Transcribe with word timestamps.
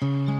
Mm-hmm. 0.00 0.37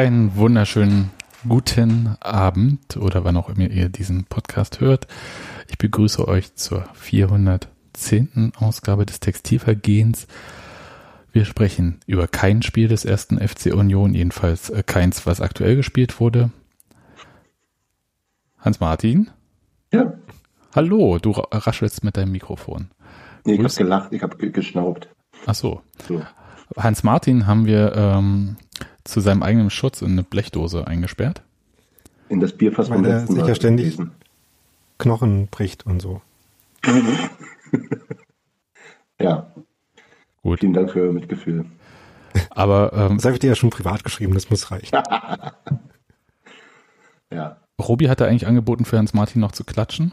Einen 0.00 0.34
wunderschönen 0.34 1.10
guten 1.46 2.16
Abend 2.20 2.96
oder 2.96 3.22
wann 3.22 3.36
auch 3.36 3.50
immer 3.50 3.68
ihr 3.68 3.90
diesen 3.90 4.24
Podcast 4.24 4.80
hört. 4.80 5.06
Ich 5.68 5.76
begrüße 5.76 6.26
euch 6.26 6.54
zur 6.54 6.86
410. 6.94 8.54
Ausgabe 8.56 9.04
des 9.04 9.20
Textilvergehens. 9.20 10.26
Wir 11.32 11.44
sprechen 11.44 12.00
über 12.06 12.28
kein 12.28 12.62
Spiel 12.62 12.88
des 12.88 13.04
ersten 13.04 13.46
FC 13.46 13.74
Union, 13.74 14.14
jedenfalls 14.14 14.70
äh, 14.70 14.82
keins, 14.82 15.26
was 15.26 15.42
aktuell 15.42 15.76
gespielt 15.76 16.18
wurde. 16.18 16.48
Hans-Martin? 18.58 19.28
Ja. 19.92 20.14
Hallo, 20.74 21.18
du 21.18 21.32
raschelst 21.32 22.04
mit 22.04 22.16
deinem 22.16 22.32
Mikrofon. 22.32 22.88
Nee, 23.44 23.52
ich 23.52 23.62
habe 23.62 23.74
gelacht, 23.74 24.14
ich 24.14 24.22
habe 24.22 24.50
geschnaubt. 24.50 25.10
Ach 25.44 25.54
so. 25.54 25.82
so. 26.08 26.22
Hans-Martin 26.74 27.46
haben 27.46 27.66
wir 27.66 27.92
ähm, 27.94 28.56
zu 29.10 29.20
seinem 29.20 29.42
eigenen 29.42 29.70
Schutz 29.70 30.02
in 30.02 30.12
eine 30.12 30.22
Blechdose 30.22 30.86
eingesperrt. 30.86 31.42
In 32.28 32.40
das 32.40 32.52
Bierfass 32.52 32.90
Weil 32.90 33.04
er 33.04 33.26
sicher 33.26 33.54
ständig 33.54 33.96
gewesen. 33.96 34.12
Knochen 34.98 35.48
bricht 35.48 35.86
und 35.86 36.00
so. 36.00 36.22
ja. 39.20 39.52
Gut. 40.42 40.60
Vielen 40.60 40.72
Dank 40.72 40.90
für 40.92 41.02
euer 41.02 41.12
Mitgefühl. 41.12 41.66
Aber 42.50 42.92
ähm, 42.92 43.16
das 43.16 43.24
habe 43.24 43.34
ich 43.34 43.40
dir 43.40 43.48
ja 43.48 43.56
schon 43.56 43.70
privat 43.70 44.04
geschrieben, 44.04 44.34
das 44.34 44.50
muss 44.50 44.70
reichen. 44.70 44.94
ja. 47.32 47.56
Robi 47.80 48.06
hatte 48.08 48.26
eigentlich 48.26 48.46
angeboten, 48.46 48.84
für 48.84 48.98
Hans 48.98 49.14
Martin 49.14 49.40
noch 49.40 49.52
zu 49.52 49.64
klatschen. 49.64 50.12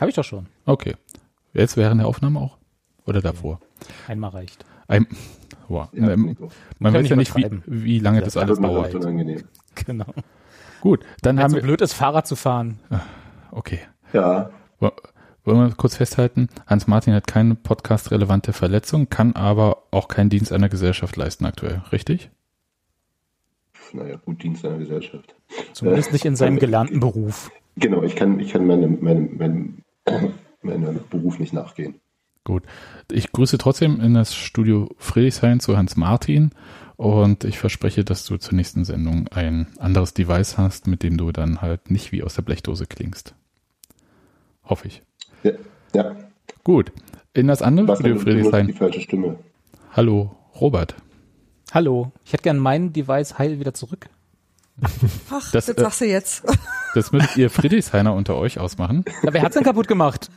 Habe 0.00 0.10
ich 0.10 0.16
doch 0.16 0.24
schon. 0.24 0.46
Okay. 0.64 0.96
Jetzt 1.52 1.76
während 1.76 2.00
der 2.00 2.08
Aufnahme 2.08 2.40
auch? 2.40 2.56
Oder 3.06 3.20
davor? 3.20 3.60
Einmal 4.08 4.30
reicht. 4.30 4.64
Ein, 4.88 5.06
wow. 5.68 5.88
Ja, 5.92 6.10
ähm, 6.10 6.36
man 6.78 6.94
weiß 6.94 7.08
ja 7.08 7.16
nicht, 7.16 7.34
wie, 7.36 7.46
wie 7.66 7.98
lange 7.98 8.20
das, 8.20 8.34
das 8.34 8.42
alles 8.42 8.60
dauert. 8.60 8.94
Genau. 9.86 10.06
Gut, 10.80 11.00
dann 11.22 11.36
Wenn 11.36 11.42
haben 11.42 11.50
so 11.50 11.56
wir. 11.56 11.62
blöd 11.62 11.80
ist, 11.80 11.94
Fahrrad 11.94 12.28
zu 12.28 12.36
fahren. 12.36 12.78
Ah, 12.90 13.00
okay. 13.50 13.80
Ja. 14.12 14.50
Wollen 15.44 15.58
wir 15.58 15.74
kurz 15.76 15.96
festhalten, 15.96 16.48
Hans-Martin 16.66 17.12
hat 17.12 17.26
keine 17.26 17.54
podcast-relevante 17.54 18.52
Verletzung, 18.52 19.10
kann 19.10 19.34
aber 19.34 19.82
auch 19.90 20.08
keinen 20.08 20.30
Dienst 20.30 20.52
einer 20.52 20.70
Gesellschaft 20.70 21.16
leisten 21.16 21.44
aktuell, 21.44 21.82
richtig? 21.92 22.30
Naja, 23.92 24.16
gut, 24.16 24.42
Dienst 24.42 24.64
einer 24.64 24.78
Gesellschaft. 24.78 25.34
Zumindest 25.72 26.12
nicht 26.12 26.24
in 26.24 26.36
seinem 26.36 26.58
gelernten 26.58 26.98
Beruf. 26.98 27.50
Genau, 27.76 28.02
ich 28.02 28.16
kann, 28.16 28.40
ich 28.40 28.52
kann 28.52 28.66
meinem, 28.66 28.98
meinem, 29.02 29.36
meinem, 29.36 29.78
meinem 30.62 31.00
Beruf 31.10 31.38
nicht 31.38 31.52
nachgehen. 31.52 32.00
Gut. 32.44 32.64
Ich 33.10 33.32
grüße 33.32 33.56
trotzdem 33.56 34.00
in 34.00 34.12
das 34.12 34.34
Studio 34.34 34.94
Friedrichshain 34.98 35.60
zu 35.60 35.78
Hans 35.78 35.96
Martin 35.96 36.50
und 36.96 37.44
ich 37.44 37.58
verspreche, 37.58 38.04
dass 38.04 38.26
du 38.26 38.36
zur 38.36 38.54
nächsten 38.54 38.84
Sendung 38.84 39.28
ein 39.28 39.66
anderes 39.78 40.12
Device 40.12 40.58
hast, 40.58 40.86
mit 40.86 41.02
dem 41.02 41.16
du 41.16 41.32
dann 41.32 41.62
halt 41.62 41.90
nicht 41.90 42.12
wie 42.12 42.22
aus 42.22 42.34
der 42.34 42.42
Blechdose 42.42 42.86
klingst. 42.86 43.34
Hoffe 44.62 44.88
ich. 44.88 45.02
Ja. 45.42 45.52
ja. 45.94 46.16
Gut. 46.62 46.92
In 47.32 47.46
das 47.46 47.62
andere 47.62 47.88
Was 47.88 47.98
Studio 47.98 48.18
Friedrichshain. 48.18 48.66
Die 48.66 48.72
falsche 48.74 49.00
Stimme. 49.00 49.38
Hallo, 49.92 50.36
Robert. 50.60 50.94
Hallo. 51.72 52.12
Ich 52.24 52.32
hätte 52.34 52.42
gern 52.42 52.58
mein 52.58 52.92
Device 52.92 53.38
heil 53.38 53.58
wieder 53.58 53.72
zurück. 53.74 54.08
Ach, 55.30 55.50
das, 55.50 55.66
das 55.66 55.76
sagst 55.76 56.00
du 56.00 56.04
jetzt. 56.06 56.44
Das 56.94 57.10
müsst 57.10 57.36
ihr 57.36 57.50
Friedrichshainer 57.50 58.12
unter 58.12 58.36
euch 58.36 58.58
ausmachen. 58.58 59.04
Ja, 59.22 59.32
wer 59.32 59.42
hat's 59.42 59.54
denn 59.54 59.64
kaputt 59.64 59.88
gemacht? 59.88 60.30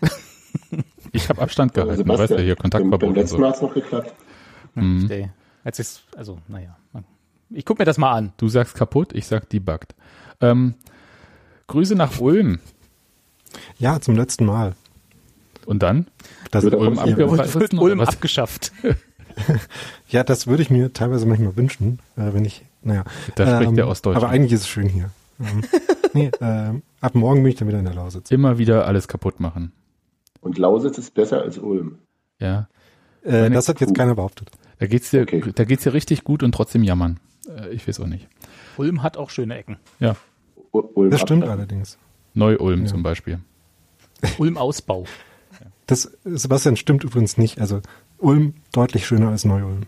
Ich 1.17 1.29
habe 1.29 1.41
Abstand 1.41 1.73
gehalten, 1.73 2.03
du 2.03 2.17
weißt 2.17 2.31
ja 2.31 2.39
hier 2.39 2.55
Kontaktverbot. 2.55 3.00
Beim 3.00 3.16
letzten 3.16 3.41
Mal 3.41 3.50
hat 3.50 3.55
es 3.55 3.61
noch 3.61 3.73
geklappt. 3.73 4.13
Mhm. 4.75 5.29
Als 5.63 5.79
ich, 5.79 6.05
also, 6.16 6.38
naja. 6.47 6.78
Ich 7.50 7.66
guck 7.66 7.79
mir 7.79 7.85
das 7.85 7.97
mal 7.97 8.11
an. 8.11 8.33
Du 8.38 8.50
sagst 8.50 8.75
kaputt, 8.75 9.13
ich 9.13 9.25
sag 9.25 9.50
debuggt. 9.50 9.95
Ähm, 10.41 10.75
Grüße 11.67 11.95
nach 11.95 12.19
Ulm. 12.19 12.59
Ja, 13.77 14.00
zum 14.00 14.16
letzten 14.16 14.45
Mal. 14.45 14.75
Und 15.66 15.83
dann? 15.83 16.07
Das 16.51 16.63
wird 16.63 16.75
Ulm, 16.75 17.00
abgeschafft. 17.00 17.59
Wird 17.59 17.73
Ulm 17.73 18.00
abgeschafft. 18.00 18.72
ja, 20.09 20.23
das 20.23 20.47
würde 20.47 20.63
ich 20.63 20.69
mir 20.69 20.94
teilweise 20.94 21.25
manchmal 21.25 21.56
wünschen, 21.57 22.00
äh, 22.16 22.33
wenn 22.33 22.45
ich, 22.45 22.63
naja. 22.83 23.03
Da 23.35 23.47
spricht 23.47 23.69
ähm, 23.69 23.75
der 23.75 23.88
Ostdeutsche. 23.88 24.17
Aber 24.17 24.29
eigentlich 24.29 24.53
ist 24.53 24.61
es 24.61 24.67
schön 24.67 24.88
hier. 24.88 25.09
ähm, 25.39 25.63
nee, 26.13 26.27
äh, 26.39 26.73
ab 27.01 27.16
morgen 27.16 27.44
bin 27.44 27.51
ich 27.51 27.57
dann 27.57 27.67
wieder 27.67 27.79
in 27.79 27.85
der 27.85 27.94
Lausitz. 27.94 28.31
Immer 28.31 28.57
wieder 28.57 28.85
alles 28.85 29.07
kaputt 29.07 29.39
machen. 29.39 29.72
Und 30.47 30.57
Lausitz 30.57 30.97
ist 30.97 31.13
besser 31.13 31.41
als 31.41 31.57
Ulm. 31.57 31.97
Ja. 32.39 32.69
Äh, 33.21 33.49
das 33.49 33.67
hat 33.67 33.81
jetzt 33.81 33.93
keiner 33.93 34.15
behauptet. 34.15 34.49
Da 34.79 34.87
geht's 34.87 35.11
dir, 35.11 35.23
okay. 35.23 35.43
da 35.53 35.65
geht's 35.65 35.83
dir 35.83 35.93
richtig 35.93 36.23
gut 36.23 36.41
und 36.41 36.53
trotzdem 36.53 36.83
jammern. 36.83 37.19
Äh, 37.49 37.73
ich 37.73 37.85
weiß 37.85 37.99
auch 37.99 38.07
nicht. 38.07 38.29
Ulm 38.77 39.03
hat 39.03 39.17
auch 39.17 39.29
schöne 39.29 39.57
Ecken. 39.57 39.75
Ja. 39.99 40.15
Ulm 40.71 41.11
das 41.11 41.19
stimmt 41.19 41.43
Abstand. 41.43 41.59
allerdings. 41.59 41.97
Neu-Ulm 42.33 42.83
ja. 42.83 42.85
zum 42.87 43.03
Beispiel. 43.03 43.39
Ulm-Ausbau. 44.37 45.03
Das, 45.85 46.17
Sebastian, 46.23 46.77
stimmt 46.77 47.03
übrigens 47.03 47.37
nicht. 47.37 47.59
Also 47.59 47.81
Ulm 48.17 48.53
deutlich 48.71 49.05
schöner 49.05 49.31
als 49.31 49.43
Neu-Ulm. 49.43 49.81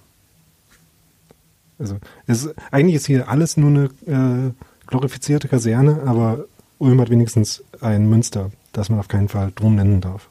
Also 1.77 1.99
ist, 2.27 2.53
eigentlich 2.69 2.95
ist 2.95 3.05
hier 3.05 3.29
alles 3.29 3.55
nur 3.55 3.69
eine 4.05 4.51
äh, 4.51 4.87
glorifizierte 4.87 5.47
Kaserne, 5.47 6.03
aber 6.05 6.47
Ulm 6.79 6.99
hat 6.99 7.09
wenigstens 7.09 7.63
ein 7.79 8.09
Münster, 8.09 8.51
das 8.73 8.89
man 8.89 8.99
auf 8.99 9.07
keinen 9.07 9.29
Fall 9.29 9.53
drum 9.55 9.75
nennen 9.75 10.01
darf. 10.01 10.29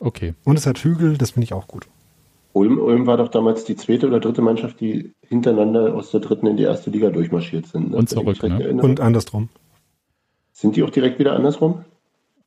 Okay. 0.00 0.34
Und 0.44 0.58
es 0.58 0.66
hat 0.66 0.78
Hügel, 0.78 1.16
das 1.16 1.32
finde 1.32 1.44
ich 1.44 1.52
auch 1.52 1.68
gut. 1.68 1.86
Ulm, 2.52 2.78
Ulm 2.78 3.06
war 3.06 3.16
doch 3.16 3.28
damals 3.28 3.64
die 3.64 3.76
zweite 3.76 4.06
oder 4.06 4.20
dritte 4.20 4.42
Mannschaft, 4.42 4.80
die 4.80 5.12
hintereinander 5.20 5.94
aus 5.94 6.10
der 6.10 6.20
dritten 6.20 6.46
in 6.46 6.56
die 6.56 6.64
erste 6.64 6.90
Liga 6.90 7.10
durchmarschiert 7.10 7.66
sind. 7.66 7.90
Ne? 7.90 7.96
Und 7.96 8.08
zurück, 8.08 8.42
ne? 8.42 8.82
Und 8.82 9.00
andersrum. 9.00 9.48
Sind 10.52 10.74
die 10.74 10.82
auch 10.82 10.90
direkt 10.90 11.18
wieder 11.18 11.34
andersrum? 11.34 11.84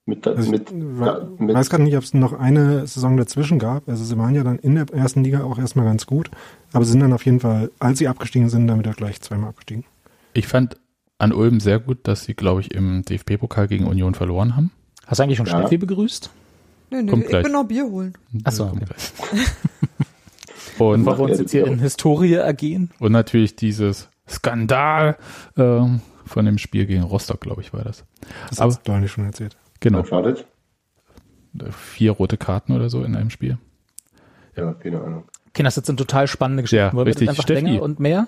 Mit, 0.06 0.28
also 0.28 0.50
mit, 0.50 0.72
ich 0.72 0.78
da, 1.00 1.28
mit 1.38 1.56
weiß 1.56 1.70
gerade 1.70 1.84
nicht, 1.84 1.96
ob 1.96 2.04
es 2.04 2.14
noch 2.14 2.34
eine 2.34 2.88
Saison 2.88 3.18
dazwischen 3.18 3.60
gab. 3.60 3.88
Also 3.88 4.04
sie 4.04 4.18
waren 4.18 4.34
ja 4.34 4.44
dann 4.44 4.58
in 4.58 4.76
der 4.76 4.90
ersten 4.92 5.24
Liga 5.24 5.44
auch 5.44 5.60
erstmal 5.60 5.86
ganz 5.86 6.08
gut, 6.08 6.32
aber 6.74 6.84
sind 6.86 7.00
dann 7.00 7.14
auf 7.14 7.24
jeden 7.24 7.40
Fall, 7.40 7.72
als 7.80 8.00
sie 8.00 8.08
abgestiegen 8.08 8.50
sind, 8.50 8.68
dann 8.68 8.80
wieder 8.80 8.94
gleich 8.94 9.22
zweimal 9.22 9.50
abgestiegen. 9.50 9.86
Ich 10.34 10.48
fand 10.48 10.78
an 11.20 11.32
Ulm 11.32 11.60
sehr 11.60 11.80
gut, 11.80 12.00
dass 12.04 12.24
sie, 12.24 12.34
glaube 12.34 12.62
ich, 12.62 12.74
im 12.74 13.04
DFB-Pokal 13.04 13.68
gegen 13.68 13.86
Union 13.86 14.16
verloren 14.16 14.56
haben. 14.56 14.72
Hast 15.06 15.20
du 15.20 15.24
eigentlich 15.24 15.38
schon 15.38 15.46
ja. 15.46 15.60
Steffi 15.60 15.78
begrüßt? 15.78 16.32
Nee, 16.91 17.03
nee, 17.03 17.09
Kommt 17.09 17.24
ich 17.24 17.29
gleich. 17.29 17.44
bin 17.44 17.53
noch 17.53 17.63
Bier 17.63 17.85
holen. 17.85 18.13
Achso. 18.44 18.66
Okay. 18.66 18.85
und 20.84 21.06
Bevor 21.06 21.19
wir 21.19 21.31
uns 21.31 21.40
jetzt 21.40 21.52
hier 21.52 21.66
in 21.66 21.79
Historie 21.79 22.34
ergehen. 22.34 22.91
Und 23.00 23.13
natürlich 23.13 23.56
dieses 23.56 24.09
Skandal 24.28 25.18
äh, 25.56 25.82
von 26.26 26.46
dem 26.46 26.58
Spiel 26.58 26.85
gegen 26.85 27.03
Rostock, 27.03 27.40
glaube 27.40 27.61
ich, 27.61 27.72
war 27.73 27.84
das. 27.84 28.03
Das 28.49 28.59
hast 28.59 28.88
du 28.88 28.91
eigentlich 28.91 29.11
schon 29.11 29.26
erzählt. 29.26 29.58
Genau. 29.79 30.03
Vier 31.72 32.11
rote 32.11 32.38
Karten 32.38 32.73
oder 32.73 32.90
so 32.90 33.03
in 33.03 33.16
einem 33.16 33.29
Spiel. 33.29 33.58
Ja, 34.58 34.73
keine 34.73 35.02
Ahnung. 35.02 35.23
Okay, 35.49 35.64
das 35.64 35.76
sind 35.76 35.97
total 35.97 36.28
spannende 36.28 36.64
Geschichten. 36.64 36.87
Ja, 36.87 36.94
Wollen 36.94 37.08
richtig. 37.08 37.29
einfach 37.29 37.44
Steffi. 37.44 37.61
länger 37.61 37.82
und 37.82 37.99
mehr? 38.02 38.28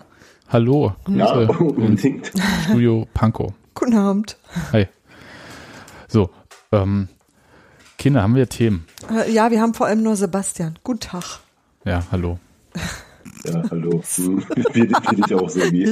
Hallo. 0.49 0.93
Ja, 1.07 1.33
unbedingt. 1.33 2.31
Studio 2.65 3.07
Panko. 3.13 3.53
Guten 3.75 3.95
Abend. 3.95 4.37
Hi. 4.71 4.87
So, 6.07 6.29
ähm, 6.71 7.07
Kinder, 7.97 8.23
haben 8.23 8.35
wir 8.35 8.49
Themen? 8.49 8.85
Äh, 9.09 9.31
ja, 9.31 9.51
wir 9.51 9.61
haben 9.61 9.73
vor 9.73 9.87
allem 9.87 10.03
nur 10.03 10.15
Sebastian. 10.15 10.77
Guten 10.83 10.99
Tag. 10.99 11.39
Ja, 11.85 12.03
hallo. 12.11 12.39
Ja, 13.45 13.63
hallo. 13.69 14.01
Hm, 14.15 14.43
Wie 14.73 14.87
dich 14.87 15.35
auch 15.35 15.49
so 15.49 15.59
wie. 15.71 15.85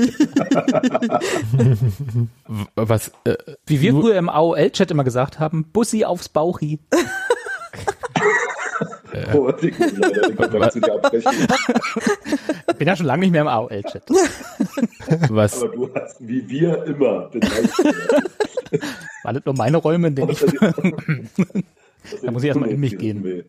Was, 2.75 3.12
äh, 3.25 3.36
Wie 3.65 3.81
wir 3.81 3.92
früher 3.94 4.15
im 4.15 4.30
AOL-Chat 4.30 4.92
immer 4.92 5.03
gesagt 5.03 5.39
haben, 5.39 5.65
Bussi 5.71 6.06
aufs 6.06 6.30
Bauchi. 6.30 6.80
Äh, 9.12 9.33
oh, 9.38 9.51
ich 9.62 9.77
bin 12.77 12.88
ja 12.88 12.95
schon 12.95 13.06
lange 13.06 13.21
nicht 13.21 13.31
mehr 13.31 13.42
im 13.42 13.48
AOL-Chat. 13.48 14.03
Was? 15.30 15.62
Aber 15.62 15.75
du 15.75 15.94
hast 15.94 16.18
wie 16.19 16.48
wir 16.48 16.83
immer 16.86 17.30
den 17.30 17.42
War 19.24 19.33
das 19.33 19.45
nur 19.45 19.56
meine 19.56 19.77
Räume, 19.77 20.07
in 20.07 20.15
denen 20.15 20.30
ich. 20.30 20.42
Da 22.24 22.31
muss 22.31 22.44
ich 22.44 22.50
erstmal 22.50 22.69
in 22.69 22.80
mich 22.80 22.98
gehen. 22.98 23.44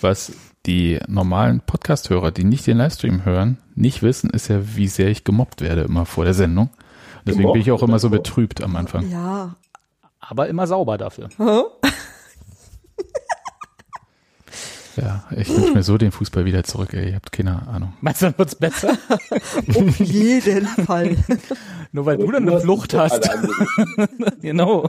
Was 0.00 0.32
die 0.66 0.98
normalen 1.06 1.60
Podcast-Hörer, 1.60 2.30
die 2.30 2.44
nicht 2.44 2.66
den 2.66 2.78
Livestream 2.78 3.24
hören, 3.24 3.58
nicht 3.74 4.02
wissen, 4.02 4.30
ist 4.30 4.48
ja, 4.48 4.60
wie 4.76 4.88
sehr 4.88 5.08
ich 5.08 5.24
gemobbt 5.24 5.60
werde 5.60 5.82
immer 5.82 6.06
vor 6.06 6.24
der 6.24 6.34
Sendung. 6.34 6.70
Deswegen 7.24 7.42
gemobbt 7.42 7.54
bin 7.54 7.62
ich 7.62 7.70
auch 7.70 7.82
immer 7.82 7.98
so 7.98 8.10
betrübt 8.10 8.62
am 8.62 8.76
Anfang. 8.76 9.10
Ja. 9.10 9.56
Aber 10.20 10.48
immer 10.48 10.66
sauber 10.66 10.98
dafür. 10.98 11.28
Ja, 14.96 15.24
ich 15.34 15.48
wünsche 15.48 15.72
mir 15.72 15.82
so 15.82 15.96
den 15.96 16.12
Fußball 16.12 16.44
wieder 16.44 16.64
zurück, 16.64 16.92
ey. 16.92 17.08
Ihr 17.08 17.14
habt 17.14 17.32
keine 17.32 17.66
Ahnung. 17.66 17.94
Meinst 18.00 18.20
du, 18.20 18.26
dann 18.26 18.38
wird's 18.38 18.54
besser? 18.54 18.98
Auf 19.68 20.00
jeden 20.00 20.66
Fall. 20.66 21.16
Nur 21.92 22.06
weil 22.06 22.18
du 22.18 22.30
dann 22.30 22.48
eine 22.48 22.60
Flucht 22.60 22.92
hast. 22.94 23.28
genau. 24.40 24.88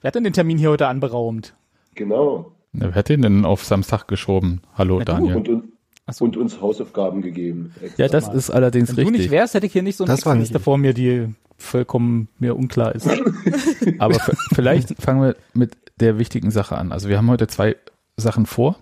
Wer 0.00 0.08
hat 0.08 0.14
denn 0.14 0.24
den 0.24 0.32
Termin 0.32 0.58
hier 0.58 0.70
heute 0.70 0.86
anberaumt? 0.86 1.54
Genau. 1.94 2.52
Ja, 2.72 2.80
wer 2.86 2.94
hat 2.94 3.08
den 3.08 3.22
denn 3.22 3.44
auf 3.44 3.64
Samstag 3.64 4.08
geschoben? 4.08 4.62
Hallo, 4.74 4.98
Na, 4.98 5.04
Daniel. 5.04 5.36
Und, 5.36 5.48
und, 5.48 5.64
so. 6.10 6.24
und, 6.24 6.36
uns 6.36 6.60
Hausaufgaben 6.60 7.22
gegeben. 7.22 7.74
Ja, 7.96 8.08
das 8.08 8.32
ist 8.32 8.50
allerdings 8.50 8.90
Wenn 8.90 8.96
richtig. 8.96 9.06
Wenn 9.06 9.12
du 9.12 9.18
nicht 9.18 9.30
wärst, 9.30 9.54
hätte 9.54 9.66
ich 9.66 9.72
hier 9.72 9.82
nicht 9.82 9.96
so 9.96 10.04
eine 10.04 10.40
Liste 10.40 10.58
vor 10.58 10.78
mir, 10.78 10.94
die 10.94 11.28
vollkommen 11.58 12.28
mir 12.38 12.56
unklar 12.56 12.94
ist. 12.94 13.08
Aber 13.98 14.18
vielleicht 14.54 15.00
fangen 15.00 15.22
wir 15.22 15.36
mit 15.54 15.76
der 16.00 16.18
wichtigen 16.18 16.50
Sache 16.50 16.76
an. 16.76 16.92
Also 16.92 17.08
wir 17.08 17.18
haben 17.18 17.30
heute 17.30 17.46
zwei 17.46 17.76
Sachen 18.16 18.46
vor. 18.46 18.76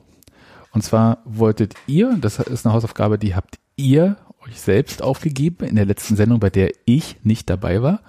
Und 0.72 0.82
zwar 0.82 1.18
wolltet 1.24 1.74
ihr, 1.86 2.16
das 2.20 2.38
ist 2.38 2.64
eine 2.64 2.74
Hausaufgabe, 2.74 3.18
die 3.18 3.34
habt 3.34 3.58
ihr 3.76 4.16
euch 4.46 4.60
selbst 4.60 5.02
aufgegeben 5.02 5.66
in 5.66 5.76
der 5.76 5.84
letzten 5.84 6.16
Sendung, 6.16 6.40
bei 6.40 6.50
der 6.50 6.70
ich 6.84 7.16
nicht 7.24 7.50
dabei 7.50 7.82
war. 7.82 8.00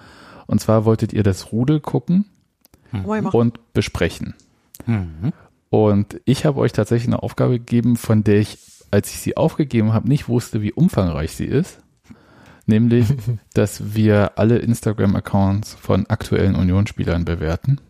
Und 0.46 0.60
zwar 0.60 0.84
wolltet 0.84 1.12
ihr 1.12 1.22
das 1.22 1.52
Rudel 1.52 1.80
gucken 1.80 2.26
mhm. 2.92 3.26
und 3.26 3.72
besprechen. 3.72 4.34
Mhm. 4.86 5.32
Und 5.70 6.20
ich 6.24 6.44
habe 6.44 6.60
euch 6.60 6.72
tatsächlich 6.72 7.08
eine 7.08 7.22
Aufgabe 7.22 7.58
gegeben, 7.58 7.96
von 7.96 8.24
der 8.24 8.40
ich, 8.40 8.58
als 8.90 9.10
ich 9.10 9.20
sie 9.20 9.36
aufgegeben 9.36 9.92
habe, 9.92 10.08
nicht 10.08 10.28
wusste, 10.28 10.60
wie 10.60 10.72
umfangreich 10.72 11.32
sie 11.32 11.46
ist. 11.46 11.78
Nämlich, 12.66 13.06
dass 13.54 13.94
wir 13.94 14.38
alle 14.38 14.58
Instagram-Accounts 14.58 15.74
von 15.74 16.06
aktuellen 16.06 16.56
Unionsspielern 16.56 17.24
bewerten. 17.24 17.80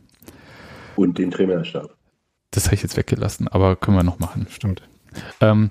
Und 0.95 1.19
den 1.19 1.31
Trainerstab. 1.31 1.95
Das 2.51 2.67
habe 2.67 2.75
ich 2.75 2.83
jetzt 2.83 2.97
weggelassen, 2.97 3.49
aber 3.49 3.77
können 3.77 3.97
wir 3.97 4.05
noch 4.05 4.19
machen. 4.19 4.47
Stimmt. 4.51 4.83
Ähm, 5.41 5.71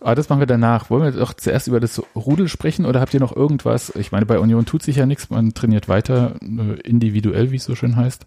aber 0.00 0.14
das 0.14 0.28
machen 0.28 0.40
wir 0.40 0.46
danach. 0.46 0.90
Wollen 0.90 1.02
wir 1.02 1.10
doch 1.12 1.34
zuerst 1.34 1.66
über 1.66 1.80
das 1.80 2.00
Rudel 2.14 2.48
sprechen 2.48 2.86
oder 2.86 3.00
habt 3.00 3.14
ihr 3.14 3.20
noch 3.20 3.34
irgendwas? 3.34 3.94
Ich 3.96 4.12
meine, 4.12 4.26
bei 4.26 4.38
Union 4.38 4.64
tut 4.64 4.82
sich 4.82 4.96
ja 4.96 5.06
nichts, 5.06 5.30
man 5.30 5.54
trainiert 5.54 5.88
weiter 5.88 6.36
äh, 6.40 6.80
individuell, 6.80 7.50
wie 7.50 7.56
es 7.56 7.64
so 7.64 7.74
schön 7.74 7.96
heißt. 7.96 8.26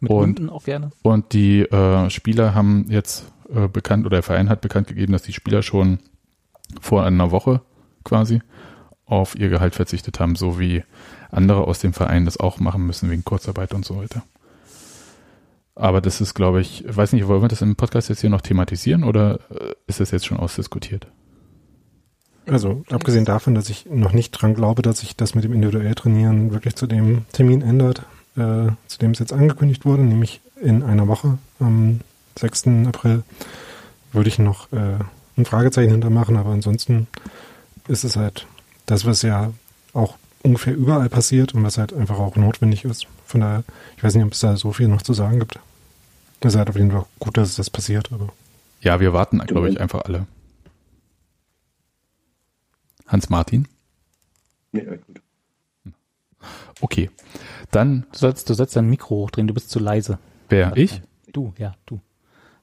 Mit 0.00 0.10
und, 0.10 0.50
auch 0.50 0.64
gerne. 0.64 0.90
Und 1.02 1.32
die 1.32 1.60
äh, 1.60 2.10
Spieler 2.10 2.54
haben 2.54 2.86
jetzt 2.88 3.30
äh, 3.52 3.68
bekannt, 3.68 4.06
oder 4.06 4.16
der 4.16 4.22
Verein 4.22 4.48
hat 4.48 4.60
bekannt 4.60 4.88
gegeben, 4.88 5.12
dass 5.12 5.22
die 5.22 5.32
Spieler 5.32 5.62
schon 5.62 5.98
vor 6.80 7.04
einer 7.04 7.30
Woche 7.30 7.62
quasi 8.04 8.40
auf 9.04 9.36
ihr 9.38 9.48
Gehalt 9.48 9.74
verzichtet 9.74 10.18
haben, 10.20 10.34
so 10.36 10.58
wie 10.58 10.82
andere 11.30 11.64
aus 11.64 11.78
dem 11.78 11.92
Verein 11.92 12.24
das 12.24 12.38
auch 12.38 12.58
machen 12.58 12.86
müssen 12.86 13.10
wegen 13.10 13.24
Kurzarbeit 13.24 13.72
und 13.72 13.84
so 13.84 13.96
weiter. 13.98 14.22
Aber 15.74 16.00
das 16.00 16.20
ist, 16.20 16.34
glaube 16.34 16.60
ich, 16.60 16.84
weiß 16.88 17.12
nicht, 17.12 17.28
wollen 17.28 17.42
wir 17.42 17.48
das 17.48 17.62
im 17.62 17.76
Podcast 17.76 18.08
jetzt 18.08 18.22
hier 18.22 18.30
noch 18.30 18.40
thematisieren 18.40 19.04
oder 19.04 19.40
äh, 19.50 19.74
ist 19.86 20.00
das 20.00 20.10
jetzt 20.10 20.26
schon 20.26 20.38
ausdiskutiert? 20.38 21.06
Also, 22.46 22.84
abgesehen 22.90 23.24
davon, 23.24 23.54
dass 23.54 23.68
ich 23.68 23.86
noch 23.86 24.12
nicht 24.12 24.30
dran 24.30 24.54
glaube, 24.54 24.80
dass 24.80 25.00
sich 25.00 25.16
das 25.16 25.34
mit 25.34 25.44
dem 25.44 25.52
individuell 25.52 25.94
Trainieren 25.94 26.52
wirklich 26.52 26.76
zu 26.76 26.86
dem 26.86 27.26
Termin 27.32 27.60
ändert, 27.60 28.02
äh, 28.36 28.70
zu 28.86 28.98
dem 29.00 29.12
es 29.12 29.18
jetzt 29.18 29.32
angekündigt 29.32 29.84
wurde, 29.84 30.02
nämlich 30.02 30.40
in 30.60 30.82
einer 30.82 31.08
Woche, 31.08 31.38
am 31.58 32.00
6. 32.38 32.68
April, 32.86 33.22
würde 34.12 34.28
ich 34.28 34.38
noch 34.38 34.72
äh, 34.72 34.98
ein 35.36 35.44
Fragezeichen 35.44 35.90
hintermachen, 35.90 36.36
aber 36.36 36.50
ansonsten 36.50 37.06
ist 37.88 38.04
es 38.04 38.16
halt 38.16 38.46
das, 38.86 39.04
was 39.04 39.22
ja 39.22 39.52
auch 39.92 40.16
ungefähr 40.42 40.74
überall 40.74 41.08
passiert 41.08 41.54
und 41.54 41.62
was 41.64 41.78
halt 41.78 41.92
einfach 41.92 42.18
auch 42.18 42.36
notwendig 42.36 42.84
ist. 42.84 43.06
Von 43.26 43.40
daher, 43.40 43.64
ich 43.96 44.04
weiß 44.04 44.14
nicht, 44.14 44.24
ob 44.24 44.32
es 44.32 44.40
da 44.40 44.56
so 44.56 44.72
viel 44.72 44.88
noch 44.88 45.02
zu 45.02 45.12
sagen 45.12 45.40
gibt. 45.40 45.58
Es 46.40 46.52
ist 46.52 46.58
halt 46.58 46.68
auf 46.68 46.76
jeden 46.76 46.90
Fall 46.92 47.06
gut, 47.18 47.36
dass 47.36 47.56
das 47.56 47.70
passiert, 47.70 48.12
aber. 48.12 48.32
Ja, 48.80 49.00
wir 49.00 49.12
warten, 49.12 49.38
glaube 49.38 49.68
ich, 49.68 49.80
einfach 49.80 50.02
alle. 50.04 50.26
Hans-Martin? 53.06 53.66
Ja, 54.72 54.82
gut. 54.82 55.20
Okay. 56.80 57.10
Dann. 57.70 58.06
Du 58.12 58.18
sollst, 58.18 58.48
du 58.48 58.54
sollst 58.54 58.76
dein 58.76 58.88
Mikro 58.88 59.16
hochdrehen, 59.16 59.46
du 59.46 59.54
bist 59.54 59.70
zu 59.70 59.78
leise. 59.78 60.18
Wer? 60.48 60.76
Ich? 60.76 61.02
Du, 61.32 61.52
ja, 61.58 61.74
du. 61.86 62.00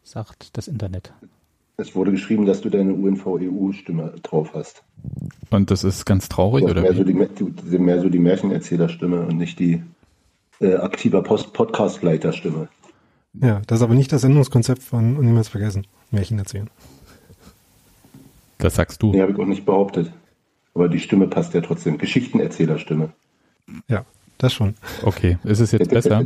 Sagt 0.04 0.58
das 0.58 0.68
Internet. 0.68 1.14
Es 1.78 1.96
wurde 1.96 2.12
geschrieben, 2.12 2.46
dass 2.46 2.62
du 2.62 2.70
deine 2.70 2.94
UNV-EU-Stimme 2.94 4.14
drauf 4.22 4.52
hast. 4.54 4.84
Und 5.50 5.72
das 5.72 5.84
ist 5.84 6.06
ganz 6.06 6.30
traurig, 6.30 6.66
oder? 6.66 6.82
Mehr 6.82 6.94
so, 6.94 7.04
die, 7.04 7.14
mehr 7.14 8.02
so 8.02 8.10
die 8.10 8.20
Märchenerzählerstimme 8.20 9.22
und 9.26 9.38
nicht 9.38 9.60
die 9.60 9.82
äh, 10.62 10.76
aktiver 10.76 11.24
Podcast-Leiterstimme. 11.24 12.68
Ja, 13.42 13.62
das 13.66 13.80
ist 13.80 13.84
aber 13.84 13.96
nicht 13.96 14.12
das 14.12 14.22
Sendungskonzept 14.22 14.84
von 14.84 15.18
und 15.18 15.26
niemals 15.26 15.50
vergessen. 15.50 15.88
Märchen 16.12 16.38
erzählen. 16.38 16.70
Das 18.60 18.76
sagst 18.76 19.02
du. 19.02 19.12
Nee, 19.12 19.22
habe 19.22 19.32
ich 19.32 19.40
auch 19.40 19.46
nicht 19.46 19.66
behauptet. 19.66 20.12
Aber 20.76 20.90
die 20.90 21.00
Stimme 21.00 21.28
passt 21.28 21.54
ja 21.54 21.62
trotzdem. 21.62 21.98
Geschichtenerzählerstimme. 21.98 23.12
Ja, 23.88 24.06
das 24.38 24.54
schon. 24.54 24.76
Okay, 25.04 25.38
ist 25.44 25.60
es 25.60 25.72
jetzt 25.72 25.90
besser? 25.90 26.26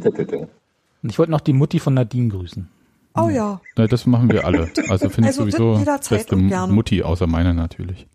Ich 1.04 1.19
wollte 1.19 1.31
noch 1.31 1.42
die 1.42 1.54
Mutti 1.54 1.80
von 1.80 1.94
Nadine 1.94 2.30
grüßen. 2.30 2.68
Oh 3.16 3.30
ja. 3.30 3.62
ja 3.78 3.88
das 3.88 4.06
machen 4.06 4.31
wir 4.31 4.45
alle. 4.45 4.72
Also 4.89 5.10
finde 5.10 5.30
also 5.30 5.45
ich 5.45 5.56
sowieso 5.56 5.84
beste 6.10 6.36
Mutti, 6.36 7.04
außer 7.04 7.28
meiner 7.28 7.54
natürlich. 7.54 8.07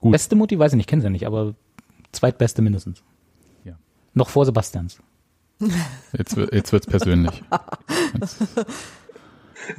Gut. 0.00 0.12
Beste 0.12 0.34
Mutti, 0.34 0.58
weiß 0.58 0.72
ich 0.72 0.76
nicht, 0.76 0.88
kennen 0.88 1.02
sie 1.02 1.10
nicht, 1.10 1.26
aber 1.26 1.54
zweitbeste 2.12 2.62
mindestens. 2.62 3.02
Ja. 3.64 3.74
Noch 4.14 4.30
vor 4.30 4.46
Sebastians. 4.46 4.98
Jetzt, 6.16 6.36
jetzt 6.36 6.72
wird's 6.72 6.86
persönlich. 6.86 7.42
Jetzt. 8.20 8.38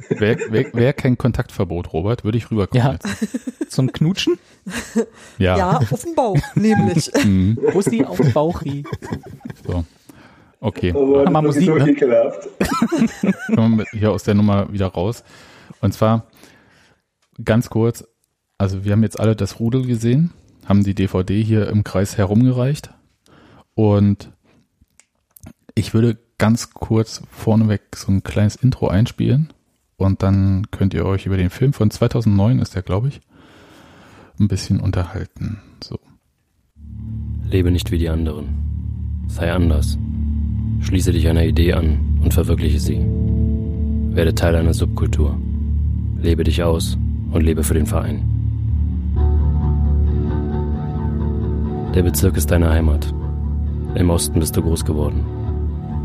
Wer, 0.08 0.38
wer, 0.50 0.66
wer 0.72 0.92
kein 0.92 1.18
Kontaktverbot, 1.18 1.92
Robert, 1.92 2.24
würde 2.24 2.38
ich 2.38 2.50
rüberkommen. 2.50 2.84
Ja. 2.84 2.92
Jetzt. 2.92 3.70
Zum 3.72 3.92
Knutschen? 3.92 4.38
Ja. 5.38 5.56
Ja, 5.56 5.76
auf 5.78 6.02
dem 6.02 6.14
Bauch, 6.14 6.38
nämlich. 6.54 7.10
Mhm. 7.24 7.56
Bussi 7.72 8.04
auf 8.04 8.16
dem 8.16 8.32
Bauch. 8.32 8.62
So. 9.66 9.84
Okay. 10.60 10.92
Oh 10.92 11.24
Mann, 11.28 11.44
Musik, 11.44 11.66
so 11.66 11.74
ne? 11.76 11.94
Kommen 13.54 13.78
wir 13.78 13.86
hier 13.92 14.12
aus 14.12 14.24
der 14.24 14.34
Nummer 14.34 14.72
wieder 14.72 14.86
raus. 14.86 15.24
Und 15.80 15.92
zwar 15.92 16.26
ganz 17.44 17.70
kurz, 17.70 18.04
also 18.58 18.84
wir 18.84 18.92
haben 18.92 19.02
jetzt 19.02 19.18
alle 19.18 19.36
das 19.36 19.60
Rudel 19.60 19.86
gesehen, 19.86 20.32
haben 20.66 20.84
die 20.84 20.94
DVD 20.94 21.42
hier 21.42 21.68
im 21.68 21.84
Kreis 21.84 22.16
herumgereicht 22.16 22.90
und 23.74 24.30
ich 25.74 25.94
würde 25.94 26.18
ganz 26.38 26.70
kurz 26.70 27.22
vorneweg 27.30 27.96
so 27.96 28.12
ein 28.12 28.22
kleines 28.22 28.56
Intro 28.56 28.88
einspielen 28.88 29.52
und 29.96 30.22
dann 30.22 30.66
könnt 30.70 30.94
ihr 30.94 31.04
euch 31.04 31.26
über 31.26 31.36
den 31.36 31.50
Film 31.50 31.72
von 31.72 31.90
2009 31.90 32.58
ist 32.58 32.74
der, 32.74 32.82
glaube 32.82 33.08
ich, 33.08 33.20
ein 34.40 34.48
bisschen 34.48 34.80
unterhalten. 34.80 35.60
So. 35.82 35.98
Lebe 37.44 37.70
nicht 37.70 37.90
wie 37.90 37.98
die 37.98 38.08
anderen. 38.08 39.24
Sei 39.28 39.52
anders. 39.52 39.98
Schließe 40.80 41.12
dich 41.12 41.28
einer 41.28 41.44
Idee 41.44 41.74
an 41.74 42.18
und 42.22 42.34
verwirkliche 42.34 42.80
sie. 42.80 43.00
Werde 44.14 44.34
Teil 44.34 44.56
einer 44.56 44.74
Subkultur. 44.74 45.38
Lebe 46.20 46.44
dich 46.44 46.62
aus 46.62 46.98
und 47.30 47.42
lebe 47.42 47.62
für 47.62 47.74
den 47.74 47.86
Verein. 47.86 48.28
Der 51.94 52.02
Bezirk 52.02 52.36
ist 52.36 52.50
deine 52.50 52.70
Heimat. 52.70 53.12
Im 53.94 54.10
Osten 54.10 54.40
bist 54.40 54.56
du 54.56 54.62
groß 54.62 54.84
geworden. 54.84 55.24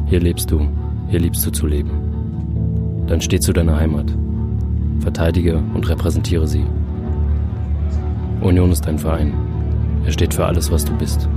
Hier 0.08 0.20
lebst 0.20 0.51
du, 0.51 0.67
hier 1.10 1.20
liebst 1.20 1.46
du 1.46 1.51
zu 1.51 1.65
leben. 1.65 2.06
Dann 3.07 3.21
steh 3.21 3.39
zu 3.39 3.53
deiner 3.53 3.79
Heimat. 3.79 4.13
Verteidige 4.99 5.57
und 5.73 5.87
repräsentiere 5.89 6.47
sie. 6.47 6.65
Union 8.41 8.71
ist 8.71 8.85
dein 8.85 8.99
Verein. 8.99 9.33
Er 10.05 10.11
steht 10.11 10.33
für 10.33 10.45
alles, 10.45 10.71
was 10.71 10.85
du 10.85 10.93
bist. 10.97 11.27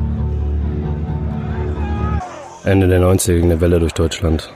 Ende 2.64 2.88
der 2.88 3.00
90er 3.00 3.34
ging 3.34 3.44
eine 3.44 3.60
Welle 3.60 3.80
durch 3.80 3.94
Deutschland. 3.94 4.52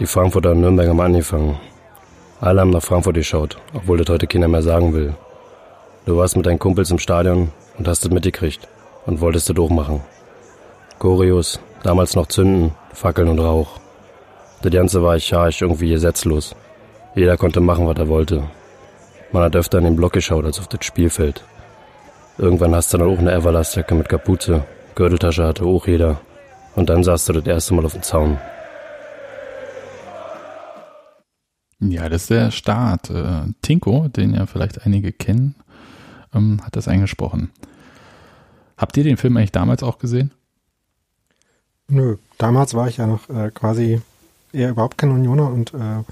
Die 0.00 0.06
Frankfurter 0.06 0.52
und 0.52 0.60
Nürnberg 0.60 0.88
haben 0.88 1.00
angefangen. 1.00 1.56
Alle 2.40 2.60
haben 2.60 2.70
nach 2.70 2.82
Frankfurt 2.82 3.14
geschaut, 3.14 3.58
obwohl 3.74 3.98
das 3.98 4.08
heute 4.08 4.26
keiner 4.26 4.48
mehr 4.48 4.62
sagen 4.62 4.92
will. 4.92 5.14
Du 6.06 6.16
warst 6.16 6.36
mit 6.36 6.46
deinen 6.46 6.58
Kumpels 6.58 6.90
im 6.90 6.98
Stadion 6.98 7.50
und 7.78 7.86
hast 7.86 8.04
es 8.04 8.10
mitgekriegt 8.10 8.66
und 9.06 9.20
wolltest 9.20 9.48
du 9.48 9.52
durchmachen. 9.52 10.00
Choreos, 10.98 11.60
damals 11.82 12.16
noch 12.16 12.26
Zünden, 12.26 12.72
Fackeln 12.92 13.28
und 13.28 13.38
Rauch. 13.38 13.80
Das 14.62 14.72
Ganze 14.72 15.02
war 15.02 15.12
archaisch 15.12 15.62
irgendwie 15.62 15.90
gesetzlos. 15.90 16.54
Jeder 17.14 17.36
konnte 17.36 17.60
machen, 17.60 17.86
was 17.86 17.96
er 17.96 18.08
wollte. 18.08 18.42
Man 19.32 19.42
hat 19.42 19.56
öfter 19.56 19.78
an 19.78 19.84
den 19.84 19.96
Block 19.96 20.12
geschaut 20.12 20.44
als 20.44 20.58
auf 20.58 20.68
das 20.68 20.84
Spielfeld. 20.84 21.44
Irgendwann 22.38 22.74
hast 22.74 22.92
du 22.92 22.98
dann 22.98 23.08
auch 23.08 23.18
eine 23.18 23.32
Everlastjacke 23.32 23.94
mit 23.94 24.08
Kapuze. 24.08 24.64
Gürteltasche 24.94 25.44
hatte 25.44 25.64
auch 25.64 25.86
jeder. 25.86 26.20
Und 26.74 26.88
dann 26.88 27.04
saß 27.04 27.26
du 27.26 27.34
das 27.34 27.46
erste 27.46 27.74
Mal 27.74 27.84
auf 27.84 27.92
dem 27.92 28.02
Zaun. 28.02 28.38
Ja, 31.80 32.08
das 32.08 32.22
ist 32.22 32.30
der 32.30 32.50
Start. 32.50 33.10
Äh, 33.10 33.52
Tinko, 33.62 34.08
den 34.08 34.34
ja 34.34 34.46
vielleicht 34.46 34.84
einige 34.84 35.12
kennen, 35.12 35.54
ähm, 36.34 36.60
hat 36.64 36.74
das 36.74 36.88
eingesprochen. 36.88 37.50
Habt 38.76 38.96
ihr 38.96 39.04
den 39.04 39.16
Film 39.16 39.36
eigentlich 39.36 39.52
damals 39.52 39.82
auch 39.82 39.98
gesehen? 39.98 40.32
Nö, 41.88 42.16
damals 42.38 42.74
war 42.74 42.88
ich 42.88 42.96
ja 42.98 43.06
noch 43.06 43.28
äh, 43.28 43.50
quasi 43.50 44.00
eher 44.58 44.70
überhaupt 44.70 44.98
kein 44.98 45.10
Unioner 45.10 45.50
und 45.50 45.72
äh, 45.74 46.02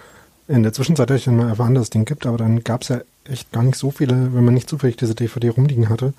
in 0.49 0.63
der 0.63 0.73
Zwischenzeit 0.73 1.09
habe 1.09 1.19
ich 1.19 1.25
dann 1.25 1.37
mal 1.37 1.49
erfahren, 1.49 1.75
dass 1.75 1.85
es 1.85 1.91
den 1.91 2.05
gibt, 2.05 2.25
aber 2.27 2.39
dann 2.39 2.63
gab 2.63 2.83
es 2.83 2.89
ja 2.89 3.01
echt 3.25 3.51
gar 3.53 3.63
nicht 3.63 3.77
so 3.77 3.91
viele, 3.91 4.35
wenn 4.35 4.45
man 4.45 4.55
nicht 4.55 4.71
zufällig 4.71 4.97
diese 4.97 5.15
DVD 5.15 5.49
rumliegen 5.49 5.89
hatte, 5.89 6.15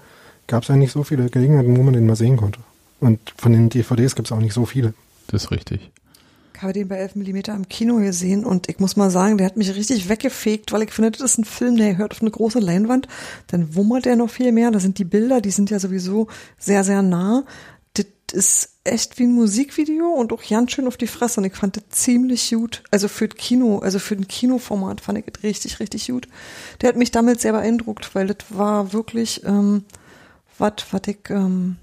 gab 0.47 0.63
es 0.63 0.69
ja 0.69 0.75
nicht 0.75 0.91
so 0.91 1.03
viele 1.03 1.29
Gelegenheiten, 1.29 1.77
wo 1.77 1.83
man 1.83 1.93
den 1.93 2.05
mal 2.05 2.15
sehen 2.15 2.37
konnte. 2.37 2.59
Und 2.99 3.19
von 3.37 3.53
den 3.53 3.69
DVDs 3.69 4.15
gibt 4.15 4.27
es 4.27 4.31
auch 4.31 4.39
nicht 4.39 4.53
so 4.53 4.65
viele. 4.65 4.93
Das 5.27 5.45
ist 5.45 5.51
richtig. 5.51 5.91
Ich 6.53 6.63
habe 6.63 6.73
den 6.73 6.87
bei 6.87 6.95
11 6.95 7.15
mm 7.15 7.37
im 7.51 7.69
Kino 7.69 7.97
gesehen 7.97 8.43
und 8.43 8.67
ich 8.67 8.79
muss 8.79 8.95
mal 8.95 9.11
sagen, 9.11 9.37
der 9.37 9.45
hat 9.45 9.57
mich 9.57 9.75
richtig 9.75 10.09
weggefegt, 10.09 10.71
weil 10.71 10.81
ich 10.81 10.91
finde, 10.91 11.11
das 11.11 11.21
ist 11.21 11.37
ein 11.37 11.45
Film, 11.45 11.77
der 11.77 11.97
hört 11.97 12.13
auf 12.13 12.21
eine 12.21 12.31
große 12.31 12.59
Leinwand, 12.59 13.07
dann 13.45 13.75
wummert 13.75 14.05
der 14.05 14.15
noch 14.15 14.31
viel 14.31 14.51
mehr. 14.51 14.71
Da 14.71 14.79
sind 14.79 14.97
die 14.97 15.05
Bilder, 15.05 15.39
die 15.39 15.51
sind 15.51 15.69
ja 15.69 15.79
sowieso 15.79 16.27
sehr, 16.57 16.83
sehr 16.83 17.03
nah. 17.03 17.43
Das 17.93 18.07
ist 18.33 18.76
echt 18.87 19.19
wie 19.19 19.23
ein 19.23 19.33
Musikvideo 19.33 20.07
und 20.07 20.33
auch 20.33 20.43
ganz 20.47 20.71
schön 20.71 20.87
auf 20.87 20.97
die 20.97 21.07
Fresse 21.07 21.39
und 21.39 21.45
ich 21.45 21.55
fand 21.55 21.77
das 21.77 21.83
ziemlich 21.89 22.49
gut. 22.49 22.83
Also 22.91 23.07
für 23.07 23.27
das 23.27 23.37
Kino, 23.37 23.79
also 23.79 23.99
für 23.99 24.15
ein 24.15 24.27
Kinoformat 24.27 25.01
fand 25.01 25.19
ich 25.19 25.25
das 25.25 25.43
richtig, 25.43 25.79
richtig 25.79 26.07
gut. 26.07 26.27
Der 26.81 26.89
hat 26.89 26.95
mich 26.95 27.11
damit 27.11 27.41
sehr 27.41 27.51
beeindruckt, 27.51 28.15
weil 28.15 28.27
das 28.27 28.37
war 28.49 28.93
wirklich 28.93 29.43
ähm, 29.45 29.83
was, 30.57 30.73
was 30.91 31.01
ich, 31.07 31.29
ähm, 31.29 31.77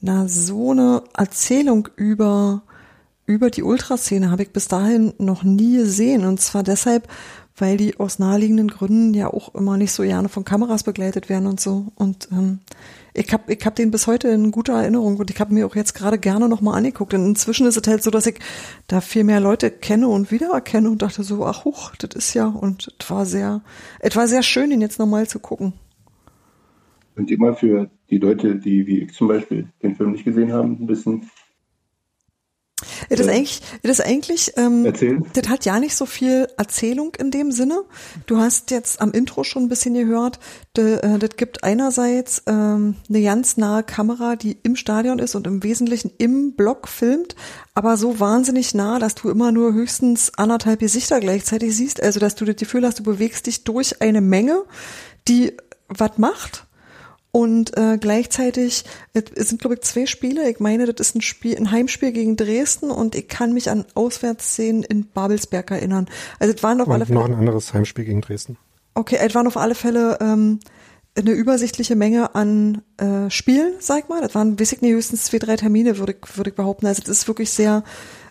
na, 0.00 0.28
so 0.28 0.72
eine 0.72 1.02
Erzählung 1.16 1.88
über 1.96 2.62
über 3.30 3.48
die 3.48 3.62
Ultraszene 3.62 4.30
habe 4.32 4.42
ich 4.42 4.50
bis 4.50 4.66
dahin 4.66 5.14
noch 5.18 5.44
nie 5.44 5.76
gesehen. 5.76 6.24
Und 6.24 6.40
zwar 6.40 6.64
deshalb, 6.64 7.06
weil 7.56 7.76
die 7.76 7.98
aus 8.00 8.18
naheliegenden 8.18 8.68
Gründen 8.68 9.14
ja 9.14 9.28
auch 9.28 9.54
immer 9.54 9.76
nicht 9.76 9.92
so 9.92 10.02
gerne 10.02 10.28
von 10.28 10.44
Kameras 10.44 10.82
begleitet 10.82 11.28
werden 11.28 11.46
und 11.46 11.60
so. 11.60 11.86
Und 11.94 12.28
ähm, 12.32 12.58
ich 13.14 13.32
habe 13.32 13.52
ich 13.52 13.64
hab 13.64 13.74
den 13.76 13.90
bis 13.90 14.06
heute 14.06 14.28
in 14.28 14.50
guter 14.50 14.74
Erinnerung 14.74 15.16
und 15.16 15.30
ich 15.30 15.40
habe 15.40 15.52
mir 15.52 15.66
auch 15.66 15.76
jetzt 15.76 15.94
gerade 15.94 16.18
gerne 16.18 16.48
nochmal 16.48 16.78
angeguckt. 16.78 17.14
Und 17.14 17.24
inzwischen 17.24 17.66
ist 17.66 17.76
es 17.76 17.88
halt 17.88 18.02
so, 18.02 18.10
dass 18.10 18.26
ich 18.26 18.38
da 18.86 19.00
viel 19.00 19.24
mehr 19.24 19.40
Leute 19.40 19.70
kenne 19.70 20.08
und 20.08 20.30
wiedererkenne 20.30 20.90
und 20.90 21.02
dachte 21.02 21.22
so, 21.22 21.44
ach 21.44 21.64
huch, 21.64 21.96
das 21.96 22.14
ist 22.14 22.34
ja, 22.34 22.46
und 22.46 22.94
es 22.98 23.10
war 23.10 23.26
sehr, 23.26 23.62
es 24.00 24.16
war 24.16 24.26
sehr 24.26 24.42
schön, 24.42 24.70
ihn 24.70 24.80
jetzt 24.80 24.98
nochmal 24.98 25.26
zu 25.26 25.40
gucken. 25.40 25.72
Und 27.16 27.30
immer 27.30 27.54
für 27.54 27.90
die 28.08 28.18
Leute, 28.18 28.56
die 28.56 28.86
wie 28.86 29.00
ich 29.00 29.12
zum 29.12 29.28
Beispiel 29.28 29.68
den 29.82 29.94
Film 29.94 30.12
nicht 30.12 30.24
gesehen 30.24 30.52
haben, 30.52 30.78
ein 30.80 30.86
bisschen 30.86 31.30
das 33.08 33.20
ist 33.20 33.28
eigentlich, 33.28 33.60
das 33.82 33.98
ist 33.98 34.04
eigentlich, 34.04 34.52
ähm, 34.56 34.86
Erzählen? 34.86 35.24
das 35.32 35.48
hat 35.48 35.64
ja 35.64 35.78
nicht 35.80 35.96
so 35.96 36.06
viel 36.06 36.48
Erzählung 36.56 37.14
in 37.18 37.30
dem 37.30 37.52
Sinne. 37.52 37.82
Du 38.26 38.38
hast 38.38 38.70
jetzt 38.70 39.00
am 39.00 39.12
Intro 39.12 39.44
schon 39.44 39.64
ein 39.64 39.68
bisschen 39.68 39.94
gehört, 39.94 40.38
de, 40.76 41.00
äh, 41.00 41.18
das 41.18 41.30
gibt 41.36 41.64
einerseits 41.64 42.42
ähm, 42.46 42.96
eine 43.08 43.22
ganz 43.22 43.56
nahe 43.56 43.82
Kamera, 43.82 44.36
die 44.36 44.58
im 44.62 44.76
Stadion 44.76 45.18
ist 45.18 45.34
und 45.34 45.46
im 45.46 45.62
Wesentlichen 45.62 46.10
im 46.18 46.54
Block 46.54 46.88
filmt, 46.88 47.36
aber 47.74 47.96
so 47.96 48.20
wahnsinnig 48.20 48.74
nah, 48.74 48.98
dass 48.98 49.14
du 49.14 49.30
immer 49.30 49.52
nur 49.52 49.72
höchstens 49.72 50.32
anderthalb 50.36 50.80
Gesichter 50.80 51.20
gleichzeitig 51.20 51.76
siehst. 51.76 52.02
Also 52.02 52.20
dass 52.20 52.34
du 52.34 52.44
das 52.44 52.56
Gefühl 52.56 52.86
hast, 52.86 52.98
du 52.98 53.02
bewegst 53.02 53.46
dich 53.46 53.64
durch 53.64 54.00
eine 54.00 54.20
Menge, 54.20 54.64
die 55.28 55.56
was 55.88 56.18
macht 56.18 56.66
und 57.32 57.76
äh, 57.76 57.98
gleichzeitig, 57.98 58.84
es 59.12 59.48
sind 59.48 59.60
glaube 59.60 59.76
ich 59.76 59.82
zwei 59.82 60.06
Spiele. 60.06 60.50
Ich 60.50 60.58
meine, 60.60 60.86
das 60.86 61.08
ist 61.08 61.14
ein 61.16 61.20
Spiel, 61.20 61.56
ein 61.56 61.70
Heimspiel 61.70 62.12
gegen 62.12 62.36
Dresden 62.36 62.90
und 62.90 63.14
ich 63.14 63.28
kann 63.28 63.52
mich 63.52 63.70
an 63.70 63.84
Auswärtsszenen 63.94 64.82
in 64.82 65.06
Babelsberg 65.06 65.70
erinnern. 65.70 66.08
Also 66.38 66.54
es 66.54 66.62
waren 66.62 66.80
auf 66.80 66.88
Und 66.88 66.94
alle 66.94 67.06
Fälle. 67.06 67.18
noch 67.18 67.26
ein 67.26 67.34
anderes 67.34 67.72
Heimspiel 67.72 68.04
gegen 68.04 68.20
Dresden. 68.20 68.56
Okay, 68.94 69.18
es 69.20 69.34
waren 69.34 69.46
auf 69.46 69.56
alle 69.56 69.76
Fälle 69.76 70.18
ähm, 70.20 70.58
eine 71.16 71.30
übersichtliche 71.30 71.94
Menge 71.96 72.34
an 72.34 72.82
äh, 72.96 73.30
Spielen, 73.30 73.74
sag 73.78 74.08
mal. 74.08 74.20
Das 74.20 74.34
waren, 74.34 74.58
weiß 74.58 74.72
ich 74.72 74.80
nicht, 74.80 74.92
höchstens 74.92 75.24
zwei, 75.24 75.38
drei 75.38 75.56
Termine, 75.56 75.98
würde 75.98 76.14
ich, 76.20 76.36
würde 76.36 76.50
ich 76.50 76.56
behaupten. 76.56 76.86
Also 76.86 77.02
das 77.02 77.10
ist 77.10 77.28
wirklich 77.28 77.50
sehr, 77.50 77.84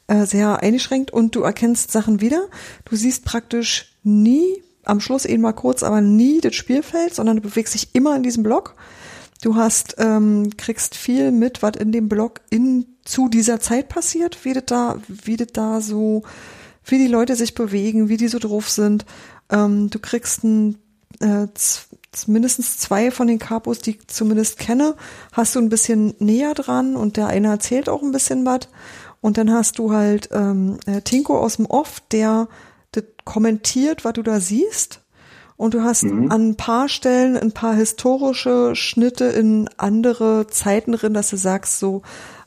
äh, 0.07 0.25
sehr 0.25 0.61
eingeschränkt 0.61 1.11
und 1.11 1.35
du 1.35 1.41
erkennst 1.43 1.91
Sachen 1.91 2.19
wieder. 2.19 2.47
Du 2.85 2.95
siehst 2.97 3.23
praktisch 3.25 3.97
nie, 4.03 4.61
am 4.85 4.99
Schluss 4.99 5.25
eben 5.25 5.41
mal 5.41 5.53
kurz, 5.53 5.83
aber 5.83 6.01
nie 6.01 6.41
das 6.41 6.55
Spielfeld, 6.55 7.13
sondern 7.13 7.37
du 7.37 7.41
bewegst 7.41 7.73
dich 7.73 7.89
immer 7.93 8.15
in 8.15 8.23
diesem 8.23 8.43
Block. 8.43 8.75
Du 9.41 9.55
hast, 9.55 9.95
ähm, 9.99 10.49
kriegst 10.57 10.95
viel 10.95 11.31
mit, 11.31 11.61
was 11.61 11.77
in 11.77 11.91
dem 11.91 12.09
Block 12.09 12.41
in, 12.49 12.85
zu 13.05 13.29
dieser 13.29 13.59
Zeit 13.59 13.87
passiert, 13.87 14.43
wie 14.43 14.53
das 14.53 14.65
da, 14.65 14.97
wie 15.07 15.37
das 15.37 15.47
da 15.53 15.81
so, 15.81 16.23
wie 16.85 16.97
die 16.97 17.07
Leute 17.07 17.35
sich 17.35 17.55
bewegen, 17.55 18.09
wie 18.09 18.17
die 18.17 18.27
so 18.27 18.39
drauf 18.39 18.69
sind. 18.69 19.05
Ähm, 19.49 19.89
du 19.89 19.99
kriegst 19.99 20.43
ein, 20.43 20.77
äh, 21.21 21.47
mindestens 22.27 22.77
zwei 22.77 23.11
von 23.11 23.27
den 23.27 23.39
Capos, 23.39 23.79
die 23.79 23.91
ich 23.91 24.07
zumindest 24.07 24.57
kenne, 24.57 24.95
hast 25.31 25.55
du 25.55 25.59
ein 25.59 25.69
bisschen 25.69 26.15
näher 26.19 26.53
dran 26.53 26.95
und 26.95 27.15
der 27.15 27.27
eine 27.27 27.47
erzählt 27.47 27.87
auch 27.87 28.01
ein 28.01 28.11
bisschen 28.11 28.45
was. 28.45 28.67
Und 29.21 29.37
dann 29.37 29.51
hast 29.51 29.79
du 29.79 29.91
halt 29.91 30.29
ähm, 30.31 30.79
äh, 30.85 31.01
Tinko 31.01 31.37
aus 31.37 31.57
dem 31.57 31.65
Off, 31.65 32.01
der 32.11 32.47
kommentiert, 33.33 34.03
was 34.05 34.13
du 34.13 34.23
da 34.23 34.39
siehst. 34.39 35.01
Und 35.55 35.73
du 35.73 35.83
hast 35.83 36.03
an 36.05 36.31
ein 36.31 36.55
paar 36.55 36.87
Stellen 36.89 37.35
ein 37.37 37.51
paar 37.51 37.75
historische 37.75 38.75
Schnitte 38.75 39.25
in 39.25 39.69
andere 39.77 40.47
Zeiten 40.47 40.93
drin, 40.93 41.13
dass 41.13 41.29
du 41.29 41.35
sagst 41.37 41.79
so, 41.79 42.01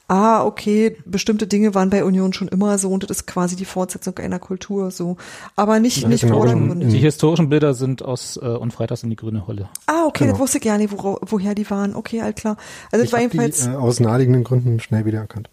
ah, 0.09 0.43
okay, 0.45 0.97
bestimmte 1.05 1.47
Dinge 1.47 1.75
waren 1.75 1.91
bei 1.91 2.05
Union 2.05 2.33
schon 2.33 2.49
immer 2.49 2.79
so 2.79 2.91
und 2.91 3.03
das 3.03 3.11
ist 3.19 3.27
quasi 3.27 3.55
die 3.55 3.67
Fortsetzung 3.67 4.17
einer 4.19 4.39
Kultur 4.39 4.91
so. 4.91 5.19
Aber 5.57 5.79
nicht, 5.79 5.99
Ja, 6.03 6.09
nicht 6.09 6.23
genau. 6.23 6.39
vordergründig. 6.39 6.89
Die 6.89 6.99
historischen 6.99 7.51
Bilder 7.51 7.75
sind 7.75 8.03
aus 8.03 8.39
äh, 8.43 8.47
Und 8.47 8.73
Freitags 8.73 9.03
in 9.03 9.11
die 9.11 9.17
grüne 9.17 9.47
Holle. 9.47 9.69
Ah, 9.87 10.05
okay, 10.07 10.25
Genau. 10.25 10.33
das 10.33 10.41
wusste 10.41 10.59
ich 10.59 10.65
gar 10.65 10.79
nicht, 10.79 10.93
wora- 10.93 11.19
woher 11.27 11.55
die 11.55 11.69
waren. 11.71 11.95
Okay, 11.95 12.23
all 12.23 12.33
klar. 12.33 12.57
Also 12.91 13.03
es 13.05 13.09
Ich 13.09 13.13
war 13.13 13.21
habe 13.21 13.29
die 13.31 13.39
jedenfalls. 13.39 13.67
äh, 13.67 13.77
aus 13.77 14.01
naheliegenden 14.01 14.43
Gründen 14.45 14.81
schnell 14.81 15.05
wiedererkannt. 15.05 15.51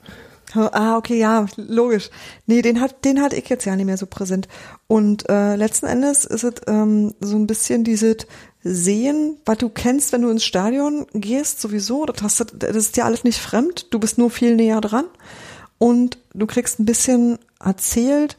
Ah, 0.53 0.97
okay, 0.97 1.19
ja, 1.19 1.45
logisch. 1.57 2.09
Nee, 2.47 2.61
den 2.61 2.81
hat, 2.81 3.05
den 3.05 3.21
hatte 3.21 3.35
ich 3.35 3.47
jetzt 3.49 3.65
ja 3.65 3.75
nicht 3.75 3.85
mehr 3.85 3.97
so 3.97 4.05
präsent. 4.07 4.47
Und 4.87 5.29
äh, 5.29 5.55
letzten 5.55 5.85
Endes 5.85 6.25
ist 6.25 6.43
es 6.43 6.53
ähm, 6.67 7.13
so 7.19 7.35
ein 7.35 7.45
bisschen 7.47 7.83
dieses 7.83 8.17
Sehen, 8.63 9.37
was 9.45 9.59
du 9.59 9.69
kennst, 9.69 10.11
wenn 10.11 10.21
du 10.23 10.29
ins 10.29 10.43
Stadion 10.43 11.05
gehst, 11.13 11.61
sowieso. 11.61 12.05
Das, 12.05 12.21
hast, 12.23 12.39
du- 12.39 12.57
das 12.57 12.75
ist 12.75 12.97
dir 12.97 13.05
alles 13.05 13.23
nicht 13.23 13.39
fremd. 13.39 13.87
Du 13.93 13.99
bist 13.99 14.17
nur 14.17 14.31
viel 14.31 14.55
näher 14.55 14.81
dran. 14.81 15.05
Und 15.77 16.17
du 16.33 16.45
kriegst 16.47 16.79
ein 16.79 16.85
bisschen 16.85 17.37
erzählt, 17.63 18.37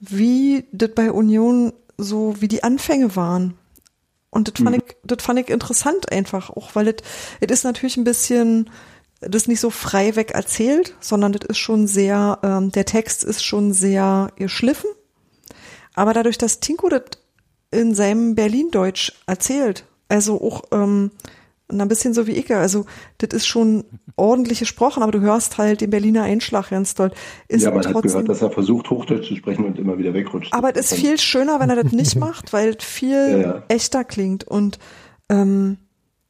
wie 0.00 0.64
das 0.72 0.90
bei 0.94 1.12
Union 1.12 1.72
so, 1.96 2.34
wie 2.40 2.48
die 2.48 2.64
Anfänge 2.64 3.14
waren. 3.16 3.54
Und 4.30 4.48
das 4.48 4.62
fand 4.64 4.76
ich, 4.76 4.96
das 5.04 5.22
fand 5.22 5.38
ich 5.38 5.48
interessant 5.50 6.10
einfach, 6.10 6.50
auch 6.50 6.74
weil 6.74 6.86
das, 6.86 6.96
das 7.40 7.58
ist 7.58 7.64
natürlich 7.64 7.96
ein 7.98 8.04
bisschen, 8.04 8.70
das 9.22 9.42
ist 9.42 9.48
nicht 9.48 9.60
so 9.60 9.70
frei 9.70 10.16
weg 10.16 10.32
erzählt, 10.32 10.94
sondern 11.00 11.32
das 11.32 11.48
ist 11.48 11.58
schon 11.58 11.86
sehr, 11.86 12.38
ähm, 12.42 12.70
der 12.70 12.84
Text 12.84 13.24
ist 13.24 13.44
schon 13.44 13.72
sehr 13.72 14.30
geschliffen. 14.36 14.90
Aber 15.94 16.12
dadurch, 16.12 16.38
dass 16.38 16.60
Tinko 16.60 16.88
das 16.88 17.02
in 17.70 17.94
seinem 17.94 18.34
Berlin-Deutsch 18.34 19.12
erzählt, 19.26 19.84
also 20.08 20.40
auch 20.40 20.62
ähm, 20.72 21.10
ein 21.68 21.88
bisschen 21.88 22.12
so 22.12 22.26
wie 22.26 22.32
ich, 22.32 22.52
also 22.54 22.84
das 23.18 23.30
ist 23.30 23.46
schon 23.46 23.84
ordentlich 24.16 24.58
gesprochen, 24.58 25.02
aber 25.02 25.12
du 25.12 25.20
hörst 25.20 25.56
halt 25.58 25.80
den 25.80 25.90
Berliner 25.90 26.24
Einschlag 26.24 26.70
ganz 26.70 26.94
doll. 26.94 27.12
Ist 27.48 27.62
ja, 27.62 27.70
man 27.70 27.78
hat 27.84 27.92
trotzdem, 27.92 28.10
gehört, 28.10 28.28
dass 28.28 28.42
er 28.42 28.50
versucht, 28.50 28.90
Hochdeutsch 28.90 29.28
zu 29.28 29.36
sprechen 29.36 29.64
und 29.64 29.78
immer 29.78 29.96
wieder 29.98 30.12
wegrutscht. 30.12 30.52
aber 30.52 30.76
es 30.76 30.92
ist 30.92 31.00
viel 31.00 31.18
schöner, 31.18 31.60
wenn 31.60 31.70
er 31.70 31.82
das 31.82 31.92
nicht 31.92 32.16
macht, 32.18 32.52
weil 32.52 32.76
es 32.78 32.84
viel 32.84 33.10
Ja, 33.10 33.38
ja. 33.38 33.62
echter 33.68 34.04
klingt. 34.04 34.44
Und 34.44 34.78
ähm, 35.30 35.78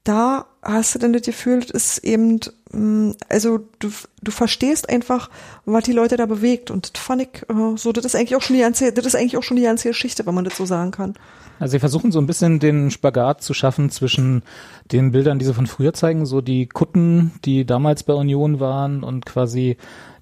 da 0.05 0.47
hast 0.63 0.95
du 0.95 0.99
dann 0.99 1.13
das 1.13 1.23
Gefühl, 1.23 1.61
das 1.61 1.71
ist 1.71 1.99
eben, 1.99 2.41
mh, 2.73 3.15
also 3.29 3.61
du, 3.81 3.91
du 4.23 4.31
verstehst 4.31 4.89
einfach, 4.89 5.29
was 5.65 5.85
die 5.85 5.93
Leute 5.93 6.17
da 6.17 6.27
bewegt. 6.27 6.71
Und 6.71 6.95
das 6.95 7.03
fand 7.03 7.23
ich 7.23 7.43
äh, 7.49 7.77
so, 7.77 7.93
das 7.93 8.05
ist 8.05 8.15
eigentlich 8.15 8.37
auch 8.37 8.43
schon 8.43 8.57
die 8.57 8.63
ganze, 8.63 8.93
das 8.93 9.07
ist 9.07 9.17
eigentlich 9.17 9.37
auch 9.37 9.43
schon 9.43 9.57
die 9.57 9.65
ganze 9.65 9.89
Geschichte, 9.89 10.25
wenn 10.25 10.35
man 10.35 10.45
das 10.45 10.57
so 10.57 10.65
sagen 10.65 10.93
kann. 10.93 11.15
Also 11.59 11.73
sie 11.73 11.81
versuchen 11.81 12.13
so 12.13 12.21
ein 12.21 12.27
bisschen 12.27 12.59
den 12.59 12.91
Spagat 12.91 13.43
zu 13.43 13.55
schaffen 13.55 13.91
zwischen 13.91 14.43
den 14.91 15.13
Bildern, 15.13 15.39
die 15.39 15.45
sie 15.45 15.55
von 15.55 15.67
früher 15.67 15.93
zeigen, 15.93 16.27
so 16.27 16.41
die 16.41 16.67
Kutten, 16.67 17.33
die 17.45 17.65
damals 17.65 18.03
bei 18.03 18.15
Union 18.15 18.59
waren 18.59 19.03
und 19.03 19.27
quasi 19.27 19.77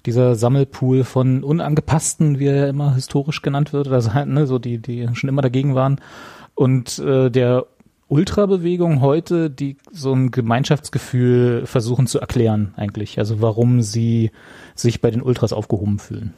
dieser 0.05 0.35
Sammelpool 0.35 1.03
von 1.03 1.43
Unangepassten, 1.43 2.39
wie 2.39 2.47
er 2.47 2.55
ja 2.55 2.67
immer 2.67 2.95
historisch 2.95 3.41
genannt 3.41 3.73
wird, 3.73 3.87
also 3.87 4.13
halt, 4.13 4.27
ne, 4.27 4.45
so 4.45 4.59
die, 4.59 4.79
die 4.79 5.07
schon 5.13 5.29
immer 5.29 5.41
dagegen 5.41 5.75
waren 5.75 6.01
und 6.55 6.99
äh, 6.99 7.29
der 7.29 7.65
Ultrabewegung 8.11 8.99
heute, 8.99 9.49
die 9.49 9.77
so 9.91 10.13
ein 10.13 10.31
Gemeinschaftsgefühl 10.31 11.65
versuchen 11.65 12.07
zu 12.07 12.19
erklären 12.19 12.73
eigentlich, 12.75 13.17
also 13.19 13.41
warum 13.41 13.81
sie 13.81 14.31
sich 14.75 14.99
bei 14.99 15.11
den 15.11 15.21
Ultras 15.21 15.53
aufgehoben 15.53 15.97
fühlen. 15.97 16.33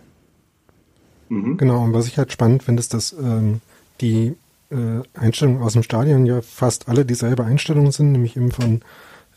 Mhm. 1.29 1.57
Genau, 1.57 1.83
und 1.83 1.93
was 1.93 2.07
ich 2.07 2.19
halt 2.19 2.31
spannend 2.31 2.61
finde, 2.61 2.79
ist, 2.79 2.93
dass 2.93 3.13
ähm, 3.13 3.59
die 4.01 4.35
äh, 4.69 5.01
Einstellungen 5.15 5.63
aus 5.63 5.73
dem 5.73 5.81
Stadion 5.81 6.27
ja 6.27 6.41
fast 6.41 6.87
alle 6.87 7.05
dieselbe 7.05 7.43
Einstellung 7.43 7.91
sind, 7.91 8.11
nämlich 8.11 8.37
eben 8.37 8.51
von 8.51 8.81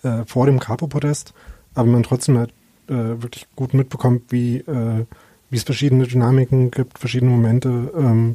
äh, 0.02 0.24
vor 0.26 0.44
dem 0.44 0.60
Capo-Podest, 0.60 1.32
aber 1.74 1.88
man 1.88 2.02
trotzdem 2.02 2.36
halt 2.36 2.50
äh, 2.88 2.92
wirklich 2.92 3.46
gut 3.56 3.72
mitbekommt, 3.72 4.24
wie, 4.28 4.58
äh, 4.58 5.06
wie 5.48 5.56
es 5.56 5.62
verschiedene 5.62 6.06
Dynamiken 6.06 6.70
gibt, 6.70 6.98
verschiedene 6.98 7.30
Momente, 7.30 7.92
ähm, 7.96 8.34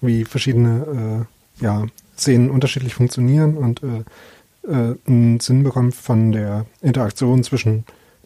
wie 0.00 0.24
verschiedene 0.24 1.26
äh, 1.60 1.64
ja, 1.64 1.86
Szenen 2.20 2.50
unterschiedlich 2.50 2.94
funktionieren 2.94 3.56
und 3.56 3.82
äh, 3.82 4.70
äh, 4.70 4.96
einen 5.06 5.40
Sinn 5.40 5.62
bekommt 5.62 5.94
von 5.94 6.32
der 6.32 6.66
Interaktion 6.82 7.42
zwischen 7.42 7.84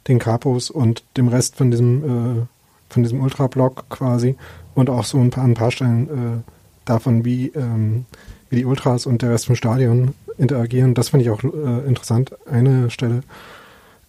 den 0.08 0.18
Capos 0.18 0.70
und 0.70 1.04
dem 1.16 1.28
Rest 1.28 1.56
von 1.56 1.70
diesem 1.70 2.04
äh, 2.04 2.46
von 2.94 3.02
diesem 3.02 3.20
Ultra-Block 3.20 3.88
quasi 3.90 4.36
und 4.74 4.88
auch 4.88 5.04
so 5.04 5.18
ein 5.18 5.30
paar, 5.30 5.44
ein 5.44 5.54
paar 5.54 5.70
Stellen 5.70 6.08
äh, 6.08 6.50
davon, 6.84 7.24
wie, 7.24 7.48
ähm, 7.48 8.06
wie 8.50 8.56
die 8.56 8.64
Ultras 8.64 9.06
und 9.06 9.20
der 9.20 9.30
Rest 9.30 9.46
vom 9.46 9.56
Stadion 9.56 10.14
interagieren. 10.38 10.94
Das 10.94 11.10
fand 11.10 11.22
ich 11.22 11.30
auch 11.30 11.42
äh, 11.42 11.86
interessant. 11.86 12.32
Eine 12.50 12.90
Stelle 12.90 13.22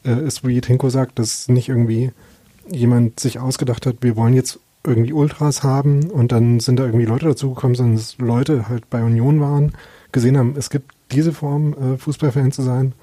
äh, 0.06 0.26
ist, 0.26 0.48
wie 0.48 0.62
Tinko 0.62 0.90
sagt, 0.90 1.20
dass 1.20 1.48
nicht 1.48 1.70
irgendwie 1.70 2.12
jemand 2.70 3.20
sich 3.20 3.40
ausgedacht 3.40 3.86
hat, 3.86 3.98
wir 4.02 4.16
wollen 4.16 4.34
jetzt 4.34 4.60
irgendwie 4.86 5.14
Ultras 5.14 5.64
haben 5.64 6.10
und 6.10 6.32
dann 6.32 6.60
sind 6.60 6.78
da 6.78 6.86
irgendwie 6.86 7.06
Leute 7.06 7.26
dazugekommen, 7.26 7.76
sondern 7.76 7.96
dass 7.96 8.18
Leute 8.18 8.70
halt 8.70 8.90
bei 8.90 9.04
Union 9.04 9.40
waren, 9.40 9.74
gesehen 10.12 10.38
haben, 10.38 10.56
es 10.58 10.70
gibt 10.70 10.92
diese 11.12 11.34
Form, 11.34 11.74
äh, 11.74 11.98
Fußballfan 11.98 12.52
zu 12.52 12.62
sein 12.62 12.94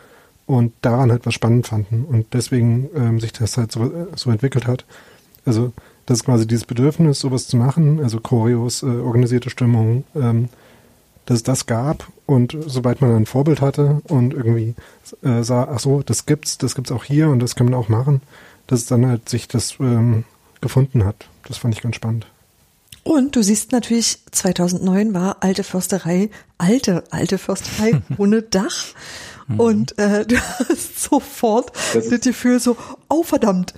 und 0.47 0.73
daran 0.83 1.11
halt 1.11 1.27
was 1.27 1.35
spannend 1.35 1.67
fanden 1.67 2.05
und 2.05 2.35
deswegen 2.35 2.89
ähm, 2.95 3.21
sich 3.21 3.33
das 3.33 3.57
halt 3.57 3.73
so, 3.73 3.85
äh, 3.85 4.07
so 4.17 4.31
entwickelt 4.31 4.67
hat. 4.67 4.85
Also 5.45 5.73
das 6.07 6.19
ist 6.19 6.25
quasi 6.25 6.47
dieses 6.47 6.65
Bedürfnis, 6.65 7.21
sowas 7.21 7.47
zu 7.47 7.57
machen, 7.57 8.01
also 8.01 8.21
Choreos, 8.21 8.83
äh, 8.83 8.87
organisierte 8.87 9.51
Stimmung, 9.51 10.05
ähm, 10.15 10.49
dass 11.27 11.39
es 11.39 11.43
das 11.45 11.67
gab 11.67 12.09
und 12.27 12.57
sobald 12.67 13.01
man 13.01 13.15
ein 13.15 13.27
Vorbild 13.27 13.61
hatte 13.61 14.03
und 14.09 14.35
irgendwie 14.35 14.75
äh, 15.23 15.43
sah, 15.43 15.69
ach 15.71 15.79
so, 15.79 16.03
das 16.03 16.27
gibt's, 16.27 16.59
das 16.59 16.75
gibt's 16.75 16.91
auch 16.91 17.05
hier 17.05 17.29
und 17.29 17.41
das 17.41 17.55
kann 17.55 17.67
man 17.67 17.75
auch 17.75 17.89
machen, 17.89 18.21
dass 18.67 18.87
dann 18.87 19.07
halt 19.07 19.29
sich 19.29 19.47
das 19.49 19.77
ähm, 19.79 20.25
gefunden 20.63 21.05
hat. 21.05 21.27
Das 21.47 21.59
fand 21.59 21.75
ich 21.75 21.83
ganz 21.83 21.97
spannend. 21.97 22.27
Und 23.05 23.35
du 23.37 23.43
siehst 23.43 23.73
natürlich, 23.73 24.21
2009 24.31 25.13
war 25.13 25.39
alte 25.41 25.65
Försterei, 25.65 26.31
alte, 26.57 27.05
alte 27.11 27.37
Försterei 27.37 28.01
ohne 28.17 28.43
Dach. 28.43 28.87
Und 29.59 29.99
äh, 29.99 30.25
du 30.27 30.37
hast 30.37 31.03
sofort 31.03 31.73
Das 31.93 32.09
das, 32.09 32.21
Gefühl 32.21 32.61
so, 32.61 32.77
oh 33.09 33.23
verdammt, 33.23 33.75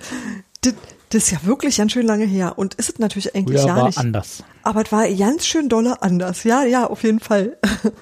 das, 0.61 0.75
das 1.09 1.23
ist 1.23 1.31
ja 1.31 1.39
wirklich 1.43 1.77
ganz 1.77 1.91
schön 1.91 2.05
lange 2.05 2.25
her. 2.25 2.53
Und 2.57 2.75
ist 2.75 2.89
es 2.89 2.99
natürlich 2.99 3.35
eigentlich 3.35 3.65
ja 3.65 3.75
war 3.75 3.87
nicht. 3.87 3.97
anders. 3.97 4.43
Aber 4.63 4.83
es 4.83 4.91
war 4.91 5.09
ganz 5.09 5.45
schön 5.45 5.69
dolle 5.69 6.01
anders. 6.01 6.43
Ja, 6.43 6.63
ja, 6.63 6.87
auf 6.87 7.03
jeden 7.03 7.19
Fall. 7.19 7.57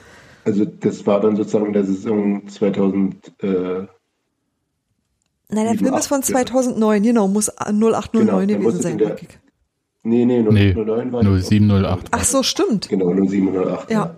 Also 0.46 0.66
das 0.66 1.08
war 1.08 1.22
dann 1.22 1.38
sozusagen 1.38 1.68
in 1.68 1.72
der 1.72 1.86
Saison 1.86 2.50
2000, 2.50 3.32
äh, 3.44 3.88
Nein, 5.53 5.65
der 5.65 5.75
Film 5.77 5.93
ist 5.95 6.07
von 6.07 6.22
ja. 6.22 6.25
2009, 6.27 7.03
genau, 7.03 7.27
muss 7.27 7.50
0809 7.50 8.48
Genau, 8.48 8.60
gewesen 8.60 8.77
es 8.77 8.83
sein. 8.83 8.91
in 8.93 8.98
der- 9.00 9.15
nee, 10.03 10.25
nee, 10.25 10.41
09, 10.41 10.53
Nee, 10.53 10.74
09 10.74 11.12
war 11.12 11.24
das. 11.24 11.48
0708. 11.50 12.07
Ach 12.12 12.24
so, 12.24 12.43
stimmt. 12.43 12.89
Genau, 12.89 13.13
07, 13.25 13.53
08. 13.55 13.91
Ja. 13.91 14.15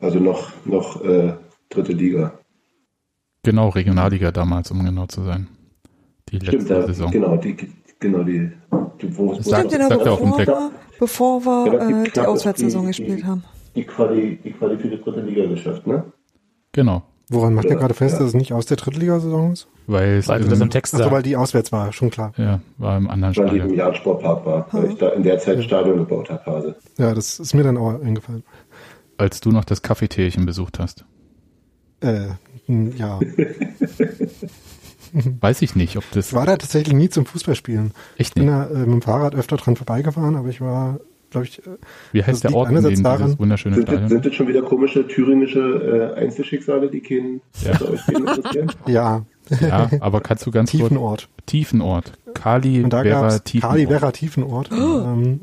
Also 0.00 0.18
noch, 0.20 0.52
noch 0.66 1.02
äh, 1.04 1.34
dritte 1.70 1.92
Liga. 1.92 2.38
Genau, 3.42 3.68
Regionalliga 3.70 4.30
damals, 4.30 4.70
um 4.70 4.84
genau 4.84 5.06
zu 5.06 5.22
sein. 5.22 5.48
Die 6.30 6.36
letzte 6.38 6.52
Stimmt, 6.62 6.70
da, 6.70 6.86
Saison. 6.86 7.10
genau, 7.10 7.36
die, 7.36 7.56
genau, 8.00 8.22
die, 8.22 8.50
die 9.00 9.16
wo, 9.18 9.34
Stimmt, 9.40 9.70
genau, 9.70 9.88
er 9.88 10.12
auf 10.12 10.18
dem 10.20 10.30
bevor 10.30 10.38
wir, 10.46 10.70
bevor 10.98 11.44
wir 11.44 12.04
äh, 12.04 12.10
die 12.10 12.20
Auswärtssaison 12.20 12.82
die- 12.82 12.86
gespielt 12.88 13.20
die- 13.20 13.24
haben. 13.24 13.44
die 13.74 13.84
Quali, 13.84 14.38
die 14.42 14.52
Quali 14.52 14.78
für 14.78 14.88
die 14.88 15.00
dritte 15.00 15.20
Liga 15.20 15.46
geschafft, 15.46 15.86
ne? 15.86 16.04
Genau, 16.72 17.02
Woran 17.30 17.54
macht 17.54 17.64
Ja, 17.66 17.72
ihr 17.72 17.76
gerade 17.78 17.94
fest, 17.94 18.14
ja. 18.14 18.18
dass 18.20 18.28
es 18.28 18.34
nicht 18.34 18.52
aus 18.52 18.66
der 18.66 18.76
Drittligasaison 18.76 19.52
ist? 19.52 19.66
weil 19.86 20.18
es 20.18 20.28
Weil 20.28 20.40
du 20.42 20.48
das 20.48 20.58
im 20.58 20.64
im, 20.64 20.70
Text 20.70 20.94
Achso, 20.94 21.10
weil 21.10 21.22
die 21.22 21.36
auswärts 21.36 21.70
war, 21.72 21.92
schon 21.92 22.10
klar. 22.10 22.32
ja, 22.36 22.60
war 22.78 22.96
im 22.96 23.08
anderen 23.10 23.34
Weil 23.36 23.44
die 23.50 23.56
im 23.56 23.62
Stadion. 23.62 23.78
Jahn-Sportpark 23.78 24.46
war, 24.46 24.66
weil 24.72 24.90
ich 24.90 24.96
da 24.98 25.08
in 25.10 25.22
der 25.22 25.38
Zeit 25.38 25.62
Stadion 25.64 25.98
gebaut 25.98 26.30
habe, 26.30 26.44
Hase. 26.46 26.76
Ja, 26.98 27.14
das 27.14 27.38
ist 27.40 27.54
mir 27.54 27.62
dann 27.62 27.76
auch 27.78 28.00
eingefallen. 28.00 28.42
Als 29.18 29.40
du 29.40 29.50
noch 29.50 29.64
das 29.64 29.82
Kaffeetierchen 29.82 30.44
besucht 30.46 30.78
hast. 30.78 31.04
Äh, 32.00 32.28
ja. 32.66 33.20
Weiß 35.40 35.62
ich 35.62 35.76
nicht, 35.76 35.96
ob 35.96 36.04
Ich 36.04 36.10
das 36.10 36.32
war 36.34 36.44
da 36.46 36.56
tatsächlich 36.56 36.94
nie 36.94 37.08
zum 37.08 37.24
Fußballspielen. 37.26 37.92
echt 38.16 38.30
Ich 38.30 38.34
bin 38.34 38.44
nicht. 38.46 38.52
da 38.54 38.66
äh, 38.66 38.78
mit 38.80 38.88
dem 38.88 39.02
Fahrrad 39.02 39.34
öfter 39.34 39.56
dran 39.56 39.76
vorbeigefahren, 39.76 40.34
aber 40.36 40.48
ich 40.48 40.60
war, 40.60 40.98
glaube 41.34 41.46
ich, 41.46 41.58
äh, 41.58 41.70
Wie 42.12 42.22
heißt 42.24 42.44
der 42.44 42.54
Ort, 42.54 42.70
in 42.70 42.82
dem 42.82 43.02
daran- 43.02 43.22
dieses 43.26 43.38
wunderschöne 43.38 43.74
Sind, 43.76 43.88
das- 43.88 43.92
Stadion? 43.94 44.08
sind 44.10 44.26
das 44.26 44.34
schon 44.34 44.48
wieder 44.48 44.62
komische 44.62 45.06
thüringische 45.06 46.12
äh, 46.16 46.20
Einzelschicksale, 46.20 46.88
die 46.90 47.00
keinen 47.00 47.40
Ja. 47.62 47.72
euch 47.82 48.04
keinen 48.06 48.26
interessieren? 48.26 48.72
ja, 48.86 49.24
Ja, 49.60 49.90
aber 50.00 50.20
kannst 50.22 50.46
du 50.46 50.50
ganz 50.50 50.70
kurz 50.70 50.82
Tiefenort. 50.82 51.28
Tiefenort. 51.46 52.12
Kali 52.34 52.82
Vera 52.90 53.38
Tiefenort. 53.38 53.72
Kali 53.72 53.88
Werra 53.90 54.10
Tiefenort. 54.12 54.70
ähm, 54.72 55.40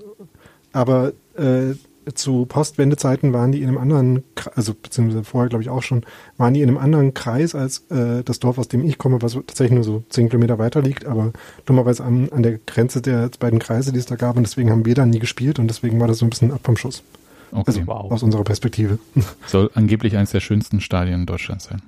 aber 0.74 1.14
äh, 1.38 1.76
zu 2.14 2.46
Postwendezeiten 2.46 3.34
waren 3.34 3.52
die 3.52 3.62
in 3.62 3.68
einem 3.68 3.78
anderen, 3.78 4.24
also 4.56 4.74
beziehungsweise 4.74 5.24
vorher 5.24 5.50
glaube 5.50 5.64
ich 5.64 5.70
auch 5.70 5.84
schon, 5.84 6.04
waren 6.38 6.54
die 6.54 6.62
in 6.62 6.70
einem 6.70 6.78
anderen 6.78 7.14
Kreis 7.14 7.56
als 7.56 7.90
äh, 7.90 8.24
das 8.24 8.40
Dorf, 8.40 8.58
aus 8.58 8.68
dem 8.68 8.84
ich 8.84 8.98
komme, 8.98 9.22
was 9.22 9.34
tatsächlich 9.34 9.76
nur 9.76 9.84
so 9.84 10.04
zehn 10.10 10.30
Kilometer 10.30 10.60
weiter 10.60 10.82
liegt, 10.82 11.06
aber 11.06 11.32
dummerweise 11.66 12.04
an, 12.04 12.30
an 12.32 12.44
der 12.44 12.58
Grenze 12.58 13.02
der 13.02 13.30
beiden 13.40 13.60
Kreise, 13.60 13.92
die 13.92 14.00
es 14.00 14.06
da 14.06 14.16
gab 14.16 14.38
und 14.38 14.44
deswegen 14.44 14.72
haben 14.72 14.86
wir 14.86 14.96
da 14.96 15.06
nie 15.06 15.20
gespielt 15.20 15.60
und 15.60 15.68
deswegen 15.68 16.00
war 16.00 16.08
das 16.08 16.20
so 16.20 16.26
ein 16.26 16.30
bisschen 16.30 16.52
ab 16.52 16.62
vom 16.64 16.78
Schuss. 16.78 17.04
Okay. 17.52 17.64
Also 17.68 17.88
wow. 17.88 18.12
aus 18.12 18.24
unserer 18.24 18.44
Perspektive. 18.44 18.98
Soll 19.46 19.70
angeblich 19.74 20.16
eines 20.16 20.32
der 20.32 20.40
schönsten 20.40 20.80
Stadien 20.82 21.26
Deutschlands 21.26 21.66
sein. 21.66 21.82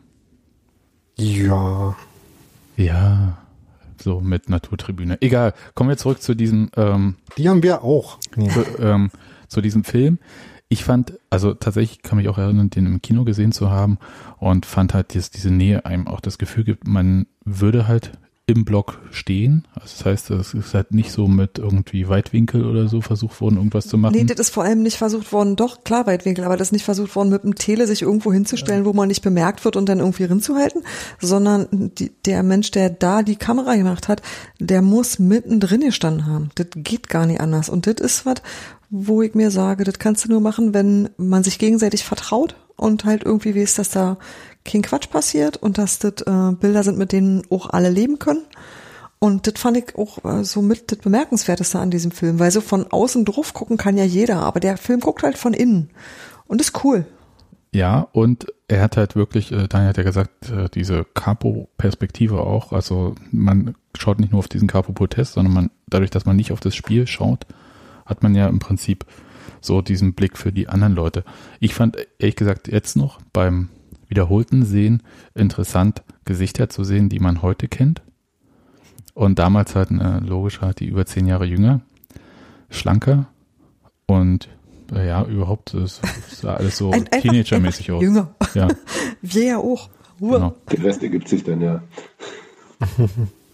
ja. 1.18 1.96
Ja, 2.76 3.38
so 4.04 4.20
mit 4.20 4.50
Naturtribüne. 4.50 5.18
Egal, 5.22 5.54
kommen 5.76 5.90
wir 5.90 5.98
zurück 5.98 6.22
zu 6.22 6.36
diesem 6.36 6.70
ähm, 6.76 7.16
Die 7.38 7.50
haben 7.50 7.64
wir 7.64 7.84
auch. 7.84 8.18
Nee. 8.36 8.50
zu, 8.50 8.66
ähm, 8.80 9.12
zu 9.54 9.62
diesem 9.62 9.84
Film. 9.84 10.20
Ich 10.70 10.84
fand, 10.84 11.14
also 11.30 11.54
tatsächlich 11.54 12.02
kann 12.02 12.18
mich 12.18 12.30
auch 12.30 12.38
erinnern, 12.38 12.70
den 12.70 12.86
im 12.86 13.02
Kino 13.02 13.24
gesehen 13.24 13.52
zu 13.52 13.70
haben 13.70 14.00
und 14.40 14.66
fand 14.66 14.94
halt, 14.94 15.16
dass 15.16 15.30
diese 15.30 15.52
Nähe 15.52 15.86
einem 15.86 16.08
auch 16.08 16.20
das 16.20 16.38
Gefühl 16.38 16.64
gibt, 16.64 16.88
man 16.88 17.28
würde 17.46 17.88
halt 17.88 18.12
im 18.46 18.66
Block 18.66 19.00
stehen. 19.12 19.66
Also 19.74 19.96
das 19.98 20.06
heißt, 20.06 20.30
es 20.32 20.54
ist 20.54 20.74
halt 20.74 20.94
nicht 20.94 21.12
so 21.12 21.28
mit 21.28 21.60
irgendwie 21.60 22.10
Weitwinkel 22.10 22.66
oder 22.66 22.90
so 22.90 23.00
versucht 23.00 23.40
worden, 23.40 23.56
irgendwas 23.56 23.88
zu 23.88 23.98
machen. 23.98 24.16
Nee, 24.16 24.26
das 24.26 24.40
ist 24.40 24.50
vor 24.50 24.64
allem 24.64 24.84
nicht 24.84 24.98
versucht 24.98 25.32
worden, 25.32 25.56
doch, 25.56 25.86
klar, 25.86 26.08
Weitwinkel, 26.08 26.44
aber 26.44 26.58
das 26.58 26.70
ist 26.70 26.72
nicht 26.74 26.84
versucht 26.84 27.16
worden, 27.16 27.30
mit 27.30 27.44
dem 27.44 27.56
Tele 27.56 27.88
sich 27.88 28.02
irgendwo 28.02 28.34
hinzustellen, 28.34 28.84
wo 28.84 28.92
man 28.92 29.08
nicht 29.08 29.22
bemerkt 29.22 29.64
wird 29.64 29.78
und 29.78 29.88
dann 29.88 30.00
irgendwie 30.00 30.26
rinzuhalten, 30.26 30.84
sondern 31.20 31.68
die, 31.72 32.12
der 32.26 32.44
Mensch, 32.44 32.72
der 32.72 32.90
da 32.90 33.24
die 33.24 33.38
Kamera 33.38 33.76
gemacht 33.76 34.10
hat, 34.10 34.22
der 34.60 34.82
muss 34.82 35.20
mittendrin 35.20 35.82
gestanden 35.82 36.26
haben. 36.26 36.50
Das 36.56 36.68
geht 36.76 37.08
gar 37.08 37.26
nicht 37.26 37.40
anders. 37.40 37.70
Und 37.70 37.88
das 37.88 37.96
ist 38.02 38.26
was, 38.26 38.42
wo 38.96 39.24
ich 39.24 39.34
mir 39.34 39.50
sage, 39.50 39.86
das 39.86 39.98
kannst 39.98 40.24
du 40.24 40.30
nur 40.30 40.40
machen, 40.40 40.76
wenn 40.76 41.10
man 41.18 41.44
sich 41.44 41.58
gegenseitig 41.58 42.04
vertraut 42.04 42.56
und 42.76 43.06
halt 43.06 43.24
irgendwie 43.24 43.56
weiß, 43.56 43.74
dass 43.74 43.90
da 43.90 44.18
kein 44.64 44.84
Quatsch 44.84 45.10
passiert 45.10 45.58
und 45.58 45.80
dass 45.80 45.98
das 45.98 46.22
äh, 46.22 46.52
Bilder 46.54 46.84
sind, 46.84 47.00
mit 47.00 47.12
denen 47.12 47.42
auch 47.50 47.72
alle 47.72 47.90
leben 47.90 48.20
können. 48.20 48.44
Und 49.18 49.48
das 49.48 49.60
fand 49.60 49.78
ich 49.78 49.96
auch 49.96 50.24
äh, 50.24 50.44
so 50.44 50.62
mit 50.62 50.92
das 50.92 51.00
Bemerkenswerteste 51.00 51.80
an 51.80 51.90
diesem 51.90 52.12
Film, 52.12 52.38
weil 52.38 52.52
so 52.52 52.62
von 52.62 52.86
außen 52.86 53.26
drauf 53.26 53.56
gucken 53.56 53.78
kann 53.78 53.98
ja 53.98 54.04
jeder, 54.04 54.44
aber 54.44 54.60
der 54.60 54.78
Film 54.78 55.00
guckt 55.00 55.24
halt 55.24 55.40
von 55.40 55.56
innen. 55.56 55.90
Und 56.46 56.62
ist 56.62 56.84
cool. 56.84 57.08
Ja, 57.74 58.08
und 58.12 58.46
er 58.68 58.84
hat 58.84 58.96
halt 58.96 59.16
wirklich, 59.16 59.52
äh, 59.52 59.68
Daniel 59.68 59.90
hat 59.90 59.98
ja 59.98 60.04
gesagt, 60.04 60.52
äh, 60.52 60.70
diese 60.72 61.04
Capo-Perspektive 61.16 62.42
auch. 62.42 62.72
Also 62.72 63.16
man 63.32 63.74
schaut 63.98 64.20
nicht 64.20 64.34
nur 64.34 64.40
auf 64.40 64.50
diesen 64.50 64.68
Capo-Protest, 64.68 65.34
sondern 65.34 65.54
man, 65.54 65.72
dadurch, 65.88 66.12
dass 66.12 66.26
man 66.26 66.36
nicht 66.36 66.52
auf 66.52 66.60
das 66.60 66.76
Spiel 66.76 67.08
schaut, 67.08 67.48
hat 68.06 68.24
man 68.24 68.36
ja 68.36 68.48
im 68.48 68.60
Prinzip 68.60 69.06
so 69.62 69.82
diesen 69.82 70.14
Blick 70.14 70.38
für 70.38 70.52
die 70.52 70.68
anderen 70.68 70.94
Leute. 70.94 71.24
Ich 71.60 71.74
fand 71.74 71.98
ehrlich 72.20 72.36
gesagt 72.36 72.68
jetzt 72.68 72.96
noch 72.96 73.20
beim 73.32 73.70
wiederholten 74.08 74.64
Sehen 74.66 75.02
interessant, 75.36 76.04
Gesichter 76.26 76.70
zu 76.70 76.84
sehen, 76.84 77.10
die 77.10 77.20
man 77.20 77.42
heute 77.42 77.68
kennt. 77.68 78.02
Und 79.14 79.40
damals 79.40 79.76
halt, 79.76 79.92
äh, 79.92 80.20
logisch 80.20 80.62
halt 80.62 80.80
die 80.80 80.88
über 80.88 81.06
zehn 81.06 81.28
Jahre 81.28 81.46
jünger, 81.46 81.82
schlanker 82.70 83.28
und 84.08 84.50
äh, 84.94 85.08
ja, 85.08 85.24
überhaupt 85.24 85.74
es 85.76 86.02
sah 86.30 86.56
alles 86.56 86.78
so 86.78 86.92
Ein- 86.92 87.06
Teenager-mäßig 87.06 87.92
aus. 87.92 88.02
Jünger. 88.02 88.34
Ja, 88.54 88.68
Wir 89.22 89.44
ja 89.44 89.58
auch. 89.58 89.90
Ruhe. 90.20 90.34
genau. 90.38 90.56
Der 90.72 90.84
Rest 90.84 91.04
ergibt 91.04 91.28
sich 91.28 91.44
dann, 91.44 91.62
ja. 91.62 91.82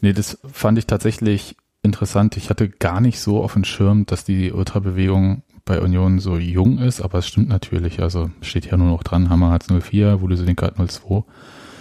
Nee, 0.01 0.13
das 0.13 0.37
fand 0.51 0.77
ich 0.77 0.87
tatsächlich 0.87 1.55
interessant. 1.83 2.37
Ich 2.37 2.49
hatte 2.49 2.69
gar 2.69 3.01
nicht 3.01 3.19
so 3.19 3.41
auf 3.43 3.53
dem 3.53 3.63
Schirm, 3.63 4.05
dass 4.05 4.23
die 4.23 4.51
Ultrabewegung 4.51 5.43
bei 5.65 5.81
Union 5.81 6.19
so 6.19 6.37
jung 6.37 6.79
ist, 6.79 7.01
aber 7.01 7.19
es 7.19 7.27
stimmt 7.27 7.49
natürlich. 7.49 8.01
Also 8.01 8.31
steht 8.41 8.65
ja 8.65 8.77
nur 8.77 8.87
noch 8.87 9.03
dran, 9.03 9.29
Hammer 9.29 9.51
hat's 9.51 9.67
04, 9.67 10.21
Wudeselinka 10.21 10.67
hat 10.67 10.75
02. 10.75 11.23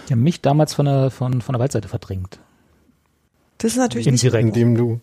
Die 0.07 0.13
haben 0.13 0.23
mich 0.23 0.41
damals 0.41 0.73
von 0.73 0.85
der, 0.85 1.11
von, 1.11 1.41
von 1.41 1.53
der 1.53 1.59
Waldseite 1.59 1.87
verdrängt. 1.87 2.39
Das 3.57 3.73
ist 3.73 3.77
natürlich 3.77 4.07
nicht, 4.07 4.23
Indirekt. 4.23 4.47
Indem 4.47 4.75
du 4.75 5.01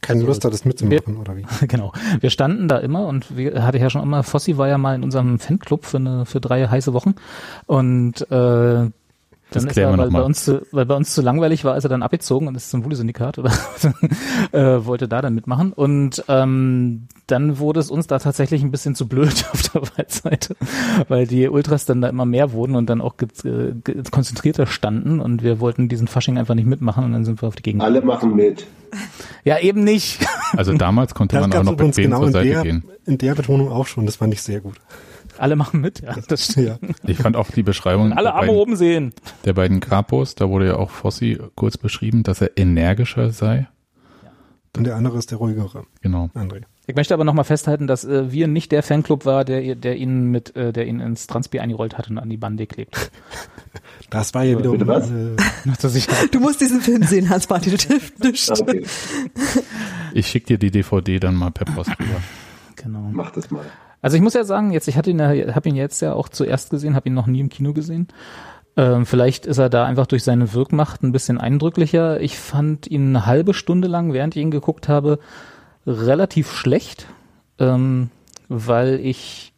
keine 0.00 0.22
Lust 0.22 0.44
hattest 0.44 0.66
mitzumachen, 0.66 1.16
oder 1.16 1.36
wie? 1.36 1.44
genau. 1.66 1.92
Wir 2.20 2.30
standen 2.30 2.68
da 2.68 2.78
immer 2.78 3.06
und 3.06 3.36
wir 3.36 3.64
hatte 3.64 3.78
ja 3.78 3.90
schon 3.90 4.02
immer, 4.02 4.22
Fossi 4.22 4.56
war 4.56 4.68
ja 4.68 4.78
mal 4.78 4.94
in 4.94 5.02
unserem 5.02 5.38
Fanclub 5.38 5.84
für 5.84 5.96
eine, 5.96 6.26
für 6.26 6.40
drei 6.40 6.66
heiße 6.66 6.92
Wochen 6.92 7.14
und 7.66 8.30
äh, 8.30 8.90
Das 9.50 9.62
dann 9.62 9.70
ist 9.70 9.76
er, 9.76 9.96
weil 9.96 10.10
bei 10.10 10.22
uns 10.22 10.44
zu, 10.44 10.66
weil 10.72 10.86
bei 10.86 10.96
uns 10.96 11.14
zu 11.14 11.22
langweilig 11.22 11.64
war, 11.64 11.76
ist 11.76 11.84
er 11.84 11.88
dann 11.88 12.02
abgezogen 12.02 12.48
und 12.48 12.56
ist 12.56 12.68
zum 12.68 12.84
Wuhle-Syndikat 12.84 13.38
oder 13.38 13.52
äh, 14.52 14.84
wollte 14.84 15.06
da 15.06 15.22
dann 15.22 15.34
mitmachen. 15.34 15.72
Und 15.72 16.24
ähm, 16.28 17.06
dann 17.28 17.58
wurde 17.58 17.78
es 17.80 17.90
uns 17.90 18.08
da 18.08 18.18
tatsächlich 18.18 18.62
ein 18.62 18.72
bisschen 18.72 18.96
zu 18.96 19.06
blöd 19.06 19.44
auf 19.52 19.62
der 19.62 19.82
Waldseite, 19.82 20.56
weil 21.08 21.26
die 21.26 21.48
Ultras 21.48 21.84
dann 21.84 22.00
da 22.00 22.08
immer 22.08 22.26
mehr 22.26 22.52
wurden 22.52 22.74
und 22.74 22.90
dann 22.90 23.00
auch 23.00 23.14
äh, 23.44 23.72
konzentrierter 24.10 24.66
standen 24.66 25.20
und 25.20 25.44
wir 25.44 25.60
wollten 25.60 25.88
diesen 25.88 26.08
Fasching 26.08 26.38
einfach 26.38 26.54
nicht 26.54 26.66
mitmachen 26.66 27.04
und 27.04 27.12
dann 27.12 27.24
sind 27.24 27.40
wir 27.40 27.48
auf 27.48 27.56
die 27.56 27.62
Gegend. 27.62 27.82
Alle 27.82 28.02
machen 28.02 28.34
mit. 28.34 28.66
Ja, 29.44 29.58
eben 29.58 29.84
nicht. 29.84 30.26
Also 30.56 30.72
damals 30.72 31.14
konnte 31.14 31.36
Das 31.36 31.46
man 31.46 31.58
auch 31.58 31.64
noch 31.64 31.76
bequem 31.76 32.04
genau 32.04 32.18
zur 32.18 32.26
in 32.28 32.32
Seite 32.32 32.48
der, 32.48 32.62
gehen. 32.62 32.84
in 33.04 33.18
der 33.18 33.34
Betonung 33.34 33.70
auch 33.70 33.86
schon. 33.86 34.06
Das 34.06 34.16
fand 34.16 34.32
ich 34.32 34.42
sehr 34.42 34.60
gut. 34.60 34.76
Alle 35.38 35.56
machen 35.56 35.80
mit, 35.80 36.00
ja. 36.00 36.14
Das 36.28 36.54
Ja. 36.56 36.78
Ich 37.06 37.18
fand 37.18 37.36
auch 37.36 37.50
die 37.50 37.62
Beschreibung 37.62 38.12
Alle 38.12 38.24
der, 38.28 38.34
Arme 38.34 38.46
beiden, 38.48 38.60
oben 38.60 38.76
sehen. 38.76 39.12
der 39.44 39.52
beiden 39.52 39.80
Capos, 39.80 40.34
da 40.34 40.48
wurde 40.48 40.66
ja 40.66 40.76
auch 40.76 40.90
Fossi 40.90 41.38
kurz 41.54 41.76
beschrieben, 41.76 42.22
dass 42.22 42.40
er 42.40 42.56
energischer 42.56 43.30
sei. 43.30 43.68
Und 44.76 44.84
der 44.84 44.96
andere 44.96 45.18
ist 45.18 45.30
der 45.30 45.38
ruhigere, 45.38 45.84
Genau. 46.02 46.28
André. 46.34 46.62
Ich 46.88 46.94
möchte 46.94 47.14
aber 47.14 47.24
nochmal 47.24 47.44
festhalten, 47.44 47.86
dass 47.86 48.04
äh, 48.04 48.30
wir 48.30 48.46
nicht 48.46 48.70
der 48.70 48.82
Fanclub 48.82 49.24
war, 49.24 49.44
der, 49.44 49.74
der 49.74 49.96
ihn 49.96 50.30
mit, 50.30 50.54
äh, 50.54 50.72
der 50.72 50.86
ihn 50.86 51.00
ins 51.00 51.26
Transbier 51.26 51.62
eingerollt 51.62 51.98
hat 51.98 52.08
und 52.10 52.18
an 52.18 52.28
die 52.30 52.36
Bande 52.36 52.66
klebt. 52.66 53.10
Das 54.10 54.34
war 54.34 54.44
ja 54.44 54.56
wiederum 54.56 54.86
was? 54.86 55.10
äh. 55.10 55.34
Du 56.30 56.38
musst 56.38 56.60
diesen 56.60 56.80
Film 56.80 57.02
sehen, 57.02 57.28
Hans-Martin, 57.28 57.72
das 57.72 57.82
hilft 57.84 58.22
nicht. 58.22 58.48
Ah, 58.50 58.54
Okay, 58.60 58.84
Ich 60.12 60.28
schicke 60.28 60.46
dir 60.46 60.58
die 60.58 60.70
DVD 60.70 61.18
dann 61.18 61.34
mal 61.34 61.50
per 61.50 61.64
Post 61.64 61.90
rüber. 61.98 62.20
Genau. 62.76 63.08
mach 63.10 63.32
das 63.32 63.50
mal. 63.50 63.64
Also 64.06 64.16
ich 64.16 64.22
muss 64.22 64.34
ja 64.34 64.44
sagen, 64.44 64.70
jetzt 64.70 64.86
ich 64.86 64.96
hatte 64.96 65.10
ihn, 65.10 65.18
ja- 65.18 65.52
habe 65.56 65.68
ihn 65.68 65.74
jetzt 65.74 66.00
ja 66.00 66.12
auch 66.12 66.28
zuerst 66.28 66.70
gesehen, 66.70 66.94
habe 66.94 67.08
ihn 67.08 67.14
noch 67.14 67.26
nie 67.26 67.40
im 67.40 67.48
Kino 67.48 67.72
gesehen. 67.72 68.06
Ähm, 68.76 69.04
vielleicht 69.04 69.46
ist 69.46 69.58
er 69.58 69.68
da 69.68 69.84
einfach 69.84 70.06
durch 70.06 70.22
seine 70.22 70.54
Wirkmacht 70.54 71.02
ein 71.02 71.10
bisschen 71.10 71.38
eindrücklicher. 71.38 72.20
Ich 72.20 72.38
fand 72.38 72.86
ihn 72.86 73.08
eine 73.08 73.26
halbe 73.26 73.52
Stunde 73.52 73.88
lang, 73.88 74.12
während 74.12 74.36
ich 74.36 74.42
ihn 74.42 74.52
geguckt 74.52 74.88
habe, 74.88 75.18
relativ 75.88 76.52
schlecht, 76.52 77.08
ähm, 77.58 78.10
weil 78.48 79.00
ich 79.00 79.52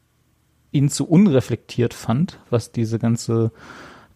ihn 0.73 0.89
zu 0.89 1.07
unreflektiert 1.07 1.93
fand, 1.93 2.39
was 2.49 2.73
diese 2.73 2.99
ganze 2.99 3.53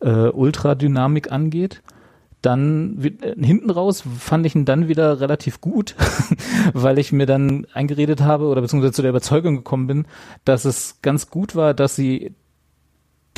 äh, 0.00 0.28
Ultradynamik 0.30 1.30
angeht. 1.30 1.82
Dann 2.42 2.98
äh, 3.02 3.34
hinten 3.40 3.70
raus 3.70 4.02
fand 4.18 4.44
ich 4.44 4.54
ihn 4.54 4.64
dann 4.64 4.88
wieder 4.88 5.20
relativ 5.20 5.60
gut, 5.60 5.94
weil 6.74 6.98
ich 6.98 7.12
mir 7.12 7.26
dann 7.26 7.66
eingeredet 7.72 8.20
habe 8.20 8.46
oder 8.46 8.60
beziehungsweise 8.60 8.92
zu 8.92 9.02
der 9.02 9.10
Überzeugung 9.10 9.56
gekommen 9.56 9.86
bin, 9.86 10.06
dass 10.44 10.64
es 10.64 10.98
ganz 11.02 11.30
gut 11.30 11.56
war, 11.56 11.72
dass 11.72 11.96
sie 11.96 12.34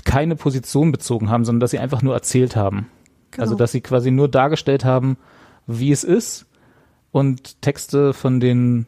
keine 0.04 0.36
Position 0.36 0.90
bezogen 0.90 1.30
haben, 1.30 1.44
sondern 1.44 1.60
dass 1.60 1.70
sie 1.70 1.78
einfach 1.78 2.02
nur 2.02 2.14
erzählt 2.14 2.56
haben. 2.56 2.88
Genau. 3.30 3.42
Also 3.42 3.54
dass 3.54 3.72
sie 3.72 3.80
quasi 3.80 4.10
nur 4.10 4.28
dargestellt 4.28 4.84
haben, 4.84 5.16
wie 5.66 5.92
es 5.92 6.04
ist 6.04 6.46
und 7.10 7.62
Texte 7.62 8.12
von 8.12 8.40
den 8.40 8.86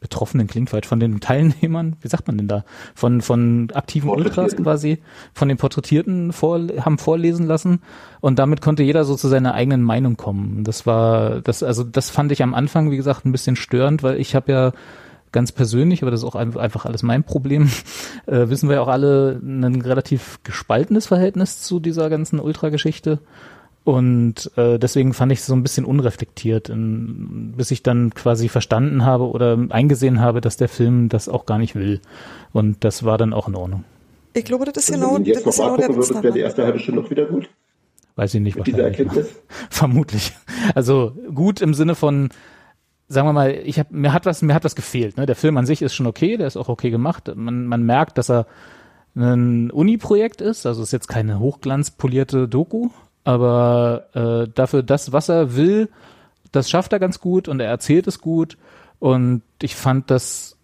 Betroffenen 0.00 0.46
klingt 0.46 0.70
falsch, 0.70 0.86
von 0.86 1.00
den 1.00 1.20
Teilnehmern, 1.20 1.96
wie 2.00 2.08
sagt 2.08 2.26
man 2.28 2.38
denn 2.38 2.48
da? 2.48 2.64
Von, 2.94 3.20
von 3.20 3.70
aktiven 3.74 4.10
Ultras 4.10 4.56
quasi, 4.56 4.98
von 5.34 5.48
den 5.48 5.56
Porträtierten 5.56 6.32
vor, 6.32 6.60
haben 6.80 6.98
vorlesen 6.98 7.46
lassen 7.46 7.80
und 8.20 8.38
damit 8.38 8.60
konnte 8.60 8.82
jeder 8.82 9.04
so 9.04 9.16
zu 9.16 9.28
seiner 9.28 9.54
eigenen 9.54 9.82
Meinung 9.82 10.16
kommen. 10.16 10.64
Das 10.64 10.86
war, 10.86 11.40
das, 11.40 11.62
also 11.62 11.84
das 11.84 12.10
fand 12.10 12.30
ich 12.32 12.42
am 12.42 12.54
Anfang, 12.54 12.90
wie 12.90 12.96
gesagt, 12.96 13.24
ein 13.26 13.32
bisschen 13.32 13.56
störend, 13.56 14.02
weil 14.02 14.20
ich 14.20 14.34
habe 14.34 14.52
ja 14.52 14.72
ganz 15.30 15.52
persönlich, 15.52 16.02
aber 16.02 16.10
das 16.10 16.20
ist 16.20 16.26
auch 16.26 16.36
ein- 16.36 16.56
einfach 16.56 16.86
alles 16.86 17.02
mein 17.02 17.22
Problem, 17.24 17.68
äh, 18.26 18.48
wissen 18.48 18.68
wir 18.68 18.76
ja 18.76 18.82
auch 18.82 18.88
alle, 18.88 19.40
ein 19.42 19.80
relativ 19.82 20.38
gespaltenes 20.42 21.06
Verhältnis 21.06 21.60
zu 21.62 21.80
dieser 21.80 22.08
ganzen 22.08 22.40
Ultra-Geschichte. 22.40 23.18
Und 23.88 24.50
äh, 24.58 24.78
deswegen 24.78 25.14
fand 25.14 25.32
ich 25.32 25.38
es 25.38 25.46
so 25.46 25.54
ein 25.54 25.62
bisschen 25.62 25.86
unreflektiert, 25.86 26.68
in, 26.68 27.54
bis 27.56 27.70
ich 27.70 27.82
dann 27.82 28.12
quasi 28.12 28.50
verstanden 28.50 29.06
habe 29.06 29.30
oder 29.30 29.56
eingesehen 29.70 30.20
habe, 30.20 30.42
dass 30.42 30.58
der 30.58 30.68
Film 30.68 31.08
das 31.08 31.26
auch 31.26 31.46
gar 31.46 31.56
nicht 31.56 31.74
will. 31.74 32.02
Und 32.52 32.84
das 32.84 33.04
war 33.04 33.16
dann 33.16 33.32
auch 33.32 33.48
in 33.48 33.54
Ordnung. 33.54 33.84
Ich 34.34 34.44
glaube, 34.44 34.66
das 34.66 34.76
ist 34.76 34.92
genau, 34.92 35.14
wenn 35.14 35.24
du 35.24 35.32
das 35.32 35.42
jetzt 35.42 35.58
noch 35.58 35.78
ist 35.78 35.86
genau 35.86 35.96
würdest, 35.96 36.22
wäre 36.22 36.34
die 36.34 36.40
erste 36.40 36.64
halbe 36.64 36.78
Stunde 36.78 37.00
noch 37.00 37.08
wieder 37.08 37.24
gut. 37.24 37.48
Weiß 38.14 38.34
ich 38.34 38.42
nicht, 38.42 38.58
dieser 38.62 38.76
wahrscheinlich. 38.76 38.98
Erkenntnis. 38.98 39.34
Vermutlich. 39.70 40.32
Also 40.74 41.12
gut 41.34 41.62
im 41.62 41.72
Sinne 41.72 41.94
von, 41.94 42.28
sagen 43.08 43.26
wir 43.26 43.32
mal, 43.32 43.52
ich 43.52 43.78
hab, 43.78 43.90
mir 43.90 44.12
hat 44.12 44.26
was, 44.26 44.42
mir 44.42 44.52
hat 44.52 44.64
was 44.64 44.76
gefehlt. 44.76 45.16
Ne? 45.16 45.24
Der 45.24 45.34
Film 45.34 45.56
an 45.56 45.64
sich 45.64 45.80
ist 45.80 45.94
schon 45.94 46.06
okay, 46.06 46.36
der 46.36 46.46
ist 46.46 46.58
auch 46.58 46.68
okay 46.68 46.90
gemacht. 46.90 47.32
Man, 47.34 47.64
man 47.64 47.84
merkt, 47.84 48.18
dass 48.18 48.28
er 48.28 48.46
ein 49.16 49.70
Uni-Projekt 49.70 50.42
ist, 50.42 50.66
also 50.66 50.82
ist 50.82 50.92
jetzt 50.92 51.08
keine 51.08 51.38
hochglanzpolierte 51.38 52.48
Doku, 52.48 52.90
aber 53.28 54.06
äh, 54.14 54.50
dafür 54.54 54.82
das, 54.82 55.12
was 55.12 55.28
er 55.28 55.54
will, 55.54 55.90
das 56.50 56.70
schafft 56.70 56.94
er 56.94 56.98
ganz 56.98 57.20
gut 57.20 57.46
und 57.46 57.60
er 57.60 57.68
erzählt 57.68 58.06
es 58.06 58.22
gut 58.22 58.56
und 59.00 59.42
ich 59.60 59.76
fand 59.76 60.10
das 60.10 60.56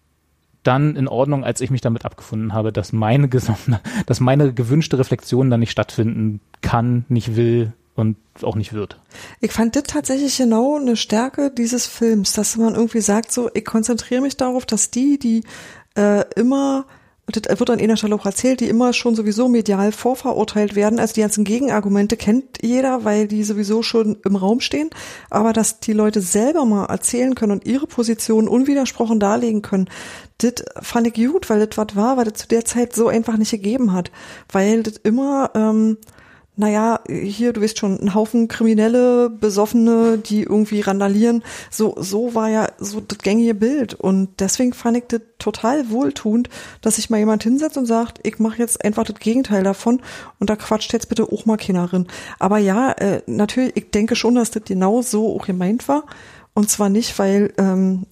dann 0.63 0.95
in 0.95 1.07
Ordnung, 1.07 1.43
als 1.43 1.61
ich 1.61 1.69
mich 1.69 1.81
damit 1.81 2.05
abgefunden 2.05 2.53
habe, 2.53 2.73
dass 2.73 2.91
meine 2.91 3.29
gesamte, 3.29 3.79
dass 4.07 4.19
meine 4.19 4.51
gewünschte 4.51 4.97
Reflexion 4.97 5.51
dann 5.51 5.59
nicht 5.59 5.69
stattfinden 5.69 6.41
kann, 6.63 7.05
nicht 7.07 7.35
will 7.35 7.73
und 7.93 8.17
auch 8.41 8.55
nicht 8.55 8.73
wird. 8.73 8.99
Ich 9.41 9.51
fand 9.51 9.75
das 9.75 9.83
tatsächlich 9.83 10.35
genau 10.35 10.79
eine 10.79 10.95
Stärke 10.95 11.51
dieses 11.51 11.85
Films, 11.85 12.33
dass 12.33 12.57
man 12.57 12.73
irgendwie 12.73 13.01
sagt, 13.01 13.31
so, 13.31 13.47
ich 13.53 13.63
konzentriere 13.63 14.21
mich 14.21 14.37
darauf, 14.37 14.65
dass 14.65 14.89
die, 14.89 15.19
die 15.19 15.43
äh, 15.95 16.25
immer, 16.35 16.85
und 17.25 17.35
das 17.35 17.59
wird 17.59 17.69
an 17.69 17.79
einer 17.79 17.97
Stelle 17.97 18.15
auch 18.15 18.25
erzählt, 18.25 18.59
die 18.59 18.69
immer 18.69 18.93
schon 18.93 19.15
sowieso 19.15 19.47
medial 19.47 19.91
vorverurteilt 19.91 20.75
werden, 20.75 20.99
also 20.99 21.13
die 21.13 21.21
ganzen 21.21 21.43
Gegenargumente 21.43 22.17
kennt 22.17 22.59
jeder, 22.61 23.03
weil 23.03 23.27
die 23.27 23.43
sowieso 23.43 23.81
schon 23.81 24.17
im 24.23 24.35
Raum 24.35 24.59
stehen, 24.59 24.89
aber 25.31 25.51
dass 25.51 25.79
die 25.79 25.93
Leute 25.93 26.21
selber 26.21 26.65
mal 26.65 26.85
erzählen 26.85 27.33
können 27.33 27.53
und 27.53 27.65
ihre 27.65 27.87
Position 27.87 28.47
unwidersprochen 28.47 29.19
darlegen 29.19 29.63
können, 29.63 29.89
das 30.37 30.53
fand 30.81 31.07
ich 31.07 31.13
gut, 31.13 31.49
weil 31.49 31.65
das 31.65 31.77
was 31.77 31.95
war, 31.95 32.17
weil 32.17 32.25
das 32.25 32.33
zu 32.33 32.47
der 32.47 32.65
Zeit 32.65 32.93
so 32.93 33.07
einfach 33.07 33.37
nicht 33.37 33.51
gegeben 33.51 33.93
hat, 33.93 34.11
weil 34.51 34.83
das 34.83 34.97
immer, 34.97 35.49
ähm, 35.55 35.97
naja, 36.57 37.01
hier, 37.09 37.51
du 37.51 37.61
weißt 37.61 37.77
schon, 37.77 37.99
ein 37.99 38.13
Haufen 38.13 38.47
Kriminelle, 38.47 39.29
Besoffene, 39.29 40.17
die 40.17 40.43
irgendwie 40.43 40.81
randalieren. 40.81 41.43
So, 41.69 41.95
so 41.97 42.33
war 42.33 42.49
ja 42.49 42.69
so 42.77 43.01
das 43.01 43.17
gängige 43.17 43.53
Bild. 43.53 43.93
Und 43.93 44.29
deswegen 44.39 44.73
fand 44.73 44.97
ich 44.97 45.03
das 45.07 45.21
total 45.37 45.89
wohltuend, 45.89 46.49
dass 46.81 46.95
sich 46.95 47.09
mal 47.09 47.17
jemand 47.17 47.43
hinsetzt 47.43 47.77
und 47.77 47.85
sagt, 47.85 48.19
ich 48.23 48.39
mache 48.39 48.59
jetzt 48.59 48.83
einfach 48.85 49.03
das 49.03 49.19
Gegenteil 49.19 49.63
davon 49.63 50.01
und 50.39 50.49
da 50.49 50.55
quatscht 50.55 50.93
jetzt 50.93 51.09
bitte 51.09 51.31
auch 51.31 51.45
mal 51.45 51.57
keiner 51.57 51.91
rein. 51.91 52.07
Aber 52.39 52.57
ja, 52.57 52.91
äh, 52.93 53.21
natürlich, 53.25 53.75
ich 53.75 53.91
denke 53.91 54.15
schon, 54.15 54.35
dass 54.35 54.51
das 54.51 54.63
genau 54.63 55.01
so 55.01 55.35
auch 55.35 55.45
gemeint 55.45 55.87
war. 55.89 56.05
Und 56.53 56.69
zwar 56.69 56.87
nicht, 56.87 57.19
weil, 57.19 57.53
ähm, 57.57 58.05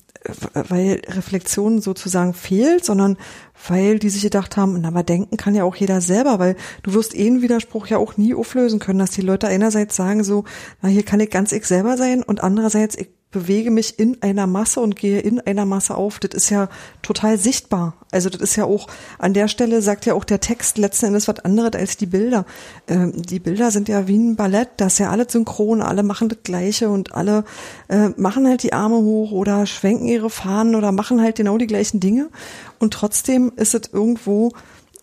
weil 0.54 1.02
Reflexion 1.08 1.80
sozusagen 1.80 2.34
fehlt, 2.34 2.84
sondern 2.84 3.18
weil 3.68 4.00
die 4.00 4.10
sich 4.10 4.22
gedacht 4.22 4.58
haben, 4.58 4.80
na, 4.82 4.90
aber 4.90 5.04
denken 5.04 5.38
kann 5.38 5.56
ja 5.56 5.64
auch 5.64 5.76
jeder 5.76 6.02
selber, 6.02 6.40
weil 6.40 6.56
du 6.84 6.94
wirst 6.94 7.16
eh 7.16 7.28
einen 7.28 7.42
Widerspruch 7.42 7.88
ja 7.88 7.98
auch 7.98 8.18
nie 8.18 8.34
auflösen 8.34 8.80
können, 8.80 9.00
dass 9.00 9.12
die 9.12 9.22
Leute 9.22 9.48
einerseits 9.48 9.96
sagen 9.96 10.24
so, 10.24 10.44
na, 10.82 10.90
hier 10.90 11.04
kann 11.04 11.20
ich 11.20 11.30
ganz 11.30 11.52
ich 11.52 11.66
selber 11.66 11.98
sein 11.98 12.24
und 12.24 12.44
andererseits, 12.44 12.98
ich 12.98 13.10
bewege 13.34 13.72
mich 13.72 14.00
in 14.00 14.22
einer 14.22 14.48
Masse 14.48 14.80
und 14.80 14.96
gehe 14.96 15.20
in 15.20 15.42
einer 15.42 15.66
Masse 15.66 15.96
auf. 15.96 16.20
Das 16.20 16.34
ist 16.34 16.50
ja 16.50 16.70
total 17.02 17.38
sichtbar. 17.38 17.96
Also 18.12 18.30
das 18.30 18.40
ist 18.40 18.56
ja 18.56 18.64
auch, 18.64 18.88
an 19.20 19.34
der 19.34 19.50
Stelle 19.50 19.82
sagt 19.82 20.06
ja 20.06 20.14
auch 20.14 20.24
der 20.24 20.40
Text 20.40 20.78
letzten 20.78 21.08
Endes 21.08 21.28
was 21.28 21.40
anderes 21.40 21.74
als 21.74 21.98
die 21.98 22.06
Bilder. 22.06 22.46
Ähm, 22.88 23.12
die 23.22 23.40
Bilder 23.40 23.72
sind 23.72 23.90
ja 23.90 24.08
wie 24.08 24.18
ein 24.18 24.38
Ballett, 24.38 24.70
das 24.78 24.94
ist 24.94 25.00
ja 25.00 25.10
alles 25.10 25.34
synchron, 25.34 25.82
alle 25.82 26.04
machen 26.04 26.30
das 26.30 26.40
Gleiche 26.44 26.90
und 26.90 27.14
alle 27.14 27.44
äh, 27.90 28.10
machen 28.16 28.48
halt 28.48 28.64
die 28.64 28.72
Arme 28.72 28.98
hoch 28.98 29.32
oder 29.32 29.66
schwenken 29.66 30.08
ihre 30.08 30.30
Fahnen 30.30 30.76
oder 30.76 30.94
machen 30.94 31.22
halt 31.22 31.36
genau 31.36 31.58
die 31.58 31.68
gleichen 31.68 32.00
Dinge. 32.00 32.30
Und 32.80 32.94
trotzdem 32.94 33.52
ist 33.58 33.74
es 33.74 33.90
irgendwo 33.92 34.52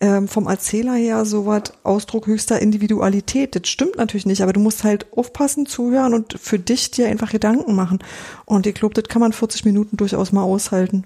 ähm, 0.01 0.29
vom 0.29 0.47
Erzähler 0.47 0.95
her 0.95 1.25
so 1.25 1.47
was 1.47 1.75
Ausdruck 1.83 2.27
höchster 2.27 2.61
Individualität. 2.61 3.55
Das 3.55 3.69
stimmt 3.69 3.97
natürlich 3.97 4.27
nicht, 4.27 4.43
aber 4.43 4.53
du 4.53 4.61
musst 4.61 4.85
halt 4.85 5.07
aufpassen, 5.17 5.67
zuhören 5.67 6.15
und 6.15 6.39
für 6.41 6.59
dich 6.59 6.91
dir 6.91 7.09
einfach 7.09 7.31
Gedanken 7.31 7.75
machen. 7.75 7.99
Und 8.47 8.67
ich 8.67 8.75
glaube, 8.75 8.95
das 8.95 9.05
kann 9.05 9.21
man 9.21 9.33
40 9.33 9.65
Minuten 9.65 9.97
durchaus 9.97 10.33
mal 10.33 10.43
aushalten. 10.43 11.05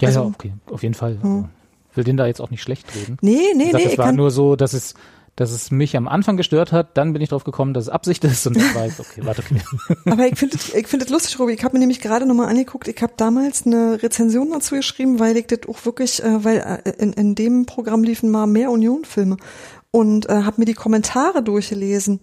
Ja, 0.00 0.08
also, 0.08 0.20
ja, 0.20 0.26
okay, 0.26 0.52
auf 0.70 0.82
jeden 0.82 0.94
Fall. 0.94 1.18
Also, 1.22 1.48
will 1.94 2.04
den 2.04 2.16
da 2.16 2.26
jetzt 2.26 2.40
auch 2.40 2.50
nicht 2.50 2.62
schlecht 2.62 2.94
reden. 2.94 3.16
Nee, 3.20 3.38
nee, 3.54 3.66
gesagt, 3.66 3.76
nee, 3.76 3.86
es 3.86 3.92
ich 3.92 3.98
war 3.98 4.12
nur 4.12 4.30
so, 4.30 4.56
dass 4.56 4.72
es, 4.72 4.94
dass 5.36 5.50
es 5.50 5.70
mich 5.70 5.96
am 5.96 6.06
Anfang 6.06 6.36
gestört 6.36 6.70
hat, 6.70 6.96
dann 6.96 7.12
bin 7.12 7.20
ich 7.20 7.28
drauf 7.28 7.44
gekommen, 7.44 7.74
dass 7.74 7.84
es 7.84 7.90
Absicht 7.90 8.22
ist 8.24 8.46
und 8.46 8.56
dann 8.56 8.74
war 8.74 8.86
ich, 8.86 8.98
okay, 9.00 9.22
warte, 9.24 9.42
okay. 9.42 9.60
aber 10.10 10.26
ich 10.26 10.38
finde 10.38 10.56
ich 10.56 10.86
finde 10.86 11.04
das 11.04 11.12
lustig, 11.12 11.38
Robi. 11.38 11.54
Ich 11.54 11.64
habe 11.64 11.74
mir 11.74 11.80
nämlich 11.80 12.00
gerade 12.00 12.24
nochmal 12.24 12.48
angeguckt, 12.48 12.86
ich 12.86 13.02
habe 13.02 13.14
damals 13.16 13.66
eine 13.66 14.02
Rezension 14.02 14.50
dazu 14.50 14.76
geschrieben, 14.76 15.18
weil 15.18 15.36
ich 15.36 15.46
das 15.46 15.60
auch 15.68 15.84
wirklich, 15.84 16.22
äh, 16.22 16.44
weil 16.44 16.58
äh, 16.84 16.90
in, 17.02 17.12
in 17.14 17.34
dem 17.34 17.66
Programm 17.66 18.04
liefen 18.04 18.30
mal 18.30 18.46
mehr 18.46 18.70
Union-Filme 18.70 19.36
und 19.90 20.28
äh, 20.28 20.42
habe 20.42 20.60
mir 20.60 20.66
die 20.66 20.74
Kommentare 20.74 21.42
durchgelesen. 21.42 22.20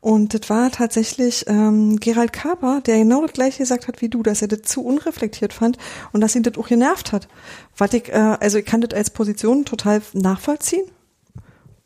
Und 0.00 0.34
das 0.34 0.50
war 0.50 0.70
tatsächlich 0.70 1.46
ähm, 1.48 1.96
Gerald 1.96 2.34
Kaper, 2.34 2.82
der 2.82 2.98
genau 2.98 3.22
das 3.22 3.32
gleiche 3.32 3.58
gesagt 3.58 3.88
hat 3.88 4.02
wie 4.02 4.10
du, 4.10 4.22
dass 4.22 4.42
er 4.42 4.48
das 4.48 4.62
zu 4.62 4.84
unreflektiert 4.84 5.54
fand 5.54 5.78
und 6.12 6.20
dass 6.20 6.34
ihn 6.34 6.42
das 6.42 6.58
auch 6.58 6.68
genervt 6.68 7.12
hat. 7.12 7.28
Was 7.76 7.94
ich, 7.94 8.10
äh, 8.10 8.36
also 8.40 8.58
ich 8.58 8.66
kann 8.66 8.82
das 8.82 8.92
als 8.94 9.10
Position 9.10 9.64
total 9.64 10.02
nachvollziehen 10.12 10.84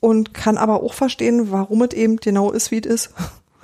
und 0.00 0.34
kann 0.34 0.56
aber 0.56 0.82
auch 0.82 0.94
verstehen, 0.94 1.50
warum 1.50 1.82
es 1.82 1.94
eben 1.94 2.16
genau 2.16 2.50
ist, 2.50 2.70
wie 2.70 2.80
es 2.80 2.86
ist. 2.86 3.14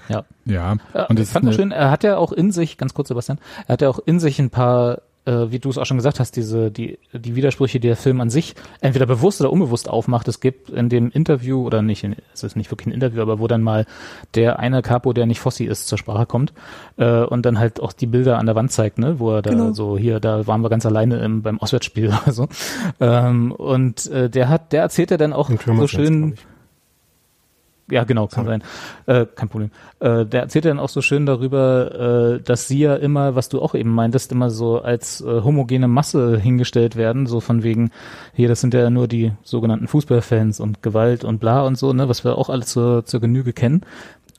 Ja. 0.09 0.25
Ja, 0.45 0.73
und 0.73 0.81
ich 1.19 1.27
das 1.27 1.31
fand 1.31 1.47
ist 1.47 1.51
das 1.51 1.55
schön, 1.57 1.73
er 1.73 1.91
hat 1.91 2.05
ja 2.05 2.19
auch 2.19 2.31
in 2.31 2.53
sich, 2.53 2.77
ganz 2.77 2.93
kurz 2.93 3.09
Sebastian, 3.09 3.39
er 3.67 3.73
hat 3.73 3.81
ja 3.81 3.89
auch 3.89 3.99
in 4.05 4.21
sich 4.21 4.39
ein 4.39 4.51
paar, 4.51 5.01
äh, 5.27 5.51
wie 5.51 5.59
du 5.59 5.71
es 5.71 5.79
auch 5.79 5.87
schon 5.87 5.97
gesagt 5.97 6.21
hast, 6.21 6.37
diese, 6.37 6.71
die, 6.71 6.99
die 7.13 7.35
Widersprüche, 7.37 7.81
die 7.81 7.89
der 7.89 7.97
Film 7.97 8.21
an 8.21 8.31
sich 8.31 8.55
entweder 8.81 9.07
bewusst 9.07 9.41
oder 9.41 9.51
unbewusst 9.53 9.89
aufmacht. 9.89 10.29
Es 10.29 10.41
gibt 10.41 10.71
in 10.71 10.89
dem 10.89 11.11
Interview, 11.11 11.65
oder 11.65 11.81
nicht, 11.83 12.05
in- 12.05 12.17
es 12.33 12.43
ist 12.43 12.57
nicht 12.57 12.71
wirklich 12.71 12.89
ein 12.89 12.93
Interview, 12.93 13.23
aber 13.23 13.39
wo 13.39 13.47
dann 13.47 13.63
mal 13.63 13.87
der 14.35 14.59
eine 14.59 14.83
Capo, 14.83 15.13
der 15.13 15.27
nicht 15.27 15.41
Fossi 15.41 15.65
ist, 15.65 15.89
zur 15.89 15.99
Sprache 15.99 16.27
kommt 16.27 16.53
äh, 16.99 17.23
und 17.23 17.47
dann 17.47 17.59
halt 17.59 17.81
auch 17.81 17.93
die 17.93 18.07
Bilder 18.07 18.39
an 18.39 18.47
der 18.47 18.55
Wand 18.55 18.71
zeigt, 18.73 18.99
ne, 18.99 19.19
wo 19.19 19.33
er 19.33 19.43
da 19.43 19.51
Genau. 19.51 19.73
so 19.73 19.97
hier, 19.97 20.21
da 20.21 20.47
waren 20.47 20.61
wir 20.63 20.69
ganz 20.71 20.85
alleine 20.87 21.19
im, 21.25 21.43
beim 21.43 21.61
Auswärtsspiel 21.61 22.09
oder 22.25 22.33
so. 22.33 22.49
Ähm, 23.01 23.53
und 23.53 24.07
äh, 24.11 24.29
der 24.29 24.49
hat, 24.49 24.73
der 24.73 24.83
erzählt 24.83 25.11
ja 25.11 25.17
dann 25.17 25.33
auch 25.33 25.49
so 25.49 25.87
schön. 25.87 26.35
Ja, 27.91 28.05
genau, 28.05 28.27
kann 28.29 28.47
sein. 28.47 28.63
Äh, 29.07 29.27
kein 29.27 29.49
Problem. 29.49 29.71
Äh, 30.01 30.25
der 30.25 30.43
erzählt 30.43 30.65
dann 30.65 30.79
auch 30.79 30.89
so 30.89 31.03
schön 31.03 31.27
darüber, 31.27 32.37
äh, 32.37 32.41
dass 32.41 32.67
sie 32.67 32.79
ja 32.79 32.95
immer, 32.97 33.35
was 33.35 33.51
du 33.51 33.61
auch 33.61 33.75
eben 33.75 33.91
meintest, 33.91 34.33
immer 34.33 34.51
so 34.51 34.81
als 34.81 35.21
äh, 35.21 35.43
homogene 35.43 35.87
Masse 35.87 36.39
hingestellt 36.39 36.97
werden, 36.97 37.27
so 37.27 37.41
von 37.41 37.63
wegen, 37.63 37.91
hier, 38.33 38.49
das 38.49 38.63
sind 38.63 38.73
ja 38.73 38.89
nur 38.89 39.07
die 39.07 39.33
sogenannten 39.43 39.87
Fußballfans 39.87 40.61
und 40.61 40.83
Gewalt 40.83 41.25
und 41.25 41.41
bla 41.41 41.63
und 41.63 41.77
so, 41.77 41.93
ne, 41.93 42.09
was 42.09 42.25
wir 42.25 42.39
auch 42.39 42.49
alle 42.49 42.65
zur, 42.65 43.05
zur 43.05 43.21
Genüge 43.21 43.53
kennen. 43.53 43.83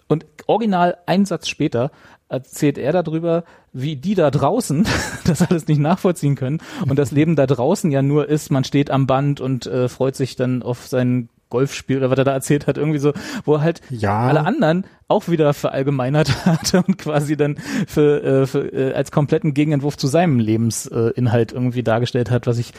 Und 0.07 0.25
original 0.47 0.97
ein 1.05 1.25
Satz 1.25 1.47
später 1.47 1.91
erzählt 2.29 2.79
er 2.79 2.91
darüber, 2.91 3.43
wie 3.73 3.95
die 3.95 4.15
da 4.15 4.31
draußen 4.31 4.87
das 5.25 5.43
alles 5.43 5.67
nicht 5.67 5.79
nachvollziehen 5.79 6.35
können 6.35 6.59
und 6.87 6.97
das 6.97 7.11
Leben 7.11 7.35
da 7.35 7.45
draußen 7.45 7.91
ja 7.91 8.01
nur 8.01 8.27
ist, 8.27 8.49
man 8.51 8.63
steht 8.63 8.89
am 8.89 9.05
Band 9.05 9.41
und 9.41 9.67
äh, 9.67 9.87
freut 9.89 10.15
sich 10.15 10.35
dann 10.35 10.63
auf 10.63 10.87
sein 10.87 11.29
Golfspiel 11.49 11.97
oder 11.97 12.09
was 12.09 12.17
er 12.17 12.23
da 12.23 12.33
erzählt 12.33 12.67
hat, 12.67 12.77
irgendwie 12.77 12.99
so, 12.99 13.13
wo 13.45 13.55
er 13.55 13.61
halt 13.61 13.81
Ja. 13.89 14.27
alle 14.27 14.45
anderen 14.45 14.85
auch 15.07 15.27
wieder 15.29 15.53
verallgemeinert 15.53 16.29
hat 16.45 16.73
und 16.73 16.97
quasi 16.97 17.37
dann 17.37 17.57
für, 17.87 18.23
äh, 18.23 18.45
für 18.47 18.73
äh, 18.73 18.93
als 18.93 19.11
kompletten 19.11 19.53
Gegenentwurf 19.53 19.97
zu 19.97 20.07
seinem 20.07 20.39
Lebensinhalt 20.39 21.51
irgendwie 21.53 21.83
dargestellt 21.83 22.31
hat, 22.31 22.47
was 22.47 22.57
ich 22.57 22.73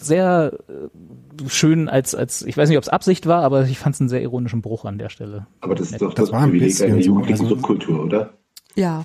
sehr 0.00 0.52
äh, 0.68 1.48
schön 1.48 1.88
als, 1.88 2.14
als, 2.14 2.42
ich 2.42 2.56
weiß 2.56 2.68
nicht, 2.68 2.78
ob 2.78 2.82
es 2.82 2.88
Absicht 2.88 3.26
war, 3.26 3.42
aber 3.42 3.64
ich 3.64 3.78
fand 3.78 3.94
es 3.94 4.00
einen 4.00 4.08
sehr 4.08 4.22
ironischen 4.22 4.62
Bruch 4.62 4.84
an 4.84 4.98
der 4.98 5.08
Stelle. 5.08 5.46
Aber 5.60 5.74
das 5.74 5.92
ist 5.92 6.02
doch 6.02 6.14
Das 6.14 6.26
das, 6.26 6.32
war 6.32 6.40
ein 6.42 6.50
Privileg 6.50 6.68
bisschen 6.70 6.92
einer 6.92 7.00
jugendlichen 7.00 7.42
also- 7.42 7.54
Subkultur, 7.54 8.04
oder? 8.04 8.30
Ja. 8.74 9.02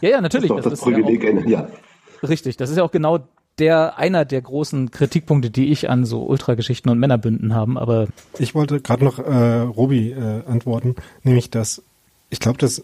Ja, 0.00 0.08
ja, 0.10 0.10
Das 0.12 0.22
natürlich. 0.22 0.50
ist 0.50 0.56
doch 0.56 0.62
das, 0.62 0.72
ist 0.74 0.80
ja 0.86 0.92
auch- 0.92 1.00
Privileg 1.00 1.24
einer, 1.26 1.46
ja. 1.46 1.68
Richtig, 2.26 2.56
das 2.56 2.70
ist 2.70 2.76
ja 2.76 2.82
auch 2.82 2.90
genau 2.90 3.20
der 3.58 3.98
einer 3.98 4.24
der 4.24 4.42
großen 4.42 4.90
Kritikpunkte, 4.90 5.50
die 5.50 5.72
ich 5.72 5.88
an 5.88 6.04
so 6.04 6.22
Ultrageschichten 6.24 6.90
und 6.90 6.98
Männerbünden 6.98 7.54
haben, 7.54 7.78
aber 7.78 8.08
Ich 8.38 8.54
wollte 8.54 8.80
gerade 8.80 9.04
noch 9.04 9.18
äh, 9.18 9.60
Robi 9.60 10.12
äh, 10.12 10.42
antworten, 10.46 10.96
nämlich 11.22 11.50
dass 11.50 11.82
ich 12.28 12.40
glaube, 12.40 12.58
das 12.58 12.82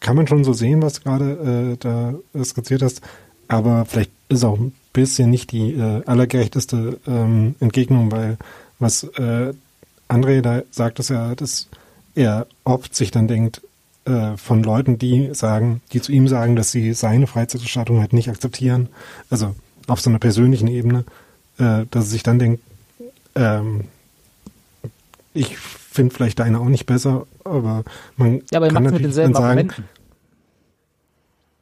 kann 0.00 0.16
man 0.16 0.26
schon 0.26 0.44
so 0.44 0.52
sehen, 0.52 0.82
was 0.82 1.02
gerade 1.02 1.72
äh, 1.72 1.76
da 1.78 2.14
skizziert 2.44 2.82
hast, 2.82 3.00
aber 3.48 3.84
vielleicht 3.86 4.12
ist 4.28 4.44
auch 4.44 4.58
ein 4.58 4.72
bisschen 4.92 5.30
nicht 5.30 5.52
die 5.52 5.72
äh, 5.72 6.02
allergerechteste 6.06 6.98
ähm, 7.06 7.56
Entgegnung, 7.60 8.12
weil 8.12 8.36
was 8.78 9.04
äh, 9.04 9.52
André 10.08 10.40
da 10.40 10.62
sagt, 10.70 11.00
ist 11.00 11.10
ja, 11.10 11.34
dass 11.34 11.68
er 12.14 12.46
oft 12.64 12.94
sich 12.94 13.10
dann 13.10 13.28
denkt, 13.28 13.62
äh, 14.04 14.36
von 14.36 14.62
Leuten, 14.62 14.98
die 14.98 15.30
sagen, 15.34 15.82
die 15.92 16.00
zu 16.00 16.12
ihm 16.12 16.28
sagen, 16.28 16.56
dass 16.56 16.70
sie 16.70 16.92
seine 16.92 17.26
Freizeitgestaltung 17.26 18.00
halt 18.00 18.12
nicht 18.12 18.28
akzeptieren, 18.28 18.88
also 19.30 19.54
auf 19.88 20.00
so 20.00 20.10
einer 20.10 20.18
persönlichen 20.18 20.68
Ebene, 20.68 21.04
äh, 21.58 21.84
dass 21.90 22.04
er 22.06 22.10
sich 22.10 22.22
dann 22.22 22.38
denkt, 22.38 22.62
ähm, 23.34 23.84
ich 25.34 25.58
finde 25.58 26.14
vielleicht 26.14 26.38
deine 26.38 26.60
auch 26.60 26.68
nicht 26.68 26.86
besser, 26.86 27.26
aber 27.44 27.84
man 28.16 28.42
ja, 28.50 28.58
aber 28.58 28.66
er 28.66 28.72
kann 28.72 28.82
macht 28.82 28.92
mit 28.92 28.92
natürlich 28.92 29.14
denselben 29.14 29.32
dann 29.34 29.42
sagen, 29.42 29.58
Argumenten. 29.58 29.84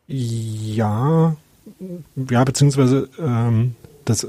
ja, 0.08 1.36
ja, 2.30 2.44
beziehungsweise 2.44 3.08
ähm, 3.18 3.74
das, 4.04 4.26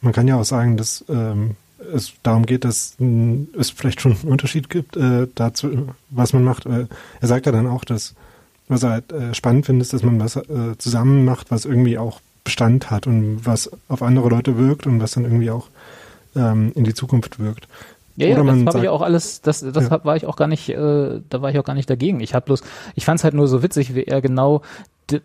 man 0.00 0.12
kann 0.12 0.28
ja 0.28 0.36
auch 0.36 0.44
sagen, 0.44 0.76
dass 0.76 1.04
ähm, 1.08 1.56
es 1.92 2.12
darum 2.22 2.46
geht, 2.46 2.64
dass 2.64 2.96
mh, 2.98 3.46
es 3.58 3.70
vielleicht 3.70 4.00
schon 4.00 4.12
einen 4.12 4.30
Unterschied 4.30 4.70
gibt 4.70 4.96
äh, 4.96 5.28
dazu, 5.34 5.88
was 6.10 6.32
man 6.32 6.44
macht. 6.44 6.66
Äh, 6.66 6.86
er 7.20 7.28
sagt 7.28 7.46
ja 7.46 7.52
dann 7.52 7.66
auch, 7.66 7.84
dass 7.84 8.14
was 8.68 8.82
er 8.82 8.90
halt 8.90 9.12
äh, 9.12 9.34
spannend 9.34 9.66
findet, 9.66 9.84
ist, 9.84 9.92
dass 9.92 10.02
man 10.02 10.18
was 10.18 10.36
äh, 10.36 10.76
zusammen 10.78 11.24
macht, 11.24 11.50
was 11.50 11.64
irgendwie 11.64 11.98
auch 11.98 12.20
Bestand 12.46 12.90
hat 12.92 13.06
und 13.08 13.44
was 13.44 13.70
auf 13.88 14.02
andere 14.02 14.28
Leute 14.28 14.56
wirkt 14.56 14.86
und 14.86 15.00
was 15.02 15.10
dann 15.12 15.24
irgendwie 15.24 15.50
auch 15.50 15.66
ähm, 16.36 16.70
in 16.76 16.84
die 16.84 16.94
Zukunft 16.94 17.40
wirkt. 17.40 17.66
Ja, 18.16 18.28
ja, 18.28 18.42
das 18.42 18.74
habe 18.74 18.84
ich 18.84 18.88
auch 18.88 19.02
alles, 19.02 19.42
das, 19.42 19.60
das 19.60 19.84
Ja. 19.84 19.90
hab, 19.90 20.04
war 20.04 20.16
ich 20.16 20.26
auch 20.26 20.36
gar 20.36 20.46
nicht, 20.46 20.68
äh, 20.70 21.20
da 21.28 21.42
war 21.42 21.50
ich 21.50 21.58
auch 21.58 21.64
gar 21.64 21.74
nicht 21.74 21.90
dagegen. 21.90 22.20
Ich 22.20 22.34
habe 22.34 22.46
bloß, 22.46 22.62
ich 22.94 23.04
fand 23.04 23.18
es 23.18 23.24
halt 23.24 23.34
nur 23.34 23.48
so 23.48 23.62
witzig, 23.64 23.94
wie 23.96 24.04
er 24.04 24.22
genau 24.22 24.62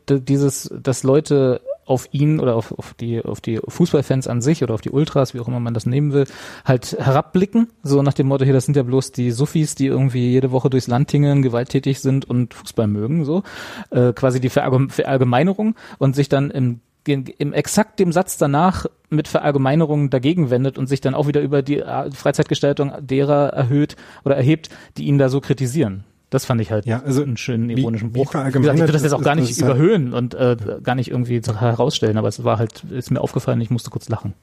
dieses, 0.09 0.73
dass 0.75 1.03
Leute 1.03 1.61
auf 1.85 2.07
ihn 2.11 2.39
oder 2.39 2.55
auf, 2.55 2.71
auf 2.77 2.93
die 2.93 3.23
auf 3.23 3.41
die 3.41 3.59
Fußballfans 3.67 4.27
an 4.27 4.41
sich 4.41 4.63
oder 4.63 4.73
auf 4.73 4.81
die 4.81 4.91
Ultras, 4.91 5.33
wie 5.33 5.39
auch 5.39 5.47
immer 5.47 5.59
man 5.59 5.73
das 5.73 5.85
nehmen 5.85 6.11
will, 6.13 6.25
halt 6.65 6.97
herabblicken, 6.99 7.67
so 7.83 8.01
nach 8.01 8.13
dem 8.13 8.27
Motto 8.27 8.45
hier, 8.45 8.53
das 8.53 8.65
sind 8.65 8.77
ja 8.77 8.83
bloß 8.83 9.11
die 9.11 9.31
Suffis, 9.31 9.75
die 9.75 9.87
irgendwie 9.87 10.29
jede 10.31 10.51
Woche 10.51 10.69
durchs 10.69 10.87
Land 10.87 11.09
tingeln, 11.09 11.41
gewalttätig 11.41 11.99
sind 11.99 12.29
und 12.29 12.53
Fußball 12.53 12.87
mögen, 12.87 13.25
so 13.25 13.43
äh, 13.91 14.13
quasi 14.13 14.39
die 14.39 14.49
Verallgem- 14.49 14.89
Verallgemeinerung 14.89 15.75
und 15.97 16.15
sich 16.15 16.29
dann 16.29 16.51
im 16.51 16.79
im 17.07 17.25
im 17.37 17.53
exakt 17.53 17.99
dem 17.99 18.11
Satz 18.11 18.37
danach 18.37 18.85
mit 19.09 19.27
Verallgemeinerungen 19.27 20.09
dagegen 20.09 20.49
wendet 20.49 20.77
und 20.77 20.87
sich 20.87 21.01
dann 21.01 21.15
auch 21.15 21.27
wieder 21.27 21.41
über 21.41 21.61
die 21.61 21.79
äh, 21.79 22.11
Freizeitgestaltung 22.11 22.93
derer 23.01 23.49
erhöht 23.49 23.95
oder 24.23 24.35
erhebt, 24.35 24.69
die 24.97 25.05
ihn 25.05 25.17
da 25.17 25.29
so 25.29 25.41
kritisieren. 25.41 26.03
Das 26.29 26.45
fand 26.45 26.61
ich 26.61 26.71
halt 26.71 26.85
Ja, 26.85 27.01
also 27.03 27.23
einen 27.23 27.35
schönen 27.35 27.69
ironischen 27.69 28.13
Bruch. 28.13 28.33
Wie 28.33 28.51
gesagt, 28.51 28.55
ich 28.79 28.81
will 28.85 28.87
das 28.87 29.03
jetzt 29.03 29.13
auch 29.13 29.21
gar 29.21 29.35
nicht 29.35 29.51
halt- 29.51 29.59
überhöhen 29.59 30.13
und 30.13 30.33
äh, 30.33 30.55
gar 30.81 30.95
nicht 30.95 31.11
irgendwie 31.11 31.41
herausstellen, 31.41 32.17
aber 32.17 32.29
es 32.29 32.43
war 32.45 32.57
halt, 32.57 32.85
ist 32.89 33.11
mir 33.11 33.19
aufgefallen, 33.19 33.59
ich 33.59 33.69
musste 33.69 33.89
kurz 33.89 34.07
lachen. 34.07 34.33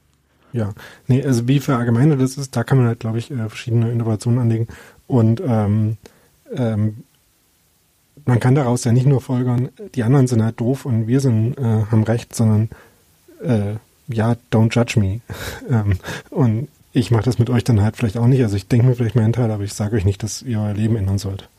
Ja, 0.53 0.73
nee, 1.07 1.23
also 1.23 1.47
wie 1.47 1.59
verallgemeinert 1.59 2.21
das 2.21 2.37
ist, 2.37 2.55
da 2.55 2.63
kann 2.63 2.77
man 2.77 2.87
halt, 2.87 2.99
glaube 2.99 3.17
ich, 3.17 3.31
äh, 3.31 3.49
verschiedene 3.49 3.91
Innovationen 3.91 4.39
anlegen. 4.39 4.67
Und 5.07 5.41
ähm, 5.45 5.97
ähm, 6.55 7.03
man 8.29 8.39
kann 8.39 8.55
daraus 8.55 8.83
ja 8.83 8.91
nicht 8.91 9.07
nur 9.07 9.21
folgern, 9.21 9.69
die 9.95 10.03
anderen 10.03 10.27
sind 10.27 10.43
halt 10.43 10.59
doof 10.59 10.85
und 10.85 11.07
wir 11.07 11.19
sind, 11.19 11.57
äh, 11.57 11.85
haben 11.91 12.03
recht, 12.03 12.35
sondern 12.35 12.69
äh, 13.43 13.75
ja, 14.07 14.35
don't 14.51 14.73
judge 14.73 14.99
me. 14.99 15.21
ähm, 15.69 15.97
und 16.29 16.69
ich 16.93 17.11
mache 17.11 17.23
das 17.23 17.39
mit 17.39 17.49
euch 17.49 17.63
dann 17.63 17.81
halt 17.81 17.97
vielleicht 17.97 18.17
auch 18.17 18.27
nicht. 18.27 18.41
Also 18.41 18.55
ich 18.55 18.67
denke 18.67 18.87
mir 18.87 18.95
vielleicht 18.95 19.15
meinen 19.15 19.33
Teil, 19.33 19.51
aber 19.51 19.63
ich 19.63 19.73
sage 19.73 19.95
euch 19.95 20.05
nicht, 20.05 20.23
dass 20.23 20.41
ihr 20.41 20.59
euer 20.59 20.73
Leben 20.73 20.95
ändern 20.95 21.17
sollt. 21.17 21.49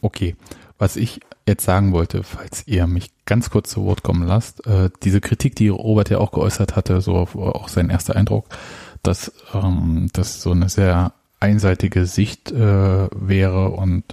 Okay, 0.00 0.34
was 0.78 0.96
ich 0.96 1.20
jetzt 1.46 1.64
sagen 1.64 1.92
wollte, 1.92 2.22
falls 2.22 2.66
ihr 2.66 2.86
mich 2.86 3.10
ganz 3.24 3.50
kurz 3.50 3.70
zu 3.70 3.84
Wort 3.84 4.02
kommen 4.02 4.26
lasst, 4.26 4.66
äh, 4.66 4.90
diese 5.02 5.20
Kritik, 5.20 5.54
die 5.56 5.68
Robert 5.68 6.10
ja 6.10 6.18
auch 6.18 6.32
geäußert 6.32 6.76
hatte, 6.76 7.00
so 7.00 7.14
auch 7.14 7.68
sein 7.68 7.90
erster 7.90 8.16
Eindruck, 8.16 8.46
dass 9.02 9.32
ähm, 9.54 10.08
das 10.12 10.42
so 10.42 10.50
eine 10.50 10.68
sehr 10.68 11.12
einseitige 11.42 12.06
Sicht 12.06 12.52
äh, 12.52 13.08
wäre 13.10 13.70
und 13.70 14.04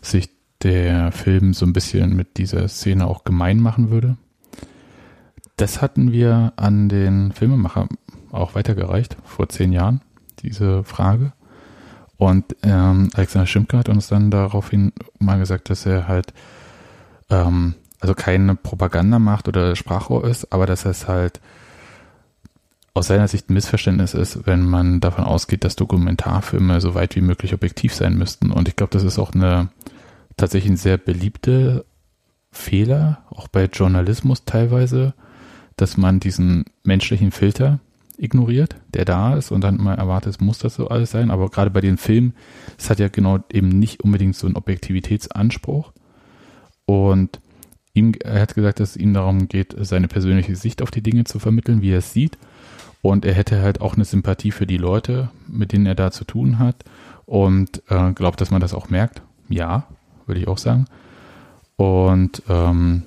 sich 0.00 0.30
der 0.62 1.12
Film 1.12 1.52
so 1.52 1.66
ein 1.66 1.72
bisschen 1.72 2.14
mit 2.16 2.38
dieser 2.38 2.68
Szene 2.68 3.06
auch 3.06 3.24
gemein 3.24 3.58
machen 3.58 3.90
würde. 3.90 4.16
Das 5.56 5.82
hatten 5.82 6.12
wir 6.12 6.52
an 6.56 6.88
den 6.88 7.32
Filmemacher 7.32 7.88
auch 8.30 8.54
weitergereicht, 8.54 9.16
vor 9.24 9.48
zehn 9.48 9.72
Jahren, 9.72 10.00
diese 10.40 10.84
Frage. 10.84 11.32
Und 12.16 12.56
ähm, 12.62 13.10
Alexander 13.14 13.46
Schimpke 13.46 13.76
hat 13.76 13.88
uns 13.88 14.08
dann 14.08 14.30
daraufhin 14.30 14.92
mal 15.18 15.38
gesagt, 15.38 15.70
dass 15.70 15.84
er 15.84 16.08
halt 16.08 16.32
ähm, 17.30 17.74
also 18.00 18.14
keine 18.14 18.54
Propaganda 18.54 19.18
macht 19.18 19.48
oder 19.48 19.74
Sprachrohr 19.76 20.24
ist, 20.24 20.52
aber 20.52 20.66
dass 20.66 20.84
es 20.84 21.08
halt 21.08 21.40
aus 22.94 23.08
seiner 23.08 23.26
Sicht 23.26 23.50
ein 23.50 23.54
Missverständnis 23.54 24.14
ist, 24.14 24.46
wenn 24.46 24.64
man 24.64 25.00
davon 25.00 25.24
ausgeht, 25.24 25.64
dass 25.64 25.74
Dokumentarfilme 25.74 26.80
so 26.80 26.94
weit 26.94 27.16
wie 27.16 27.20
möglich 27.20 27.52
objektiv 27.52 27.92
sein 27.92 28.16
müssten. 28.16 28.52
Und 28.52 28.68
ich 28.68 28.76
glaube, 28.76 28.92
das 28.92 29.02
ist 29.02 29.18
auch 29.18 29.32
eine 29.34 29.68
tatsächlich 30.36 30.72
ein 30.72 30.76
sehr 30.76 30.96
beliebte 30.96 31.84
Fehler, 32.52 33.24
auch 33.30 33.48
bei 33.48 33.64
Journalismus 33.64 34.44
teilweise, 34.44 35.14
dass 35.76 35.96
man 35.96 36.20
diesen 36.20 36.66
menschlichen 36.84 37.32
Filter 37.32 37.80
ignoriert, 38.16 38.76
der 38.94 39.04
da 39.04 39.36
ist 39.36 39.50
und 39.50 39.62
dann 39.62 39.82
mal 39.82 39.96
erwartet, 39.96 40.34
es 40.34 40.40
muss 40.40 40.58
das 40.58 40.76
so 40.76 40.86
alles 40.86 41.10
sein. 41.10 41.32
Aber 41.32 41.50
gerade 41.50 41.70
bei 41.70 41.80
den 41.80 41.96
Filmen, 41.96 42.34
es 42.78 42.90
hat 42.90 43.00
ja 43.00 43.08
genau 43.08 43.40
eben 43.52 43.68
nicht 43.68 44.04
unbedingt 44.04 44.36
so 44.36 44.46
einen 44.46 44.56
Objektivitätsanspruch. 44.56 45.92
Und 46.86 47.40
ihm, 47.92 48.12
er 48.22 48.42
hat 48.42 48.54
gesagt, 48.54 48.78
dass 48.78 48.90
es 48.90 48.96
ihm 48.96 49.14
darum 49.14 49.48
geht, 49.48 49.74
seine 49.78 50.06
persönliche 50.06 50.54
Sicht 50.54 50.80
auf 50.80 50.92
die 50.92 51.02
Dinge 51.02 51.24
zu 51.24 51.40
vermitteln, 51.40 51.82
wie 51.82 51.90
er 51.90 51.98
es 51.98 52.12
sieht. 52.12 52.38
Und 53.04 53.26
er 53.26 53.34
hätte 53.34 53.60
halt 53.60 53.82
auch 53.82 53.96
eine 53.96 54.06
Sympathie 54.06 54.50
für 54.50 54.66
die 54.66 54.78
Leute, 54.78 55.28
mit 55.46 55.72
denen 55.72 55.84
er 55.84 55.94
da 55.94 56.10
zu 56.10 56.24
tun 56.24 56.58
hat. 56.58 56.84
und 57.26 57.82
äh, 57.88 58.12
glaube, 58.12 58.38
dass 58.38 58.50
man 58.50 58.62
das 58.62 58.72
auch 58.72 58.88
merkt. 58.88 59.20
Ja, 59.50 59.84
würde 60.24 60.40
ich 60.40 60.48
auch 60.48 60.56
sagen. 60.56 60.86
Und 61.76 62.42
ähm, 62.48 63.02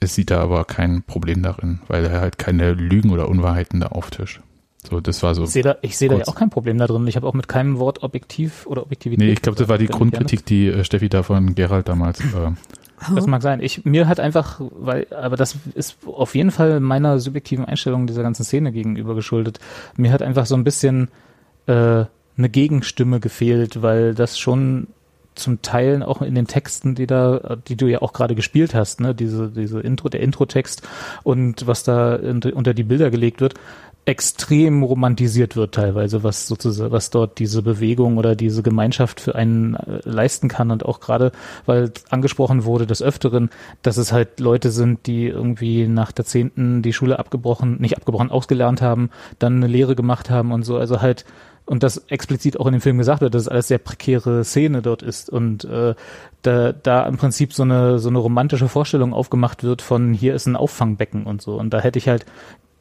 es 0.00 0.16
sieht 0.16 0.32
da 0.32 0.40
aber 0.40 0.64
kein 0.64 1.04
Problem 1.04 1.44
darin, 1.44 1.78
weil 1.86 2.06
er 2.06 2.20
halt 2.20 2.38
keine 2.38 2.72
Lügen 2.72 3.10
oder 3.10 3.28
Unwahrheiten 3.28 3.78
da 3.78 3.86
auftischt. 3.86 4.40
So, 4.90 5.00
das 5.00 5.22
war 5.22 5.36
so. 5.36 5.44
Ich 5.44 5.50
sehe 5.50 5.62
da, 5.62 5.76
ich 5.80 5.96
sehe 5.96 6.08
da 6.08 6.16
ja 6.16 6.26
auch 6.26 6.34
kein 6.34 6.50
Problem 6.50 6.78
da 6.78 6.88
drin. 6.88 7.06
Ich 7.06 7.14
habe 7.14 7.28
auch 7.28 7.34
mit 7.34 7.46
keinem 7.46 7.78
Wort 7.78 8.02
objektiv 8.02 8.66
oder 8.66 8.82
Objektivität. 8.82 9.24
Nee, 9.24 9.32
ich 9.32 9.42
glaube, 9.42 9.58
das 9.58 9.68
war 9.68 9.78
die 9.78 9.86
Grundkritik, 9.86 10.44
die 10.44 10.66
äh, 10.66 10.82
Steffi 10.82 11.08
da 11.08 11.22
von 11.22 11.54
Gerald 11.54 11.88
damals. 11.88 12.18
Äh, 12.20 12.50
das 13.14 13.26
mag 13.26 13.42
sein. 13.42 13.60
Ich, 13.60 13.84
mir 13.84 14.08
hat 14.08 14.20
einfach, 14.20 14.60
weil, 14.60 15.06
aber 15.10 15.36
das 15.36 15.56
ist 15.74 15.98
auf 16.06 16.34
jeden 16.34 16.50
Fall 16.50 16.80
meiner 16.80 17.18
subjektiven 17.18 17.64
Einstellung 17.64 18.06
dieser 18.06 18.22
ganzen 18.22 18.44
Szene 18.44 18.72
gegenüber 18.72 19.14
geschuldet. 19.14 19.58
Mir 19.96 20.12
hat 20.12 20.22
einfach 20.22 20.46
so 20.46 20.54
ein 20.54 20.64
bisschen 20.64 21.08
äh, 21.66 22.04
eine 22.38 22.48
Gegenstimme 22.48 23.20
gefehlt, 23.20 23.82
weil 23.82 24.14
das 24.14 24.38
schon 24.38 24.88
zum 25.34 25.60
Teil 25.62 26.02
auch 26.02 26.22
in 26.22 26.34
den 26.34 26.46
Texten, 26.46 26.94
die 26.94 27.06
da, 27.06 27.58
die 27.68 27.76
du 27.76 27.86
ja 27.86 28.00
auch 28.00 28.12
gerade 28.12 28.34
gespielt 28.34 28.74
hast, 28.74 29.00
ne, 29.00 29.14
diese, 29.14 29.50
diese 29.50 29.80
Intro, 29.80 30.08
der 30.08 30.20
Intro-Text 30.20 30.88
und 31.22 31.66
was 31.66 31.82
da 31.82 32.16
unter 32.16 32.72
die 32.72 32.84
Bilder 32.84 33.10
gelegt 33.10 33.40
wird, 33.40 33.54
extrem 34.06 34.84
romantisiert 34.84 35.56
wird 35.56 35.74
teilweise, 35.74 36.22
was 36.22 36.46
sozusagen, 36.46 36.92
was 36.92 37.10
dort 37.10 37.40
diese 37.40 37.60
Bewegung 37.60 38.18
oder 38.18 38.36
diese 38.36 38.62
Gemeinschaft 38.62 39.20
für 39.20 39.34
einen 39.34 39.74
äh, 39.74 40.00
leisten 40.04 40.48
kann. 40.48 40.70
Und 40.70 40.86
auch 40.86 41.00
gerade, 41.00 41.32
weil 41.66 41.90
angesprochen 42.08 42.64
wurde 42.64 42.86
des 42.86 43.02
Öfteren, 43.02 43.50
dass 43.82 43.96
es 43.96 44.12
halt 44.12 44.38
Leute 44.38 44.70
sind, 44.70 45.06
die 45.08 45.26
irgendwie 45.26 45.88
nach 45.88 46.12
der 46.12 46.24
Zehnten 46.24 46.82
die 46.82 46.92
Schule 46.92 47.18
abgebrochen, 47.18 47.80
nicht 47.80 47.96
abgebrochen, 47.96 48.30
ausgelernt 48.30 48.80
haben, 48.80 49.10
dann 49.40 49.56
eine 49.56 49.66
Lehre 49.66 49.96
gemacht 49.96 50.30
haben 50.30 50.52
und 50.52 50.62
so, 50.62 50.76
also 50.76 51.02
halt 51.02 51.24
und 51.68 51.82
das 51.82 51.98
explizit 52.06 52.60
auch 52.60 52.66
in 52.66 52.74
dem 52.74 52.80
Film 52.80 52.96
gesagt 52.96 53.22
wird, 53.22 53.34
dass 53.34 53.42
es 53.42 53.48
alles 53.48 53.66
sehr 53.66 53.78
prekäre 53.78 54.44
Szene 54.44 54.82
dort 54.82 55.02
ist. 55.02 55.28
Und 55.28 55.64
äh, 55.64 55.96
da, 56.42 56.72
da 56.72 57.04
im 57.08 57.16
Prinzip 57.16 57.52
so 57.52 57.64
eine 57.64 57.98
so 57.98 58.08
eine 58.08 58.18
romantische 58.18 58.68
Vorstellung 58.68 59.12
aufgemacht 59.12 59.64
wird 59.64 59.82
von 59.82 60.14
hier 60.14 60.36
ist 60.36 60.46
ein 60.46 60.54
Auffangbecken 60.54 61.24
und 61.24 61.42
so. 61.42 61.56
Und 61.58 61.70
da 61.70 61.80
hätte 61.80 61.98
ich 61.98 62.08
halt 62.08 62.24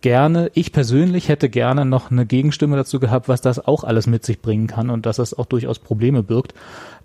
gerne, 0.05 0.51
ich 0.53 0.71
persönlich 0.71 1.29
hätte 1.29 1.49
gerne 1.49 1.83
noch 1.83 2.11
eine 2.11 2.27
Gegenstimme 2.27 2.75
dazu 2.75 2.99
gehabt, 2.99 3.27
was 3.27 3.41
das 3.41 3.65
auch 3.65 3.83
alles 3.83 4.05
mit 4.05 4.23
sich 4.23 4.39
bringen 4.39 4.67
kann 4.67 4.91
und 4.91 5.07
dass 5.07 5.15
das 5.15 5.33
auch 5.33 5.47
durchaus 5.47 5.79
Probleme 5.79 6.21
birgt. 6.21 6.53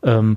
Ähm, 0.03 0.37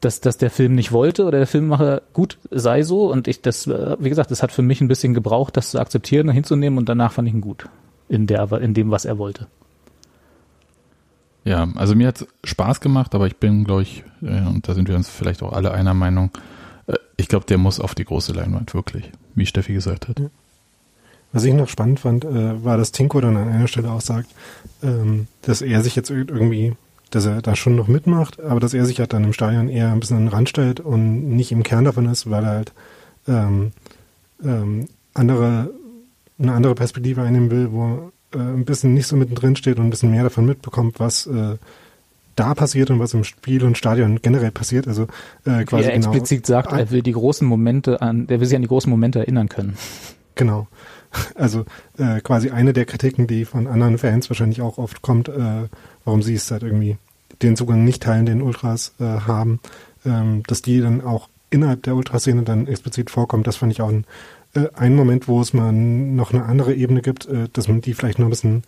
dass, 0.00 0.20
dass 0.20 0.38
der 0.38 0.50
Film 0.50 0.74
nicht 0.74 0.90
wollte 0.90 1.26
oder 1.26 1.36
der 1.36 1.46
Filmemacher 1.46 2.00
gut 2.14 2.38
sei 2.50 2.82
so 2.82 3.12
und 3.12 3.28
ich 3.28 3.42
das, 3.42 3.66
äh, 3.66 3.96
wie 3.98 4.08
gesagt, 4.08 4.30
es 4.30 4.42
hat 4.42 4.52
für 4.52 4.62
mich 4.62 4.80
ein 4.80 4.88
bisschen 4.88 5.12
gebraucht, 5.12 5.58
das 5.58 5.72
zu 5.72 5.80
akzeptieren, 5.80 6.30
hinzunehmen 6.30 6.78
und 6.78 6.88
danach 6.88 7.12
fand 7.12 7.28
ich 7.28 7.34
ihn 7.34 7.42
gut 7.42 7.66
in 8.08 8.26
der, 8.26 8.50
in 8.52 8.72
dem, 8.72 8.90
was 8.90 9.04
er 9.04 9.18
wollte. 9.18 9.48
Ja, 11.44 11.68
also 11.74 11.94
mir 11.94 12.06
hat 12.06 12.26
Spaß 12.42 12.80
gemacht, 12.80 13.14
aber 13.14 13.26
ich 13.26 13.36
bin, 13.36 13.64
glaube 13.64 13.82
ich, 13.82 14.02
äh, 14.22 14.46
und 14.46 14.66
da 14.66 14.72
sind 14.72 14.88
wir 14.88 14.96
uns 14.96 15.10
vielleicht 15.10 15.42
auch 15.42 15.52
alle 15.52 15.72
einer 15.72 15.92
Meinung, 15.92 16.30
äh, 16.86 16.94
ich 17.18 17.28
glaube, 17.28 17.44
der 17.44 17.58
muss 17.58 17.80
auf 17.80 17.94
die 17.94 18.04
große 18.04 18.32
Leinwand, 18.32 18.72
wirklich, 18.72 19.12
wie 19.34 19.44
Steffi 19.44 19.74
gesagt 19.74 20.08
hat. 20.08 20.20
Ja. 20.20 20.30
Was 21.32 21.44
ich 21.44 21.52
noch 21.52 21.68
spannend 21.68 22.00
fand, 22.00 22.24
äh, 22.24 22.64
war, 22.64 22.78
dass 22.78 22.92
Tinko 22.92 23.20
dann 23.20 23.36
an 23.36 23.48
einer 23.48 23.68
Stelle 23.68 23.90
auch 23.90 24.00
sagt, 24.00 24.30
ähm, 24.82 25.26
dass 25.42 25.60
er 25.60 25.82
sich 25.82 25.94
jetzt 25.94 26.10
irgendwie, 26.10 26.74
dass 27.10 27.26
er 27.26 27.42
da 27.42 27.54
schon 27.54 27.76
noch 27.76 27.88
mitmacht, 27.88 28.40
aber 28.40 28.60
dass 28.60 28.74
er 28.74 28.86
sich 28.86 28.98
halt 28.98 29.12
dann 29.12 29.24
im 29.24 29.32
Stadion 29.32 29.68
eher 29.68 29.92
ein 29.92 30.00
bisschen 30.00 30.16
an 30.16 30.24
den 30.24 30.32
Rand 30.32 30.48
stellt 30.48 30.80
und 30.80 31.28
nicht 31.28 31.52
im 31.52 31.62
Kern 31.62 31.84
davon 31.84 32.06
ist, 32.06 32.30
weil 32.30 32.44
er 32.44 32.50
halt 32.50 32.72
ähm, 33.26 33.72
ähm, 34.42 34.88
andere, 35.14 35.70
eine 36.38 36.52
andere 36.52 36.74
Perspektive 36.74 37.22
einnehmen 37.22 37.50
will, 37.50 37.72
wo 37.72 38.10
äh, 38.34 38.38
ein 38.38 38.64
bisschen 38.64 38.94
nicht 38.94 39.06
so 39.06 39.16
mittendrin 39.16 39.56
steht 39.56 39.78
und 39.78 39.86
ein 39.86 39.90
bisschen 39.90 40.10
mehr 40.10 40.22
davon 40.22 40.46
mitbekommt, 40.46 40.98
was 40.98 41.26
äh, 41.26 41.56
da 42.36 42.54
passiert 42.54 42.90
und 42.90 43.00
was 43.00 43.14
im 43.14 43.24
Spiel 43.24 43.64
und 43.64 43.76
Stadion 43.76 44.20
generell 44.22 44.52
passiert. 44.52 44.86
Also 44.86 45.08
äh, 45.44 45.64
quasi 45.64 45.84
Wie 45.84 45.88
er 45.88 45.98
genau 45.98 46.10
explizit 46.10 46.46
sagt, 46.46 46.72
er 46.72 46.90
will 46.90 47.02
die 47.02 47.12
großen 47.12 47.46
Momente 47.46 48.00
an, 48.00 48.26
der 48.26 48.40
will 48.40 48.46
sich 48.46 48.56
an 48.56 48.62
die 48.62 48.68
großen 48.68 48.90
Momente 48.90 49.18
erinnern 49.18 49.48
können. 49.48 49.76
Genau. 50.34 50.68
Also 51.34 51.64
äh, 51.98 52.20
quasi 52.20 52.50
eine 52.50 52.72
der 52.72 52.84
Kritiken, 52.84 53.26
die 53.26 53.44
von 53.44 53.66
anderen 53.66 53.98
Fans 53.98 54.28
wahrscheinlich 54.30 54.60
auch 54.60 54.78
oft 54.78 55.02
kommt, 55.02 55.28
äh, 55.28 55.68
warum 56.04 56.22
sie 56.22 56.34
es 56.34 56.50
halt 56.50 56.62
irgendwie 56.62 56.96
den 57.42 57.56
Zugang 57.56 57.84
nicht 57.84 58.02
teilen, 58.02 58.26
den 58.26 58.42
Ultras 58.42 58.94
äh, 58.98 59.04
haben, 59.04 59.60
ähm, 60.04 60.42
dass 60.46 60.62
die 60.62 60.80
dann 60.80 61.00
auch 61.00 61.28
innerhalb 61.50 61.82
der 61.84 61.94
Ultraszene 61.94 62.42
dann 62.42 62.66
explizit 62.66 63.10
vorkommt. 63.10 63.46
Das 63.46 63.56
fand 63.56 63.72
ich 63.72 63.80
auch 63.80 63.88
ein, 63.88 64.04
äh, 64.54 64.68
ein 64.74 64.94
Moment, 64.94 65.28
wo 65.28 65.40
es 65.40 65.52
mal 65.52 65.72
noch 65.72 66.32
eine 66.32 66.44
andere 66.44 66.74
Ebene 66.74 67.02
gibt, 67.02 67.26
äh, 67.26 67.48
dass 67.52 67.68
man 67.68 67.80
die 67.80 67.94
vielleicht 67.94 68.18
noch 68.18 68.26
ein 68.26 68.30
bisschen 68.30 68.64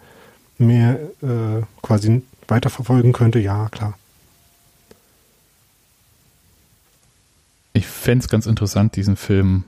mehr 0.58 1.00
äh, 1.22 1.62
quasi 1.82 2.22
weiterverfolgen 2.48 3.12
könnte. 3.12 3.38
Ja, 3.38 3.68
klar. 3.70 3.98
Ich 7.72 7.86
fände 7.86 8.24
es 8.24 8.28
ganz 8.28 8.46
interessant, 8.46 8.96
diesen 8.96 9.16
Film 9.16 9.64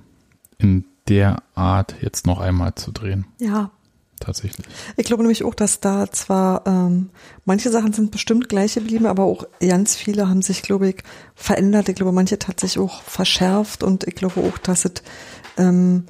in 0.59 0.85
der 1.09 1.43
Art 1.55 1.97
jetzt 2.01 2.27
noch 2.27 2.41
einmal 2.41 2.75
zu 2.75 2.93
drehen. 2.93 3.27
Ja. 3.39 3.71
Tatsächlich. 4.21 4.65
Ich 4.97 5.07
glaube 5.07 5.25
nämlich 5.25 5.43
auch, 5.43 5.55
dass 5.55 5.81
da 5.81 6.09
zwar 6.11 6.65
ähm, 6.65 7.11
manche 7.45 7.71
Sachen 7.71 7.93
sind 7.93 8.13
bestimmt 8.13 8.49
gleich 8.49 8.75
geblieben, 8.75 9.07
aber 9.07 9.25
auch 9.25 9.47
ganz 9.61 9.97
viele 9.97 10.29
haben 10.29 10.43
sich, 10.43 10.63
glaube 10.63 10.91
ich, 10.91 10.97
verändert. 11.35 11.89
Ich 11.89 11.97
glaube, 11.97 12.13
manche 12.13 12.39
tatsächlich 12.39 12.83
auch 12.83 13.03
verschärft 13.03 13.83
und 13.83 14.05
ich 14.05 14.15
glaube 14.15 14.41
auch, 14.43 14.59
dass 14.59 14.85
es 14.85 15.03
ähm, 15.57 16.05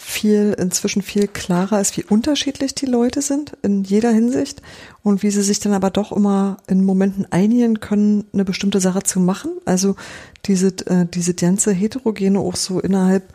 viel, 0.00 0.54
inzwischen 0.58 1.02
viel 1.02 1.26
klarer 1.26 1.80
ist, 1.80 1.96
wie 1.96 2.04
unterschiedlich 2.04 2.74
die 2.74 2.86
Leute 2.86 3.20
sind 3.20 3.56
in 3.62 3.82
jeder 3.82 4.10
Hinsicht 4.10 4.62
und 5.02 5.22
wie 5.22 5.30
sie 5.30 5.42
sich 5.42 5.58
dann 5.58 5.72
aber 5.72 5.90
doch 5.90 6.12
immer 6.12 6.58
in 6.68 6.84
Momenten 6.84 7.26
einigen 7.32 7.80
können, 7.80 8.24
eine 8.32 8.44
bestimmte 8.44 8.80
Sache 8.80 9.02
zu 9.02 9.20
machen. 9.20 9.52
Also 9.64 9.96
diese, 10.46 10.68
äh, 10.86 11.06
diese 11.06 11.34
ganze 11.34 11.72
Heterogene 11.72 12.38
auch 12.38 12.56
so 12.56 12.78
innerhalb 12.78 13.32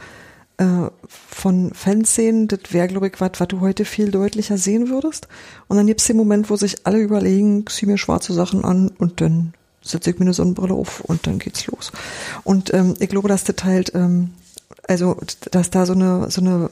äh, 0.58 0.90
von 1.06 1.74
Fanszenen, 1.74 2.48
das 2.48 2.60
wäre, 2.72 2.88
glaube 2.88 3.08
ich, 3.08 3.20
was, 3.20 3.32
was 3.38 3.48
du 3.48 3.60
heute 3.60 3.86
viel 3.86 4.12
deutlicher 4.12 4.58
sehen 4.58 4.90
würdest. 4.90 5.28
Und 5.68 5.78
dann 5.78 5.88
gibt 5.88 6.02
es 6.02 6.08
den 6.08 6.18
Moment, 6.18 6.50
wo 6.50 6.56
sich 6.56 6.86
alle 6.86 7.00
überlegen, 7.00 7.66
zieh 7.68 7.86
mir 7.86 7.98
schwarze 7.98 8.34
Sachen 8.34 8.64
an 8.64 8.90
und 8.98 9.22
dann 9.22 9.54
setze 9.82 10.12
ich 10.12 10.20
mir 10.20 10.26
eine 10.26 10.34
Sonnenbrille 10.34 10.74
auf 10.74 11.02
und 11.02 11.28
dann 11.28 11.40
geht's 11.40 11.68
los. 11.68 11.92
Und 12.44 12.74
ähm, 12.74 12.96
ich 13.00 13.10
glaube, 13.10 13.28
dass 13.28 13.44
das 13.44 13.64
halt, 13.64 13.94
ähm, 13.96 14.32
also 14.88 15.18
dass 15.52 15.70
da 15.70 15.86
so 15.86 15.94
eine 15.94 16.30
so 16.30 16.42
eine 16.42 16.70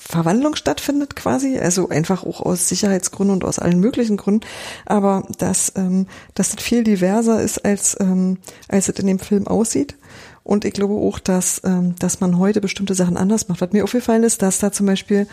Verwandlung 0.00 0.56
stattfindet 0.56 1.14
quasi, 1.14 1.58
also 1.58 1.88
einfach 1.88 2.24
auch 2.24 2.40
aus 2.40 2.68
Sicherheitsgründen 2.68 3.34
und 3.34 3.44
aus 3.44 3.58
allen 3.58 3.80
möglichen 3.80 4.16
Gründen, 4.16 4.46
aber 4.86 5.26
dass, 5.38 5.72
ähm, 5.76 6.06
dass 6.34 6.50
das 6.50 6.62
viel 6.62 6.84
diverser 6.84 7.40
ist, 7.42 7.64
als, 7.64 7.96
ähm, 8.00 8.38
als 8.68 8.88
es 8.88 8.98
in 8.98 9.06
dem 9.06 9.18
Film 9.18 9.46
aussieht. 9.46 9.94
Und 10.42 10.64
ich 10.64 10.72
glaube 10.72 10.94
auch, 10.94 11.18
dass, 11.18 11.60
ähm, 11.64 11.94
dass 11.98 12.20
man 12.20 12.38
heute 12.38 12.60
bestimmte 12.60 12.94
Sachen 12.94 13.16
anders 13.16 13.48
macht. 13.48 13.60
Was 13.60 13.72
mir 13.72 13.84
aufgefallen 13.84 14.22
ist, 14.22 14.42
dass 14.42 14.58
da 14.58 14.72
zum 14.72 14.86
Beispiel 14.86 15.26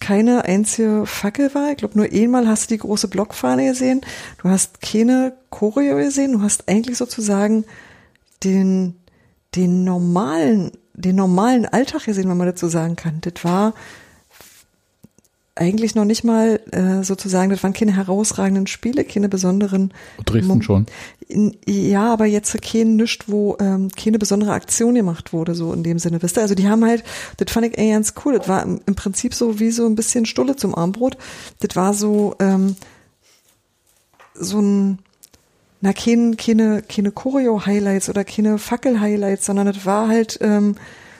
keine 0.00 0.44
einzige 0.46 1.04
Fackel 1.06 1.54
war. 1.54 1.70
Ich 1.70 1.76
glaube, 1.76 1.96
nur 1.98 2.08
einmal 2.10 2.48
hast 2.48 2.70
du 2.70 2.74
die 2.74 2.80
große 2.80 3.08
Blockfahne 3.08 3.66
gesehen. 3.66 4.00
Du 4.42 4.48
hast 4.48 4.80
keine 4.80 5.34
Choreo 5.50 5.96
gesehen. 5.96 6.32
Du 6.32 6.42
hast 6.42 6.68
eigentlich 6.68 6.96
sozusagen 6.96 7.64
den, 8.42 8.96
den 9.54 9.84
normalen, 9.84 10.72
den 10.94 11.16
normalen 11.16 11.66
Alltag 11.66 12.04
gesehen, 12.04 12.28
wenn 12.28 12.38
man 12.38 12.46
dazu 12.46 12.68
sagen 12.68 12.96
kann. 12.96 13.20
Das 13.20 13.44
war 13.44 13.74
eigentlich 15.60 15.94
noch 15.94 16.06
nicht 16.06 16.24
mal 16.24 16.58
äh, 16.72 17.04
sozusagen, 17.04 17.50
das 17.50 17.62
waren 17.62 17.74
keine 17.74 17.94
herausragenden 17.94 18.66
Spiele, 18.66 19.04
keine 19.04 19.28
besonderen. 19.28 19.92
Dresden 20.24 20.48
Mom 20.48 20.62
schon. 20.62 20.86
In, 21.28 21.56
ja, 21.66 22.10
aber 22.10 22.24
jetzt 22.24 22.60
kein 22.62 22.96
nischt, 22.96 23.24
wo 23.26 23.58
ähm, 23.60 23.90
keine 23.90 24.18
besondere 24.18 24.52
Aktion 24.52 24.94
gemacht 24.94 25.34
wurde, 25.34 25.54
so 25.54 25.72
in 25.74 25.82
dem 25.82 25.98
Sinne, 25.98 26.22
wisst 26.22 26.38
ihr? 26.38 26.42
Also 26.42 26.54
die 26.54 26.68
haben 26.68 26.84
halt, 26.84 27.04
das 27.36 27.52
fand 27.52 27.66
ich 27.66 27.78
ey, 27.78 27.90
ganz 27.90 28.14
cool. 28.24 28.38
Das 28.38 28.48
war 28.48 28.62
im, 28.62 28.80
im 28.86 28.94
Prinzip 28.94 29.34
so 29.34 29.60
wie 29.60 29.70
so 29.70 29.84
ein 29.84 29.96
bisschen 29.96 30.24
Stulle 30.24 30.56
zum 30.56 30.74
Armbrot. 30.74 31.18
Das 31.60 31.76
war 31.76 31.92
so, 31.92 32.34
ähm, 32.40 32.76
so 34.34 34.60
ein, 34.60 34.98
na, 35.82 35.92
keine, 35.92 36.36
keine, 36.36 36.82
keine 36.82 37.12
Choreo-Highlights 37.12 38.08
oder 38.08 38.24
keine 38.24 38.56
Fackel-Highlights, 38.56 39.44
sondern 39.44 39.66
das 39.66 39.84
war 39.84 40.08
halt, 40.08 40.38
ähm, 40.40 40.76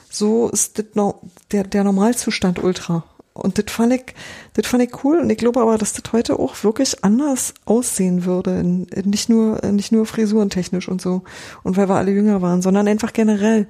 so 0.09 0.49
ist 0.49 0.79
das 0.79 0.85
no, 0.95 1.21
der, 1.51 1.63
der 1.63 1.83
Normalzustand 1.83 2.61
Ultra. 2.61 3.03
Und 3.33 3.57
das 3.57 3.73
fand 3.73 3.93
ich, 3.93 4.15
das 4.53 4.67
fand 4.67 4.83
ich 4.83 5.03
cool. 5.03 5.19
Und 5.19 5.29
ich 5.29 5.37
glaube 5.37 5.61
aber, 5.61 5.77
dass 5.77 5.93
das 5.93 6.11
heute 6.11 6.37
auch 6.37 6.63
wirklich 6.63 7.03
anders 7.03 7.53
aussehen 7.65 8.25
würde. 8.25 8.63
Nicht 8.63 9.29
nur, 9.29 9.61
nicht 9.71 9.91
nur 9.91 10.05
frisurentechnisch 10.05 10.89
und 10.89 11.01
so. 11.01 11.23
Und 11.63 11.77
weil 11.77 11.87
wir 11.87 11.95
alle 11.95 12.11
jünger 12.11 12.41
waren, 12.41 12.61
sondern 12.61 12.87
einfach 12.87 13.13
generell, 13.13 13.67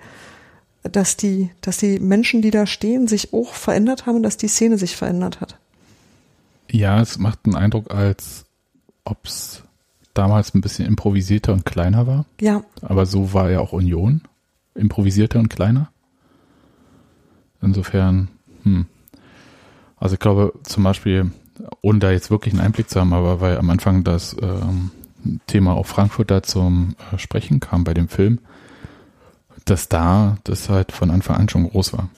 dass 0.84 1.16
die, 1.16 1.52
dass 1.62 1.78
die 1.78 2.00
Menschen, 2.00 2.42
die 2.42 2.52
da 2.52 2.66
stehen, 2.66 3.08
sich 3.08 3.34
auch 3.34 3.54
verändert 3.54 4.06
haben 4.06 4.18
und 4.18 4.24
dass 4.24 4.38
die 4.38 4.48
Szene 4.48 4.78
sich 4.78 4.96
verändert 4.96 5.42
hat. 5.42 5.58
Ja, 6.72 7.02
es 7.02 7.20
macht 7.20 7.40
einen 7.46 7.56
Eindruck, 7.56 7.94
als 7.94 8.46
ob 9.04 9.26
es 9.26 9.64
damals 10.14 10.56
ein 10.56 10.62
bisschen 10.62 10.88
improvisierter 10.88 11.54
und 11.54 11.66
kleiner 11.66 12.08
war. 12.08 12.26
Ja. 12.40 12.64
Aber 12.82 13.06
so 13.06 13.34
war 13.34 13.52
ja 13.52 13.60
auch 13.60 13.74
Union. 13.74 14.22
Improvisierter 14.74 15.40
und 15.40 15.50
kleiner. 15.50 15.92
Insofern, 17.62 18.30
hm. 18.64 18.86
Also 20.02 20.16
ich 20.16 20.20
glaube 20.20 20.54
zum 20.64 20.84
Beispiel, 20.84 21.32
ohne 21.82 22.00
da 22.00 22.12
jetzt 22.12 22.32
wirklich 22.32 22.56
einen 22.56 22.64
Einblick 22.64 22.90
zu 22.90 23.00
haben, 23.00 23.14
aber 23.14 23.40
weil 23.40 23.58
am 23.60 23.70
Anfang 23.70 24.04
das 24.04 24.36
ähm, 24.42 24.90
Thema 25.46 25.76
auch 25.76 25.86
Frankfurt 25.86 26.32
da 26.32 26.42
zum 26.42 26.96
äh, 27.14 27.20
Sprechen 27.20 27.60
kam 27.60 27.84
bei 27.84 27.94
dem 27.94 28.08
Film, 28.08 28.40
dass 29.64 29.90
da 29.90 30.38
das 30.44 30.70
halt 30.70 30.92
von 30.92 31.12
Anfang 31.12 31.36
an 31.38 31.50
schon 31.50 31.70
groß 31.70 31.94
war. 31.94 32.10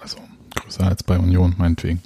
Also 0.00 0.18
größer 0.56 0.84
als 0.84 1.04
bei 1.04 1.20
Union, 1.20 1.54
meinetwegen. 1.56 2.02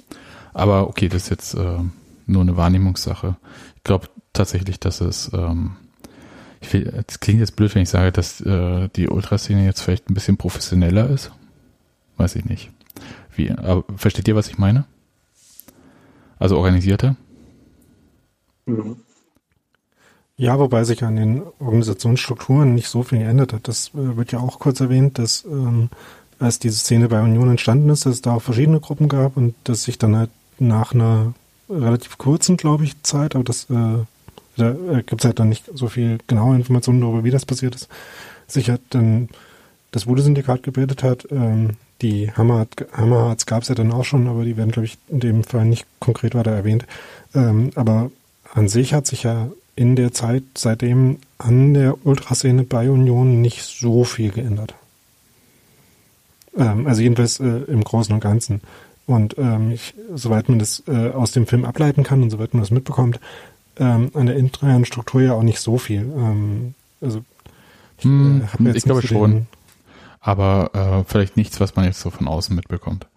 Aber 0.53 0.87
okay, 0.87 1.09
das 1.09 1.23
ist 1.23 1.29
jetzt 1.29 1.53
äh, 1.55 1.79
nur 2.27 2.41
eine 2.43 2.55
Wahrnehmungssache. 2.55 3.35
Ich 3.77 3.83
glaube 3.83 4.09
tatsächlich, 4.31 4.79
dass 4.79 5.01
es, 5.01 5.31
ähm, 5.33 5.71
ich 6.61 6.71
will, 6.71 7.03
es 7.07 7.19
klingt 7.19 7.39
jetzt 7.39 7.55
blöd, 7.55 7.73
wenn 7.73 7.81
ich 7.81 7.89
sage, 7.89 8.11
dass 8.11 8.41
äh, 8.41 8.89
die 8.95 9.09
Ultraszene 9.09 9.65
jetzt 9.65 9.81
vielleicht 9.81 10.07
ein 10.07 10.13
bisschen 10.13 10.37
professioneller 10.37 11.09
ist. 11.09 11.31
Weiß 12.17 12.35
ich 12.35 12.45
nicht. 12.45 12.69
Wie, 13.39 13.51
aber 13.51 13.85
versteht 13.95 14.27
ihr, 14.27 14.35
was 14.35 14.49
ich 14.49 14.57
meine? 14.57 14.83
Also 16.39 16.57
organisierter? 16.57 17.15
Mhm. 18.65 18.97
Ja, 20.35 20.59
wobei 20.59 20.83
sich 20.83 21.05
an 21.05 21.15
den 21.15 21.43
Organisationsstrukturen 21.59 22.75
nicht 22.75 22.89
so 22.89 23.03
viel 23.03 23.19
geändert 23.19 23.53
hat. 23.53 23.69
Das 23.69 23.89
äh, 23.89 24.17
wird 24.17 24.33
ja 24.33 24.39
auch 24.39 24.59
kurz 24.59 24.81
erwähnt, 24.81 25.19
dass 25.19 25.45
ähm, 25.45 25.89
als 26.37 26.59
diese 26.59 26.77
Szene 26.77 27.07
bei 27.07 27.21
Union 27.21 27.49
entstanden 27.49 27.89
ist, 27.89 28.05
dass 28.05 28.15
es 28.15 28.21
da 28.21 28.33
auch 28.33 28.41
verschiedene 28.41 28.81
Gruppen 28.81 29.07
gab 29.07 29.37
und 29.37 29.55
dass 29.63 29.83
sich 29.83 29.97
dann 29.97 30.17
halt 30.17 30.31
nach 30.59 30.93
einer 30.93 31.33
relativ 31.69 32.17
kurzen, 32.17 32.57
glaube 32.57 32.83
ich, 32.83 33.01
Zeit, 33.03 33.35
aber 33.35 33.45
das 33.45 33.69
äh, 33.69 33.99
da 34.57 34.71
äh, 34.71 35.03
gibt 35.03 35.21
es 35.21 35.25
halt 35.25 35.39
dann 35.39 35.47
nicht 35.47 35.69
so 35.73 35.87
viel 35.87 36.17
genaue 36.27 36.57
Informationen 36.57 36.99
darüber, 36.99 37.23
wie 37.23 37.31
das 37.31 37.45
passiert 37.45 37.75
ist, 37.75 37.87
sich 38.47 38.69
halt 38.69 38.81
dann 38.89 39.29
das 39.91 40.07
Wude-Syndikat 40.07 40.61
gebildet 40.63 41.03
hat. 41.03 41.27
Ähm, 41.31 41.77
die 42.01 42.31
Hammerhards 42.31 43.45
gab 43.45 43.63
es 43.63 43.69
ja 43.69 43.75
dann 43.75 43.91
auch 43.91 44.05
schon, 44.05 44.27
aber 44.27 44.45
die 44.45 44.57
werden, 44.57 44.71
glaube 44.71 44.85
ich, 44.85 44.97
in 45.09 45.19
dem 45.19 45.43
Fall 45.43 45.65
nicht 45.65 45.85
konkret 45.99 46.35
weiter 46.35 46.51
erwähnt. 46.51 46.85
Ähm, 47.35 47.71
aber 47.75 48.11
an 48.53 48.67
sich 48.67 48.93
hat 48.93 49.05
sich 49.07 49.23
ja 49.23 49.49
in 49.75 49.95
der 49.95 50.11
Zeit 50.11 50.43
seitdem 50.55 51.17
an 51.37 51.73
der 51.73 52.05
Ultraszene 52.05 52.63
bei 52.63 52.89
Union 52.89 53.41
nicht 53.41 53.63
so 53.63 54.03
viel 54.03 54.31
geändert. 54.31 54.73
Ähm, 56.57 56.87
also 56.87 57.01
jedenfalls 57.01 57.39
äh, 57.39 57.63
im 57.67 57.83
Großen 57.83 58.13
und 58.13 58.19
Ganzen. 58.19 58.61
Und 59.05 59.37
ähm, 59.37 59.71
ich, 59.71 59.95
soweit 60.13 60.49
man 60.49 60.59
das 60.59 60.83
äh, 60.87 61.09
aus 61.09 61.31
dem 61.31 61.47
Film 61.47 61.65
ableiten 61.65 62.03
kann 62.03 62.21
und 62.21 62.29
soweit 62.29 62.53
man 62.53 62.61
das 62.61 62.71
mitbekommt, 62.71 63.19
ähm, 63.77 64.11
an 64.13 64.27
der 64.27 64.35
internen 64.35 64.85
Struktur 64.85 65.21
ja 65.21 65.33
auch 65.33 65.43
nicht 65.43 65.59
so 65.59 65.77
viel. 65.77 66.01
Ähm, 66.01 66.73
also 67.01 67.23
ich, 67.97 68.05
äh, 68.05 68.07
hm, 68.07 68.43
ich 68.73 68.83
glaube 68.83 69.05
schon. 69.05 69.47
Aber 70.21 70.71
äh, 70.73 71.09
vielleicht 71.09 71.37
nichts, 71.37 71.59
was 71.59 71.75
man 71.75 71.85
jetzt 71.85 72.01
so 72.01 72.09
von 72.09 72.27
außen 72.27 72.55
mitbekommt. 72.55 73.07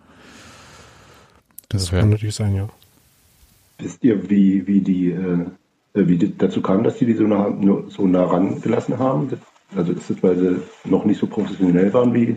Das, 1.68 1.86
das 1.86 1.90
kann 1.90 2.10
natürlich 2.10 2.34
sein, 2.34 2.54
ja. 2.54 2.68
Wisst 3.78 4.04
ihr, 4.04 4.30
wie, 4.30 4.66
wie 4.66 4.80
die 4.80 5.10
äh, 5.10 5.46
äh, 5.94 6.06
wie 6.06 6.18
dazu 6.38 6.62
kam, 6.62 6.84
dass 6.84 6.96
die 6.96 7.06
die 7.06 7.14
so 7.14 7.24
nah, 7.24 7.52
so 7.88 8.06
nah 8.06 8.24
rangelassen 8.24 8.98
haben? 8.98 9.30
Also 9.76 9.92
ist 9.92 10.10
es, 10.10 10.22
weil 10.22 10.36
sie 10.36 10.62
noch 10.84 11.04
nicht 11.04 11.18
so 11.18 11.26
professionell 11.26 11.92
waren, 11.92 12.12
wie 12.14 12.36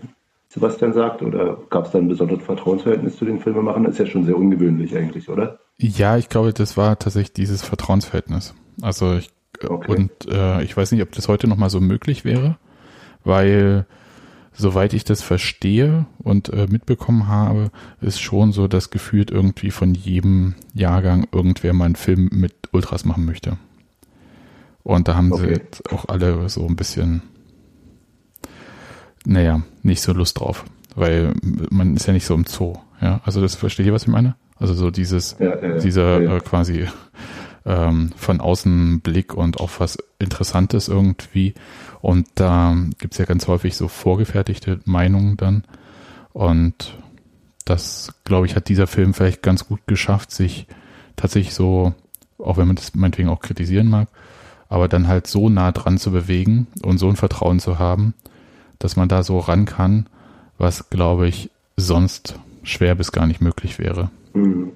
Sebastian 0.50 0.94
sagt, 0.94 1.22
oder 1.22 1.58
gab 1.70 1.86
es 1.86 1.92
da 1.92 1.98
ein 1.98 2.08
besonderes 2.08 2.44
Vertrauensverhältnis 2.44 3.18
zu 3.18 3.26
den 3.26 3.40
Filmemachern? 3.40 3.84
Das 3.84 3.94
ist 3.94 4.00
ja 4.00 4.06
schon 4.06 4.26
sehr 4.26 4.38
ungewöhnlich 4.38 4.96
eigentlich, 4.96 5.28
oder? 5.28 5.60
Ja, 5.78 6.18
ich 6.18 6.30
glaube, 6.30 6.54
das 6.54 6.78
war 6.78 6.98
tatsächlich 6.98 7.34
dieses 7.34 7.62
Vertrauensverhältnis. 7.62 8.54
Also 8.82 9.16
ich, 9.16 9.32
okay. 9.68 9.92
und 9.92 10.12
äh, 10.30 10.64
ich 10.64 10.76
weiß 10.76 10.92
nicht, 10.94 11.02
ob 11.02 11.12
das 11.12 11.28
heute 11.28 11.48
nochmal 11.48 11.70
so 11.70 11.82
möglich 11.82 12.24
wäre, 12.24 12.58
weil 13.26 13.86
soweit 14.56 14.94
ich 14.94 15.04
das 15.04 15.22
verstehe 15.22 16.06
und 16.18 16.50
äh, 16.50 16.68
mitbekommen 16.70 17.28
habe, 17.28 17.72
ist 18.02 18.20
schon 18.22 18.52
so, 18.52 18.68
dass 18.68 18.90
gefühlt 18.90 19.32
irgendwie 19.32 19.72
von 19.72 19.94
jedem 19.94 20.56
Jahrgang 20.74 21.28
irgendwer 21.32 21.74
mal 21.74 21.86
einen 21.86 21.96
Film 21.96 22.30
mit 22.32 22.54
Ultras 22.72 23.06
machen 23.06 23.26
möchte. 23.26 23.58
Und 24.84 25.08
da 25.08 25.16
haben 25.16 25.32
okay. 25.32 25.44
sie 25.44 25.50
jetzt 25.50 25.92
auch 25.92 26.08
alle 26.10 26.48
so 26.50 26.66
ein 26.68 26.76
bisschen, 26.76 27.24
naja, 29.26 29.62
nicht 29.82 30.02
so 30.02 30.14
Lust 30.14 30.40
drauf. 30.40 30.64
Weil 30.96 31.34
man 31.70 31.96
ist 31.96 32.06
ja 32.06 32.14
nicht 32.14 32.26
so 32.26 32.36
im 32.36 32.46
Zoo. 32.46 32.76
Ja, 33.02 33.20
also 33.26 33.42
das 33.42 33.56
versteht 33.56 33.86
ihr, 33.86 33.94
was 33.94 34.04
ich 34.04 34.08
meine? 34.08 34.36
Also 34.58 34.74
so 34.74 34.92
dieses, 34.92 35.36
ja, 35.40 35.62
ja, 35.62 35.78
dieser 35.80 36.22
ja, 36.22 36.38
äh, 36.38 36.40
quasi 36.40 36.88
ähm, 37.66 38.12
von 38.16 38.40
außen 38.40 39.02
Blick 39.02 39.34
und 39.34 39.60
auch 39.60 39.72
was 39.80 39.98
Interessantes 40.20 40.88
irgendwie. 40.88 41.54
Und 42.02 42.28
da 42.36 42.76
gibt's 43.00 43.18
ja 43.18 43.26
ganz 43.26 43.48
häufig 43.48 43.76
so 43.76 43.88
vorgefertigte 43.88 44.80
Meinungen 44.86 45.38
dann. 45.38 45.64
Und 46.34 46.98
das, 47.66 48.14
glaube 48.24 48.46
ich, 48.46 48.56
hat 48.56 48.70
dieser 48.70 48.88
Film 48.88 49.14
vielleicht 49.14 49.42
ganz 49.42 49.68
gut 49.68 49.82
geschafft, 49.88 50.32
sich 50.32 50.68
tatsächlich 51.16 51.56
so, 51.56 51.94
auch 52.38 52.58
wenn 52.58 52.68
man 52.68 52.76
das 52.76 52.94
meinetwegen 52.94 53.30
auch 53.30 53.40
kritisieren 53.40 53.90
mag, 53.90 54.08
aber 54.70 54.88
dann 54.88 55.08
halt 55.08 55.28
so 55.28 55.50
nah 55.50 55.72
dran 55.72 55.98
zu 55.98 56.12
bewegen 56.12 56.68
und 56.84 57.00
so 57.00 57.10
ein 57.10 57.16
Vertrauen 57.16 57.60
zu 57.60 57.80
haben, 57.80 58.14
dass 58.78 58.96
man 58.96 59.10
da 59.10 59.24
so 59.24 59.40
ran 59.40 59.66
kann, 59.66 60.08
was, 60.58 60.90
glaube 60.90 61.28
ich, 61.28 61.50
sonst 61.78 62.40
schwer 62.64 62.96
bis 62.96 63.12
gar 63.12 63.26
nicht 63.26 63.42
möglich 63.42 63.80
wäre. 63.80 64.12
Mhm. 64.34 64.72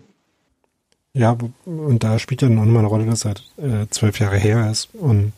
Ja, 1.14 1.38
und 1.66 2.04
da 2.04 2.20
spielt 2.20 2.42
ja 2.42 2.50
noch 2.50 2.66
mal 2.66 2.80
eine 2.80 2.88
Rolle, 2.88 3.06
dass 3.06 3.26
er 3.26 3.34
äh, 3.58 3.88
zwölf 3.90 4.20
Jahre 4.20 4.38
her 4.38 4.70
ist 4.70 4.90
und 4.94 5.34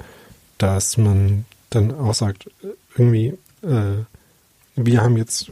dass 0.58 0.98
man 0.98 1.46
dann 1.70 1.94
auch 1.94 2.14
sagt, 2.14 2.50
irgendwie, 2.96 3.34
äh, 3.64 4.04
wir 4.76 5.02
haben 5.02 5.18
jetzt 5.18 5.52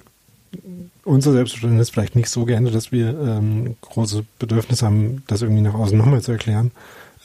unser 1.03 1.31
Selbstverständnis 1.31 1.89
vielleicht 1.89 2.15
nicht 2.15 2.29
so 2.29 2.45
geändert, 2.45 2.75
dass 2.75 2.91
wir 2.91 3.17
ähm, 3.19 3.75
große 3.81 4.25
Bedürfnisse 4.37 4.85
haben, 4.85 5.23
das 5.27 5.41
irgendwie 5.41 5.61
nach 5.61 5.73
außen 5.73 5.97
nochmal 5.97 6.21
zu 6.21 6.31
erklären, 6.33 6.71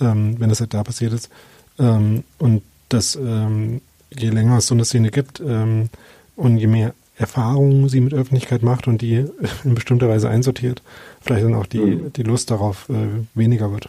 ähm, 0.00 0.38
wenn 0.38 0.48
das 0.48 0.60
halt 0.60 0.72
da 0.72 0.82
passiert 0.84 1.12
ist. 1.12 1.30
Ähm, 1.78 2.24
und 2.38 2.62
dass 2.88 3.16
ähm, 3.16 3.80
je 4.10 4.30
länger 4.30 4.58
es 4.58 4.68
so 4.68 4.74
eine 4.74 4.84
Szene 4.84 5.10
gibt 5.10 5.40
ähm, 5.40 5.90
und 6.36 6.58
je 6.58 6.68
mehr 6.68 6.94
Erfahrungen 7.16 7.88
sie 7.88 8.00
mit 8.00 8.14
Öffentlichkeit 8.14 8.62
macht 8.62 8.88
und 8.88 9.00
die 9.02 9.26
in 9.64 9.74
bestimmter 9.74 10.08
Weise 10.08 10.28
einsortiert, 10.28 10.82
vielleicht 11.24 11.44
dann 11.44 11.54
auch 11.54 11.66
die, 11.66 11.78
mhm. 11.78 12.12
die 12.12 12.22
Lust 12.22 12.50
darauf 12.50 12.88
äh, 12.88 13.08
weniger 13.34 13.72
wird. 13.72 13.88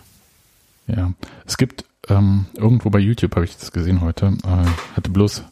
Ja, 0.88 1.14
es 1.46 1.58
gibt 1.58 1.86
ähm, 2.10 2.46
irgendwo 2.56 2.90
bei 2.90 3.00
YouTube, 3.00 3.36
habe 3.36 3.46
ich 3.46 3.58
das 3.58 3.72
gesehen 3.72 4.02
heute, 4.02 4.28
äh, 4.44 4.96
hatte 4.96 5.10
bloß 5.10 5.44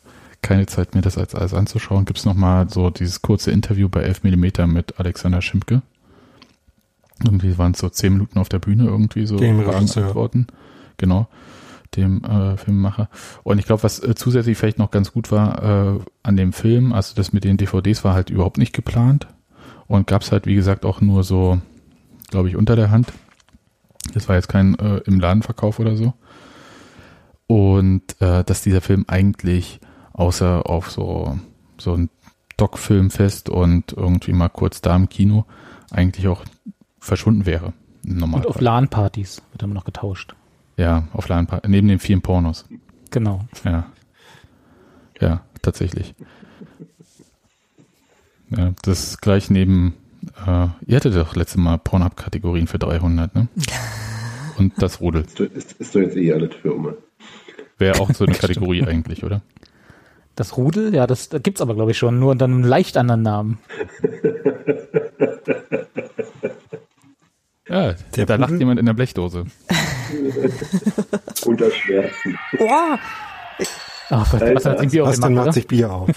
keine 0.42 0.66
Zeit 0.66 0.94
mir 0.94 1.02
das 1.02 1.18
als 1.18 1.36
alles 1.36 1.54
anzuschauen, 1.54 2.06
gibt 2.06 2.20
es 2.20 2.26
nochmal 2.26 2.70
so 2.70 2.90
dieses 2.90 3.22
kurze 3.22 3.52
Interview 3.52 3.88
bei 3.90 4.02
11 4.02 4.24
mm 4.24 4.72
mit 4.72 5.00
Alexander 5.00 5.42
Schimpke. 5.42 5.82
Irgendwie 7.24 7.58
waren 7.58 7.72
es 7.72 7.80
so 7.80 7.90
zehn 7.90 8.14
Minuten 8.14 8.38
auf 8.40 8.50
der 8.50 8.60
Bühne 8.60 8.86
irgendwie 8.86 9.26
so 9.26 9.38
Dem 9.38 9.64
Fragen, 9.64 9.78
Antworten. 9.78 10.48
Genau 10.98 11.28
dem 11.96 12.24
äh, 12.24 12.58
Filmemacher. 12.58 13.10
Und 13.44 13.60
ich 13.60 13.66
glaube, 13.66 13.84
was 13.84 14.00
äh, 14.00 14.16
zusätzlich 14.16 14.58
vielleicht 14.58 14.80
noch 14.80 14.92
ganz 14.92 15.12
gut 15.12 15.32
war 15.32 15.64
äh, 15.64 16.00
an 16.24 16.38
dem 16.38 16.54
Film, 16.54 16.94
also 16.94 17.14
das 17.16 17.34
mit 17.34 17.44
den 17.44 17.58
DVDs 17.58 18.04
war 18.04 18.14
halt 18.14 18.30
überhaupt 18.30 18.58
nicht 18.58 18.74
geplant 18.74 19.28
und 19.88 20.08
gab 20.08 20.22
es 20.22 20.32
halt, 20.32 20.46
wie 20.46 20.56
gesagt, 20.56 20.86
auch 20.86 21.02
nur 21.02 21.24
so, 21.24 21.60
glaube 22.30 22.50
ich, 22.50 22.56
unter 22.56 22.76
der 22.76 22.92
Hand. 22.92 23.12
Das 24.14 24.28
war 24.28 24.36
jetzt 24.36 24.50
kein 24.50 24.78
äh, 24.80 24.98
im 25.06 25.20
Ladenverkauf 25.20 25.80
oder 25.80 25.96
so. 25.96 26.14
Und 27.48 28.22
äh, 28.22 28.44
dass 28.44 28.62
dieser 28.62 28.82
Film 28.82 29.06
eigentlich 29.08 29.80
außer 30.14 30.70
auf 30.70 30.92
so, 30.92 31.38
so 31.78 31.94
ein 31.94 32.10
Doc-Filmfest 32.58 33.50
und 33.50 33.94
irgendwie 33.94 34.34
mal 34.34 34.50
kurz 34.50 34.82
da 34.82 34.96
im 34.96 35.10
Kino 35.10 35.46
eigentlich 35.92 36.28
auch 36.28 36.44
verschwunden 37.00 37.46
wäre. 37.46 37.74
Normal. 38.04 38.42
Und 38.42 38.48
auf 38.48 38.62
LAN-Partys 38.62 39.42
wird 39.52 39.64
immer 39.64 39.74
noch 39.74 39.86
getauscht. 39.86 40.36
Ja, 40.78 41.08
auf 41.14 41.28
LAN, 41.28 41.48
neben 41.68 41.88
den 41.88 42.00
vielen 42.00 42.22
Pornos. 42.22 42.66
Genau. 43.12 43.46
Ja. 43.64 43.86
Ja, 45.20 45.42
tatsächlich. 45.62 46.16
Ja, 48.50 48.74
das 48.82 49.04
ist 49.04 49.22
gleich 49.22 49.50
neben, 49.50 49.94
äh, 50.46 50.68
ihr 50.86 50.96
hattet 50.96 51.16
doch 51.16 51.36
letztes 51.36 51.58
Mal 51.58 51.78
Pornhub-Kategorien 51.78 52.68
für 52.68 52.80
300, 52.80 53.34
ne? 53.36 53.48
Und 54.58 54.74
das 54.82 55.02
Rudel. 55.02 55.24
Ist, 55.24 55.40
ist, 55.40 55.72
ist 55.74 55.96
doch 55.96 56.02
jetzt 56.02 56.16
eh 56.16 56.32
alles 56.34 56.54
für 56.62 56.74
Umme. 56.74 56.98
Wäre 57.78 58.00
auch 58.00 58.12
so 58.14 58.26
eine 58.26 58.36
Kategorie 58.38 58.84
eigentlich, 58.84 59.24
oder? 59.24 59.42
Das 60.36 60.58
Rudel, 60.58 60.94
ja, 60.94 61.06
das, 61.08 61.30
das 61.30 61.44
gibt's 61.44 61.62
aber, 61.62 61.76
glaube 61.76 61.92
ich, 61.92 61.98
schon, 61.98 62.20
nur 62.20 62.32
unter 62.32 62.46
einem 62.46 62.64
leicht 62.64 62.98
anderen 62.98 63.22
Namen. 63.22 63.60
Ja, 67.70 67.96
der 68.16 68.26
da 68.26 68.36
lacht 68.36 68.60
jemand 68.60 68.80
in 68.80 68.86
der 68.86 68.94
Blechdose. 68.94 69.46
Unter 71.46 71.72
Schmerzen. 71.72 72.38
Boah. 72.58 73.00
Ach, 74.10 74.34
was 74.34 74.66
hat 74.66 74.92
Bier 74.92 75.04
Bastian 75.06 75.34
macht 75.34 75.54
sich 75.54 75.66
Bier 75.66 75.92
auf. 75.92 76.10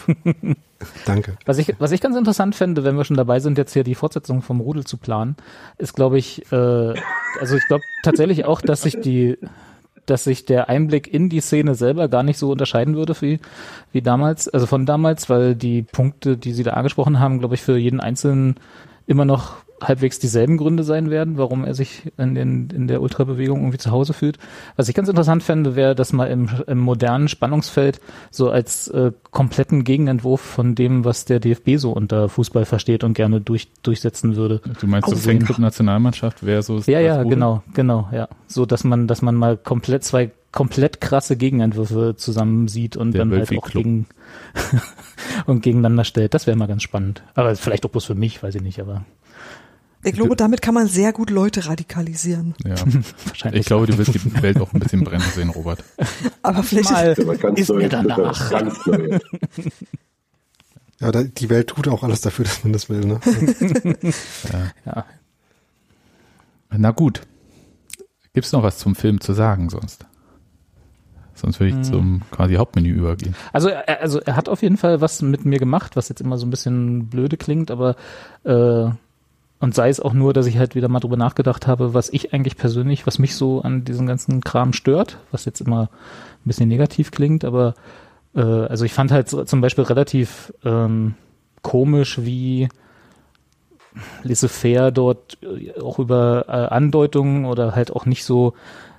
Danke. 1.04 1.36
Was 1.46 1.58
ich, 1.58 1.74
was 1.78 1.92
ich 1.92 2.00
ganz 2.00 2.16
interessant 2.16 2.54
fände, 2.54 2.84
wenn 2.84 2.96
wir 2.96 3.04
schon 3.04 3.16
dabei 3.16 3.40
sind, 3.40 3.56
jetzt 3.58 3.72
hier 3.72 3.84
die 3.84 3.94
Fortsetzung 3.94 4.42
vom 4.42 4.60
Rudel 4.60 4.84
zu 4.84 4.98
planen, 4.98 5.36
ist, 5.78 5.94
glaube 5.94 6.18
ich, 6.18 6.50
äh, 6.52 6.94
also 7.40 7.56
ich 7.56 7.66
glaube 7.66 7.82
tatsächlich 8.02 8.44
auch, 8.44 8.60
dass 8.60 8.82
sich 8.82 9.00
die, 9.00 9.38
dass 10.04 10.24
sich 10.24 10.44
der 10.44 10.68
Einblick 10.68 11.12
in 11.12 11.28
die 11.28 11.40
Szene 11.40 11.74
selber 11.74 12.08
gar 12.08 12.22
nicht 12.22 12.38
so 12.38 12.50
unterscheiden 12.50 12.94
würde 12.94 13.14
wie, 13.20 13.40
wie 13.92 14.02
damals, 14.02 14.48
also 14.48 14.66
von 14.66 14.86
damals, 14.86 15.30
weil 15.30 15.54
die 15.54 15.82
Punkte, 15.82 16.36
die 16.36 16.52
Sie 16.52 16.62
da 16.62 16.72
angesprochen 16.72 17.20
haben, 17.20 17.38
glaube 17.38 17.54
ich, 17.54 17.62
für 17.62 17.78
jeden 17.78 18.00
Einzelnen 18.00 18.56
immer 19.06 19.24
noch 19.24 19.56
halbwegs 19.82 20.18
dieselben 20.18 20.56
Gründe 20.56 20.84
sein 20.84 21.10
werden, 21.10 21.36
warum 21.38 21.64
er 21.64 21.74
sich 21.74 22.10
in, 22.16 22.34
den, 22.34 22.70
in 22.70 22.88
der 22.88 23.02
Ultrabewegung 23.02 23.60
irgendwie 23.60 23.78
zu 23.78 23.90
Hause 23.90 24.12
fühlt. 24.12 24.38
Was 24.76 24.88
ich 24.88 24.94
ganz 24.94 25.08
interessant 25.08 25.42
fände, 25.42 25.76
wäre, 25.76 25.94
dass 25.94 26.12
mal 26.12 26.26
im, 26.26 26.48
im 26.66 26.78
modernen 26.78 27.28
Spannungsfeld 27.28 28.00
so 28.30 28.50
als 28.50 28.88
äh, 28.88 29.12
kompletten 29.30 29.84
Gegenentwurf 29.84 30.40
von 30.40 30.74
dem, 30.74 31.04
was 31.04 31.24
der 31.24 31.40
DFB 31.40 31.76
so 31.76 31.92
unter 31.92 32.28
Fußball 32.28 32.64
versteht 32.64 33.04
und 33.04 33.14
gerne 33.14 33.40
durch, 33.40 33.68
durchsetzen 33.82 34.36
würde. 34.36 34.60
Du 34.80 34.86
meinst 34.86 35.08
so 35.08 35.16
Fanclub-Nationalmannschaft 35.16 36.40
versus 36.40 36.86
Ja, 36.86 37.00
ja, 37.00 37.22
genau, 37.22 37.62
genau, 37.74 38.08
ja. 38.12 38.28
So, 38.46 38.66
dass 38.66 38.84
man, 38.84 39.06
dass 39.06 39.22
man 39.22 39.34
mal 39.34 39.56
komplett 39.56 40.04
zwei 40.04 40.30
komplett 40.52 41.02
krasse 41.02 41.36
Gegenentwürfe 41.36 42.14
zusammen 42.16 42.66
sieht 42.66 42.96
und 42.96 43.12
Der 43.12 43.20
dann 43.20 43.30
halt 43.30 43.40
Wölfi 43.40 43.58
auch 43.58 43.66
Club. 43.66 43.84
gegen 43.84 44.06
und 45.46 45.62
gegeneinander 45.62 46.04
stellt. 46.04 46.32
Das 46.32 46.46
wäre 46.46 46.56
mal 46.56 46.66
ganz 46.66 46.82
spannend. 46.82 47.22
Aber 47.34 47.54
vielleicht 47.56 47.84
auch 47.84 47.90
bloß 47.90 48.06
für 48.06 48.14
mich, 48.14 48.42
weiß 48.42 48.54
ich 48.54 48.62
nicht, 48.62 48.80
aber 48.80 49.04
Ich 50.06 50.12
glaube, 50.12 50.36
damit 50.36 50.62
kann 50.62 50.74
man 50.74 50.86
sehr 50.86 51.12
gut 51.12 51.30
Leute 51.30 51.66
radikalisieren. 51.66 52.54
Ja. 52.64 52.76
wahrscheinlich. 53.26 53.60
Ich 53.60 53.66
glaube, 53.66 53.86
du 53.86 53.98
wirst 53.98 54.14
die 54.14 54.42
Welt 54.42 54.60
auch 54.60 54.72
ein 54.72 54.78
bisschen 54.78 55.02
brennen 55.02 55.24
sehen, 55.34 55.50
Robert. 55.50 55.82
Aber 56.42 56.62
vielleicht 56.62 56.90
mal 56.90 57.08
ist 57.56 57.72
mir 57.72 57.88
danach. 57.88 58.50
ganz 58.50 58.86
neu. 58.86 59.18
Ja, 60.98 61.12
die 61.12 61.50
Welt 61.50 61.66
tut 61.66 61.88
auch 61.88 62.02
alles 62.02 62.22
dafür, 62.22 62.46
dass 62.46 62.64
man 62.64 62.72
das 62.72 62.88
will. 62.88 63.00
Ne? 63.00 63.20
Ja. 64.86 65.04
Na 66.70 66.90
gut. 66.92 67.20
Gibt's 68.32 68.52
noch 68.52 68.62
was 68.62 68.78
zum 68.78 68.94
Film 68.94 69.20
zu 69.20 69.34
sagen 69.34 69.68
sonst? 69.68 70.06
Sonst 71.34 71.60
würde 71.60 71.76
ich 71.76 71.82
zum 71.86 72.22
quasi 72.30 72.54
Hauptmenü 72.54 72.92
übergehen. 72.92 73.36
Also, 73.52 73.68
er, 73.68 74.00
also 74.00 74.20
er 74.20 74.36
hat 74.36 74.48
auf 74.48 74.62
jeden 74.62 74.78
Fall 74.78 75.02
was 75.02 75.20
mit 75.20 75.44
mir 75.44 75.58
gemacht, 75.58 75.96
was 75.96 76.08
jetzt 76.08 76.22
immer 76.22 76.38
so 76.38 76.46
ein 76.46 76.50
bisschen 76.50 77.08
blöde 77.10 77.36
klingt, 77.36 77.70
aber 77.70 77.96
äh, 78.44 78.88
und 79.58 79.74
sei 79.74 79.88
es 79.88 80.00
auch 80.00 80.12
nur, 80.12 80.32
dass 80.32 80.46
ich 80.46 80.58
halt 80.58 80.74
wieder 80.74 80.88
mal 80.88 81.00
drüber 81.00 81.16
nachgedacht 81.16 81.66
habe, 81.66 81.94
was 81.94 82.10
ich 82.10 82.34
eigentlich 82.34 82.56
persönlich, 82.56 83.06
was 83.06 83.18
mich 83.18 83.34
so 83.34 83.62
an 83.62 83.84
diesem 83.84 84.06
ganzen 84.06 84.42
Kram 84.42 84.72
stört, 84.72 85.18
was 85.30 85.44
jetzt 85.44 85.60
immer 85.60 85.82
ein 85.84 86.44
bisschen 86.46 86.68
negativ 86.68 87.10
klingt, 87.10 87.44
aber 87.44 87.74
äh, 88.34 88.40
also 88.40 88.84
ich 88.84 88.92
fand 88.92 89.12
halt 89.12 89.28
zum 89.28 89.60
Beispiel 89.60 89.84
relativ 89.84 90.52
ähm, 90.64 91.14
komisch, 91.62 92.20
wie 92.22 92.68
laissez-faire 94.24 94.90
dort 94.92 95.38
äh, 95.42 95.80
auch 95.80 95.98
über 95.98 96.44
äh, 96.48 96.52
Andeutungen 96.52 97.44
oder 97.46 97.74
halt 97.74 97.90
auch 97.92 98.06
nicht 98.06 98.24
so 98.24 98.52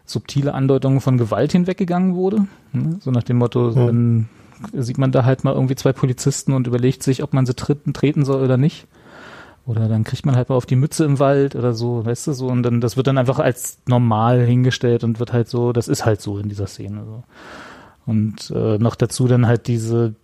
subtile 0.05 0.53
Andeutungen 0.53 1.01
von 1.01 1.17
Gewalt 1.17 1.51
hinweggegangen 1.51 2.15
wurde. 2.15 2.47
Ne? 2.71 2.97
So 3.01 3.11
nach 3.11 3.23
dem 3.23 3.37
Motto, 3.37 3.69
Ja. 3.71 3.85
dann 3.85 4.29
sieht 4.73 4.97
man 4.97 5.11
da 5.11 5.23
halt 5.23 5.43
mal 5.43 5.53
irgendwie 5.53 5.75
zwei 5.75 5.93
Polizisten 5.93 6.53
und 6.53 6.65
überlegt 6.65 7.03
sich, 7.03 7.21
ob 7.21 7.33
man 7.33 7.45
sie 7.45 7.53
treten, 7.53 7.93
treten 7.93 8.25
soll 8.25 8.43
oder 8.43 8.57
nicht. 8.57 8.87
Oder 9.67 9.89
dann 9.89 10.05
kriegt 10.05 10.25
man 10.25 10.37
halt 10.37 10.47
mal 10.47 10.55
auf 10.55 10.65
die 10.65 10.77
Mütze 10.77 11.03
im 11.03 11.19
Wald 11.19 11.53
oder 11.53 11.73
so, 11.73 12.05
weißt 12.05 12.27
du, 12.27 12.33
so. 12.33 12.47
Und 12.47 12.63
dann, 12.63 12.79
das 12.79 12.95
wird 12.95 13.07
dann 13.07 13.17
einfach 13.17 13.39
als 13.39 13.79
normal 13.85 14.45
hingestellt 14.45 15.03
und 15.03 15.19
wird 15.19 15.33
halt 15.33 15.49
so, 15.49 15.73
das 15.73 15.89
ist 15.89 16.05
halt 16.05 16.21
so 16.21 16.39
in 16.39 16.47
dieser 16.47 16.67
Szene. 16.67 17.03
So. 17.05 17.23
Und 18.05 18.49
äh, 18.55 18.77
noch 18.77 18.95
dazu 18.95 19.27
dann 19.27 19.45
halt 19.45 19.67
diese 19.67 20.15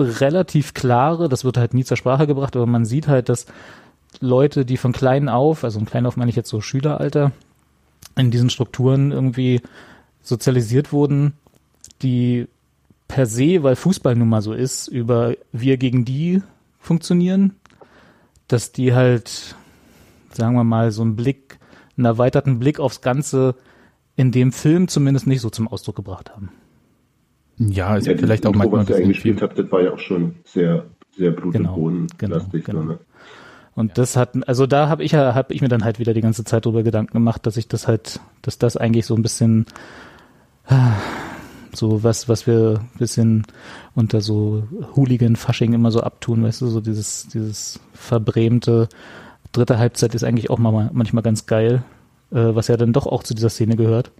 relativ 0.00 0.74
klare, 0.74 1.28
das 1.28 1.44
wird 1.44 1.58
halt 1.58 1.74
nie 1.74 1.84
zur 1.84 1.96
Sprache 1.96 2.26
gebracht, 2.26 2.56
aber 2.56 2.66
man 2.66 2.84
sieht 2.84 3.06
halt, 3.06 3.28
dass 3.28 3.46
Leute, 4.20 4.64
die 4.64 4.76
von 4.76 4.92
klein 4.92 5.28
auf, 5.28 5.62
also 5.62 5.78
von 5.78 5.86
klein 5.86 6.06
auf 6.06 6.16
meine 6.16 6.30
ich 6.30 6.36
jetzt 6.36 6.50
so 6.50 6.60
Schüleralter, 6.60 7.30
in 8.16 8.32
diesen 8.32 8.50
Strukturen 8.50 9.12
irgendwie 9.12 9.62
sozialisiert 10.22 10.92
wurden, 10.92 11.34
die 12.02 12.48
per 13.06 13.26
se, 13.26 13.62
weil 13.62 13.76
Fußball 13.76 14.16
nun 14.16 14.28
mal 14.28 14.42
so 14.42 14.52
ist, 14.52 14.88
über 14.88 15.34
wir 15.52 15.76
gegen 15.76 16.04
die 16.04 16.42
funktionieren, 16.80 17.54
dass 18.52 18.72
die 18.72 18.94
halt, 18.94 19.56
sagen 20.32 20.54
wir 20.54 20.64
mal, 20.64 20.90
so 20.90 21.02
einen 21.02 21.16
Blick, 21.16 21.58
einen 21.96 22.04
erweiterten 22.06 22.58
Blick 22.58 22.80
aufs 22.80 23.00
Ganze 23.00 23.54
in 24.16 24.30
dem 24.32 24.52
Film 24.52 24.88
zumindest 24.88 25.26
nicht 25.26 25.40
so 25.40 25.50
zum 25.50 25.68
Ausdruck 25.68 25.96
gebracht 25.96 26.30
haben. 26.30 26.50
Ja, 27.58 27.96
ist 27.96 28.06
Ja, 28.06 28.16
vielleicht 28.16 28.46
auch 28.46 28.54
Intro, 28.54 28.58
manchmal 28.58 28.80
ein 28.80 28.88
was 28.88 28.88
ihr 28.90 28.94
bisschen 28.96 29.04
eingespielt 29.04 29.38
viel. 29.38 29.48
habt, 29.48 29.58
das 29.58 29.70
war 29.70 29.82
ja 29.82 29.92
auch 29.92 29.98
schon 29.98 30.36
sehr, 30.44 30.86
sehr 31.16 31.30
Blut- 31.32 31.52
Genau, 31.52 31.74
und 31.74 31.80
Boden 31.80 32.06
genau, 32.18 32.40
genau. 32.64 32.82
So, 32.82 32.82
ne? 32.82 32.98
Und 33.74 33.96
das 33.98 34.16
hat, 34.16 34.36
also 34.48 34.66
da 34.66 34.88
habe 34.88 35.02
ich 35.02 35.12
ja, 35.12 35.34
habe 35.34 35.54
ich 35.54 35.62
mir 35.62 35.68
dann 35.68 35.84
halt 35.84 35.98
wieder 35.98 36.12
die 36.14 36.20
ganze 36.20 36.44
Zeit 36.44 36.66
drüber 36.66 36.82
Gedanken 36.82 37.12
gemacht, 37.14 37.46
dass 37.46 37.56
ich 37.56 37.68
das 37.68 37.88
halt, 37.88 38.20
dass 38.42 38.58
das 38.58 38.76
eigentlich 38.76 39.06
so 39.06 39.14
ein 39.14 39.22
bisschen 39.22 39.66
so 41.74 42.02
was, 42.02 42.28
was 42.28 42.46
wir 42.46 42.80
ein 42.80 42.98
bisschen 42.98 43.46
unter 43.94 44.20
so 44.20 44.64
Hooligan-Fasching 44.96 45.72
immer 45.72 45.90
so 45.90 46.00
abtun, 46.00 46.42
weißt 46.42 46.60
du, 46.60 46.66
so 46.68 46.80
dieses, 46.80 47.28
dieses 47.28 47.80
verbrämte 47.92 48.88
dritte 49.52 49.78
Halbzeit 49.78 50.14
ist 50.14 50.24
eigentlich 50.24 50.50
auch 50.50 50.58
mal 50.58 50.90
manchmal 50.92 51.22
ganz 51.22 51.46
geil, 51.46 51.84
äh, 52.30 52.36
was 52.36 52.68
ja 52.68 52.76
dann 52.76 52.92
doch 52.92 53.06
auch 53.06 53.22
zu 53.22 53.34
dieser 53.34 53.50
Szene 53.50 53.76
gehört. 53.76 54.10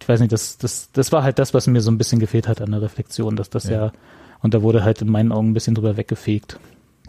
Ich 0.00 0.08
weiß 0.08 0.20
nicht, 0.20 0.32
das, 0.32 0.58
das, 0.58 0.90
das 0.92 1.12
war 1.12 1.22
halt 1.22 1.38
das, 1.38 1.54
was 1.54 1.66
mir 1.66 1.80
so 1.80 1.90
ein 1.90 1.98
bisschen 1.98 2.18
gefehlt 2.18 2.48
hat 2.48 2.60
an 2.60 2.70
der 2.70 2.82
Reflexion, 2.82 3.36
dass 3.36 3.50
das 3.50 3.64
Ja. 3.64 3.86
ja, 3.86 3.92
und 4.40 4.54
da 4.54 4.62
wurde 4.62 4.84
halt 4.84 5.02
in 5.02 5.10
meinen 5.10 5.32
Augen 5.32 5.50
ein 5.50 5.54
bisschen 5.54 5.74
drüber 5.74 5.96
weggefegt. 5.96 6.58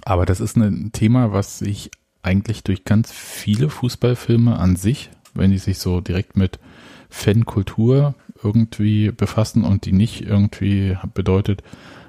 Aber 0.04 0.26
das 0.26 0.40
ist 0.40 0.58
ein 0.58 0.92
Thema, 0.92 1.32
was 1.32 1.60
sich 1.60 1.92
eigentlich 2.22 2.64
durch 2.64 2.86
ganz 2.86 3.12
viele 3.12 3.70
Fußballfilme 3.70 4.58
an 4.58 4.76
sich, 4.76 5.10
wenn 5.34 5.52
die 5.52 5.58
sich 5.58 5.80
so 5.80 6.02
direkt 6.02 6.36
mit 6.36 6.60
Fankultur 7.10 8.16
irgendwie 8.44 9.12
befassen 9.12 9.64
und 9.64 9.86
die 9.86 9.92
nicht 9.94 10.22
irgendwie 10.22 10.98
bedeutet, 11.14 11.62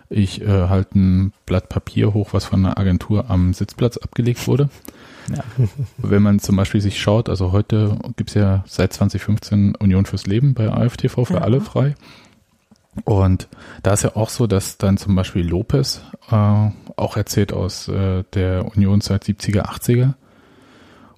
ich 0.08 0.42
äh, 0.42 0.46
halte 0.68 0.98
ein 0.98 1.32
Blatt 1.46 1.68
Papier 1.68 2.14
hoch, 2.14 2.30
was 2.32 2.44
von 2.44 2.64
einer 2.64 2.78
Agentur 2.78 3.30
am 3.30 3.54
Sitzplatz 3.54 3.96
abgelegt 3.96 4.46
wurde. 4.46 4.68
Ja. 5.30 5.44
Wenn 5.98 6.22
man 6.24 6.40
zum 6.40 6.56
Beispiel 6.56 6.80
sich 6.80 6.98
schaut, 7.00 7.28
also 7.28 7.52
heute 7.52 7.96
gibt's 8.16 8.34
ja 8.34 8.64
seit 8.66 8.92
2015 8.92 9.76
Union 9.76 10.04
fürs 10.04 10.26
Leben 10.26 10.54
bei 10.54 10.68
AFTV 10.72 11.24
für 11.24 11.34
Ja. 11.34 11.40
alle 11.42 11.60
frei. 11.60 11.94
Und 13.04 13.46
da 13.84 13.92
ist 13.92 14.02
ja 14.02 14.16
auch 14.16 14.28
so, 14.30 14.48
dass 14.48 14.76
dann 14.78 14.96
zum 14.96 15.14
Beispiel 15.14 15.46
Lopez 15.46 16.02
äh, 16.32 16.34
auch 16.96 17.16
erzählt 17.16 17.52
aus 17.52 17.86
äh, 17.86 18.24
der 18.34 18.66
Unionszeit 18.74 19.22
70er, 19.22 19.66
80er. 19.66 20.14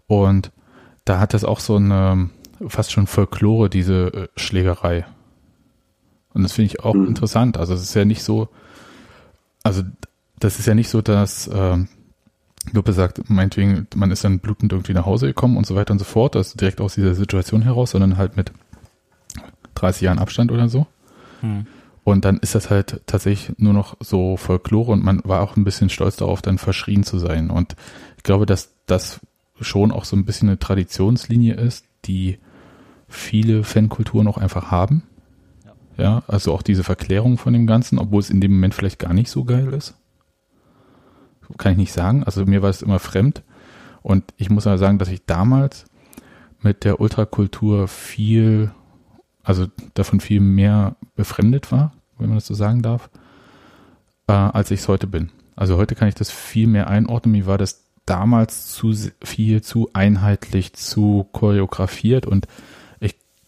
Und 0.09 0.51
da 1.07 1.19
hat 1.19 1.33
das 1.33 1.45
auch 1.45 1.61
so 1.61 1.77
eine 1.77 2.29
fast 2.69 2.93
schon 2.93 3.07
Folklore, 3.07 3.69
diese 3.71 4.13
äh, 4.13 4.29
Schlägerei. 4.37 5.05
Und 6.35 6.43
das 6.43 6.53
finde 6.53 6.67
ich 6.67 6.81
auch 6.81 6.95
Mhm. 6.95 7.07
interessant. 7.09 7.57
Also 7.59 7.75
es 7.75 7.83
ist 7.83 7.95
ja 7.95 8.05
nicht 8.05 8.23
so, 8.23 8.49
also 9.63 9.83
das 10.39 10.59
ist 10.59 10.67
ja 10.67 10.75
nicht 10.75 10.89
so, 10.89 11.03
dass 11.03 11.49
ähm, 11.53 11.89
Lupe 12.73 12.93
sagt, 12.93 13.29
meinetwegen, 13.29 13.87
man 13.95 14.11
ist 14.11 14.25
dann 14.25 14.39
blutend 14.39 14.73
irgendwie 14.73 14.95
nach 14.95 15.07
Hause 15.07 15.27
gekommen 15.27 15.57
und 15.57 15.67
so 15.67 15.75
weiter 15.75 15.93
und 15.93 15.99
so 15.99 16.05
fort, 16.05 16.37
also 16.37 16.57
direkt 16.57 16.81
aus 16.81 16.95
dieser 16.95 17.15
Situation 17.15 17.63
heraus, 17.63 17.91
sondern 17.91 18.17
halt 18.17 18.37
mit 18.37 18.53
30 19.75 20.03
Jahren 20.03 20.19
Abstand 20.19 20.53
oder 20.53 20.69
so. 20.69 20.87
Hm. 21.41 21.67
Und 22.05 22.25
dann 22.25 22.39
ist 22.39 22.55
das 22.55 22.71
halt 22.71 23.01
tatsächlich 23.07 23.57
nur 23.59 23.73
noch 23.73 23.97
so 24.01 24.37
Folklore 24.37 24.93
und 24.93 25.05
man 25.05 25.21
war 25.25 25.41
auch 25.41 25.57
ein 25.57 25.65
bisschen 25.65 25.89
stolz 25.89 26.17
darauf, 26.17 26.43
dann 26.43 26.59
verschrien 26.59 27.05
zu 27.05 27.19
sein. 27.19 27.51
Und 27.51 27.77
ich 28.17 28.23
glaube, 28.25 28.47
dass 28.47 28.73
das 28.87 29.21
schon 29.61 29.93
auch 29.93 30.05
so 30.05 30.17
ein 30.17 30.25
bisschen 30.25 30.49
eine 30.49 30.59
Traditionslinie 30.59 31.55
ist, 31.55 31.85
die 32.05 32.39
viele 33.13 33.65
Fankulturen 33.65 34.27
auch 34.27 34.39
einfach 34.39 34.71
haben. 34.71 35.03
Ja, 35.99 36.23
also 36.27 36.53
auch 36.53 36.63
diese 36.63 36.85
Verklärung 36.85 37.37
von 37.37 37.53
dem 37.53 37.67
Ganzen, 37.67 37.99
obwohl 37.99 38.21
es 38.21 38.31
in 38.31 38.41
dem 38.41 38.53
Moment 38.53 38.75
vielleicht 38.75 38.99
gar 38.99 39.13
nicht 39.13 39.31
so 39.31 39.45
geil 39.45 39.73
ist. 39.73 39.95
Kann 41.59 41.73
ich 41.73 41.79
nicht 41.79 41.93
sagen. 41.93 42.25
Also 42.25 42.47
mir 42.47 42.63
war 42.63 42.71
es 42.71 42.83
immer 42.83 42.99
fremd. 42.99 43.43
Und 44.01 44.25
ich 44.37 44.49
muss 44.49 44.67
aber 44.67 44.79
sagen, 44.79 44.99
dass 44.99 45.09
ich 45.09 45.27
damals 45.27 45.85
mit 46.63 46.85
der 46.85 46.99
Ultrakultur 47.01 47.89
viel, 47.89 48.71
also 49.43 49.67
davon 49.95 50.21
viel 50.21 50.41
mehr 50.41 50.97
befremdet 51.15 51.71
war, 51.71 51.93
wenn 52.19 52.29
man 52.29 52.39
das 52.39 52.47
so 52.47 52.55
sagen 52.55 52.83
darf, 52.83 53.11
äh, 54.29 54.33
als 54.33 54.71
ich 54.71 54.81
es 54.81 54.89
heute 54.89 55.07
bin. 55.07 55.31
Also 55.57 55.77
heute 55.77 55.95
kann 55.95 56.09
ich 56.09 56.15
das 56.15 56.31
viel 56.31 56.67
mehr 56.67 56.89
einordnen. 56.89 57.33
Mir 57.33 57.47
war 57.47 57.59
das 57.59 57.85
damals 58.07 58.69
zu 58.69 58.95
viel, 59.23 59.63
zu 59.63 59.91
einheitlich, 59.93 60.73
zu 60.73 61.29
choreografiert 61.33 62.27
und 62.27 62.47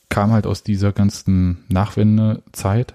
kam 0.08 0.32
halt 0.32 0.46
aus 0.46 0.62
dieser 0.62 0.92
ganzen 0.92 1.64
Nachwendezeit 1.68 2.94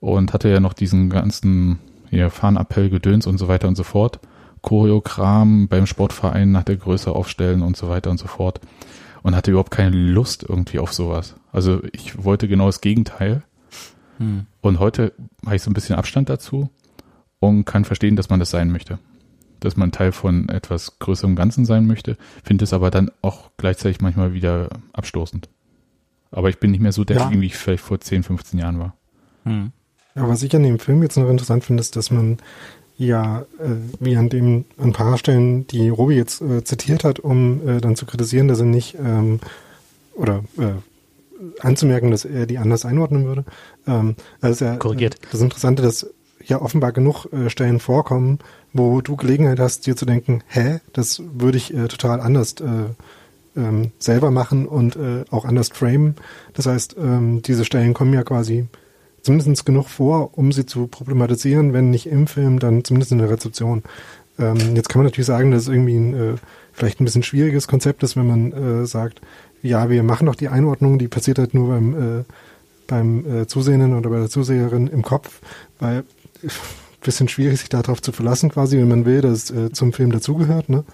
und 0.00 0.32
hatte 0.32 0.48
ja 0.48 0.60
noch 0.60 0.72
diesen 0.72 1.10
ganzen 1.10 1.78
hier 2.10 2.30
Fahnenappell, 2.30 2.90
Gedöns 2.90 3.26
und 3.26 3.38
so 3.38 3.48
weiter 3.48 3.68
und 3.68 3.76
so 3.76 3.84
fort. 3.84 4.20
Choreogramm 4.60 5.66
beim 5.68 5.86
Sportverein 5.86 6.52
nach 6.52 6.62
der 6.62 6.76
Größe 6.76 7.10
aufstellen 7.10 7.62
und 7.62 7.76
so 7.76 7.88
weiter 7.88 8.10
und 8.10 8.18
so 8.18 8.28
fort. 8.28 8.60
Und 9.22 9.36
hatte 9.36 9.50
überhaupt 9.52 9.70
keine 9.70 9.96
Lust 9.96 10.44
irgendwie 10.48 10.78
auf 10.78 10.92
sowas. 10.92 11.36
Also 11.52 11.80
ich 11.92 12.22
wollte 12.22 12.48
genau 12.48 12.66
das 12.66 12.80
Gegenteil. 12.80 13.42
Hm. 14.18 14.46
Und 14.60 14.78
heute 14.78 15.12
habe 15.44 15.56
ich 15.56 15.62
so 15.62 15.70
ein 15.70 15.74
bisschen 15.74 15.96
Abstand 15.96 16.28
dazu 16.28 16.70
und 17.40 17.64
kann 17.64 17.84
verstehen, 17.84 18.16
dass 18.16 18.28
man 18.28 18.40
das 18.40 18.50
sein 18.50 18.70
möchte. 18.70 18.98
Dass 19.60 19.76
man 19.76 19.92
Teil 19.92 20.12
von 20.12 20.48
etwas 20.48 20.98
größerem 20.98 21.36
Ganzen 21.36 21.64
sein 21.64 21.86
möchte, 21.86 22.16
finde 22.42 22.64
es 22.64 22.72
aber 22.72 22.90
dann 22.90 23.10
auch 23.22 23.50
gleichzeitig 23.56 24.00
manchmal 24.00 24.34
wieder 24.34 24.68
abstoßend. 24.92 25.48
Aber 26.32 26.48
ich 26.48 26.58
bin 26.58 26.70
nicht 26.70 26.80
mehr 26.80 26.92
so 26.92 27.04
der, 27.04 27.16
Ja. 27.16 27.30
wie 27.30 27.46
ich 27.46 27.56
vielleicht 27.56 27.84
vor 27.84 28.00
10, 28.00 28.22
15 28.24 28.58
Jahren 28.58 28.78
war. 28.78 28.96
Hm. 29.44 29.70
Ja, 30.14 30.28
was 30.28 30.42
ich 30.42 30.54
an 30.56 30.62
dem 30.62 30.78
Film 30.78 31.02
jetzt 31.02 31.16
noch 31.16 31.28
interessant 31.30 31.64
finde, 31.64 31.80
ist, 31.80 31.94
dass 31.96 32.10
man 32.10 32.38
ja, 32.98 33.40
äh, 33.58 33.76
wie 34.00 34.16
an 34.16 34.28
dem 34.28 34.64
ein 34.78 34.92
paar 34.92 35.16
Stellen, 35.18 35.66
die 35.66 35.88
Robi 35.88 36.14
jetzt 36.14 36.40
äh, 36.42 36.62
zitiert 36.64 37.04
hat, 37.04 37.18
um 37.20 37.66
äh, 37.66 37.80
dann 37.80 37.96
zu 37.96 38.06
kritisieren, 38.06 38.48
dass 38.48 38.60
er 38.60 38.66
nicht 38.66 38.96
ähm, 39.02 39.40
oder 40.14 40.44
äh, 40.58 40.72
anzumerken, 41.60 42.10
dass 42.10 42.24
er 42.24 42.46
die 42.46 42.58
anders 42.58 42.84
einordnen 42.84 43.24
würde. 43.24 43.44
Ähm, 43.86 44.16
das 44.40 44.52
ist 44.52 44.60
ja 44.60 44.76
Korrigiert. 44.76 45.16
Das 45.32 45.40
Interessante, 45.40 45.82
dass 45.82 46.06
ja 46.44 46.60
offenbar 46.60 46.92
genug 46.92 47.26
äh, 47.32 47.48
Stellen 47.50 47.80
vorkommen, 47.80 48.38
wo 48.72 49.00
du 49.00 49.16
Gelegenheit 49.16 49.58
hast, 49.58 49.86
dir 49.86 49.96
zu 49.96 50.06
denken, 50.06 50.42
hä, 50.46 50.80
das 50.92 51.22
würde 51.34 51.56
ich 51.58 51.74
äh, 51.74 51.88
total 51.88 52.20
anders 52.20 52.54
äh, 52.60 52.90
ähm, 53.56 53.92
selber 53.98 54.30
machen 54.30 54.66
und 54.66 54.96
äh, 54.96 55.24
auch 55.30 55.44
anders 55.44 55.68
framen. 55.68 56.16
Das 56.54 56.66
heißt, 56.66 56.96
ähm, 56.98 57.42
diese 57.42 57.64
Stellen 57.64 57.94
kommen 57.94 58.12
ja 58.12 58.22
quasi 58.22 58.66
zumindest 59.22 59.64
genug 59.66 59.88
vor, 59.88 60.36
um 60.36 60.52
sie 60.52 60.66
zu 60.66 60.86
problematisieren, 60.86 61.72
wenn 61.72 61.90
nicht 61.90 62.06
im 62.06 62.26
Film, 62.26 62.58
dann 62.58 62.84
zumindest 62.84 63.12
in 63.12 63.18
der 63.18 63.30
Rezeption. 63.30 63.82
Ähm, 64.38 64.74
jetzt 64.74 64.88
kann 64.88 65.00
man 65.00 65.06
natürlich 65.06 65.26
sagen, 65.26 65.50
dass 65.50 65.62
es 65.62 65.68
irgendwie 65.68 65.96
ein, 65.96 66.14
äh, 66.14 66.34
vielleicht 66.72 67.00
ein 67.00 67.04
bisschen 67.04 67.22
schwieriges 67.22 67.68
Konzept 67.68 68.02
ist, 68.02 68.16
wenn 68.16 68.26
man 68.26 68.52
äh, 68.52 68.86
sagt, 68.86 69.20
ja, 69.62 69.90
wir 69.90 70.02
machen 70.02 70.26
doch 70.26 70.34
die 70.34 70.48
Einordnung, 70.48 70.98
die 70.98 71.08
passiert 71.08 71.38
halt 71.38 71.54
nur 71.54 71.68
beim, 71.68 72.20
äh, 72.20 72.24
beim 72.88 73.42
äh, 73.42 73.46
Zusehenden 73.46 73.96
oder 73.96 74.10
bei 74.10 74.18
der 74.18 74.28
Zuseherin 74.28 74.88
im 74.88 75.02
Kopf, 75.02 75.40
weil 75.78 76.04
bisschen 77.02 77.28
schwierig, 77.28 77.60
sich 77.60 77.68
darauf 77.68 78.00
zu 78.00 78.12
verlassen, 78.12 78.50
quasi, 78.50 78.78
wenn 78.78 78.88
man 78.88 79.04
will, 79.04 79.20
dass 79.20 79.44
es 79.44 79.50
äh, 79.50 79.72
zum 79.72 79.92
Film 79.92 80.12
dazugehört, 80.12 80.68
ne? 80.68 80.84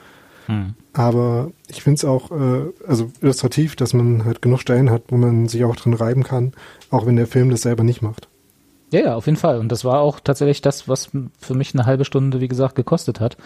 Hm. 0.49 0.75
Aber 0.95 1.51
ich 1.69 1.83
finde 1.83 1.97
es 1.97 2.05
auch, 2.05 2.31
äh, 2.31 2.73
also 2.87 3.11
illustrativ, 3.21 3.77
dass 3.77 3.93
man 3.93 4.25
halt 4.25 4.43
genug 4.43 4.61
Stellen 4.61 4.91
hat, 4.91 5.03
wo 5.09 5.17
man 5.17 5.47
sich 5.47 5.63
auch 5.65 5.77
drin 5.77 5.93
reiben 5.95 6.25
kann, 6.25 6.53
auch 6.91 7.07
wenn 7.07 7.17
der 7.17 7.27
Film 7.27 7.51
das 7.51 7.63
selber 7.63 7.85
nicht 7.85 8.03
macht. 8.03 8.29
Ja, 8.91 9.01
ja, 9.01 9.15
auf 9.15 9.27
jeden 9.27 9.37
Fall. 9.37 9.59
Und 9.59 9.71
das 9.71 9.85
war 9.85 10.01
auch 10.01 10.21
tatsächlich 10.21 10.63
das, 10.63 10.89
was 10.89 11.11
für 11.39 11.55
mich 11.55 11.75
eine 11.75 11.85
halbe 11.85 12.07
Stunde, 12.07 12.41
wie 12.41 12.49
gesagt, 12.49 12.75
gekostet 12.75 13.21
hat. 13.21 13.37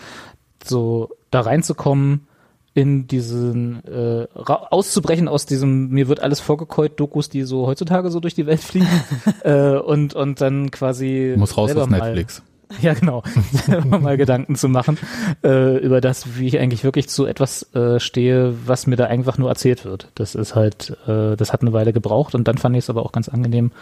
So 0.65 1.11
da 1.33 1.41
reinzukommen, 1.41 2.29
in 2.75 3.07
diesen 3.07 3.85
äh, 3.85 4.27
auszubrechen 4.35 5.29
aus 5.29 5.45
diesem 5.45 5.91
mir 5.91 6.09
wird 6.09 6.21
alles 6.21 6.41
vorgekeult 6.41 6.99
Dokus, 6.99 7.29
die 7.29 7.43
so 7.43 7.67
heutzutage 7.67 8.11
so 8.11 8.21
durch 8.21 8.35
die 8.35 8.47
Welt 8.47 8.61
fliegen 8.63 9.03
äh, 9.43 9.77
und 9.77 10.15
und 10.15 10.41
dann 10.41 10.71
quasi 10.71 11.35
Muss 11.37 11.57
raus 11.57 11.75
aus 11.75 11.89
mal- 11.89 11.99
Netflix. 12.01 12.43
Ja, 12.81 12.95
genau. 12.95 13.23
Mal 13.89 14.17
Gedanken 14.17 14.57
zu 14.57 14.69
machen 14.69 14.99
äh, 15.45 15.79
über 15.79 16.01
das, 16.01 16.39
wie 16.39 16.47
ich 16.47 16.59
eigentlich 16.59 16.85
wirklich 16.85 17.09
zu 17.09 17.27
etwas 17.27 17.75
äh, 17.75 18.01
stehe, 18.01 18.55
was 18.67 18.87
mir 18.87 18.97
da 18.97 19.07
einfach 19.07 19.39
nur 19.39 19.49
erzählt 19.49 19.85
wird. 19.85 20.09
Das 20.15 20.35
ist 20.35 20.55
halt, 20.55 20.97
äh, 21.07 21.37
das 21.37 21.53
hat 21.53 21.63
eine 21.63 21.73
Weile 21.73 21.93
gebraucht 21.93 22.35
und 22.35 22.49
dann 22.49 22.59
fand 22.59 22.77
ich 22.77 22.85
es 22.85 22.91
aber 22.91 23.05
auch 23.05 23.13
ganz 23.13 23.29
angenehm, 23.29 23.73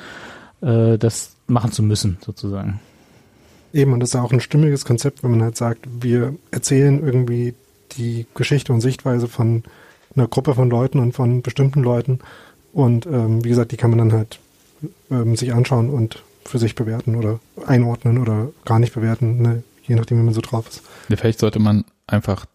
äh, 0.60 0.98
das 0.98 1.36
machen 1.46 1.72
zu 1.72 1.82
müssen, 1.82 2.18
sozusagen. 2.24 2.80
Eben, 3.72 3.92
und 3.92 4.00
das 4.00 4.10
ist 4.10 4.16
auch 4.16 4.32
ein 4.32 4.40
stimmiges 4.40 4.84
Konzept, 4.84 5.22
wenn 5.22 5.30
man 5.30 5.42
halt 5.42 5.56
sagt, 5.56 5.86
wir 6.00 6.34
erzählen 6.50 7.04
irgendwie 7.04 7.54
die 7.96 8.26
Geschichte 8.34 8.72
und 8.72 8.80
Sichtweise 8.80 9.28
von 9.28 9.62
einer 10.16 10.26
Gruppe 10.26 10.54
von 10.54 10.68
Leuten 10.70 10.98
und 10.98 11.12
von 11.12 11.42
bestimmten 11.42 11.82
Leuten. 11.82 12.18
Und 12.72 13.06
ähm, 13.06 13.44
wie 13.44 13.48
gesagt, 13.48 13.72
die 13.72 13.76
kann 13.76 13.90
man 13.90 13.98
dann 13.98 14.12
halt 14.12 14.40
ähm, 15.10 15.36
sich 15.36 15.52
anschauen 15.52 15.90
und 15.90 16.22
für 16.50 16.58
sich 16.58 16.74
bewerten 16.74 17.14
oder 17.14 17.38
einordnen 17.66 18.18
oder 18.18 18.50
gar 18.64 18.78
nicht 18.78 18.92
bewerten, 18.92 19.40
ne? 19.40 19.62
je 19.84 19.94
nachdem, 19.94 20.18
wie 20.18 20.22
man 20.24 20.34
so 20.34 20.40
drauf 20.40 20.68
ist. 20.68 20.82
Ja, 21.08 21.16
Vielleicht 21.16 21.38
sollte 21.38 21.58
man 21.58 21.84
einfach, 22.06 22.46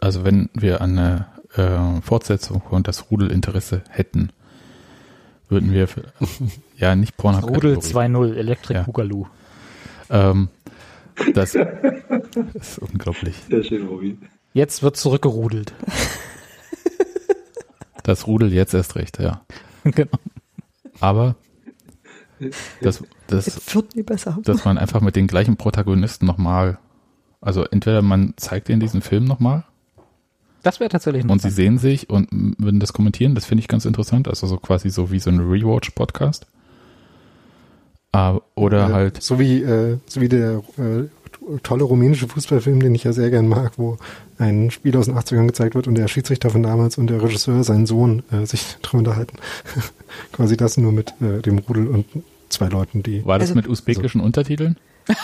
also 0.00 0.24
wenn 0.24 0.48
wir 0.54 0.80
eine 0.80 1.26
äh, 1.56 2.00
Fortsetzung 2.02 2.62
von 2.68 2.82
das 2.82 3.10
Rudelinteresse 3.10 3.82
hätten, 3.90 4.30
würden 5.48 5.72
wir, 5.72 5.88
für, 5.88 6.04
ja, 6.76 6.94
nicht 6.94 7.16
Pornhub. 7.16 7.50
Rudel 7.50 7.74
Kategorie. 7.74 8.06
2.0, 8.06 8.34
Electric 8.34 8.78
Ja. 8.78 8.82
Boogaloo. 8.84 9.26
Ähm, 10.08 10.48
das, 11.34 11.54
ist 12.54 12.78
unglaublich. 12.78 13.34
Sehr 13.50 13.64
schön, 13.64 13.86
Robi. 13.86 14.18
Jetzt 14.54 14.82
wird 14.82 14.96
zurückgerudelt. 14.96 15.74
Das 18.02 18.26
Rudel 18.26 18.52
jetzt 18.52 18.74
erst 18.74 18.96
recht, 18.96 19.18
ja. 19.18 19.42
genau. 19.84 20.18
Aber 21.00 21.36
das, 22.80 23.02
das, 23.32 23.46
Es 23.46 23.74
wird 23.74 23.96
nie 23.96 24.02
besser. 24.02 24.38
dass 24.44 24.64
man 24.64 24.78
einfach 24.78 25.00
mit 25.00 25.16
den 25.16 25.26
gleichen 25.26 25.56
Protagonisten 25.56 26.26
nochmal, 26.26 26.78
also 27.40 27.64
entweder 27.64 28.02
man 28.02 28.34
zeigt 28.36 28.68
ihnen 28.68 28.80
diesen 28.80 29.00
Film 29.02 29.24
nochmal 29.24 29.64
Das 30.62 30.78
wäre 30.80 30.90
tatsächlich 30.90 31.24
und 31.28 31.42
sie 31.42 31.50
sehen 31.50 31.78
sich 31.78 32.08
und 32.08 32.28
würden 32.58 32.80
das 32.80 32.92
kommentieren, 32.92 33.34
das 33.34 33.44
finde 33.44 33.60
ich 33.60 33.68
ganz 33.68 33.84
interessant, 33.84 34.28
also 34.28 34.46
so 34.46 34.56
quasi 34.58 34.90
so 34.90 35.10
wie 35.10 35.18
so 35.18 35.30
ein 35.30 35.40
Rewatch-Podcast. 35.40 36.46
Äh, 38.12 38.34
oder 38.54 38.90
Äh, 38.90 38.92
halt, 38.92 39.22
So 39.22 39.38
wie, 39.38 39.62
äh, 39.62 39.98
so 40.06 40.20
wie 40.20 40.28
der 40.28 40.62
äh, 40.78 41.08
tolle 41.62 41.84
rumänische 41.84 42.28
Fußballfilm, 42.28 42.80
den 42.80 42.94
ich 42.94 43.04
ja 43.04 43.12
sehr 43.12 43.30
gern 43.30 43.48
mag, 43.48 43.72
wo 43.76 43.96
ein 44.38 44.70
Spiel 44.70 44.96
aus 44.96 45.06
den 45.06 45.16
80ern 45.16 45.46
gezeigt 45.46 45.74
wird 45.74 45.88
und 45.88 45.96
der 45.96 46.08
Schiedsrichter 46.08 46.50
von 46.50 46.62
damals 46.62 46.98
und 46.98 47.08
der 47.08 47.22
Regisseur, 47.22 47.64
sein 47.64 47.86
Sohn, 47.86 48.22
äh, 48.30 48.46
sich 48.46 48.76
drüber 48.82 48.98
unterhalten. 48.98 49.38
Quasi 50.32 50.56
das 50.56 50.76
nur 50.76 50.92
mit 50.92 51.14
äh, 51.20 51.40
dem 51.42 51.58
Rudel 51.58 51.88
und 51.88 52.06
zwei 52.52 52.68
Leuten, 52.68 53.02
die. 53.02 53.24
war 53.24 53.38
das 53.38 53.48
also- 53.50 53.56
mit 53.56 53.68
usbekischen 53.68 54.20
Untertiteln? 54.20 54.76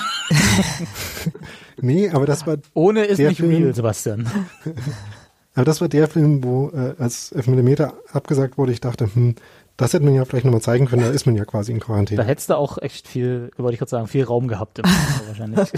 Nee, 1.80 2.10
aber 2.10 2.26
das 2.26 2.46
war 2.46 2.56
Ohne 2.74 3.04
ist 3.04 3.18
Der 3.18 3.28
nicht 3.28 3.38
Film- 3.38 3.50
real, 3.54 3.74
Sebastian. 3.74 4.26
aber 5.54 5.64
das 5.64 5.80
war 5.80 5.88
der 5.88 6.08
Film, 6.08 6.42
wo 6.42 6.70
äh, 6.70 6.94
als 6.98 7.30
11 7.32 7.46
mm 7.48 7.74
abgesagt 8.12 8.58
wurde, 8.58 8.72
ich 8.72 8.80
dachte, 8.80 9.08
hm, 9.14 9.36
das 9.76 9.92
hätte 9.92 10.04
man 10.04 10.14
ja 10.14 10.24
vielleicht 10.24 10.44
nochmal 10.44 10.60
zeigen 10.60 10.86
können, 10.86 11.02
da 11.02 11.10
ist 11.10 11.26
man 11.26 11.36
ja 11.36 11.44
quasi 11.44 11.70
in 11.70 11.78
Da 11.78 11.84
Quarantäne. 11.84 12.24
hättest 12.24 12.50
du 12.50 12.56
auch 12.56 12.78
echt 12.78 13.06
viel, 13.06 13.52
wollte 13.56 13.74
ich 13.74 13.78
gerade 13.78 13.90
sagen, 13.90 14.08
viel 14.08 14.24
Raum 14.24 14.48
gehabt 14.48 14.80
im 14.80 14.84
Kino 14.86 15.28
wahrscheinlich. 15.28 15.70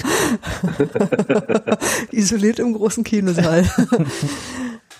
Isoliert 2.12 2.58
im 2.60 2.72
großen 2.72 3.04
Kinosaal. 3.04 3.68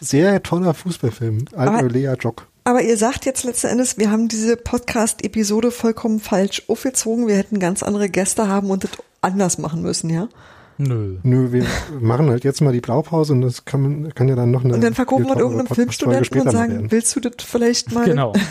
Sehr 0.00 0.42
toller 0.42 0.74
Fußballfilm. 0.74 1.44
Aber- 1.54 1.72
Alter 1.72 1.88
Lea 1.88 2.14
Jock. 2.18 2.46
Aber 2.64 2.82
ihr 2.82 2.96
sagt 2.96 3.24
jetzt 3.24 3.44
letzten 3.44 3.68
Endes, 3.68 3.96
wir 3.98 4.10
haben 4.10 4.28
diese 4.28 4.56
Podcast-Episode 4.56 5.70
vollkommen 5.70 6.20
falsch 6.20 6.62
aufgezogen. 6.68 7.26
Wir 7.26 7.36
hätten 7.36 7.58
ganz 7.58 7.82
andere 7.82 8.08
Gäste 8.08 8.48
haben 8.48 8.70
und 8.70 8.84
das 8.84 8.90
anders 9.22 9.58
machen 9.58 9.82
müssen, 9.82 10.10
ja? 10.10 10.28
Nö. 10.76 11.18
Nö, 11.22 11.52
wir 11.52 11.66
machen 12.00 12.30
halt 12.30 12.44
jetzt 12.44 12.60
mal 12.62 12.72
die 12.72 12.80
Blaupause 12.80 13.34
und 13.34 13.42
das 13.42 13.64
kann, 13.64 13.82
man, 13.82 14.14
kann 14.14 14.28
ja 14.28 14.34
dann 14.34 14.50
noch 14.50 14.64
eine. 14.64 14.74
Und 14.74 14.82
dann 14.82 14.94
verkaufen 14.94 15.26
wir 15.26 15.36
irgendeinem 15.36 15.66
Filmstudenten 15.66 16.40
und 16.40 16.50
sagen, 16.50 16.72
werden. 16.72 16.90
willst 16.92 17.14
du 17.16 17.20
das 17.20 17.32
vielleicht 17.44 17.92
mal? 17.92 18.04
Genau. 18.04 18.32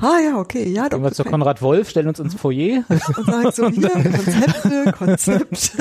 Ah 0.00 0.18
ja, 0.22 0.38
okay, 0.38 0.68
ja, 0.68 0.88
doch. 0.88 0.98
Gehen 0.98 1.04
wir 1.04 1.12
zu 1.12 1.24
Konrad 1.24 1.62
Wolf, 1.62 1.88
stellen 1.88 2.08
uns 2.08 2.18
ins 2.18 2.34
Foyer. 2.34 2.84
und 2.88 3.26
sagen 3.26 3.50
so, 3.52 3.68
hier, 3.70 3.88
Konzepte, 3.88 4.92
Konzept. 4.98 5.72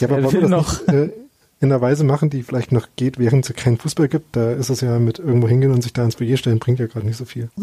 Ja, 0.00 0.08
aber 0.08 0.24
wollen 0.24 0.32
wir 0.32 0.40
das 0.40 0.50
noch? 0.50 0.86
noch 0.86 0.92
äh, 0.92 1.10
in 1.62 1.70
einer 1.70 1.80
Weise 1.80 2.02
machen, 2.02 2.28
die 2.28 2.42
vielleicht 2.42 2.72
noch 2.72 2.88
geht, 2.96 3.18
während 3.20 3.48
es 3.48 3.54
keinen 3.54 3.78
Fußball 3.78 4.08
gibt? 4.08 4.34
Da 4.34 4.50
ist 4.50 4.68
es 4.68 4.80
ja 4.80 4.98
mit 4.98 5.20
irgendwo 5.20 5.46
hingehen 5.46 5.70
und 5.70 5.80
sich 5.80 5.92
da 5.92 6.02
ins 6.02 6.16
Foyer 6.16 6.36
stellen, 6.36 6.58
bringt 6.58 6.80
ja 6.80 6.88
gerade 6.88 7.06
nicht 7.06 7.16
so 7.16 7.24
viel. 7.24 7.48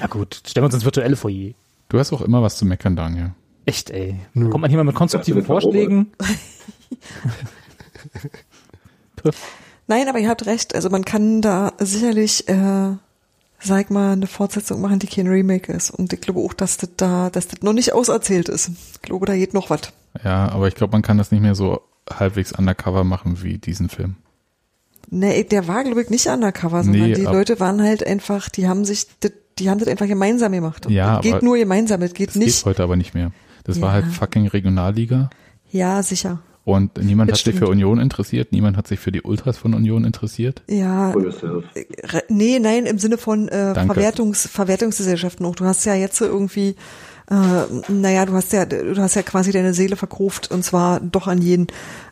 Ja 0.00 0.08
gut, 0.08 0.42
stellen 0.46 0.62
wir 0.62 0.66
uns 0.66 0.74
ins 0.74 0.84
virtuelle 0.84 1.16
Foyer. 1.16 1.54
Du 1.88 1.98
hast 1.98 2.12
auch 2.12 2.20
immer 2.20 2.42
was 2.42 2.58
zu 2.58 2.66
meckern, 2.66 2.96
Daniel. 2.96 3.32
Echt, 3.64 3.88
ey. 3.90 4.20
Nö. 4.34 4.50
Kommt 4.50 4.60
man 4.60 4.70
hier 4.70 4.76
mal 4.76 4.84
mit 4.84 4.94
konstruktiven 4.94 5.42
Vorschlägen? 5.42 6.12
Nein, 9.86 10.08
aber 10.08 10.18
ihr 10.18 10.28
habt 10.28 10.44
recht. 10.44 10.74
Also 10.74 10.90
man 10.90 11.06
kann 11.06 11.40
da 11.40 11.72
sicherlich, 11.78 12.46
äh, 12.48 12.90
sag 13.58 13.90
mal, 13.90 14.12
eine 14.12 14.26
Fortsetzung 14.26 14.82
machen, 14.82 14.98
die 14.98 15.06
kein 15.06 15.28
Remake 15.28 15.72
ist. 15.72 15.90
Und 15.90 16.12
ich 16.12 16.20
glaube 16.20 16.40
auch, 16.40 16.52
dass 16.52 16.76
das 16.76 16.90
da, 16.98 17.30
dass 17.30 17.48
das 17.48 17.62
noch 17.62 17.72
nicht 17.72 17.94
auserzählt 17.94 18.50
ist. 18.50 18.70
Ich 18.92 19.00
glaube, 19.02 19.24
da 19.24 19.34
geht 19.34 19.54
noch 19.54 19.70
was. 19.70 19.92
Ja, 20.22 20.50
aber 20.50 20.68
ich 20.68 20.74
glaube, 20.74 20.92
man 20.92 21.02
kann 21.02 21.16
das 21.16 21.30
nicht 21.30 21.40
mehr 21.40 21.54
so 21.54 21.80
halbwegs 22.12 22.52
undercover 22.52 23.04
machen 23.04 23.42
wie 23.42 23.58
diesen 23.58 23.88
Film. 23.88 24.16
Nee, 25.08 25.44
der 25.44 25.68
war, 25.68 25.84
glaube 25.84 26.02
ich, 26.02 26.10
nicht 26.10 26.26
undercover, 26.26 26.82
sondern 26.82 27.02
Nee, 27.10 27.14
die 27.14 27.22
Leute 27.22 27.60
waren 27.60 27.80
halt 27.82 28.04
einfach, 28.06 28.48
die 28.48 28.68
haben 28.68 28.84
sich, 28.84 29.06
das, 29.20 29.32
die 29.58 29.70
haben 29.70 29.78
das 29.78 29.88
einfach 29.88 30.06
gemeinsam 30.08 30.52
gemacht. 30.52 30.86
Und 30.86 30.92
Ja, 30.92 31.16
das 31.16 31.22
geht 31.22 31.42
nur 31.42 31.56
gemeinsam, 31.56 32.00
das 32.00 32.12
geht 32.12 32.30
Das 32.30 32.36
nicht. 32.36 32.56
geht 32.58 32.64
heute 32.66 32.82
aber 32.82 32.96
nicht 32.96 33.14
mehr. 33.14 33.30
Das 33.64 33.80
war 33.80 33.88
Ja. 33.96 34.02
halt 34.02 34.06
fucking 34.14 34.48
Regionalliga 34.48 35.30
Ja, 35.70 36.02
sicher. 36.02 36.40
und 36.64 36.96
niemand 37.02 37.30
Das 37.30 37.38
hat 37.38 37.44
sich 37.44 37.54
für 37.54 37.58
stimmt. 37.66 37.70
Union 37.70 38.00
interessiert, 38.00 38.50
niemand 38.50 38.76
hat 38.76 38.88
sich 38.88 38.98
für 38.98 39.12
die 39.12 39.22
Ultras 39.22 39.56
von 39.58 39.74
Union 39.74 40.04
interessiert. 40.04 40.62
Ja, 40.68 41.14
Nee, 42.28 42.58
nein, 42.58 42.86
im 42.86 42.98
Sinne 42.98 43.16
von 43.18 43.48
äh. 43.48 43.74
Verwertungs, 43.74 44.46
Verwertungsgesellschaften 44.48 45.46
auch. 45.46 45.54
Du 45.54 45.64
hast 45.64 45.84
ja 45.84 45.94
jetzt 45.94 46.16
so 46.16 46.24
irgendwie, 46.24 46.74
äh, 47.30 47.92
naja, 47.92 48.24
du 48.26 48.32
hast 48.34 48.52
ja, 48.52 48.64
du 48.64 48.96
hast 49.00 49.14
ja 49.16 49.22
quasi 49.22 49.50
deine 49.52 49.74
Seele 49.74 49.96
verkauft 49.96 50.50
und 50.50 50.64
zwar 50.64 51.00
doch 51.00 51.26
an 51.26 51.42
jeden, 51.42 51.66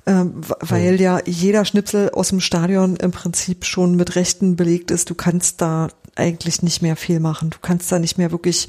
w- 0.07 0.55
weil 0.61 1.01
ja 1.01 1.21
jeder 1.25 1.65
Schnipsel 1.65 2.11
aus 2.11 2.29
dem 2.29 2.41
Stadion 2.41 2.97
im 2.97 3.11
Prinzip 3.11 3.65
schon 3.65 3.95
mit 3.95 4.17
Rechten 4.17 4.57
belegt 4.57 4.91
ist. 4.91 5.09
Du 5.11 5.15
kannst 5.15 5.61
da 5.61 5.89
eigentlich 6.17 6.62
nicht 6.62 6.83
mehr 6.83 6.97
viel 6.97 7.21
machen. 7.21 7.51
Du 7.51 7.59
kannst 7.62 7.91
da 7.91 7.99
nicht 7.99 8.19
mehr 8.19 8.31
wirklich, 8.33 8.69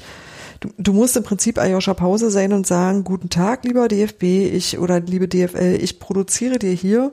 du, 0.60 0.70
du 0.78 0.92
musst 0.92 1.16
im 1.16 1.22
Prinzip 1.24 1.58
Ayosha 1.58 1.94
Pause 1.94 2.30
sein 2.30 2.52
und 2.52 2.66
sagen, 2.66 3.04
guten 3.04 3.28
Tag, 3.28 3.64
lieber 3.64 3.88
DFB, 3.88 4.22
ich 4.22 4.78
oder 4.78 5.00
liebe 5.00 5.28
DFL, 5.28 5.78
ich 5.80 5.98
produziere 6.00 6.58
dir 6.58 6.72
hier 6.72 7.12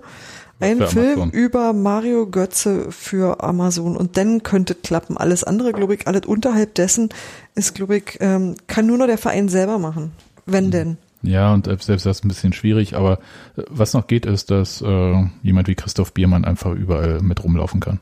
für 0.64 0.88
Film 0.88 1.06
Amazon. 1.22 1.32
über 1.32 1.74
Mario 1.74 2.28
Götze 2.28 2.92
für 2.92 3.44
Amazon 3.44 3.96
und 3.98 4.18
dann 4.18 4.44
könnte 4.44 4.74
es 4.74 4.82
klappen. 4.82 5.18
Alles 5.18 5.44
andere, 5.44 5.72
glaube 5.74 5.96
ich, 5.96 6.08
alles 6.08 6.26
unterhalb 6.26 6.76
dessen 6.76 7.10
ist, 7.56 7.76
glaube 7.76 7.98
ich, 7.98 8.18
ähm, 8.20 8.56
kann 8.68 8.86
nur 8.88 8.98
noch 8.98 9.08
der 9.08 9.18
Verein 9.18 9.50
selber 9.50 9.80
machen. 9.80 10.12
Wenn 10.46 10.72
denn. 10.72 10.98
Ja, 11.22 11.54
und 11.54 11.66
selbst 11.66 11.88
das 11.88 12.06
ist 12.06 12.26
ein 12.26 12.28
bisschen 12.28 12.52
schwierig, 12.52 12.96
aber 12.96 13.20
äh, 13.56 13.64
was 13.70 13.94
noch 13.94 14.08
geht, 14.08 14.26
ist, 14.26 14.52
dass 14.52 14.82
äh, 14.82 15.26
jemand 15.42 15.68
wie 15.68 15.76
Christoph 15.76 16.14
Biermann 16.14 16.44
einfach 16.44 16.74
überall 16.74 17.22
mit 17.22 17.44
rumlaufen 17.44 17.80
kann. 17.80 18.02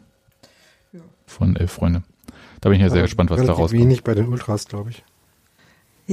Ja. 0.92 1.02
Von 1.28 1.56
Elf 1.56 1.72
Freunde. 1.72 2.02
Da 2.62 2.70
bin 2.70 2.78
ich 2.78 2.82
ja 2.82 2.90
sehr 2.90 3.00
Aber 3.00 3.04
gespannt, 3.08 3.30
was 3.30 3.38
da 3.38 3.44
relativ 3.44 3.60
rauskommt. 3.60 3.82
wenig 3.82 4.04
bei 4.04 4.16
den 4.16 4.28
Ultras, 4.28 4.68
glaube 4.68 4.90
ich. 4.92 5.04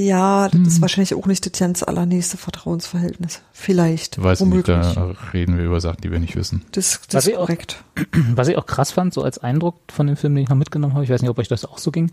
Ja, 0.00 0.48
das 0.48 0.60
ist 0.60 0.80
wahrscheinlich 0.80 1.14
auch 1.14 1.26
nicht 1.26 1.44
das 1.44 1.58
ganz 1.58 1.82
allernächste 1.82 2.36
Vertrauensverhältnis. 2.36 3.42
Vielleicht. 3.52 4.22
Weiß 4.22 4.40
ich 4.40 4.46
nicht, 4.46 4.68
womöglich. 4.68 4.94
da 4.94 5.14
reden 5.32 5.56
wir 5.58 5.64
über 5.64 5.80
Sachen, 5.80 6.00
die 6.02 6.10
wir 6.10 6.18
nicht 6.20 6.36
wissen. 6.36 6.62
Das, 6.72 7.00
das 7.08 7.14
Was 7.14 7.24
ist 7.24 7.30
ich 7.30 7.36
auch- 7.36 7.40
korrekt. 7.46 7.82
Was 8.34 8.48
ich 8.48 8.56
auch 8.56 8.66
krass 8.66 8.92
fand, 8.92 9.12
so 9.12 9.22
als 9.22 9.38
Eindruck 9.38 9.76
von 9.90 10.06
dem 10.06 10.16
Film, 10.16 10.34
den 10.34 10.44
ich 10.44 10.48
noch 10.48 10.56
mitgenommen 10.56 10.94
habe, 10.94 11.04
ich 11.04 11.10
weiß 11.10 11.20
nicht, 11.22 11.30
ob 11.30 11.38
euch 11.38 11.48
das 11.48 11.64
auch 11.64 11.78
so 11.78 11.90
ging, 11.90 12.12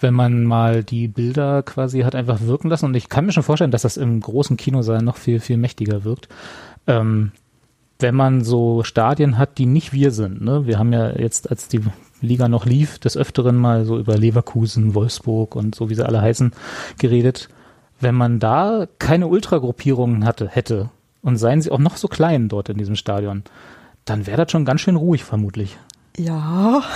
wenn 0.00 0.12
man 0.12 0.44
mal 0.44 0.84
die 0.84 1.08
Bilder 1.08 1.62
quasi 1.62 2.00
hat 2.00 2.14
einfach 2.14 2.40
wirken 2.42 2.68
lassen 2.68 2.86
und 2.86 2.94
ich 2.94 3.08
kann 3.08 3.24
mir 3.26 3.32
schon 3.32 3.42
vorstellen, 3.42 3.70
dass 3.70 3.82
das 3.82 3.96
im 3.96 4.20
großen 4.20 4.56
Kinosaal 4.56 5.00
noch 5.02 5.16
viel, 5.16 5.40
viel 5.40 5.56
mächtiger 5.56 6.04
wirkt. 6.04 6.28
Ähm, 6.86 7.32
wenn 8.00 8.14
man 8.16 8.44
so 8.44 8.82
Stadien 8.82 9.38
hat, 9.38 9.56
die 9.56 9.66
nicht 9.66 9.92
wir 9.92 10.10
sind. 10.10 10.42
Ne? 10.42 10.66
Wir 10.66 10.78
haben 10.78 10.92
ja 10.92 11.16
jetzt, 11.16 11.48
als 11.48 11.68
die 11.68 11.80
Liga 12.20 12.48
noch 12.48 12.66
lief, 12.66 12.98
des 12.98 13.16
Öfteren 13.16 13.56
mal 13.56 13.84
so 13.84 13.98
über 13.98 14.16
Leverkusen, 14.16 14.94
Wolfsburg 14.94 15.56
und 15.56 15.74
so, 15.74 15.90
wie 15.90 15.94
sie 15.94 16.06
alle 16.06 16.20
heißen, 16.20 16.52
geredet. 16.98 17.48
Wenn 18.00 18.14
man 18.14 18.40
da 18.40 18.86
keine 18.98 19.26
Ultragruppierungen 19.26 20.24
hatte, 20.24 20.48
hätte, 20.48 20.90
und 21.22 21.38
seien 21.38 21.62
sie 21.62 21.70
auch 21.70 21.78
noch 21.78 21.96
so 21.96 22.06
klein 22.06 22.48
dort 22.48 22.68
in 22.68 22.78
diesem 22.78 22.96
Stadion, 22.96 23.44
dann 24.04 24.26
wäre 24.26 24.44
das 24.44 24.52
schon 24.52 24.66
ganz 24.66 24.82
schön 24.82 24.96
ruhig, 24.96 25.24
vermutlich. 25.24 25.78
Ja. 26.16 26.82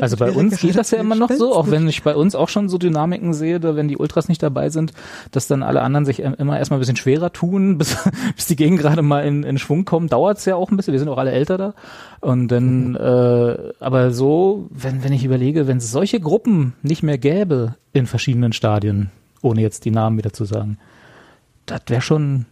Also 0.00 0.16
bei 0.16 0.30
uns 0.30 0.60
geht 0.60 0.76
das 0.76 0.90
ja 0.92 0.98
immer 0.98 1.14
noch 1.14 1.30
so, 1.30 1.54
auch 1.54 1.70
wenn 1.70 1.86
ich 1.86 2.02
bei 2.02 2.14
uns 2.14 2.34
auch 2.34 2.48
schon 2.48 2.68
so 2.70 2.78
Dynamiken 2.78 3.34
sehe, 3.34 3.60
da 3.60 3.76
wenn 3.76 3.88
die 3.88 3.98
Ultras 3.98 4.28
nicht 4.28 4.42
dabei 4.42 4.70
sind, 4.70 4.92
dass 5.30 5.46
dann 5.46 5.62
alle 5.62 5.82
anderen 5.82 6.06
sich 6.06 6.20
immer 6.20 6.58
erstmal 6.58 6.78
ein 6.78 6.80
bisschen 6.80 6.96
schwerer 6.96 7.32
tun, 7.32 7.76
bis, 7.78 7.96
bis 8.34 8.46
die 8.46 8.56
Gegend 8.56 8.80
gerade 8.80 9.02
mal 9.02 9.20
in, 9.20 9.42
in 9.42 9.58
Schwung 9.58 9.84
kommen, 9.84 10.08
dauert's 10.08 10.46
ja 10.46 10.56
auch 10.56 10.70
ein 10.70 10.76
bisschen, 10.76 10.92
wir 10.92 10.98
sind 10.98 11.08
auch 11.08 11.18
alle 11.18 11.32
älter 11.32 11.58
da. 11.58 11.74
Und 12.20 12.48
dann, 12.48 12.96
äh, 12.96 13.72
aber 13.78 14.10
so, 14.12 14.68
wenn, 14.70 15.04
wenn 15.04 15.12
ich 15.12 15.24
überlege, 15.24 15.66
wenn 15.66 15.78
es 15.78 15.90
solche 15.90 16.20
Gruppen 16.20 16.74
nicht 16.82 17.02
mehr 17.02 17.18
gäbe 17.18 17.74
in 17.92 18.06
verschiedenen 18.06 18.52
Stadien, 18.52 19.10
ohne 19.42 19.60
jetzt 19.60 19.84
die 19.84 19.90
Namen 19.90 20.16
wieder 20.16 20.32
zu 20.32 20.44
sagen, 20.44 20.78
das 21.66 21.82
wäre 21.88 22.02
schon 22.02 22.46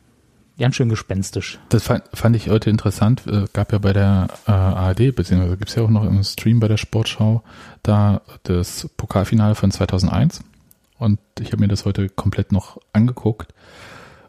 ganz 0.59 0.77
schön 0.77 0.89
gespenstisch. 0.89 1.59
Das 1.69 1.85
fand, 1.85 2.05
fand 2.13 2.37
ich 2.37 2.51
heute 2.51 2.71
interessant. 2.71 3.27
Äh, 3.27 3.47
gab 3.53 3.73
ja 3.73 3.79
bei 3.79 3.93
der 3.93 4.29
äh, 4.47 4.51
ARD, 4.51 5.15
beziehungsweise 5.15 5.57
gibt's 5.57 5.75
ja 5.75 5.83
auch 5.83 5.91
noch 5.91 6.05
im 6.05 6.23
Stream 6.25 6.61
bei 6.61 6.69
der 6.69 6.77
Sportschau, 6.77 7.43
da 7.83 8.21
das 8.43 8.89
Pokalfinale 8.97 9.55
von 9.55 9.71
2001. 9.71 10.41
Und 10.99 11.21
ich 11.41 11.53
habe 11.53 11.61
mir 11.61 11.69
das 11.69 11.85
heute 11.85 12.09
komplett 12.09 12.53
noch 12.53 12.79
angeguckt 12.93 13.55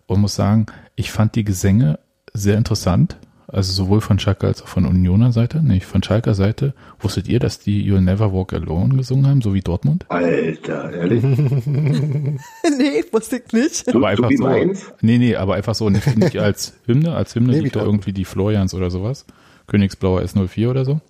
und 0.05 0.21
muss 0.21 0.35
sagen, 0.35 0.67
ich 0.95 1.11
fand 1.11 1.35
die 1.35 1.43
Gesänge 1.43 1.99
sehr 2.33 2.57
interessant. 2.57 3.17
Also 3.51 3.73
sowohl 3.73 3.99
von 3.99 4.19
Schalke 4.19 4.45
als 4.45 4.61
auch 4.61 4.67
von 4.67 4.85
Unioner 4.85 5.31
Seite. 5.31 5.61
Nee, 5.63 5.79
von 5.79 6.03
Schalker 6.03 6.35
Seite. 6.35 6.73
Wusstet 6.99 7.27
ihr, 7.27 7.39
dass 7.39 7.59
die 7.59 7.83
You'll 7.83 8.01
Never 8.01 8.31
Walk 8.31 8.53
Alone 8.53 8.95
gesungen 8.95 9.25
haben, 9.27 9.41
so 9.41 9.55
wie 9.55 9.61
Dortmund? 9.61 10.05
Alter, 10.09 10.93
ehrlich? 10.93 11.23
nee, 11.23 13.03
wusste 13.11 13.41
ich 13.43 13.51
nicht. 13.51 13.95
Aber 13.95 14.09
einfach 14.09 14.29
so 14.35 14.43
meins? 14.43 14.93
Nee, 15.01 15.17
nee, 15.17 15.35
aber 15.35 15.55
einfach 15.55 15.73
so 15.73 15.89
nicht, 15.89 16.15
nicht 16.15 16.37
als 16.39 16.73
Hymne. 16.85 17.15
Als 17.15 17.33
Hymne 17.33 17.53
Nee, 17.53 17.59
liegt 17.61 17.75
da 17.75 17.83
irgendwie 17.83 18.13
die 18.13 18.25
Florians 18.25 18.75
oder 18.75 18.91
sowas. 18.91 19.25
Königsblauer 19.65 20.21
S04 20.21 20.69
oder 20.69 20.85
so. 20.85 21.01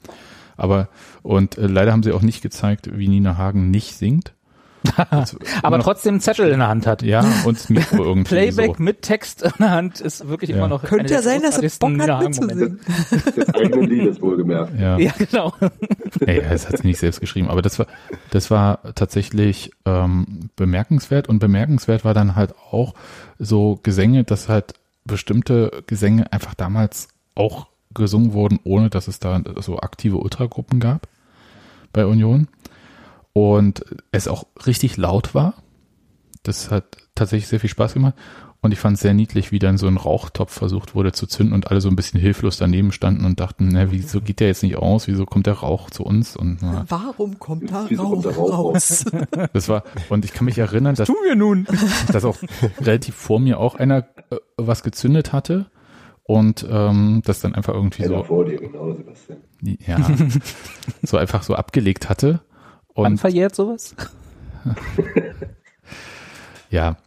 Aber, 0.56 0.88
und 1.24 1.58
äh, 1.58 1.68
leider 1.68 1.92
haben 1.92 2.04
sie 2.04 2.14
auch 2.14 2.22
nicht 2.22 2.42
gezeigt, 2.42 2.90
wie 2.98 3.08
Nina 3.08 3.38
Hagen 3.38 3.70
nicht 3.70 3.96
singt. 3.96 4.34
Das- 5.12 5.34
immer 5.34 5.44
Aber 5.64 5.80
trotzdem 5.80 6.16
einen 6.16 6.22
Zettel 6.22 6.50
in 6.50 6.60
der 6.60 6.68
Hand 6.68 6.88
hat. 6.88 7.02
Ja, 7.02 7.26
und 7.46 7.58
das 7.58 7.70
Mikro 7.70 8.04
irgendwie 8.04 8.30
Playback 8.30 8.78
so. 8.78 8.84
mit 8.84 9.02
Text 9.02 9.42
in 9.44 9.52
der 9.60 9.72
Hand 9.72 10.00
ist 10.02 10.28
wirklich 10.28 10.52
Ja. 10.52 10.58
immer 10.58 10.68
noch 10.68 10.84
Könnte 10.84 11.14
ja 11.14 11.22
sein, 11.22 11.42
dass 11.42 11.58
er 11.58 11.70
Bock 11.80 12.00
hat 12.00 12.24
mitzusingen. 12.24 12.80
Des 13.36 13.50
eigenen 13.54 13.90
Liedes 13.90 14.22
wohlgemerkt. 14.22 14.80
Ja. 14.80 14.98
Ja, 14.98 15.12
genau. 15.18 15.54
Nee, 16.26 16.42
das 16.42 16.68
hat 16.70 16.78
sie 16.80 16.88
nicht 16.88 17.00
selbst 17.00 17.20
geschrieben, 17.20 17.50
aber 17.50 17.62
das 17.62 17.78
war, 17.80 17.88
das 18.32 18.50
war 18.52 18.80
tatsächlich 18.96 19.72
ähm, 19.86 20.50
bemerkenswert 20.56 21.28
und 21.30 21.40
bemerkenswert 21.40 22.06
war 22.06 22.14
dann 22.14 22.36
halt 22.36 22.54
auch 22.72 22.94
so 23.38 23.80
Gesänge, 23.84 24.24
dass 24.24 24.50
halt 24.50 24.74
bestimmte 25.06 25.84
Gesänge 25.88 26.32
einfach 26.32 26.54
damals 26.54 27.08
auch 27.36 27.68
gesungen 27.94 28.34
wurden, 28.34 28.60
ohne 28.64 28.90
dass 28.90 29.08
es 29.08 29.20
da 29.20 29.42
so 29.60 29.80
aktive 29.80 30.18
Ultragruppen 30.18 30.80
gab 30.80 31.08
bei 31.92 32.06
Union 32.06 32.48
und 33.34 33.86
es 34.12 34.28
auch 34.28 34.46
richtig 34.66 34.98
laut 34.98 35.34
war. 35.36 35.56
Das 36.44 36.72
hat 36.72 36.98
tatsächlich 37.16 37.48
sehr 37.48 37.60
viel 37.60 37.70
Spaß 37.70 37.94
gemacht 37.94 38.14
und 38.62 38.72
ich 38.74 38.80
fand 38.80 38.96
es 38.96 39.02
sehr 39.02 39.14
niedlich, 39.14 39.52
wie 39.52 39.60
dann 39.60 39.78
so 39.78 39.88
ein 39.88 39.98
Rauchtopf 39.98 40.52
versucht 40.54 40.94
wurde 40.96 41.12
zu 41.14 41.28
zünden 41.28 41.54
und 41.54 41.70
alle 41.72 41.80
so 41.80 41.90
ein 41.90 41.96
bisschen 41.96 42.20
hilflos 42.20 42.58
daneben 42.58 42.92
standen 42.92 43.24
und 43.26 43.40
dachten, 43.40 43.70
na, 43.72 43.92
wieso 43.92 44.20
geht 44.22 44.40
der 44.42 44.48
jetzt 44.48 44.64
nicht 44.64 44.76
aus? 44.78 45.08
Wieso 45.08 45.26
kommt 45.26 45.48
der 45.48 45.54
Rauch 45.56 45.90
zu 45.90 46.04
uns? 46.04 46.36
Und 46.36 46.60
na, 46.62 46.86
Warum 46.90 47.40
kommt 47.40 47.72
da 47.72 47.88
Rauch 47.98 48.26
Rauch 48.26 48.58
raus? 48.58 49.06
das 49.54 49.70
war, 49.70 49.84
und 50.10 50.26
ich 50.26 50.34
kann 50.34 50.46
mich 50.46 50.58
erinnern, 50.58 50.96
dass, 50.96 51.08
Tun 51.08 51.16
wir 51.24 51.36
nun. 51.36 51.68
dass 52.12 52.26
auch 52.26 52.38
relativ 52.82 53.16
vor 53.16 53.40
mir 53.40 53.60
auch 53.60 53.76
einer 53.76 54.00
äh, 54.30 54.38
was 54.58 54.84
gezündet 54.84 55.32
hatte 55.32 55.68
und 56.24 56.66
ähm, 56.70 57.22
das 57.26 57.40
dann 57.40 57.56
einfach 57.56 57.74
irgendwie 57.74 58.04
Einer 58.04 58.18
so, 58.20 58.24
vor 58.24 58.46
dir, 58.46 58.58
genau, 58.58 58.94
Sebastian. 58.94 59.40
ja, 59.62 59.98
so 61.02 61.18
einfach 61.18 61.44
so 61.44 61.56
abgelegt 61.56 62.10
hatte. 62.10 62.42
Wann 63.04 63.14
Und 63.14 63.18
verjährt 63.18 63.56
sowas? 63.56 63.96
ja, 66.70 66.98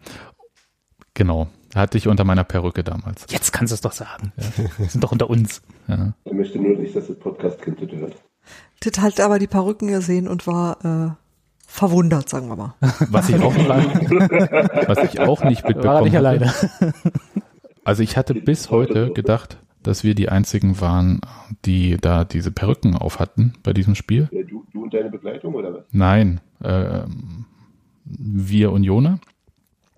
genau, 1.14 1.48
hatte 1.74 1.98
ich 1.98 2.08
unter 2.08 2.24
meiner 2.24 2.44
Perücke 2.44 2.84
damals. 2.84 3.26
Jetzt 3.28 3.52
kannst 3.52 3.72
du 3.72 3.74
es 3.74 3.80
doch 3.80 3.92
sagen. 3.92 4.32
Wir 4.78 4.88
sind 4.88 5.02
doch 5.02 5.12
unter 5.12 5.30
uns. 5.30 5.62
Ja. 5.88 6.14
Ich 6.24 6.32
möchte 6.32 6.58
nur 6.58 6.76
nicht, 6.76 6.96
dass 6.96 7.06
das 7.06 7.18
Podcast-Kind 7.18 7.80
das 7.82 7.90
hört. 8.00 8.16
Tit 8.80 9.00
hat 9.00 9.20
aber 9.20 9.38
die 9.38 9.46
Perücken 9.46 9.88
gesehen 9.88 10.26
und 10.26 10.46
war 10.46 10.84
äh, 10.84 11.10
verwundert, 11.66 12.28
sagen 12.28 12.48
wir 12.48 12.56
mal. 12.56 12.74
Was 13.10 13.28
ich 13.28 13.40
auch, 13.40 13.54
was 14.88 14.98
ich 14.98 15.20
auch 15.20 15.44
nicht 15.44 15.64
mitbekommen 15.64 15.84
War 15.84 15.96
er 15.96 16.02
nicht 16.02 16.16
alleine. 16.16 16.52
Also 17.84 18.02
ich 18.02 18.16
hatte 18.16 18.34
bis 18.34 18.70
heute 18.70 19.12
gedacht, 19.12 19.58
dass 19.82 20.04
wir 20.04 20.14
die 20.14 20.28
einzigen 20.28 20.80
waren, 20.80 21.20
die 21.64 21.96
da 22.00 22.24
diese 22.24 22.50
Perücken 22.50 22.96
auf 22.96 23.18
hatten 23.18 23.54
bei 23.62 23.72
diesem 23.72 23.94
Spiel. 23.94 24.28
Ja, 24.32 24.42
du, 24.42 24.64
du 24.72 24.84
und 24.84 24.94
deine 24.94 25.10
Begleitung 25.10 25.54
oder 25.54 25.74
was? 25.74 25.84
Nein, 25.92 26.40
ähm, 26.62 27.46
wir 28.04 28.72
Unioner. 28.72 29.18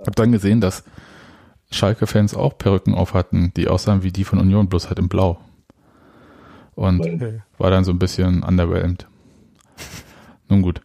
Hab 0.06 0.16
dann 0.16 0.32
gesehen, 0.32 0.60
dass 0.60 0.84
Schalke-Fans 1.70 2.34
auch 2.34 2.56
Perücken 2.58 2.94
auf 2.94 3.14
hatten, 3.14 3.52
die 3.56 3.68
aussahen 3.68 4.02
wie 4.02 4.12
die 4.12 4.24
von 4.24 4.38
Union, 4.38 4.68
bloß 4.68 4.88
halt 4.88 4.98
in 4.98 5.08
Blau. 5.08 5.40
Und 6.74 7.00
Weil- 7.00 7.44
war 7.58 7.70
dann 7.70 7.84
so 7.84 7.92
ein 7.92 7.98
bisschen 7.98 8.42
underwhelmed. 8.42 9.06
Nun 10.48 10.62
gut. 10.62 10.80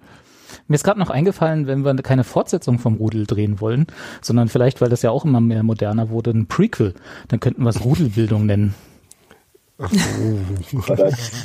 Mir 0.67 0.75
ist 0.75 0.83
gerade 0.83 0.99
noch 0.99 1.09
eingefallen, 1.09 1.65
wenn 1.65 1.83
wir 1.83 1.95
keine 1.95 2.23
Fortsetzung 2.23 2.77
vom 2.77 2.95
Rudel 2.95 3.25
drehen 3.25 3.59
wollen, 3.59 3.87
sondern 4.21 4.49
vielleicht, 4.49 4.81
weil 4.81 4.89
das 4.89 5.01
ja 5.01 5.09
auch 5.09 5.25
immer 5.25 5.41
mehr 5.41 5.63
moderner 5.63 6.09
wurde, 6.09 6.29
ein 6.29 6.45
Prequel, 6.47 6.93
dann 7.27 7.39
könnten 7.39 7.63
wir 7.63 7.69
es 7.69 7.83
Rudelbildung 7.83 8.45
nennen. 8.45 8.75
Da 9.79 9.89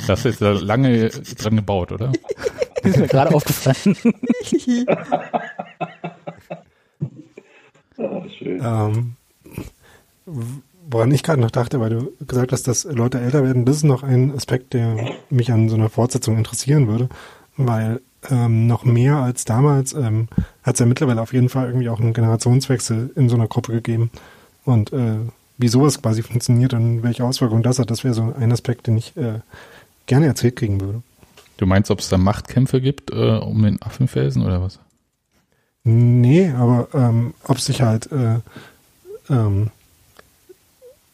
hast 0.09 0.25
du 0.25 0.29
jetzt 0.29 0.41
da 0.41 0.51
lange 0.51 1.09
dran 1.09 1.55
gebaut, 1.55 1.93
oder? 1.93 2.11
ist 2.83 2.97
mir 2.97 3.07
gerade 3.07 3.33
aufgefallen. 3.33 3.95
Schön. 8.37 8.61
Ähm, 8.61 9.15
woran 10.89 11.11
ich 11.11 11.23
gerade 11.23 11.39
noch 11.39 11.51
dachte, 11.51 11.79
weil 11.79 11.91
du 11.91 12.11
gesagt 12.27 12.51
hast, 12.51 12.67
dass 12.67 12.83
Leute 12.83 13.21
älter 13.21 13.41
werden, 13.43 13.63
das 13.63 13.77
ist 13.77 13.83
noch 13.83 14.03
ein 14.03 14.35
Aspekt, 14.35 14.73
der 14.73 14.97
mich 15.29 15.51
an 15.51 15.69
so 15.69 15.75
einer 15.75 15.89
Fortsetzung 15.89 16.37
interessieren 16.37 16.87
würde, 16.87 17.07
weil 17.55 18.01
ähm, 18.29 18.67
noch 18.67 18.83
mehr 18.83 19.15
als 19.17 19.45
damals 19.45 19.93
ähm, 19.93 20.27
hat 20.63 20.75
es 20.75 20.79
ja 20.79 20.85
mittlerweile 20.85 21.21
auf 21.21 21.31
jeden 21.31 21.47
Fall 21.47 21.67
irgendwie 21.67 21.89
auch 21.89 22.01
einen 22.01 22.13
Generationswechsel 22.13 23.11
in 23.15 23.29
so 23.29 23.35
einer 23.35 23.47
Gruppe 23.47 23.71
gegeben. 23.71 24.11
Und 24.65 24.91
äh, 24.93 25.19
wie 25.57 25.67
sowas 25.67 26.01
quasi 26.01 26.21
funktioniert 26.21 26.73
und 26.73 27.03
welche 27.03 27.23
Auswirkungen 27.23 27.63
das 27.63 27.79
hat, 27.79 27.89
das 27.89 28.03
wäre 28.03 28.13
so 28.13 28.33
ein 28.37 28.51
Aspekt, 28.51 28.87
den 28.87 28.97
ich 28.97 29.15
äh, 29.17 29.39
gerne 30.05 30.27
erzählt 30.27 30.55
kriegen 30.55 30.81
würde. 30.81 31.01
Du 31.57 31.65
meinst, 31.65 31.89
ob 31.91 31.99
es 31.99 32.09
da 32.09 32.17
Machtkämpfe 32.17 32.81
gibt 32.81 33.11
äh, 33.11 33.37
um 33.37 33.63
den 33.63 33.81
Affenfelsen 33.81 34.43
oder 34.43 34.61
was? 34.61 34.79
Nee, 35.83 36.49
aber 36.49 36.87
ähm, 36.93 37.33
ob 37.43 37.59
sich 37.59 37.81
halt, 37.81 38.11
äh, 38.11 38.39
ähm, 39.29 39.69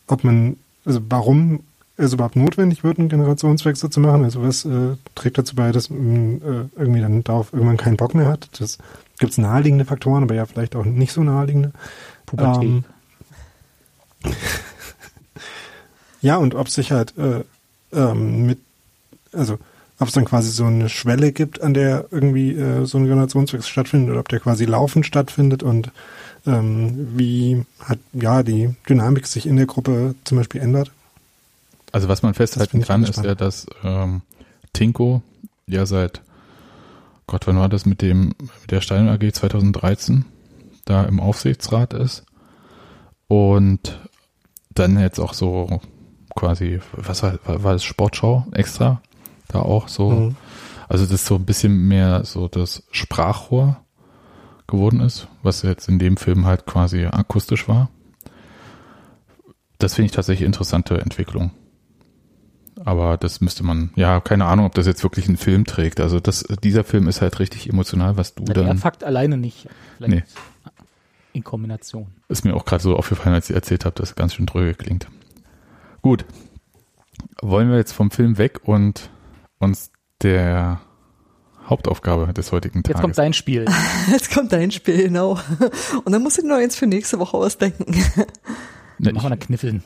ob 0.07 0.23
man, 0.23 0.55
also 0.85 1.01
warum 1.09 1.59
es 1.97 2.13
überhaupt 2.13 2.35
notwendig 2.35 2.83
wird, 2.83 2.97
einen 2.97 3.09
Generationswechsel 3.09 3.89
zu 3.89 3.99
machen, 3.99 4.23
also 4.23 4.41
was 4.41 4.65
äh, 4.65 4.95
trägt 5.13 5.37
dazu 5.37 5.55
bei, 5.55 5.71
dass 5.71 5.89
man 5.89 6.41
äh, 6.41 6.79
irgendwie 6.79 7.01
dann 7.01 7.23
darauf 7.23 7.53
irgendwann 7.53 7.77
keinen 7.77 7.97
Bock 7.97 8.15
mehr 8.15 8.27
hat. 8.27 8.49
Das 8.59 8.79
gibt 9.19 9.33
es 9.33 9.37
naheliegende 9.37 9.85
Faktoren, 9.85 10.23
aber 10.23 10.33
ja 10.33 10.45
vielleicht 10.45 10.75
auch 10.75 10.85
nicht 10.85 11.13
so 11.13 11.21
naheliegende. 11.21 11.73
Pubertät. 12.25 12.63
Ähm, 12.63 12.83
Ja, 16.21 16.37
und 16.37 16.55
ob 16.55 16.69
sich 16.69 16.91
halt 16.91 17.17
äh, 17.17 17.43
ähm, 17.91 18.45
mit, 18.45 18.59
also 19.33 19.57
ob 19.99 20.07
es 20.07 20.13
dann 20.13 20.25
quasi 20.25 20.51
so 20.51 20.65
eine 20.65 20.89
Schwelle 20.89 21.31
gibt, 21.31 21.61
an 21.61 21.73
der 21.73 22.05
irgendwie 22.11 22.53
äh, 22.53 22.85
so 22.85 22.97
ein 22.97 23.05
Generationswechsel 23.05 23.69
stattfindet, 23.69 24.11
oder 24.11 24.19
ob 24.19 24.29
der 24.29 24.39
quasi 24.39 24.65
laufend 24.65 25.05
stattfindet 25.05 25.63
und 25.63 25.91
ähm, 26.45 27.09
wie 27.17 27.65
hat 27.79 27.99
ja 28.13 28.43
die 28.43 28.75
Dynamik 28.87 29.27
sich 29.27 29.45
in 29.45 29.57
der 29.57 29.65
Gruppe 29.65 30.15
zum 30.23 30.37
Beispiel 30.37 30.61
ändert. 30.61 30.91
Also 31.91 32.07
was 32.07 32.23
man 32.23 32.33
festhalten 32.33 32.81
kann, 32.81 33.03
ist 33.03 33.23
ja, 33.23 33.35
dass 33.35 33.67
ähm, 33.83 34.21
Tinko 34.73 35.21
ja 35.67 35.85
seit 35.85 36.21
Gott, 37.27 37.47
wann 37.47 37.57
war 37.57 37.69
das 37.69 37.85
mit 37.85 38.01
dem 38.01 38.29
mit 38.39 38.71
der 38.71 38.81
Stein 38.81 39.07
AG 39.07 39.33
2013 39.33 40.25
da 40.85 41.03
im 41.03 41.19
Aufsichtsrat 41.19 41.93
ist 41.93 42.25
und 43.27 43.99
dann 44.75 44.99
jetzt 44.99 45.19
auch 45.19 45.33
so 45.33 45.81
quasi 46.35 46.79
was 46.93 47.23
war, 47.23 47.39
war, 47.45 47.63
war 47.63 47.73
das 47.73 47.83
Sportschau 47.83 48.45
extra 48.53 49.01
da 49.47 49.59
auch 49.59 49.87
so 49.87 50.09
Mhm. 50.11 50.35
also 50.87 51.03
das 51.05 51.13
ist 51.13 51.25
so 51.25 51.35
ein 51.35 51.45
bisschen 51.45 51.87
mehr 51.87 52.23
so 52.23 52.47
das 52.47 52.83
Sprachrohr 52.91 53.77
geworden 54.67 55.01
ist, 55.01 55.27
was 55.43 55.63
jetzt 55.63 55.89
in 55.89 55.99
dem 55.99 56.15
Film 56.17 56.45
halt 56.45 56.65
quasi 56.65 57.05
akustisch 57.05 57.67
war. 57.67 57.89
Das 59.79 59.95
finde 59.95 60.05
ich 60.05 60.11
tatsächlich 60.11 60.45
interessante 60.45 60.99
Entwicklung. 61.01 61.51
Aber 62.85 63.17
das 63.17 63.41
müsste 63.41 63.63
man, 63.63 63.91
ja, 63.95 64.21
keine 64.21 64.45
Ahnung, 64.45 64.65
ob 64.65 64.73
das 64.73 64.87
jetzt 64.87 65.03
wirklich 65.03 65.27
einen 65.27 65.37
Film 65.37 65.65
trägt. 65.65 65.99
Also 65.99 66.19
das, 66.19 66.43
dieser 66.63 66.83
Film 66.83 67.07
ist 67.07 67.21
halt 67.21 67.39
richtig 67.39 67.69
emotional, 67.69 68.15
was 68.17 68.33
du 68.33 68.43
Na, 68.47 68.53
der 68.53 68.63
dann, 68.63 68.77
Fakt 68.77 69.03
alleine 69.03 69.37
nicht. 69.37 69.67
Vielleicht 69.97 70.13
Nee. 70.13 70.23
In 71.33 71.43
Kombination. 71.43 72.07
ist 72.27 72.43
mir 72.43 72.53
auch 72.55 72.65
gerade 72.65 72.83
so 72.83 72.95
aufgefallen, 72.97 73.35
als 73.35 73.49
ich 73.49 73.55
erzählt 73.55 73.85
habe, 73.85 73.95
dass 73.95 74.09
es 74.09 74.15
ganz 74.15 74.33
schön 74.33 74.45
dröge 74.45 74.73
klingt. 74.75 75.07
Gut. 76.01 76.25
Wollen 77.41 77.69
wir 77.69 77.77
jetzt 77.77 77.93
vom 77.93 78.11
Film 78.11 78.37
weg 78.37 78.61
und 78.63 79.09
uns 79.59 79.91
der 80.21 80.81
Hauptaufgabe 81.65 82.33
des 82.33 82.51
heutigen 82.51 82.79
Jetzt 82.79 82.87
Tages 82.87 83.01
kommt 83.01 83.17
dein 83.17 83.33
Spiel. 83.33 83.65
Jetzt 84.11 84.33
kommt 84.33 84.51
dein 84.51 84.71
Spiel, 84.71 85.03
genau. 85.03 85.39
Und 86.03 86.11
dann 86.11 86.21
musst 86.23 86.37
du 86.37 86.41
dir 86.41 86.49
noch 86.49 86.57
eins 86.57 86.75
für 86.75 86.87
nächste 86.87 87.19
Woche 87.19 87.37
ausdenken. 87.37 87.95
Na, 88.97 89.13
Machen 89.13 89.25
wir 89.25 89.29
da 89.29 89.35
ich, 89.35 89.41
Kniffeln. 89.41 89.83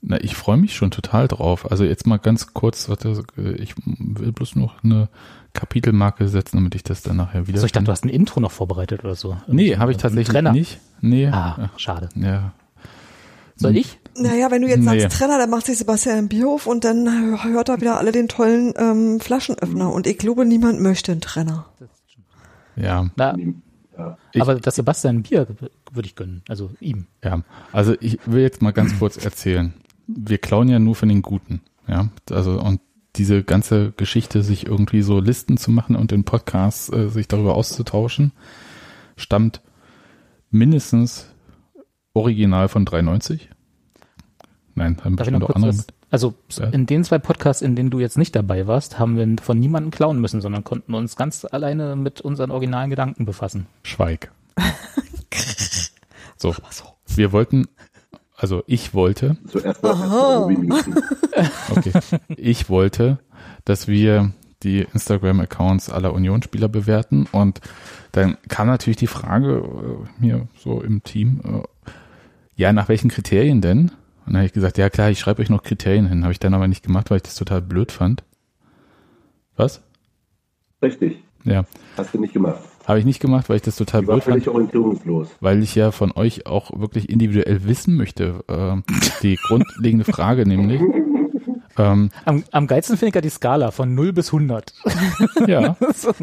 na, 0.00 0.20
ich 0.20 0.34
freue 0.34 0.56
mich 0.56 0.74
schon 0.74 0.90
total 0.90 1.28
drauf. 1.28 1.70
Also 1.70 1.84
jetzt 1.84 2.06
mal 2.06 2.18
ganz 2.18 2.54
kurz, 2.54 2.88
ich 3.36 3.74
will 3.86 4.32
bloß 4.32 4.56
noch 4.56 4.82
eine 4.82 5.08
Kapitelmarke 5.54 6.28
setzen, 6.28 6.56
damit 6.56 6.74
ich 6.74 6.82
das 6.82 7.02
dann 7.02 7.16
nachher 7.16 7.46
wieder. 7.46 7.56
Also 7.56 7.66
ich 7.66 7.72
dachte, 7.72 7.86
du 7.86 7.92
hast 7.92 8.04
ein 8.04 8.08
Intro 8.08 8.40
noch 8.40 8.50
vorbereitet 8.52 9.04
oder 9.04 9.14
so. 9.14 9.36
nee, 9.46 9.76
habe 9.76 9.90
ich 9.92 9.98
tatsächlich 9.98 10.28
Trenner. 10.28 10.52
nicht. 10.52 10.80
Nee. 11.00 11.26
Ah, 11.28 11.70
schade. 11.76 12.08
Ja. 12.14 12.52
Soll 13.56 13.76
ich? 13.76 13.98
Naja, 14.16 14.50
wenn 14.50 14.62
du 14.62 14.68
jetzt 14.68 14.80
Nee. 14.80 15.00
sagst 15.00 15.18
Trenner, 15.18 15.38
dann 15.38 15.50
macht 15.50 15.66
sich 15.66 15.78
Sebastian 15.78 16.18
im 16.18 16.28
Bierhof 16.28 16.66
und 16.66 16.84
dann 16.84 17.42
hört 17.44 17.68
er 17.68 17.80
wieder 17.80 17.98
alle 17.98 18.12
den 18.12 18.28
tollen 18.28 18.72
ähm, 18.76 19.20
Flaschenöffner. 19.20 19.92
Und 19.92 20.06
ich 20.06 20.18
glaube, 20.18 20.44
niemand 20.46 20.80
möchte 20.80 21.12
einen 21.12 21.20
Trenner. 21.20 21.66
Ja. 22.76 23.10
Na. 23.16 23.36
Ich- 24.32 24.40
aber 24.40 24.54
das 24.56 24.74
Sebastian 24.76 25.16
ein 25.18 25.22
Bier 25.22 25.46
würde 25.92 26.06
ich 26.08 26.16
gönnen. 26.16 26.42
Also 26.48 26.70
ihm. 26.80 27.06
Ja, 27.22 27.42
also 27.72 27.94
ich 28.00 28.18
will 28.24 28.40
jetzt 28.42 28.62
mal 28.62 28.72
ganz 28.72 28.98
kurz 28.98 29.22
erzählen. 29.22 29.74
Wir 30.06 30.38
klauen 30.38 30.68
ja 30.68 30.78
nur 30.78 30.94
von 30.96 31.08
den 31.10 31.20
Guten, 31.22 31.60
ja. 31.86 32.08
Also 32.30 32.58
und 32.60 32.80
diese 33.16 33.44
ganze 33.44 33.92
Geschichte, 33.92 34.42
sich 34.42 34.66
irgendwie 34.66 35.02
so 35.02 35.20
Listen 35.20 35.56
zu 35.56 35.70
machen 35.70 35.96
und 35.96 36.12
in 36.12 36.24
Podcasts 36.24 36.90
äh, 36.92 37.08
sich 37.08 37.28
darüber 37.28 37.54
auszutauschen, 37.54 38.32
stammt 39.16 39.60
mindestens 40.50 41.26
original 42.14 42.68
von 42.68 42.84
93. 42.84 43.50
Nein, 44.74 44.96
haben 45.04 45.16
Darf 45.16 45.26
bestimmt 45.26 45.40
noch 45.40 45.50
auch 45.50 45.54
andere 45.56 45.70
was? 45.70 45.76
mit. 45.78 45.94
Also 46.10 46.34
Ja. 46.58 46.66
in 46.68 46.86
den 46.86 47.04
zwei 47.04 47.18
Podcasts, 47.18 47.62
in 47.62 47.74
denen 47.74 47.90
du 47.90 47.98
jetzt 47.98 48.18
nicht 48.18 48.34
dabei 48.36 48.66
warst, 48.66 48.98
haben 48.98 49.16
wir 49.16 49.42
von 49.42 49.58
niemandem 49.58 49.90
klauen 49.90 50.20
müssen, 50.20 50.40
sondern 50.42 50.62
konnten 50.64 50.94
uns 50.94 51.16
ganz 51.16 51.46
alleine 51.50 51.96
mit 51.96 52.20
unseren 52.20 52.50
originalen 52.50 52.90
Gedanken 52.90 53.24
befassen. 53.24 53.66
Schweig. 53.82 54.30
so, 56.36 56.54
so. 56.70 56.84
wir 57.06 57.32
wollten, 57.32 57.66
also 58.42 58.64
ich 58.66 58.92
wollte, 58.92 59.36
Zuerst 59.46 59.84
mal. 59.84 59.94
Okay. 61.70 61.92
Ich 62.36 62.68
wollte, 62.68 63.20
dass 63.64 63.86
wir 63.86 64.32
die 64.64 64.80
Instagram-Accounts 64.92 65.90
aller 65.90 66.12
Unionsspieler 66.12 66.68
bewerten 66.68 67.28
und 67.30 67.60
dann 68.10 68.36
kam 68.48 68.66
natürlich 68.66 68.96
die 68.96 69.06
Frage 69.06 69.62
äh, 69.62 70.20
mir 70.20 70.48
so 70.58 70.82
im 70.82 71.04
Team, 71.04 71.40
äh, 71.44 71.90
ja, 72.56 72.72
nach 72.72 72.88
welchen 72.88 73.10
Kriterien 73.10 73.60
denn? 73.60 73.92
Und 74.26 74.26
dann 74.26 74.38
habe 74.38 74.46
ich 74.46 74.52
gesagt, 74.52 74.76
ja 74.76 74.90
klar, 74.90 75.10
ich 75.10 75.20
schreibe 75.20 75.40
euch 75.40 75.48
noch 75.48 75.62
Kriterien 75.62 76.08
hin. 76.08 76.24
Habe 76.24 76.32
ich 76.32 76.40
dann 76.40 76.54
aber 76.54 76.66
nicht 76.66 76.84
gemacht, 76.84 77.10
weil 77.10 77.18
ich 77.18 77.22
das 77.22 77.36
total 77.36 77.62
blöd 77.62 77.92
fand. 77.92 78.24
Was? 79.56 79.82
Richtig. 80.82 81.22
Ja, 81.44 81.64
Hast 81.96 82.12
du 82.12 82.20
nicht 82.20 82.32
gemacht. 82.32 82.60
Habe 82.92 83.00
ich 83.00 83.04
nicht 83.06 83.20
gemacht, 83.20 83.48
weil 83.48 83.56
ich 83.56 83.62
das 83.62 83.76
total 83.76 84.02
blöd 84.02 84.22
fand. 84.22 84.24
völlig 84.24 84.48
orientierungslos. 84.48 85.28
weil 85.40 85.62
ich 85.62 85.74
ja 85.74 85.90
von 85.90 86.12
euch 86.12 86.46
auch 86.46 86.78
wirklich 86.78 87.10
individuell 87.10 87.64
wissen 87.64 87.96
möchte. 87.96 88.44
Äh, 88.48 88.82
die 89.22 89.36
grundlegende 89.48 90.04
Frage 90.04 90.46
nämlich. 90.46 90.80
Ähm, 91.78 92.10
Am, 92.26 92.44
am 92.52 92.66
geilsten 92.66 92.96
finde 92.98 93.08
ich 93.10 93.14
ja 93.14 93.20
die 93.22 93.30
Skala 93.30 93.70
von 93.70 93.94
0 93.94 94.12
bis 94.12 94.28
100. 94.32 94.74
ja, 95.46 95.76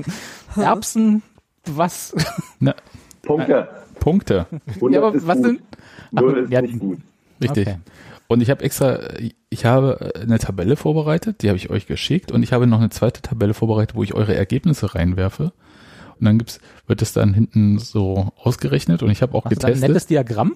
Erbsen, 0.55 1.21
was? 1.65 2.13
na, 2.59 2.75
Punkte. 3.23 3.67
Punkte. 3.99 4.45
100 4.75 4.93
Ja, 4.93 5.07
aber 5.07 5.15
ist 5.15 5.27
was 5.27 5.37
gut. 5.37 5.45
sind- 5.45 5.61
Null 6.11 6.35
Ach, 6.39 6.43
ist 6.43 6.51
ja, 6.51 6.61
nicht 6.61 6.79
gut. 6.79 6.99
Richtig. 7.41 7.67
Okay. 7.67 7.77
Und 8.27 8.41
ich 8.41 8.49
habe 8.51 8.63
extra, 8.63 8.99
ich 9.49 9.65
habe 9.65 10.11
eine 10.21 10.37
Tabelle 10.37 10.75
vorbereitet, 10.75 11.41
die 11.41 11.47
habe 11.49 11.57
ich 11.57 11.69
euch 11.71 11.87
geschickt 11.87 12.31
und 12.31 12.43
ich 12.43 12.53
habe 12.53 12.67
noch 12.67 12.77
eine 12.79 12.89
zweite 12.91 13.21
Tabelle 13.23 13.53
vorbereitet, 13.55 13.95
wo 13.95 14.03
ich 14.03 14.13
eure 14.13 14.35
Ergebnisse 14.35 14.93
reinwerfe. 14.93 15.51
Und 16.19 16.25
dann 16.25 16.37
gibt's, 16.37 16.59
wird 16.87 17.01
es 17.01 17.13
dann 17.13 17.33
hinten 17.33 17.79
so 17.79 18.31
ausgerechnet 18.37 19.03
und 19.03 19.09
ich 19.09 19.21
habe 19.21 19.33
auch 19.35 19.45
Hast 19.45 19.55
du 19.55 19.59
da 19.59 19.67
ein 19.67 19.73
getestet. 19.73 19.89
nettes 19.89 20.07
Diagramm? 20.07 20.55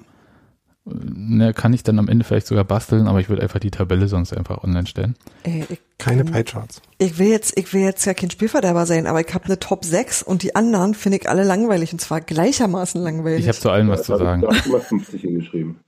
Ne, 0.85 1.53
kann 1.53 1.71
ich 1.71 1.83
dann 1.83 1.97
am 1.97 2.09
Ende 2.09 2.25
vielleicht 2.25 2.45
sogar 2.47 2.65
basteln, 2.65 3.07
aber 3.07 3.21
ich 3.21 3.29
würde 3.29 3.41
einfach 3.41 3.59
die 3.59 3.71
Tabelle 3.71 4.09
sonst 4.09 4.35
einfach 4.35 4.65
online 4.65 4.85
stellen. 4.85 5.15
Ey, 5.43 5.63
ich, 5.69 5.79
Keine 5.97 6.25
Pie-Charts. 6.25 6.81
ich 6.97 7.17
will 7.17 7.29
jetzt, 7.29 7.57
ich 7.57 7.73
will 7.73 7.81
jetzt 7.81 8.03
ja 8.03 8.13
kein 8.13 8.29
Spielverderber 8.29 8.85
sein, 8.85 9.07
aber 9.07 9.21
ich 9.21 9.33
habe 9.33 9.45
eine 9.45 9.57
Top 9.59 9.85
6 9.85 10.23
und 10.23 10.43
die 10.43 10.57
anderen 10.57 10.93
finde 10.93 11.19
ich 11.19 11.29
alle 11.29 11.45
langweilig 11.45 11.93
und 11.93 11.99
zwar 11.99 12.19
gleichermaßen 12.19 13.01
langweilig. 13.01 13.39
Ich 13.39 13.47
habe 13.47 13.57
zu 13.57 13.69
allem 13.69 13.87
was 13.87 14.03
zu 14.03 14.13
habe 14.13 14.23
ich 14.23 14.27
sagen. 14.27 14.55
schon 14.61 14.71
mal 14.73 14.81
50 14.81 15.21
hingeschrieben. 15.21 15.79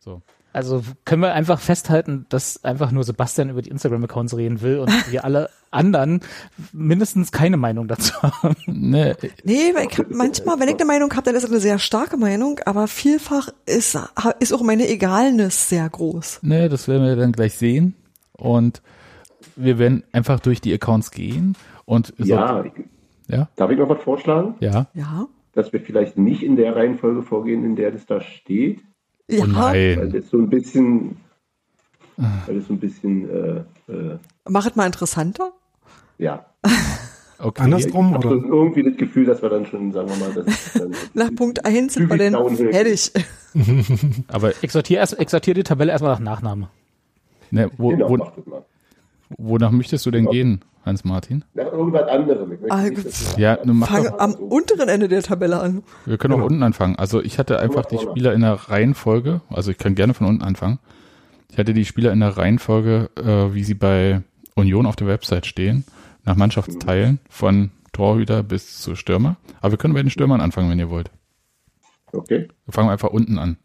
So. 0.00 0.22
Also 0.54 0.82
können 1.04 1.20
wir 1.22 1.32
einfach 1.34 1.58
festhalten, 1.60 2.26
dass 2.28 2.62
einfach 2.64 2.90
nur 2.92 3.04
Sebastian 3.04 3.50
über 3.50 3.60
die 3.60 3.70
Instagram-Accounts 3.70 4.36
reden 4.36 4.60
will 4.62 4.78
und 4.78 5.12
wir 5.12 5.24
alle 5.24 5.50
anderen 5.70 6.20
mindestens 6.72 7.32
keine 7.32 7.56
Meinung 7.56 7.88
dazu 7.88 8.14
haben. 8.22 8.54
Ne, 8.66 9.16
Nee, 9.42 9.74
weil 9.74 9.88
ich 9.90 9.98
hab 9.98 10.10
manchmal, 10.10 10.60
wenn 10.60 10.68
ich 10.68 10.76
eine 10.76 10.84
Meinung 10.84 11.10
habe, 11.12 11.22
dann 11.24 11.34
ist 11.34 11.42
es 11.44 11.50
eine 11.50 11.58
sehr 11.60 11.78
starke 11.78 12.16
Meinung, 12.16 12.60
aber 12.66 12.86
vielfach 12.86 13.48
ist, 13.66 13.98
ist 14.40 14.52
auch 14.52 14.62
meine 14.62 14.88
Egalness 14.88 15.68
sehr 15.68 15.88
groß. 15.88 16.40
ne, 16.42 16.68
das 16.68 16.86
werden 16.88 17.02
wir 17.04 17.16
dann 17.16 17.32
gleich 17.32 17.54
sehen. 17.56 17.94
Und 18.32 18.80
wir 19.56 19.78
werden 19.78 20.04
einfach 20.12 20.40
durch 20.40 20.60
die 20.60 20.72
Accounts 20.72 21.10
gehen 21.10 21.56
und 21.84 22.14
so, 22.18 22.24
Ja, 22.24 22.64
ich, 22.64 22.72
ja, 23.28 23.48
darf 23.56 23.70
ich 23.70 23.78
noch 23.78 23.88
was 23.88 24.02
vorschlagen? 24.02 24.54
ja. 24.60 24.86
Ja. 24.94 25.26
Dass 25.52 25.72
wir 25.72 25.80
vielleicht 25.80 26.18
nicht 26.18 26.42
in 26.42 26.56
der 26.56 26.74
Reihenfolge 26.74 27.22
vorgehen, 27.22 27.64
in 27.64 27.76
der 27.76 27.92
das 27.92 28.06
da 28.06 28.20
steht, 28.20 28.80
Ja. 29.28 29.44
Oh 29.44 29.54
weil 29.54 29.96
nein. 29.96 30.12
das 30.12 30.28
so 30.30 30.38
ein 30.38 30.50
bisschen, 30.50 31.16
weil 32.16 32.56
das 32.56 32.66
so 32.66 32.74
ein 32.74 32.80
bisschen, 32.80 33.28
äh, 33.30 33.92
äh, 33.92 34.18
Mach 34.48 34.66
es 34.66 34.76
mal 34.76 34.86
interessanter. 34.86 35.52
ja. 36.18 36.46
Okay. 37.36 37.62
Andersrum 37.62 38.10
ich 38.10 38.24
habe 38.24 38.42
irgendwie 38.46 38.82
das 38.84 38.96
Gefühl, 38.96 39.26
dass 39.26 39.42
wir 39.42 39.48
dann 39.48 39.66
schon, 39.66 39.92
sagen 39.92 40.08
wir 40.08 40.16
mal, 40.16 40.32
das 40.32 40.46
ist 40.46 40.80
dann 40.80 40.94
Nach 41.14 41.34
Punkt 41.34 41.66
1 41.66 41.94
sind 41.94 42.08
wir 42.08 42.16
dann 42.16 42.56
fertig. 42.56 43.12
Aber 44.28 44.52
erst, 44.98 45.20
ich 45.20 45.28
sortiere 45.30 45.54
die 45.54 45.62
Tabelle 45.64 45.92
erstmal 45.92 46.12
nach 46.12 46.20
Nachname. 46.20 46.68
ne, 47.50 47.70
wo, 47.76 47.90
genau, 47.90 48.08
wo, 48.08 48.16
mach 48.16 48.32
das 48.36 48.46
mal. 48.46 48.64
wonach 49.36 49.72
möchtest 49.72 50.06
du 50.06 50.10
denn 50.12 50.26
gehen, 50.26 50.60
Hans-Martin? 50.84 51.44
Nach 51.54 51.72
irgendwas 51.72 52.08
anderem. 52.08 52.58
Ah, 52.68 52.82
nicht, 52.82 53.38
Ja, 53.38 53.58
ne, 53.64 53.72
mach 53.72 53.88
Fange 53.88 54.10
doch, 54.10 54.18
am 54.18 54.34
unteren 54.34 54.88
Ende 54.88 55.08
der 55.08 55.22
Tabelle 55.22 55.60
an. 55.60 55.82
wir 56.04 56.18
können 56.18 56.34
auch 56.34 56.44
unten 56.44 56.62
anfangen. 56.62 56.96
Also 56.96 57.22
ich 57.22 57.38
hatte 57.38 57.58
einfach 57.58 57.86
die 57.86 57.98
Spieler 57.98 58.32
in 58.34 58.42
der 58.42 58.54
Reihenfolge, 58.54 59.40
also 59.48 59.70
ich 59.70 59.78
kann 59.78 59.94
gerne 59.94 60.14
von 60.14 60.26
unten 60.26 60.42
anfangen. 60.42 60.78
Ich 61.50 61.58
hatte 61.58 61.72
die 61.74 61.84
Spieler 61.84 62.12
in 62.12 62.20
der 62.20 62.36
Reihenfolge, 62.36 63.10
äh, 63.16 63.54
wie 63.54 63.64
sie 63.64 63.74
bei 63.74 64.22
Union 64.56 64.86
auf 64.86 64.96
der 64.96 65.06
Website 65.06 65.46
stehen, 65.46 65.84
nach 66.24 66.36
Mannschaftsteilen 66.36 67.20
von 67.28 67.70
Torhüter 67.92 68.42
bis 68.42 68.80
zu 68.80 68.96
Stürmer. 68.96 69.36
Aber 69.60 69.72
wir 69.72 69.78
können 69.78 69.94
bei 69.94 70.02
den 70.02 70.10
Stürmern 70.10 70.40
anfangen, 70.40 70.68
wenn 70.70 70.78
ihr 70.78 70.90
wollt. 70.90 71.10
Okay. 72.12 72.48
Wir 72.66 72.72
fangen 72.72 72.90
einfach 72.90 73.10
unten 73.10 73.38
an. 73.38 73.56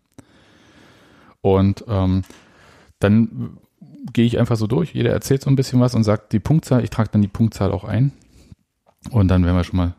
Und 1.42 1.84
ähm, 1.88 2.24
dann 3.00 3.58
gehe 4.14 4.26
ich 4.26 4.40
einfach 4.40 4.56
so 4.56 4.68
durch. 4.68 4.94
Jeder 4.94 5.12
erzählt 5.12 5.42
so 5.42 5.50
ein 5.50 5.56
bisschen 5.56 5.80
was 5.80 5.96
und 5.96 6.04
sagt 6.04 6.34
die 6.34 6.40
Punktzahl. 6.40 6.84
Ich 6.84 6.90
trage 6.90 7.10
dann 7.12 7.22
die 7.22 7.28
Punktzahl 7.28 7.72
auch 7.72 7.84
ein. 7.84 8.12
Und 9.12 9.30
dann 9.30 9.44
werden 9.46 9.56
wir 9.56 9.64
schon 9.64 9.78
mal. 9.78 9.96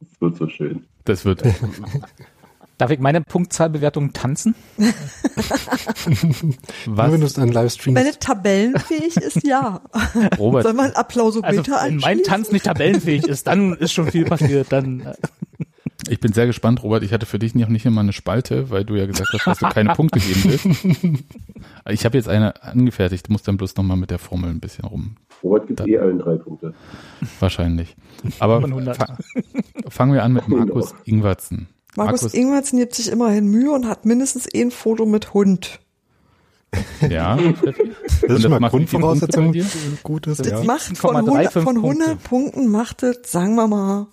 Das 0.00 0.20
wird 0.20 0.36
so 0.36 0.48
schön. 0.48 0.84
Das 1.04 1.24
wird. 1.24 1.42
Darf 2.78 2.90
ich 2.90 2.98
meine 2.98 3.22
Punktzahlbewertung 3.22 4.12
tanzen? 4.12 4.54
Nur 4.76 4.86
wenn 6.04 7.12
du 7.12 7.22
Was? 7.22 7.22
es 7.22 7.32
dann 7.32 7.50
live 7.50 7.72
streamst. 7.72 7.98
Wenn 7.98 8.06
es 8.06 8.18
tabellenfähig 8.18 9.16
ist, 9.16 9.46
ja. 9.46 9.80
Soll 10.12 10.28
Robert, 10.36 10.76
man 10.76 10.92
Applausometer 10.92 11.48
Also 11.48 11.72
wenn 11.72 11.96
mein? 11.96 12.22
Tanz 12.22 12.52
nicht 12.52 12.66
tabellenfähig 12.66 13.26
ist, 13.26 13.46
dann 13.46 13.72
ist 13.76 13.94
schon 13.94 14.10
viel 14.10 14.26
passiert. 14.26 14.72
Dann 14.72 15.00
äh, 15.00 15.14
Ich 16.08 16.20
bin 16.20 16.32
sehr 16.32 16.46
gespannt, 16.46 16.82
Robert. 16.82 17.02
Ich 17.02 17.12
hatte 17.12 17.26
für 17.26 17.38
dich 17.38 17.54
noch 17.54 17.68
nicht 17.68 17.84
immer 17.86 18.00
eine 18.00 18.12
Spalte, 18.12 18.70
weil 18.70 18.84
du 18.84 18.94
ja 18.94 19.06
gesagt 19.06 19.30
hast, 19.32 19.46
dass 19.46 19.58
du 19.58 19.68
keine 19.68 19.92
Punkte 19.94 20.20
geben 20.20 20.44
willst. 20.44 21.24
Ich 21.88 22.04
habe 22.04 22.16
jetzt 22.16 22.28
eine 22.28 22.62
angefertigt. 22.62 23.28
Du 23.28 23.32
musst 23.32 23.46
dann 23.48 23.56
bloß 23.56 23.76
nochmal 23.76 23.96
mit 23.96 24.10
der 24.10 24.18
Formel 24.18 24.50
ein 24.50 24.60
bisschen 24.60 24.84
rum. 24.84 25.16
Robert 25.42 25.66
gibt 25.66 25.80
Da- 25.80 25.84
eh 25.86 25.98
allen 25.98 26.18
drei 26.18 26.36
Punkte. 26.36 26.74
Wahrscheinlich. 27.40 27.96
Aber 28.38 28.60
Von 28.60 28.70
100. 28.72 28.96
fa 28.96 29.16
fangen 29.88 30.12
wir 30.14 30.22
an 30.22 30.32
mit 30.32 30.46
Markus 30.48 30.94
Ingwertsen. 31.04 31.68
Markus, 31.96 32.34
Ingwertsen 32.34 32.78
gibt 32.78 32.94
sich 32.94 33.10
immerhin 33.10 33.46
Mühe 33.46 33.70
und 33.70 33.88
hat 33.88 34.04
mindestens 34.04 34.46
ein 34.54 34.70
Foto 34.70 35.06
mit 35.06 35.32
Hund. 35.34 35.80
Ja? 37.08 37.38
Das 38.28 38.38
ist 38.38 38.42
schon 38.42 38.50
mal 38.50 38.68
Grundvoraussetzung 38.70 39.54
gutes. 40.02 40.38
Das 40.38 40.48
Ja. 40.48 40.64
macht 40.64 40.96
von 40.96 41.16
100, 41.16 41.52
1,35 41.54 41.62
von 41.62 41.76
100 41.76 42.06
Punkte. 42.08 42.28
Punkten 42.28 42.68
macht 42.68 43.02
das, 43.02 43.18
sagen 43.26 43.54
wir 43.54 43.66
mal, 43.68 44.06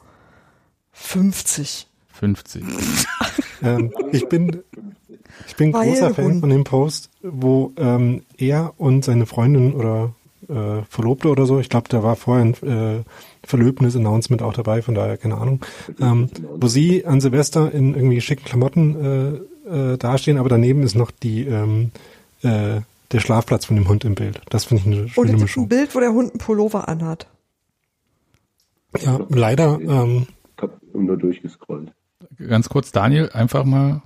50. 0.93 1.87
50. 2.13 2.63
Ähm, 3.63 3.93
ich 4.11 4.27
bin, 4.27 4.61
ich 5.47 5.55
bin 5.55 5.71
Weil 5.71 5.87
großer 5.87 6.13
Fan 6.13 6.41
von 6.41 6.49
dem 6.49 6.65
Post, 6.65 7.09
wo 7.21 7.71
ähm, 7.77 8.23
er 8.37 8.73
und 8.77 9.05
seine 9.05 9.25
Freundin 9.25 9.73
oder 9.73 10.13
äh, 10.49 10.81
Verlobte 10.89 11.29
oder 11.29 11.45
so, 11.45 11.59
ich 11.59 11.69
glaube, 11.69 11.87
da 11.87 12.03
war 12.03 12.17
vorher 12.17 12.43
ein 12.43 12.53
äh, 12.63 13.03
Verlöbnis-Announcement 13.45 14.41
auch 14.41 14.53
dabei, 14.53 14.81
von 14.81 14.95
daher 14.95 15.15
keine 15.15 15.37
Ahnung, 15.37 15.61
ähm, 16.01 16.29
wo 16.57 16.67
sie 16.67 17.05
an 17.05 17.21
Silvester 17.21 17.71
in 17.71 17.95
irgendwie 17.95 18.19
schicken 18.19 18.43
Klamotten 18.43 19.45
äh, 19.65 19.93
äh, 19.93 19.97
dastehen, 19.97 20.37
aber 20.37 20.49
daneben 20.49 20.83
ist 20.83 20.95
noch 20.95 21.11
die 21.11 21.45
ähm, 21.45 21.91
äh, 22.41 22.81
der 23.11 23.19
Schlafplatz 23.19 23.65
von 23.65 23.75
dem 23.75 23.87
Hund 23.87 24.03
im 24.05 24.15
Bild. 24.15 24.41
Das 24.49 24.65
finde 24.65 24.81
ich 24.81 24.87
eine 24.87 25.03
Und 25.03 25.09
schöne 25.09 25.09
es 25.09 25.15
gibt 25.15 25.29
ein 25.29 25.41
Mischung. 25.41 25.69
Bild, 25.69 25.95
wo 25.95 25.99
der 25.99 26.11
Hund 26.11 26.31
einen 26.31 26.39
Pullover 26.39 26.87
anhat. 26.87 27.27
Ja, 28.99 29.19
leider 29.29 29.79
ähm, 29.81 30.27
nur 31.01 31.17
durchgescrollt. 31.17 31.91
Ganz 32.37 32.69
kurz, 32.69 32.91
Daniel, 32.91 33.29
einfach 33.33 33.65
mal 33.65 34.01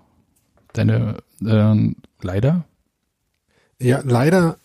deine 0.74 1.18
äh, 1.44 1.94
leider. 2.22 2.66
Ja, 3.80 4.02
leider 4.04 4.58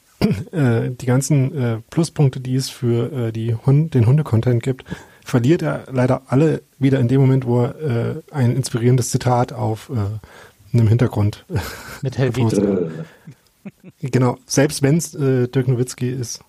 äh, 0.52 0.90
die 0.90 1.06
ganzen 1.06 1.54
äh, 1.54 1.80
Pluspunkte, 1.90 2.40
die 2.40 2.56
es 2.56 2.70
für 2.70 3.12
äh, 3.12 3.32
die 3.32 3.54
Hund, 3.54 3.94
den 3.94 4.06
Hunde-Content 4.06 4.62
gibt, 4.62 4.84
verliert 5.24 5.62
er 5.62 5.84
leider 5.90 6.22
alle 6.28 6.62
wieder 6.78 6.98
in 7.00 7.08
dem 7.08 7.20
Moment, 7.20 7.46
wo 7.46 7.62
er 7.62 7.80
äh, 7.80 8.22
ein 8.30 8.56
inspirierendes 8.56 9.10
Zitat 9.10 9.52
auf 9.52 9.90
äh, 9.90 10.76
einem 10.76 10.88
Hintergrund. 10.88 11.44
Mit. 12.02 12.18
Äh, 12.18 12.30
genau, 14.00 14.38
selbst 14.46 14.82
wenn 14.82 14.96
es 14.96 15.14
äh, 15.14 15.48
Dirk 15.48 15.68
Nowitzki 15.68 16.10
ist. 16.10 16.42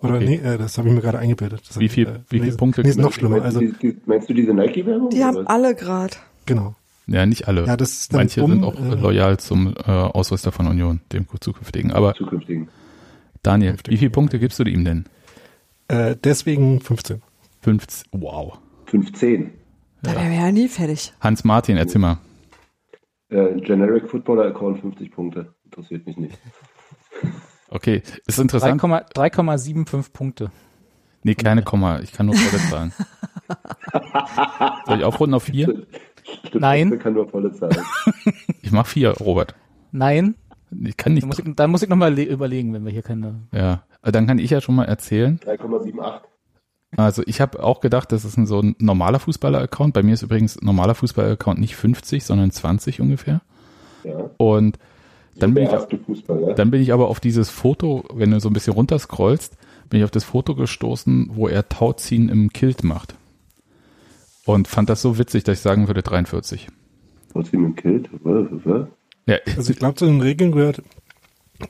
Oder 0.00 0.14
Okay. 0.16 0.24
nee, 0.26 0.36
äh, 0.36 0.58
das 0.58 0.78
habe 0.78 0.88
ich 0.88 0.94
mir 0.94 1.00
gerade 1.00 1.18
eingebildet. 1.18 1.60
Das 1.66 1.74
hab 1.76 1.80
Wie 1.80 1.86
ich, 1.86 1.92
viel- 1.92 2.06
äh, 2.06 2.12
wie 2.14 2.24
viele 2.28 2.40
gelesen. 2.42 2.58
Punkte 2.58 2.82
Nee, 2.82 2.88
ist 2.90 2.96
noch 2.96 3.04
meinst 3.04 3.16
du- 3.16 3.20
schlimmer. 3.20 3.40
meinst, 3.40 3.46
Also 3.56 3.60
du, 3.60 3.66
die, 3.72 3.94
die, 3.94 4.00
meinst 4.06 4.28
du 4.30 4.34
diese 4.34 4.54
Nike-Werbung? 4.54 5.10
Die 5.10 5.24
haben 5.24 5.36
was? 5.36 5.46
alle 5.46 5.74
grad. 5.74 6.20
genau. 6.46 6.74
Ja, 7.10 7.24
nicht 7.24 7.48
alle. 7.48 7.64
Ja, 7.64 7.76
das 7.78 7.92
ist 8.00 8.12
Manche 8.12 8.42
um, 8.44 8.50
sind 8.50 8.64
auch 8.64 8.78
äh, 8.78 8.94
loyal 8.94 9.38
zum 9.38 9.74
äh, 9.76 9.90
Ausrüster 9.90 10.52
von 10.52 10.66
Union, 10.66 11.00
dem 11.12 11.26
zukünftigen. 11.40 11.90
Aber 11.90 12.12
zukünftigen. 12.14 12.68
Daniel, 13.42 13.76
wie 13.86 13.96
viele 13.96 14.10
Punkte 14.10 14.38
gibst 14.38 14.58
du 14.58 14.64
ihm 14.64 14.84
denn? 14.84 15.06
Äh, 15.88 16.16
deswegen 16.22 16.80
15. 16.82 17.22
15. 17.62 18.08
Wow. 18.12 18.58
15. 18.86 19.52
Da 20.02 20.12
wäre 20.16 20.34
ja 20.34 20.52
nie 20.52 20.68
fertig. 20.68 21.14
Hans 21.22 21.44
Martin, 21.44 21.78
erzähl 21.78 22.00
mal. 22.02 22.18
Äh, 23.30 23.58
Generic 23.62 24.08
Footballer 24.10 24.44
Account 24.44 24.80
50 24.80 25.10
Punkte. 25.10 25.54
Interessiert 25.64 26.06
mich 26.06 26.18
nicht. 26.18 26.38
Okay, 27.70 28.02
ist 28.26 28.38
interessant. 28.38 28.80
3,- 28.82 29.12
3,75 29.14 30.12
Punkte. 30.12 30.50
Nee, 31.22 31.34
keine 31.34 31.62
Komma. 31.62 32.00
Ich 32.00 32.12
kann 32.12 32.26
nur 32.26 32.34
volle 32.36 32.62
zahlen. 32.70 32.92
Soll 34.86 34.98
ich 34.98 35.04
aufrunden 35.04 35.34
auf 35.34 35.44
vier? 35.44 35.86
Stimmt, 36.46 36.60
Nein. 36.62 36.90
das 36.90 37.00
kann 37.00 37.14
nur 37.14 37.28
volle 37.28 37.52
Zahlen. 37.52 37.76
Ich 38.62 38.72
mach 38.72 38.86
vier, 38.86 39.12
Robert. 39.12 39.54
Nein, 39.92 40.34
Ich 40.84 40.96
kann 40.98 41.14
nicht. 41.14 41.22
da 41.22 41.26
muss 41.26 41.38
ich, 41.38 41.54
da 41.56 41.66
muss 41.66 41.82
ich 41.82 41.88
nochmal 41.88 42.18
überlegen, 42.18 42.74
wenn 42.74 42.84
wir 42.84 42.92
hier 42.92 43.02
keine. 43.02 43.40
Ja, 43.52 43.82
dann 44.02 44.26
kann 44.26 44.38
ich 44.38 44.50
ja 44.50 44.60
schon 44.60 44.74
mal 44.74 44.84
erzählen. 44.84 45.40
3,78. 45.44 46.20
Also 46.96 47.22
ich 47.26 47.40
habe 47.40 47.62
auch 47.62 47.80
gedacht, 47.80 48.12
das 48.12 48.24
ist 48.26 48.36
ein 48.36 48.46
so 48.46 48.60
ein 48.60 48.74
normaler 48.78 49.18
Fußballer-Account. 49.20 49.94
Bei 49.94 50.02
mir 50.02 50.12
ist 50.14 50.22
übrigens 50.22 50.60
normaler 50.60 50.94
Fußballer-Account 50.94 51.58
nicht 51.60 51.76
50, 51.76 52.24
sondern 52.24 52.50
20 52.50 53.00
ungefähr. 53.00 53.40
Ja. 54.04 54.30
Und 54.36 54.78
dann 55.38 55.54
bin, 55.54 55.64
ich, 55.64 56.00
Fußball, 56.06 56.42
ja? 56.42 56.52
dann 56.54 56.70
bin 56.70 56.80
ich 56.82 56.92
aber 56.92 57.08
auf 57.08 57.20
dieses 57.20 57.50
Foto, 57.50 58.04
wenn 58.12 58.30
du 58.30 58.40
so 58.40 58.48
ein 58.48 58.52
bisschen 58.52 58.72
runterscrollst, 58.74 59.56
bin 59.88 60.00
ich 60.00 60.04
auf 60.04 60.10
das 60.10 60.24
Foto 60.24 60.54
gestoßen, 60.54 61.30
wo 61.32 61.48
er 61.48 61.68
Tauziehen 61.68 62.28
im 62.28 62.52
Kilt 62.52 62.84
macht. 62.84 63.14
Und 64.44 64.68
fand 64.68 64.88
das 64.88 65.02
so 65.02 65.18
witzig, 65.18 65.44
dass 65.44 65.58
ich 65.58 65.62
sagen 65.62 65.88
würde 65.88 66.02
43. 66.02 66.68
Trotzdem 67.32 67.64
im 67.64 67.76
Kilt. 67.76 68.08
Ja, 69.26 69.36
Also 69.56 69.72
ich 69.72 69.78
glaube, 69.78 69.96
zu 69.96 70.06
den 70.06 70.20
Regeln 70.20 70.52
gehört, 70.52 70.82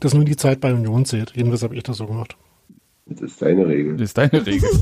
dass 0.00 0.14
nur 0.14 0.24
die 0.24 0.36
Zeit 0.36 0.60
bei 0.60 0.72
Union 0.72 1.04
zählt. 1.04 1.32
Jedenfalls 1.34 1.62
habe 1.62 1.74
ich 1.74 1.82
das 1.82 1.96
so 1.96 2.06
gemacht. 2.06 2.36
Das 3.06 3.20
ist 3.22 3.42
deine 3.42 3.66
Regel. 3.66 3.94
das 3.94 4.02
ist 4.10 4.18
deine 4.18 4.46
Regel. 4.46 4.68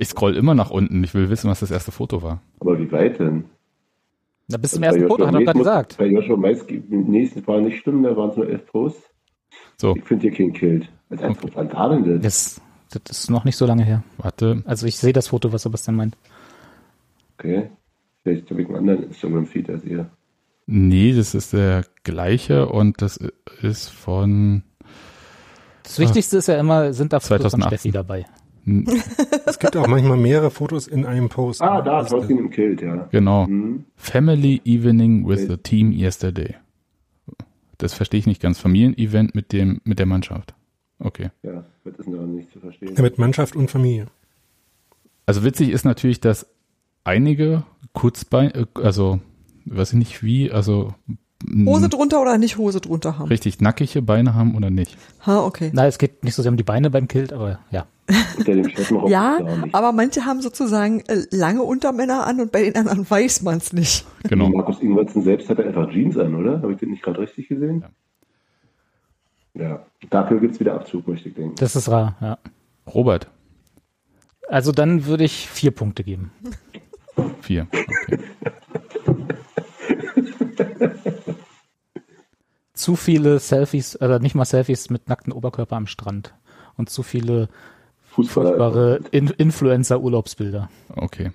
Ich 0.00 0.08
scroll 0.08 0.34
immer 0.34 0.54
nach 0.54 0.70
unten. 0.70 1.04
Ich 1.04 1.12
will 1.12 1.28
wissen, 1.28 1.50
was 1.50 1.60
das 1.60 1.70
erste 1.70 1.92
Foto 1.92 2.22
war. 2.22 2.40
Aber 2.60 2.78
wie 2.78 2.90
weit 2.90 3.18
denn? 3.18 3.44
Na, 4.50 4.56
bis 4.58 4.72
zum 4.72 4.80
Bei 4.80 4.88
ersten 4.88 5.06
Foto, 5.06 5.26
hat 5.26 5.34
er 5.34 5.44
gerade 5.44 5.58
gesagt. 5.58 5.96
Bei 5.98 6.06
Joshua 6.06 6.36
Mais 6.36 6.62
im 6.68 7.10
nächsten 7.10 7.42
Fall 7.42 7.62
nicht 7.62 7.78
stimmen, 7.80 8.02
da 8.02 8.16
waren 8.16 8.30
es 8.30 8.36
nur 8.36 8.48
elf 8.48 8.66
Posts. 8.66 9.02
So, 9.76 9.94
Ich 9.96 10.04
finde 10.04 10.28
hier 10.28 10.32
kein 10.36 10.52
Kilt. 10.52 10.88
Also 11.08 11.24
einfach, 11.24 11.48
wann 11.54 11.72
war 11.72 11.90
denn 11.90 12.20
das? 12.22 12.60
Das, 12.90 13.02
das 13.04 13.20
ist 13.20 13.30
noch 13.30 13.44
nicht 13.44 13.56
so 13.56 13.66
lange 13.66 13.84
her. 13.84 14.02
warte. 14.18 14.62
Also 14.66 14.86
ich 14.86 14.98
sehe 14.98 15.12
das 15.12 15.28
Foto, 15.28 15.52
was 15.52 15.62
Sebastian 15.62 15.96
meint. 15.96 16.16
Okay. 17.38 17.70
Vielleicht 18.22 18.50
habe 18.50 18.62
ich 18.62 18.68
einen 18.68 18.76
anderen 18.76 19.04
Instagram-Feed 19.04 19.70
als 19.70 19.84
ihr. 19.84 20.10
Nee, 20.66 21.14
das 21.14 21.34
ist 21.34 21.52
der 21.52 21.84
gleiche 22.04 22.68
und 22.68 23.00
das 23.02 23.18
ist 23.62 23.88
von 23.88 24.62
Das 25.82 25.98
Wichtigste 25.98 26.36
ist 26.36 26.48
ja 26.48 26.58
immer, 26.60 26.92
sind 26.92 27.12
da 27.12 27.20
Fotos 27.20 27.52
von 27.52 27.60
2018. 27.62 27.78
Steffi 27.78 27.90
dabei. 27.92 28.26
Es 29.46 29.58
gibt 29.58 29.76
auch 29.76 29.86
manchmal 29.86 30.16
mehrere 30.18 30.50
Fotos 30.50 30.86
in 30.86 31.06
einem 31.06 31.28
Post. 31.28 31.62
Ah, 31.62 31.80
da, 31.82 32.00
Das- 32.00 32.10
trotzdem 32.10 32.38
im 32.38 32.50
Kilt, 32.50 32.82
ja. 32.82 33.08
Genau. 33.10 33.46
Mhm. 33.46 33.84
Family 33.96 34.60
Evening 34.64 35.26
with 35.26 35.46
the 35.48 35.56
Team 35.56 35.92
Yesterday. 35.92 36.54
Das 37.78 37.94
verstehe 37.94 38.18
ich 38.20 38.26
nicht 38.26 38.42
ganz. 38.42 38.58
Familienevent 38.58 39.34
mit 39.34 39.52
dem 39.52 39.80
mit 39.84 39.98
der 39.98 40.06
Mannschaft. 40.06 40.54
Okay. 40.98 41.30
Ja, 41.42 41.64
wird 41.84 41.98
das 41.98 42.06
noch 42.06 42.26
nicht 42.26 42.50
zu 42.52 42.60
verstehen. 42.60 42.94
Ja, 42.94 43.02
mit 43.02 43.18
Mannschaft 43.18 43.56
und 43.56 43.70
Familie. 43.70 44.06
Also 45.24 45.44
witzig 45.44 45.70
ist 45.70 45.84
natürlich, 45.84 46.20
dass 46.20 46.46
einige 47.04 47.62
Kurzbein, 47.94 48.50
äh, 48.50 48.66
also 48.74 49.20
weiß 49.64 49.92
ich 49.94 49.98
nicht 49.98 50.22
wie, 50.22 50.50
also 50.50 50.94
Hose 51.66 51.88
drunter 51.88 52.20
oder 52.20 52.38
nicht 52.38 52.58
Hose 52.58 52.80
drunter 52.80 53.18
haben. 53.18 53.28
richtig 53.28 53.60
nackige 53.60 54.02
Beine 54.02 54.34
haben 54.34 54.54
oder 54.54 54.70
nicht. 54.70 54.96
Ha, 55.26 55.40
okay. 55.44 55.70
Na, 55.74 55.86
es 55.86 55.98
geht 55.98 56.22
nicht 56.24 56.34
so 56.34 56.42
sehr 56.42 56.50
um 56.50 56.56
die 56.56 56.62
Beine 56.62 56.90
beim 56.90 57.08
Kilt, 57.08 57.32
aber 57.32 57.58
ja. 57.70 57.86
Unter 58.38 58.54
dem 58.54 58.68
Schlittenrock 58.68 59.08
Ja, 59.10 59.38
aber 59.72 59.92
manche 59.92 60.24
haben 60.26 60.40
sozusagen 60.42 61.00
äh, 61.08 61.22
lange 61.30 61.62
Untermänner 61.62 62.26
an 62.26 62.40
und 62.40 62.52
bei 62.52 62.62
den 62.62 62.76
anderen 62.76 63.08
weiß 63.10 63.42
man 63.42 63.58
es 63.58 63.72
nicht. 63.72 64.04
Genau. 64.28 64.48
Markus 64.48 64.80
Ingwertsen 64.80 65.22
selbst 65.22 65.48
hat 65.48 65.60
einfach 65.60 65.90
Jeans 65.90 66.16
an, 66.18 66.34
oder? 66.34 66.62
Habe 66.62 66.72
ich 66.72 66.78
den 66.78 66.90
nicht 66.90 67.02
gerade 67.02 67.20
richtig 67.20 67.48
gesehen? 67.48 67.84
Ja. 69.54 69.84
Dafür 70.10 70.40
gibt 70.40 70.54
es 70.54 70.60
wieder 70.60 70.74
Abzug, 70.74 71.08
möchte 71.08 71.28
ich 71.28 71.34
denken. 71.34 71.54
Das 71.56 71.74
ist 71.76 71.88
rar, 71.88 72.16
ja. 72.20 72.38
Robert, 72.86 73.28
Also 74.48 74.72
dann 74.72 75.06
würde 75.06 75.24
ich 75.24 75.48
vier 75.48 75.70
Punkte 75.72 76.02
geben. 76.04 76.30
vier. 77.40 77.66
Okay. 77.72 78.18
Zu 82.80 82.96
viele 82.96 83.40
Selfies, 83.40 84.00
oder 84.00 84.20
nicht 84.20 84.34
mal 84.34 84.46
Selfies 84.46 84.88
mit 84.88 85.06
nacktem 85.06 85.34
Oberkörper 85.34 85.76
am 85.76 85.86
Strand. 85.86 86.32
Und 86.78 86.88
zu 86.88 87.02
viele 87.02 87.50
Fußballer. 88.08 88.48
furchtbare 88.48 89.00
In 89.10 89.28
Influencer-Urlaubsbilder. 89.28 90.70
Okay. 90.96 91.30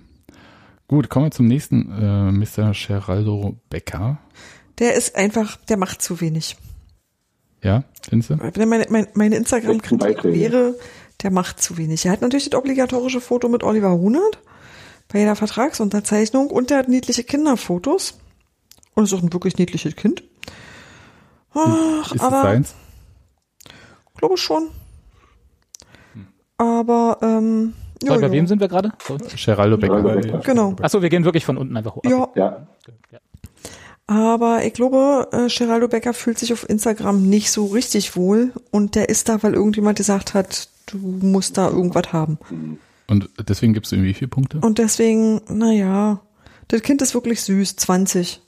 Gut, 0.87 1.09
kommen 1.09 1.27
wir 1.27 1.31
zum 1.31 1.45
nächsten, 1.45 1.91
äh, 1.91 2.31
Mr. 2.31 2.71
Geraldo 2.71 3.57
Becker. 3.69 4.17
Der 4.79 4.95
ist 4.95 5.15
einfach, 5.15 5.57
der 5.69 5.77
macht 5.77 6.01
zu 6.01 6.19
wenig. 6.19 6.57
Ja, 7.61 7.83
findest 8.01 8.31
du? 8.31 8.39
Wenn 8.39 8.67
meine, 8.67 8.87
meine, 8.89 9.07
meine 9.13 9.35
Instagram-Kritik 9.35 10.23
wäre, 10.23 10.73
der 11.21 11.29
macht 11.29 11.61
zu 11.61 11.77
wenig. 11.77 12.07
Er 12.07 12.11
hat 12.11 12.21
natürlich 12.21 12.49
das 12.49 12.57
obligatorische 12.57 13.21
Foto 13.21 13.49
mit 13.49 13.61
Oliver 13.61 13.91
Hunert 13.91 14.39
bei 15.09 15.19
jeder 15.19 15.35
Vertragsunterzeichnung 15.35 16.49
und 16.49 16.71
er 16.71 16.79
hat 16.79 16.89
niedliche 16.89 17.23
Kinderfotos. 17.23 18.17
Und 18.95 19.03
ist 19.03 19.13
auch 19.13 19.21
ein 19.21 19.31
wirklich 19.31 19.59
niedliches 19.59 19.95
Kind. 19.95 20.23
Ach, 21.55 22.11
Ist 22.11 22.15
es 22.15 22.21
aber 22.21 22.41
seins? 22.41 22.75
glaube 24.17 24.37
schon. 24.37 24.69
Aber 26.57 27.17
ähm, 27.21 27.73
So, 28.01 28.07
ja, 28.07 28.15
bei 28.15 28.27
ja. 28.27 28.31
wem 28.31 28.47
sind 28.47 28.59
wir 28.61 28.67
gerade? 28.67 28.91
So. 29.05 29.17
Geraldo 29.17 29.77
Becker. 29.77 30.01
Geraldo 30.01 30.21
Becker. 30.21 30.39
Genau. 30.39 30.75
Achso, 30.81 31.01
wir 31.01 31.09
gehen 31.09 31.25
wirklich 31.25 31.45
von 31.45 31.57
unten 31.57 31.75
einfach 31.75 31.95
hoch. 31.95 32.03
Ja, 32.05 32.29
Ja, 32.35 33.19
aber 34.07 34.63
ich 34.63 34.73
glaube, 34.73 35.27
äh, 35.31 35.47
Geraldo 35.47 35.87
Becker 35.87 36.13
fühlt 36.13 36.37
sich 36.37 36.53
auf 36.53 36.69
Instagram 36.69 37.23
nicht 37.27 37.51
so 37.51 37.65
richtig 37.65 38.15
wohl 38.15 38.53
und 38.71 38.95
der 38.95 39.09
ist 39.09 39.29
da, 39.29 39.41
weil 39.41 39.55
irgendjemand 39.55 39.97
gesagt 39.97 40.33
hat, 40.33 40.69
du 40.85 40.97
musst 40.97 41.57
da 41.57 41.69
irgendwas 41.69 42.13
haben. 42.13 42.37
Und 43.07 43.29
deswegen 43.47 43.73
gibst 43.73 43.91
du 43.91 43.95
ihm 43.95 44.03
wie 44.03 44.13
viele 44.13 44.29
Punkte? 44.29 44.59
Und 44.59 44.77
deswegen, 44.77 45.41
naja, 45.49 46.21
Das 46.67 46.81
Kind 46.81 47.01
ist 47.01 47.13
wirklich 47.13 47.41
süß, 47.41 47.75
20. 47.75 48.41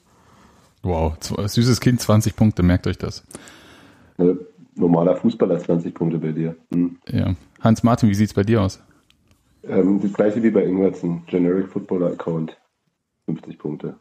Wow, 0.87 1.15
süßes 1.19 1.81
Kind, 1.81 1.99
20 1.99 2.33
Punkte, 2.37 2.63
merkt 2.63 2.87
euch 2.87 2.97
das. 2.97 3.21
Äh, 4.17 4.35
normaler 4.75 5.17
Fußballer 5.17 5.59
20 5.59 5.93
Punkte 5.93 6.17
bei 6.17 6.31
dir. 6.31 6.55
Hm. 6.71 6.97
Ja. 7.09 7.35
Hans-Martin, 7.59 8.07
wie 8.09 8.15
sieht's 8.15 8.33
bei 8.33 8.43
dir 8.43 8.61
aus? 8.61 8.79
Ähm, 9.67 9.99
das 10.01 10.13
gleiche 10.13 10.41
wie 10.41 10.49
bei 10.49 10.63
Ingwertsen. 10.63 11.23
Generic 11.27 11.67
Footballer 11.67 12.13
Account. 12.13 12.55
50 13.25 13.59
Punkte. 13.59 13.95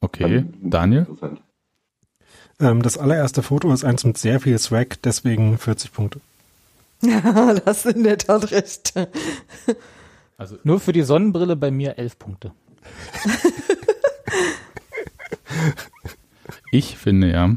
Okay, 0.00 0.46
Dann- 0.60 0.70
Daniel? 0.70 1.00
Interessant. 1.00 1.42
Ähm, 2.58 2.80
das 2.80 2.96
allererste 2.96 3.42
Foto 3.42 3.70
ist 3.70 3.84
eins 3.84 4.04
mit 4.04 4.16
sehr 4.16 4.40
viel 4.40 4.58
Swag, 4.58 5.02
deswegen 5.02 5.58
40 5.58 5.92
Punkte. 5.92 6.20
Ja, 7.02 7.52
das 7.66 7.84
ist 7.84 7.96
in 7.96 8.04
der 8.04 8.16
Tat 8.16 8.50
recht. 8.50 8.94
Also 10.38 10.56
Nur 10.64 10.80
für 10.80 10.92
die 10.94 11.02
Sonnenbrille 11.02 11.54
bei 11.56 11.70
mir 11.70 11.98
elf 11.98 12.18
Punkte. 12.18 12.52
Ich 16.72 16.96
finde 16.96 17.30
ja, 17.30 17.54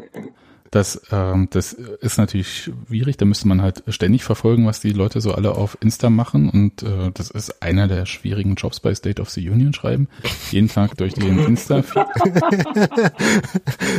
dass 0.71 1.01
ähm, 1.09 1.47
das 1.51 1.71
ist 1.71 2.17
natürlich 2.17 2.63
schwierig. 2.63 3.15
Da 3.15 3.23
müsste 3.23 3.47
man 3.47 3.61
halt 3.61 3.81
ständig 3.87 4.25
verfolgen, 4.25 4.65
was 4.65 4.81
die 4.81 4.91
Leute 4.91 5.21
so 5.21 5.33
alle 5.33 5.55
auf 5.55 5.77
Insta 5.79 6.09
machen. 6.09 6.49
Und 6.49 6.83
äh, 6.83 7.11
das 7.13 7.31
ist 7.31 7.63
einer 7.63 7.87
der 7.87 8.05
schwierigen 8.05 8.55
Jobs 8.55 8.81
bei 8.81 8.93
State 8.93 9.21
of 9.21 9.29
the 9.29 9.49
Union 9.49 9.73
schreiben. 9.73 10.09
Jeden 10.51 10.67
Tag 10.67 10.97
durch 10.97 11.13
den 11.13 11.39
Insta. 11.39 11.81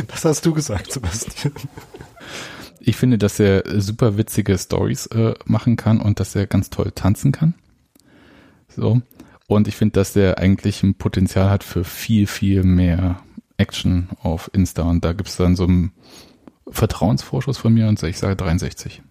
Das 0.07 0.23
hast 0.23 0.45
du 0.45 0.53
gesagt, 0.53 0.91
Sebastian. 0.91 1.53
Ich 2.79 2.95
finde, 2.95 3.17
dass 3.17 3.39
er 3.39 3.63
super 3.81 4.17
witzige 4.17 4.57
Stories 4.57 5.07
äh, 5.07 5.33
machen 5.45 5.77
kann 5.77 5.99
und 5.99 6.19
dass 6.19 6.35
er 6.35 6.45
ganz 6.45 6.69
toll 6.69 6.91
tanzen 6.93 7.31
kann. 7.31 7.55
So. 8.75 9.01
Und 9.47 9.67
ich 9.67 9.75
finde, 9.75 9.93
dass 9.93 10.15
er 10.15 10.37
eigentlich 10.37 10.83
ein 10.83 10.93
Potenzial 10.95 11.49
hat 11.49 11.63
für 11.63 11.83
viel, 11.83 12.27
viel 12.27 12.63
mehr 12.63 13.21
Action 13.57 14.09
auf 14.21 14.49
Insta. 14.53 14.83
Und 14.83 15.03
da 15.03 15.13
gibt's 15.13 15.37
dann 15.37 15.55
so 15.55 15.63
einen 15.63 15.91
Vertrauensvorschuss 16.69 17.57
von 17.57 17.73
mir 17.73 17.87
und 17.87 18.01
ich 18.03 18.17
sage 18.17 18.35
63. 18.35 19.01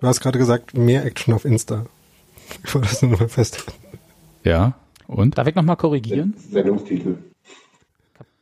Du 0.00 0.06
hast 0.06 0.20
gerade 0.20 0.38
gesagt, 0.38 0.76
mehr 0.76 1.04
Action 1.04 1.34
auf 1.34 1.44
Insta. 1.44 1.86
Ich 2.64 2.74
wollte 2.74 2.88
das 2.88 3.02
nur 3.02 3.12
noch 3.12 3.20
mal 3.20 3.28
festhalten. 3.28 3.72
Ja. 4.42 4.74
Und? 5.06 5.38
Darf 5.38 5.46
ich 5.46 5.54
nochmal 5.54 5.76
korrigieren? 5.76 6.34
Sendungstitel. 6.50 7.18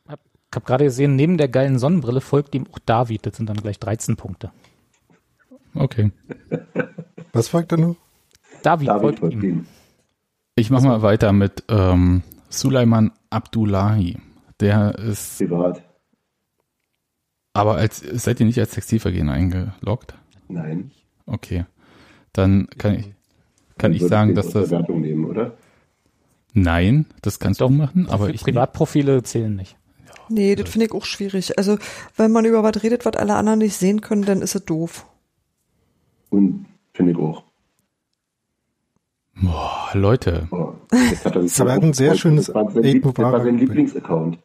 Ich 0.06 0.56
habe 0.56 0.66
gerade 0.66 0.84
gesehen, 0.84 1.16
neben 1.16 1.38
der 1.38 1.48
geilen 1.48 1.78
Sonnenbrille 1.78 2.20
folgt 2.20 2.54
ihm 2.54 2.66
auch 2.72 2.78
David. 2.84 3.24
Das 3.24 3.36
sind 3.36 3.48
dann 3.48 3.56
gleich 3.56 3.78
13 3.78 4.16
Punkte. 4.16 4.50
Okay. 5.74 6.10
Was 7.32 7.48
fragt 7.48 7.72
er 7.72 7.78
noch? 7.78 7.96
David, 8.62 8.88
David 8.88 9.00
folgt 9.00 9.18
folgt 9.20 9.34
ihm. 9.36 9.42
ihm. 9.42 9.66
Ich 10.54 10.70
mache 10.70 10.86
mal 10.86 11.00
weiter 11.00 11.32
mit 11.32 11.64
ähm, 11.68 12.22
Sulaiman 12.50 13.12
Abdullahi. 13.30 14.18
Der 14.62 14.94
ist 14.98 15.38
Privat. 15.38 15.82
aber 17.52 17.74
als 17.76 17.98
seid 17.98 18.40
ihr 18.40 18.46
nicht 18.46 18.58
als 18.58 18.70
Textilvergehen 18.70 19.28
eingeloggt? 19.28 20.14
Nein. 20.48 20.90
Okay. 21.26 21.66
Dann 22.32 22.68
kann 22.78 22.94
ich 22.94 23.12
kann 23.76 23.92
ich 23.92 24.02
sagen, 24.02 24.34
dass 24.34 24.50
das 24.50 24.70
Wertung 24.70 25.00
nehmen, 25.00 25.24
oder? 25.24 25.56
nein, 26.54 27.06
das 27.22 27.38
kannst 27.40 27.60
du 27.60 27.68
machen, 27.68 28.08
aber 28.08 28.26
ich 28.26 28.32
nicht. 28.32 28.44
Privatprofile 28.44 29.22
zählen 29.22 29.54
nicht. 29.54 29.76
Nee, 30.28 30.54
das 30.54 30.68
finde 30.70 30.86
ich 30.86 30.92
auch 30.92 31.04
schwierig. 31.04 31.58
Also, 31.58 31.78
wenn 32.16 32.30
man 32.30 32.44
über 32.44 32.62
was 32.62 32.82
redet, 32.82 33.04
was 33.04 33.16
alle 33.16 33.34
anderen 33.34 33.58
nicht 33.58 33.74
sehen 33.74 34.00
können, 34.00 34.24
dann 34.24 34.40
ist 34.42 34.54
es 34.54 34.64
doof. 34.64 35.06
Und 36.30 36.66
finde 36.94 37.12
ich 37.12 37.18
auch. 37.18 37.44
Boah, 39.34 39.90
Leute, 39.94 40.46
Oh, 40.50 40.74
jetzt 40.92 41.24
hat 41.24 41.34
er 41.36 41.42
Das 41.42 41.58
war 41.60 41.70
ein 41.70 41.92
sehr 41.92 42.14
schönes 42.14 42.46
das 42.46 42.54
war 42.54 42.70
sein. 42.70 43.58
Lieblingsaccount. 43.58 44.38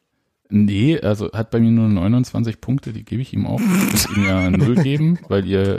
Nee, 0.50 1.00
also 1.00 1.32
hat 1.32 1.52
bei 1.52 1.60
mir 1.60 1.72
nur 1.72 1.88
29 1.88 2.62
Punkte, 2.62 2.94
die 2.94 3.04
gebe 3.04 3.22
ich 3.22 3.34
ihm 3.34 3.46
auch. 3.46 3.60
Ich 3.60 3.92
muss 3.92 4.18
ihm 4.18 4.26
ja 4.26 4.50
null 4.50 4.76
geben, 4.76 5.20
weil 5.28 5.46
ihr 5.46 5.78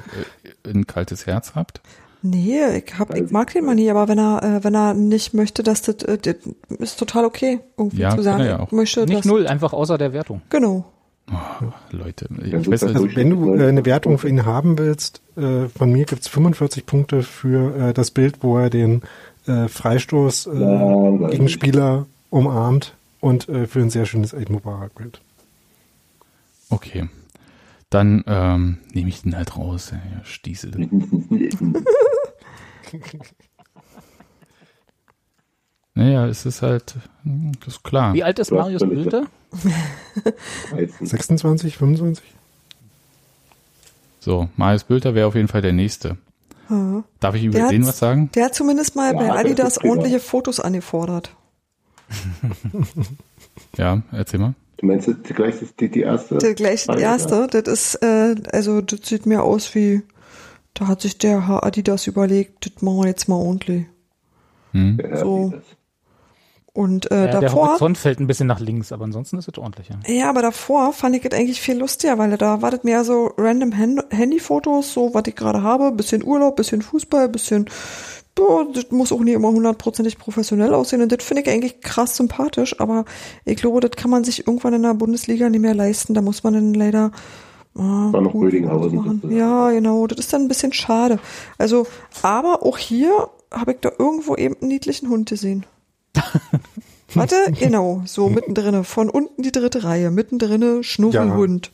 äh, 0.65 0.71
ein 0.71 0.87
kaltes 0.87 1.27
Herz 1.27 1.53
habt. 1.55 1.81
Nee, 2.23 2.79
ich, 2.79 2.99
hab, 2.99 3.15
ich 3.15 3.31
mag 3.31 3.53
den 3.53 3.65
mal 3.65 3.77
nie, 3.77 3.91
aber 3.91 4.09
wenn 4.09 4.19
er, 4.19 4.43
äh, 4.43 4.65
wenn 4.65 4.75
er 4.75 4.93
nicht 4.95 5.35
möchte, 5.35 5.63
dass 5.63 5.83
das, 5.83 6.03
äh, 6.03 6.19
das 6.19 6.37
ist 6.79 6.99
total 6.99 7.25
okay, 7.25 7.61
irgendwie 7.77 8.01
Ja, 8.01 8.17
zu 8.17 8.23
sagen, 8.23 8.45
ja 8.45 8.59
auch. 8.61 8.67
ich 8.67 8.73
möchte 8.73 9.07
Nicht 9.07 9.25
null, 9.25 9.47
einfach 9.47 9.73
außer 9.73 9.99
der 9.99 10.13
Wertung. 10.13 10.43
Genau. 10.51 10.85
Oh, 11.31 11.67
Leute, 11.93 12.27
ich 12.43 12.53
Ja, 12.53 12.67
weiß 12.67 12.85
also, 12.85 13.07
wenn 13.15 13.31
du 13.31 13.55
äh, 13.55 13.69
eine 13.69 13.85
Wertung 13.85 14.19
für 14.19 14.29
ihn 14.29 14.47
haben 14.47 14.79
willst, 14.79 15.21
äh, 15.37 15.69
von 15.69 15.93
mir 15.93 16.07
gibt's 16.07 16.27
45 16.27 16.87
Punkte 16.87 17.23
für 17.23 17.77
äh, 17.77 17.93
das 17.93 18.11
Bild, 18.11 18.43
wo 18.43 18.59
er 18.59 18.71
den 18.71 19.03
äh, 19.47 19.69
Freistoß 19.69 20.47
äh. 20.47 21.29
Gegenspieler 21.31 22.07
umarmt 22.31 22.95
und 23.21 23.49
äh, 23.49 23.67
für 23.67 23.81
ein 23.81 23.91
sehr 23.91 24.07
schönes 24.07 24.35
Eid 24.35 24.51
Mubarak-Bild. 24.51 25.21
okay. 26.71 27.09
Dann 27.91 28.23
ähm, 28.27 28.79
nehme 28.93 29.09
ich 29.09 29.23
den 29.23 29.35
halt 29.35 29.57
raus, 29.57 29.93
ja, 29.93 29.97
ja, 29.97 30.23
Stiesel. 30.25 30.73
Naja, 35.95 36.29
es 36.29 36.47
ist 36.47 36.63
halt, 36.63 36.95
hm, 37.25 37.53
das 37.59 37.75
ist 37.75 37.83
klar. 37.83 38.15
Wie 38.15 38.23
alt 38.23 38.39
ist 38.39 38.53
Marius 38.53 38.83
Bülter? 38.83 39.27
26, 41.01 41.77
25? 41.77 42.25
So, 44.21 44.49
Marius 44.57 44.85
Bülter 44.85 45.17
wäre 45.17 45.27
auf 45.27 45.35
jeden 45.35 45.49
Fall 45.49 45.61
der 45.61 45.73
Nächste. 45.73 46.17
Ja. 46.71 47.03
Darf 47.19 47.35
ich 47.35 47.43
über 47.43 47.59
Der 47.59 47.69
den 47.69 47.85
was 47.85 47.99
sagen? 47.99 48.31
Der 48.37 48.45
hat 48.45 48.55
zumindest 48.55 48.95
mal 48.95 49.13
Ja, 49.13 49.19
bei 49.19 49.27
das 49.27 49.37
Adidas 49.39 49.79
ordentliche 49.79 50.21
Fotos 50.21 50.61
angefordert. 50.61 51.35
Ja, 53.77 54.03
erzähl 54.13 54.41
mal. 54.41 54.55
Du 54.79 54.87
meinst 54.87 55.09
jetzt 55.09 55.25
gleich 55.25 55.59
das- 55.61 55.75
die, 55.77 55.89
die 55.91 56.01
erste? 56.03 56.39
Der 56.39 56.55
gleiche 56.55 56.87
Frage, 56.87 57.03
erste, 57.03 57.47
das 57.49 57.67
ist, 57.67 57.95
äh, 58.03 58.35
also 58.53 58.81
das 58.81 59.01
sieht 59.03 59.27
mir 59.27 59.43
aus 59.43 59.75
wie, 59.75 60.03
da 60.75 60.87
hat 60.87 61.01
sich 61.01 61.19
der 61.19 61.49
Herr 61.49 61.65
Adidas 61.65 62.07
überlegt, 62.07 62.67
das 62.67 62.83
machen 62.83 62.99
wir 63.03 63.07
jetzt 63.09 63.29
mal 63.29 63.37
ordentlich. 63.37 63.87
Hm? 64.73 64.99
Ja, 65.03 65.17
So. 65.19 65.53
Und 66.75 67.11
äh, 67.11 67.25
Ja, 67.25 67.27
der 67.33 67.41
davor, 67.41 67.69
Horizont 67.71 67.99
fällt 67.99 68.21
ein 68.21 68.29
bisschen 68.29 68.47
nach 68.47 68.61
links, 68.61 68.93
aber 68.93 69.03
ansonsten 69.05 69.37
ist 69.39 69.49
es 69.49 69.59
ordentlich. 69.59 69.89
Ja. 69.89 69.99
ja, 70.13 70.31
aber 70.31 70.43
davor 70.43 70.93
fand 70.93 71.17
ich 71.17 71.25
es 71.25 71.33
eigentlich 71.37 71.61
viel 71.61 71.77
lustiger, 71.77 72.17
weil 72.19 72.37
da 72.37 72.63
war 72.63 72.71
das 72.71 72.85
mehr 72.85 73.03
so 73.03 73.33
random 73.37 73.77
Hand 73.77 74.05
Handyfotos, 74.11 74.93
so 74.93 75.13
was 75.13 75.25
ich 75.27 75.35
gerade 75.35 75.63
habe, 75.63 75.91
bisschen 75.91 76.23
Urlaub, 76.23 76.55
bisschen 76.55 76.83
Fußball, 76.83 77.29
bisschen, 77.31 77.67
boah, 78.39 78.65
das 78.73 78.91
muss 78.91 79.13
auch 79.13 79.21
nie 79.21 79.33
immer 79.33 79.49
hundertprozentig 79.49 80.17
professionell 80.17 80.73
aussehen. 80.73 81.03
Und 81.03 81.11
das 81.11 81.25
finde 81.25 81.43
ich 81.43 81.51
eigentlich 81.51 81.81
krass 81.81 82.17
sympathisch, 82.17 82.81
aber 82.81 83.05
ich 83.45 83.57
glaube, 83.57 83.81
das 83.81 83.91
kann 83.91 84.11
man 84.11 84.25
sich 84.25 84.47
irgendwann 84.47 84.75
in 84.75 84.83
der 84.83 84.95
Bundesliga 84.95 85.51
nicht 85.51 85.61
mehr 85.61 85.75
leisten, 85.75 86.15
da 86.15 86.23
muss 86.23 86.45
man 86.45 86.55
dann 86.55 86.75
leider 86.75 87.11
ah, 87.77 88.13
War 88.13 88.21
noch 88.21 88.33
gut 88.33 88.47
Rödinghausen. 88.47 89.23
Ja, 89.31 89.71
genau, 89.71 90.07
das 90.07 90.19
ist 90.19 90.33
dann 90.33 90.43
ein 90.43 90.49
bisschen 90.49 90.73
schade. 90.73 91.19
Also, 91.59 91.87
aber 92.23 92.63
auch 92.63 92.79
hier 92.79 93.29
habe 93.53 93.73
ich 93.73 93.79
da 93.81 93.91
irgendwo 93.99 94.37
eben 94.37 94.57
einen 94.61 94.69
niedlichen 94.69 95.11
Hund 95.11 95.29
gesehen. 95.29 95.67
Warte, 97.15 97.37
genau, 97.59 98.03
so 98.05 98.29
mittendrin, 98.29 98.85
von 98.85 99.09
unten 99.09 99.43
die 99.43 99.53
dritte 99.53 99.83
Reihe, 99.83 100.11
mittendrin 100.11 100.85
Schnurrenhund. 100.85 101.73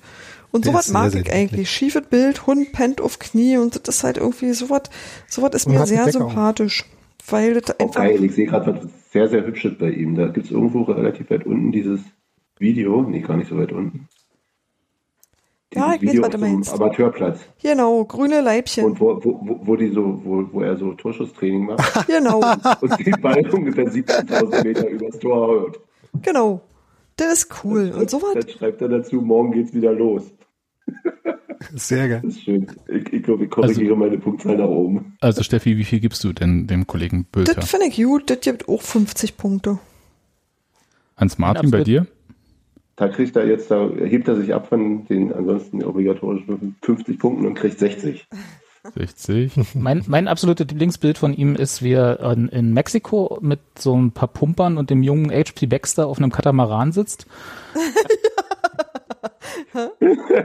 Und 0.55 0.65
sowas 0.65 0.89
mag 0.93 1.11
sehr, 1.11 1.23
ich 1.23 1.27
sehr 1.27 1.37
eigentlich. 1.37 1.69
Schiefes 1.69 2.03
Bild, 2.09 2.47
Hund 2.47 2.71
pennt 2.71 3.01
auf 3.01 3.19
Knie 3.19 3.57
und 3.57 3.89
das 3.89 3.97
ist 3.97 4.05
halt 4.05 4.19
irgendwie 4.19 4.53
sowas, 4.53 4.83
sowas 5.29 5.53
ist 5.53 5.67
Und 5.67 5.73
mir 5.73 5.85
sehr 5.85 6.09
sympathisch. 6.13 6.85
Weil 7.29 7.55
das 7.55 7.75
Oh, 7.81 7.83
einfach, 7.83 8.03
geil, 8.03 8.23
ich 8.23 8.37
sehe 8.37 8.47
gerade 8.47 8.73
was 8.73 8.89
sehr, 9.11 9.29
sehr 9.29 9.45
Hübsches 9.45 9.77
bei 9.77 9.91
ihm. 9.91 10.15
Da 10.15 10.29
gibt 10.29 10.47
es 10.47 10.53
irgendwo 10.53 10.83
relativ 10.83 11.29
weit 11.31 11.45
unten 11.45 11.73
dieses 11.73 11.99
Video. 12.57 13.03
Nee, 13.03 13.19
gar 13.19 13.37
nicht 13.37 13.49
so 13.49 13.59
weit 13.59 13.73
unten. 13.73 14.09
Ja, 15.75 15.97
Dieses 15.97 16.15
ich 16.15 16.23
weiß, 16.23 16.33
was 16.33 16.41
du 16.41 16.63
so. 16.63 16.75
Amateurplatz. 16.85 17.41
genau, 17.61 18.05
grüne 18.05 18.41
Leibchen, 18.41 18.85
Und 18.85 19.01
wo, 19.01 19.19
wo, 19.25 19.41
wo, 19.43 19.61
wo 19.67 19.75
die 19.75 19.89
so, 19.89 20.21
wo, 20.25 20.47
wo 20.53 20.61
er 20.61 20.77
so 20.77 20.93
Torschusstraining 20.93 21.65
macht 21.67 22.07
genau, 22.07 22.41
und 22.81 23.05
den 23.05 23.21
Ball 23.21 23.45
ungefähr 23.53 23.87
17.000 23.87 24.63
Meter 24.63 24.89
übers 24.89 25.19
Tor 25.19 25.49
haut. 25.49 25.81
genau. 26.23 26.61
Das 27.17 27.33
ist 27.33 27.65
cool. 27.65 27.93
Und 27.97 28.09
sowas, 28.11 28.35
Dann 28.35 28.49
schreibt 28.49 28.83
er 28.83 28.89
dazu, 28.89 29.21
morgen 29.21 29.51
geht's 29.53 29.73
wieder 29.75 29.93
los. 29.93 30.33
Sehr 31.75 32.09
geil. 32.09 32.21
Das 32.23 32.37
ist 32.37 32.45
schön. 32.45 32.67
Ich, 32.89 33.13
ich 33.13 33.23
glaube, 33.23 33.45
ich 33.45 33.51
korrigiere 33.51 33.97
meine 33.97 34.19
Punktzahl 34.19 34.57
nach 34.57 34.69
oben. 34.69 35.17
Also 35.21 35.43
Steffi, 35.43 35.77
wie 35.77 35.85
viel 35.85 36.01
gibst 36.01 36.23
du 36.25 36.33
denn 36.33 36.67
dem 36.67 36.87
Kollegen 36.87 37.25
Bülter? 37.25 37.55
das 37.55 37.71
finde 37.71 37.87
ich 37.87 37.97
gut, 37.97 38.31
das 38.31 38.41
gibt 38.41 38.69
auch 38.69 38.83
50 38.83 39.37
Punkte. 39.37 39.79
Hans 41.17 41.39
Martin, 41.39 41.71
bei 41.71 41.83
dir? 41.83 42.07
Da 42.97 43.09
kriegt 43.09 43.35
er 43.37 43.47
jetzt, 43.47 43.71
da 43.71 43.89
hebt 43.89 44.29
er 44.29 44.37
sich 44.37 44.55
ab 44.55 44.69
von 44.69 45.07
den 45.07 45.33
ansonsten 45.33 45.83
obligatorischen 45.83 46.77
50 46.83 47.19
Punkten 47.19 47.47
und 47.47 47.55
kriegt 47.55 47.79
60. 47.79 48.27
60. 48.95 49.75
Mein, 49.75 50.05
mein 50.07 50.29
absolutes 50.29 50.69
Lieblingsbild 50.69 51.17
von 51.17 51.33
ihm 51.33 51.57
ist, 51.57 51.83
wie 51.83 51.93
er 51.93 52.21
in, 52.33 52.49
in 52.49 52.73
Mexiko 52.73 53.39
mit 53.41 53.61
so 53.79 53.97
ein 53.97 54.13
paar 54.13 54.29
Pumpern 54.29 54.77
und 54.77 54.91
dem 54.91 55.03
jungen 55.03 55.31
H.P. 55.31 55.67
Baxter 55.67 56.07
auf 56.07 56.19
einem 56.19 56.31
Katamaran 56.31 56.93
sitzt. 56.93 57.27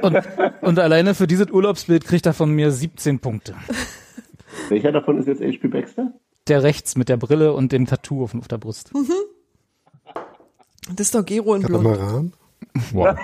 und, 0.02 0.18
und 0.62 0.80
alleine 0.80 1.16
für 1.16 1.28
dieses 1.28 1.50
Urlaubsbild 1.50 2.06
kriegt 2.06 2.26
er 2.26 2.34
von 2.34 2.52
mir 2.52 2.72
17 2.72 3.20
Punkte. 3.20 3.56
Welcher 4.70 4.92
davon 4.92 5.18
ist 5.18 5.28
jetzt 5.28 5.42
HP 5.42 5.68
Baxter? 5.68 6.14
Der 6.48 6.64
rechts 6.64 6.96
mit 6.96 7.10
der 7.10 7.18
Brille 7.18 7.54
und 7.54 7.72
dem 7.72 7.86
Tattoo 7.86 8.24
auf, 8.24 8.36
auf 8.36 8.48
der 8.48 8.58
Brust. 8.58 8.92
Das 10.96 11.08
ist 11.08 11.16
doch 11.16 11.26
Gero 11.26 11.56
in 11.56 11.62
Blond. 11.62 11.86
Katamaran. 11.86 12.34
Wow. 12.92 13.16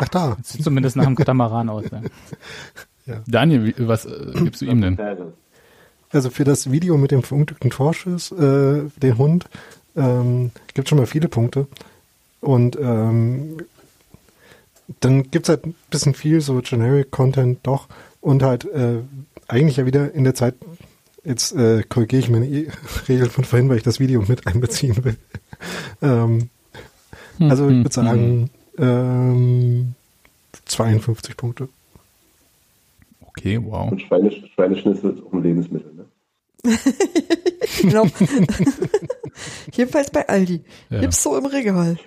Ach 0.00 0.08
da. 0.08 0.36
Sieht 0.42 0.64
zumindest 0.64 0.96
nach 0.96 1.06
einem 1.06 1.16
Katamaran 1.16 1.68
aus. 1.68 1.84
Ja. 3.06 3.22
Daniel, 3.26 3.66
wie, 3.66 3.74
was 3.78 4.06
äh, 4.06 4.32
gibst 4.42 4.62
du 4.62 4.66
ihm 4.66 4.80
denn? 4.80 4.98
Also 6.10 6.30
für 6.30 6.44
das 6.44 6.70
Video 6.70 6.96
mit 6.96 7.10
dem 7.10 7.22
verunglückten 7.22 7.70
Torschuss, 7.70 8.32
äh, 8.32 8.84
den 8.96 9.18
Hund, 9.18 9.46
ähm, 9.96 10.50
gibt 10.74 10.88
schon 10.88 10.98
mal 10.98 11.06
viele 11.06 11.28
Punkte. 11.28 11.66
Und 12.40 12.78
ähm, 12.80 13.58
dann 15.00 15.30
gibt's 15.30 15.48
halt 15.48 15.66
ein 15.66 15.74
bisschen 15.90 16.14
viel 16.14 16.40
so 16.40 16.60
Generic 16.60 17.10
Content 17.10 17.60
doch 17.62 17.88
und 18.20 18.42
halt 18.42 18.64
äh, 18.66 19.00
eigentlich 19.48 19.76
ja 19.76 19.86
wieder 19.86 20.12
in 20.12 20.24
der 20.24 20.34
Zeit, 20.34 20.54
jetzt 21.24 21.54
äh, 21.54 21.82
korrigiere 21.82 22.20
ich 22.20 22.30
meine 22.30 22.46
e 22.46 22.68
Regel 23.08 23.28
von 23.28 23.44
vorhin, 23.44 23.68
weil 23.68 23.78
ich 23.78 23.82
das 23.82 24.00
Video 24.00 24.22
mit 24.26 24.46
einbeziehen 24.46 25.04
will. 25.04 25.16
ähm, 26.02 26.50
also 27.38 27.68
ich 27.68 27.76
würde 27.76 27.92
sagen 27.92 28.50
ähm, 28.78 29.94
52 30.66 31.36
Punkte. 31.36 31.68
Okay, 33.20 33.58
wow. 33.62 33.90
Und 33.90 34.00
Schweine, 34.02 34.30
Schweineschnitzel 34.30 35.14
ist 35.14 35.24
auch 35.24 35.32
ein 35.32 35.42
Lebensmittel, 35.42 35.92
ne? 35.94 36.04
genau. 37.82 38.06
Jedenfalls 39.72 40.10
bei 40.10 40.28
Aldi. 40.28 40.62
Ja. 40.88 41.00
Gibt's 41.00 41.22
so 41.22 41.36
im 41.36 41.46
Regal. 41.46 41.98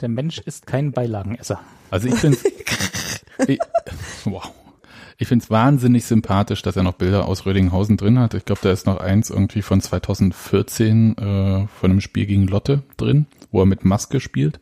Der 0.00 0.08
Mensch 0.08 0.38
ist 0.38 0.66
kein 0.66 0.92
Beilagenesser. 0.92 1.60
Also 1.90 2.08
ich 2.08 2.14
finde 2.16 2.38
ich, 3.46 3.58
wow. 4.24 4.52
Ich 5.16 5.28
finde 5.28 5.44
es 5.44 5.50
wahnsinnig 5.50 6.04
sympathisch, 6.04 6.62
dass 6.62 6.76
er 6.76 6.82
noch 6.82 6.94
Bilder 6.94 7.28
aus 7.28 7.46
Rödinghausen 7.46 7.96
drin 7.96 8.18
hat. 8.18 8.34
Ich 8.34 8.44
glaube, 8.44 8.60
da 8.64 8.72
ist 8.72 8.86
noch 8.86 8.98
eins 8.98 9.30
irgendwie 9.30 9.62
von 9.62 9.80
2014 9.80 11.16
äh, 11.16 11.66
von 11.68 11.90
einem 11.90 12.00
Spiel 12.00 12.26
gegen 12.26 12.48
Lotte 12.48 12.82
drin, 12.96 13.26
wo 13.52 13.60
er 13.60 13.66
mit 13.66 13.84
Maske 13.84 14.18
spielt. 14.18 14.58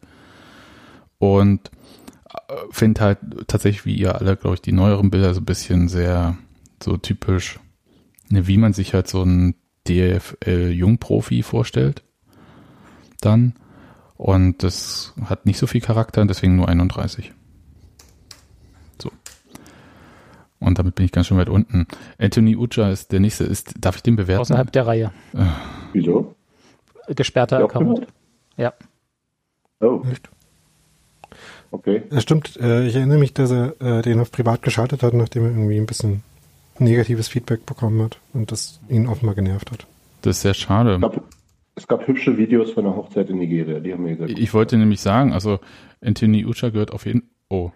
Und 1.19 1.71
äh, 2.49 2.55
finde 2.71 3.01
halt 3.01 3.19
tatsächlich, 3.47 3.87
wie 3.87 3.97
ihr 3.97 4.17
alle, 4.17 4.37
glaube 4.37 4.57
ich, 4.57 4.61
die 4.61 4.73
neueren 4.73 5.11
Bilder 5.11 5.33
so 5.33 5.41
ein 5.41 5.47
bisschen 5.47 5.89
sehr 5.89 6.37
so 6.83 6.99
typisch, 6.99 7.59
ne, 8.29 8.47
wie 8.47 8.59
man 8.59 8.75
sich 8.75 8.93
halt 8.93 9.09
so 9.09 9.23
ein 9.23 9.55
DFL-Jungprofi 9.89 11.43
vorstellt. 11.43 12.03
Dann. 13.21 13.55
Und 14.17 14.63
das 14.63 15.15
hat 15.25 15.47
nicht 15.47 15.59
so 15.59 15.67
viel 15.67 15.81
Charakter, 15.81 16.25
deswegen 16.25 16.57
nur 16.57 16.69
31. 16.69 17.33
So. 19.01 19.11
Und 20.61 20.79
damit 20.79 20.95
bin 20.95 21.05
ich 21.05 21.13
ganz 21.13 21.27
schön 21.27 21.39
weit 21.39 21.49
unten. 21.49 21.87
Anthony 22.19 22.57
Ucha 22.57 22.91
ist 22.91 23.13
der 23.13 23.21
nächste. 23.21 23.45
Ist, 23.45 23.75
darf 23.81 23.97
ich 23.97 24.03
den 24.03 24.17
bewerten? 24.17 24.43
Außerhalb 24.43 24.71
der 24.71 24.87
Reihe. 24.87 25.13
Wieso? 25.93 26.35
Gesperrter 27.09 27.59
Ja, 27.59 27.65
Account. 27.65 28.07
Ja. 28.57 28.73
Oh, 29.81 30.03
Echt? 30.11 30.29
okay. 31.73 32.03
Das 32.11 32.23
stimmt. 32.23 32.57
Äh, 32.61 32.87
ich 32.87 32.95
erinnere 32.95 33.19
mich, 33.19 33.35
dass 33.35 33.51
er 33.51 33.81
äh, 33.81 34.03
den 34.03 34.21
auf 34.21 34.31
privat 34.31 34.63
geschaltet 34.63 35.03
hat, 35.03 35.15
nachdem 35.15 35.45
er 35.45 35.51
irgendwie 35.51 35.79
ein 35.79 35.87
bisschen 35.87 36.23
negatives 36.79 37.27
Feedback 37.29 37.67
bekommen 37.67 38.01
hat 38.03 38.19
und 38.33 38.53
das 38.53 38.79
ihn 38.89 39.09
offenbar 39.09 39.35
genervt 39.35 39.73
hat. 39.73 39.87
Das 40.23 40.37
ist 40.37 40.43
sehr 40.43 40.55
schade. 40.55 40.95
Es 40.95 41.01
gab, 41.01 41.21
es 41.74 41.86
gab 41.86 42.07
hübsche 42.07 42.36
Videos 42.36 42.70
von 42.73 42.85
der 42.85 42.94
Hochzeit 42.97 43.31
in 43.31 43.39
Nigeria, 43.39 43.81
die 43.81 43.93
haben 43.93 44.03
mir 44.05 44.16
gesagt. 44.16 44.39
Ich 44.39 44.53
wollte 44.55 44.77
nämlich 44.77 45.01
sagen, 45.01 45.32
also 45.32 45.59
Anthony 46.05 46.44
Ucha 46.44 46.69
gehört 46.70 46.93
auf 46.93 47.07
jeden 47.07 47.23
Oh. 47.49 47.70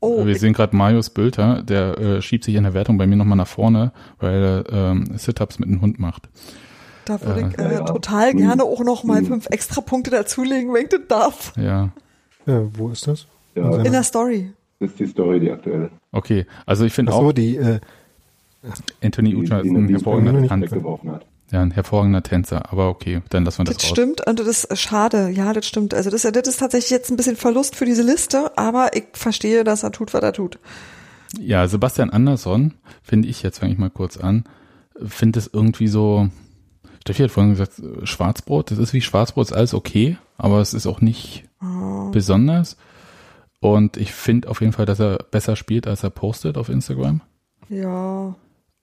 Oh, 0.00 0.24
Wir 0.26 0.36
sehen 0.36 0.52
gerade 0.52 0.76
Marius 0.76 1.10
Bülter, 1.10 1.62
der 1.62 1.98
äh, 1.98 2.22
schiebt 2.22 2.44
sich 2.44 2.54
in 2.54 2.62
der 2.62 2.72
Wertung 2.72 2.98
bei 2.98 3.06
mir 3.08 3.16
nochmal 3.16 3.36
nach 3.36 3.48
vorne, 3.48 3.92
weil 4.20 4.42
er 4.42 4.72
ähm, 4.72 5.06
Sit-Ups 5.16 5.58
mit 5.58 5.68
dem 5.68 5.80
Hund 5.80 5.98
macht. 5.98 6.28
da 7.04 7.20
würde 7.20 7.50
ich 7.50 7.58
äh, 7.58 7.68
äh, 7.68 7.72
ja. 7.74 7.80
total 7.84 8.30
Hm. 8.30 8.38
gerne 8.38 8.62
auch 8.62 8.84
noch 8.84 9.02
mal 9.02 9.18
Hm. 9.18 9.26
fünf 9.26 9.46
extra 9.50 9.80
Punkte 9.80 10.10
dazulegen, 10.12 10.72
wenn 10.72 10.82
ich 10.84 10.88
das 10.90 11.00
darf. 11.08 11.52
Ja. 11.56 11.90
Ja, 12.46 12.62
wo 12.78 12.90
ist 12.90 13.06
das? 13.08 13.26
Ja, 13.56 13.76
In 13.82 13.90
der 13.92 14.04
Story. 14.04 14.52
das 14.78 14.90
ist 14.90 15.00
die 15.00 15.06
Story, 15.08 15.40
die 15.40 15.50
aktuelle. 15.50 15.90
Okay. 16.12 16.46
Also 16.64 16.84
ich 16.84 16.92
finde 16.92 17.10
Ach 17.12 17.16
so, 17.18 17.26
auch, 17.28 17.32
die, 17.32 17.56
äh, 17.56 17.80
Anthony 19.02 19.34
Ucha 19.34 19.58
ist 19.60 19.66
ein 19.70 19.88
hervorragender 19.88 20.46
Tänzer. 20.46 20.70
weggeworfen 20.76 21.10
hat. 21.12 21.26
Ja, 21.50 21.62
ein 21.62 21.70
hervorragender 21.70 22.22
Tänzer. 22.22 22.70
Aber 22.70 22.88
okay, 22.88 23.22
dann 23.30 23.44
lassen 23.44 23.58
wir 23.60 23.64
das, 23.64 23.76
Das 23.76 23.84
raus. 23.84 23.90
stimmt 23.90 24.26
und 24.26 24.38
das 24.38 24.64
ist 24.64 24.78
schade. 24.78 25.30
Ja, 25.30 25.52
das 25.52 25.66
stimmt. 25.66 25.94
Also 25.94 26.10
das, 26.10 26.22
das 26.22 26.48
ist 26.48 26.58
tatsächlich 26.60 26.90
jetzt 26.90 27.10
ein 27.10 27.16
bisschen 27.16 27.36
Verlust 27.36 27.74
für 27.76 27.86
diese 27.86 28.02
Liste, 28.02 28.56
aber 28.58 28.94
ich 28.96 29.04
verstehe, 29.14 29.64
dass 29.64 29.82
er 29.82 29.92
tut, 29.92 30.12
was 30.12 30.22
er 30.22 30.32
tut. 30.32 30.58
Ja, 31.38 31.66
Sebastian 31.68 32.10
Andersson, 32.10 32.74
finde 33.02 33.28
ich, 33.28 33.42
jetzt 33.42 33.58
fange 33.58 33.72
ich 33.72 33.78
mal 33.78 33.90
kurz 33.90 34.16
an, 34.16 34.44
finde 35.06 35.38
es 35.38 35.48
irgendwie 35.52 35.88
so, 35.88 36.28
Steffi 37.02 37.22
hat 37.22 37.30
vorhin 37.30 37.52
gesagt, 37.52 37.80
Schwarzbrot, 38.04 38.70
das 38.70 38.78
ist 38.78 38.92
wie 38.92 39.00
Schwarzbrot, 39.02 39.46
ist 39.48 39.52
alles 39.52 39.74
okay, 39.74 40.16
aber 40.36 40.60
es 40.60 40.74
ist 40.74 40.86
auch 40.86 41.00
nicht 41.00 41.44
besonders. 42.12 42.76
Und 43.60 43.96
ich 43.96 44.12
finde 44.12 44.48
auf 44.48 44.60
jeden 44.60 44.72
Fall, 44.72 44.86
dass 44.86 45.00
er 45.00 45.18
besser 45.30 45.56
spielt, 45.56 45.86
als 45.86 46.02
er 46.04 46.10
postet 46.10 46.56
auf 46.56 46.68
Instagram. 46.68 47.20
Ja. 47.68 48.34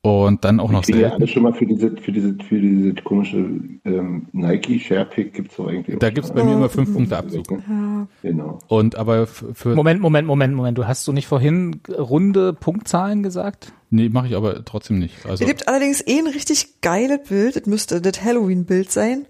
Und 0.06 0.46
dann 0.46 0.60
auch 0.60 0.72
noch 0.72 0.82
Ich 0.82 0.86
kriege 0.88 1.02
ja 1.02 1.14
alle 1.14 1.28
schon 1.28 1.44
mal 1.44 1.54
für 1.54 1.66
diese, 1.66 1.98
für 1.98 2.12
diese, 2.12 2.36
für 2.48 2.60
diese 2.60 2.94
komische 3.04 3.38
ähm, 3.38 4.28
Nike 4.34 4.80
Share 4.80 5.06
Pick 5.06 5.34
gibt's 5.34 5.56
doch 5.56 5.68
eigentlich. 5.68 5.98
Da 5.98 6.12
gibt's 6.12 6.28
schon 6.28 6.38
bei 6.38 6.44
mir 6.44 6.54
immer 6.54 6.70
fünf 6.70 6.94
Punkte 6.94 7.18
Abzug. 7.18 7.50
ja. 7.50 8.08
Genau. 8.22 8.60
Und 8.68 8.96
aber 8.96 9.26
für, 9.26 9.74
Moment, 9.76 10.02
Moment, 10.02 10.28
Moment, 10.28 10.54
Moment. 10.54 10.78
Du 10.78 10.86
hast 10.86 11.08
du 11.08 11.12
nicht 11.12 11.28
vorhin 11.28 11.82
runde 11.90 12.54
Punktzahlen 12.54 13.24
gesagt? 13.24 13.74
nee, 13.90 14.10
mache 14.10 14.28
ich 14.28 14.36
aber 14.36 14.64
trotzdem 14.66 15.00
nicht. 15.00 15.26
Also 15.26 15.44
Es 15.44 15.50
gibt 15.50 15.68
allerdings 15.68 16.06
eh 16.06 16.20
ein 16.20 16.28
richtig 16.28 16.82
geiles 16.82 17.20
Bild. 17.28 17.56
Das 17.56 17.66
müsste 17.66 18.02
das 18.02 18.24
Halloween-Bild 18.24 18.92
sein. 18.92 19.26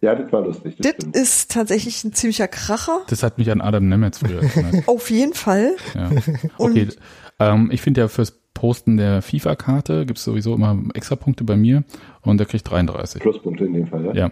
Ja, 0.00 0.14
das 0.14 0.32
war 0.32 0.42
lustig. 0.44 0.74
Das 0.78 0.94
Das 0.98 1.22
ist 1.22 1.50
tatsächlich 1.52 2.02
ein 2.04 2.12
ziemlicher 2.12 2.48
Kracher. 2.48 3.02
das 3.08 3.22
hat 3.22 3.38
mich 3.38 3.50
an 3.50 3.60
Adam 3.60 3.88
Nemetz 3.88 4.18
früher 4.18 4.42
erinnert. 4.42 4.86
Auf 4.88 5.08
jeden 5.10 5.34
Fall. 5.34 5.76
Ja. 5.94 6.10
Okay. 6.58 6.88
Ähm, 7.38 7.70
ich 7.72 7.80
finde 7.80 8.02
ja 8.02 8.08
fürs 8.08 8.38
Posten 8.54 8.96
der 8.96 9.20
FIFA-Karte 9.20 10.06
gibt's 10.06 10.24
sowieso 10.24 10.54
immer 10.54 10.80
extra 10.94 11.16
Punkte 11.16 11.44
bei 11.44 11.56
mir 11.56 11.84
und 12.22 12.38
der 12.38 12.46
kriegt 12.46 12.70
33. 12.70 13.20
Pluspunkte 13.20 13.64
in 13.64 13.74
dem 13.74 13.86
Fall, 13.88 14.06
ja? 14.06 14.14
Ja, 14.14 14.30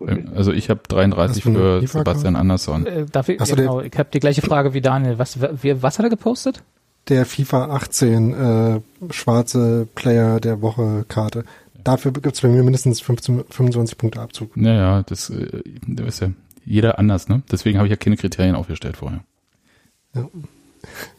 Okay. 0.00 0.24
also 0.32 0.52
ich 0.52 0.70
habe 0.70 0.80
33 0.86 1.44
Was 1.44 1.52
für? 1.52 1.86
Sebastian 1.86 2.36
Andersson. 2.36 2.86
Äh, 2.86 3.06
darf 3.10 3.28
ich, 3.28 3.40
so, 3.40 3.46
ja, 3.50 3.54
genau, 3.56 3.80
ich 3.80 3.98
habe 3.98 4.08
die 4.12 4.20
gleiche 4.20 4.42
Frage 4.42 4.72
wie 4.72 4.80
Daniel. 4.80 5.18
Was, 5.18 5.40
wer, 5.40 5.82
was 5.82 5.98
hat 5.98 6.06
er 6.06 6.10
gepostet? 6.10 6.62
der 7.08 7.24
FIFA 7.24 7.70
18 7.70 8.34
äh, 8.34 8.80
schwarze 9.12 9.88
Player 9.94 10.40
der 10.40 10.60
Woche 10.60 11.04
Karte. 11.08 11.44
Dafür 11.82 12.12
gibt's 12.12 12.40
bei 12.40 12.48
mir 12.48 12.62
mindestens 12.62 13.00
15, 13.00 13.44
25 13.48 13.96
Punkte 13.96 14.20
Abzug. 14.20 14.56
Naja, 14.56 15.02
das 15.04 15.30
äh, 15.30 15.62
du 15.86 16.06
weißt 16.06 16.22
ja, 16.22 16.30
jeder 16.64 16.98
anders, 16.98 17.28
ne? 17.28 17.42
Deswegen 17.50 17.78
habe 17.78 17.86
ich 17.86 17.90
ja 17.90 17.96
keine 17.96 18.16
Kriterien 18.16 18.56
aufgestellt 18.56 18.96
vorher. 18.96 19.20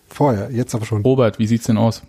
Vorher, 0.10 0.52
jetzt 0.52 0.73
aber 0.76 0.86
schon. 0.86 1.02
Robert, 1.03 1.40
wie 1.40 1.48
sieht's 1.48 1.65
denn 1.65 1.77
aus? 1.77 2.03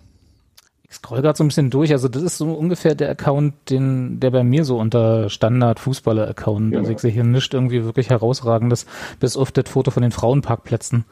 Ich 0.89 0.95
scroll 0.97 1.21
gerade 1.21 1.37
so 1.37 1.43
ein 1.45 1.47
bisschen 1.47 1.69
durch. 1.69 1.93
Also 1.93 2.09
das 2.09 2.21
ist 2.21 2.37
so 2.37 2.51
ungefähr 2.51 2.95
der 2.95 3.09
Account, 3.09 3.53
den 3.69 4.19
der 4.19 4.29
bei 4.31 4.43
mir 4.43 4.65
so 4.65 4.77
unter 4.77 5.29
Standard 5.29 5.79
Fußballer-Account. 5.79 6.73
Also 6.75 6.83
Genau. 6.83 6.89
ich 6.95 6.99
sehe 6.99 7.11
hier 7.11 7.23
nichts 7.23 7.53
irgendwie 7.53 7.85
wirklich 7.85 8.09
herausragendes, 8.09 8.85
bis 9.19 9.37
auf 9.37 9.53
das 9.53 9.69
Foto 9.69 9.91
von 9.91 10.03
den 10.03 10.11
Frauenparkplätzen 10.11 11.05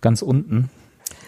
ganz 0.00 0.22
unten, 0.22 0.70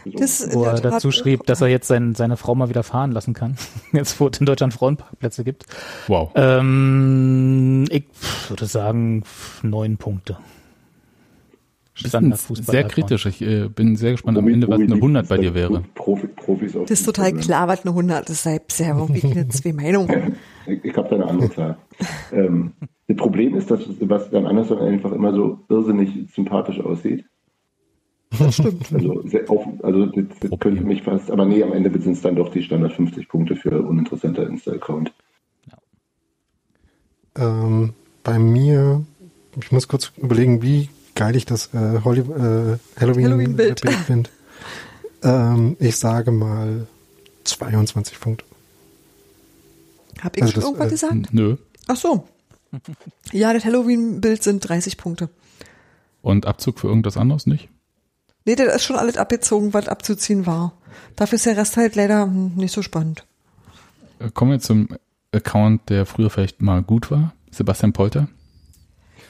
Das 0.06 0.48
wo 0.54 0.62
der 0.64 0.72
er 0.72 0.80
dazu 0.80 1.10
schrieb, 1.12 1.44
dass 1.44 1.60
er 1.60 1.68
jetzt 1.68 1.86
sein, 1.88 2.14
seine 2.14 2.38
Frau 2.38 2.54
mal 2.54 2.70
wieder 2.70 2.82
fahren 2.82 3.12
lassen 3.12 3.34
kann. 3.34 3.58
Jetzt, 3.92 4.18
wo 4.20 4.28
es 4.28 4.38
in 4.40 4.46
Deutschland 4.46 4.72
Frauenparkplätze 4.72 5.44
gibt. 5.44 5.66
Wow. 6.06 6.30
Ähm, 6.34 7.84
ich 7.90 8.04
würde 8.48 8.64
sagen 8.64 9.24
neun 9.62 9.98
Punkte. 9.98 10.38
Ein 12.12 12.34
sehr 12.34 12.84
kritisch. 12.84 13.26
Ich 13.26 13.42
äh, 13.42 13.68
bin 13.68 13.96
sehr 13.96 14.12
gespannt 14.12 14.38
am 14.38 14.44
Womit- 14.44 14.54
Ende, 14.54 14.68
was 14.68 14.80
eine 14.80 14.94
100 14.94 15.22
liegt 15.22 15.28
bei 15.28 15.38
dir 15.38 15.54
wäre. 15.54 15.82
Profi, 15.94 16.26
Profis 16.28 16.76
auf 16.76 16.86
Das 16.86 17.00
ist 17.00 17.06
total 17.06 17.30
Instagram? 17.30 17.46
klar, 17.46 17.68
was 17.68 17.82
eine 17.84 17.90
100 17.90 18.30
ist. 18.30 18.42
Sei 18.42 18.60
sehr 18.68 18.96
irgendwie 18.96 19.26
eine 19.30 19.48
zwei 19.48 19.72
Meinungen. 19.72 20.36
Ich, 20.66 20.84
ich 20.84 20.96
habe 20.96 21.08
da 21.08 21.14
eine 21.16 21.26
andere 21.26 21.50
Zahl. 21.50 21.78
ähm, 22.32 22.72
das 23.06 23.16
Problem 23.16 23.54
ist, 23.56 23.70
dass 23.70 23.84
Sebastian 23.84 24.46
Andersson 24.46 24.78
einfach 24.78 25.12
immer 25.12 25.32
so 25.32 25.60
irrsinnig 25.68 26.10
sympathisch 26.34 26.78
aussieht. 26.80 27.24
Das 28.38 28.56
stimmt. 28.56 28.92
Also, 28.92 29.22
sehr 29.26 29.50
auf, 29.50 29.66
also 29.82 30.04
das, 30.06 30.24
das 30.40 30.60
könnte 30.60 30.82
mich 30.82 31.02
fast, 31.02 31.30
aber 31.30 31.46
nee, 31.46 31.62
am 31.62 31.72
Ende 31.72 31.90
sind 31.98 32.12
es 32.12 32.20
dann 32.20 32.36
doch 32.36 32.50
die 32.52 32.62
Standard 32.62 32.92
50 32.92 33.26
Punkte 33.28 33.56
für 33.56 33.80
uninteressanter 33.82 34.46
Insta-Account. 34.46 35.12
Ähm, 37.36 37.94
bei 38.24 38.38
mir, 38.38 39.02
ich 39.60 39.72
muss 39.72 39.88
kurz 39.88 40.12
überlegen, 40.18 40.60
wie 40.62 40.88
geil 41.18 41.34
ich 41.36 41.44
das 41.44 41.74
äh, 41.74 42.00
Holly, 42.04 42.20
äh, 42.20 42.78
Halloween, 42.98 43.24
Halloween-Bild. 43.24 43.82
Bild 43.82 43.96
finde. 43.96 44.30
ähm, 45.22 45.76
ich 45.80 45.96
sage 45.96 46.30
mal 46.30 46.86
22 47.44 48.20
Punkte. 48.20 48.44
Hab 50.22 50.36
ich 50.36 50.42
Also 50.42 50.52
schon 50.52 50.60
das, 50.60 50.68
irgendwas 50.68 50.86
äh, 50.86 50.90
gesagt? 50.90 51.34
Nö. 51.34 51.56
Ach 51.86 51.96
so. 51.96 52.26
Ja, 53.32 53.52
das 53.52 53.64
Halloween-Bild 53.64 54.42
sind 54.42 54.60
30 54.60 54.96
Punkte. 54.96 55.28
Und 56.22 56.46
Abzug 56.46 56.78
für 56.80 56.88
irgendwas 56.88 57.16
anderes 57.16 57.46
nicht? 57.46 57.68
Nee, 58.44 58.54
das 58.54 58.76
ist 58.76 58.84
schon 58.84 58.96
alles 58.96 59.16
abgezogen, 59.18 59.74
was 59.74 59.88
abzuziehen 59.88 60.46
war. 60.46 60.72
Dafür 61.16 61.36
ist 61.36 61.44
der 61.46 61.56
Rest 61.56 61.76
halt 61.76 61.96
leider 61.96 62.24
hm, 62.24 62.54
nicht 62.56 62.72
so 62.72 62.82
spannend. 62.82 63.24
Äh, 64.18 64.30
Kommen 64.30 64.52
wir 64.52 64.60
zum 64.60 64.88
Account, 65.32 65.90
der 65.90 66.06
früher 66.06 66.30
vielleicht 66.30 66.62
mal 66.62 66.82
gut 66.82 67.10
war. 67.10 67.34
Sebastian 67.50 67.92
Polter. 67.92 68.28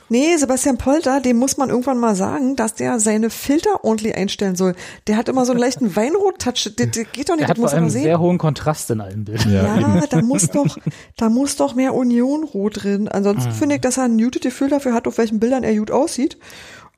Nee, 0.08 0.36
Sebastian 0.36 0.78
Polter, 0.78 1.20
dem 1.20 1.36
muss 1.36 1.56
man 1.56 1.68
irgendwann 1.70 1.98
mal 1.98 2.14
sagen, 2.14 2.56
dass 2.56 2.74
der 2.74 2.98
seine 2.98 3.28
Filter 3.30 3.84
ordentlich 3.84 4.14
einstellen 4.16 4.56
soll. 4.56 4.74
Der 5.06 5.16
hat 5.16 5.28
immer 5.28 5.44
so 5.44 5.52
einen 5.52 5.60
leichten 5.60 5.94
Weinrot-Touch. 5.94 6.74
Das, 6.76 6.86
das 6.90 7.06
geht 7.12 7.28
doch 7.28 7.36
nicht, 7.36 7.42
Er 7.42 7.48
das 7.48 7.48
hat 7.50 7.56
vor 7.56 7.62
muss 7.64 7.72
man 7.72 7.80
allem 7.82 7.90
sehen. 7.90 8.02
sehr 8.04 8.18
hohen 8.20 8.38
Kontrast 8.38 8.90
in 8.90 9.00
allen 9.00 9.24
Bildern. 9.24 9.52
Ja, 9.52 9.78
Ja, 9.78 10.06
da 10.08 10.22
muss 10.22 10.48
doch, 10.48 10.78
da 11.16 11.28
muss 11.28 11.56
doch 11.56 11.74
mehr 11.74 11.94
Unionrot 11.94 12.82
drin. 12.84 13.08
Ansonsten 13.08 13.52
finde 13.52 13.74
ich, 13.76 13.80
dass 13.82 13.98
er 13.98 14.04
ein 14.04 14.16
muted 14.16 14.42
Gefühl 14.42 14.68
dafür 14.70 14.94
hat, 14.94 15.06
auf 15.06 15.18
welchen 15.18 15.40
Bildern 15.40 15.62
er 15.64 15.74
gut 15.76 15.90
aussieht. 15.90 16.38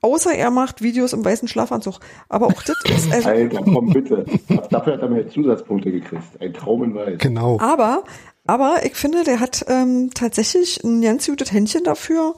Außer 0.03 0.33
er 0.33 0.49
macht 0.49 0.81
Videos 0.81 1.13
im 1.13 1.23
weißen 1.23 1.47
Schlafanzug. 1.47 1.99
Aber 2.27 2.47
auch 2.47 2.63
das 2.63 2.75
ist, 2.89 3.13
also, 3.13 3.29
Alter, 3.29 3.61
komm 3.63 3.91
bitte. 3.93 4.25
Dafür 4.71 4.93
hat 4.93 5.01
er 5.01 5.09
mir 5.09 5.27
Zusatzpunkte 5.29 5.91
gekriegt. 5.91 6.23
Ein 6.39 6.53
Traum 6.53 6.83
in 6.85 6.95
Weiß. 6.95 7.19
Genau. 7.19 7.59
aber, 7.59 8.03
aber 8.47 8.77
ich 8.83 8.95
finde, 8.95 9.23
der 9.23 9.39
hat 9.39 9.63
ähm, 9.67 10.09
tatsächlich 10.15 10.83
ein 10.83 11.03
ganz 11.03 11.27
gutes 11.27 11.51
Händchen 11.51 11.83
dafür, 11.83 12.33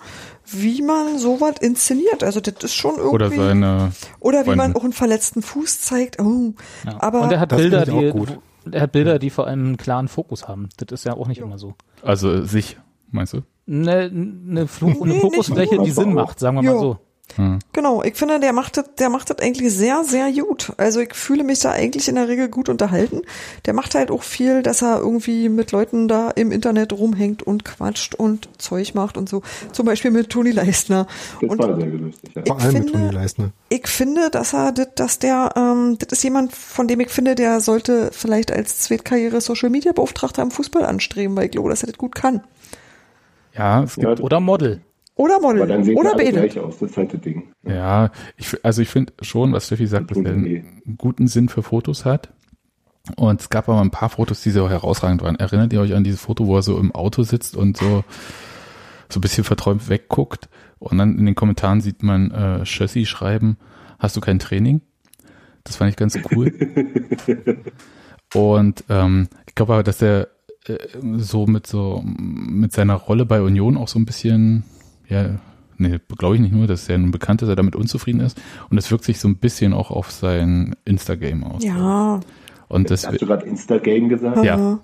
wie 0.46 0.82
man 0.82 1.18
sowas 1.20 1.56
inszeniert. 1.62 2.24
Also 2.24 2.40
das 2.40 2.56
ist 2.64 2.74
schon 2.74 2.96
irgendwie. 2.98 3.14
Oder 3.16 3.30
seine. 3.32 3.92
oder 4.20 4.44
wie 4.46 4.50
man 4.50 4.58
Freundin. 4.58 4.76
auch 4.78 4.84
einen 4.84 4.94
verletzten 4.94 5.42
Fuß 5.42 5.82
zeigt. 5.82 6.20
Oh, 6.20 6.54
Ja. 6.86 7.02
aber 7.02 7.22
und 7.22 7.32
er 7.32 7.40
hat 7.40 7.52
Das 7.52 7.60
Bilder, 7.60 7.86
die, 7.86 8.12
gut. 8.12 8.40
er 8.72 8.82
hat 8.82 8.92
Bilder, 8.92 9.20
die 9.20 9.30
vor 9.30 9.48
allem 9.48 9.66
einen 9.66 9.78
klaren 9.78 10.08
Fokus 10.08 10.48
haben. 10.48 10.70
Das 10.78 10.92
ist 11.00 11.06
ja 11.06 11.14
auch 11.14 11.28
nicht 11.28 11.40
immer 11.40 11.58
so. 11.58 11.76
Also 12.02 12.44
sich, 12.44 12.78
meinst 13.12 13.34
du? 13.34 13.42
Eine, 13.68 14.12
eine, 14.14 14.68
Flu 14.68 14.88
Nee, 14.90 15.02
eine 15.02 15.14
nicht 15.14 15.22
Fokusfläche, 15.22 15.76
nur, 15.76 15.86
die 15.86 15.92
Sinn 15.92 16.10
auch- 16.10 16.26
macht, 16.26 16.40
sagen 16.40 16.58
wir 16.58 16.64
Ja. 16.64 16.74
mal 16.74 16.80
so. 16.80 16.98
Hm. 17.36 17.58
Genau, 17.72 18.04
ich 18.04 18.16
finde, 18.16 18.40
der 18.40 18.54
macht 18.54 18.78
das, 18.78 18.94
der 19.00 19.10
macht 19.10 19.30
das 19.30 19.40
eigentlich 19.40 19.74
sehr, 19.74 20.04
sehr 20.04 20.32
gut. 20.34 20.72
Also 20.78 21.00
ich 21.00 21.16
fühle 21.16 21.44
mich 21.44 21.60
da 21.60 21.72
eigentlich 21.72 22.08
in 22.08 22.14
der 22.16 22.28
Regel 22.28 22.48
gut 22.48 22.70
unterhalten. 22.70 23.22
Der 23.66 23.74
macht 23.74 23.96
halt 23.96 24.12
auch 24.12 24.22
viel, 24.22 24.62
dass 24.62 24.84
er 24.84 25.00
irgendwie 25.00 25.50
mit 25.50 25.72
Leuten 25.72 26.08
da 26.08 26.30
im 26.32 26.52
Internet 26.52 26.94
rumhängt 26.94 27.42
und 27.42 27.66
quatscht 27.66 28.14
und 28.14 28.50
Zeug 28.60 28.94
macht 28.94 29.18
und 29.18 29.30
so. 29.30 29.42
Zum 29.72 29.86
Beispiel 29.88 30.12
mit 30.12 30.30
Toni 30.30 30.52
Leistner. 30.52 31.08
Das 31.42 31.50
Und 31.50 31.58
war 31.60 31.76
sehr 31.80 31.88
lustig. 31.88 32.36
Ja. 32.36 32.44
Vor 32.46 32.58
ich 32.58 32.64
allem 32.66 32.74
mit 32.74 32.84
finde- 32.84 33.00
Toni 33.00 33.10
Leisner. 33.16 33.50
ich 33.70 33.88
finde, 33.88 34.30
dass 34.30 34.54
er, 34.54 34.72
das- 34.72 34.90
dass 34.96 35.18
der, 35.20 35.54
ähm, 35.56 35.98
das 35.98 36.12
ist 36.12 36.24
jemand, 36.24 36.54
von 36.54 36.88
dem 36.88 37.00
ich 37.00 37.10
finde, 37.10 37.34
der 37.34 37.62
sollte 37.62 38.12
vielleicht 38.12 38.52
als 38.52 38.82
Zweitkarriere 38.82 39.42
Social 39.42 39.72
Media 39.72 39.92
Beauftragter 39.94 40.44
im 40.44 40.52
Fußball 40.52 40.86
anstreben, 40.86 41.36
weil 41.36 41.46
ich 41.46 41.52
glaube, 41.52 41.70
dass 41.70 41.82
er 41.82 41.88
das 41.88 41.98
gut 41.98 42.14
kann. 42.14 42.44
Ja, 43.58 43.82
es 43.84 43.96
gibt 43.96 44.20
Ja, 44.20 44.24
Oder 44.24 44.40
Model. 44.40 44.82
Oder 45.16 45.36
aber 45.36 45.54
Model. 45.54 45.68
dann 45.68 45.84
sehen 45.84 45.98
Oder 45.98 46.16
beide. 46.16 46.32
gleich 46.32 46.60
aus. 46.60 46.80
Das 46.80 46.92
ist 46.92 46.98
halt 46.98 47.14
das 47.14 47.22
Ding. 47.22 47.54
Ja, 47.64 48.12
ich, 48.36 48.64
also 48.66 48.82
ich 48.82 48.90
finde 48.90 49.14
schon, 49.22 49.54
was 49.54 49.68
Steffi 49.68 49.86
sagt, 49.86 50.10
dass 50.12 50.18
er 50.18 50.34
einen 50.34 50.96
guten 50.98 51.28
Sinn 51.28 51.50
für 51.50 51.62
Fotos 51.62 52.06
hat. 52.06 52.34
Und 53.18 53.42
es 53.42 53.50
gab 53.50 53.68
aber 53.68 53.82
ein 53.82 53.92
paar 53.92 54.10
Fotos, 54.10 54.42
die 54.42 54.50
so 54.50 54.70
herausragend 54.70 55.22
waren. 55.22 55.36
Erinnert 55.36 55.74
ihr 55.74 55.82
euch 55.82 55.94
an 55.94 56.04
dieses 56.04 56.22
Foto, 56.22 56.48
wo 56.48 56.56
er 56.56 56.62
so 56.62 56.80
im 56.80 56.94
Auto 56.94 57.24
sitzt 57.24 57.56
und 57.56 57.78
so, 57.78 58.04
so 59.10 59.20
ein 59.20 59.22
bisschen 59.22 59.44
verträumt 59.44 59.90
wegguckt? 59.90 60.50
Und 60.80 60.98
dann 60.98 61.18
in 61.18 61.26
den 61.26 61.36
Kommentaren 61.36 61.82
sieht 61.82 62.02
man 62.02 62.32
äh, 62.32 62.66
Schössi 62.66 63.06
schreiben, 63.06 63.58
hast 64.00 64.16
du 64.16 64.22
kein 64.22 64.40
Training? 64.40 64.82
Das 65.64 65.76
fand 65.78 65.92
ich 65.92 65.96
ganz 65.96 66.18
cool. 66.32 66.52
und 68.34 68.84
ähm, 68.90 69.28
ich 69.48 69.56
glaube 69.56 69.74
aber, 69.74 69.84
dass 69.84 70.02
er 70.02 70.30
äh, 70.66 70.78
so 71.18 71.46
mit 71.46 71.68
so 71.68 72.02
mit 72.06 72.74
seiner 72.74 72.96
Rolle 72.96 73.26
bei 73.26 73.42
Union 73.42 73.78
auch 73.78 73.88
so 73.88 74.00
ein 74.00 74.06
bisschen, 74.06 74.64
ja, 75.14 75.30
nee, 75.78 76.00
glaube 76.18 76.36
ich 76.36 76.42
nicht 76.42 76.54
nur, 76.54 76.68
dass 76.68 76.90
er 76.90 76.98
nun 76.98 77.12
bekannt 77.12 77.42
ist, 77.42 77.48
dass 77.48 77.54
er 77.54 77.56
damit 77.56 77.76
unzufrieden 77.76 78.22
ist. 78.22 78.40
Und 78.70 78.76
das 78.76 78.90
wirkt 78.92 79.06
sich 79.06 79.20
so 79.20 79.28
ein 79.28 79.38
bisschen 79.38 79.74
auch 79.74 79.92
auf 79.92 80.12
sein 80.12 80.76
Insta-Game 80.86 81.44
aus. 81.44 81.64
Ja. 81.64 82.20
Und 82.70 82.90
das, 82.90 83.06
Hast 83.06 83.22
du 83.22 83.28
gerade 83.28 83.46
Instagame 83.46 84.08
gesagt? 84.08 84.44
ja, 84.44 84.80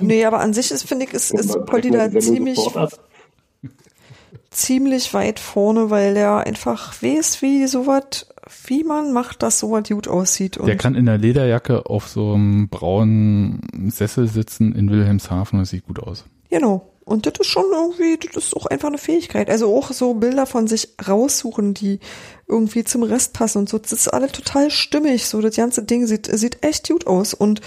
Nee, 0.00 0.24
aber 0.26 0.40
an 0.40 0.52
sich 0.52 0.70
ist, 0.70 0.86
finde 0.86 1.06
ich, 1.06 1.14
ist, 1.14 1.32
ist 1.32 1.64
Polly 1.64 1.90
da 1.90 2.10
ziemlich, 2.10 2.58
ziemlich 4.50 5.14
weit 5.14 5.40
vorne, 5.40 5.88
weil 5.88 6.12
der 6.12 6.46
einfach 6.46 7.02
weiß, 7.02 7.40
wie 7.40 7.66
sowas, 7.66 8.26
wie 8.66 8.84
man 8.84 9.14
macht, 9.14 9.42
dass 9.42 9.60
sowas 9.60 9.88
gut 9.88 10.08
aussieht. 10.08 10.58
Und 10.58 10.66
der 10.66 10.76
kann 10.76 10.94
in 10.94 11.06
der 11.06 11.16
Lederjacke 11.16 11.86
auf 11.86 12.06
so 12.06 12.34
einem 12.34 12.68
braunen 12.68 13.90
Sessel 13.90 14.28
sitzen 14.28 14.74
in 14.74 14.90
Wilhelmshaven 14.90 15.58
und 15.58 15.62
das 15.62 15.70
sieht 15.70 15.86
gut 15.86 16.00
aus. 16.00 16.26
Genau. 16.50 16.89
Und 17.10 17.26
das 17.26 17.32
ist 17.40 17.48
schon 17.48 17.64
irgendwie, 17.72 18.16
das 18.24 18.44
ist 18.44 18.56
auch 18.56 18.66
einfach 18.66 18.86
eine 18.86 18.96
Fähigkeit. 18.96 19.50
Also 19.50 19.76
auch 19.76 19.90
so 19.90 20.14
Bilder 20.14 20.46
von 20.46 20.68
sich 20.68 20.90
raussuchen, 21.08 21.74
die 21.74 21.98
irgendwie 22.46 22.84
zum 22.84 23.02
Rest 23.02 23.32
passen 23.32 23.58
und 23.58 23.68
so. 23.68 23.78
Das 23.78 23.90
ist 23.90 24.06
alles 24.06 24.30
total 24.30 24.70
stimmig. 24.70 25.26
So, 25.26 25.40
das 25.40 25.56
ganze 25.56 25.82
Ding 25.82 26.06
sieht, 26.06 26.26
sieht 26.26 26.62
echt 26.62 26.88
gut 26.88 27.08
aus. 27.08 27.34
Und 27.34 27.62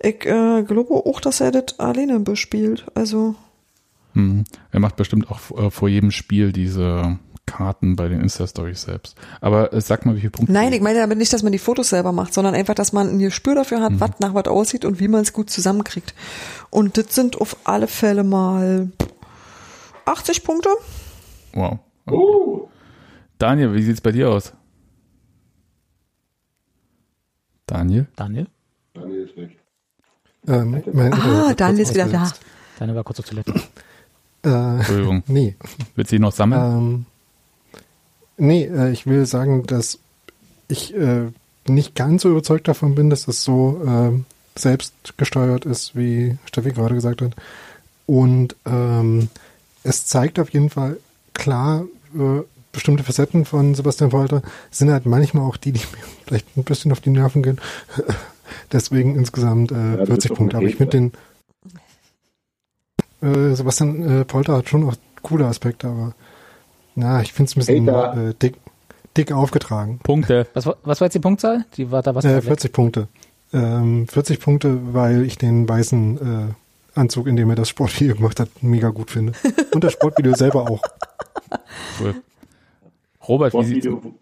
ich 0.00 0.24
äh, 0.24 0.62
glaube 0.62 0.94
auch, 0.94 1.20
dass 1.20 1.42
er 1.42 1.50
das 1.50 1.78
alleine 1.78 2.20
bespielt. 2.20 2.86
Also, 2.94 3.34
Hm. 4.14 4.44
Er 4.72 4.80
macht 4.80 4.96
bestimmt 4.96 5.30
auch 5.30 5.40
äh, 5.58 5.70
vor 5.70 5.90
jedem 5.90 6.10
Spiel 6.10 6.50
diese 6.50 7.18
Karten 7.46 7.96
bei 7.96 8.08
den 8.08 8.20
Insta-Stories 8.20 8.82
selbst. 8.82 9.16
Aber 9.40 9.72
äh, 9.72 9.80
sag 9.80 10.04
mal, 10.04 10.14
wie 10.16 10.20
viele 10.20 10.30
Punkte. 10.30 10.52
nein, 10.52 10.72
ich 10.72 10.80
meine 10.80 10.98
damit 10.98 11.16
nicht, 11.18 11.32
dass 11.32 11.42
man 11.42 11.52
die 11.52 11.58
Fotos 11.58 11.88
selber 11.88 12.12
macht, 12.12 12.34
sondern 12.34 12.54
einfach, 12.54 12.74
dass 12.74 12.92
man 12.92 13.08
ein 13.08 13.18
Gespür 13.18 13.54
dafür 13.54 13.80
hat, 13.80 13.92
was 14.00 14.10
nach 14.18 14.34
was 14.34 14.46
aussieht 14.46 14.84
und 14.84 15.00
wie 15.00 15.08
man 15.08 15.22
es 15.22 15.32
gut 15.32 15.48
zusammenkriegt. 15.50 16.14
Und 16.70 16.98
das 16.98 17.14
sind 17.14 17.40
auf 17.40 17.56
alle 17.64 17.86
Fälle 17.86 18.24
mal 18.24 18.90
80 20.04 20.44
Punkte. 20.44 20.68
Wow. 21.54 21.78
Oh, 22.10 22.68
Daniel, 23.38 23.74
wie 23.74 23.82
sieht's 23.82 24.00
bei 24.00 24.12
dir 24.12 24.28
aus? 24.30 24.52
Daniel? 27.66 28.06
Daniel? 28.16 28.46
Daniel 28.94 29.24
ist 29.28 29.36
weg. 29.36 29.58
Ähm, 30.46 30.82
mein 30.92 31.12
Ah, 31.12 31.52
Daniel 31.54 31.82
ist 31.82 31.94
wieder 31.94 32.06
da. 32.06 32.30
Daniel 32.78 32.96
war 32.96 33.04
kurz 33.04 33.18
auf 33.18 33.26
Toilette. 33.26 33.52
Äh, 34.44 34.48
Entschuldigung. 34.76 35.22
nee. 35.26 35.56
Willst 35.96 36.12
du 36.12 36.16
ihn 36.16 36.22
noch 36.22 36.32
sammeln? 36.32 36.78
Ähm, 36.78 37.06
nee, 38.36 38.64
äh, 38.64 38.90
ich 38.90 39.06
will 39.06 39.26
sagen, 39.26 39.66
dass 39.66 39.98
ich 40.68 40.94
äh, 40.94 41.26
nicht 41.66 41.94
ganz 41.94 42.22
so 42.22 42.30
überzeugt 42.30 42.68
davon 42.68 42.94
bin, 42.94 43.10
dass 43.10 43.28
es 43.28 43.42
so 43.42 43.82
ähm, 43.86 44.24
selbstgesteuert 44.56 45.64
ist, 45.64 45.96
wie 45.96 46.38
Steffi 46.46 46.70
gerade 46.72 46.94
gesagt 46.94 47.22
hat. 47.22 47.34
Und 48.06 48.56
ähm, 48.64 49.28
es 49.82 50.06
zeigt 50.06 50.38
auf 50.38 50.50
jeden 50.50 50.70
Fall 50.70 50.98
klar, 51.34 51.84
äh, 52.14 52.42
bestimmte 52.72 53.04
Facetten 53.04 53.44
von 53.44 53.74
Sebastian 53.74 54.10
Polter 54.10 54.42
sind 54.70 54.90
halt 54.90 55.06
manchmal 55.06 55.44
auch 55.44 55.56
die, 55.56 55.72
die 55.72 55.80
mir 55.80 56.02
vielleicht 56.26 56.56
ein 56.56 56.64
bisschen 56.64 56.92
auf 56.92 57.00
die 57.00 57.10
Nerven 57.10 57.42
gehen. 57.42 57.60
Deswegen 58.72 59.16
insgesamt 59.16 59.72
äh, 59.72 60.02
ist 60.02 60.06
40 60.06 60.28
doch 60.30 60.36
Punkte. 60.36 60.56
Aber 60.58 60.66
ich 60.66 60.76
finde 60.76 61.10
den 63.20 63.22
äh, 63.22 63.54
Sebastian 63.54 64.20
äh, 64.20 64.24
Polter 64.24 64.56
hat 64.56 64.68
schon 64.68 64.88
auch 64.88 64.94
coole 65.22 65.46
Aspekte, 65.46 65.88
aber 65.88 66.14
na, 66.96 67.22
ich 67.22 67.32
finde 67.32 67.50
es 67.50 67.56
ein 67.56 67.60
bisschen 67.60 67.88
äh, 67.88 68.34
dick, 68.34 68.56
dick 69.16 69.30
aufgetragen. 69.32 70.00
Punkte. 70.02 70.46
Was, 70.54 70.66
war- 70.66 70.76
was 70.82 71.00
war 71.00 71.06
jetzt 71.06 71.14
die 71.14 71.20
Punktzahl? 71.20 71.64
Die 71.76 71.90
war 71.92 72.02
da 72.02 72.14
was? 72.14 72.24
Äh, 72.24 72.28
war 72.30 72.36
weg? 72.38 72.44
40 72.44 72.72
Punkte. 72.72 73.08
Ähm, 73.52 74.08
40 74.08 74.40
Punkte, 74.40 74.92
weil 74.94 75.22
ich 75.22 75.38
den 75.38 75.68
weißen 75.68 76.48
äh, 76.48 76.98
Anzug, 76.98 77.26
in 77.28 77.36
dem 77.36 77.48
er 77.50 77.56
das 77.56 77.68
Sportvideo 77.68 78.16
gemacht 78.16 78.40
hat, 78.40 78.48
mega 78.62 78.88
gut 78.88 79.10
finde. 79.12 79.32
Und 79.72 79.84
das 79.84 79.92
Sportvideo 79.92 80.34
selber 80.36 80.68
auch. 80.70 80.82
Cool. 82.00 82.14
Robert, 83.28 83.54
wie 83.54 83.64
sieht's 83.64 83.86
Sportvideo. 83.86 84.14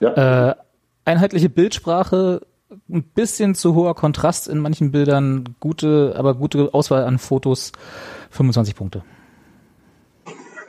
Ja, 0.00 0.50
Äh, 0.50 0.54
einheitliche 1.04 1.48
Bildsprache, 1.48 2.40
ein 2.88 3.02
bisschen 3.02 3.54
zu 3.54 3.74
hoher 3.74 3.94
Kontrast 3.94 4.48
in 4.48 4.58
manchen 4.58 4.90
Bildern, 4.92 5.56
gute, 5.60 6.14
aber 6.16 6.34
gute 6.34 6.72
Auswahl 6.72 7.04
an 7.04 7.18
Fotos, 7.18 7.72
25 8.30 8.74
Punkte. 8.74 9.04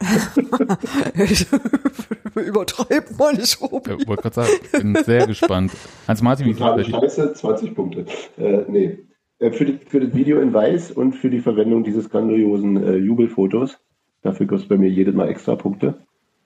Übertreibt 2.35 3.17
mal 3.17 3.33
nicht 3.33 3.61
rum. 3.61 3.81
Ja, 3.87 4.07
wollte 4.07 4.23
gerade 4.23 4.35
sagen, 4.35 4.49
ich 4.63 4.71
bin 4.71 4.95
sehr 5.03 5.27
gespannt. 5.33 5.71
Hans-Martin, 6.07 6.47
wie 6.47 6.53
dir? 6.53 6.83
Scheiße, 6.83 7.33
20 7.33 7.75
Punkte. 7.75 8.05
Äh, 8.37 8.65
nee. 8.67 8.99
Äh, 9.39 9.51
für, 9.51 9.65
die, 9.65 9.79
für 9.85 9.99
das 9.99 10.13
Video 10.13 10.39
in 10.39 10.53
Weiß 10.53 10.91
und 10.91 11.13
für 11.13 11.29
die 11.29 11.41
Verwendung 11.41 11.83
dieses 11.83 12.09
grandiosen 12.09 12.83
äh, 12.83 12.95
Jubelfotos, 12.95 13.77
dafür 14.21 14.47
gibt 14.47 14.61
es 14.61 14.67
bei 14.67 14.77
mir 14.77 14.89
jedes 14.89 15.15
Mal 15.15 15.29
extra 15.29 15.55
Punkte. 15.55 16.05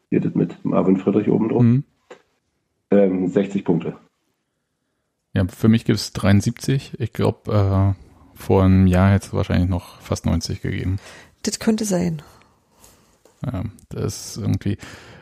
Jedes 0.10 0.36
mit 0.36 0.64
Marvin 0.64 0.98
Friedrich 0.98 1.30
oben 1.30 1.50
drauf. 1.50 1.62
Mhm. 1.62 1.84
Ähm, 2.92 3.28
60 3.28 3.66
Punkte. 3.66 3.98
Ja, 5.34 5.46
für 5.48 5.68
mich 5.68 5.86
gibt's 5.86 6.14
73. 6.14 6.94
Ich 7.00 7.14
glaube, 7.14 7.96
äh, 7.96 8.38
vor 8.38 8.64
einem 8.64 8.88
Jahr 8.88 9.12
hätte 9.12 9.28
es 9.28 9.34
wahrscheinlich 9.34 9.70
noch 9.70 10.00
fast 10.02 10.26
90 10.26 10.62
gegeben. 10.62 10.98
Das 11.44 11.60
könnte 11.60 11.86
sein. 11.86 12.22
Ja, 13.46 13.64
das 13.90 14.36
ist 14.36 14.38
irgendwie. 14.38 14.78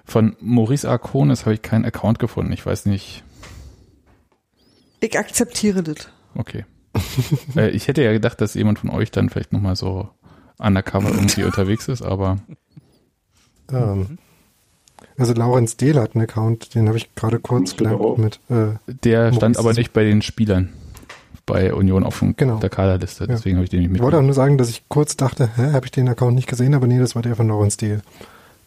Von 0.06 0.36
Maurice 0.40 0.90
Arcones 0.90 1.46
habe 1.46 1.56
ich 1.56 1.62
keinen 1.62 1.86
Account 1.86 2.20
gefunden. 2.20 2.52
Ich 2.52 2.66
weiß 2.66 2.86
nicht. 2.86 3.24
Ich 5.00 5.18
akzeptiere 5.18 5.84
das. 5.84 6.10
Okay. 6.36 6.66
äh, 7.56 7.70
ich 7.70 7.88
hätte 7.88 8.04
ja 8.04 8.12
gedacht, 8.14 8.40
dass 8.40 8.54
jemand 8.54 8.80
von 8.80 8.90
euch 8.90 9.12
dann 9.12 9.30
vielleicht 9.30 9.52
nochmal 9.52 9.76
so 9.76 10.10
undercover 10.58 11.10
irgendwie 11.10 11.44
unterwegs 11.46 11.88
ist, 11.88 12.02
aber 12.02 12.38
Ähm, 13.72 14.18
also 15.18 15.34
Laurenz 15.34 15.76
Dehl 15.76 16.00
hat 16.00 16.16
einen 16.16 16.24
Account, 16.24 16.76
den 16.76 16.88
habe 16.88 16.98
ich 16.98 17.14
gerade 17.16 17.40
kurz 17.40 17.76
gelangt 17.76 18.18
mit. 18.18 18.40
Äh, 18.50 18.78
der 19.04 19.34
stand 19.34 19.56
Maurice 19.56 19.60
aber 19.60 19.74
nicht 19.74 19.92
bei 19.92 20.04
den 20.04 20.22
Spielern 20.22 20.70
bei 21.46 21.74
Union 21.74 22.04
auf 22.04 22.24
Genau. 22.38 22.58
der 22.58 22.70
Kaderliste. 22.70 23.28
Deswegen 23.28 23.58
habe 23.58 23.64
ich 23.66 23.70
den 23.70 23.82
nicht 23.82 23.96
ich 23.96 24.02
wollte 24.02 24.18
auch 24.18 24.22
nur 24.24 24.34
sagen, 24.34 24.58
dass 24.58 24.70
ich 24.70 24.84
kurz 24.90 25.16
dachte, 25.18 25.50
hä, 25.56 25.74
habe 25.74 25.86
ich 25.86 25.92
den 25.92 26.10
Account 26.10 26.36
nicht 26.36 26.48
gesehen, 26.48 26.74
aber 26.74 26.88
nee, 26.88 27.00
das 27.00 27.16
war 27.16 27.22
der 27.22 27.36
von 27.36 27.48
Laurenz 27.48 27.78
Dehl. 27.78 28.02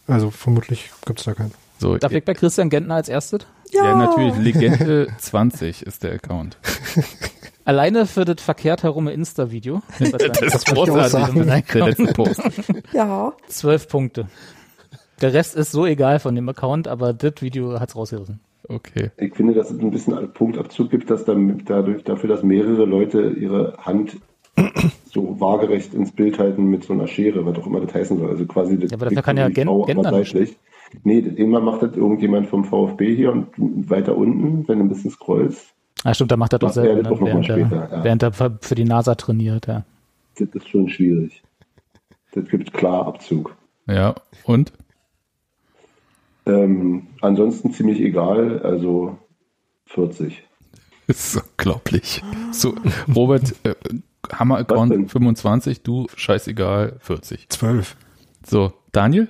Also 0.06 0.30
vermutlich 0.30 0.90
gibt's 1.05 1.24
da 1.24 1.34
keinen. 1.34 1.52
So, 1.78 1.96
Darf 1.96 2.12
ich 2.12 2.24
bei 2.24 2.34
Christian 2.34 2.70
Gentner 2.70 2.94
als 2.96 3.09
erstes? 3.09 3.46
Ja, 3.72 3.84
ja, 3.84 3.96
natürlich. 3.96 4.36
Legende 4.36 5.09
20 5.18 5.82
ist 5.82 6.02
der 6.02 6.12
Account. 6.14 6.56
Alleine 7.64 8.06
für 8.06 8.24
das 8.24 8.40
verkehrt 8.42 8.82
herum 8.82 9.09
Insta-Video. 9.09 9.82
Was 9.98 10.10
da- 10.12 10.18
Das 10.18 10.40
ist 10.40 10.74
wollte 10.74 10.90
ich 10.92 10.96
auch 10.96 11.02
großartig. 11.02 11.44
sagen. 11.44 11.64
Der 11.74 11.86
letzte 11.86 12.06
Post. 12.14 12.40
Ja, 12.92 13.32
Zwölf 13.48 13.88
Punkte. 13.88 14.28
Der 15.20 15.32
Rest 15.34 15.55
ist 15.56 15.72
so 15.72 15.84
egal 15.84 16.18
von 16.20 16.34
dem 16.34 16.48
Account, 16.48 16.88
aber 16.88 17.12
das 17.12 17.34
Video 17.40 17.78
hat's 17.78 17.94
rausgerissen. 17.94 18.40
Okay. 18.69 19.11
Ich 19.16 19.35
finde, 19.35 19.55
dass 19.55 19.70
es 19.70 19.81
ein 19.81 19.90
bisschen 19.90 20.15
einen 20.15 20.32
Punktabzug 20.32 20.90
gibt, 20.90 21.11
dass 21.11 21.24
dann 21.24 21.62
dadurch, 21.65 22.05
dafür, 22.05 22.28
dass 22.28 22.43
mehrere 22.43 22.85
Leute 22.85 23.31
ihre 23.31 23.77
Hand 23.78 24.19
so 25.07 25.40
waagerecht 25.40 25.95
ins 25.95 26.12
Bild 26.12 26.39
halten 26.39 26.65
mit 26.65 26.85
so 26.85 26.93
einer 26.93 27.07
Schere, 27.07 27.47
was 27.47 27.57
auch 27.59 27.66
immer 27.66 27.81
das 27.81 27.95
heißen 27.95 28.19
soll. 28.19 28.28
Also 28.28 28.45
quasi 28.47 28.78
das 28.78 28.90
Ja, 28.90 28.97
aber 28.97 29.07
dafür 29.07 29.16
Bild 29.16 29.24
kann 29.24 29.36
ja 29.36 29.45
von 29.45 29.51
die 29.51 29.55
Gen- 29.55 29.69
Frau, 29.69 29.85
Gen 29.85 29.99
aber 29.99 30.11
dann 30.11 30.20
nicht. 30.20 30.32
seitlich. 30.32 30.57
Nee, 31.05 31.23
das, 31.23 31.35
irgendwann 31.35 31.65
macht 31.65 31.82
das 31.82 31.97
irgendjemand 31.97 32.47
vom 32.49 32.65
VfB 32.65 33.15
hier 33.15 33.32
und 33.32 33.49
weiter 33.90 34.16
unten, 34.16 34.66
wenn 34.69 34.78
du 34.78 34.85
ein 34.85 34.89
bisschen 34.89 35.11
scrollst. 35.11 35.74
Ah, 36.05 36.15
stimmt, 36.15 36.31
da 36.31 36.36
macht 36.36 36.53
er 36.53 36.59
doch 36.59 36.70
selber, 36.70 37.09
er 37.09 37.11
ne? 37.11 37.20
während, 37.20 37.49
er, 37.49 37.59
ja. 37.59 38.05
während 38.05 38.23
er 38.23 38.32
für 38.32 38.59
für 38.61 38.74
die 38.74 38.85
NASA 38.85 39.15
trainiert, 39.15 39.66
ja. 39.66 39.85
Das 40.39 40.49
ist 40.49 40.69
schon 40.69 40.89
schwierig. 40.89 41.43
Das 42.32 42.47
gibt 42.49 42.73
klar 42.73 43.07
Abzug. 43.07 43.55
Ja, 43.86 44.15
und? 44.45 44.73
Ähm, 46.48 47.08
ansonsten 47.20 47.72
ziemlich 47.72 48.00
egal, 48.00 48.60
also 48.60 49.18
40. 49.86 50.44
Das 51.06 51.34
ist 51.34 51.42
unglaublich. 51.42 52.22
So, 52.52 52.74
Robert, 53.16 53.54
äh? 53.62 53.74
Hammer-Account 54.30 55.10
25, 55.10 55.82
du 55.82 56.06
scheißegal 56.14 56.96
40. 57.00 57.48
Zwölf. 57.48 57.96
So, 58.44 58.74
Daniel? 58.92 59.28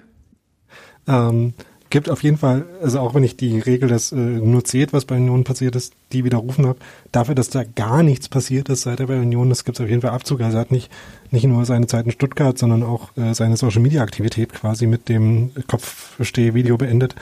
Ähm, 1.06 1.54
gibt 1.90 2.10
auf 2.10 2.22
jeden 2.22 2.36
Fall, 2.36 2.66
also 2.82 3.00
auch 3.00 3.14
wenn 3.14 3.24
ich 3.24 3.36
die 3.36 3.58
Regel, 3.58 3.88
dass 3.88 4.12
äh, 4.12 4.16
nur 4.16 4.64
zählt, 4.64 4.92
was 4.92 5.04
bei 5.04 5.16
Union 5.16 5.44
passiert 5.44 5.76
ist, 5.76 5.94
die 6.12 6.24
widerrufen 6.24 6.66
habe, 6.66 6.78
dafür, 7.12 7.34
dass 7.34 7.50
da 7.50 7.64
gar 7.64 8.02
nichts 8.02 8.28
passiert 8.28 8.68
ist, 8.68 8.82
seit 8.82 9.00
er 9.00 9.06
bei 9.06 9.18
Union 9.18 9.50
ist, 9.50 9.64
gibt 9.64 9.78
es 9.78 9.84
auf 9.84 9.88
jeden 9.88 10.02
Fall 10.02 10.10
Abzug. 10.10 10.40
Also 10.40 10.58
er 10.58 10.62
hat 10.62 10.70
nicht, 10.70 10.90
nicht 11.30 11.44
nur 11.44 11.64
seine 11.64 11.86
Zeit 11.86 12.06
in 12.06 12.12
Stuttgart, 12.12 12.58
sondern 12.58 12.82
auch 12.82 13.16
äh, 13.16 13.34
seine 13.34 13.56
Social 13.56 13.82
Media 13.82 14.02
Aktivität 14.02 14.52
quasi 14.52 14.86
mit 14.86 15.08
dem 15.08 15.52
Kopfsteh-Video 15.66 16.76
beendet. 16.76 17.14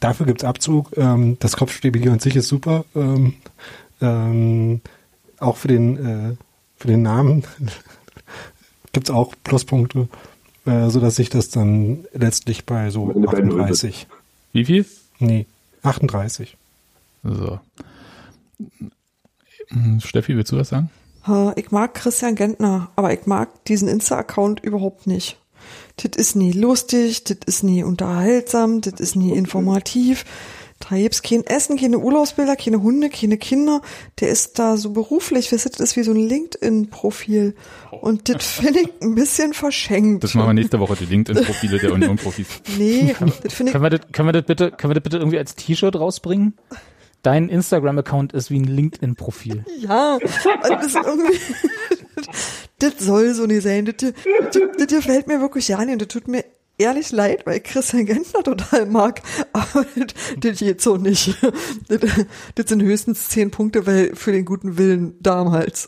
Dafür 0.00 0.26
gibt's 0.26 0.44
Abzug. 0.44 0.96
Ähm, 0.96 1.36
das 1.40 1.56
Kopfsteh-Video 1.56 2.12
an 2.12 2.20
sich 2.20 2.36
ist 2.36 2.48
super. 2.48 2.84
Ähm, 2.94 3.34
ähm, 4.00 4.80
auch 5.38 5.56
für 5.56 5.68
den, 5.68 5.96
äh, 5.96 6.36
für 6.76 6.88
den 6.88 7.02
Namen 7.02 7.44
gibt's 8.92 9.10
auch 9.10 9.34
Pluspunkte, 9.44 10.08
äh, 10.68 10.90
so 10.90 11.00
dass 11.00 11.16
sich 11.16 11.30
das 11.30 11.48
dann 11.50 12.04
letztlich 12.12 12.64
bei 12.66 12.90
so 12.90 13.04
Am 13.04 13.10
Ende 13.16 13.28
bei 13.28 13.40
null 13.40 13.60
38, 13.62 14.06
Wie 14.52 14.64
viel? 14.64 14.84
nee, 15.18 15.46
38. 15.82 16.56
So. 17.24 17.58
Hm, 19.68 20.00
Steffi, 20.00 20.36
willst 20.36 20.52
du 20.52 20.56
was 20.56 20.68
sagen? 20.70 20.90
äh, 21.26 21.58
ich 21.60 21.70
mag 21.70 21.94
Christian 21.94 22.34
Gentner, 22.34 22.90
aber 22.96 23.12
ich 23.12 23.26
mag 23.26 23.64
diesen 23.64 23.88
Insta-Account 23.88 24.60
überhaupt 24.60 25.06
nicht. 25.06 25.38
Das 25.96 26.12
ist 26.16 26.36
nie 26.36 26.52
lustig, 26.52 27.24
das 27.24 27.38
ist 27.46 27.62
nie 27.64 27.82
unterhaltsam, 27.82 28.80
das 28.80 29.00
ist 29.00 29.16
nie 29.16 29.32
informativ. 29.32 30.24
Da 30.78 30.96
gibt's 30.96 31.22
kein 31.22 31.44
Essen, 31.44 31.76
keine 31.76 31.98
Urlaubsbilder, 31.98 32.54
keine 32.54 32.82
Hunde, 32.82 33.10
keine 33.10 33.36
Kinder. 33.36 33.82
Der 34.20 34.28
ist 34.28 34.58
da 34.58 34.76
so 34.76 34.90
beruflich, 34.90 35.50
das 35.50 35.66
ist 35.66 35.96
wie 35.96 36.02
so 36.02 36.12
ein 36.12 36.28
LinkedIn-Profil. 36.28 37.54
Und 38.00 38.28
das 38.28 38.46
finde 38.46 38.80
ich 38.80 38.88
ein 39.02 39.14
bisschen 39.14 39.54
verschenkt. 39.54 40.22
Das 40.22 40.34
machen 40.34 40.50
wir 40.50 40.54
nächste 40.54 40.78
Woche, 40.78 40.94
die 40.96 41.06
LinkedIn-Profile 41.06 41.78
der 41.78 41.92
Union-Profis. 41.92 42.46
Nee, 42.78 43.14
das 43.42 43.54
finde 43.54 43.70
ich 43.70 43.72
Können 43.72 43.84
wir 43.84 43.90
das, 43.90 44.00
können 44.12 44.28
wir 44.28 44.32
das 44.32 44.44
bitte, 44.44 44.70
können 44.70 44.90
wir 44.90 44.94
das 44.94 45.02
bitte 45.02 45.16
irgendwie 45.18 45.38
als 45.38 45.56
T-Shirt 45.56 45.96
rausbringen? 45.96 46.54
Dein 47.22 47.48
Instagram-Account 47.48 48.32
ist 48.32 48.50
wie 48.50 48.60
ein 48.60 48.64
LinkedIn-Profil. 48.64 49.64
Ja, 49.80 50.18
das 50.20 50.86
ist 50.86 50.94
irgendwie, 50.94 51.38
das 52.78 52.92
soll 52.98 53.34
so 53.34 53.46
nicht 53.46 53.62
sein. 53.62 53.84
Das, 53.86 53.96
das, 53.96 54.62
das 54.78 54.86
gefällt 54.86 55.26
mir 55.26 55.40
wirklich 55.40 55.66
ja 55.66 55.84
nicht 55.84 55.94
und 55.94 56.02
das 56.02 56.08
tut 56.08 56.28
mir 56.28 56.44
ehrlich 56.78 57.12
leid, 57.12 57.44
weil 57.44 57.60
Christian 57.60 58.06
Gentner 58.06 58.42
total 58.42 58.86
mag, 58.86 59.22
aber 59.52 59.84
das, 60.36 60.58
geht 60.58 60.80
so 60.80 60.96
nicht. 60.96 61.36
Das 62.54 62.68
sind 62.68 62.82
höchstens 62.82 63.28
zehn 63.28 63.50
Punkte, 63.50 63.86
weil 63.86 64.14
für 64.14 64.32
den 64.32 64.44
guten 64.44 64.78
Willen 64.78 65.16
damals. 65.20 65.86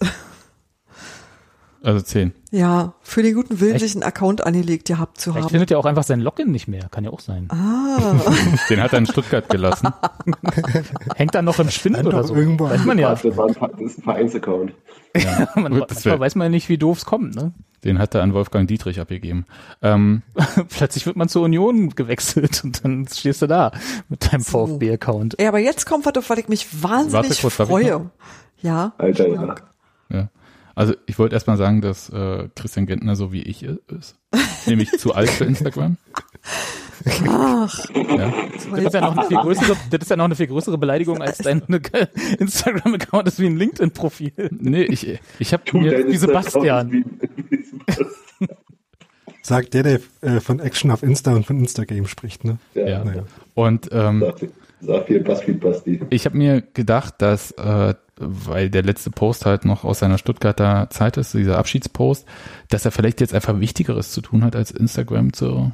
Also 1.82 2.02
10. 2.05 2.32
Ja, 2.51 2.93
für 3.01 3.23
den 3.23 3.35
guten 3.35 3.59
Willen, 3.61 3.77
Echt? 3.77 3.85
sich 3.85 3.94
einen 3.94 4.02
Account 4.02 4.44
angelegt 4.44 4.86
gehabt 4.89 5.19
zu 5.19 5.31
Vielleicht 5.31 5.44
haben. 5.44 5.51
findet 5.51 5.70
er 5.70 5.78
auch 5.78 5.86
einfach 5.86 6.02
sein 6.02 6.20
Login 6.20 6.51
nicht 6.51 6.69
mehr. 6.69 6.89
Kann 6.90 7.05
ja 7.05 7.11
auch 7.11 7.20
sein. 7.20 7.48
Ah, 7.51 8.15
Den 8.69 8.82
hat 8.82 8.93
er 8.93 8.98
in 8.98 9.07
Stuttgart 9.07 9.48
gelassen. 9.48 9.89
Hängt 11.16 11.35
dann 11.35 11.44
noch 11.47 11.59
im 11.59 11.70
Spind 11.70 12.05
oder 12.05 12.23
so. 12.24 12.35
irgendwo 12.35 12.69
Weiß 12.69 12.85
man 12.85 12.98
ja. 12.98 13.15
Das, 13.15 13.24
war 13.36 13.47
ein, 13.48 13.55
Ver- 13.55 13.69
das 13.73 13.81
ist 13.93 13.98
ein 13.98 14.02
Vereinsaccount. 14.02 14.73
man, 15.57 15.73
Gut, 15.73 15.90
das 15.90 16.05
manchmal 16.05 16.20
weiß 16.20 16.35
man 16.35 16.44
ja 16.47 16.48
nicht, 16.51 16.69
wie 16.69 16.77
doof 16.78 16.98
es 16.98 17.05
kommt, 17.05 17.35
ne? 17.35 17.52
Den 17.82 17.98
hat 17.98 18.15
er 18.15 18.23
an 18.23 18.35
Wolfgang 18.35 18.69
Dietrich 18.69 19.01
abgegeben. 19.01 19.47
Ähm, 19.81 20.23
Plötzlich 20.69 21.07
wird 21.07 21.16
man 21.16 21.31
zur 21.31 21.43
Union 21.44 21.90
gewechselt 21.94 22.61
und 22.62 22.85
dann 22.85 23.09
stehst 23.09 23.40
du 23.40 23.47
da 23.47 23.73
mit 24.11 24.31
deinem 24.31 24.43
So. 24.43 24.66
VfB-Account. 24.66 25.36
ja, 25.40 25.48
aber 25.48 25.61
jetzt 25.61 25.86
kommt 25.86 26.05
was, 26.05 26.15
auf 26.16 26.28
was 26.28 26.39
ich 26.39 26.48
mich 26.48 26.82
wahnsinnig 26.82 27.40
kurz, 27.40 27.59
ich 27.59 27.66
freue. 27.66 28.11
Ja, 28.61 28.93
Alter, 28.98 29.28
ja. 29.28 29.55
ja. 30.11 30.28
Also 30.81 30.94
ich 31.05 31.19
wollte 31.19 31.35
erstmal 31.35 31.59
sagen, 31.59 31.82
dass 31.82 32.09
äh, 32.09 32.48
Christian 32.57 32.86
Gentner 32.86 33.15
so 33.15 33.32
wie 33.32 33.43
ich 33.43 33.62
ist. 33.65 34.16
Nämlich 34.66 34.90
zu 34.93 35.15
alt 35.15 35.28
für 35.28 35.44
Instagram. 35.44 35.98
ach, 37.28 37.78
Ja. 37.94 38.32
Das 38.70 38.85
ist 38.85 38.94
ja 38.94 39.01
noch 39.02 39.15
eine 39.16 39.27
viel 39.28 39.36
größere, 39.36 39.77
das 39.90 40.01
ist 40.01 40.09
ja 40.11 40.16
noch 40.16 40.24
eine 40.24 40.36
viel 40.36 40.47
größere 40.47 40.78
Beleidigung 40.78 41.20
als 41.20 41.36
dein 41.36 41.61
Instagram-Account 42.39 43.28
ist 43.28 43.39
wie 43.40 43.47
ein 43.47 43.59
LinkedIn-Profil. 43.59 44.32
Nee, 44.59 44.85
ich, 44.85 45.19
ich 45.39 45.52
habe 45.52 45.65
mir 45.78 46.07
wie 46.09 46.16
Sebastian. 46.16 46.90
wie- 46.93 47.05
Sagt 49.43 49.74
der, 49.74 49.82
der 49.82 50.01
äh, 50.23 50.40
von 50.40 50.61
Action 50.61 50.90
auf 50.90 51.02
Insta 51.02 51.35
und 51.35 51.44
von 51.47 51.59
Instagame 51.59 52.07
spricht, 52.09 52.44
ne? 52.44 52.57
Ja, 52.74 52.89
ja. 52.89 53.05
Naja. 53.05 53.24
Und 53.55 53.89
ähm, 53.93 54.32
Sagt 54.81 55.09
hier 55.09 55.23
Buzzfeed 55.23 55.61
Basti. 55.61 56.01
ich 56.11 56.24
habe 56.24 56.39
mir 56.39 56.62
gedacht, 56.62 57.15
dass 57.19 57.52
äh, 57.52 57.94
weil 58.20 58.69
der 58.70 58.82
letzte 58.82 59.11
Post 59.11 59.47
halt 59.47 59.65
noch 59.65 59.85
aus 59.85 60.01
seiner 60.01 60.19
Stuttgarter 60.19 60.89
Zeit 60.90 61.16
ist, 61.16 61.32
dieser 61.32 61.59
Abschiedspost, 61.59 62.27
dass 62.69 62.85
er 62.85 62.90
vielleicht 62.90 63.20
jetzt 63.20 63.35
einfach 63.35 63.59
Wichtigeres 63.61 64.12
zu 64.12 64.20
tun 64.20 64.44
hat, 64.44 64.55
als 64.55 64.70
Instagram 64.70 65.32
zu 65.32 65.73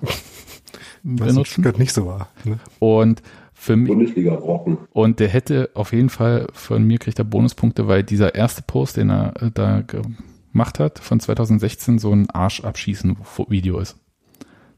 benutzen. 1.03 1.45
Stuttgart 1.45 1.79
nicht 1.79 1.93
so 1.93 2.07
war. 2.07 2.29
Ne? 2.45 2.59
Und 2.79 3.23
für 3.53 3.75
mich 3.75 3.89
Bundesliga 3.89 4.35
rocken. 4.35 4.79
und 4.93 5.19
der 5.19 5.29
hätte 5.29 5.71
auf 5.75 5.93
jeden 5.93 6.11
Fall 6.11 6.47
von 6.53 6.85
mir 6.85 6.99
kriegt 6.99 7.19
er 7.19 7.25
Bonuspunkte, 7.25 7.89
weil 7.89 8.05
dieser 8.05 8.35
erste 8.35 8.63
Post, 8.63 8.97
den 8.97 9.11
er 9.11 9.35
äh, 9.43 9.51
da 9.53 9.83
gemacht 9.83 10.79
hat, 10.79 10.99
von 10.99 11.19
2016 11.19 11.99
so 11.99 12.13
ein 12.13 12.31
Arsch 12.31 12.63
abschießen 12.63 13.17
Video 13.49 13.79
ist. 13.79 13.99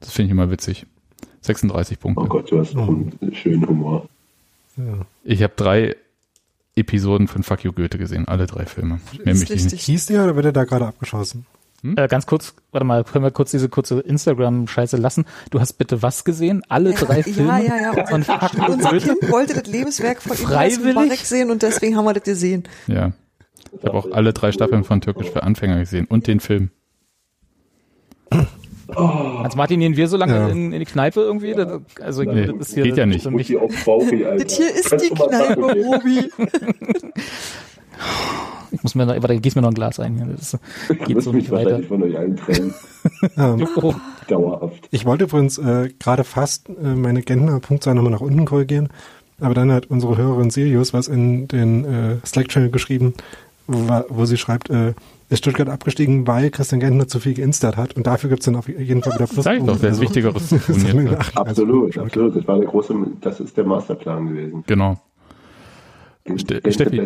Das 0.01 0.13
finde 0.13 0.27
ich 0.27 0.33
immer 0.33 0.51
witzig. 0.51 0.87
36 1.41 1.99
Punkte. 1.99 2.23
Oh 2.23 2.27
Gott, 2.27 2.51
du 2.51 2.61
hast 2.61 2.77
einen 2.77 3.13
schönen 3.33 3.67
Humor. 3.67 4.09
Ja. 4.79 5.07
Ich 5.25 5.43
habe 5.43 5.53
drei 5.57 5.97
Episoden 6.77 7.29
von 7.29 7.43
Fuck 7.43 7.65
You 7.65 7.73
Goethe 7.73 7.99
gesehen, 7.99 8.29
alle 8.29 8.47
drei 8.47 8.65
Filme. 8.65 9.01
Ist 9.25 9.51
richtig. 9.51 9.83
Hieß 9.83 10.07
der 10.07 10.25
oder 10.25 10.37
wird 10.37 10.47
er 10.47 10.53
da 10.53 10.65
gerade 10.65 10.87
abgeschossen? 10.87 11.47
Äh, 11.85 12.09
ganz 12.09 12.27
kurz, 12.27 12.55
warte 12.73 12.85
mal, 12.85 13.05
können 13.05 13.25
wir 13.25 13.31
kurz 13.31 13.53
diese 13.53 13.69
kurze 13.69 14.01
Instagram-Scheiße 14.01 14.97
lassen? 14.97 15.27
Du 15.51 15.61
hast 15.61 15.75
bitte 15.75 16.03
was 16.03 16.25
gesehen? 16.25 16.63
Alle 16.69 16.93
drei 16.93 17.23
Filme 17.23 17.51
Ja, 17.51 17.77
ja, 17.77 17.95
ja. 17.97 18.07
von 18.11 18.25
Fuck 18.25 18.69
Unser 18.69 18.91
Goethe? 18.91 19.07
Kind 19.07 19.31
wollte 19.31 19.55
das 19.55 19.67
Lebenswerk 19.67 20.21
von 20.21 20.37
Freiwillig? 20.37 21.21
Sehen 21.27 21.51
und 21.51 21.63
deswegen 21.63 21.97
haben 21.97 22.05
wir 22.05 22.15
das 22.15 22.25
gesehen. 22.25 22.65
Ja. 22.89 23.13
Ich 23.73 23.85
habe 23.85 23.95
auch 23.95 24.11
alle 24.11 24.33
drei 24.33 24.51
Staffeln 24.51 24.83
von 24.83 25.01
Türkisch 25.01 25.31
für 25.31 25.45
Anfänger 25.45 25.79
gesehen 25.79 26.07
und 26.07 26.27
den 26.27 26.41
Film. 26.41 26.71
Als 28.97 29.55
Martin 29.57 29.81
gehen 29.81 29.97
wir 29.97 30.09
so 30.09 30.17
lange 30.17 30.35
Ja. 30.35 30.49
in, 30.49 30.73
in 30.73 30.79
die 30.81 30.87
Kneipe 30.87 31.21
irgendwie? 31.21 31.53
Das, 31.55 31.81
also 32.03 32.23
Nee, 32.23 32.47
das 32.47 32.69
ist 32.69 32.75
hier 32.75 32.85
geht 32.85 32.97
ja 32.97 33.07
nicht. 33.07 33.31
mich. 33.31 33.47
die 33.49 33.59
auf 33.59 33.71
Bauchi, 33.85 34.25
Alter. 34.25 34.45
Das 34.45 34.57
hier 34.57 34.75
ist 34.75 34.89
Kannst 34.91 35.05
die 35.11 35.15
Kneipe? 35.15 35.61
Robi. 35.61 36.31
Ich 38.71 38.83
muss 38.83 38.95
mir 38.95 39.07
noch, 39.07 39.15
warte, 39.15 39.39
gieß 39.41 39.55
mir 39.57 39.63
noch 39.63 39.69
ein 39.71 39.75
Glas 39.75 39.99
ein. 40.01 40.35
Das 40.37 40.59
geht 41.07 41.23
so 41.23 41.33
mich 41.33 41.43
nicht 41.45 41.51
weiter. 41.51 41.81
wahrscheinlich 41.83 41.89
von 41.89 42.03
euch 42.03 42.17
allen. 42.19 42.41
Ähm, 43.37 43.69
Oh, 43.77 43.95
Dauerhaft. 44.29 44.89
ich 44.91 45.05
wollte 45.05 45.25
übrigens 45.25 45.59
äh, 45.59 45.91
gerade 45.99 46.25
fast 46.25 46.69
äh, 46.69 46.73
meine 46.95 47.23
Gentner-Punktzahl 47.23 47.95
nochmal 47.95 48.13
nach 48.13 48.21
unten 48.21 48.45
korrigieren, 48.45 48.89
aber 49.41 49.55
dann 49.55 49.73
hat 49.73 49.87
unsere 49.87 50.17
Hörerin 50.17 50.51
Sirius 50.51 50.93
was 50.93 51.09
in 51.09 51.49
den 51.49 51.85
äh, 51.85 52.17
Slack-Channel 52.27 52.71
geschrieben, 52.71 53.15
wo, 53.67 53.79
wo 54.09 54.25
sie 54.27 54.37
schreibt, 54.37 54.71
äh, 54.71 54.93
ist 55.29 55.39
Stuttgart 55.41 55.69
abgestiegen, 55.69 56.27
weil 56.27 56.51
Christian 56.51 56.81
Gentner 56.81 57.07
zu 57.07 57.21
viel 57.21 57.35
geinstat 57.35 57.77
hat 57.77 57.95
und 57.97 58.07
dafür 58.07 58.31
gibt's 58.31 58.47
dann 58.47 58.57
auf 58.57 58.69
jeden 58.69 59.03
Fall 59.03 59.13
wieder 59.15 59.27
Pluspunkte. 59.27 59.43
Sag 59.43 59.59
ich 59.59 59.65
doch, 59.65 59.79
der 59.79 59.91
ist 59.91 59.97
Also, 59.97 60.03
Wichtigeres 60.03 60.49
zu 60.49 60.59
tun 60.59 61.07
das 61.07 61.29
ist. 61.29 61.37
Absolut, 61.37 61.87
Also, 61.89 62.01
absolut. 62.03 62.37
Das 62.37 62.49
war 62.49 62.59
der 62.59 62.67
große, 62.69 62.95
das 63.21 63.41
ist 63.41 63.57
der 63.57 63.65
Masterplan 63.65 64.29
gewesen. 64.29 64.65
Genau. 64.67 64.99
Ste- 66.37 66.61
Steffi. 66.73 67.03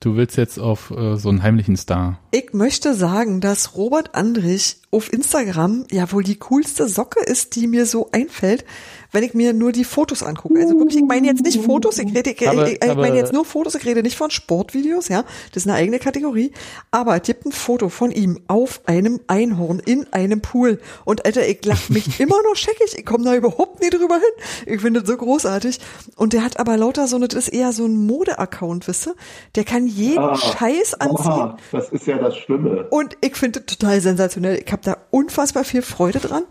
Du 0.00 0.14
willst 0.16 0.36
jetzt 0.36 0.58
auf 0.60 0.90
äh, 0.92 1.16
so 1.16 1.28
einen 1.28 1.42
heimlichen 1.42 1.76
Star. 1.76 2.18
Ich 2.30 2.52
möchte 2.52 2.94
sagen, 2.94 3.40
dass 3.40 3.76
Robert 3.76 4.14
Andrich 4.14 4.76
auf 4.90 5.12
Instagram 5.12 5.84
ja 5.90 6.10
wohl 6.12 6.22
die 6.24 6.36
coolste 6.38 6.88
Socke 6.88 7.20
ist, 7.20 7.56
die 7.56 7.66
mir 7.66 7.84
so 7.84 8.08
einfällt, 8.12 8.64
wenn 9.12 9.22
ich 9.22 9.32
mir 9.34 9.52
nur 9.54 9.72
die 9.72 9.84
Fotos 9.84 10.22
angucke. 10.22 10.58
Also 10.60 10.78
wirklich, 10.78 10.96
ich 10.98 11.04
meine 11.06 11.26
jetzt 11.26 11.42
nicht 11.42 11.62
Fotos, 11.62 11.98
ich, 11.98 12.14
rede, 12.14 12.30
ich, 12.30 12.48
Aber- 12.48 12.66
ich, 12.70 12.82
ich 12.82 12.94
meine 12.94 13.16
jetzt 13.16 13.32
nur 13.32 13.44
Fotos, 13.44 13.74
ich 13.74 13.84
rede 13.86 14.02
nicht 14.02 14.16
von 14.16 14.30
Sportvideos, 14.30 15.08
ja, 15.08 15.24
das 15.52 15.62
ist 15.64 15.66
eine 15.68 15.76
eigene 15.78 15.98
Kategorie, 15.98 16.52
aber 16.90 17.16
es 17.16 17.22
gibt 17.22 17.44
ein 17.46 17.52
Foto 17.52 17.88
von 17.90 18.10
ihm 18.10 18.40
auf 18.48 18.80
einem 18.86 19.20
Einhorn 19.26 19.78
in 19.84 20.10
einem 20.12 20.40
Pool. 20.40 20.78
Und 21.04 21.24
Alter, 21.26 21.46
ich 21.46 21.64
lach 21.64 21.88
mich 21.90 22.18
immer 22.20 22.36
noch 22.42 22.56
scheckig, 22.56 22.96
ich 22.98 23.04
komme 23.06 23.24
da 23.24 23.34
überhaupt 23.34 23.80
nie 23.82 23.90
drüber 23.90 24.16
hin, 24.16 24.74
ich 24.74 24.80
finde 24.80 25.00
das 25.00 25.08
so 25.10 25.16
großartig. 25.16 25.80
Und 26.16 26.32
der 26.32 26.42
hat 26.44 26.58
aber 26.60 26.76
lauter 26.78 27.06
so, 27.08 27.16
eine- 27.16 27.28
das 27.28 27.48
ist 27.48 27.54
eher 27.54 27.72
so 27.72 27.84
ein 27.86 28.06
Mode-Account, 28.06 28.88
wisst 28.88 29.06
ihr, 29.08 29.14
der 29.54 29.64
kann 29.64 29.86
jeden 29.86 30.18
Ah, 30.18 30.36
Scheiß 30.36 30.94
anziehen. 30.94 31.26
Oha, 31.26 31.56
das 31.72 31.88
ist 31.90 32.06
ja 32.06 32.18
das 32.18 32.36
Schlimme. 32.36 32.86
und 32.90 33.16
ich 33.22 33.36
finde 33.36 33.60
das 33.60 33.76
total 33.76 34.00
sensationell. 34.00 34.58
Ich 34.58 34.72
habe 34.78 34.84
da 34.84 34.96
unfassbar 35.10 35.64
viel 35.64 35.82
Freude 35.82 36.18
dran. 36.20 36.44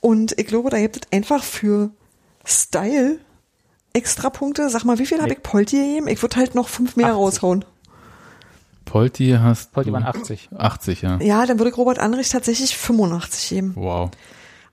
Und 0.00 0.38
ich 0.38 0.46
glaube, 0.46 0.70
da 0.70 0.78
gibt 0.78 0.96
es 0.96 1.02
einfach 1.12 1.42
für 1.42 1.90
Style 2.44 3.18
extra 3.92 4.30
Punkte. 4.30 4.68
Sag 4.70 4.84
mal, 4.84 4.98
wie 4.98 5.06
viel 5.06 5.20
habe 5.20 5.32
ich 5.32 5.42
Polti 5.42 5.76
gegeben? 5.76 6.08
Ich 6.08 6.22
würde 6.22 6.36
halt 6.36 6.54
noch 6.54 6.68
fünf 6.68 6.96
mehr 6.96 7.06
80. 7.08 7.16
raushauen. 7.18 7.64
Polti 8.84 9.36
hast 9.40 9.72
Polti 9.72 9.90
du- 9.90 9.94
waren 9.94 10.04
80. 10.04 10.48
80, 10.56 11.02
ja. 11.02 11.18
Ja, 11.20 11.44
dann 11.46 11.58
würde 11.58 11.70
ich 11.70 11.76
Robert 11.76 11.98
Anrich 11.98 12.28
tatsächlich 12.28 12.76
85 12.76 13.48
geben. 13.48 13.72
Wow. 13.74 14.10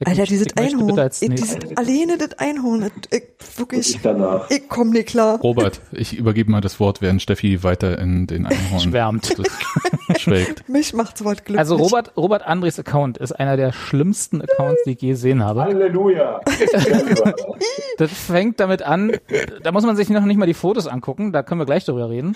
Ich 0.04 0.10
Alter, 0.10 0.24
dieses 0.26 0.48
ich 0.48 0.56
möchte 0.56 0.78
Einhorn. 0.78 1.00
als 1.00 1.22
Ich, 1.22 1.30
dieses, 1.30 1.58
alleine 1.78 2.18
das 2.18 2.38
Einhorn. 2.40 2.92
Ich, 3.10 3.24
wirklich, 3.58 3.96
ich 3.96 4.02
danach. 4.02 4.50
ich 4.50 4.68
komme 4.68 4.92
nicht 4.92 5.08
klar. 5.08 5.40
Robert, 5.40 5.82
ich 5.92 6.18
übergebe 6.18 6.52
mal 6.52 6.62
das 6.62 6.80
Wort, 6.80 7.02
während 7.02 7.22
Steffi 7.22 7.64
weiter 7.64 7.98
in 8.00 8.28
den 8.28 8.46
Einhorn 8.46 8.80
Schwärmt. 8.82 9.36
schwelgt. 10.20 10.68
Mich 10.68 10.94
macht 10.94 11.18
sowas 11.18 11.38
glücklich. 11.38 11.60
Also 11.60 11.76
Robert, 11.76 12.18
Robert 12.18 12.46
Andres 12.46 12.78
Account 12.80 13.18
ist 13.18 13.32
einer 13.32 13.58
der 13.58 13.72
schlimmsten 13.72 14.42
Accounts, 14.42 14.82
die 14.86 14.92
ich 14.92 15.02
je 15.02 15.10
gesehen 15.10 15.44
habe. 15.44 15.62
Halleluja. 15.62 16.42
Das 17.98 18.12
fängt 18.12 18.60
damit 18.60 18.82
an, 18.82 19.12
da 19.62 19.72
muss 19.72 19.86
man 19.86 19.96
sich 19.96 20.10
noch 20.10 20.26
nicht 20.26 20.38
mal 20.38 20.48
die 20.48 20.56
Fotos 20.56 20.88
angucken, 20.88 21.32
da 21.32 21.44
können 21.44 21.62
wir 21.62 21.66
gleich 21.66 21.86
drüber 21.86 22.10
reden. 22.10 22.36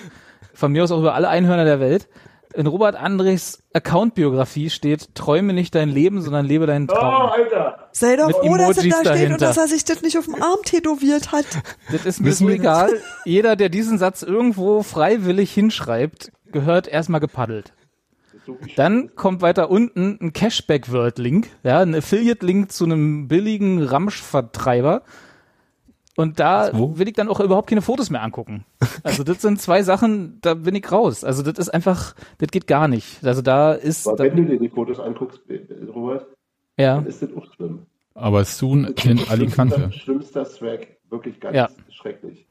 Von 0.54 0.72
mir 0.72 0.84
aus 0.84 0.92
auch 0.92 1.00
über 1.00 1.16
alle 1.16 1.30
Einhörner 1.30 1.66
der 1.66 1.80
Welt. 1.80 2.08
In 2.54 2.66
Robert 2.66 2.96
Andres 2.96 3.64
Account-Biografie 3.74 4.70
steht, 4.70 5.14
träume 5.16 5.54
nicht 5.54 5.76
dein 5.76 5.90
Leben, 5.90 6.22
sondern 6.22 6.46
lebe 6.46 6.66
deinen 6.66 6.90
oh, 6.90 6.94
Traum. 6.94 7.30
Alter. 7.30 7.90
Sei 7.92 8.16
doch 8.16 8.32
froh, 8.32 8.58
dass 8.58 8.78
Emojis 8.78 8.94
da 9.04 9.16
steht 9.16 9.32
und 9.32 9.42
dass 9.42 9.58
er 9.58 9.68
sich 9.68 9.84
das 9.86 10.02
nicht 10.02 10.18
auf 10.18 10.26
dem 10.26 10.36
Arm 10.36 10.60
tätowiert 10.64 11.32
hat. 11.32 11.46
Das 11.92 12.06
ist 12.06 12.22
mir 12.22 12.34
so 12.34 12.50
egal. 12.50 12.90
Jeder, 13.26 13.56
der 13.56 13.70
diesen 13.70 13.98
Satz 13.98 14.24
irgendwo 14.24 14.82
freiwillig 14.84 15.54
hinschreibt, 15.54 16.32
gehört 16.52 16.88
erstmal 16.88 17.20
gepaddelt. 17.20 17.74
Dann 18.76 19.14
kommt 19.16 19.42
weiter 19.42 19.70
unten 19.70 20.18
ein 20.22 20.34
Cashback-Word-Link, 20.34 21.48
ja, 21.64 21.80
ein 21.80 21.96
Affiliate-Link 21.96 22.72
zu 22.72 22.86
einem 22.86 23.28
billigen 23.28 23.84
Ramsch-Vertreiber. 23.84 25.04
Und 26.18 26.40
da 26.40 26.72
will 26.74 27.08
ich 27.08 27.14
dann 27.14 27.30
auch 27.30 27.40
überhaupt 27.40 27.70
keine 27.70 27.84
Fotos 27.84 28.10
mehr 28.10 28.24
angucken. 28.24 28.66
Also 29.04 29.24
das 29.24 29.40
sind 29.40 29.62
zwei 29.62 29.84
Sachen, 29.84 30.40
da 30.42 30.56
bin 30.56 30.74
ich 30.74 30.92
raus. 30.92 31.24
Also 31.24 31.44
das 31.44 31.60
ist 31.60 31.70
einfach, 31.70 32.16
das 32.40 32.50
geht 32.50 32.66
gar 32.66 32.88
nicht. 32.88 33.24
Also 33.24 33.44
da 33.44 33.74
ist, 33.74 34.08
Aber 34.08 34.18
da, 34.18 34.24
wenn 34.24 34.36
du 34.36 34.46
dir 34.46 34.60
die 34.60 34.70
Fotos 34.70 35.00
anguckst, 35.00 35.42
Robert, 35.94 36.26
ja, 36.76 36.96
dann 36.96 37.06
ist 37.06 37.22
das 37.22 37.30
auch 37.36 37.46
schlimm. 37.54 37.86
Aber 38.16 38.44
Soon 38.46 38.86
in 39.04 39.20
Alicante. 39.30 39.76
Schlimmster, 39.76 39.92
schlimmster 39.92 40.46
Swag. 40.46 40.88
Wirklich 41.12 41.40
ganz 41.40 41.56
Ja. 41.56 41.70
schrecklich. 41.92 42.47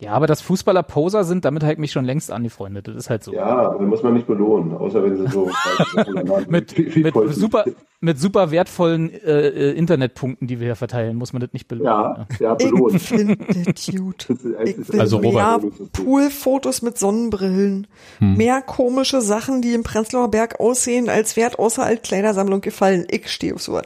Ja, 0.00 0.12
aber 0.12 0.26
dass 0.26 0.40
Fußballer 0.40 0.82
Poser 0.82 1.24
sind, 1.24 1.44
damit 1.44 1.62
ich 1.62 1.78
mich 1.78 1.92
schon 1.92 2.04
längst 2.04 2.30
angefreundet. 2.30 2.88
Das 2.88 2.96
ist 2.96 3.10
halt 3.10 3.22
so. 3.22 3.32
Ja, 3.32 3.44
aber 3.46 3.78
den 3.78 3.88
muss 3.88 4.02
man 4.02 4.14
nicht 4.14 4.26
belohnen, 4.26 4.74
außer 4.76 5.02
wenn 5.04 5.16
sie 5.16 5.26
so 5.28 5.50
mit, 6.48 6.76
mit 6.96 7.14
super, 7.34 7.64
mit 8.00 8.18
super 8.18 8.50
wertvollen 8.50 9.10
äh, 9.12 9.48
äh, 9.48 9.70
Internetpunkten, 9.72 10.46
die 10.48 10.58
wir 10.60 10.66
hier 10.66 10.76
verteilen, 10.76 11.16
muss 11.16 11.32
man 11.32 11.40
das 11.40 11.52
nicht 11.52 11.68
belohnen. 11.68 11.86
Ja, 11.86 12.26
ja, 12.38 12.54
belohnt. 12.54 12.94
Ich 12.94 13.02
finde 13.08 13.34
ist- 13.68 13.88
Ich 13.88 13.94
will 13.94 15.00
Also, 15.00 15.18
mehr 15.20 15.30
Robert. 15.54 15.92
Poolfotos 15.92 16.82
mit 16.82 16.98
Sonnenbrillen. 16.98 17.86
Hm. 18.18 18.36
Mehr 18.36 18.62
komische 18.62 19.20
Sachen, 19.20 19.62
die 19.62 19.74
im 19.74 19.82
Prenzlauer 19.82 20.30
Berg 20.30 20.60
aussehen, 20.60 21.08
als 21.08 21.36
wert 21.36 21.58
außer 21.58 21.84
als 21.84 22.02
Kleidersammlung 22.02 22.60
gefallen. 22.60 23.06
Ich 23.10 23.28
stehe 23.28 23.54
auf 23.54 23.62
sowas. 23.62 23.84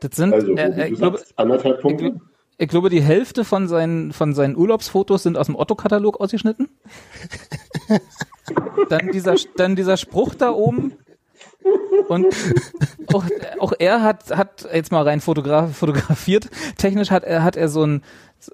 Das 0.00 0.16
sind, 0.16 0.32
Also, 0.34 0.52
äh, 0.54 0.62
äh, 0.62 0.86
du 0.88 0.92
ich, 0.94 0.98
glaube, 0.98 1.18
sagst 1.18 1.38
anderthalb 1.38 1.80
Punkte. 1.80 2.06
ich 2.06 2.12
glaube, 2.68 2.90
die 2.90 3.02
Hälfte 3.02 3.44
von 3.44 3.68
seinen, 3.68 4.12
von 4.12 4.34
seinen 4.34 4.56
Urlaubsfotos 4.56 5.22
sind 5.22 5.36
aus 5.38 5.46
dem 5.46 5.56
Otto-Katalog 5.56 6.20
ausgeschnitten. 6.20 6.68
dann 8.88 9.10
dieser, 9.12 9.34
dann 9.56 9.76
dieser 9.76 9.96
Spruch 9.96 10.34
da 10.34 10.50
oben. 10.52 10.92
Und 12.08 12.26
auch, 13.12 13.24
auch 13.58 13.72
er 13.78 14.02
hat, 14.02 14.30
hat 14.36 14.68
jetzt 14.72 14.90
mal 14.92 15.02
rein 15.02 15.20
fotograf, 15.20 15.76
fotografiert. 15.76 16.48
Technisch 16.76 17.10
hat 17.10 17.24
er, 17.24 17.44
hat 17.44 17.56
er 17.56 17.68
so 17.68 17.84
ein, 17.84 18.02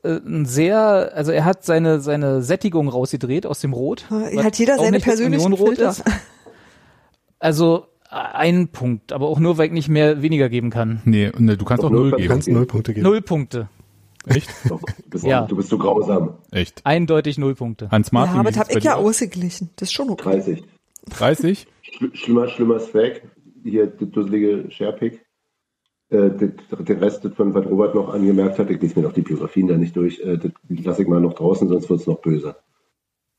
äh, 0.03 0.19
ein 0.19 0.45
sehr, 0.45 1.13
also 1.15 1.33
er 1.33 1.45
hat 1.45 1.65
seine, 1.65 2.01
seine 2.01 2.43
Sättigung 2.43 2.89
rausgedreht 2.89 3.47
aus 3.47 3.61
dem 3.61 3.73
Rot. 3.73 4.11
Hat 4.11 4.59
jeder 4.59 4.77
auch 4.77 4.85
seine 4.85 5.01
persönlichen 5.01 5.57
Filter. 5.57 5.91
ist. 5.91 6.05
Also 7.39 7.87
ein 8.11 8.69
Punkt, 8.69 9.13
aber 9.13 9.29
auch 9.29 9.39
nur, 9.39 9.59
weil 9.59 9.67
ich 9.67 9.73
nicht 9.73 9.89
mehr 9.89 10.23
weniger 10.23 10.49
geben 10.49 10.71
kann. 10.71 11.03
Nee, 11.05 11.31
nee, 11.39 11.57
du 11.57 11.65
kannst 11.65 11.85
auch 11.85 11.91
Null 11.91 12.01
null 12.01 12.11
Du 12.13 12.17
geben. 12.17 12.29
kannst 12.29 12.49
null 12.49 12.67
Punkte 12.67 12.95
geben. 12.95 13.05
Null 13.05 13.23
Punkte. 13.23 13.69
Echt? 14.27 14.49
Du, 14.69 14.79
bist, 15.11 15.25
Ja. 15.25 15.43
du 15.47 15.57
bist 15.57 15.69
so 15.71 15.79
grausam. 15.79 16.35
Echt. 16.51 16.85
Eindeutig 16.85 17.39
null 17.39 17.55
Punkte. 17.55 17.91
Hans 17.91 18.13
Martin, 18.13 18.35
Ja, 18.35 18.41
aber 18.41 18.51
das 18.51 18.59
hab 18.59 18.67
sieht's 18.67 18.75
bei 18.75 18.79
ich 18.79 18.85
ja 18.85 18.95
ausgeglichen. 18.97 19.71
Das 19.77 19.89
ist 19.89 19.93
schon 19.93 20.11
okay. 20.11 20.23
30. 20.23 20.65
30? 21.11 21.67
Schl 21.83 22.11
schlimmer, 22.15 22.49
schlimmer 22.49 22.81
Swag. 22.81 23.23
Hier, 23.65 23.87
das 23.87 24.11
dusselige 24.11 24.71
Sharepick. 24.71 25.25
Äh, 26.11 26.31
den 26.31 26.99
Rest, 26.99 27.25
das 27.25 27.35
von 27.35 27.53
was 27.55 27.67
Robert 27.67 27.95
noch 27.95 28.09
angemerkt 28.09 28.59
hat, 28.59 28.71
ich 28.71 28.81
lese 28.81 28.99
mir 28.99 29.07
noch 29.07 29.13
die 29.13 29.21
Biografien 29.23 29.67
da 29.67 29.77
nicht 29.77 29.95
durch, 29.95 30.19
äh, 30.21 30.39
das 30.39 30.53
lasse 30.69 31.03
ich 31.03 31.09
mal 31.09 31.21
noch 31.21 31.35
draußen, 31.35 31.69
sonst 31.69 31.91
wird 31.91 32.01
es 32.01 32.07
noch 32.07 32.21
böser. 32.23 32.57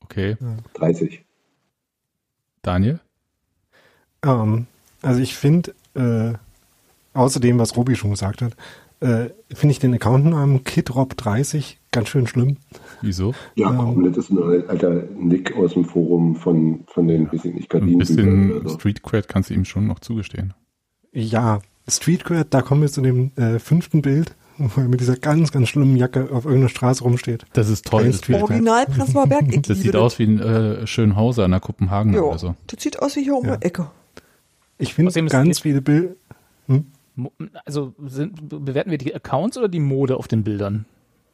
Okay. 0.04 0.36
30. 0.74 1.24
Daniel? 2.62 3.00
Ähm, 4.24 4.66
also 5.02 5.20
ich 5.20 5.34
finde, 5.34 5.74
äh, 5.94 6.34
außerdem, 7.14 7.58
was 7.58 7.76
Robi 7.76 7.96
schon 7.96 8.10
gesagt 8.10 8.42
hat, 8.42 8.52
äh, 9.00 9.30
finde 9.54 9.72
ich 9.72 9.78
den 9.78 9.94
Accountnamen 9.94 10.60
KidRob30 10.60 11.76
ganz 11.92 12.08
schön 12.08 12.26
schlimm. 12.26 12.56
Wieso? 13.02 13.34
Ja, 13.56 13.70
Ähm. 13.70 13.76
komm, 13.78 14.04
das 14.04 14.16
ist 14.18 14.30
ein 14.30 14.68
alter 14.68 15.04
Nick 15.18 15.56
aus 15.56 15.72
dem 15.74 15.84
Forum 15.84 16.36
von, 16.36 16.84
von 16.86 17.08
den, 17.08 17.32
weiß 17.32 17.44
ich 17.44 17.54
nicht, 17.54 17.74
Ein 17.74 17.98
bisschen 17.98 18.62
so. 18.68 18.74
Street 18.76 19.02
Cred 19.02 19.28
kannst 19.28 19.50
du 19.50 19.54
ihm 19.54 19.64
schon 19.64 19.86
noch 19.86 20.00
zugestehen. 20.00 20.54
Ja, 21.12 21.60
Streetcred, 21.88 22.48
da 22.54 22.62
kommen 22.62 22.82
wir 22.82 22.88
zu 22.88 23.00
dem 23.00 23.32
äh, 23.36 23.58
fünften 23.58 24.00
Bild, 24.02 24.36
wo 24.58 24.80
er 24.82 24.86
mit 24.88 25.00
dieser 25.00 25.16
ganz, 25.16 25.50
ganz 25.50 25.68
schlimmen 25.68 25.96
Jacke 25.96 26.28
auf 26.30 26.44
irgendeiner 26.44 26.68
Straße 26.68 27.02
rumsteht. 27.02 27.46
Das 27.54 27.68
ist 27.68 27.86
toll. 27.86 28.04
Das. 28.12 28.28
Original 28.42 28.86
Prenzlauer 28.86 29.26
Berg. 29.26 29.52
Ich 29.52 29.62
das 29.66 29.80
sieht 29.80 29.96
aus 29.96 30.18
wie 30.20 30.24
ein 30.24 30.38
äh, 30.38 30.86
Schönhauser 30.86 31.46
in 31.46 31.50
der 31.50 31.60
Kopenhagen 31.60 32.12
Ja, 32.12 32.20
oder 32.22 32.38
so. 32.38 32.54
das 32.68 32.82
sieht 32.82 33.00
aus 33.00 33.16
wie 33.16 33.24
hier 33.24 33.34
um 33.34 33.44
Ja. 33.46 33.56
die 33.56 33.66
Ecke. 33.66 33.90
Ich 34.78 34.94
finde 34.94 35.10
ganz 35.28 35.58
viele 35.60 35.82
Bilder. 35.82 36.14
Also 37.64 37.94
sind, 38.06 38.48
bewerten 38.48 38.90
wir 38.90 38.98
die 38.98 39.14
Accounts 39.14 39.58
oder 39.58 39.68
die 39.68 39.80
Mode 39.80 40.16
auf 40.16 40.28
den 40.28 40.44
Bildern? 40.44 40.86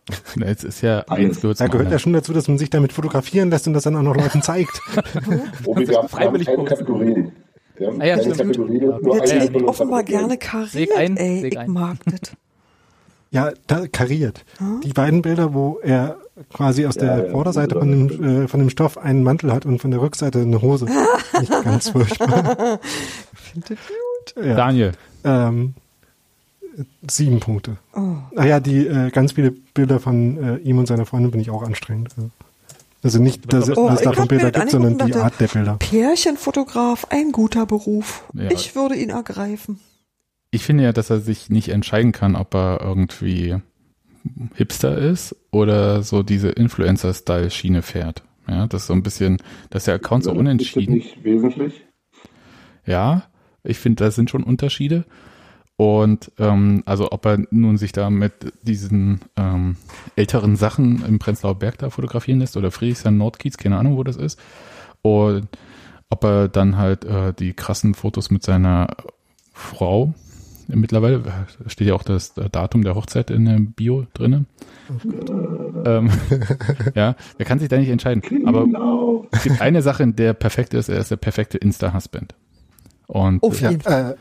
Na, 0.36 0.46
Jetzt 0.46 0.64
ist 0.64 0.82
ja 0.82 1.00
eins 1.08 1.40
gehört 1.40 1.60
Da 1.60 1.66
gehört 1.66 1.90
ja 1.90 1.98
schon 1.98 2.12
dazu, 2.12 2.32
dass 2.32 2.48
man 2.48 2.58
sich 2.58 2.70
damit 2.70 2.92
fotografieren 2.92 3.50
lässt 3.50 3.66
und 3.66 3.74
das 3.74 3.84
dann 3.84 3.96
auch 3.96 4.02
noch 4.02 4.16
Leuten 4.16 4.42
zeigt. 4.42 4.80
Obi, 5.64 5.88
wir 5.88 5.98
haben 5.98 6.08
freiwillig 6.08 6.46
keine. 6.46 6.64
Kategorien. 6.64 7.32
Wir 7.76 7.88
haben 7.88 8.00
Ah 8.00 8.06
ja, 8.06 8.16
keine. 8.16 8.34
Kategorien, 8.36 8.80
Typ 8.80 9.52
von 9.52 9.62
uns 9.62 9.68
offenbar 9.68 10.02
gerne 10.04 10.38
kariert, 10.38 10.96
ein, 10.96 11.16
ey. 11.16 11.46
Ich 11.48 11.58
ein. 11.58 11.70
mag 11.70 11.96
das. 12.04 12.32
Ja, 13.30 13.52
da 13.66 13.86
kariert. 13.88 14.44
Die 14.84 14.92
beiden 14.92 15.20
Bilder, 15.22 15.52
wo 15.52 15.80
er 15.82 16.16
quasi 16.52 16.86
aus 16.86 16.94
Ja, 16.94 17.16
der 17.16 17.26
ja, 17.26 17.30
Vorderseite 17.32 17.78
von 17.78 17.90
dem, 17.90 18.44
äh, 18.44 18.48
von 18.48 18.60
dem 18.60 18.70
Stoff 18.70 18.98
einen 18.98 19.22
Mantel 19.22 19.52
hat 19.52 19.66
und 19.66 19.80
von 19.80 19.90
der 19.90 20.00
Rückseite 20.00 20.40
eine 20.40 20.62
Hose. 20.62 20.86
Nicht 21.40 21.64
ganz 21.64 21.90
furchtbar. 21.90 22.78
Ja. 24.36 24.54
Daniel, 24.54 24.92
Ähm, 25.26 25.74
sieben 27.10 27.40
Punkte. 27.40 27.78
Oh. 27.94 28.16
Ah 28.36 28.44
ja, 28.44 28.60
die 28.60 28.86
äh, 28.86 29.10
ganz 29.10 29.32
viele 29.32 29.50
Bilder 29.50 29.98
von 30.00 30.36
äh, 30.42 30.56
ihm 30.58 30.78
und 30.78 30.86
seiner 30.86 31.06
Freundin 31.06 31.30
bin 31.30 31.40
ich 31.40 31.50
auch 31.50 31.62
anstrengend. 31.62 32.10
Also, 32.16 32.30
also 33.02 33.22
nicht, 33.22 33.52
dass, 33.52 33.70
Oh, 33.76 33.88
dass 33.88 34.00
es 34.00 34.04
davon 34.04 34.28
Bilder 34.28 34.50
gibt, 34.50 34.70
sondern 34.70 34.98
die 35.06 35.14
Art 35.14 35.38
der 35.40 35.48
Bilder. 35.48 35.76
Pärchenfotograf, 35.78 37.06
ein 37.10 37.32
guter 37.32 37.66
Beruf. 37.66 38.24
Ja. 38.34 38.50
Ich 38.50 38.74
würde 38.74 38.94
ihn 38.96 39.10
ergreifen. 39.10 39.80
ich 40.50 40.64
finde 40.64 40.84
ja, 40.84 40.92
dass 40.92 41.10
er 41.10 41.20
sich 41.20 41.50
nicht 41.50 41.68
entscheiden 41.70 42.12
kann, 42.12 42.36
ob 42.36 42.54
er 42.54 42.80
irgendwie 42.82 43.56
Hipster 44.54 44.96
ist 44.98 45.36
oder 45.50 46.02
so 46.02 46.22
diese 46.22 46.48
Influencer-Style-Schiene 46.50 47.82
fährt. 47.82 48.22
Ja, 48.48 48.66
das 48.66 48.82
ist 48.82 48.86
so 48.88 48.92
ein 48.92 49.02
bisschen, 49.02 49.38
dass 49.70 49.84
der 49.84 49.94
Account 49.94 50.24
so 50.24 50.30
Ist 50.30 50.34
das 50.34 50.40
unentschieden. 50.40 50.94
nicht 50.94 51.22
wesentlich? 51.24 51.82
Ja, 52.84 53.24
ich 53.66 53.78
finde, 53.78 54.04
da 54.04 54.10
sind 54.10 54.30
schon 54.30 54.42
Unterschiede. 54.42 55.04
Und 55.76 56.32
ähm, 56.38 56.82
also 56.86 57.12
ob 57.12 57.26
er 57.26 57.38
nun 57.50 57.76
sich 57.76 57.92
da 57.92 58.08
mit 58.08 58.32
diesen 58.62 59.20
ähm, 59.36 59.76
älteren 60.16 60.56
Sachen 60.56 61.04
im 61.04 61.18
Prenzlauer 61.18 61.58
Berg 61.58 61.78
da 61.78 61.90
fotografieren 61.90 62.40
lässt 62.40 62.56
oder 62.56 62.70
Friedrichshain 62.70 63.18
Nordkiez, 63.18 63.58
keine 63.58 63.76
Ahnung, 63.76 63.96
wo 63.96 64.02
das 64.02 64.16
ist. 64.16 64.40
Und 65.02 65.48
ob 66.08 66.24
er 66.24 66.48
dann 66.48 66.78
halt 66.78 67.04
äh, 67.04 67.34
die 67.34 67.52
krassen 67.52 67.94
Fotos 67.94 68.30
mit 68.30 68.42
seiner 68.42 68.88
Frau. 69.52 70.14
Mittlerweile 70.68 71.22
steht 71.66 71.88
ja 71.88 71.94
auch 71.94 72.02
das 72.02 72.34
Datum 72.34 72.82
der 72.82 72.94
Hochzeit 72.94 73.30
in 73.30 73.44
der 73.44 73.58
Bio 73.58 74.06
drinne. 74.14 74.46
Ähm, 75.84 76.10
ja, 76.94 77.14
er 77.38 77.44
kann 77.44 77.58
sich 77.58 77.68
da 77.68 77.76
nicht 77.76 77.88
entscheiden. 77.88 78.22
Aber 78.46 78.66
es 79.30 79.44
gibt 79.44 79.60
eine 79.60 79.82
Sache, 79.82 80.02
in 80.02 80.16
der 80.16 80.28
er 80.28 80.34
perfekt 80.34 80.74
ist. 80.74 80.88
Er 80.88 80.98
ist 80.98 81.10
der 81.10 81.16
perfekte 81.16 81.58
Insta-Husband. 81.58 82.34
Und, 83.06 83.42
Auf 83.42 83.60
Ja, 83.60 83.70
äh, 83.70 84.14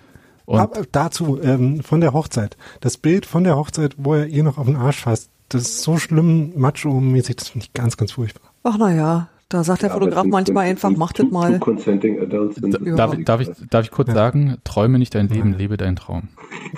und 0.45 0.69
dazu, 0.91 1.39
ähm, 1.41 1.81
von 1.81 2.01
der 2.01 2.13
Hochzeit. 2.13 2.55
Das 2.81 2.97
Bild 2.97 3.25
von 3.25 3.43
der 3.43 3.55
Hochzeit, 3.57 3.95
wo 3.97 4.13
er 4.13 4.27
ihr 4.27 4.43
noch 4.43 4.57
auf 4.57 4.67
den 4.67 4.75
Arsch 4.75 5.01
fasst, 5.01 5.29
das 5.49 5.63
ist 5.63 5.81
so 5.83 5.97
schlimm, 5.97 6.53
macho-mäßig, 6.55 7.35
das 7.35 7.49
finde 7.49 7.65
ich 7.65 7.73
ganz, 7.73 7.97
ganz 7.97 8.11
furchtbar. 8.13 8.51
Ach 8.63 8.77
naja, 8.77 9.29
da 9.49 9.63
sagt 9.63 9.81
der 9.83 9.89
Ja, 9.89 9.95
Fotograf 9.95 10.25
manchmal 10.25 10.65
einfach, 10.65 10.89
macht 10.91 11.19
das 11.19 11.29
mal. 11.31 11.59
consenting 11.59 12.19
adults 12.19 12.55
sind- 12.55 12.79
Ja. 12.85 12.95
darf, 12.95 13.15
darf, 13.23 13.41
ich, 13.41 13.49
darf 13.69 13.85
ich 13.85 13.91
kurz 13.91 14.11
sagen, 14.11 14.57
träume 14.63 14.97
nicht 14.99 15.13
dein 15.15 15.27
Leben, 15.29 15.53
lebe 15.53 15.77
deinen 15.77 15.95
Traum. 15.95 16.29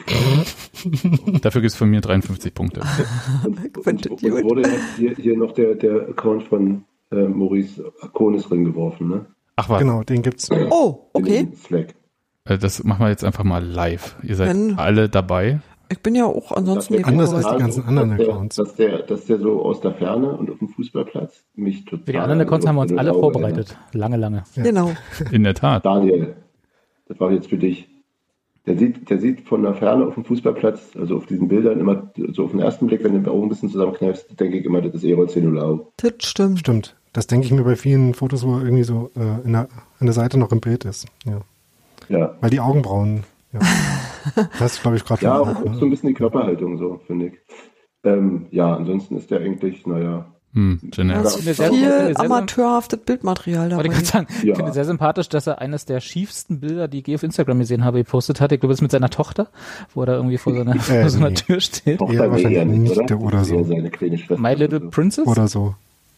Dafür 1.42 1.62
gibt 1.62 1.72
es 1.72 1.76
von 1.76 1.90
mir 1.90 2.02
53 2.02 2.54
Punkte. 2.54 2.82
Und, 3.46 4.08
und, 4.08 4.24
und 4.24 4.44
wurde 4.44 4.70
hier, 4.98 5.16
hier 5.16 5.38
noch 5.38 5.54
der, 5.54 5.76
der 5.76 6.10
Account 6.10 6.44
von 6.44 6.84
äh, 7.12 7.16
Maurice 7.28 7.84
Akonis 8.02 8.44
drin 8.44 8.66
geworfen, 8.66 9.08
ne? 9.10 9.26
Ach 9.58 9.68
was, 9.70 9.80
Genau, 9.82 10.04
den 10.04 10.22
gibt's. 10.22 10.50
Oh, 10.52 11.10
okay. 11.14 11.48
äh, 12.46 12.58
das 12.58 12.84
machen 12.84 13.02
wir 13.06 13.10
jetzt 13.10 13.26
einfach 13.26 13.44
mal 13.44 13.64
live. 13.64 14.16
Ihr 14.24 14.36
seid 14.36 14.50
Wenn- 14.50 14.78
alle 14.78 15.10
dabei. 15.10 15.60
Ich 15.90 16.00
bin 16.02 16.16
ja 16.16 16.26
auch 16.26 16.52
ansonsten 16.52 16.96
der- 16.96 17.08
Anders 17.08 17.34
als 17.34 17.48
die 17.48 17.58
ganzen 17.58 17.84
anderen 17.86 18.10
dass 18.10 18.18
der, 18.18 18.28
Accounts. 18.30 18.56
Dass 18.58 18.76
der, 18.76 19.04
dass 19.04 19.26
der 19.26 19.40
so 19.40 19.62
aus 19.64 19.80
der 19.82 19.94
Ferne 19.94 20.38
und 20.38 20.52
auf 20.52 20.60
dem 20.60 20.68
Fußballplatz 20.70 21.44
mich 21.56 21.86
total. 21.86 22.06
Für 22.06 22.12
die 22.12 22.18
anderen 22.20 22.42
Accounts 22.42 22.68
haben 22.68 22.76
wir 22.76 22.82
uns 22.82 22.94
alle 22.98 23.14
vorbereitet. 23.14 23.78
Lange, 23.94 24.18
lange. 24.18 24.44
Genau. 24.56 24.92
In 25.32 25.44
der 25.44 25.54
Tat. 25.56 25.86
Daniel, 25.86 26.36
das 27.08 27.20
war 27.20 27.32
jetzt 27.32 27.48
für 27.48 27.58
dich. 27.58 27.88
Der 28.66 28.78
sieht, 28.78 29.10
der 29.10 29.18
sieht 29.20 29.48
von 29.48 29.64
der 29.64 29.76
Ferne 29.76 30.06
auf 30.06 30.16
dem 30.16 30.26
Fußballplatz, 30.26 30.92
also 31.00 31.16
auf 31.16 31.26
diesen 31.26 31.48
Bildern 31.48 31.80
immer 31.80 32.12
so 32.34 32.44
auf 32.44 32.52
den 32.52 32.60
ersten 32.60 32.88
Blick, 32.88 33.02
wenn 33.04 33.14
du 33.14 33.20
den 33.22 33.30
Augen 33.30 33.44
ein 33.44 33.50
bisschen 33.50 33.70
zusammenkneifst, 33.70 34.38
denke 34.38 34.58
ich 34.60 34.66
immer, 34.66 34.82
das 34.82 34.94
ist 34.94 35.06
Erol 35.06 35.30
Zenulau. 35.30 35.94
Das 35.98 36.12
stimmt. 36.20 36.60
Stimmt. 36.60 36.96
Das 37.18 37.26
denke 37.26 37.48
ich 37.48 37.52
mir 37.52 37.64
bei 37.64 37.76
vielen 37.76 38.14
Fotos, 38.14 38.46
wo 38.46 38.58
er 38.58 38.64
irgendwie 38.64 38.84
so 38.84 39.10
äh, 39.16 39.44
in 39.44 39.54
der, 39.54 39.62
an 40.00 40.06
der 40.06 40.14
Seite 40.14 40.38
noch 40.38 40.52
im 40.52 40.60
Bild 40.60 40.86
ist. 40.86 41.08
Ja. 41.26 41.40
Ja. 42.10 42.36
Weil 42.42 42.52
die 42.52 42.60
Augenbrauen, 42.60 43.24
ja. 43.54 43.60
Das 44.60 44.80
glaube 44.82 44.98
ich, 44.98 45.04
gerade 45.04 45.24
Ja, 45.26 45.40
auch 45.40 45.56
so 45.74 45.86
ein 45.86 45.90
bisschen 45.90 46.10
die 46.10 46.14
Körperhaltung, 46.14 46.78
so, 46.78 47.02
finde 47.08 47.28
ich. 47.28 47.34
Ähm, 48.04 48.46
ja, 48.52 48.76
ansonsten 48.76 49.18
ist 49.18 49.32
der 49.32 49.40
eigentlich, 49.40 49.88
naja, 49.88 50.28
Hm, 50.54 50.80
Da 50.84 50.90
generic. 51.04 51.26
ist 51.26 51.44
sehr- 51.44 51.56
viel 51.72 51.80
sehr- 51.80 52.20
amateurhaftes 52.20 53.00
Bildmaterial 53.00 53.72
Wollte 53.72 53.76
dabei. 53.76 53.86
ich 53.86 53.92
gerade 53.94 54.06
sagen, 54.06 54.28
Ja. 54.44 54.52
ich 54.52 54.56
finde 54.58 54.74
sehr 54.74 54.86
sympathisch, 54.86 55.28
dass 55.30 55.48
er 55.48 55.60
eines 55.60 55.86
der 55.86 56.00
schiefsten 56.02 56.60
Bilder, 56.60 56.88
die 56.88 57.00
ich 57.00 57.08
je 57.08 57.16
auf 57.16 57.24
Instagram 57.24 57.58
gesehen 57.60 57.84
habe, 57.84 57.98
gepostet 57.98 58.40
hat. 58.42 58.52
Ich 58.52 58.60
glaube, 58.60 58.74
das 58.74 58.78
ist 58.78 58.84
mit 58.84 58.92
seiner 58.92 59.10
Tochter, 59.10 59.48
wo 59.96 60.02
er 60.04 60.06
da 60.06 60.14
irgendwie 60.18 60.38
vor 60.38 60.54
so 60.54 60.62
einer, 60.62 60.76
Äh, 60.76 60.80
vor 61.02 61.10
so 61.10 61.18
einer 61.18 61.30
nee. 61.30 61.36
Tür 61.36 61.60
steht. 61.62 61.98
Tochter 61.98 62.14
Ja, 62.14 62.30
wahrscheinlich 62.32 62.64
nicht, 62.66 62.96
Nichte 62.98 63.18
oder 63.18 63.44
so. 63.44 63.56
My 64.38 64.54
Little 64.54 64.80
oder. 64.82 64.90
Princess? 64.92 65.26
Oder 65.26 65.48
so. 65.48 65.74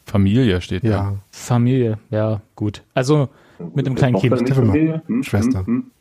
Familie 0.06 0.62
steht 0.62 0.84
Ja. 0.84 0.90
da. 0.90 1.16
Familie, 1.30 2.00
ja, 2.10 2.42
gut. 2.56 2.84
Also 2.94 3.30
mit 3.76 3.86
einem 3.86 3.96
kleinen 3.96 4.18
Kind, 4.18 4.50
Familie? 4.50 5.02
Hm, 5.08 5.24
Schwester. 5.24 5.60
Hm, 5.60 5.66
hm. 5.66 5.92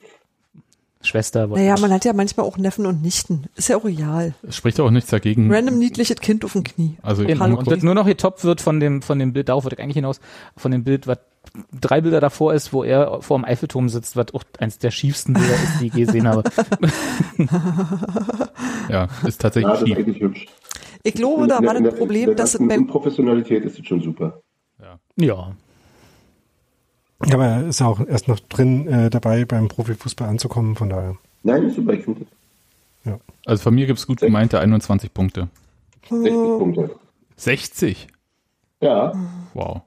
Schwester. 1.00 1.46
Naja, 1.46 1.76
man 1.80 1.92
hat 1.92 2.04
ja 2.04 2.12
manchmal 2.12 2.44
auch 2.44 2.58
Neffen 2.58 2.84
und 2.84 3.02
Nichten. 3.02 3.44
Ist 3.54 3.68
ja 3.68 3.76
auch 3.76 3.84
real. 3.84 4.34
Es 4.42 4.56
spricht 4.56 4.80
auch 4.80 4.90
nichts 4.90 5.10
dagegen. 5.10 5.52
Random 5.52 5.78
niedliches 5.78 6.16
Kind 6.20 6.44
auf 6.44 6.52
dem 6.54 6.64
Knie. 6.64 6.96
Also 7.02 7.22
Eben. 7.22 7.40
Und 7.54 7.70
das 7.70 7.82
nur 7.84 7.94
noch 7.94 8.06
getoppt 8.06 8.42
wird 8.44 8.60
von 8.60 8.80
dem, 8.80 9.00
von 9.00 9.18
dem 9.18 9.32
Bild, 9.32 9.48
darauf 9.48 9.64
wollte 9.64 9.76
ich 9.76 9.82
eigentlich 9.82 9.94
hinaus, 9.94 10.20
von 10.56 10.72
dem 10.72 10.82
Bild, 10.82 11.06
was 11.06 11.18
drei 11.80 12.00
Bilder 12.00 12.20
davor 12.20 12.52
ist, 12.52 12.72
wo 12.72 12.82
er 12.82 13.22
vor 13.22 13.38
dem 13.38 13.44
Eiffelturm 13.44 13.88
sitzt, 13.88 14.16
was 14.16 14.34
auch 14.34 14.42
eins 14.58 14.78
der 14.78 14.90
schiefsten 14.90 15.34
Bilder 15.34 15.54
ist, 15.54 15.80
die 15.80 15.86
ich 15.86 15.94
je 15.94 16.04
gesehen 16.04 16.26
habe. 16.26 16.42
ja, 18.88 19.04
ist 19.26 19.42
Ja, 19.42 19.48
tatsächlich 19.48 19.64
das 19.72 19.82
ist 19.82 19.88
schief. 19.88 19.98
eigentlich 19.98 20.20
hübsch. 20.20 20.46
Ich 21.09 21.14
glaube, 21.14 21.47
da 21.47 21.56
war 21.56 21.60
der- 21.62 21.76
in 21.78 21.85
das 21.85 21.94
der- 21.94 21.98
Problem, 21.98 22.36
dass 22.36 22.55
es 22.55 22.66
beim 22.68 22.86
Professionalität 22.86 23.64
ist 23.64 23.78
es 23.78 23.86
schon 23.86 24.01
super. 24.01 24.40
Ja. 24.80 24.98
Ja, 27.26 27.35
aber 27.35 27.47
er 27.47 27.66
ist 27.66 27.80
ja 27.80 27.86
auch 27.86 28.01
erst 28.06 28.28
noch 28.28 28.39
drin 28.39 28.86
äh, 28.86 29.10
dabei, 29.10 29.44
beim 29.44 29.66
Profifußball 29.68 30.28
anzukommen, 30.28 30.76
von 30.76 30.89
daher. 30.89 31.16
Nein, 31.43 31.64
ist 31.64 31.74
super. 31.76 31.93
Ich 31.94 32.05
finde 32.05 32.26
Also 33.47 33.62
von 33.62 33.74
mir 33.74 33.86
gibt 33.86 33.98
es 33.98 34.06
gut 34.06 34.20
gemeinte 34.20 34.60
21 34.60 35.12
Punkte. 35.12 35.48
60 36.09 36.30
Punkte. 36.32 36.90
60? 37.36 38.09
Ja, 38.80 39.12
Wow. 39.55 39.80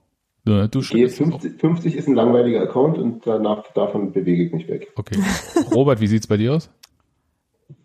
Du, 0.43 0.67
du 0.67 0.79
gehe 0.79 0.83
schlägst 0.83 1.21
es 1.21 1.27
auch. 1.27 1.39
50, 1.39 1.59
50 1.59 1.95
ist 1.95 2.07
ein 2.07 2.15
langweiliger 2.15 2.61
Account 2.61 2.97
und 2.97 3.25
danach 3.27 3.63
davon 3.73 4.11
bewege 4.11 4.43
ich 4.43 4.51
mich 4.51 4.67
weg. 4.67 4.91
Okay. 4.95 5.19
Robert, 5.71 6.01
wie 6.01 6.07
sieht's 6.07 6.25
bei 6.27 6.35
dir 6.37 6.55
aus? 6.55 6.69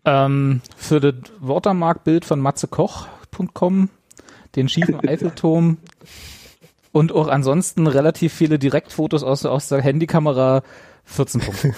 Ähm, 0.06 0.62
für 0.76 0.98
das 1.00 1.14
Watermark-Bild 1.40 2.24
von 2.24 2.40
matzekoch.com, 3.38 3.88
den 4.54 4.68
schiefen 4.68 5.06
Eiffelturm 5.06 5.78
und 6.92 7.12
auch 7.12 7.28
ansonsten 7.28 7.86
relativ 7.86 8.32
viele 8.32 8.58
Direktfotos 8.58 9.22
aus, 9.22 9.44
aus 9.44 9.68
der 9.68 9.80
Handykamera, 9.82 10.62
14 11.04 11.40
Punkte. 11.40 11.74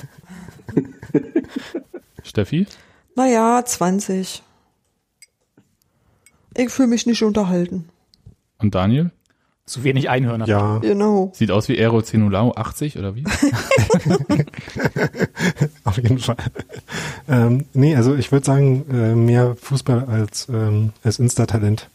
Steffi? 2.22 2.66
Naja, 3.16 3.64
20. 3.64 4.42
Ich 6.56 6.70
fühle 6.70 6.88
mich 6.88 7.06
nicht 7.06 7.22
unterhalten. 7.22 7.88
Und 8.58 8.74
Daniel? 8.74 9.10
Zu 9.68 9.84
wenig 9.84 10.08
Einhörner. 10.08 10.46
Ja, 10.46 10.78
Genau. 10.78 11.30
Sieht 11.34 11.50
aus 11.50 11.68
wie 11.68 11.78
Aero 11.78 12.00
Cenulau 12.02 12.52
80 12.54 12.98
oder 12.98 13.14
wie? 13.14 13.24
auf 15.84 15.96
jeden 15.98 16.18
Fall. 16.18 16.36
ähm, 17.28 17.66
nee, 17.74 17.94
also 17.94 18.14
ich 18.14 18.32
würde 18.32 18.46
sagen, 18.46 18.86
äh, 18.90 19.14
mehr 19.14 19.56
Fußball 19.56 20.06
als, 20.06 20.48
ähm, 20.48 20.92
als 21.04 21.18
Insta-Talent. 21.18 21.88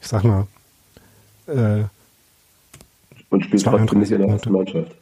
Ich 0.00 0.08
sag 0.08 0.24
mal, 0.24 0.48
äh, 1.46 1.84
Und 3.30 3.44
spielt 3.44 3.62
trotzdem 3.62 3.86
32 3.88 3.98
nicht 3.98 4.10
in 4.10 4.18
der 4.18 4.28
ersten. 4.28 4.52
Mannschaft. 4.52 4.92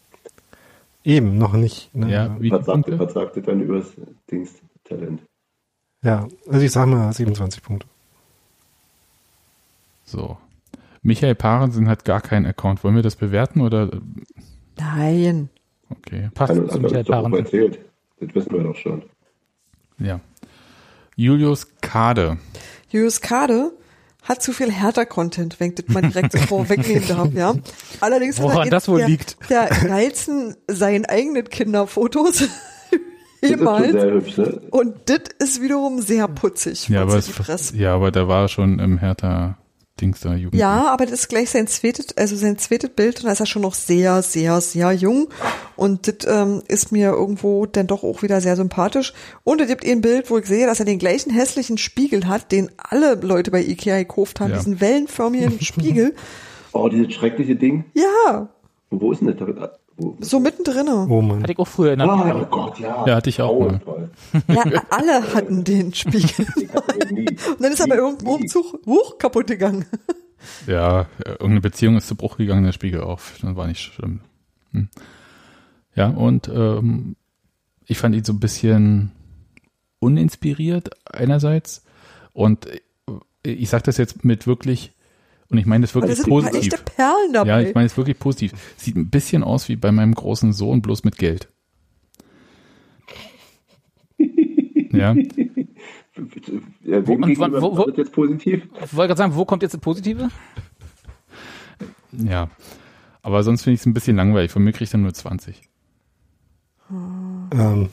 eben 1.04 1.38
noch 1.38 1.54
nicht. 1.54 1.94
Ne? 1.94 2.12
Ja, 2.12 2.36
wie 2.38 2.50
Was 2.50 2.66
sagte, 2.66 2.98
was 2.98 3.14
sagte 3.14 3.40
dann 3.40 3.62
übers 3.62 3.86
Dings-Talent? 4.30 5.22
ja, 6.04 6.28
also 6.48 6.60
ich 6.66 6.70
sag 6.70 6.86
mal 6.86 7.14
27 7.14 7.62
Punkte. 7.62 7.86
So. 10.04 10.36
Michael 11.02 11.34
Parensen 11.34 11.88
hat 11.88 12.04
gar 12.04 12.20
keinen 12.20 12.46
Account. 12.46 12.84
Wollen 12.84 12.96
wir 12.96 13.02
das 13.02 13.16
bewerten 13.16 13.60
oder? 13.60 13.90
Nein. 14.78 15.48
Okay. 15.88 16.30
Passt 16.34 16.52
Hat 16.52 16.58
uns 16.58 16.68
zu 16.68 16.74
hat 16.74 16.82
Michael 16.82 17.04
Parensen. 17.04 17.38
erzählt. 17.44 17.78
Das 18.20 18.34
wissen 18.34 18.52
wir 18.52 18.62
doch 18.62 18.76
schon. 18.76 19.02
Ja. 19.98 20.20
Julius 21.16 21.66
Kade. 21.80 22.38
Julius 22.90 23.20
Kade 23.20 23.72
hat 24.22 24.42
zu 24.42 24.52
viel 24.52 24.70
Hertha-Content, 24.70 25.58
wenn 25.58 25.70
ich 25.70 25.76
das 25.76 25.88
mal 25.88 26.02
direkt 26.02 26.32
so 26.32 26.38
vorwegnehmen 26.46 27.08
darf, 27.08 27.32
ja. 27.32 27.54
Allerdings 28.00 28.38
hat 28.38 28.44
Woran 28.44 28.66
er 28.68 28.70
das 28.70 28.88
wohl 28.88 28.98
der, 28.98 29.08
liegt? 29.08 29.36
Der 29.50 29.68
geilsten 29.68 30.56
seinen 30.68 31.06
eigenen 31.06 31.44
Kinderfotos 31.44 32.44
jemals. 33.42 33.92
sehr 33.92 34.12
hübsch, 34.12 34.36
ne? 34.36 34.60
Und 34.70 34.94
das 35.06 35.20
ist 35.38 35.62
wiederum 35.62 36.00
sehr 36.02 36.28
putzig. 36.28 36.88
Ja, 36.88 37.02
aber, 37.02 37.16
es, 37.16 37.72
ja, 37.74 37.94
aber 37.94 38.10
da 38.10 38.28
war 38.28 38.42
er 38.42 38.48
schon 38.48 38.78
im 38.78 38.98
Hertha 38.98 39.56
Dings 40.00 40.20
da 40.20 40.34
Jugend. 40.34 40.54
Ja, 40.58 40.88
aber 40.88 41.04
das 41.06 41.20
ist 41.20 41.28
gleich 41.28 41.50
sein 41.50 41.66
zweites, 41.66 42.16
also 42.16 42.36
sein 42.36 42.58
zweites 42.58 42.90
Bild 42.90 43.18
und 43.20 43.26
da 43.26 43.32
ist 43.32 43.40
er 43.40 43.46
schon 43.46 43.62
noch 43.62 43.74
sehr, 43.74 44.22
sehr, 44.22 44.60
sehr 44.60 44.92
jung. 44.92 45.28
Und 45.76 46.08
das 46.08 46.26
ähm, 46.30 46.62
ist 46.68 46.92
mir 46.92 47.10
irgendwo 47.10 47.66
dann 47.66 47.86
doch 47.86 48.02
auch 48.02 48.22
wieder 48.22 48.40
sehr 48.40 48.56
sympathisch. 48.56 49.12
Und 49.44 49.60
es 49.60 49.68
gibt 49.68 49.86
ein 49.86 50.00
Bild, 50.00 50.30
wo 50.30 50.38
ich 50.38 50.46
sehe, 50.46 50.66
dass 50.66 50.78
er 50.80 50.86
den 50.86 50.98
gleichen 50.98 51.30
hässlichen 51.32 51.78
Spiegel 51.78 52.26
hat, 52.28 52.52
den 52.52 52.70
alle 52.76 53.14
Leute 53.14 53.50
bei 53.50 53.62
Ikea 53.62 53.98
gekauft 53.98 54.40
haben, 54.40 54.50
Ja. 54.50 54.56
diesen 54.58 54.80
wellenförmigen 54.80 55.60
Spiegel. 55.60 56.14
Oh, 56.72 56.88
dieses 56.88 57.12
schreckliche 57.14 57.56
Ding. 57.56 57.84
Ja, 57.94 58.48
Wo 58.90 59.12
ist 59.12 59.20
denn 59.22 59.36
das? 59.36 59.70
So 60.20 60.40
mittendrin. 60.40 60.88
Oh 60.88 61.20
Mann. 61.20 61.42
Hatte 61.42 61.52
ich 61.52 61.58
auch 61.58 61.68
früher 61.68 61.92
in 61.92 61.98
der 61.98 62.08
Oh 62.08 62.46
Gott, 62.50 62.78
ja. 62.78 63.06
Ja, 63.06 63.16
hatte 63.16 63.30
ich 63.30 63.40
auch 63.40 63.58
mal. 63.60 63.78
Grauenvoll. 63.78 64.10
Ja, 64.48 64.82
alle 64.90 65.34
hatten 65.34 65.64
den 65.64 65.94
Spiegel. 65.94 66.46
Und 66.56 67.62
dann 67.62 67.72
ist 67.72 67.80
er 67.80 67.88
bei 67.88 67.96
irgendeinem 67.96 68.28
Nie. 68.28 68.42
Umzug 68.42 68.78
hoch 68.86 69.18
kaputt 69.18 69.46
gegangen. 69.46 69.86
Ja, 70.66 71.02
äh, 71.24 71.30
irgendeine 71.30 71.60
Beziehung 71.60 71.96
ist 71.96 72.08
zu 72.08 72.14
Bruch 72.14 72.36
gegangen, 72.36 72.64
der 72.64 72.72
Spiegel 72.72 73.02
auch. 73.02 73.20
Das 73.40 73.56
war 73.56 73.66
nicht 73.66 73.80
schlimm. 73.80 74.20
Hm. 74.72 74.88
Ja, 75.94 76.08
und 76.08 76.48
ähm, 76.48 77.16
ich 77.86 77.98
fand 77.98 78.14
ihn 78.14 78.24
so 78.24 78.32
ein 78.32 78.40
bisschen 78.40 79.12
uninspiriert 79.98 80.90
einerseits. 81.04 81.84
Und 82.32 82.66
äh, 82.66 82.80
ich 83.42 83.68
sage 83.68 83.84
das 83.84 83.96
jetzt 83.96 84.24
mit 84.24 84.46
wirklich, 84.46 84.92
und 85.50 85.58
ich 85.58 85.66
meine 85.66 85.82
das 85.82 85.94
wirklich 85.94 86.16
sind 86.16 86.28
paar 86.28 86.42
positiv. 86.42 86.72
echte 86.72 86.82
Perlen 86.84 87.32
dabei. 87.32 87.48
Ja, 87.48 87.60
ich 87.68 87.74
meine 87.74 87.86
es 87.86 87.96
wirklich 87.96 88.18
positiv. 88.18 88.52
Sieht 88.76 88.96
ein 88.96 89.10
bisschen 89.10 89.42
aus 89.44 89.68
wie 89.68 89.76
bei 89.76 89.92
meinem 89.92 90.14
großen 90.14 90.52
Sohn, 90.52 90.80
bloß 90.82 91.04
mit 91.04 91.16
Geld. 91.18 91.48
Ja, 94.92 95.14
Ja, 96.84 97.06
wem 97.06 97.22
und 97.22 97.38
wo- 97.38 97.76
wo- 97.76 97.86
das 97.86 97.96
jetzt 97.96 98.12
positiv? 98.12 98.64
Ich 98.84 98.94
wollte 98.96 99.08
gerade 99.08 99.18
sagen, 99.18 99.36
wo 99.36 99.44
kommt 99.44 99.62
jetzt 99.62 99.72
das 99.72 99.80
Positive? 99.80 100.28
ja. 102.12 102.50
Aber 103.22 103.42
sonst 103.44 103.62
finde 103.62 103.74
ich 103.74 103.80
es 103.80 103.86
ein 103.86 103.94
bisschen 103.94 104.16
langweilig. 104.16 104.50
Von 104.50 104.64
mir 104.64 104.72
kriegt 104.72 104.92
er 104.92 104.98
nur 104.98 105.12
20. 105.14 105.60
Ähm, 106.90 107.88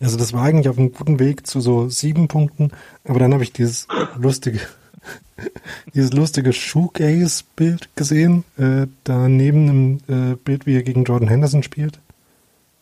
Also 0.00 0.16
das 0.16 0.32
war 0.32 0.42
eigentlich 0.44 0.68
auf 0.68 0.78
einem 0.78 0.92
guten 0.92 1.18
Weg 1.18 1.46
zu 1.46 1.60
so 1.60 1.88
sieben 1.88 2.28
Punkten, 2.28 2.70
aber 3.04 3.18
dann 3.18 3.32
habe 3.32 3.42
ich 3.42 3.52
dieses 3.52 3.88
lustige, 4.16 4.60
dieses 5.94 6.12
lustige 6.12 6.52
Shoegaze-Bild 6.52 7.88
gesehen, 7.96 8.44
äh, 8.56 8.86
da 9.04 9.28
neben 9.28 9.68
einem 9.68 10.32
äh, 10.32 10.36
Bild, 10.36 10.66
wie 10.66 10.74
er 10.76 10.82
gegen 10.82 11.04
Jordan 11.04 11.28
Henderson 11.28 11.62
spielt, 11.62 12.00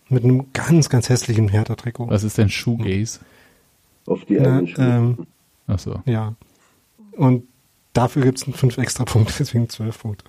mit 0.08 0.24
einem 0.24 0.52
ganz, 0.52 0.88
ganz 0.88 1.08
hässlichen 1.08 1.48
Hertha-Trikot. 1.48 2.08
Was 2.08 2.24
ist 2.24 2.38
denn 2.38 2.48
Shoegaze? 2.48 3.20
Auf 4.06 4.24
die 4.24 4.34
Na, 4.40 4.60
ähm, 4.78 5.26
Ach 5.66 5.78
so. 5.78 6.00
ja. 6.06 6.34
Und 7.16 7.44
dafür 7.92 8.22
gibt 8.22 8.38
es 8.38 8.44
fünf 8.56 8.78
extra 8.78 9.04
Punkte, 9.04 9.32
deswegen 9.38 9.68
zwölf 9.68 9.98
Punkte. 10.00 10.26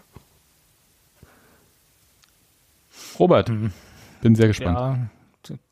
Robert, 3.20 3.52
bin 4.22 4.36
sehr 4.36 4.48
gespannt. 4.48 4.78
Ja, 4.78 5.10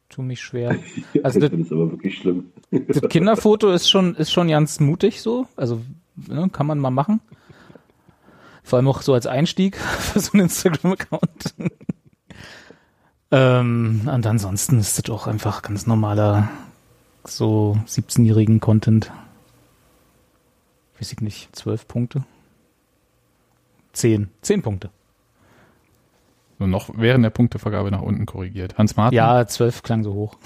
tu- 0.09 0.21
mich 0.21 0.41
schwer. 0.41 0.73
Ja, 1.13 1.21
Also 1.23 1.39
das 1.39 1.51
das, 1.51 1.59
ist 1.59 1.71
aber 1.71 1.91
wirklich 1.91 2.17
schlimm. 2.17 2.45
das 2.71 3.01
Kinderfoto 3.09 3.71
ist 3.71 3.89
schon, 3.89 4.15
ist 4.15 4.31
schon 4.31 4.47
ganz 4.47 4.79
mutig 4.79 5.21
so. 5.21 5.47
Also 5.55 5.81
ne, 6.15 6.49
kann 6.49 6.67
man 6.67 6.79
mal 6.79 6.91
machen. 6.91 7.21
Vor 8.63 8.77
allem 8.77 8.87
auch 8.87 9.01
so 9.01 9.13
als 9.13 9.27
Einstieg 9.27 9.77
für 9.77 10.19
so 10.19 10.33
einen 10.33 10.43
Instagram-Account. 10.43 11.55
ähm, 13.31 14.01
und 14.11 14.25
ansonsten 14.25 14.79
ist 14.79 14.97
das 14.97 15.13
auch 15.13 15.27
einfach 15.27 15.61
ganz 15.61 15.87
normaler, 15.87 16.49
so 17.23 17.77
17-jährigen 17.87 18.59
Content. 18.59 19.11
Weiß 20.99 21.11
ich 21.11 21.21
nicht, 21.21 21.55
12 21.55 21.87
Punkte? 21.87 22.23
10. 23.93 24.29
10 24.41 24.61
Punkte. 24.61 24.89
So 26.59 26.67
noch 26.67 26.89
während 26.95 27.23
der 27.23 27.31
Punktevergabe 27.31 27.91
nach 27.91 28.01
unten 28.01 28.25
korrigiert. 28.25 28.77
Hans 28.77 28.95
Martin? 28.95 29.17
Ja, 29.17 29.45
12 29.45 29.83
klang 29.83 30.03
so 30.03 30.13
hoch. 30.13 30.37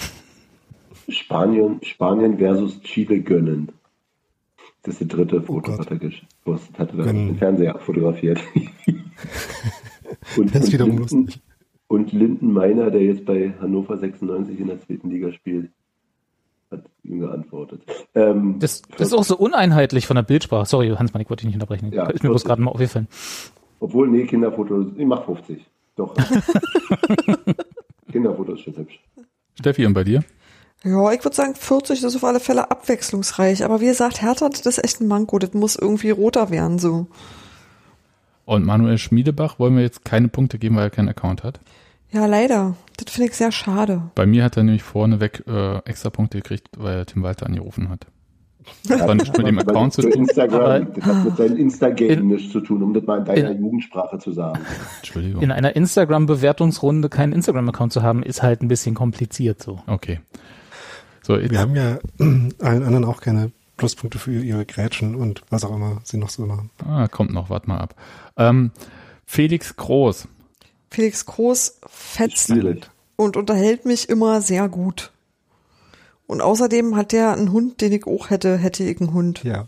Spanien, 1.07 1.79
Spanien 1.83 2.37
versus 2.37 2.81
Chile 2.81 3.21
gönnen. 3.21 3.69
Das 4.89 4.99
ist 5.01 5.11
das 5.11 5.17
dritte 5.17 5.41
Foto, 5.43 5.71
Gott. 5.71 5.79
was 5.79 5.87
er 5.87 5.97
gepostet 5.97 6.79
hatte, 6.79 6.97
da 6.97 7.03
Gönnen. 7.03 7.27
den 7.27 7.37
Fernseher 7.37 7.77
fotografiert. 7.77 8.39
und, 10.37 10.55
Das 10.55 10.63
ist 10.63 10.73
wiederum 10.73 10.97
Linden, 10.97 11.17
lustig. 11.25 11.41
und 11.87 12.11
Linden 12.11 12.51
Meiner, 12.51 12.89
der 12.89 13.03
jetzt 13.03 13.23
bei 13.25 13.53
Hannover 13.61 13.97
96 13.97 14.59
in 14.59 14.65
der 14.67 14.79
zweiten 14.81 15.11
Liga 15.11 15.31
spielt, 15.31 15.69
hat 16.71 16.85
ihm 17.03 17.19
geantwortet. 17.19 17.83
Ähm, 18.15 18.55
Das, 18.59 18.81
das 18.97 19.09
ist 19.09 19.13
auch 19.13 19.23
so 19.23 19.37
uneinheitlich 19.37 20.07
von 20.07 20.15
der 20.15 20.23
Bildsprache. 20.23 20.65
Sorry, 20.65 20.89
Hans-Mann, 20.89 21.21
ich 21.21 21.29
wollte 21.29 21.41
dich 21.41 21.47
nicht 21.53 21.55
unterbrechen. 21.61 21.91
Ja, 21.93 22.07
ist 22.09 22.23
mir 22.23 22.29
bloß 22.29 22.43
gerade 22.45 22.61
mal 22.61 22.71
aufgefallen. 22.71 23.07
Obwohl, 23.79 24.07
nee, 24.07 24.25
Kinderfoto, 24.25 24.87
ich 24.97 25.05
mach 25.05 25.23
50. 25.25 25.63
Doch. 25.97 26.15
Kinderfoto 28.11 28.53
ist 28.53 28.61
schon 28.61 28.75
hübsch. 28.75 28.99
Steffi, 29.59 29.85
und 29.85 29.93
bei 29.93 30.03
dir? 30.03 30.23
Ja, 30.83 31.11
ich 31.11 31.23
würde 31.23 31.35
sagen, 31.35 31.55
40 31.55 32.03
ist 32.03 32.15
auf 32.15 32.23
alle 32.23 32.39
Fälle 32.39 32.71
abwechslungsreich. 32.71 33.65
Aber 33.65 33.81
wie 33.81 33.87
gesagt, 33.87 34.21
Hertha, 34.21 34.47
das 34.49 34.61
ist 34.61 34.83
echt 34.83 35.01
ein 35.01 35.07
Manko. 35.07 35.37
Das 35.39 35.53
muss 35.53 35.75
irgendwie 35.75 36.11
roter 36.11 36.49
werden, 36.51 36.79
so. 36.79 37.07
Und 38.45 38.65
Manuel 38.65 38.97
Schmiedebach 38.97 39.59
wollen 39.59 39.75
wir 39.75 39.83
jetzt 39.83 40.05
keine 40.05 40.27
Punkte 40.29 40.57
geben, 40.57 40.75
weil 40.77 40.85
er 40.85 40.89
keinen 40.89 41.09
Account 41.09 41.43
hat. 41.43 41.59
Ja, 42.11 42.25
leider. 42.25 42.75
Das 42.97 43.13
finde 43.13 43.29
ich 43.29 43.35
sehr 43.35 43.51
schade. 43.51 44.03
Bei 44.15 44.25
mir 44.25 44.43
hat 44.43 44.57
er 44.57 44.63
nämlich 44.63 44.81
vorneweg 44.81 45.43
äh, 45.47 45.77
extra 45.85 46.09
Punkte 46.09 46.39
gekriegt, 46.39 46.69
weil 46.77 46.97
er 46.97 47.05
Tim 47.05 47.21
Walter 47.23 47.45
angerufen 47.45 47.89
hat. 47.89 48.07
Das 48.87 49.01
war 49.01 49.15
nicht 49.15 49.35
mit 49.37 49.47
dem 49.47 49.59
Account 49.59 49.93
zu 49.93 50.01
tun. 50.01 50.11
Instagram, 50.11 50.93
das 50.93 51.05
hat 51.05 51.23
mit 51.25 51.37
seinem 51.37 51.57
Instagame 51.57 52.11
In- 52.13 52.27
nichts 52.27 52.51
zu 52.51 52.61
tun, 52.61 52.81
um 52.83 52.93
das 52.93 53.03
mal 53.03 53.19
in 53.19 53.25
deiner 53.25 53.51
In- 53.51 53.59
Jugendsprache 53.61 54.17
zu 54.19 54.31
sagen. 54.31 54.59
Entschuldigung. 54.97 55.41
In 55.43 55.51
einer 55.51 55.75
Instagram-Bewertungsrunde 55.75 57.09
keinen 57.09 57.33
Instagram-Account 57.33 57.93
zu 57.93 58.01
haben, 58.03 58.23
ist 58.23 58.41
halt 58.43 58.61
ein 58.61 58.67
bisschen 58.67 58.95
kompliziert 58.95 59.61
so. 59.61 59.81
Okay. 59.87 60.19
So, 61.29 61.39
Wir 61.39 61.59
haben 61.59 61.75
ja 61.75 61.99
allen 62.19 62.83
anderen 62.83 63.05
auch 63.05 63.21
keine 63.21 63.51
Pluspunkte 63.77 64.17
für 64.17 64.31
ihre 64.31 64.65
Grätschen 64.65 65.13
und 65.13 65.43
was 65.51 65.63
auch 65.63 65.75
immer 65.75 66.01
sie 66.03 66.17
noch 66.17 66.29
so 66.29 66.43
machen. 66.47 66.71
ah, 66.83 67.07
kommt 67.07 67.31
noch, 67.31 67.51
warte 67.51 67.69
mal 67.69 67.77
ab. 67.77 67.93
Ähm, 68.35 68.71
Felix 69.27 69.75
Groß. 69.75 70.27
Felix 70.89 71.27
Groß 71.27 71.81
fetzt 71.85 72.51
und 73.15 73.37
unterhält 73.37 73.85
mich 73.85 74.09
immer 74.09 74.41
sehr 74.41 74.69
gut. 74.69 75.11
Und 76.25 76.41
außerdem 76.41 76.95
hat 76.95 77.11
der 77.11 77.33
einen 77.33 77.51
Hund, 77.51 77.79
den 77.81 77.91
ich 77.93 78.07
auch 78.07 78.31
hätte, 78.31 78.57
hätte 78.57 78.83
ich 78.83 78.99
einen 78.99 79.13
Hund. 79.13 79.43
Ja. 79.43 79.67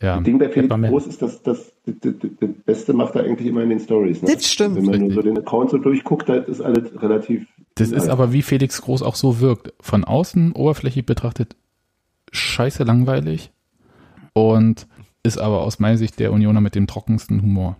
Ja, 0.00 0.16
Das 0.16 0.24
Ding 0.24 0.38
bei 0.38 0.48
Felix. 0.48 0.74
Groß 0.74 1.06
ist, 1.08 1.20
dass 1.20 1.42
das, 1.42 1.72
das, 1.84 1.96
das, 2.00 2.14
das 2.40 2.50
Beste 2.64 2.94
macht 2.94 3.16
er 3.16 3.24
eigentlich 3.24 3.48
immer 3.48 3.62
in 3.64 3.68
den 3.68 3.80
Stories. 3.80 4.22
Ne? 4.22 4.32
Das 4.32 4.50
stimmt. 4.50 4.76
Wenn 4.76 4.84
man 4.86 5.00
nur 5.00 5.12
so 5.12 5.20
den 5.20 5.36
Account 5.36 5.70
so 5.70 5.76
durchguckt, 5.76 6.26
da 6.26 6.36
ist 6.36 6.62
alles 6.62 6.90
relativ. 7.02 7.46
Das 7.78 7.90
ist 7.90 8.08
aber 8.08 8.32
wie 8.32 8.42
Felix 8.42 8.82
Groß 8.82 9.02
auch 9.02 9.14
so 9.14 9.40
wirkt. 9.40 9.72
Von 9.80 10.04
außen 10.04 10.52
oberflächlich 10.52 11.06
betrachtet 11.06 11.56
scheiße 12.32 12.84
langweilig 12.84 13.52
und 14.32 14.86
ist 15.22 15.38
aber 15.38 15.62
aus 15.62 15.78
meiner 15.78 15.96
Sicht 15.96 16.18
der 16.18 16.32
Unioner 16.32 16.60
mit 16.60 16.74
dem 16.74 16.86
trockensten 16.86 17.42
Humor. 17.42 17.76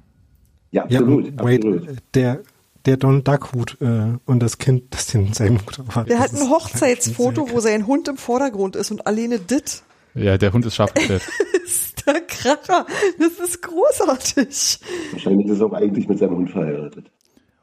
Ja, 0.71 0.87
Ja, 0.89 1.01
absolut. 1.01 1.27
und 1.29 1.45
wait, 1.45 1.65
absolut. 1.65 1.97
der, 2.15 2.43
der 2.85 2.97
Donald 2.97 3.27
Duck 3.27 3.53
Hut 3.53 3.77
äh, 3.81 4.19
und 4.25 4.41
das 4.41 4.59
Kind, 4.59 4.95
das 4.95 5.07
denselben 5.07 5.59
Hut 5.59 5.79
drauf 5.79 5.97
hat. 5.97 6.09
Der 6.09 6.19
hat 6.19 6.33
ein 6.33 6.51
Hochzeitsfoto, 6.51 7.51
wo 7.51 7.61
sein 7.61 7.87
Hund 7.87 8.09
im 8.09 8.17
Vordergrund 8.17 8.77
ist 8.77 8.91
und 8.91 9.07
alleine 9.07 9.39
dit 9.39 9.83
Ja, 10.15 10.37
der 10.39 10.53
Hund 10.53 10.67
ist 10.67 10.75
scharf 10.75 10.95
gestellt. 10.95 11.23
ist 11.65 12.07
der 12.07 12.21
Kracher. 12.23 12.87
Das 13.19 13.33
ist 13.39 13.63
großartig. 13.63 14.81
Wahrscheinlich 15.13 15.49
ist 15.49 15.61
er 15.61 15.67
auch 15.67 15.73
eigentlich 15.73 16.09
mit 16.09 16.19
seinem 16.19 16.37
Hund 16.37 16.51
verheiratet. 16.51 17.11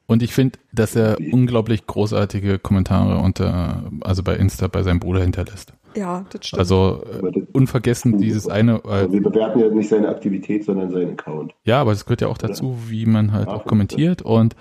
Und 0.07 0.21
ich 0.21 0.33
finde, 0.33 0.59
dass 0.71 0.95
er 0.95 1.17
unglaublich 1.31 1.87
großartige 1.87 2.59
Kommentare 2.59 3.17
unter, 3.17 3.83
also 4.01 4.21
bei 4.23 4.35
Insta 4.35 4.67
bei 4.67 4.83
seinem 4.83 4.99
Bruder 4.99 5.21
hinterlässt. 5.21 5.73
Ja, 5.95 6.25
das 6.29 6.47
stimmt. 6.47 6.59
Also 6.59 7.03
äh, 7.21 7.41
unvergessen 7.53 8.17
dieses 8.17 8.47
eine, 8.47 8.83
äh, 8.83 9.11
wir 9.11 9.23
bewerten 9.23 9.59
ja 9.59 9.69
nicht 9.69 9.89
seine 9.89 10.09
Aktivität, 10.09 10.65
sondern 10.65 10.91
seinen 10.91 11.11
Account. 11.13 11.53
ja, 11.63 11.79
aber 11.81 11.91
es 11.93 12.05
gehört 12.05 12.21
ja 12.21 12.27
auch 12.27 12.37
dazu, 12.37 12.77
wie 12.87 13.05
man 13.05 13.31
halt 13.31 13.47
auch 13.47 13.65
kommentiert 13.65 14.21
und 14.21 14.55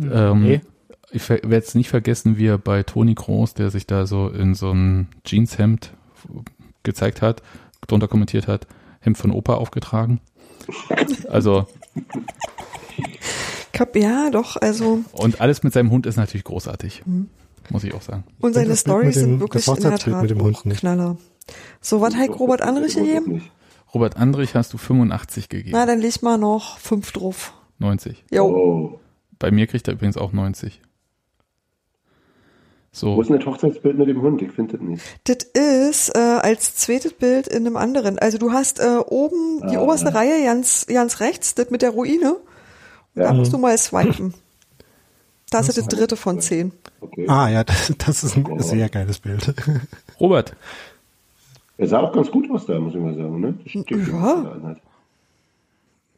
ähm, 0.00 0.44
Okay. 0.44 0.60
ich 1.10 1.28
werde 1.28 1.56
es 1.56 1.74
nicht 1.74 1.88
vergessen, 1.88 2.38
wie 2.38 2.46
er 2.46 2.58
bei 2.58 2.82
Toni 2.84 3.14
Kroos, 3.16 3.54
der 3.54 3.70
sich 3.70 3.86
da 3.86 4.06
so 4.06 4.28
in 4.28 4.54
so 4.54 4.70
ein 4.70 5.08
Jeanshemd 5.24 5.92
gezeigt 6.84 7.22
hat, 7.22 7.42
drunter 7.88 8.06
kommentiert 8.08 8.46
hat, 8.46 8.66
Hemd 9.00 9.18
von 9.18 9.32
Opa 9.32 9.54
aufgetragen. 9.54 10.20
Also, 11.28 11.66
Hab, 13.78 13.94
ja, 13.96 14.30
doch, 14.30 14.56
also, 14.56 15.00
und 15.12 15.40
alles 15.40 15.62
mit 15.62 15.72
seinem 15.72 15.90
Hund 15.90 16.06
ist 16.06 16.16
natürlich 16.16 16.44
großartig. 16.44 17.02
Muss 17.70 17.84
ich 17.84 17.94
auch 17.94 18.02
sagen. 18.02 18.24
und 18.40 18.54
seine 18.54 18.76
Stories 18.76 19.14
sind 19.16 19.40
wirklich 19.40 19.64
das 19.64 19.76
in 19.76 19.82
der 19.82 19.98
Tat 19.98 20.22
mit 20.22 20.30
dem 20.30 20.40
Hund 20.42 20.64
nicht. 20.66 20.80
Knaller. 20.80 21.16
So, 21.80 22.00
was 22.00 22.14
hat 22.16 22.30
Robert 22.38 22.62
Andrich 22.62 22.94
gegeben? 22.96 23.42
Robert 23.94 24.16
Andrich 24.16 24.54
hast 24.54 24.72
du 24.72 24.78
85 24.78 25.48
gegeben. 25.48 25.72
Na, 25.72 25.86
dann 25.86 26.00
leg 26.00 26.22
mal 26.22 26.38
noch 26.38 26.78
fünf 26.78 27.12
drauf. 27.12 27.52
90. 27.78 28.24
Jo. 28.30 28.44
Oh. 28.46 29.00
Bei 29.38 29.50
mir 29.50 29.66
kriegt 29.66 29.86
er 29.88 29.94
übrigens 29.94 30.16
auch 30.16 30.32
90. 30.32 30.80
Wo 33.00 33.14
So, 33.14 33.20
ist 33.20 33.28
denn 33.30 33.36
das 33.38 33.46
Hochzeitsbild 33.46 33.96
mit 33.98 34.08
dem 34.08 34.20
Hund? 34.22 34.42
Ich 34.42 34.50
finde 34.50 34.76
das 34.76 34.86
nicht. 34.86 35.02
Das 35.24 35.36
ist 35.54 36.08
äh, 36.16 36.18
als 36.18 36.74
zweites 36.74 37.12
Bild 37.12 37.46
in 37.46 37.66
einem 37.66 37.76
anderen. 37.76 38.18
Also 38.18 38.38
du 38.38 38.50
hast 38.52 38.80
äh, 38.80 38.98
oben 39.06 39.68
die 39.70 39.76
Ah. 39.76 39.82
oberste 39.82 40.12
Reihe 40.14 40.42
ganz, 40.44 40.86
ganz 40.86 41.20
rechts, 41.20 41.54
das 41.54 41.70
mit 41.70 41.82
der 41.82 41.90
Ruine. 41.90 42.36
Und 43.14 43.22
da 43.22 43.28
Ja. 43.28 43.32
musst 43.32 43.52
du 43.52 43.58
mal 43.58 43.76
swipen. 43.78 44.34
Das 45.50 45.68
ist 45.68 45.78
das 45.78 45.84
so. 45.86 45.96
dritte 45.96 46.16
von 46.16 46.40
zehn. 46.40 46.72
Okay. 47.00 47.26
Ah 47.28 47.48
ja, 47.48 47.64
das, 47.64 47.92
das 47.98 48.22
ist 48.24 48.36
ein 48.36 48.46
Oh. 48.48 48.58
sehr 48.60 48.88
geiles 48.88 49.18
Bild. 49.20 49.54
Robert, 50.20 50.54
Er 51.78 51.86
sah 51.88 52.00
auch 52.00 52.12
ganz 52.12 52.30
gut 52.30 52.50
aus 52.50 52.66
da, 52.66 52.78
muss 52.78 52.94
ich 52.94 53.00
mal 53.00 53.14
sagen. 53.14 53.40
Ne? 53.40 53.54
Ja. 54.10 54.42
er. 54.42 54.76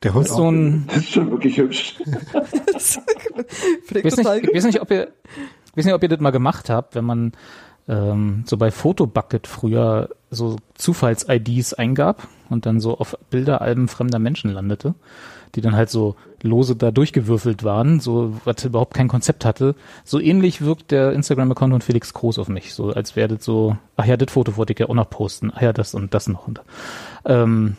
Der 0.02 0.14
Hund 0.14 0.24
Das 0.24 0.30
ist 0.30 0.36
so 0.36 0.50
ein, 0.50 0.84
Das 0.88 0.96
ist 0.96 1.10
schon 1.10 1.30
wirklich 1.30 1.56
hübsch. 1.58 1.96
Ich 3.92 4.04
weiß 4.04 4.16
nicht, 4.16 4.26
weiß 4.54 4.64
nicht, 4.64 4.80
ob 4.80 4.90
ihr, 4.90 5.08
weiß 5.74 5.84
nicht, 5.84 5.94
ob 5.94 6.02
ihr 6.02 6.08
das 6.08 6.20
mal 6.20 6.30
gemacht 6.30 6.70
habt, 6.70 6.94
wenn 6.94 7.04
man 7.04 7.32
ähm, 7.88 8.44
so 8.46 8.56
bei 8.56 8.70
Fotobucket 8.70 9.46
früher 9.46 10.10
so 10.30 10.56
Zufalls-IDs 10.74 11.74
eingab 11.74 12.26
und 12.48 12.66
dann 12.66 12.80
so 12.80 12.96
auf 12.98 13.16
Bilderalben 13.30 13.88
fremder 13.88 14.18
Menschen 14.18 14.50
landete, 14.52 14.94
die 15.54 15.60
dann 15.60 15.74
halt 15.76 15.90
so 15.90 16.16
lose 16.42 16.76
da 16.76 16.90
durchgewürfelt 16.90 17.64
waren, 17.64 18.00
so 18.00 18.34
was 18.44 18.64
überhaupt 18.64 18.94
kein 18.94 19.08
Konzept 19.08 19.44
hatte. 19.44 19.74
So 20.04 20.18
ähnlich 20.20 20.62
wirkt 20.62 20.90
der 20.90 21.12
Instagram-Account 21.12 21.72
von 21.72 21.80
Felix 21.80 22.14
Groß 22.14 22.38
auf 22.38 22.48
mich, 22.48 22.74
so 22.74 22.90
als 22.90 23.16
wäre 23.16 23.28
das 23.36 23.44
so, 23.44 23.76
ach 23.96 24.04
ja, 24.06 24.16
das 24.16 24.32
Foto 24.32 24.56
wollte 24.56 24.72
ich 24.72 24.78
ja 24.78 24.88
auch 24.88 24.94
noch 24.94 25.10
posten, 25.10 25.52
ach 25.54 25.62
ja, 25.62 25.72
das 25.72 25.94
und 25.94 26.14
das 26.14 26.28
noch. 26.28 26.46
Und, 26.48 26.60
ähm, 27.24 27.76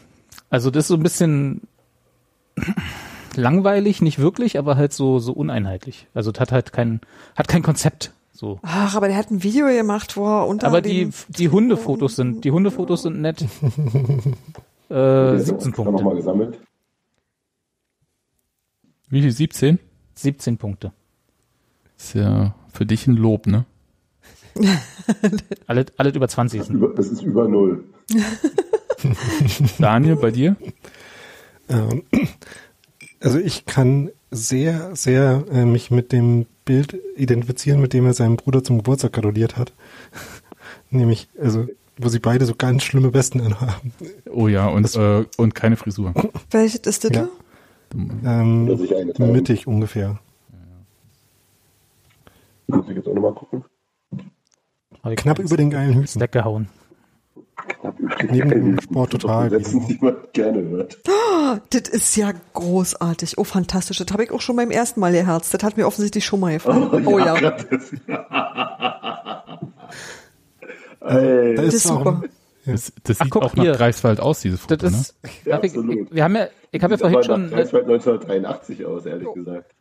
also 0.49 0.69
das 0.69 0.85
ist 0.85 0.87
so 0.89 0.95
ein 0.95 1.03
bisschen 1.03 1.61
langweilig, 3.35 4.01
nicht 4.01 4.19
wirklich, 4.19 4.57
aber 4.59 4.75
halt 4.75 4.93
so 4.93 5.19
so 5.19 5.33
uneinheitlich. 5.33 6.07
Also 6.13 6.31
das 6.31 6.41
hat 6.41 6.51
halt 6.51 6.73
kein 6.73 7.01
hat 7.35 7.47
kein 7.47 7.63
Konzept 7.63 8.11
so. 8.33 8.59
Ach, 8.63 8.95
aber 8.95 9.07
der 9.07 9.17
hat 9.17 9.31
ein 9.31 9.43
Video 9.43 9.67
gemacht, 9.67 10.17
wo 10.17 10.25
er 10.25 10.47
unter 10.47 10.67
Aber 10.67 10.81
die 10.81 11.09
die 11.29 11.49
Hundefotos 11.49 12.15
sind 12.15 12.43
die 12.43 12.51
Hundefotos 12.51 13.03
sind 13.03 13.21
nett. 13.21 13.45
Äh, 14.89 15.37
17 15.39 15.71
Haben 15.71 15.85
wir 15.85 15.91
mal 15.91 15.97
Punkte. 16.01 16.15
gesammelt. 16.17 16.59
Wie 19.11 19.21
viel? 19.21 19.31
17? 19.31 19.79
17 20.15 20.57
Punkte. 20.57 20.91
Ist 21.97 22.15
ja 22.15 22.55
für 22.73 22.85
dich 22.85 23.07
ein 23.07 23.15
Lob, 23.15 23.47
ne? 23.47 23.65
Alle, 25.67 25.85
alle 25.95 26.09
über 26.09 26.27
20 26.27 26.63
sind. 26.63 26.75
Über, 26.75 26.93
das 26.93 27.07
ist 27.07 27.21
über 27.21 27.47
null. 27.47 27.85
Daniel, 29.79 30.17
bei 30.17 30.31
dir? 30.31 30.57
Ähm, 31.69 32.03
also 33.21 33.39
ich 33.39 33.65
kann 33.65 34.11
sehr, 34.29 34.95
sehr 34.95 35.45
äh, 35.51 35.65
mich 35.65 35.89
mit 35.91 36.11
dem 36.11 36.47
Bild 36.65 36.97
identifizieren, 37.15 37.81
mit 37.81 37.93
dem 37.93 38.05
er 38.05 38.13
seinem 38.13 38.35
Bruder 38.35 38.63
zum 38.63 38.77
Geburtstag 38.77 39.13
gratuliert 39.13 39.57
hat. 39.57 39.73
Nämlich, 40.89 41.29
also, 41.39 41.67
wo 41.97 42.09
sie 42.09 42.19
beide 42.19 42.45
so 42.45 42.55
ganz 42.55 42.83
schlimme 42.83 43.13
Westen 43.13 43.41
anhaben. 43.41 43.93
Oh 44.29 44.47
ja, 44.47 44.67
und, 44.67 44.93
äh, 44.95 45.25
und 45.37 45.55
keine 45.55 45.77
Frisur. 45.77 46.13
Welches 46.49 46.81
ist 46.81 47.03
das? 47.05 47.11
Ja. 47.11 47.29
Ähm, 47.93 48.65
mittig 49.19 49.67
ungefähr. 49.67 50.19
Muss 52.67 52.87
ich 52.89 52.95
jetzt 52.95 53.07
auch 53.07 53.13
nochmal 53.13 53.33
gucken. 53.33 53.65
Knapp 55.15 55.39
über 55.39 55.57
den 55.57 55.69
geilen 55.69 55.95
Hüten. 55.95 56.21
Weggehauen. 56.21 56.69
Knapp 57.55 57.99
über 57.99 58.15
Neben 58.31 58.49
dem 58.49 58.79
Sport 58.81 59.11
total. 59.11 59.49
Sätzen, 59.49 59.87
die 59.87 59.97
man 60.01 60.15
gerne 60.33 60.61
hört. 60.61 60.99
Das 61.69 61.89
ist 61.89 62.15
ja 62.15 62.31
großartig. 62.53 63.37
Oh, 63.37 63.43
fantastisch. 63.43 63.97
Das 63.97 64.07
habe 64.11 64.23
ich 64.23 64.31
auch 64.31 64.41
schon 64.41 64.55
beim 64.55 64.71
ersten 64.71 64.99
Mal 64.99 65.11
geherzt. 65.11 65.53
Das 65.53 65.61
hat 65.63 65.75
mir 65.75 65.85
offensichtlich 65.85 66.25
schon 66.25 66.39
mal 66.39 66.53
gefallen. 66.53 67.05
Oh, 67.05 67.19
ja. 67.19 67.33
grad 67.35 67.67
das. 67.71 67.91
Ey, 71.01 71.55
Da 71.55 71.61
Das 71.63 71.73
ist 71.73 71.85
ist 71.85 71.91
auch 71.91 71.97
super. 71.99 72.21
Das, 72.71 72.93
das 73.03 73.17
sieht 73.19 73.29
guck, 73.29 73.43
auch 73.43 73.55
nach 73.55 73.63
hier. 73.63 73.71
Greifswald 73.73 74.19
aus, 74.19 74.41
dieses 74.41 74.61
Foto, 74.61 74.75
Das 74.77 74.93
ist, 74.93 75.15
Ja, 75.45 75.55
darf 75.55 75.63
ich, 75.63 75.71
absolut. 75.71 76.13
wir 76.13 76.23
haben 76.23 76.35
ja, 76.35 76.47
ich 76.71 76.81
habe 76.83 76.93
ja 76.93 76.97
vorhin 76.97 77.23
schon, 77.23 77.45
nach 77.45 77.51
Greifswald 77.51 77.83
1983 77.85 78.85
aus, 78.85 79.05
ehrlich 79.05 79.27
gesagt. 79.33 79.73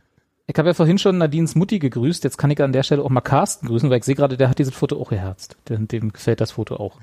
ich 0.46 0.58
habe 0.58 0.68
ja 0.68 0.74
vorhin 0.74 0.98
schon 0.98 1.18
Nadines 1.18 1.54
Mutti 1.54 1.78
gegrüßt. 1.78 2.24
Jetzt 2.24 2.36
kann 2.38 2.50
ich 2.50 2.60
an 2.62 2.72
der 2.72 2.82
Stelle 2.82 3.02
auch 3.02 3.10
mal 3.10 3.20
Carsten 3.20 3.66
grüßen, 3.66 3.88
weil 3.90 3.98
ich 3.98 4.04
sehe 4.04 4.14
gerade, 4.14 4.36
der 4.36 4.48
hat 4.48 4.58
dieses 4.58 4.74
Foto 4.74 5.00
auch 5.00 5.10
geherzt. 5.10 5.56
Dem, 5.68 5.86
dem 5.88 6.12
gefällt 6.12 6.40
das 6.40 6.52
Foto 6.52 6.76
auch. 6.76 6.96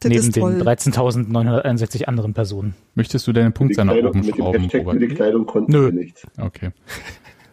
Das 0.00 0.10
Neben 0.10 0.32
den 0.32 0.42
toll. 0.42 0.62
13.961 0.62 2.04
anderen 2.06 2.34
Personen. 2.34 2.68
ne? 2.70 2.74
Möchtest 2.96 3.24
du 3.26 3.32
deine 3.32 3.52
Punktzahl 3.52 3.84
nach 3.84 3.94
oben 3.94 4.18
mit 4.20 4.26
dem 4.28 4.34
schrauben, 4.34 4.62
Hashtag 4.62 4.82
für 4.84 4.98
die 4.98 5.04
Robert? 5.04 5.16
Kleidung 5.16 5.46
konnten 5.46 5.70
Nö. 5.72 5.86
wir 5.86 5.92
nicht. 5.92 6.26
Okay. 6.40 6.70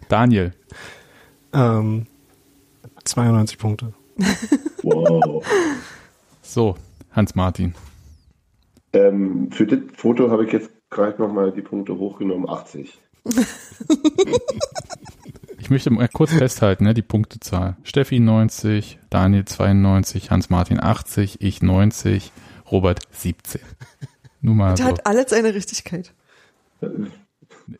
Daniel, 0.07 0.53
Ähm, 1.53 2.07
92 3.03 3.57
Punkte. 3.59 3.93
Wow. 4.83 5.43
so, 6.41 6.75
Hans-Martin. 7.19 7.75
ähm, 8.93 9.51
für 9.51 9.67
das 9.67 9.79
Foto 9.95 10.31
habe 10.31 10.45
ich 10.45 10.51
jetzt 10.53 10.71
gerade 10.89 11.21
nochmal 11.21 11.51
die 11.51 11.61
Punkte 11.61 11.95
hochgenommen, 11.97 12.49
80. 12.49 12.97
Ich 15.61 15.69
möchte 15.69 15.89
mal 15.91 16.07
kurz 16.07 16.31
festhalten, 16.33 16.85
ne, 16.85 16.93
die 16.95 17.01
Punktezahl. 17.03 17.75
Steffi 17.83 18.19
90, 18.19 18.97
Daniel 19.11 19.45
92, 19.45 20.31
Hans-Martin 20.31 20.79
80, 20.81 21.41
ich 21.41 21.61
90, 21.61 22.31
Robert 22.71 23.01
17. 23.11 23.61
Nur 24.41 24.55
mal 24.55 24.69
Das 24.71 24.79
so. 24.79 24.85
hat 24.85 25.05
alles 25.05 25.25
seine 25.29 25.53
Richtigkeit. 25.53 26.13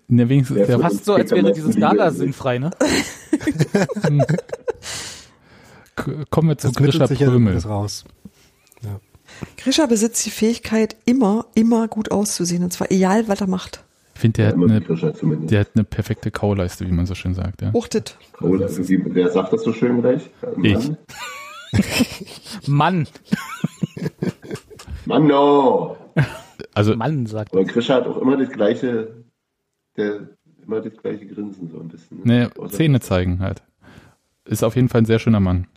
Ne, 0.07 0.29
wenigstens 0.29 0.57
Ja, 0.57 0.65
der, 0.65 0.79
Fast 0.79 1.05
so, 1.05 1.13
als 1.15 1.31
wäre 1.31 1.51
diese 1.53 1.71
Skala 1.73 2.11
sinnfrei, 2.11 2.59
ne? 2.59 2.69
K- 5.95 6.25
kommen 6.29 6.49
wir 6.49 6.57
zu 6.57 6.71
Grisha 6.73 7.07
Prömel. 7.07 7.57
raus. 7.59 8.03
Grisha 9.57 9.85
besitzt 9.85 10.25
die 10.25 10.29
Fähigkeit, 10.31 10.95
immer, 11.05 11.45
immer 11.55 11.87
gut 11.87 12.11
auszusehen. 12.11 12.63
Und 12.63 12.71
zwar 12.73 12.91
egal, 12.91 13.27
was 13.27 13.41
er 13.41 13.47
macht. 13.47 13.83
Ich 14.15 14.21
finde, 14.21 14.41
der, 14.41 14.49
Ja, 14.57 14.79
der 15.47 15.59
hat 15.61 15.69
eine 15.75 15.83
perfekte 15.85 16.29
Kauleiste, 16.31 16.85
wie 16.85 16.91
man 16.91 17.05
so 17.05 17.15
schön 17.15 17.33
sagt. 17.33 17.61
Ja. 17.61 17.71
Uchtet. 17.73 18.17
Oder 18.41 18.69
wie, 18.87 19.01
wer 19.15 19.31
sagt 19.31 19.53
das 19.53 19.63
so 19.63 19.71
schön 19.71 20.01
gleich? 20.01 20.29
Ich. 20.61 20.73
Mann, 20.73 20.97
Mann, 22.67 23.07
Mann 25.05 25.27
no! 25.27 25.95
Also 26.73 26.95
Mann, 26.95 27.25
sagt 27.27 27.53
Aber 27.53 27.63
Grisha 27.63 27.95
hat 27.95 28.07
auch 28.07 28.17
immer 28.17 28.37
das 28.37 28.49
gleiche, 28.49 29.23
der, 29.95 30.27
immer 30.65 30.81
das 30.81 30.93
gleiche 31.01 31.25
Grinsen 31.27 31.69
so 31.71 31.79
ein 31.79 31.87
bisschen. 31.87 32.21
ne, 32.23 32.49
Außer- 32.57 32.71
Zähne 32.71 32.99
zeigen 32.99 33.39
halt. 33.39 33.61
Ist 34.45 34.63
auf 34.63 34.75
jeden 34.75 34.89
Fall 34.89 35.01
ein 35.01 35.05
sehr 35.05 35.19
schöner 35.19 35.39
Mann. 35.39 35.67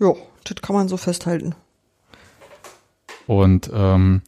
Ja, 0.00 0.14
das 0.44 0.56
kann 0.62 0.74
man 0.74 0.88
so 0.88 0.96
festhalten. 0.96 1.54
Und 3.40 3.70
ähm, 3.72 4.22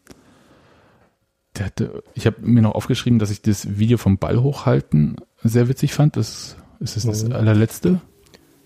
ich 2.15 2.27
habe 2.27 2.37
mir 2.41 2.63
noch 2.63 2.75
aufgeschrieben, 2.75 3.19
dass 3.19 3.31
ich 3.31 3.43
das 3.43 3.79
Video 3.79 3.97
vom 3.97 4.19
Ball 4.19 4.43
hochhalten 4.43 5.17
sehr 5.43 5.69
witzig 5.69 5.95
fand. 5.95 6.17
Das 6.17 6.57
ist 6.81 6.97
das, 6.97 7.05
das 7.05 7.25
Mhm. 7.25 7.33
allerletzte. 7.33 8.01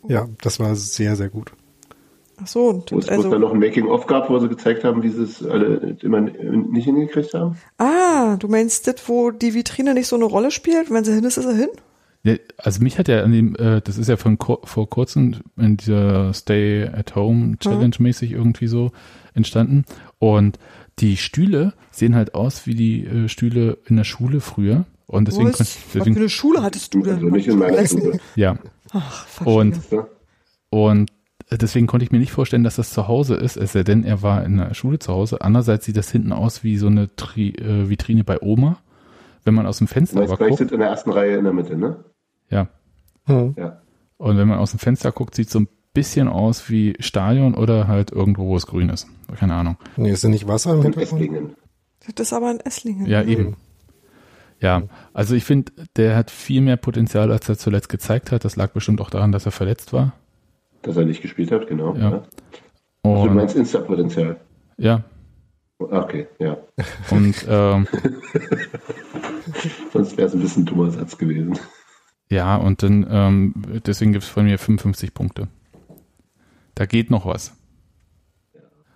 Ja, 0.09 0.27
das 0.41 0.59
war 0.59 0.75
sehr, 0.75 1.17
sehr 1.17 1.29
gut. 1.29 1.53
Ach 2.41 2.47
so, 2.47 2.69
und 2.69 2.93
Wo 2.93 2.99
es, 2.99 3.07
wo 3.09 3.11
es 3.11 3.19
also, 3.19 3.31
dann 3.31 3.41
noch 3.41 3.53
ein 3.53 3.59
Making-of 3.59 4.07
gab, 4.07 4.31
wo 4.31 4.39
sie 4.39 4.49
gezeigt 4.49 4.85
haben, 4.85 5.03
wie 5.03 5.11
sie 5.11 5.25
es 5.25 5.45
alle 5.45 5.97
immer 6.01 6.21
nicht 6.21 6.85
hingekriegt 6.85 7.35
haben. 7.35 7.57
ah, 7.79 8.37
du 8.37 8.47
meinst 8.49 8.87
das, 8.87 9.09
wo 9.09 9.33
die 9.33 9.55
Vitrine 9.55 9.93
nicht 9.93 10.07
so 10.07 10.17
eine 10.17 10.25
Rolle 10.25 10.51
spielt? 10.53 10.91
Wenn 10.91 11.05
sie 11.05 11.15
hin 11.15 11.25
ist, 11.25 11.37
ist 11.37 11.47
er 11.47 11.55
hin? 11.55 11.69
Ja, 12.23 12.35
also 12.57 12.81
mich 12.83 12.99
hat 12.99 13.09
ja 13.09 13.23
an 13.23 13.33
dem, 13.33 13.55
äh, 13.57 13.81
das 13.83 13.99
ist 13.99 14.09
ja 14.09 14.17
von 14.17 14.39
kur 14.39 14.61
vor 14.65 14.89
kurzem 14.89 15.37
in 15.57 15.77
dieser 15.77 16.33
Stay 16.33 16.85
at 16.85 17.15
Home 17.17 17.59
Challenge 17.59 17.95
mäßig 17.99 18.33
irgendwie 18.33 18.67
so 18.69 18.93
entstanden. 19.35 19.85
Und 20.19 20.59
die 20.99 21.17
Stühle 21.17 21.75
sehen 21.91 22.15
halt 22.15 22.35
aus 22.35 22.67
wie 22.67 22.75
die 22.75 23.05
äh, 23.07 23.29
Stühle 23.29 23.79
in 23.87 23.97
der 23.97 24.05
Schule 24.05 24.41
früher. 24.41 24.85
Und 25.07 25.29
deswegen, 25.29 25.49
Was? 25.49 25.57
kon- 25.59 25.61
Was 25.67 25.73
für 25.75 25.99
deswegen 25.99 26.17
eine 26.17 26.29
Schule 26.29 26.63
hattest 26.63 26.93
du 26.95 27.03
denn? 27.03 27.15
Also 27.15 27.27
nicht 27.29 27.49
in 27.49 27.59
meiner 27.59 27.87
Schule. 27.87 28.19
ja. 28.35 28.59
Ach, 28.93 29.27
Und, 29.47 29.79
und 30.71 31.11
deswegen 31.51 31.87
konnte 31.87 32.05
ich 32.05 32.11
mir 32.11 32.19
nicht 32.19 32.33
vorstellen, 32.33 32.65
dass 32.65 32.77
das 32.77 32.91
zu 32.93 33.07
Hause 33.09 33.35
ist, 33.37 33.57
es 33.57 33.73
sei 33.73 33.83
denn, 33.85 34.03
er 34.05 34.23
war 34.23 34.45
in 34.45 34.57
der 34.57 34.75
Schule 34.75 34.99
zu 34.99 35.13
Hause. 35.13 35.41
Andererseits 35.43 35.85
sieht 35.87 35.97
das 35.97 36.11
hinten 36.11 36.33
aus 36.33 36.65
wie 36.65 36.77
so 36.79 36.87
eine 36.89 37.15
Tri 37.17 37.51
äh, 37.51 37.89
Vitrine 37.89 38.25
bei 38.25 38.41
Oma, 38.43 38.79
wenn 39.45 39.55
man 39.55 39.67
aus 39.67 39.79
dem 39.79 39.87
Fenster 39.87 40.27
guckt. 40.27 40.57
sitzt 40.59 40.73
in 40.73 40.81
der 40.81 40.89
ersten 40.89 41.11
Reihe 41.11 41.37
in 41.37 41.45
der 41.45 41.53
Mitte, 41.53 41.77
ne? 41.77 42.05
Ja. 42.51 42.69
Hm. 43.27 43.55
Ja. 43.57 43.81
Und 44.17 44.37
wenn 44.37 44.49
man 44.49 44.59
aus 44.59 44.71
dem 44.73 44.79
Fenster 44.81 45.13
guckt, 45.13 45.35
sieht 45.35 45.49
so 45.51 45.61
ein 45.61 45.69
bisschen 45.99 46.29
aus 46.29 46.71
wie 46.71 46.95
Stadion 47.01 47.55
oder 47.55 47.89
halt 47.89 48.13
irgendwo, 48.13 48.47
wo 48.47 48.57
es 48.57 48.67
grün 48.67 48.89
ist. 48.89 49.07
Keine 49.37 49.55
Ahnung. 49.55 49.77
Nee, 49.97 50.11
ist 50.13 50.23
denn 50.25 50.31
nicht 50.31 50.47
Wasser 50.47 50.71
im 50.73 50.77
In 50.79 50.83
Hintergrund? 50.85 51.23
Esslingen. 51.23 51.55
Das 52.15 52.29
ist 52.29 52.33
aber 52.33 52.51
ein 52.51 52.61
Esslingen. 52.61 53.07
Ja, 53.07 53.23
eben. 53.23 53.57
Ja, 54.61 54.83
also 55.13 55.35
ich 55.35 55.45
finde, 55.45 55.73
der 55.97 56.17
hat 56.17 56.31
viel 56.31 56.61
mehr 56.61 56.77
Potenzial, 56.77 57.31
als 57.33 57.49
er 57.49 57.59
zuletzt 57.59 57.89
gezeigt 57.89 58.33
hat. 58.33 58.45
Das 58.45 58.57
lag 58.57 58.71
bestimmt 58.71 59.01
auch 59.01 59.11
daran, 59.11 59.33
dass 59.33 59.45
er 59.47 59.53
verletzt 59.53 59.93
war. 59.93 60.13
Dass 60.83 60.97
er 60.97 61.05
nicht 61.05 61.21
gespielt 61.23 61.51
hat, 61.53 61.67
genau. 61.69 61.95
Ja. 61.95 62.11
Ja. 62.11 62.23
Also 63.03 63.25
du 63.25 63.31
Und 63.31 63.35
meinst 63.35 63.57
Insta-Potenzial. 63.57 64.37
ja, 64.77 65.03
Ah, 65.91 66.01
Okay, 66.01 66.27
ja. 66.41 66.57
und 67.11 67.47
ähm, 67.49 67.87
Sonst 69.93 70.17
wäre 70.17 70.29
es 70.29 70.35
ein 70.35 70.41
bisschen 70.41 70.63
ein 70.63 70.67
dummer 70.67 70.91
Satz 70.91 71.17
gewesen. 71.19 71.59
ja, 72.31 72.57
und 72.57 72.83
dann 72.83 73.07
ähm, 73.11 73.55
deswegen 73.87 74.13
gibt 74.13 74.25
es 74.25 74.31
von 74.31 74.45
mir 74.45 74.59
55 74.59 75.15
Punkte. 75.15 75.49
Da 76.79 76.87
geht 76.87 77.11
noch 77.11 77.27
was. 77.27 77.57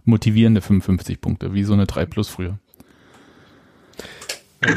Motivierende 0.05 0.61
55 0.61 1.21
Punkte, 1.21 1.53
wie 1.53 1.65
so 1.65 1.73
eine 1.73 1.87
3 1.87 2.07
plus 2.07 2.29
früher. 2.29 2.61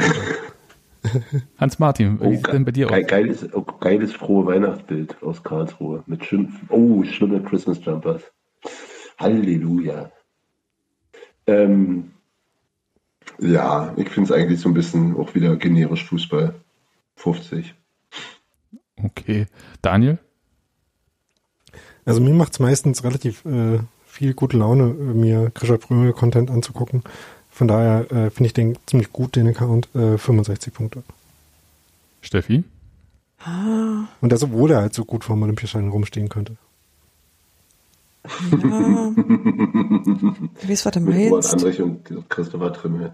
Hans 1.56 1.78
Martin, 1.78 2.20
wie 2.20 2.34
sieht 2.34 2.52
denn 2.52 2.64
bei 2.64 2.72
dir 2.72 2.90
aus? 2.90 3.06
geiles, 3.06 3.54
oh, 3.54 3.62
geiles 3.62 4.12
frohe 4.12 4.46
Weihnachtsbild 4.46 5.22
aus 5.22 5.44
Karlsruhe. 5.44 6.02
Mit 6.06 6.24
schön, 6.24 6.52
oh, 6.68 7.04
schlimme 7.04 7.40
Christmas 7.44 7.78
Jumpers. 7.84 8.22
Halleluja. 9.18 10.10
Ähm, 11.46 12.10
ja, 13.38 13.94
ich 13.96 14.08
finde 14.08 14.32
es 14.32 14.36
eigentlich 14.36 14.58
so 14.58 14.68
ein 14.68 14.74
bisschen 14.74 15.14
auch 15.16 15.32
wieder 15.36 15.54
generisch 15.54 16.04
Fußball. 16.06 16.56
50. 17.14 17.72
Okay. 18.96 19.46
Daniel? 19.80 20.18
Also 22.06 22.20
mir 22.20 22.32
macht 22.32 22.52
es 22.52 22.60
meistens 22.60 23.04
relativ 23.04 23.44
äh, 23.44 23.80
viel 24.06 24.32
gute 24.32 24.56
Laune, 24.56 24.86
mir 24.86 25.50
Grisha 25.52 25.76
Prömel 25.76 26.12
Content 26.12 26.50
anzugucken. 26.50 27.02
Von 27.50 27.68
daher 27.68 28.10
äh, 28.12 28.30
finde 28.30 28.46
ich 28.46 28.54
den 28.54 28.78
ziemlich 28.86 29.12
gut, 29.12 29.36
den 29.36 29.48
Account, 29.48 29.94
äh, 29.94 30.16
65 30.16 30.72
Punkte. 30.72 31.02
Steffi? 32.22 32.64
Und 34.20 34.32
das, 34.32 34.42
obwohl 34.42 34.70
er 34.70 34.80
halt 34.80 34.94
so 34.94 35.04
gut 35.04 35.24
vor 35.24 35.36
dem 35.36 35.42
Olympiaschein 35.42 35.88
rumstehen 35.88 36.28
könnte. 36.28 36.56
Ja. 38.50 39.12
Ich 40.60 40.68
weiß, 40.68 40.86
was 40.86 40.92
du 40.92 41.00
meinst. 41.00 41.52
Andrich 41.52 41.80
und 41.80 42.28
Christopher 42.28 42.72
Trimmel. 42.72 43.12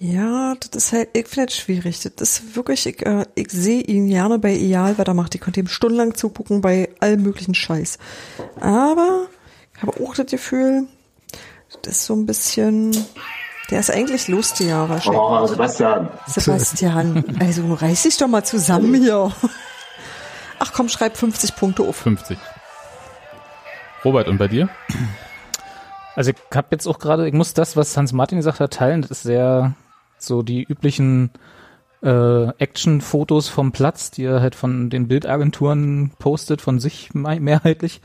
Ja, 0.00 0.54
das 0.54 0.84
ist 0.84 0.92
halt, 0.92 1.08
ich 1.12 1.26
finde 1.26 1.46
das 1.46 1.56
schwierig. 1.56 2.00
Das 2.00 2.12
ist 2.38 2.54
wirklich, 2.54 2.86
ich, 2.86 3.04
äh, 3.04 3.26
ich 3.34 3.50
sehe 3.50 3.80
ihn 3.82 4.08
gerne 4.08 4.38
bei 4.38 4.54
er 4.54 5.14
macht. 5.14 5.34
Ich 5.34 5.40
könnte 5.40 5.58
ihm 5.58 5.66
stundenlang 5.66 6.14
zugucken 6.14 6.60
bei 6.60 6.88
allem 7.00 7.22
möglichen 7.24 7.54
Scheiß. 7.54 7.98
Aber 8.60 9.26
ich 9.74 9.82
habe 9.82 10.04
auch 10.04 10.14
das 10.14 10.26
Gefühl, 10.26 10.86
das 11.82 11.94
ist 11.94 12.04
so 12.06 12.14
ein 12.14 12.26
bisschen, 12.26 12.96
der 13.70 13.80
ist 13.80 13.90
eigentlich 13.90 14.28
lustiger 14.28 14.88
wahrscheinlich. 14.88 15.20
Oh, 15.20 15.46
Sebastian. 15.48 16.08
Sebastian, 16.28 17.36
also 17.40 17.74
reiß 17.74 18.04
dich 18.04 18.16
doch 18.18 18.28
mal 18.28 18.44
zusammen 18.44 18.94
hier. 18.94 19.32
Ach 20.60 20.72
komm, 20.72 20.88
schreib 20.88 21.16
50 21.16 21.56
Punkte 21.56 21.82
auf. 21.82 21.96
50. 21.96 22.38
Robert, 24.04 24.28
und 24.28 24.38
bei 24.38 24.46
dir? 24.46 24.68
Also 26.14 26.30
ich 26.30 26.36
habe 26.54 26.68
jetzt 26.70 26.86
auch 26.86 27.00
gerade, 27.00 27.26
ich 27.26 27.34
muss 27.34 27.52
das, 27.52 27.76
was 27.76 27.96
Hans 27.96 28.12
Martin 28.12 28.38
gesagt 28.38 28.60
hat, 28.60 28.72
teilen. 28.72 29.02
Das 29.02 29.10
ist 29.10 29.22
sehr 29.24 29.74
so 30.18 30.42
die 30.42 30.64
üblichen 30.64 31.30
äh, 32.02 32.48
Action-Fotos 32.58 33.48
vom 33.48 33.72
Platz, 33.72 34.10
die 34.10 34.24
er 34.24 34.40
halt 34.40 34.54
von 34.54 34.90
den 34.90 35.08
Bildagenturen 35.08 36.12
postet, 36.18 36.60
von 36.60 36.78
sich 36.78 37.10
mehrheitlich. 37.14 38.00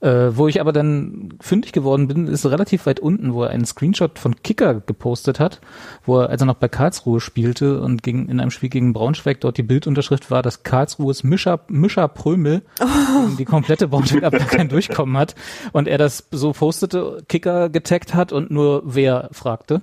Äh, 0.00 0.36
wo 0.36 0.48
ich 0.48 0.60
aber 0.60 0.72
dann 0.72 1.34
fündig 1.40 1.72
geworden 1.72 2.08
bin, 2.08 2.26
ist 2.26 2.44
relativ 2.46 2.86
weit 2.86 3.00
unten, 3.00 3.34
wo 3.34 3.44
er 3.44 3.50
einen 3.50 3.64
Screenshot 3.64 4.18
von 4.18 4.42
Kicker 4.42 4.74
gepostet 4.74 5.38
hat, 5.38 5.60
wo 6.04 6.18
er, 6.18 6.30
als 6.30 6.42
er 6.42 6.46
noch 6.46 6.56
bei 6.56 6.68
Karlsruhe 6.68 7.20
spielte 7.20 7.80
und 7.80 8.02
gegen, 8.02 8.28
in 8.28 8.40
einem 8.40 8.50
Spiel 8.50 8.68
gegen 8.68 8.92
Braunschweig 8.92 9.40
dort 9.40 9.58
die 9.58 9.62
Bildunterschrift 9.62 10.30
war, 10.30 10.42
dass 10.42 10.64
Karlsruhes 10.64 11.22
Mischer, 11.22 11.60
Mischer 11.68 12.08
Prömel 12.08 12.62
gegen 12.78 13.36
die 13.36 13.44
komplette 13.44 13.88
Braunschweig 13.88 14.48
kein 14.48 14.68
Durchkommen 14.68 15.16
hat 15.16 15.34
und 15.72 15.86
er 15.86 15.98
das 15.98 16.28
so 16.30 16.52
postete, 16.52 17.22
Kicker 17.28 17.68
getaggt 17.68 18.14
hat 18.14 18.32
und 18.32 18.50
nur 18.50 18.82
wer 18.84 19.28
fragte. 19.32 19.82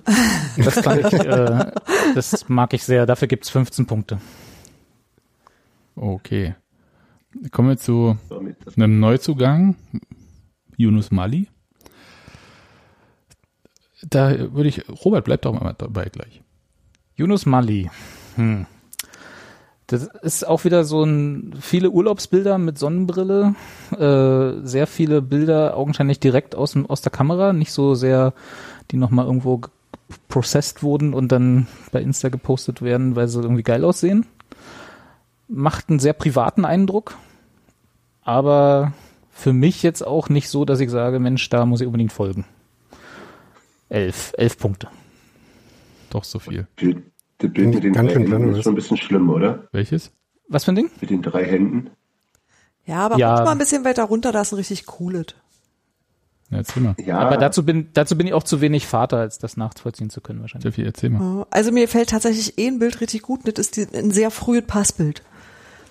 Das 0.56 0.80
fand 0.80 1.12
ich, 1.12 1.20
äh, 1.20 1.72
das 2.14 2.48
mag 2.48 2.74
ich 2.74 2.84
sehr. 2.84 3.06
Dafür 3.06 3.28
gibt's 3.28 3.49
15 3.50 3.86
Punkte. 3.86 4.20
Okay. 5.96 6.54
Kommen 7.52 7.68
wir 7.68 7.76
zu 7.76 8.16
einem 8.76 8.98
Neuzugang, 9.00 9.76
Yunus 10.76 11.10
Mali. 11.10 11.48
Da 14.08 14.52
würde 14.52 14.68
ich, 14.68 14.88
Robert, 15.04 15.24
bleib 15.24 15.42
doch 15.42 15.52
mal 15.52 15.74
dabei 15.76 16.06
gleich. 16.06 16.42
Yunus 17.16 17.46
Mali. 17.46 17.90
Hm. 18.36 18.66
Das 19.86 20.04
ist 20.22 20.46
auch 20.46 20.64
wieder 20.64 20.84
so 20.84 21.02
ein, 21.02 21.54
viele 21.60 21.90
Urlaubsbilder 21.90 22.58
mit 22.58 22.78
Sonnenbrille, 22.78 23.56
äh, 23.90 24.64
sehr 24.64 24.86
viele 24.86 25.20
Bilder 25.20 25.76
augenscheinlich 25.76 26.20
direkt 26.20 26.54
aus, 26.54 26.76
aus 26.88 27.00
der 27.00 27.10
Kamera, 27.10 27.52
nicht 27.52 27.72
so 27.72 27.96
sehr, 27.96 28.32
die 28.92 28.96
nochmal 28.96 29.26
irgendwo 29.26 29.60
processed 30.28 30.82
wurden 30.82 31.14
und 31.14 31.28
dann 31.32 31.66
bei 31.92 32.00
Insta 32.00 32.28
gepostet 32.28 32.82
werden, 32.82 33.16
weil 33.16 33.28
sie 33.28 33.40
irgendwie 33.40 33.62
geil 33.62 33.84
aussehen. 33.84 34.26
Macht 35.48 35.90
einen 35.90 35.98
sehr 35.98 36.12
privaten 36.12 36.64
Eindruck, 36.64 37.16
aber 38.22 38.92
für 39.32 39.52
mich 39.52 39.82
jetzt 39.82 40.06
auch 40.06 40.28
nicht 40.28 40.48
so, 40.48 40.64
dass 40.64 40.80
ich 40.80 40.90
sage, 40.90 41.18
Mensch, 41.18 41.48
da 41.48 41.66
muss 41.66 41.80
ich 41.80 41.86
unbedingt 41.86 42.12
folgen. 42.12 42.44
Elf, 43.88 44.32
elf 44.36 44.58
Punkte. 44.58 44.88
Doch 46.10 46.24
so 46.24 46.38
viel. 46.38 46.66
Das 46.76 47.50
Bild 47.52 47.74
mit 47.74 47.82
den 47.84 47.92
drei 47.92 48.08
Händen 48.08 48.54
ist 48.54 48.64
schon 48.64 48.72
ein 48.72 48.76
bisschen 48.76 48.96
schlimm, 48.96 49.30
oder? 49.30 49.68
Welches? 49.72 50.12
Was 50.48 50.64
für 50.64 50.72
ein 50.72 50.76
Ding? 50.76 50.90
Mit 51.00 51.10
den 51.10 51.22
drei 51.22 51.44
Händen. 51.44 51.90
Ja, 52.84 53.06
aber 53.06 53.16
Ja. 53.18 53.36
guck 53.36 53.44
mal 53.46 53.52
ein 53.52 53.58
bisschen 53.58 53.84
weiter 53.84 54.04
runter, 54.04 54.32
da 54.32 54.42
ist 54.42 54.52
ein 54.52 54.56
richtig 54.56 54.86
cooles. 54.86 55.26
Ja, 56.50 56.58
erzähl 56.58 56.82
mal. 56.82 56.94
Ja, 57.04 57.18
Aber 57.18 57.36
dazu 57.36 57.64
bin, 57.64 57.88
dazu 57.94 58.16
bin 58.18 58.26
ich 58.26 58.34
auch 58.34 58.42
zu 58.42 58.60
wenig 58.60 58.86
Vater, 58.86 59.18
als 59.18 59.38
das 59.38 59.56
nachvollziehen 59.56 60.10
zu 60.10 60.20
können 60.20 60.40
wahrscheinlich. 60.40 60.72
Steffi, 60.74 60.84
erzähl 60.86 61.10
mal. 61.10 61.46
Also 61.50 61.70
mir 61.72 61.86
fällt 61.88 62.10
tatsächlich 62.10 62.58
eh 62.58 62.66
ein 62.66 62.78
Bild 62.78 63.00
richtig 63.00 63.22
gut. 63.22 63.40
Das 63.44 63.54
ist 63.58 63.76
die, 63.76 63.86
ein 63.94 64.10
sehr 64.10 64.30
frühes 64.30 64.64
Passbild. 64.66 65.22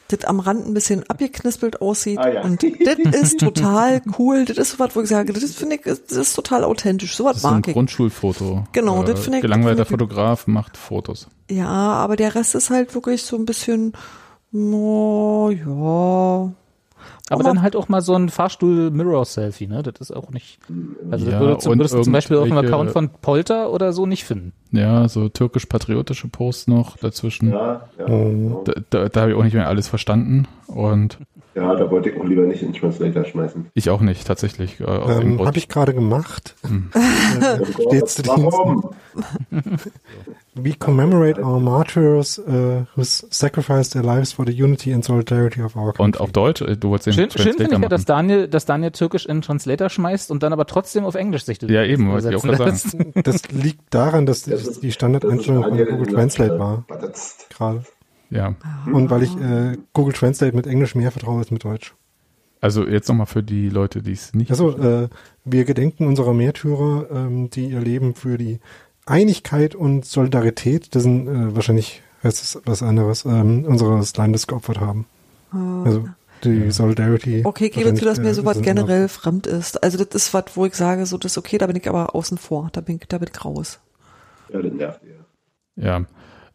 Das 0.10 0.26
am 0.26 0.40
Rand 0.40 0.66
ein 0.66 0.74
bisschen 0.74 1.08
abgeknispelt 1.08 1.82
aussieht. 1.84 2.18
Ah, 2.18 2.30
ja. 2.30 2.42
Und 2.42 2.64
das 2.64 2.98
ist 3.22 3.40
total 3.40 4.02
cool. 4.18 4.44
Das 4.46 4.58
ist 4.58 4.72
so 4.72 4.80
was, 4.80 4.96
wo 4.96 5.02
ich 5.02 5.08
sage, 5.08 5.32
das 5.34 5.44
finde 5.54 5.76
ich, 5.76 5.82
das 5.84 6.00
ist 6.12 6.34
total 6.34 6.64
authentisch. 6.64 7.16
So 7.16 7.26
was 7.26 7.36
ist 7.38 7.42
so 7.44 7.48
ein 7.50 7.54
mag 7.58 7.68
ich. 7.68 7.74
Grundschulfoto. 7.76 8.64
Genau, 8.72 9.04
Äh, 9.04 9.06
das 9.06 9.20
finde 9.20 9.38
ich- 9.38 9.42
Gelangweilter 9.44 9.84
ich- 9.84 9.88
Fotograf 9.88 10.48
macht 10.48 10.78
Fotos. 10.78 11.28
Ja, 11.50 11.68
aber 11.70 12.16
der 12.16 12.34
Rest 12.34 12.56
ist 12.56 12.72
halt 12.72 12.96
wirklich 12.96 13.22
so 13.22 13.36
ein 13.38 13.46
bisschen, 13.46 13.94
no, 14.52 15.52
ja. 15.52 16.52
Aber 17.30 17.44
dann 17.44 17.62
halt 17.62 17.76
auch 17.76 17.90
mal 17.90 18.02
so 18.02 18.16
ein 18.16 18.30
Fahrstuhl-Mirror-Selfie, 18.30 19.68
ne? 19.68 19.84
Das 19.84 20.00
ist 20.00 20.16
auch 20.16 20.30
nicht. 20.32 20.60
Also 21.12 21.26
das 21.26 21.34
Ja, 21.34 21.40
würdest, 21.40 21.66
du- 21.66 21.72
und 21.72 21.80
würdest 21.80 21.96
du 21.96 22.02
zum 22.02 22.14
Beispiel 22.14 22.38
auf 22.38 22.48
dem 22.48 22.58
Account 22.58 22.92
von 22.92 23.10
Polter 23.10 23.72
oder 23.72 23.94
so 23.94 24.06
nicht 24.06 24.24
finden. 24.26 24.54
Ja, 24.72 25.08
so 25.08 25.30
türkisch-patriotische 25.30 26.28
Posts 26.28 26.68
noch 26.68 26.98
dazwischen. 26.98 27.50
Ja, 27.52 27.90
ja, 27.98 28.06
genau. 28.06 28.64
Da, 28.66 28.74
da, 28.90 29.10
da 29.10 29.22
habe 29.22 29.32
ich 29.32 29.38
auch 29.38 29.44
nicht 29.44 29.54
mehr 29.54 29.68
alles 29.68 29.88
verstanden 29.88 30.48
und 30.68 31.18
ja, 31.56 31.76
da 31.76 31.90
wollte 31.92 32.10
ich 32.12 32.20
auch 32.20 32.24
lieber 32.26 32.44
nicht 32.44 32.62
in 32.62 32.74
Translator 32.74 33.26
schmeißen. 33.26 33.66
ich 33.74 33.90
auch 33.90 34.02
nicht, 34.02 34.26
tatsächlich. 34.26 34.80
Äh, 34.80 34.84
Ähm. 34.84 35.44
Habe 35.44 35.58
ich 35.58 35.68
gerade 35.68 35.94
gemacht. 35.94 36.56
Steht's 37.88 38.16
drin? 38.16 38.46
Warum? 38.46 38.90
We 40.64 40.74
commemorate 40.74 41.40
our 41.40 41.60
martyrs 41.60 42.40
uh, 42.40 42.86
who 42.96 43.04
sacrificed 43.04 43.94
their 43.94 44.04
lives 44.04 44.32
for 44.34 44.46
the 44.46 44.52
unity 44.52 44.94
and 44.94 45.04
solidarity 45.04 45.62
of 45.62 45.76
our 45.76 45.94
country. 45.94 46.04
und 46.04 46.20
auf 46.20 46.32
Deutsch, 46.32 46.62
äh, 46.62 46.76
du 46.76 46.90
wolltest 46.90 47.08
den 47.08 47.14
Schön, 47.14 47.30
schön 47.32 47.44
finde 47.54 47.64
ich 47.64 47.70
Translator 47.70 47.82
ja, 47.84 47.90
dass. 47.90 48.06
Daniel, 48.06 48.48
dass 48.48 48.66
Daniel 48.66 48.92
Türkisch 48.92 49.26
in 49.26 49.42
Translator 49.42 49.90
schmeißt 49.90 50.32
und 50.32 50.44
dann 50.44 50.54
aber 50.54 50.66
trotzdem 50.66 51.06
auf 51.06 51.16
Englisch 51.16 51.44
sich 51.46 51.60
das 51.60 51.70
Ja, 51.70 51.84
eben, 51.84 52.10
wollte 52.12 52.30
ich 52.30 52.36
auch 52.36 52.44
gerade 52.44 52.66
lässt. 52.66 52.96
Das 53.24 53.50
liegt 53.52 53.94
daran, 53.94 54.26
dass 54.26 54.44
Das 54.44 54.80
die 54.80 54.92
Standardeinstellung 54.92 55.64
von 55.64 55.78
Google 55.78 56.08
Translate 56.08 56.60
war 56.60 56.86
gerade. 57.50 57.84
Ja, 58.30 58.56
Und 58.92 59.10
weil 59.10 59.24
ich 59.24 59.36
äh, 59.38 59.78
Google 59.94 60.14
Translate 60.14 60.56
mit 60.56 60.68
Englisch 60.68 60.94
mehr 60.96 61.12
vertraue 61.12 61.40
als 61.40 61.50
mit 61.52 61.64
Deutsch. 61.64 61.96
also 62.62 62.86
jetzt 62.86 63.08
nochmal 63.10 63.26
für 63.26 63.42
die 63.42 63.70
Leute, 63.70 64.02
die 64.02 64.12
es 64.12 64.34
nicht 64.34 64.52
Also 64.52 64.78
äh, 64.78 65.10
wir 65.46 65.66
gedenken 65.66 66.06
unserer 66.06 66.34
Märtyrer, 66.34 67.08
ähm, 67.12 67.50
die 67.50 67.70
ihr 67.70 67.80
Leben 67.80 68.14
für 68.14 68.38
die 68.38 68.60
Einigkeit 69.10 69.76
und 69.76 70.06
Solidarität, 70.06 70.96
das 70.96 71.04
sind 71.04 71.28
äh, 71.28 71.56
wahrscheinlich 71.56 72.02
heißt 72.24 72.44
es 72.44 72.62
was 72.66 72.84
anderes, 72.84 73.26
ähm, 73.26 73.66
unseres 73.66 74.16
Landes 74.18 74.48
geopfert 74.48 74.80
haben. 74.80 75.06
Also 75.52 76.08
die 76.44 76.72
Solidarity. 76.72 77.42
Okay, 77.44 77.66
ich 77.66 77.72
gebe 77.72 77.94
zu, 77.94 78.06
dass 78.06 78.20
mir 78.20 78.30
äh, 78.30 78.34
sowas 78.34 78.62
generell 78.62 79.08
fremd 79.08 79.48
ist. 79.48 79.84
Also 79.84 80.04
das 80.04 80.16
ist 80.16 80.34
was, 80.34 80.46
wo 80.56 80.66
ich 80.66 80.76
sage, 80.76 81.06
so 81.06 81.18
das 81.18 81.34
ist 81.34 81.38
okay, 81.38 81.58
da 81.58 81.68
bin 81.68 81.76
ich 81.76 81.90
aber 81.90 82.16
außen 82.16 82.38
vor. 82.38 82.70
Da 82.72 82.82
bin 82.82 82.98
ich, 82.98 83.08
da 83.08 83.18
bin 83.18 83.30
ich 83.34 83.46
raus. 83.46 83.80
Ja, 84.54 84.62
das 84.62 84.74
nervt 84.74 85.02
ja. 85.76 86.06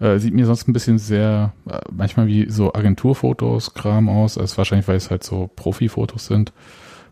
Ja. 0.00 0.06
Äh, 0.06 0.18
sieht 0.18 0.34
mir 0.34 0.46
sonst 0.46 0.68
ein 0.68 0.72
bisschen 0.72 0.98
sehr, 0.98 1.52
äh, 1.68 1.80
manchmal 1.90 2.26
wie 2.26 2.50
so 2.50 2.72
Agenturfotos, 2.72 3.74
Kram 3.74 4.08
aus. 4.08 4.38
Also 4.38 4.56
wahrscheinlich, 4.56 4.88
weil 4.88 4.96
es 4.96 5.10
halt 5.10 5.22
so 5.22 5.50
Profifotos 5.54 6.26
sind. 6.26 6.52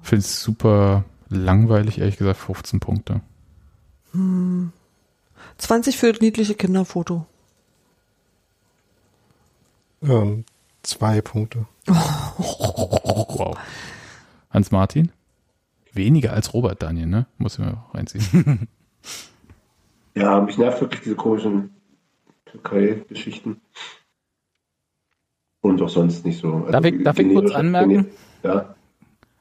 Finde 0.00 0.20
es 0.20 0.42
super 0.42 1.04
langweilig, 1.28 1.98
ehrlich 1.98 2.16
gesagt, 2.16 2.38
15 2.38 2.80
Punkte. 2.80 3.20
20 5.58 5.96
für 5.96 6.12
das 6.12 6.20
niedliche 6.20 6.54
Kinderfoto. 6.54 7.26
Ähm, 10.02 10.44
zwei 10.82 11.20
Punkte. 11.20 11.66
Wow. 13.34 13.56
Hans-Martin? 14.50 15.10
Weniger 15.92 16.32
als 16.32 16.52
Robert, 16.54 16.82
Daniel, 16.82 17.06
ne? 17.06 17.26
Muss 17.38 17.54
ich 17.54 17.64
mir 17.64 17.82
reinziehen. 17.92 18.68
Ja, 20.14 20.42
mich 20.42 20.58
nervt 20.58 20.78
wirklich 20.82 21.00
diese 21.02 21.16
komischen 21.16 21.74
Türkei-Geschichten. 22.44 23.62
Und 25.62 25.80
auch 25.80 25.88
sonst 25.88 26.26
nicht 26.26 26.38
so. 26.38 26.52
Also 26.52 26.70
Darf 26.70 26.84
ich- 26.84 27.02
darf 27.02 27.18
ich 27.18 27.32
kurz 27.32 27.50
anmerken? 27.52 28.08
Ja, 28.42 28.74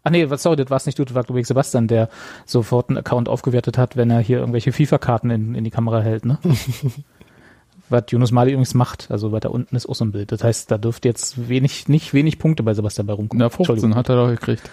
Ach 0.03 0.10
nee, 0.11 0.30
was, 0.30 0.41
sorry, 0.44 0.56
das 0.56 0.69
war's 0.69 0.86
nicht 0.88 0.98
du, 0.98 1.06
das 1.06 1.14
war 1.14 1.23
glaube 1.23 1.40
ich 1.41 1.48
Sebastian, 1.48 1.88
der 1.88 2.10
sofort 2.45 2.90
einen 2.90 2.98
Account 2.98 3.30
aufgewertet 3.30 3.78
hat, 3.78 3.95
wenn 3.98 4.10
er 4.10 4.19
hier 4.19 4.40
irgendwelche 4.40 4.72
FIFA-Karten 4.72 5.30
in, 5.30 5.53
in 5.56 5.64
die 5.64 5.69
Kamera 5.69 6.02
hält, 6.02 6.26
ne? 6.26 6.40
was 7.90 8.03
Jonas 8.10 8.32
Mali 8.32 8.52
übrigens 8.52 8.73
macht, 8.73 9.11
also 9.11 9.32
weiter 9.32 9.52
unten 9.52 9.76
ist 9.76 9.86
auch 9.88 9.95
so 9.95 10.06
ein 10.06 10.11
Bild. 10.11 10.32
Das 10.32 10.44
heißt, 10.44 10.72
da 10.72 10.78
dürfte 10.78 11.07
jetzt 11.10 11.49
wenig, 11.49 11.88
nicht 11.90 12.14
wenig 12.14 12.40
Punkte 12.40 12.64
bei 12.64 12.73
Sebastian 12.73 13.06
bei 13.06 13.14
rumkommen. 13.14 13.40
Na, 13.41 13.49
15 13.49 13.95
hat 13.95 14.10
er 14.10 14.15
doch 14.15 14.30
gekriegt. 14.30 14.64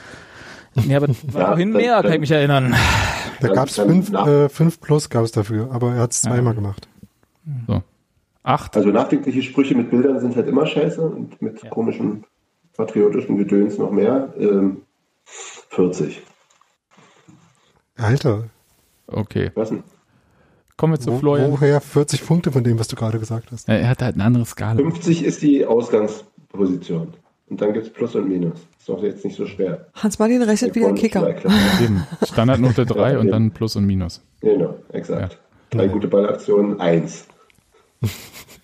Ja, 0.86 0.98
aber 0.98 1.12
vorhin 1.32 1.72
dann- 1.72 1.82
mehr, 1.82 1.94
kann 1.96 2.04
ich 2.06 2.10
dann- 2.12 2.20
mich 2.20 2.30
erinnern. 2.30 2.74
Da 3.40 3.46
Dann- 3.48 3.56
gab 3.56 3.68
es 3.68 3.74
dann 3.76 3.88
fünf, 3.88 4.12
äh, 4.12 4.48
fünf 4.48 4.80
plus 4.80 5.10
gab 5.10 5.24
es 5.24 5.32
dafür, 5.32 5.70
aber 5.72 5.94
er 5.94 6.02
hat 6.02 6.12
es 6.12 6.22
zweimal 6.22 6.54
gemacht. 6.54 6.88
So. 7.66 7.82
Acht. 8.44 8.76
also 8.76 8.88
nachdenkliche 8.90 9.42
Sprüche 9.42 9.74
mit 9.74 9.90
Bildern 9.90 10.20
sind 10.20 10.34
halt 10.36 10.46
immer 10.48 10.64
scheiße 10.64 11.02
und 11.02 11.42
mit 11.42 11.62
Ja. 11.62 11.68
komischen 11.70 12.24
patriotischen 12.76 13.36
Gedöns 13.36 13.76
noch 13.78 13.90
mehr. 13.90 14.32
Ähm, 14.38 14.78
40. 15.70 16.22
Alter, 17.96 18.44
Okay. 19.08 19.50
Was 19.54 19.70
denn? 19.70 19.82
Kommen 20.76 20.92
wir 20.92 21.00
zu 21.00 21.12
wo, 21.12 21.18
Florian. 21.18 21.50
woher 21.50 21.80
40 21.80 22.24
Punkte 22.24 22.52
von 22.52 22.62
dem, 22.62 22.78
was 22.78 22.86
du 22.88 22.94
gerade 22.94 23.18
gesagt 23.18 23.50
hast? 23.50 23.66
Ja, 23.66 23.74
er 23.74 23.88
hat 23.88 24.02
halt 24.02 24.14
eine 24.14 24.24
andere 24.24 24.44
Skala. 24.44 24.76
50 24.76 25.24
ist 25.24 25.42
die 25.42 25.66
Ausgangsposition. 25.66 27.14
Und 27.48 27.60
dann 27.60 27.72
gibt 27.72 27.86
es 27.86 27.92
Plus 27.92 28.14
und 28.14 28.28
Minus. 28.28 28.58
Ist 28.78 28.88
doch 28.88 29.02
jetzt 29.02 29.24
nicht 29.24 29.36
so 29.36 29.46
schwer. 29.46 29.86
Hans-Martin 29.94 30.42
rechnet 30.42 30.74
wie 30.74 30.84
ein 30.84 30.94
Kicker. 30.94 31.34
Eben. 31.82 32.06
Standardnote 32.22 32.84
3 32.84 33.18
und 33.18 33.28
dann 33.28 33.50
Plus 33.50 33.74
und 33.74 33.86
Minus. 33.86 34.22
Genau, 34.40 34.76
exakt. 34.92 35.32
Ja. 35.32 35.38
Drei 35.70 35.88
gute 35.88 36.08
Ballaktionen, 36.08 36.78
eins. 36.80 37.26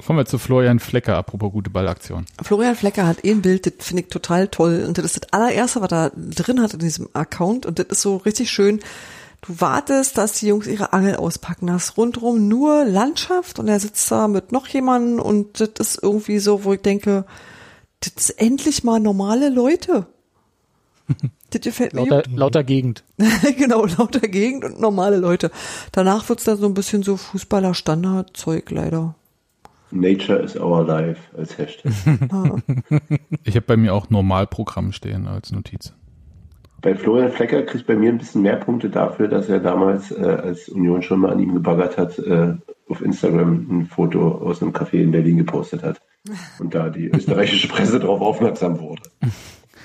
Kommen 0.06 0.18
wir 0.18 0.26
zu 0.26 0.38
Florian 0.38 0.80
Flecker, 0.80 1.16
apropos 1.16 1.50
gute 1.50 1.70
Ballaktion. 1.70 2.26
Florian 2.42 2.76
Flecker 2.76 3.06
hat 3.06 3.24
eh 3.24 3.30
ein 3.30 3.40
Bild, 3.40 3.66
das 3.66 3.86
finde 3.86 4.02
ich 4.02 4.08
total 4.10 4.48
toll. 4.48 4.84
Und 4.86 4.98
das 4.98 5.04
ist 5.06 5.22
das 5.22 5.32
allererste, 5.32 5.80
was 5.80 5.92
er 5.92 6.12
drin 6.14 6.60
hat 6.60 6.74
in 6.74 6.80
diesem 6.80 7.08
Account. 7.14 7.64
Und 7.64 7.78
das 7.78 7.86
ist 7.86 8.02
so 8.02 8.16
richtig 8.18 8.50
schön. 8.50 8.80
Du 9.40 9.60
wartest, 9.60 10.18
dass 10.18 10.40
die 10.40 10.48
Jungs 10.48 10.66
ihre 10.66 10.92
Angel 10.92 11.16
auspacken. 11.16 11.66
Das 11.66 11.84
ist 11.84 11.96
rundherum 11.96 12.48
nur 12.48 12.84
Landschaft 12.84 13.58
und 13.58 13.68
er 13.68 13.80
sitzt 13.80 14.10
da 14.10 14.28
mit 14.28 14.52
noch 14.52 14.66
jemandem 14.66 15.20
und 15.20 15.60
das 15.60 15.70
ist 15.78 16.02
irgendwie 16.02 16.38
so, 16.38 16.64
wo 16.64 16.72
ich 16.72 16.80
denke, 16.80 17.24
das 18.00 18.12
ist 18.16 18.30
endlich 18.40 18.84
mal 18.84 19.00
normale 19.00 19.48
Leute. 19.48 20.06
Das 21.50 21.60
gefällt 21.60 21.94
mir 21.94 22.00
Lauter, 22.00 22.28
lauter 22.34 22.64
Gegend. 22.64 23.04
genau, 23.58 23.84
lauter 23.84 24.26
Gegend 24.26 24.64
und 24.64 24.80
normale 24.80 25.18
Leute. 25.18 25.52
Danach 25.92 26.28
wird's 26.28 26.42
dann 26.42 26.58
so 26.58 26.66
ein 26.66 26.74
bisschen 26.74 27.04
so 27.04 27.16
Fußballer-Standard-Zeug 27.16 28.68
leider. 28.72 29.14
Nature 29.90 30.40
is 30.40 30.56
our 30.56 30.84
life 30.84 31.20
als 31.36 31.56
Hashtag. 31.58 31.92
Ich 33.44 33.56
habe 33.56 33.66
bei 33.66 33.76
mir 33.76 33.94
auch 33.94 34.10
Normalprogramm 34.10 34.92
stehen 34.92 35.26
als 35.26 35.52
Notiz. 35.52 35.92
Bei 36.80 36.94
Florian 36.94 37.30
Flecker 37.30 37.62
kriegt 37.62 37.86
bei 37.86 37.96
mir 37.96 38.10
ein 38.10 38.18
bisschen 38.18 38.42
mehr 38.42 38.56
Punkte 38.56 38.90
dafür, 38.90 39.28
dass 39.28 39.48
er 39.48 39.60
damals, 39.60 40.10
äh, 40.10 40.22
als 40.22 40.68
Union 40.68 41.02
schon 41.02 41.20
mal 41.20 41.32
an 41.32 41.40
ihm 41.40 41.54
gebaggert 41.54 41.96
hat, 41.96 42.18
äh, 42.18 42.54
auf 42.88 43.00
Instagram 43.00 43.66
ein 43.70 43.86
Foto 43.86 44.32
aus 44.32 44.60
einem 44.60 44.72
Café 44.72 45.00
in 45.02 45.10
Berlin 45.10 45.38
gepostet 45.38 45.82
hat. 45.82 46.00
Und 46.58 46.74
da 46.74 46.90
die 46.90 47.06
österreichische 47.06 47.68
Presse 47.68 48.00
darauf 48.00 48.20
aufmerksam 48.20 48.78
wurde. 48.80 49.02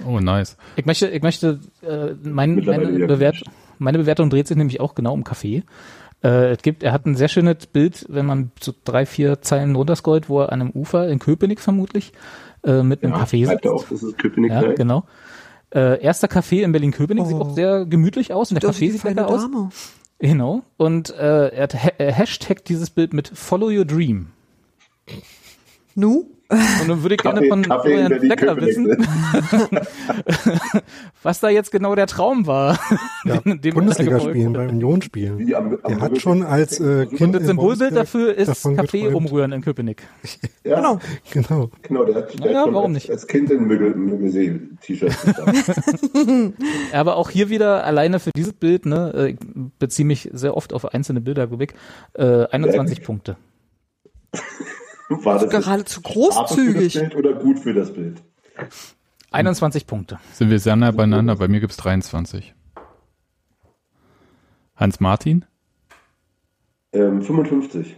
Oh, 0.06 0.20
nice. 0.20 0.58
Ich 0.76 0.86
möchte, 0.86 1.08
ich 1.08 1.22
möchte, 1.22 1.60
äh, 1.82 2.16
mein, 2.24 2.56
meine, 2.66 3.08
Bewert, 3.08 3.44
meine 3.78 3.98
Bewertung 3.98 4.30
dreht 4.30 4.48
sich 4.48 4.58
nämlich 4.58 4.80
auch 4.80 4.96
genau 4.96 5.14
um 5.14 5.24
Kaffee. 5.24 5.64
Äh, 6.24 6.52
es 6.52 6.62
gibt, 6.62 6.84
er 6.84 6.92
hat 6.92 7.06
ein 7.06 7.16
sehr 7.16 7.28
schönes 7.30 7.66
Bild, 7.68 8.06
wenn 8.10 8.26
man 8.26 8.52
so 8.60 8.74
drei, 8.84 9.06
vier 9.06 9.42
Zeilen 9.42 9.76
runterscrollt, 9.76 10.28
wo 10.30 10.42
er 10.42 10.52
an 10.52 10.62
einem 10.62 10.72
Ufer 10.72 11.08
in 11.08 11.20
Köpenick 11.20 11.60
vermutlich 11.62 12.12
äh, 12.64 12.84
mit 12.84 13.04
einem 13.04 13.14
Ja, 13.14 13.20
Kaffee 13.20 13.46
schreibt 13.46 13.64
sitzt. 13.64 13.66
er 13.66 13.74
auch, 13.74 13.86
das 13.90 14.04
ist 14.04 14.18
Köpenick 14.18 14.52
Ja, 14.52 14.62
gleich. 14.62 14.76
genau. 14.76 15.06
Äh, 15.74 16.02
erster 16.02 16.28
Café 16.28 16.64
in 16.64 16.72
Berlin-Köpenick 16.72 17.26
sieht 17.28 17.36
Oh. 17.38 17.42
auch 17.42 17.54
sehr 17.54 17.86
gemütlich 17.86 18.34
aus 18.34 18.52
und 18.52 18.56
der 18.56 18.62
Das 18.68 18.72
ist 18.72 18.80
Kaffee 18.80 18.86
die 18.88 18.92
sieht 18.98 19.04
lecker 19.04 19.28
aus. 19.28 19.48
Genau. 20.18 20.64
Und 20.78 21.12
äh, 21.12 21.48
er 21.50 21.64
hat 21.64 21.76
ha 21.76 21.92
äh, 22.00 22.12
Hashtag 22.12 22.66
dieses 22.66 22.90
Bild 22.90 23.14
mit 23.14 23.28
Follow 23.30 23.68
Your 23.70 23.86
Dream. 23.86 24.28
Nu? 25.96 26.26
Und 26.52 26.88
dann 26.90 27.04
würde 27.04 27.14
ich 27.14 27.22
gerne 27.22 27.48
von 27.48 27.62
Kaffee 27.62 27.90
Florian 28.00 28.20
Flecker 28.22 28.58
wissen, 28.58 28.88
was 31.24 31.40
da 31.40 31.50
jetzt 31.50 31.72
genau 31.72 31.94
der 31.94 32.08
Traum 32.08 32.48
war. 32.48 32.80
Ja, 33.26 33.42
er 33.46 33.72
Bundesliga 33.74 34.20
spielen, 34.20 34.54
bei 34.54 34.68
Union 34.70 35.02
spielen. 35.02 35.54
Am 35.54 35.78
Er 35.84 36.00
hat 36.00 36.22
schon 36.22 36.42
als 36.42 36.80
äh, 36.80 37.02
Und 37.02 37.16
Kind 37.18 37.36
das 37.36 37.42
in 37.42 37.48
Symbolbild 37.48 37.94
dafür 37.96 38.34
ist 38.34 38.64
Kaffee 38.64 39.02
geträumt. 39.02 39.16
umrühren 39.16 39.52
in 39.52 39.62
Köpenick. 39.62 40.04
Ja, 40.64 40.78
Genau. 40.78 41.00
genau. 41.30 41.70
Genau. 41.82 42.06
der 42.06 42.16
hat, 42.16 42.34
der 42.34 42.40
Naja, 42.46 42.60
hat 42.60 42.66
schon 42.66 42.74
warum 42.74 42.94
als, 42.96 43.04
nicht? 43.04 43.12
als 43.12 43.28
Kind 43.28 43.52
in 43.52 43.68
Müggel, 43.68 43.94
Müggelsee-T-Shirt. 43.94 45.14
Aber 46.94 47.18
auch 47.18 47.30
hier 47.30 47.50
wieder 47.50 47.84
alleine 47.84 48.20
für 48.22 48.32
dieses 48.34 48.54
Bild, 48.54 48.86
ne, 48.86 49.12
äh, 49.14 49.28
ich 49.32 49.38
beziehe 49.80 50.06
mich 50.06 50.30
sehr 50.32 50.56
oft 50.56 50.72
auf 50.74 50.86
einzelne 50.94 51.20
Bilder, 51.20 51.48
glaube 51.48 51.66
ich, 51.66 51.72
äh, 52.14 52.46
21 52.48 52.98
Sehr 52.98 53.06
Punkte. 53.06 53.36
War 55.10 55.40
das 55.40 55.50
Geradezu 55.50 56.02
Strafe 56.02 56.14
für 56.14 56.72
großzügig. 56.72 56.94
das 56.94 57.02
Bild 57.02 57.16
oder 57.16 57.34
gut 57.34 57.60
für 57.60 57.74
das 57.74 57.94
Bild? 57.94 58.22
21 59.32 59.88
Punkte. 59.88 60.20
Sind 60.34 60.50
wir 60.50 60.60
sehr 60.60 60.76
nah 60.76 60.92
beieinander? 60.92 61.36
Bei 61.36 61.48
mir 61.48 61.60
gibt's 61.60 61.78
23. 61.78 62.54
Hans-Martin? 64.76 65.46
Ähm, 66.94 67.22
55. 67.22 67.96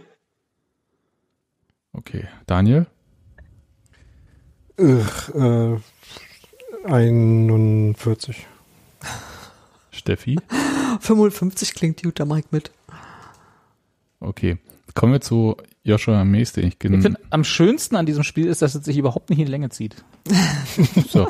Okay. 1.92 2.28
Daniel? 2.46 2.86
Ugh, 4.78 5.80
äh, 6.86 6.88
41. 6.90 8.46
Steffi? 9.90 10.38
55 11.00 11.74
klingt 11.74 12.02
mach 12.24 12.38
ich 12.38 12.50
mit. 12.50 12.70
Okay. 14.20 14.58
Kommen 14.94 15.12
wir 15.12 15.20
zu 15.20 15.56
Joshua 15.84 16.24
Mees, 16.24 16.52
den 16.52 16.68
ich 16.68 16.74
Ich 16.80 16.90
finde, 16.90 17.18
am 17.30 17.42
schönsten 17.44 17.96
an 17.96 18.06
diesem 18.06 18.22
Spiel 18.22 18.46
ist, 18.46 18.62
dass 18.62 18.74
es 18.74 18.84
sich 18.84 18.96
überhaupt 18.96 19.30
nicht 19.30 19.40
in 19.40 19.48
Länge 19.48 19.68
zieht. 19.70 19.96
so, 21.08 21.26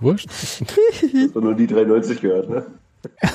wurscht. 0.00 0.28
Hast 0.30 1.34
du 1.34 1.40
nur 1.40 1.54
die 1.54 1.66
93 1.66 2.20
gehört, 2.20 2.50
ne? 2.50 2.66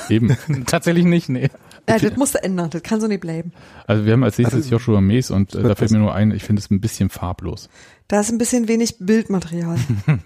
Eben. 0.08 0.36
Tatsächlich 0.66 1.04
nicht, 1.04 1.28
nee. 1.28 1.48
Ja, 1.88 1.98
das 1.98 2.16
musst 2.16 2.34
du 2.34 2.42
ändern, 2.42 2.70
das 2.70 2.82
kann 2.82 3.00
so 3.00 3.06
nicht 3.08 3.20
bleiben. 3.20 3.52
Also 3.86 4.04
wir 4.04 4.12
haben 4.12 4.22
als 4.24 4.38
nächstes 4.38 4.64
Also, 4.64 4.70
Joshua 4.70 5.00
Mees 5.00 5.30
und 5.30 5.54
äh, 5.54 5.62
da 5.62 5.74
fällt 5.74 5.90
mir 5.92 5.98
nur 5.98 6.14
ein, 6.14 6.30
ich 6.32 6.42
finde 6.44 6.60
es 6.60 6.70
ein 6.70 6.80
bisschen 6.80 7.08
farblos. 7.10 7.68
Da 8.08 8.20
ist 8.20 8.30
ein 8.30 8.38
bisschen 8.38 8.68
wenig 8.68 8.96
Bildmaterial. 8.98 9.76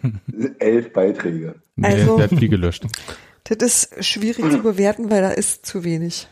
Elf 0.58 0.92
Beiträge. 0.92 1.56
Nee, 1.76 1.86
Also- 1.88 2.16
der 2.16 2.30
hat 2.30 2.38
viel 2.38 2.48
gelöscht. 2.48 2.84
Das 3.44 3.84
ist 3.84 4.04
schwierig 4.04 4.50
zu 4.50 4.62
bewerten, 4.62 5.10
weil 5.10 5.20
da 5.20 5.30
ist 5.30 5.66
zu 5.66 5.84
wenig. 5.84 6.28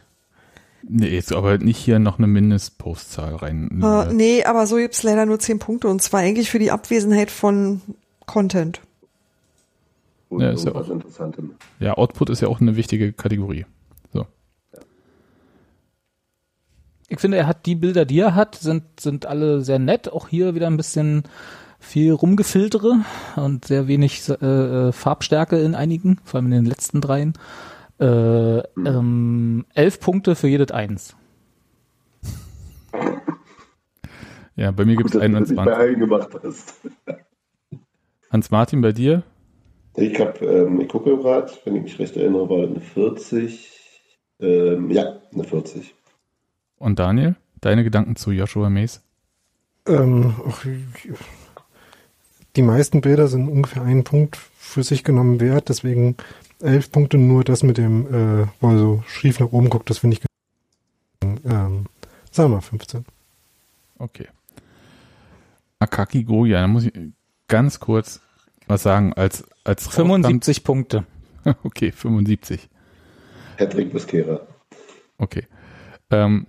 Nee, 0.88 1.16
ist 1.16 1.32
aber 1.32 1.58
nicht 1.58 1.78
hier 1.78 1.98
noch 1.98 2.18
eine 2.18 2.26
Mindestpostzahl 2.26 3.36
rein. 3.36 3.80
Äh, 3.82 4.12
nee, 4.12 4.44
aber 4.44 4.66
so 4.66 4.76
gibt's 4.76 5.02
leider 5.02 5.26
nur 5.26 5.38
10 5.38 5.58
Punkte 5.58 5.88
und 5.88 6.02
zwar 6.02 6.20
eigentlich 6.20 6.50
für 6.50 6.58
die 6.58 6.70
Abwesenheit 6.70 7.30
von 7.30 7.80
Content. 8.26 8.80
Und 10.28 10.40
Ja, 10.40 10.50
ist 10.50 10.64
ja 10.64 10.72
Interessantem. 10.72 11.52
Ja, 11.78 11.94
Output 11.94 12.30
ist 12.30 12.40
ja 12.40 12.48
auch 12.48 12.60
eine 12.60 12.76
wichtige 12.76 13.12
Kategorie. 13.12 13.66
So. 14.12 14.26
Ich 17.08 17.20
finde, 17.20 17.36
er 17.36 17.46
hat 17.46 17.66
die 17.66 17.74
Bilder, 17.74 18.04
die 18.04 18.20
er 18.20 18.34
hat, 18.34 18.54
sind, 18.54 18.84
sind 18.98 19.26
alle 19.26 19.60
sehr 19.60 19.78
nett. 19.78 20.10
Auch 20.10 20.28
hier 20.28 20.54
wieder 20.54 20.68
ein 20.68 20.78
bisschen 20.78 21.24
viel 21.78 22.12
rumgefiltere 22.12 23.04
und 23.36 23.66
sehr 23.66 23.88
wenig 23.88 24.26
äh, 24.28 24.88
äh, 24.88 24.92
Farbstärke 24.92 25.60
in 25.60 25.74
einigen, 25.74 26.18
vor 26.24 26.38
allem 26.38 26.46
in 26.46 26.62
den 26.62 26.66
letzten 26.66 27.00
dreien. 27.00 27.34
Äh, 28.02 28.62
ähm, 28.84 29.64
elf 29.74 30.00
Punkte 30.00 30.34
für 30.34 30.48
jedes 30.48 30.72
eins. 30.72 31.14
Ja, 34.56 34.72
bei 34.72 34.84
mir 34.84 34.96
gibt's 34.96 35.12
Gut, 35.12 35.22
dass 35.22 35.30
du 35.30 35.38
das 35.38 35.54
bei 35.54 35.62
21. 35.62 35.78
allen 35.78 36.00
gemacht 36.00 36.30
hast. 36.42 36.80
Hans-Martin, 38.30 38.80
bei 38.80 38.90
dir? 38.90 39.22
Ich 39.94 40.18
hab, 40.18 40.42
ähm, 40.42 40.80
ich 40.80 40.88
gucke 40.88 41.16
gerade, 41.16 41.52
wenn 41.64 41.76
ich 41.76 41.82
mich 41.82 41.98
recht 42.00 42.16
erinnere, 42.16 42.50
war 42.50 42.58
das 42.62 42.70
eine 42.70 42.80
40. 42.80 43.70
Ähm, 44.40 44.90
ja, 44.90 45.20
eine 45.32 45.44
40. 45.44 45.94
Und 46.78 46.98
Daniel? 46.98 47.36
Deine 47.60 47.84
Gedanken 47.84 48.16
zu 48.16 48.32
Joshua 48.32 48.68
Mees? 48.68 49.00
Ähm, 49.86 50.34
ach, 50.48 50.66
die 52.56 52.62
meisten 52.62 53.00
Bilder 53.00 53.28
sind 53.28 53.48
ungefähr 53.48 53.82
einen 53.82 54.04
Punkt 54.04 54.36
für 54.36 54.82
sich 54.82 55.04
genommen 55.04 55.40
wert, 55.40 55.68
deswegen 55.68 56.16
elf 56.62 56.90
Punkte, 56.90 57.18
nur 57.18 57.44
das 57.44 57.62
mit 57.62 57.78
dem, 57.78 58.06
äh, 58.06 58.46
wo 58.60 58.70
er 58.70 58.78
so 58.78 59.02
schief 59.06 59.40
nach 59.40 59.52
oben 59.52 59.68
guckt, 59.70 59.90
das 59.90 59.98
finde 59.98 60.16
ich, 60.16 60.22
ähm, 61.22 61.86
sagen 62.30 62.50
wir 62.50 62.56
mal 62.56 62.60
15. 62.60 63.04
Okay. 63.98 64.28
Akaki 65.78 66.24
Goya, 66.24 66.60
da 66.60 66.68
muss 66.68 66.84
ich 66.86 66.92
ganz 67.48 67.80
kurz 67.80 68.20
was 68.66 68.82
sagen. 68.82 69.12
Als, 69.14 69.44
als 69.64 69.86
75 69.88 70.64
Punkte. 70.64 70.98
Rausstand- 70.98 71.06
Okay, 71.64 71.90
75. 71.90 72.68
Patrick 73.56 73.92
Busquera. 73.92 74.40
Okay. 75.18 75.46
Ähm, 76.10 76.46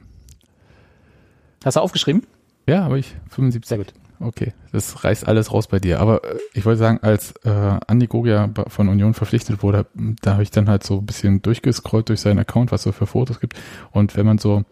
Hast 1.66 1.78
du 1.78 1.80
aufgeschrieben? 1.82 2.28
ja, 2.68 2.86
aber 2.86 2.98
ich 2.98 3.16
75. 3.30 3.68
Sehr 3.68 3.78
gut. 3.80 3.94
Okay, 4.24 4.54
das 4.72 5.04
reißt 5.04 5.28
alles 5.28 5.52
raus 5.52 5.68
bei 5.68 5.80
dir. 5.80 6.00
Aber 6.00 6.24
äh, 6.24 6.38
ich 6.54 6.66
wollte 6.66 6.80
sagen, 6.80 7.00
als 7.02 7.34
äh, 7.44 7.50
Andi 7.50 8.08
Gogia 8.08 8.50
von 8.68 8.88
Union 8.88 9.14
verpflichtet 9.14 9.62
wurde, 9.64 9.86
da 10.22 10.34
habe 10.34 10.44
ich 10.44 10.52
dann 10.52 10.70
halt 10.70 10.84
so 10.84 11.00
ein 11.00 11.06
bisschen 11.06 11.42
durchgescrollt 11.42 12.08
durch 12.10 12.22
seinen 12.22 12.40
Account, 12.40 12.72
was 12.72 12.84
so 12.84 12.92
für 12.94 13.06
Fotos 13.06 13.40
gibt. 13.42 13.60
Und 13.92 14.16
wenn 14.16 14.26
man 14.26 14.38
so 14.38 14.64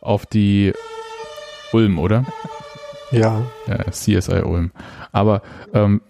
auf 0.00 0.24
die 0.26 0.72
Ulm, 1.72 1.98
oder? 1.98 2.24
Ja, 3.10 3.42
Ja, 3.66 3.90
CSI 3.90 4.42
Ulm. 4.42 4.70
Aber, 5.12 5.42
ähm, 5.74 6.00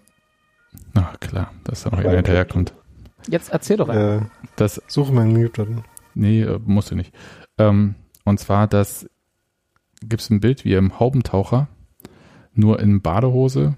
na 0.93 1.13
klar, 1.19 1.51
dass 1.63 1.83
da 1.83 1.89
noch 1.89 1.99
einer 1.99 2.11
hinterherkommt. 2.15 2.73
Jetzt 3.27 3.49
erzähl 3.51 3.77
doch 3.77 3.89
einmal. 3.89 4.19
äh, 4.19 4.47
Das, 4.55 4.81
suche 4.87 5.11
meinen 5.13 5.33
Mute-Button. 5.33 5.83
nee, 6.13 6.41
äh, 6.43 6.59
musst 6.65 6.91
du 6.91 6.95
nicht. 6.95 7.13
Ähm, 7.57 7.95
und 8.23 8.39
zwar, 8.39 8.67
das 8.67 9.09
gibt's 10.01 10.29
ein 10.29 10.39
Bild, 10.39 10.63
wie 10.63 10.73
er 10.73 10.79
im 10.79 10.99
Haubentaucher 10.99 11.67
nur 12.57 12.79
in 12.79 13.01
Badehose 13.01 13.75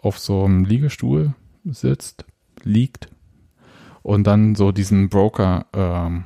auf 0.00 0.18
so 0.18 0.44
einem 0.44 0.64
Liegestuhl 0.64 1.34
sitzt, 1.64 2.24
liegt 2.62 3.08
und 4.02 4.26
dann 4.26 4.54
so 4.54 4.72
diesen 4.72 5.08
Broker, 5.08 5.66
ähm, 5.72 6.24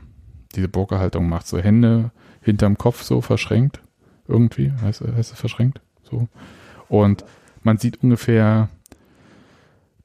diese 0.54 0.68
Brokerhaltung 0.68 1.28
macht, 1.28 1.46
so 1.46 1.58
Hände 1.58 2.10
hinterm 2.40 2.78
Kopf 2.78 3.02
so 3.02 3.20
verschränkt, 3.20 3.80
irgendwie, 4.26 4.72
heißt, 4.72 5.00
heißt 5.00 5.32
es 5.32 5.38
verschränkt, 5.38 5.80
so. 6.02 6.28
Und 6.88 7.24
man 7.62 7.78
sieht 7.78 8.02
ungefähr 8.02 8.68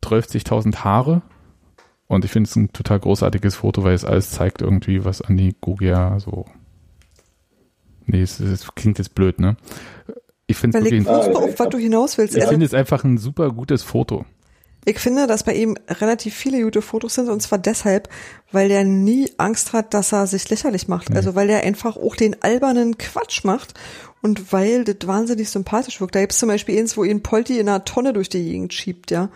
12.000 0.03 0.83
Haare 0.83 1.21
und 2.07 2.25
ich 2.25 2.31
finde 2.31 2.49
es 2.49 2.55
ein 2.55 2.73
total 2.73 2.99
großartiges 2.99 3.55
Foto, 3.55 3.83
weil 3.83 3.93
es 3.93 4.05
alles 4.05 4.31
zeigt 4.31 4.61
irgendwie, 4.61 5.05
was 5.05 5.21
Andi 5.21 5.55
Gogia 5.61 6.19
so 6.19 6.45
Nee, 8.05 8.21
es, 8.21 8.39
es 8.39 8.75
klingt 8.75 8.97
jetzt 8.97 9.15
blöd, 9.15 9.39
ne? 9.39 9.55
Ich 10.53 10.59
finde 10.59 10.77
es 10.77 10.83
wirklich, 10.83 11.05
ja, 11.05 11.11
auf 11.11 11.57
was 11.57 11.69
du 11.69 11.77
hinaus 11.79 12.17
willst. 12.17 12.37
ich 12.37 12.43
finde 12.43 12.65
es 12.65 12.73
einfach 12.73 13.03
ein 13.03 13.17
super 13.17 13.51
gutes 13.51 13.81
Foto. 13.81 14.25
Ich 14.85 14.99
finde, 14.99 15.27
dass 15.27 15.43
bei 15.43 15.53
ihm 15.53 15.77
relativ 15.87 16.35
viele 16.35 16.61
gute 16.61 16.81
Fotos 16.81 17.15
sind 17.15 17.29
und 17.29 17.41
zwar 17.41 17.57
deshalb, 17.57 18.09
weil 18.51 18.67
der 18.67 18.83
nie 18.83 19.31
Angst 19.37 19.73
hat, 19.73 19.93
dass 19.93 20.11
er 20.11 20.27
sich 20.27 20.47
lächerlich 20.49 20.87
macht. 20.87 21.15
Also 21.15 21.35
weil 21.35 21.47
der 21.47 21.63
einfach 21.63 21.95
auch 21.97 22.15
den 22.15 22.43
albernen 22.43 22.97
Quatsch 22.97 23.45
macht 23.45 23.73
und 24.21 24.51
weil 24.51 24.83
das 24.83 25.07
wahnsinnig 25.07 25.49
sympathisch 25.49 26.01
wirkt. 26.01 26.15
Da 26.15 26.21
gibt's 26.21 26.37
zum 26.37 26.49
Beispiel 26.49 26.77
eins, 26.77 26.97
wo 26.97 27.03
ihn 27.03 27.23
Polti 27.23 27.59
in 27.59 27.69
einer 27.69 27.85
Tonne 27.85 28.13
durch 28.13 28.29
die 28.29 28.43
Gegend 28.43 28.73
schiebt, 28.73 29.09
ja. 29.09 29.29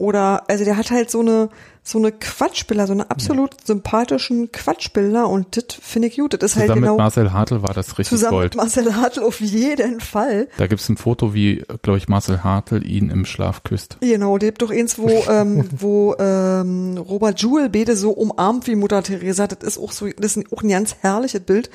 Oder, 0.00 0.44
also 0.48 0.64
der 0.64 0.78
hat 0.78 0.90
halt 0.90 1.10
so 1.10 1.20
eine, 1.20 1.50
so 1.82 1.98
eine 1.98 2.10
Quatschbilder, 2.10 2.86
so 2.86 2.94
eine 2.94 3.10
absolut 3.10 3.66
sympathischen 3.66 4.50
Quatschbilder 4.50 5.28
und 5.28 5.58
das 5.58 5.78
finde 5.78 6.08
ich 6.08 6.16
gut. 6.16 6.32
Das 6.32 6.52
ist 6.52 6.56
halt 6.56 6.68
Zusammen 6.68 6.80
genau 6.80 6.94
mit 6.94 7.00
Marcel 7.00 7.32
Hartl 7.34 7.62
war 7.62 7.74
das 7.74 7.98
richtig 7.98 8.08
zusammen 8.08 8.30
Gold. 8.30 8.54
mit 8.54 8.56
Marcel 8.56 8.96
Hartl 8.96 9.22
auf 9.22 9.40
jeden 9.40 10.00
Fall. 10.00 10.48
Da 10.56 10.66
gibt's 10.68 10.88
ein 10.88 10.96
Foto, 10.96 11.34
wie, 11.34 11.64
glaube 11.82 11.98
ich, 11.98 12.08
Marcel 12.08 12.42
Hartl 12.42 12.82
ihn 12.86 13.10
im 13.10 13.26
Schlaf 13.26 13.62
küsst. 13.62 13.98
Genau, 14.00 14.38
der 14.38 14.48
gibt 14.48 14.62
doch 14.62 14.70
eins, 14.70 14.98
wo, 14.98 15.08
ähm, 15.28 15.68
wo 15.70 16.14
ähm, 16.18 16.96
Robert 16.96 17.40
Jewell 17.42 17.68
beide 17.68 17.94
so 17.94 18.12
umarmt 18.12 18.66
wie 18.66 18.76
Mutter 18.76 19.02
Teresa. 19.02 19.46
Das 19.48 19.62
ist 19.62 19.78
auch 19.78 19.92
so, 19.92 20.08
das 20.16 20.38
ist 20.38 20.50
auch 20.50 20.62
ein 20.62 20.70
ganz 20.70 20.96
herrliches 21.02 21.42
Bild. 21.42 21.68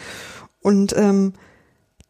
Und 0.62 0.96
ähm, 0.98 1.34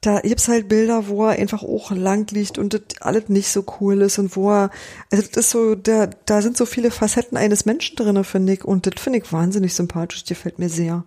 da 0.01 0.19
gibt's 0.22 0.47
halt 0.47 0.67
Bilder, 0.69 1.07
wo 1.07 1.26
er 1.26 1.39
einfach 1.39 1.63
auch 1.63 1.89
lang 1.91 2.30
liegt 2.31 2.57
und 2.59 2.73
das 2.73 2.81
alles 3.01 3.27
nicht 3.30 3.49
so 3.49 3.65
cool 3.80 4.01
ist 4.01 4.19
und 4.19 4.35
wo 4.35 4.51
er, 4.51 4.69
also 5.11 5.26
das 5.27 5.45
ist 5.45 5.49
so, 5.51 5.73
da, 5.76 6.07
da 6.26 6.41
sind 6.41 6.57
so 6.57 6.65
viele 6.67 6.91
Facetten 6.91 7.38
eines 7.38 7.65
Menschen 7.65 7.95
drinne, 7.95 8.23
finde 8.23 8.53
ich. 8.53 8.63
Und 8.63 8.85
das 8.85 9.01
finde 9.01 9.19
ich 9.19 9.34
wahnsinnig 9.34 9.73
sympathisch, 9.73 10.23
die 10.23 10.34
gefällt 10.35 10.59
mir 10.59 10.69
sehr. 10.69 11.03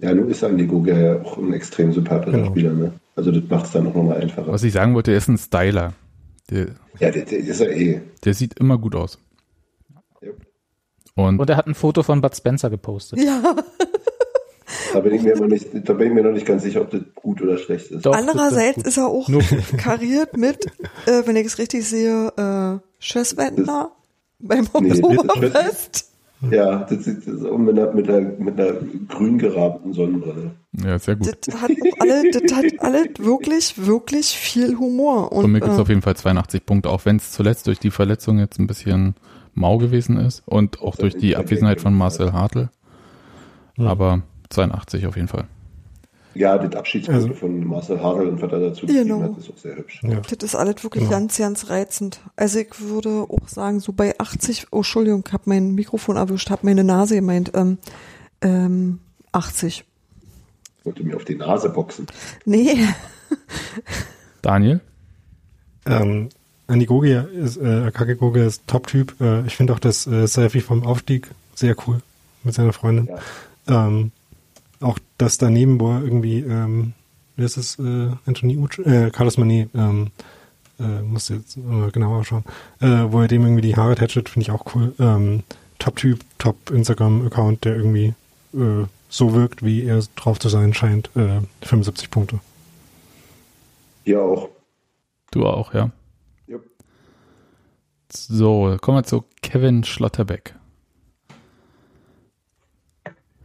Ja, 0.00 0.12
nun 0.14 0.28
ist 0.28 0.42
Andy 0.42 0.66
Goga 0.66 0.96
ja 0.98 1.22
auch 1.22 1.38
ein 1.38 1.52
extrem 1.52 1.92
sympathischer 1.92 2.38
Genau. 2.38 2.50
Spieler, 2.50 2.72
ne? 2.72 2.92
Also 3.16 3.30
das 3.32 3.42
macht 3.48 3.66
es 3.66 3.72
dann 3.72 3.86
auch 3.88 3.94
nochmal 3.94 4.22
einfacher. 4.22 4.46
Was 4.52 4.62
ich 4.62 4.72
sagen 4.72 4.94
wollte, 4.94 5.10
er 5.12 5.18
ist 5.18 5.28
ein 5.28 5.38
Styler. 5.38 5.92
Der, 6.50 6.66
Ja, 7.00 7.10
der, 7.10 7.24
der 7.24 7.38
ist 7.38 7.60
ja 7.60 7.66
eh. 7.66 8.00
der 8.24 8.34
sieht 8.34 8.58
immer 8.60 8.78
gut 8.78 8.94
aus. 8.94 9.18
Ja. 10.22 10.30
Und 11.16 11.38
Und 11.40 11.50
er 11.50 11.56
hat 11.56 11.66
ein 11.66 11.74
Foto 11.74 12.02
von 12.04 12.20
Bud 12.20 12.34
Spencer 12.36 12.70
gepostet. 12.70 13.20
Ja, 13.20 13.56
Da 14.92 15.00
bin 15.00 15.14
ich 15.14 15.22
mir 15.22 15.36
noch 15.36 15.46
nicht, 15.46 15.68
da 15.72 15.92
bin 15.94 16.08
ich 16.08 16.14
mir 16.14 16.22
noch 16.22 16.32
nicht 16.32 16.46
ganz 16.46 16.62
sicher, 16.62 16.82
ob 16.82 16.90
das 16.90 17.00
gut 17.14 17.40
oder 17.42 17.58
schlecht 17.58 17.90
ist. 17.90 18.04
Doch, 18.04 18.14
andererseits 18.14 18.82
das 18.82 18.88
ist 18.88 18.96
er 18.98 19.06
auch 19.08 19.28
kariert 19.76 20.36
mit, 20.36 20.66
äh, 21.06 21.22
wenn 21.24 21.36
ich 21.36 21.46
es 21.46 21.58
richtig 21.58 21.86
sehe, 21.86 22.32
äh, 22.36 22.78
Schösswendner 22.98 23.92
beim 24.38 24.68
Nee, 24.80 25.02
Oktoberfest. 25.02 26.10
Ja, 26.50 26.84
das 26.84 27.04
sieht 27.04 27.26
ist 27.26 27.42
mit 27.42 27.78
einer, 27.78 27.92
mit 27.92 28.08
einer, 28.08 28.20
mit 28.20 28.60
einer 28.60 28.74
grün 29.08 29.38
gerahmten 29.38 29.92
Sonnenbrille. 29.92 30.52
ja, 30.84 30.96
sehr 30.98 31.16
gut. 31.16 31.36
Das 31.46 31.60
hat 31.60 31.72
alle, 31.98 32.30
das 32.30 32.54
hat 32.54 32.64
alle 32.78 33.06
wirklich, 33.18 33.86
wirklich 33.86 34.28
viel 34.28 34.78
Humor. 34.78 35.32
Und, 35.32 35.42
Von 35.42 35.50
mir 35.52 35.60
gibt's 35.60 35.78
äh, 35.78 35.80
auf 35.80 35.88
jeden 35.88 36.02
Fall 36.02 36.14
82 36.14 36.64
Punkte, 36.64 36.90
auch 36.90 37.04
wenn 37.06 37.16
es 37.16 37.32
zuletzt 37.32 37.66
durch 37.66 37.80
die 37.80 37.90
Verletzung 37.90 38.38
jetzt 38.38 38.60
ein 38.60 38.68
bisschen 38.68 39.16
mau 39.54 39.78
gewesen 39.78 40.16
ist 40.16 40.44
und 40.46 40.80
auch 40.80 40.94
durch 40.94 41.16
die 41.16 41.34
Abwesenheit 41.34 41.80
von 41.80 41.92
Marcel 41.94 42.32
Hartl. 42.32 42.68
Aber 43.76 44.22
82 44.50 45.06
auf 45.06 45.16
jeden 45.16 45.28
Fall. 45.28 45.44
Ja, 46.34 46.56
das 46.56 46.74
Abschiedsfoto 46.76 47.16
Also- 47.18 47.34
von 47.34 47.64
Marcel 47.66 48.00
Harel 48.00 48.28
und 48.28 48.40
was 48.42 48.52
er 48.52 48.60
dazu 48.60 48.86
Genau. 48.86 49.18
geschrieben 49.18 49.22
hat, 49.36 49.38
ist 49.42 49.50
auch 49.50 49.58
sehr 49.58 49.76
hübsch. 49.76 50.00
Ja. 50.04 50.20
Das 50.20 50.32
ist 50.44 50.54
alles 50.54 50.84
wirklich 50.84 51.04
Genau. 51.04 51.10
ganz, 51.18 51.36
ganz 51.38 51.68
reizend. 51.70 52.20
Also 52.36 52.60
ich 52.60 52.80
würde 52.80 53.26
auch 53.28 53.48
sagen, 53.48 53.80
so 53.80 53.92
bei 53.92 54.16
80, 54.18 54.66
oh 54.70 54.78
Entschuldigung, 54.78 55.24
ich 55.26 55.32
habe 55.32 55.44
mein 55.46 55.74
Mikrofon 55.74 56.16
erwischt, 56.16 56.50
habe 56.50 56.64
meine 56.66 56.84
Nase 56.84 57.16
gemeint, 57.16 57.50
ähm, 57.54 57.78
ähm, 58.42 59.00
80. 59.32 59.84
Wollte 60.84 61.02
mir 61.02 61.16
auf 61.16 61.24
die 61.24 61.34
Nase 61.34 61.70
boxen. 61.70 62.06
Nee, 62.44 62.76
Daniel? 64.42 64.80
Ähm, 65.86 66.28
Andi 66.66 66.86
Gogia 66.86 67.22
ist, 67.22 67.56
äh, 67.56 67.84
Akake 67.86 68.16
Gogia 68.16 68.46
ist 68.46 68.66
Top-Typ. 68.66 69.20
Äh, 69.20 69.46
ich 69.46 69.56
finde 69.56 69.72
auch 69.72 69.78
das 69.78 70.06
äh, 70.06 70.26
Selfie 70.26 70.60
vom 70.60 70.84
Aufstieg 70.84 71.28
sehr 71.54 71.74
cool 71.86 72.00
mit 72.44 72.54
seiner 72.54 72.72
Freundin. 72.72 73.08
Ähm, 73.66 74.12
auch 75.18 75.24
das 75.24 75.38
daneben, 75.38 75.80
wo 75.80 75.90
er 75.90 76.02
irgendwie, 76.02 76.40
ähm, 76.40 76.92
wie 77.36 77.44
ist 77.44 77.56
es, 77.56 77.78
äh, 77.78 78.10
Anthony 78.26 78.56
Uch, 78.56 78.78
äh, 78.78 79.10
Carlos 79.10 79.36
Manet, 79.36 79.70
ähm, 79.74 80.10
äh, 80.80 81.02
muss 81.02 81.28
jetzt 81.28 81.56
äh, 81.56 81.90
genauer 81.90 82.24
schauen, 82.24 82.44
äh, 82.80 83.04
wo 83.08 83.20
er 83.20 83.28
dem 83.28 83.42
irgendwie 83.42 83.62
die 83.62 83.76
Haare 83.76 83.96
tätschelt, 83.96 84.28
finde 84.28 84.42
ich 84.42 84.50
auch 84.50 84.74
cool. 84.74 84.94
Ähm, 84.98 85.42
Top-Typ, 85.78 86.20
Top-Instagram-Account, 86.38 87.64
der 87.64 87.76
irgendwie 87.76 88.14
äh, 88.54 88.84
so 89.08 89.34
wirkt, 89.34 89.64
wie 89.64 89.84
er 89.84 90.02
drauf 90.16 90.38
zu 90.38 90.48
sein 90.48 90.74
scheint. 90.74 91.10
Äh, 91.16 91.40
75 91.62 92.10
Punkte. 92.10 92.40
Hier 94.04 94.22
auch. 94.22 94.48
Du 95.30 95.46
auch, 95.46 95.74
ja. 95.74 95.90
Jupp. 96.46 96.64
So, 98.12 98.76
kommen 98.80 98.98
wir 98.98 99.04
zu 99.04 99.24
Kevin 99.42 99.84
Schlotterbeck. 99.84 100.57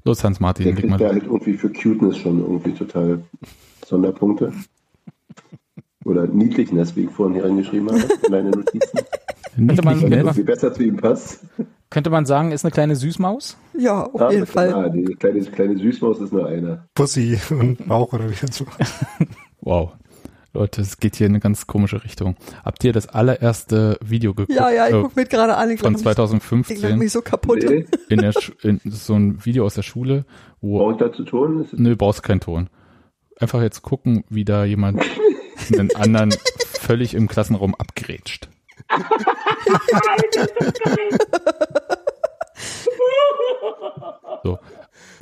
Los, 0.06 0.24
Hans-Martin, 0.24 0.66
Der 0.66 0.74
kriegt 0.76 0.90
mal 0.90 0.98
da 0.98 1.08
halt 1.10 1.24
irgendwie 1.24 1.54
für 1.54 1.70
Cuteness 1.70 2.18
schon 2.18 2.40
irgendwie 2.42 2.74
total 2.74 3.24
Sonderpunkte. 3.86 4.52
Oder 6.06 6.28
Niedlichness, 6.28 6.96
wie 6.96 7.06
ich 7.06 7.10
vorhin 7.12 7.36
hier 7.36 7.46
reingeschrieben 7.46 7.90
habe. 7.90 8.02
Kleine 8.24 8.50
Notizen. 8.52 9.00
Könnte 9.56 9.82
man- 9.84 10.10
man- 10.10 10.34
viel 10.34 10.44
besser 10.44 10.74
zu 10.74 10.84
ihm 10.84 10.98
passt. 10.98 11.40
Könnte 11.90 12.10
man 12.10 12.26
sagen, 12.26 12.52
ist 12.52 12.66
eine 12.66 12.72
kleine 12.72 12.96
Süßmaus? 12.96 13.56
ja, 13.78 14.04
auf 14.08 14.20
Ah, 14.20 14.32
jeden 14.32 14.46
Fall. 14.48 14.74
Ah, 14.74 14.90
die 14.90 15.04
kleine, 15.16 15.40
kleine 15.42 15.78
Süßmaus 15.78 16.20
ist 16.20 16.34
nur 16.34 16.48
einer. 16.48 16.88
Pussy 16.96 17.40
und 17.52 17.88
Bauch 17.88 18.12
oder 18.14 18.30
wie 18.30 18.36
so. 18.52 18.66
Wow. 19.62 19.94
Leute, 20.56 20.82
es 20.82 20.98
geht 20.98 21.16
hier 21.16 21.26
in 21.26 21.32
eine 21.34 21.40
ganz 21.40 21.66
komische 21.66 22.04
Richtung. 22.04 22.36
Habt 22.64 22.84
ihr 22.84 22.94
das 22.94 23.08
allererste 23.08 23.98
Video 24.06 24.36
geguckt? 24.36 24.56
Ja, 24.56 24.70
ja, 24.70 24.88
ich 24.88 24.94
äh, 24.94 25.02
guck 25.02 25.16
mir 25.16 25.26
gerade 25.26 25.56
an. 25.58 25.72
Ich 25.72 25.80
von 25.80 25.94
lach 25.94 26.00
mich- 26.00 26.02
Ich 26.02 26.06
lach 26.06 26.14
2015 26.16 27.00
mich 27.00 27.12
so 27.12 27.24
kaputt. 27.24 27.64
Nee, 27.68 27.88
in 28.10 28.20
der 28.20 28.34
Sch 28.34 28.52
in 28.62 28.80
so 28.86 29.16
ein 29.16 29.44
Video 29.46 29.66
aus 29.66 29.74
der 29.74 29.82
Schule, 29.82 30.26
wo 30.62 30.78
brauche 30.78 30.92
ich 30.92 30.98
dazu 31.00 31.24
Ton? 31.24 31.68
Nö, 31.72 31.96
brauchst 31.96 32.22
keinen 32.22 32.40
Ton. 32.40 32.70
Einfach 33.40 33.64
jetzt 33.64 33.82
gucken, 33.82 34.26
wie 34.30 34.46
da 34.46 34.64
jemand 34.64 35.02
einen 35.76 35.96
anderen 35.96 36.36
völlig 36.80 37.16
im 37.16 37.28
Klassenraum 37.28 37.74
abgrätscht. 37.74 38.48
So. 44.44 44.60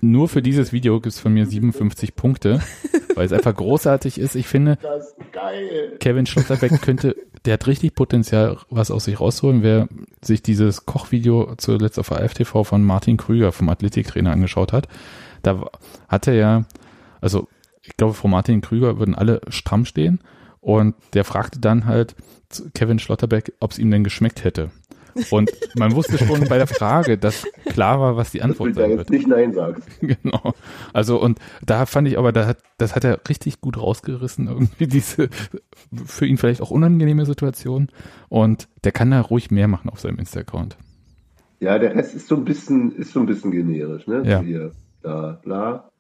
Nur 0.01 0.27
für 0.27 0.41
dieses 0.41 0.73
Video 0.73 0.99
gibt's 0.99 1.19
von 1.19 1.33
mir 1.33 1.45
57 1.45 2.15
Punkte, 2.15 2.59
weil 3.15 3.25
es 3.25 3.33
einfach 3.33 3.55
großartig 3.55 4.19
ist. 4.19 4.35
Ich 4.35 4.47
finde, 4.47 4.77
Das 4.81 5.07
ist 5.07 5.15
geil. 5.31 5.97
Kevin 5.99 6.25
Schlotterbeck 6.25 6.81
könnte, 6.81 7.15
der 7.45 7.53
hat 7.53 7.67
richtig 7.67 7.93
Potenzial, 7.95 8.57
was 8.69 8.91
aus 8.91 9.05
sich 9.05 9.19
rauszuholen. 9.19 9.61
Wer 9.61 9.87
sich 10.21 10.41
dieses 10.41 10.85
Kochvideo 10.85 11.53
zuletzt 11.57 11.99
auf 11.99 12.11
AFTV 12.11 12.63
von 12.63 12.83
Martin 12.83 13.17
Krüger 13.17 13.51
vom 13.51 13.69
Athletiktrainer 13.69 14.31
angeschaut 14.31 14.73
hat, 14.73 14.87
da 15.43 15.69
hat 16.07 16.27
er 16.27 16.33
ja, 16.33 16.65
also 17.21 17.47
ich 17.83 17.95
glaube, 17.97 18.13
vor 18.13 18.29
Martin 18.29 18.61
Krüger 18.61 18.99
würden 18.99 19.15
alle 19.15 19.41
stramm 19.49 19.85
stehen 19.85 20.19
und 20.59 20.95
der 21.13 21.25
fragte 21.25 21.59
dann 21.59 21.85
halt 21.85 22.15
Kevin 22.73 22.99
Schlotterbeck, 22.99 23.53
ob 23.59 23.71
es 23.71 23.79
ihm 23.79 23.91
denn 23.91 24.03
geschmeckt 24.03 24.43
hätte. 24.43 24.71
Und 25.29 25.51
man 25.75 25.95
wusste 25.95 26.17
schon 26.17 26.47
bei 26.47 26.57
der 26.57 26.67
Frage, 26.67 27.17
dass 27.17 27.45
klar 27.65 27.99
war, 27.99 28.17
was 28.17 28.31
die 28.31 28.41
Antwort 28.41 28.71
da 28.71 28.81
sein 28.81 28.91
jetzt 28.91 28.97
wird. 28.97 29.09
nicht 29.09 29.27
Nein 29.27 29.53
sagst. 29.53 29.83
Genau. 30.01 30.53
Also 30.93 31.21
und 31.21 31.39
da 31.65 31.85
fand 31.85 32.07
ich 32.07 32.17
aber, 32.17 32.31
da 32.31 32.47
hat, 32.47 32.57
das 32.77 32.95
hat 32.95 33.03
er 33.03 33.19
richtig 33.29 33.61
gut 33.61 33.77
rausgerissen, 33.77 34.47
irgendwie 34.47 34.88
diese 34.88 35.29
für 36.05 36.25
ihn 36.25 36.38
vielleicht 36.38 36.61
auch 36.61 36.71
unangenehme 36.71 37.25
Situation. 37.25 37.89
Und 38.29 38.67
der 38.83 38.91
kann 38.91 39.11
da 39.11 39.21
ruhig 39.21 39.51
mehr 39.51 39.67
machen 39.67 39.89
auf 39.89 39.99
seinem 39.99 40.19
Insta-Account. 40.19 40.77
Ja, 41.59 41.77
der 41.77 41.95
Rest 41.95 42.15
ist 42.15 42.27
so 42.27 42.35
ein 42.35 42.43
bisschen, 42.43 42.95
ist 42.95 43.13
so 43.13 43.19
ein 43.19 43.27
bisschen 43.27 43.51
generisch, 43.51 44.07
ne? 44.07 44.23
Ja. 44.25 44.41
Hier, 44.41 44.71
bla, 45.01 45.39
bla. 45.43 45.90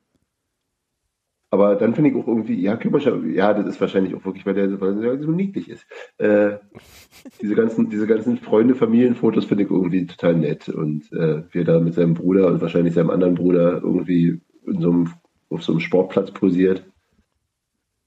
Aber 1.53 1.75
dann 1.75 1.93
finde 1.93 2.09
ich 2.09 2.15
auch 2.15 2.27
irgendwie, 2.27 2.61
ja, 2.61 2.77
Küpperscher, 2.77 3.17
ja, 3.25 3.53
das 3.53 3.65
ist 3.67 3.81
wahrscheinlich 3.81 4.15
auch 4.15 4.23
wirklich, 4.23 4.45
weil 4.45 4.53
der, 4.53 4.79
weil 4.79 4.95
der 5.01 5.21
so 5.21 5.31
niedlich 5.31 5.69
ist. 5.69 5.85
Äh, 6.17 6.59
diese 7.41 7.55
ganzen, 7.55 7.89
diese 7.89 8.07
ganzen 8.07 8.37
Freunde, 8.37 8.73
Familienfotos 8.73 9.45
finde 9.45 9.65
ich 9.65 9.69
irgendwie 9.69 10.05
total 10.05 10.35
nett. 10.35 10.69
Und 10.69 11.11
äh, 11.11 11.43
wie 11.51 11.59
er 11.59 11.65
da 11.65 11.79
mit 11.81 11.93
seinem 11.93 12.13
Bruder 12.13 12.47
und 12.47 12.61
wahrscheinlich 12.61 12.93
seinem 12.93 13.09
anderen 13.09 13.35
Bruder 13.35 13.81
irgendwie 13.83 14.39
in 14.65 14.81
so 14.81 14.89
einem, 14.91 15.13
auf 15.49 15.61
so 15.61 15.73
einem 15.73 15.81
Sportplatz 15.81 16.31
posiert. 16.31 16.85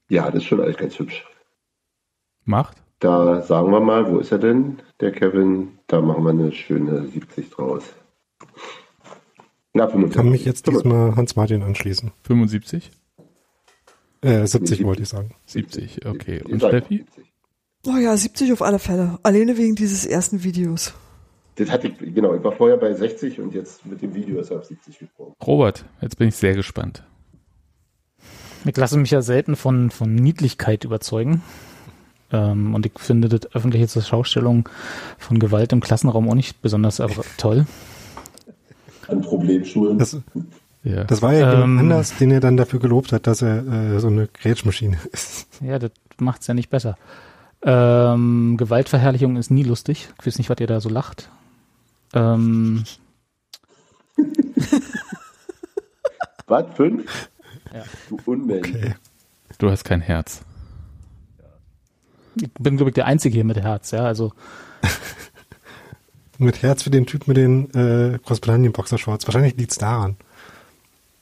Ja, 0.09 0.25
das 0.25 0.37
ist 0.37 0.45
schon 0.45 0.61
alles 0.61 0.77
ganz 0.77 0.97
hübsch. 0.97 1.23
Macht? 2.45 2.81
Da 2.97 3.43
sagen 3.43 3.71
wir 3.71 3.79
mal, 3.79 4.11
wo 4.11 4.17
ist 4.17 4.31
er 4.31 4.39
denn, 4.39 4.77
der 5.01 5.11
Kevin? 5.11 5.77
Da 5.85 6.01
machen 6.01 6.23
wir 6.23 6.31
eine 6.31 6.51
schöne 6.51 7.05
70 7.05 7.51
draus. 7.51 7.93
Na, 9.73 9.85
75. 9.87 10.15
Kann 10.15 10.31
mich 10.31 10.45
jetzt 10.45 10.65
diesmal 10.67 11.15
Hans 11.15 11.35
Martin 11.35 11.61
anschließen. 11.61 12.11
75? 12.23 12.89
Äh, 14.21 14.45
70 14.45 14.83
wollte 14.83 15.03
ich 15.03 15.09
sagen. 15.09 15.31
70, 15.45 16.05
okay. 16.05 16.41
Und 16.43 16.59
Steffi? 16.59 16.97
70. 16.97 17.25
Oh 17.87 17.97
ja, 17.97 18.17
70 18.17 18.53
auf 18.53 18.61
alle 18.61 18.79
Fälle. 18.79 19.19
Alleine 19.23 19.57
wegen 19.57 19.75
dieses 19.75 20.05
ersten 20.05 20.43
Videos. 20.43 20.93
Das 21.55 21.69
hatte 21.69 21.87
ich, 21.87 21.97
genau, 22.13 22.35
ich 22.35 22.43
war 22.43 22.51
vorher 22.51 22.77
bei 22.77 22.93
60 22.93 23.39
und 23.39 23.53
jetzt 23.53 23.85
mit 23.85 24.01
dem 24.01 24.13
Video 24.13 24.39
ist 24.39 24.49
er 24.49 24.57
auf 24.57 24.65
70 24.65 24.99
gesprungen. 24.99 25.33
Robert, 25.45 25.85
jetzt 26.01 26.17
bin 26.17 26.27
ich 26.27 26.35
sehr 26.35 26.53
gespannt. 26.53 27.03
Ich 28.65 28.75
lasse 28.75 28.97
mich 28.97 29.11
ja 29.11 29.21
selten 29.21 29.55
von, 29.55 29.91
von 29.91 30.15
Niedlichkeit 30.15 30.83
überzeugen. 30.83 31.43
Ähm, 32.31 32.73
und 32.73 32.85
ich 32.85 32.93
finde 32.97 33.29
das 33.29 33.53
öffentliche 33.53 33.87
zur 33.87 34.01
Schaustellung 34.01 34.67
von 35.19 35.39
Gewalt 35.39 35.71
im 35.71 35.81
Klassenraum 35.81 36.27
auch 36.27 36.35
nicht 36.35 36.61
besonders 36.61 37.01
toll. 37.37 37.67
An 39.07 39.21
Problemschulen. 39.21 39.99
Das, 39.99 40.17
Ja. 40.85 41.03
das 41.03 41.21
war 41.21 41.33
ja 41.33 41.51
jemand 41.51 41.63
Ähm. 41.63 41.79
anders, 41.79 42.15
den 42.17 42.29
er 42.31 42.39
dann 42.39 42.55
dafür 42.57 42.79
gelobt 42.79 43.11
hat, 43.11 43.25
dass 43.27 43.41
er 43.41 43.65
äh, 43.95 43.99
so 43.99 44.07
eine 44.07 44.27
Grätschmaschine 44.27 44.97
ist. 45.11 45.47
Ja, 45.61 45.79
das 45.79 45.91
macht's 46.19 46.47
ja 46.47 46.53
nicht 46.53 46.69
besser. 46.69 46.95
Ähm, 47.63 48.55
Gewaltverherrlichung 48.57 49.35
ist 49.37 49.49
nie 49.49 49.63
lustig. 49.63 50.09
Ich 50.21 50.27
weiß 50.27 50.37
nicht, 50.37 50.49
was 50.51 50.59
ihr 50.59 50.67
da 50.67 50.79
so 50.79 50.89
lacht. 50.89 51.29
Ähm, 52.13 52.83
Was? 56.47 56.65
Fünf? 56.75 57.29
Ja. 57.73 57.83
Du 58.09 58.19
Unmensch. 58.25 58.69
Okay. 58.69 58.95
Du 59.57 59.69
hast 59.71 59.83
kein 59.83 60.01
Herz. 60.01 60.41
ich 62.35 62.51
bin, 62.59 62.77
glaube 62.77 62.91
ich, 62.91 62.95
der 62.95 63.05
Einzige 63.07 63.33
hier 63.35 63.43
mit 63.45 63.57
Herz, 63.57 63.91
ja. 63.91 64.03
Also 64.05 64.31
Mit 66.37 66.61
Herz 66.61 66.83
für 66.83 66.89
den 66.89 67.05
Typ 67.05 67.27
mit 67.29 67.37
den 67.37 67.73
äh, 67.73 68.19
Großbritannien-Boxershorts. 68.23 69.25
Wahrscheinlich 69.25 69.55
liegt's 69.55 69.77
daran. 69.77 70.17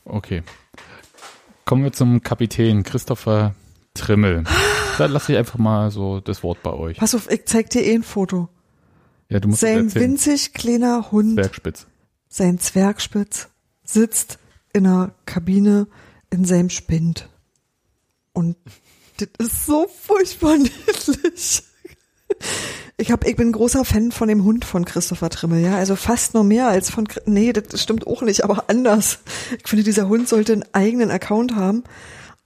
Okay. 0.06 0.44
Kommen 1.66 1.84
wir 1.84 1.94
zum 1.94 2.22
Kapitän 2.24 2.84
Christopher 2.84 3.56
Trimmel. 3.94 4.44
Da 5.00 5.08
lasse 5.08 5.32
ich 5.32 5.40
einfach 5.40 5.58
mal 5.58 5.90
so 5.90 6.20
das 6.20 6.44
Wort 6.44 6.62
bei 6.62 6.72
euch. 6.72 6.98
Pass 6.98 7.16
auf, 7.16 7.28
ich 7.32 7.46
zeig 7.46 7.72
dir 7.72 7.82
eh 7.84 7.96
ein 7.96 8.04
Foto. 8.04 8.48
Ja, 9.28 9.40
du 9.40 9.48
musst 9.48 9.62
Sein 9.62 9.92
winzig 9.96 10.54
kleiner 10.54 11.10
Hund, 11.12 11.36
Bergspitz. 11.36 11.88
sein 12.30 12.60
Zwergspitz, 12.60 13.50
sitzt 13.84 14.38
in 14.72 14.86
einer 14.86 15.16
Kabine 15.26 15.88
in 16.30 16.46
seinem 16.46 16.70
Spind. 16.70 17.28
Und 18.34 18.56
das 19.18 19.30
ist 19.40 19.66
so 19.66 19.88
furchtbar 19.88 20.58
niedlich. 20.60 21.64
Ich 22.98 23.12
hab, 23.12 23.26
ich 23.26 23.36
bin 23.36 23.52
großer 23.52 23.86
Fan 23.86 24.12
von 24.12 24.28
dem 24.28 24.44
Hund 24.44 24.66
von 24.66 24.86
Christopher 24.86 25.30
Trimmel, 25.30 25.62
ja, 25.64 25.76
also 25.76 25.96
fast 25.96 26.36
noch 26.36 26.44
mehr 26.44 26.68
als 26.68 26.92
von, 26.92 27.08
nee, 27.26 27.52
das 27.52 27.82
stimmt 27.82 28.06
auch 28.06 28.22
nicht, 28.22 28.44
aber 28.44 28.66
anders. 28.68 29.20
Ich 29.64 29.68
finde, 29.68 29.84
dieser 29.84 30.08
Hund 30.08 30.30
sollte 30.30 30.54
einen 30.54 30.66
eigenen 30.74 31.10
Account 31.10 31.56
haben. 31.56 31.84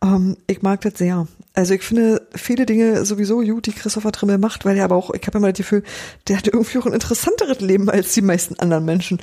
Ähm, 0.03 0.38
ich 0.48 0.61
mag 0.61 0.82
das 0.82 0.98
sehr. 0.98 1.28
Also 1.53 1.74
ich 1.74 1.82
finde 1.82 2.28
viele 2.36 2.68
Dinge 2.68 3.03
sowieso 3.03 3.40
gut, 3.40 3.65
die 3.65 3.72
Christopher 3.72 4.11
Trimmel 4.11 4.38
macht, 4.38 4.64
weil 4.64 4.78
er 4.78 4.84
aber 4.84 4.95
auch, 4.95 5.10
ich 5.11 5.26
habe 5.26 5.40
immer 5.40 5.52
das 5.52 5.57
Gefühl, 5.57 5.82
der 6.28 6.38
hat 6.38 6.45
irgendwie 6.45 6.78
auch 6.78 6.86
ein 6.86 6.94
interessanteres 6.94 7.61
Leben 7.61 7.90
als 7.90 8.14
die 8.14 8.22
meisten 8.22 8.60
anderen 8.60 8.86
Menschen. 8.86 9.19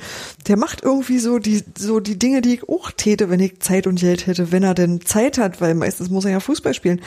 Der 0.47 0.57
macht 0.57 0.83
irgendwie 0.83 1.19
so 1.19 1.39
die, 1.39 1.63
so 1.77 2.01
die 2.01 2.19
Dinge, 2.19 2.41
die 2.41 2.55
ich 2.55 2.67
auch 2.67 2.91
täte, 2.91 3.29
wenn 3.29 3.39
ich 3.39 3.61
Zeit 3.61 3.87
und 3.87 4.01
Geld 4.01 4.27
hätte, 4.27 4.51
wenn 4.51 4.63
er 4.63 4.73
denn 4.73 4.99
Zeit 4.99 5.37
hat, 5.37 5.61
weil 5.61 5.75
meistens 5.75 6.09
muss 6.09 6.25
er 6.25 6.31
ja 6.31 6.39
Fußball 6.41 6.73
spielen. 6.73 6.99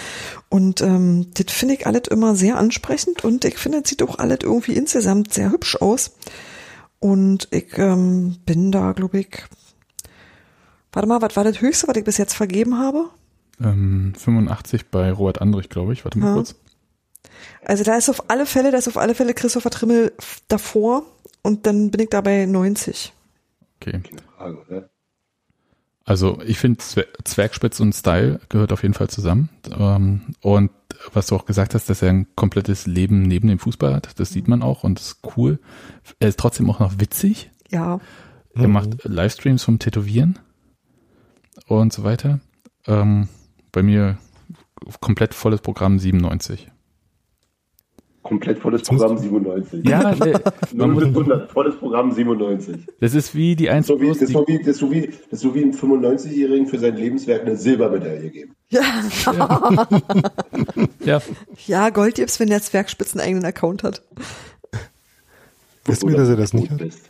Und 0.48 0.80
ähm, 0.80 1.26
das 1.34 1.54
finde 1.54 1.74
ich 1.74 1.86
alles 1.86 2.08
immer 2.10 2.34
sehr 2.34 2.56
ansprechend 2.56 3.22
und 3.22 3.44
ich 3.44 3.58
finde, 3.58 3.82
es 3.84 3.90
sieht 3.90 4.02
auch 4.02 4.18
alles 4.18 4.38
irgendwie 4.44 4.76
insgesamt 4.76 5.34
sehr 5.34 5.50
hübsch 5.52 5.76
aus. 5.76 6.12
Und 7.00 7.48
ich 7.50 7.76
ähm, 7.76 8.38
bin 8.46 8.72
da, 8.72 8.92
glaube 8.92 9.20
ich, 9.20 9.44
warte 10.90 11.06
mal, 11.06 11.20
was 11.20 11.36
war 11.36 11.44
das 11.44 11.60
Höchste, 11.60 11.86
was 11.86 11.96
ich 11.98 12.04
bis 12.04 12.16
jetzt 12.16 12.34
vergeben 12.34 12.78
habe? 12.78 13.10
Ähm, 13.60 14.14
85 14.16 14.86
bei 14.90 15.10
Robert 15.12 15.40
Andrich, 15.40 15.68
glaube 15.68 15.92
ich. 15.92 16.04
Warte 16.04 16.18
mal 16.18 16.28
Ja. 16.28 16.34
kurz. 16.34 16.54
Also 17.64 17.84
da 17.84 17.96
ist 17.96 18.08
auf 18.08 18.30
alle 18.30 18.46
Fälle, 18.46 18.70
da 18.70 18.78
ist 18.78 18.88
auf 18.88 18.96
alle 18.96 19.14
Fälle 19.14 19.34
Christopher 19.34 19.70
Trimmel 19.70 20.12
davor 20.48 21.02
und 21.42 21.66
dann 21.66 21.90
bin 21.90 22.00
ich 22.02 22.10
dabei 22.10 22.46
90. 22.46 23.12
Okay. 23.80 24.00
Also 26.04 26.40
ich 26.44 26.58
finde 26.58 26.78
Zwer 26.78 27.06
Zwergspitz 27.24 27.80
und 27.80 27.92
Style 27.94 28.40
gehört 28.48 28.72
auf 28.72 28.82
jeden 28.82 28.94
Fall 28.94 29.08
zusammen. 29.10 29.50
Ähm, 29.78 30.22
und 30.40 30.70
was 31.12 31.26
du 31.26 31.36
auch 31.36 31.44
gesagt 31.44 31.74
hast, 31.74 31.90
dass 31.90 32.00
er 32.02 32.10
ein 32.10 32.26
komplettes 32.34 32.86
Leben 32.86 33.22
neben 33.22 33.48
dem 33.48 33.58
Fußball 33.58 33.94
hat, 33.94 34.18
das 34.18 34.30
sieht 34.30 34.48
man 34.48 34.62
auch 34.62 34.84
und 34.84 34.98
das 34.98 35.08
ist 35.08 35.18
cool. 35.36 35.58
Er 36.18 36.28
ist 36.28 36.38
trotzdem 36.38 36.70
auch 36.70 36.80
noch 36.80 36.98
witzig. 36.98 37.50
Ja, 37.70 38.00
Er 38.54 38.68
macht 38.68 39.04
Livestreams 39.04 39.62
vom 39.62 39.78
Tätowieren 39.78 40.38
und 41.66 41.92
so 41.92 42.02
weiter. 42.04 42.40
Ähm, 42.86 43.28
bei 43.78 43.82
mir 43.84 44.18
komplett 45.00 45.34
volles 45.34 45.60
Programm 45.60 46.00
97. 46.00 46.68
Komplett 48.22 48.58
volles 48.58 48.82
Programm 48.82 49.16
97. 49.16 49.86
Ja, 49.88 50.10
äh, 50.10 50.40
man 50.74 50.88
0 50.88 50.94
muss, 50.94 51.04
bis 51.04 51.16
100, 51.16 51.52
volles 51.52 51.76
Programm 51.76 52.10
97. 52.10 52.76
das 52.98 53.14
ist 53.14 53.36
wie 53.36 53.54
die 53.54 53.66
So 53.82 54.00
wie, 54.00 54.08
einzige, 54.08 54.08
das, 54.08 54.22
ist 54.22 54.32
so 54.32 54.48
wie, 54.48 54.58
das, 54.58 54.66
ist 54.66 54.78
so 54.78 54.90
wie, 54.90 55.06
das 55.06 55.16
ist 55.30 55.40
so 55.40 55.54
wie 55.54 55.62
ein 55.62 55.72
95-Jährigen 55.72 56.66
für 56.66 56.80
sein 56.80 56.96
Lebenswerk 56.96 57.42
eine 57.42 57.56
Silbermedaille 57.56 58.30
geben. 58.30 58.56
ja, 58.68 58.82
ja, 61.04 61.22
ja, 61.68 61.90
Gold 61.90 62.16
gibt's, 62.16 62.40
wenn 62.40 62.48
der 62.48 62.60
Zwergspitz 62.60 63.14
einen 63.14 63.24
eigenen 63.24 63.44
Account 63.44 63.84
hat. 63.84 64.02
Wissen 65.84 66.08
wir, 66.08 66.16
dass 66.16 66.28
er 66.28 66.36
das 66.36 66.52
nicht 66.52 66.70
hat? 66.70 66.78
bist. 66.78 67.07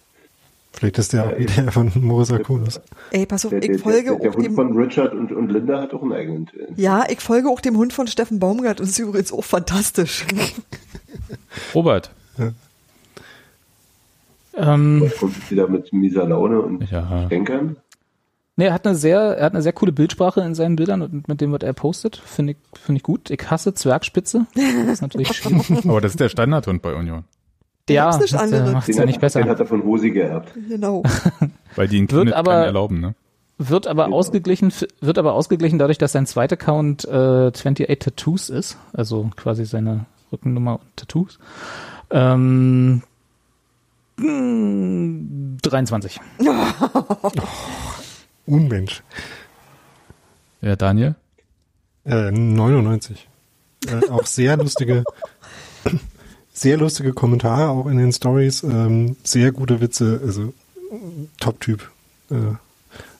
Vielleicht 0.73 0.99
ist 0.99 1.13
der 1.13 1.27
auch 1.27 1.39
wieder 1.39 1.73
von 1.73 1.91
Moritz 1.95 2.31
Akunus. 2.31 2.81
Ey, 3.11 3.27
pass 3.27 3.45
auf, 3.45 3.51
Der, 3.51 3.61
der, 3.61 3.71
ich 3.77 3.83
folge 3.83 4.11
der, 4.11 4.19
der 4.19 4.31
auch 4.31 4.35
Hund 4.37 4.47
dem, 4.47 4.55
von 4.55 4.77
Richard 4.77 5.13
und, 5.13 5.33
und 5.33 5.49
Linda 5.51 5.81
hat 5.83 5.93
auch 5.95 6.03
einen 6.03 6.13
eigenen 6.13 6.47
Film. 6.47 6.69
ja, 6.77 7.05
ich 7.09 7.21
folge 7.21 7.49
auch 7.49 7.61
dem 7.61 7.77
Hund 7.77 7.93
von 7.93 8.07
Steffen 8.07 8.39
Baumgart 8.39 8.81
und 8.81 8.87
ist 8.89 8.99
übrigens 8.99 9.33
auch 9.33 9.45
fantastisch. 9.45 10.27
Robert. 11.75 12.11
ähm, 14.55 15.11
Kommt 15.19 15.37
jetzt 15.37 15.51
wieder 15.51 15.69
mit 15.69 15.93
mieser 15.93 16.27
Laune 16.29 16.61
und 16.61 16.91
Ja. 16.91 17.27
Stänkern. 17.27 17.77
nee, 18.57 18.67
er 18.67 18.73
hat 18.75 18.87
eine 18.87 18.97
sehr, 18.97 19.19
er 19.21 19.47
hat 19.47 19.53
eine 19.55 19.63
sehr 19.63 19.73
coole 19.73 19.93
Bildsprache 19.93 20.41
in 20.43 20.55
seinen 20.55 20.77
Bildern 20.77 21.03
und 21.03 21.29
mit 21.29 21.41
dem, 21.41 21.53
was 21.53 21.63
er 21.63 21.73
postet, 21.73 22.17
finde 22.17 22.53
ich, 22.53 22.59
finde 22.81 22.99
ich 22.99 23.03
gut. 23.03 23.31
Ich 23.31 23.51
hasse 23.51 23.75
Zwergspitze. 23.75 24.47
Das 24.55 24.93
ist 24.95 25.03
natürlich 25.03 25.29
schwierig. 25.37 25.85
Aber 25.87 26.01
das 26.01 26.13
ist 26.13 26.21
der 26.21 26.29
Standardhund 26.29 26.83
bei 26.83 26.95
Union. 26.95 27.25
Ja, 27.95 28.17
das 28.17 28.35
andere. 28.35 28.73
macht 28.73 28.83
es 28.83 28.87
Den, 28.87 28.95
ja 28.97 29.01
hat, 29.03 29.07
nicht 29.07 29.17
den 29.17 29.21
besser. 29.21 29.45
hat 29.45 29.61
er 29.61 29.67
von 29.67 29.83
Hosi 29.85 30.11
geerbt. 30.11 30.53
genau. 30.69 31.03
Weil 31.77 31.89
die 31.89 31.99
ihn 31.99 32.11
Wird 32.11 32.33
aber- 32.33 32.55
erlauben, 32.67 33.01
ne? 33.01 33.15
Wird 33.61 33.89
aber 33.89 34.05
Genau. 34.05 34.17
ausgeglichen, 34.19 34.73
wird 35.01 35.19
aber 35.19 35.33
ausgeglichen 35.33 35.81
dadurch, 35.81 35.99
dass 35.99 36.13
sein 36.13 36.27
zweiter 36.27 36.53
Account 36.55 37.05
äh, 37.07 37.49
28 37.49 37.89
Tattoos 37.99 38.51
ist, 38.51 38.79
also 38.93 39.31
quasi 39.37 39.65
seine 39.65 40.05
Rückennummer 40.31 40.75
und 40.75 40.97
Tattoos. 40.97 41.41
Ähm, 42.11 43.03
mm, 44.17 45.57
23. 45.61 46.21
Unmensch. 48.47 49.03
Ja, 50.61 50.77
Daniel? 50.77 51.15
Äh, 52.05 52.31
99. 52.31 53.29
Äh, 53.89 54.09
auch 54.11 54.27
sehr 54.27 54.57
lustige, 54.57 55.05
sehr 56.61 56.77
lustige 56.77 57.13
Kommentare 57.13 57.69
auch 57.69 57.87
in 57.87 57.99
den 57.99 58.13
Stories, 58.13 58.63
ähm, 58.63 59.17
sehr 59.23 59.53
gute 59.53 59.81
Witze, 59.81 60.21
also 60.25 60.53
Top-Typ. 61.41 61.91
Äh, 62.31 62.35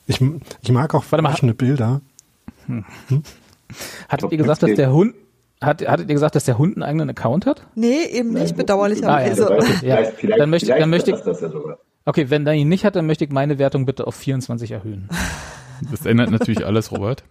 ich, 0.07 0.19
ich 0.61 0.71
mag 0.71 0.93
auch 0.93 1.03
Warte 1.09 1.21
mal. 1.21 1.29
überraschende 1.29 1.53
Bilder. 1.53 2.01
Hattet 2.67 4.19
Top 4.21 4.31
ihr 4.31 4.37
gesagt, 4.37 4.63
dass 4.63 4.69
15. 4.69 4.75
der 4.75 4.91
Hund, 4.93 5.13
hat, 5.61 5.87
hattet 5.87 6.09
ihr 6.09 6.15
gesagt, 6.15 6.35
dass 6.35 6.43
der 6.45 6.57
Hund 6.57 6.75
einen 6.75 6.83
eigenen 6.83 7.09
Account 7.09 7.45
hat? 7.45 7.65
Nee, 7.75 8.03
eben 8.11 8.33
nicht, 8.33 8.53
Ah, 8.53 8.57
bedauerlicherweise. 8.57 9.41
ja, 9.41 9.47
Vielleicht- 9.47 9.83
ja. 9.83 9.95
vielleicht- 9.95 10.13
vielleicht- 10.17 10.39
Dann 10.41 10.49
möchte 10.49 10.67
dann 10.77 10.89
möchte 10.89 11.11
ich- 11.11 11.17
ja. 11.25 11.77
Okay, 12.05 12.29
wenn 12.29 12.45
er 12.47 12.53
ihn 12.53 12.69
nicht 12.69 12.85
hat, 12.85 12.95
dann 12.95 13.05
möchte 13.05 13.23
ich 13.25 13.31
meine 13.31 13.59
Wertung 13.59 13.85
bitte 13.85 14.07
auf 14.07 14.15
24 14.15 14.71
erhöhen. 14.71 15.07
Das 15.91 16.05
ändert 16.05 16.31
natürlich 16.31 16.65
alles, 16.65 16.91
Robert. 16.91 17.23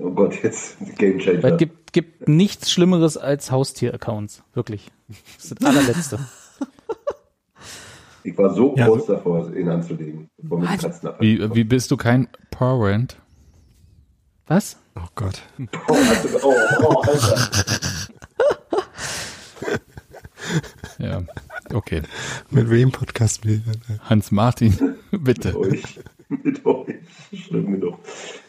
Oh 0.00 0.10
Gott, 0.12 0.42
jetzt 0.42 0.76
Game 0.98 1.18
Changer. 1.18 1.42
Weil 1.42 1.52
es 1.52 1.58
gibt, 1.58 1.92
gibt 1.92 2.28
nichts 2.28 2.70
Schlimmeres 2.70 3.16
als 3.16 3.50
Haustier-Accounts. 3.50 4.42
Wirklich. 4.54 4.90
Das 5.36 5.44
ist 5.44 5.60
das 5.60 5.68
allerletzte. 5.68 6.18
Ich 8.22 8.38
war 8.38 8.54
so 8.54 8.74
Ja, 8.76 8.86
kurz 8.86 9.06
so- 9.06 9.12
davor, 9.14 9.54
ihn 9.54 9.68
anzulegen, 9.68 10.28
bevor 10.38 10.58
mir 10.58 10.68
die 10.68 10.76
Katzen 10.78 11.08
abhalten. 11.08 11.50
Wie, 11.50 11.54
wie 11.54 11.64
bist 11.64 11.90
du 11.90 11.96
kein 11.98 12.28
Parent? 12.50 13.16
Was? 14.46 14.78
Oh 14.96 15.00
Gott. 15.14 15.42
Oh, 15.88 15.94
also, 15.94 16.38
oh, 16.42 16.54
oh, 16.80 17.00
Alter. 17.02 17.50
Ja, 20.98 21.22
okay. 21.72 22.02
Mit 22.50 22.70
wem 22.70 22.92
Podcast 22.92 23.44
wir? 23.46 23.60
Hans 24.08 24.30
Martin, 24.30 24.96
bitte. 25.10 25.48
Mit 25.48 25.56
euch. 25.56 26.00
Mit 26.28 26.66
euch. 26.66 26.94
Schlimm 27.32 27.72
genug. 27.72 27.98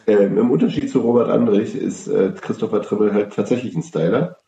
Ähm, 0.06 0.38
Im 0.38 0.50
Unterschied 0.50 0.90
zu 0.90 1.00
Robert 1.00 1.28
Andrich 1.28 1.74
ist 1.74 2.06
äh, 2.06 2.32
Christopher 2.40 2.82
Trimmel 2.82 3.12
halt 3.12 3.32
tatsächlich 3.34 3.74
ein 3.74 3.82
Styler. 3.82 4.38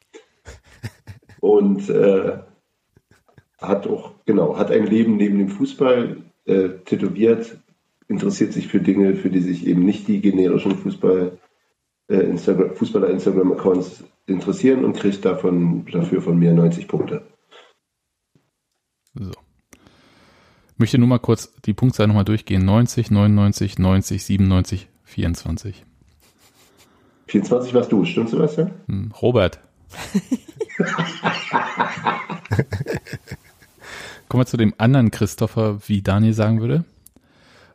Und 1.41 1.89
äh, 1.89 2.39
hat 3.59 3.87
auch, 3.87 4.13
genau, 4.25 4.57
hat 4.57 4.71
ein 4.71 4.87
Leben 4.87 5.17
neben 5.17 5.39
dem 5.39 5.49
Fußball, 5.49 6.19
äh, 6.45 6.69
tätowiert, 6.85 7.59
interessiert 8.07 8.53
sich 8.53 8.69
für 8.69 8.81
Dinge, 8.81 9.17
für 9.17 9.31
die 9.31 9.41
sich 9.41 9.67
eben 9.67 9.85
nicht 9.85 10.09
die 10.09 10.21
generischen 10.21 10.77
Fußball, 10.77 11.39
äh, 12.09 12.17
Instagram, 12.17 12.75
Fußballer-Instagram-Accounts 12.75 14.05
interessieren 14.27 14.85
und 14.85 14.97
kriegt 14.97 15.25
davon, 15.25 15.87
dafür 15.87 16.23
von 16.23 16.39
mir 16.39 16.53
90 16.53 16.87
Punkte. 16.87 17.27
So. 19.15 19.33
Möchte 20.77 20.99
nur 20.99 21.09
mal 21.09 21.19
kurz 21.19 21.53
die 21.63 21.75
Punktzahl 21.75 22.07
nochmal 22.07 22.25
durchgehen. 22.25 22.65
90, 22.65 23.11
99, 23.11 23.79
90, 23.79 24.25
97, 24.25 24.89
24. 25.09 25.85
24 27.27 27.75
warst 27.75 27.93
du, 27.93 28.05
stimmt 28.05 28.31
Sebastian? 28.31 28.71
Hm, 28.87 29.13
Robert. 29.21 29.59
Kommen 34.29 34.43
wir 34.43 34.47
zu 34.47 34.57
dem 34.57 34.75
anderen 34.79 35.11
Christopher, 35.11 35.79
wie 35.87 36.03
Daniel 36.03 36.35
sagen 36.35 36.61
würde. 36.61 36.85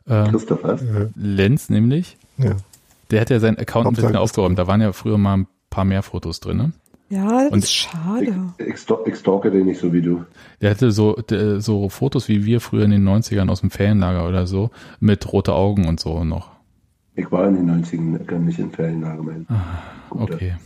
Ähm, 0.08 0.30
Christopher? 0.30 0.74
Äh, 0.80 1.08
Lenz 1.16 1.68
nämlich. 1.70 2.16
ja. 2.38 2.56
Der 3.10 3.20
hat 3.20 3.28
ja 3.30 3.38
seinen 3.38 3.58
Account 3.58 3.86
ein 3.86 3.90
bisschen 3.92 4.06
Hauptsache 4.08 4.22
aufgeräumt. 4.22 4.58
Da 4.58 4.66
waren 4.66 4.80
ja 4.80 4.92
früher 4.92 5.18
mal 5.18 5.36
ein 5.36 5.46
paar 5.68 5.84
mehr 5.84 6.02
Fotos 6.02 6.40
drin. 6.40 6.56
Ne? 6.56 6.72
Ja, 7.10 7.42
das 7.44 7.52
Und- 7.52 7.58
ist 7.64 7.72
schade. 7.74 8.34
Ich, 8.58 8.66
ich 9.06 9.16
stalke 9.18 9.50
den 9.50 9.66
nicht 9.66 9.78
so 9.78 9.92
wie 9.92 10.00
du. 10.00 10.24
Der 10.62 10.70
hatte 10.70 10.90
so, 10.90 11.16
so 11.58 11.88
Fotos 11.90 12.28
wie 12.28 12.44
wir 12.46 12.60
früher 12.62 12.84
in 12.86 12.90
den 12.92 13.06
90ern 13.06 13.50
aus 13.50 13.60
dem 13.60 13.70
Ferienlager 13.70 14.26
oder 14.26 14.46
so, 14.46 14.70
mit 15.00 15.30
rote 15.32 15.52
Augen 15.52 15.86
und 15.86 16.00
so 16.00 16.24
noch. 16.24 16.50
Ich 17.16 17.30
war 17.30 17.46
in 17.46 17.54
den 17.54 17.84
90ern 17.84 18.24
gar 18.24 18.38
nicht 18.38 18.58
in 18.58 18.72
Ferienlager, 18.72 19.22
mein. 19.22 19.46
Guter. 20.10 20.34
Okay. 20.34 20.56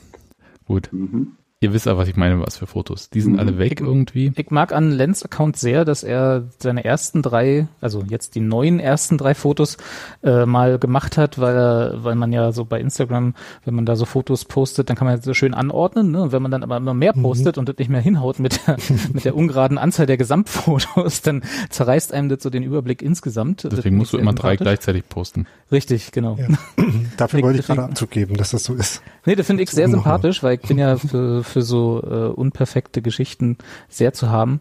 Gut. 0.67 0.89
Mhm. 0.93 1.37
Ihr 1.61 1.73
wisst 1.73 1.89
aber, 1.89 1.99
was 1.99 2.09
ich 2.09 2.15
meine, 2.15 2.41
was 2.41 2.57
für 2.57 2.69
Fotos. 2.69 3.11
Die 3.11 3.21
sind 3.21 3.33
Mhm. 3.33 3.39
alle 3.41 3.59
weg 3.59 3.81
irgendwie. 3.81 4.33
Ich 4.37 4.51
mag 4.53 4.73
an 4.73 4.93
Lenz 4.93 5.25
Account 5.25 5.57
sehr, 5.57 5.85
dass 5.85 6.05
er 6.05 6.45
seine 6.61 6.85
ersten 6.85 7.21
drei, 7.21 7.67
also 7.81 8.05
jetzt 8.09 8.37
die 8.37 8.41
neuen 8.41 8.79
ersten 8.79 9.19
drei 9.19 9.35
Fotos 9.35 9.77
äh, 10.23 10.47
mal 10.47 10.79
gemacht 10.79 11.17
hat, 11.19 11.41
weil 11.41 11.57
er, 11.57 12.05
weil 12.05 12.15
man 12.15 12.33
ja 12.33 12.53
so 12.53 12.65
bei 12.65 12.81
Instagram, 12.81 13.35
wenn 13.65 13.75
man 13.75 13.87
da 13.87 13.97
so 13.97 14.05
Fotos 14.05 14.45
postet, 14.45 14.89
dann 14.89 14.97
kann 14.97 15.09
man 15.09 15.21
so 15.21 15.35
schön 15.35 15.53
anordnen, 15.53 16.13
ne? 16.13 16.23
Und 16.23 16.31
wenn 16.31 16.43
man 16.43 16.53
dann 16.53 16.63
aber 16.63 16.77
immer 16.77 16.95
mehr 16.95 17.13
postet 17.13 17.59
und 17.59 17.69
das 17.69 17.77
nicht 17.79 17.91
mehr 17.91 18.01
hinhaut 18.01 18.39
mit 18.39 18.61
der, 18.69 18.77
mit 19.13 19.25
der 19.25 19.35
ungeraden 19.35 19.79
Anzahl 19.79 20.07
der 20.07 20.17
Gesamtfotos, 20.17 21.23
dann 21.23 21.43
zerreißt 21.71 22.13
einem 22.13 22.29
das 22.29 22.41
so 22.45 22.51
den 22.51 22.63
Überblick 22.63 23.03
insgesamt. 23.03 23.67
Deswegen 23.71 23.97
musst 23.97 24.13
du 24.13 24.19
ich 24.19 24.23
immer 24.23 24.33
drei 24.33 24.55
gleichzeitig 24.55 25.09
posten. 25.09 25.47
Richtig, 25.73 26.13
genau. 26.13 26.37
Ja. 26.39 26.47
Dafür 27.17 27.41
Ich- 27.41 27.45
wollte 27.45 27.59
ich 27.59 27.67
gerade 27.67 27.83
Abzug 27.83 28.11
geben, 28.13 28.37
dass 28.37 28.51
das 28.53 28.63
so 28.63 28.75
ist. 28.75 29.03
Nee, 29.27 29.35
das 29.35 29.47
finde 29.49 29.65
ich 29.65 29.71
sehr 29.71 29.89
sympathisch, 29.89 30.43
weil 30.45 30.55
ich 30.55 30.61
bin 30.63 30.79
ja 30.79 30.97
für, 30.97 31.43
für 31.49 31.63
so 31.63 32.03
äh, 32.03 32.29
unperfekte 32.29 33.03
Geschichten 33.03 33.59
sehr 33.89 34.13
zu 34.13 34.31
haben. 34.31 34.61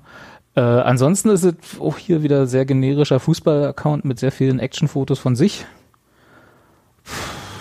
Äh, 0.55 0.61
ansonsten 0.61 1.29
ist 1.29 1.43
es 1.43 1.55
auch 1.79 1.97
hier 1.97 2.23
wieder 2.23 2.47
sehr 2.47 2.65
generischer 2.65 3.19
Fußball-Account 3.19 4.05
mit 4.05 4.17
sehr 4.19 4.31
vielen 4.31 4.59
Actionfotos 4.59 5.19
von 5.19 5.35
sich. 5.35 5.65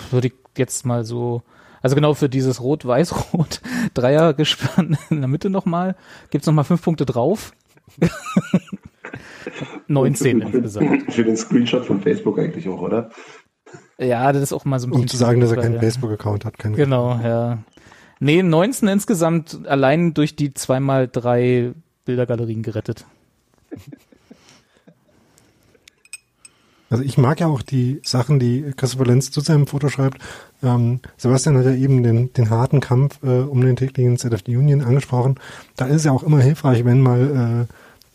Würde 0.09 0.27
ich 0.27 0.33
jetzt 0.57 0.85
mal 0.85 1.05
so, 1.05 1.43
also 1.81 1.95
genau 1.95 2.13
für 2.15 2.29
dieses 2.29 2.61
Rot-Weiß-Rot 2.61 3.61
Dreiergespann 3.93 4.97
in 5.09 5.19
der 5.19 5.27
Mitte 5.27 5.49
nochmal, 5.49 5.95
gibt's 6.31 6.47
noch 6.47 6.53
nochmal 6.53 6.65
fünf 6.65 6.81
Punkte 6.81 7.05
drauf. 7.05 7.53
19 9.87 10.41
Und 10.41 10.49
für, 10.49 10.57
insgesamt. 10.57 11.13
für 11.13 11.23
den 11.23 11.37
Screenshot 11.37 11.85
von 11.85 12.01
Facebook 12.01 12.39
eigentlich 12.39 12.67
auch, 12.67 12.81
oder? 12.81 13.09
Ja, 13.97 14.31
das 14.31 14.41
ist 14.43 14.53
auch 14.53 14.65
mal 14.65 14.79
so 14.79 14.87
ein 14.87 14.91
bisschen. 14.91 15.03
Um 15.03 15.07
zu 15.07 15.17
sagen, 15.17 15.39
dass 15.39 15.51
er 15.51 15.57
keinen 15.57 15.75
ja. 15.75 15.79
Facebook-Account 15.79 16.45
hat. 16.45 16.57
Keinen 16.57 16.75
Genau, 16.75 17.19
ja. 17.23 17.59
Nee, 18.19 18.41
19 18.41 18.87
insgesamt 18.87 19.67
allein 19.67 20.13
durch 20.13 20.35
die 20.35 20.53
zweimal 20.53 21.07
drei 21.07 21.73
Bildergalerien 22.05 22.63
gerettet. 22.63 23.05
Also 26.89 27.03
ich 27.03 27.17
mag 27.17 27.39
ja 27.39 27.47
auch 27.47 27.61
die 27.61 27.99
Sachen, 28.03 28.39
die 28.39 28.71
Christopher 28.77 29.05
Lenz 29.05 29.31
zu 29.31 29.41
seinem 29.41 29.67
Foto 29.67 29.89
schreibt. 29.89 30.21
Ähm, 30.63 31.01
Sebastian 31.17 31.57
hat 31.57 31.65
ja 31.65 31.73
eben 31.73 32.01
den, 32.01 32.31
den 32.33 32.49
harten 32.49 32.79
Kampf 32.79 33.21
äh, 33.23 33.41
um 33.41 33.59
den 33.61 33.75
täglichen 33.75 34.17
State 34.17 34.33
of 34.33 34.43
the 34.45 34.55
Union 34.55 34.81
angesprochen. 34.81 35.35
Da 35.75 35.87
ist 35.87 35.97
es 35.97 36.03
ja 36.05 36.11
auch 36.11 36.23
immer 36.23 36.39
hilfreich, 36.39 36.85
wenn 36.85 37.01
mal 37.01 37.67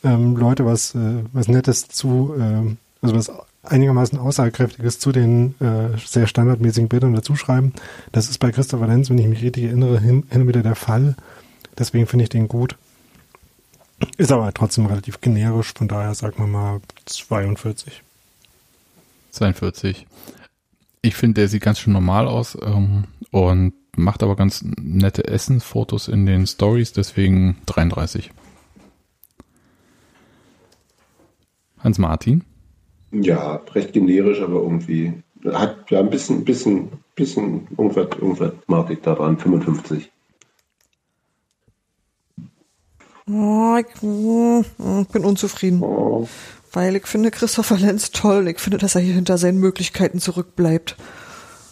äh, 0.05 0.09
ähm, 0.09 0.37
Leute 0.37 0.65
was, 0.65 0.95
äh, 0.95 1.23
was 1.33 1.49
Nettes 1.49 1.89
zu, 1.89 2.35
äh, 2.39 2.75
also 3.03 3.15
was 3.15 3.31
einigermaßen 3.63 4.19
aussagekräftiges 4.19 4.99
zu 4.99 5.13
den 5.13 5.55
äh, 5.61 5.97
sehr 6.05 6.27
standardmäßigen 6.27 6.89
Bildern 6.89 7.15
dazu 7.15 7.37
schreiben. 7.37 7.73
Das 8.11 8.29
ist 8.29 8.39
bei 8.39 8.51
Christopher 8.51 8.89
Lenz, 8.89 9.09
wenn 9.09 9.19
ich 9.19 9.29
mich 9.29 9.43
richtig 9.43 9.65
erinnere, 9.65 10.01
hin, 10.01 10.25
hin 10.31 10.43
und 10.43 10.49
wieder 10.49 10.63
der 10.63 10.75
Fall. 10.75 11.17
Deswegen 11.79 12.07
finde 12.07 12.25
ich 12.25 12.29
den 12.29 12.49
gut. 12.49 12.77
Ist 14.17 14.33
aber 14.33 14.53
trotzdem 14.53 14.87
relativ 14.87 15.21
generisch, 15.21 15.73
von 15.75 15.87
daher 15.87 16.15
sagen 16.15 16.39
wir 16.39 16.49
mal 16.49 16.81
42. 17.07 18.03
42. 19.31 20.07
Ich 21.03 21.15
finde, 21.15 21.41
der 21.41 21.49
sieht 21.49 21.63
ganz 21.63 21.79
schön 21.79 21.93
normal 21.93 22.27
aus 22.27 22.59
ähm, 22.61 23.05
und 23.31 23.75
macht 23.97 24.23
aber 24.23 24.37
ganz 24.37 24.65
nette 24.65 25.27
Essensfotos 25.27 26.09
in 26.09 26.27
den 26.27 26.47
Stories, 26.47 26.93
deswegen 26.93 27.59
33. 27.67 28.33
Hans 31.79 31.99
Martin. 31.99 32.45
Ja, 33.13 33.61
recht 33.75 33.93
generisch, 33.93 34.41
aber 34.41 34.61
irgendwie 34.63 35.13
hat 35.53 35.91
ja 35.91 36.01
ein 36.01 36.11
bisschen, 36.11 36.45
bisschen, 36.45 36.89
bisschen 37.15 37.67
irgendwas, 37.77 38.09
irgendwas 38.19 38.53
mag 38.67 38.91
ich 38.91 39.01
daran. 39.01 39.39
55. 39.39 40.11
Oh, 43.31 43.77
ich, 43.79 44.03
mm, 44.03 44.61
ich 45.03 45.09
bin 45.09 45.25
unzufrieden, 45.25 45.83
Oh, 45.83 46.29
weil 46.73 46.97
ich 46.97 47.07
finde 47.07 47.31
Christopher 47.31 47.79
Lenz 47.79 48.11
toll. 48.11 48.49
Ich 48.49 48.59
finde, 48.59 48.79
dass 48.79 48.95
er 48.95 49.01
hier 49.01 49.15
hinter 49.15 49.39
seinen 49.39 49.59
Möglichkeiten 49.59 50.19
zurückbleibt. 50.19 50.97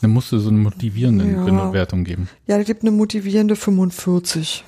Dann 0.01 0.11
musst 0.11 0.33
du 0.33 0.39
so 0.39 0.49
eine 0.51 0.59
motivierende 0.59 1.27
Ja. 1.27 1.45
Bewertung 1.45 2.05
geben. 2.05 2.29
Ja, 2.47 2.57
der 2.57 2.65
gibt 2.65 2.83
eine 2.83 2.91
motivierende 2.91 3.57
45. 3.57 4.65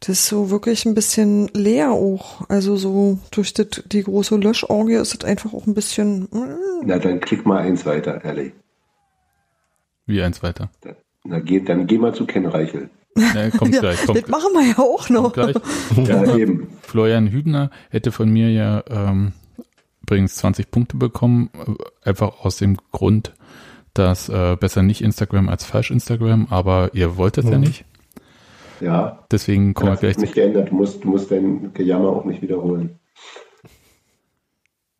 Das 0.00 0.10
ist 0.10 0.26
so 0.28 0.50
wirklich 0.50 0.86
ein 0.86 0.94
bisschen 0.94 1.48
leer 1.54 1.90
auch. 1.90 2.48
Also 2.48 2.76
so 2.76 3.18
durch 3.32 3.52
das, 3.54 3.66
die 3.86 4.02
große 4.04 4.36
Löschorgie 4.36 4.94
ist 4.94 5.14
es 5.14 5.24
einfach 5.24 5.52
auch 5.52 5.66
ein 5.66 5.74
bisschen. 5.74 6.28
mm. 6.30 6.84
na, 6.84 6.98
dann 6.98 7.20
klick 7.20 7.44
mal 7.44 7.58
eins 7.58 7.84
weiter, 7.84 8.24
ehrlich. 8.24 8.52
Wie 10.06 10.22
eins 10.22 10.42
weiter. 10.42 10.70
Da- 10.80 10.94
Na, 11.24 11.40
geht, 11.40 11.68
dann 11.68 11.86
geh 11.86 11.98
mal 11.98 12.14
zu 12.14 12.26
Ken 12.26 12.46
Reichel. 12.46 12.90
Ja, 13.16 13.50
kommt 13.50 13.74
Ja, 13.74 13.80
gleich. 13.80 14.06
Kommt, 14.06 14.22
das 14.22 14.28
machen 14.28 14.52
wir 14.52 14.66
ja 14.68 14.78
auch 14.78 15.08
noch. 15.10 15.36
Ja, 16.06 16.36
eben. 16.36 16.68
Florian 16.82 17.26
Hübner 17.28 17.70
hätte 17.90 18.12
von 18.12 18.30
mir 18.30 18.50
ja 18.52 18.84
ähm, 18.88 19.32
übrigens 20.02 20.36
20 20.36 20.70
Punkte 20.70 20.96
bekommen, 20.96 21.50
äh, 21.54 22.08
einfach 22.08 22.44
aus 22.44 22.56
dem 22.58 22.76
Grund, 22.92 23.34
dass 23.94 24.28
äh, 24.28 24.56
besser 24.58 24.82
nicht 24.84 25.02
Instagram 25.02 25.48
als 25.48 25.64
falsch 25.64 25.90
Instagram, 25.90 26.46
aber 26.50 26.90
ihr 26.94 27.16
wolltet 27.16 27.46
ja 27.46 27.58
Mhm. 27.58 27.64
nicht. 27.64 27.84
Ja, 28.80 29.24
Deswegen 29.30 29.74
kommen 29.74 29.88
wir 29.88 29.92
das 29.92 30.00
gleich 30.00 30.18
nicht 30.18 30.34
geändert. 30.34 30.70
Du 30.70 30.74
musst, 30.74 31.04
du 31.04 31.08
musst 31.08 31.30
dein 31.30 31.72
Gejammer 31.74 32.08
auch 32.08 32.24
nicht 32.24 32.42
wiederholen. 32.42 32.98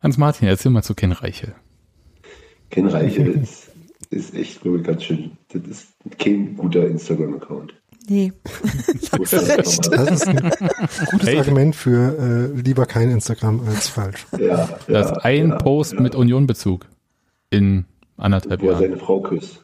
Hans 0.01 0.17
Martin, 0.17 0.47
erzähl 0.47 0.71
mal 0.71 0.83
zu 0.83 0.95
Ken 0.95 1.11
Reichel. 1.11 1.55
Ken 2.69 2.87
Reichel 2.87 3.27
ist, 3.27 3.71
ist 4.09 4.33
echt 4.33 4.63
wirklich 4.63 4.85
ganz 4.85 5.03
schön. 5.03 5.31
Das 5.49 5.61
ist 5.63 5.87
kein 6.17 6.55
guter 6.55 6.87
Instagram-Account. 6.87 7.73
Nee. 8.07 8.33
Das 9.11 9.33
ist 9.33 10.27
ein 10.27 10.51
gutes 11.11 11.27
Hey. 11.27 11.37
Argument 11.37 11.75
für 11.75 12.51
äh, 12.55 12.59
lieber 12.59 12.85
kein 12.85 13.09
Instagram 13.11 13.61
als 13.67 13.87
falsch. 13.87 14.25
Ja, 14.37 14.79
Da 14.87 15.01
ist 15.01 15.09
ja, 15.09 15.17
ein 15.23 15.49
ja, 15.49 15.55
Post 15.57 15.93
ja, 15.93 16.01
mit 16.01 16.15
Unionbezug 16.15 16.87
in 17.49 17.85
anderthalb 18.17 18.61
Wo 18.61 18.67
er 18.67 18.71
Jahren 18.73 18.83
seine 18.83 18.97
Frau 18.97 19.21
küsst. 19.21 19.63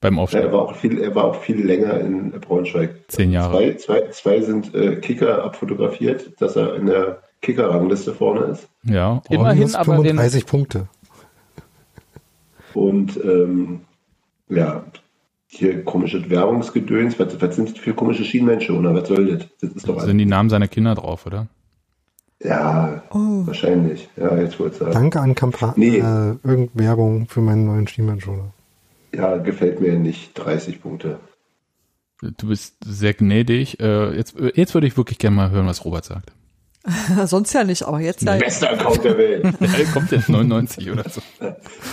Beim 0.00 0.14
Ja, 0.14 0.18
er, 0.18 0.22
Aufstieg. 0.22 0.52
war 0.52 0.62
auch 0.62 0.74
viel, 0.76 1.00
er 1.00 1.14
war 1.14 1.24
auch 1.24 1.36
viel 1.36 1.64
länger 1.66 1.98
in 2.00 2.30
Braunschweig. 2.30 2.94
Zehn 3.08 3.32
Jahre. 3.32 3.52
Zwei, 3.52 3.74
zwei, 3.74 4.08
zwei 4.10 4.40
sind 4.42 4.74
äh, 4.74 4.96
Kicker 4.96 5.42
abfotografiert, 5.44 6.32
dass 6.40 6.56
er 6.56 6.76
in 6.76 6.86
der 6.86 7.22
Kicker-Rangliste 7.42 8.14
vorne 8.14 8.46
ist. 8.46 8.68
Ja, 8.84 9.22
Immerhin, 9.28 9.58
Minus 9.58 9.74
aber 9.74 9.94
den- 9.96 10.02
35 10.16 10.46
Punkte. 10.46 10.88
Und 12.74 13.18
ähm, 13.24 13.80
ja, 14.48 14.84
hier 15.46 15.84
komische 15.84 16.28
Werbungsgedöns. 16.30 17.18
Was, 17.18 17.40
was 17.40 17.56
sind 17.56 17.70
das 17.70 17.78
für 17.78 17.94
komische 17.94 18.24
Schienenmenschen? 18.24 18.82
Was 18.94 19.08
soll 19.08 19.36
das? 19.36 19.46
Das 19.60 19.70
ist 19.72 19.88
doch 19.88 19.96
da 19.96 20.04
sind 20.04 20.18
die 20.18 20.26
Namen 20.26 20.50
seiner 20.50 20.68
Kinder 20.68 20.94
drauf, 20.94 21.26
oder? 21.26 21.46
Ja, 22.40 23.02
Oh. 23.10 23.46
wahrscheinlich. 23.46 24.08
Ja, 24.16 24.36
jetzt 24.36 24.60
wollte 24.60 24.74
ich 24.74 24.78
sagen. 24.80 24.92
Danke 24.92 25.20
an 25.20 25.34
Kampagne, 25.34 25.74
Nee. 25.76 25.96
äh, 25.98 26.02
irgendeine 26.48 26.68
Werbung 26.74 27.26
für 27.28 27.40
meinen 27.40 27.66
neuen 27.66 27.88
Schienbeinschoner. 27.88 28.52
Ja, 29.14 29.38
gefällt 29.38 29.80
mir 29.80 29.98
nicht. 29.98 30.34
30 30.34 30.82
Punkte. 30.82 31.20
Du 32.20 32.48
bist 32.48 32.76
sehr 32.84 33.14
gnädig. 33.14 33.80
Äh, 33.80 34.16
jetzt, 34.16 34.34
jetzt 34.54 34.74
würde 34.74 34.86
ich 34.86 34.96
wirklich 34.96 35.18
gerne 35.18 35.36
mal 35.36 35.50
hören, 35.50 35.66
was 35.66 35.84
Robert 35.84 36.04
sagt. 36.04 36.32
Sonst 37.26 37.52
ja 37.52 37.64
nicht, 37.64 37.82
aber 37.82 38.00
jetzt 38.00 38.22
ja. 38.22 38.36
Bester 38.36 38.70
Account 38.72 39.04
der 39.04 39.18
Welt. 39.18 39.44
Ja, 39.60 39.84
kommt 39.92 40.10
jetzt 40.10 40.28
99 40.28 40.90
oder 40.90 41.08
so. 41.08 41.20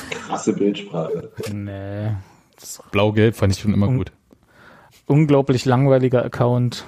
Krasse 0.09 0.53
Bildsprache. 0.53 1.31
Nee. 1.51 2.11
Blau-Gelb 2.91 3.35
fand 3.35 3.53
ich 3.53 3.59
schon 3.59 3.73
immer 3.73 3.87
gut. 3.87 4.11
Unglaublich 5.05 5.65
langweiliger 5.65 6.23
Account. 6.23 6.85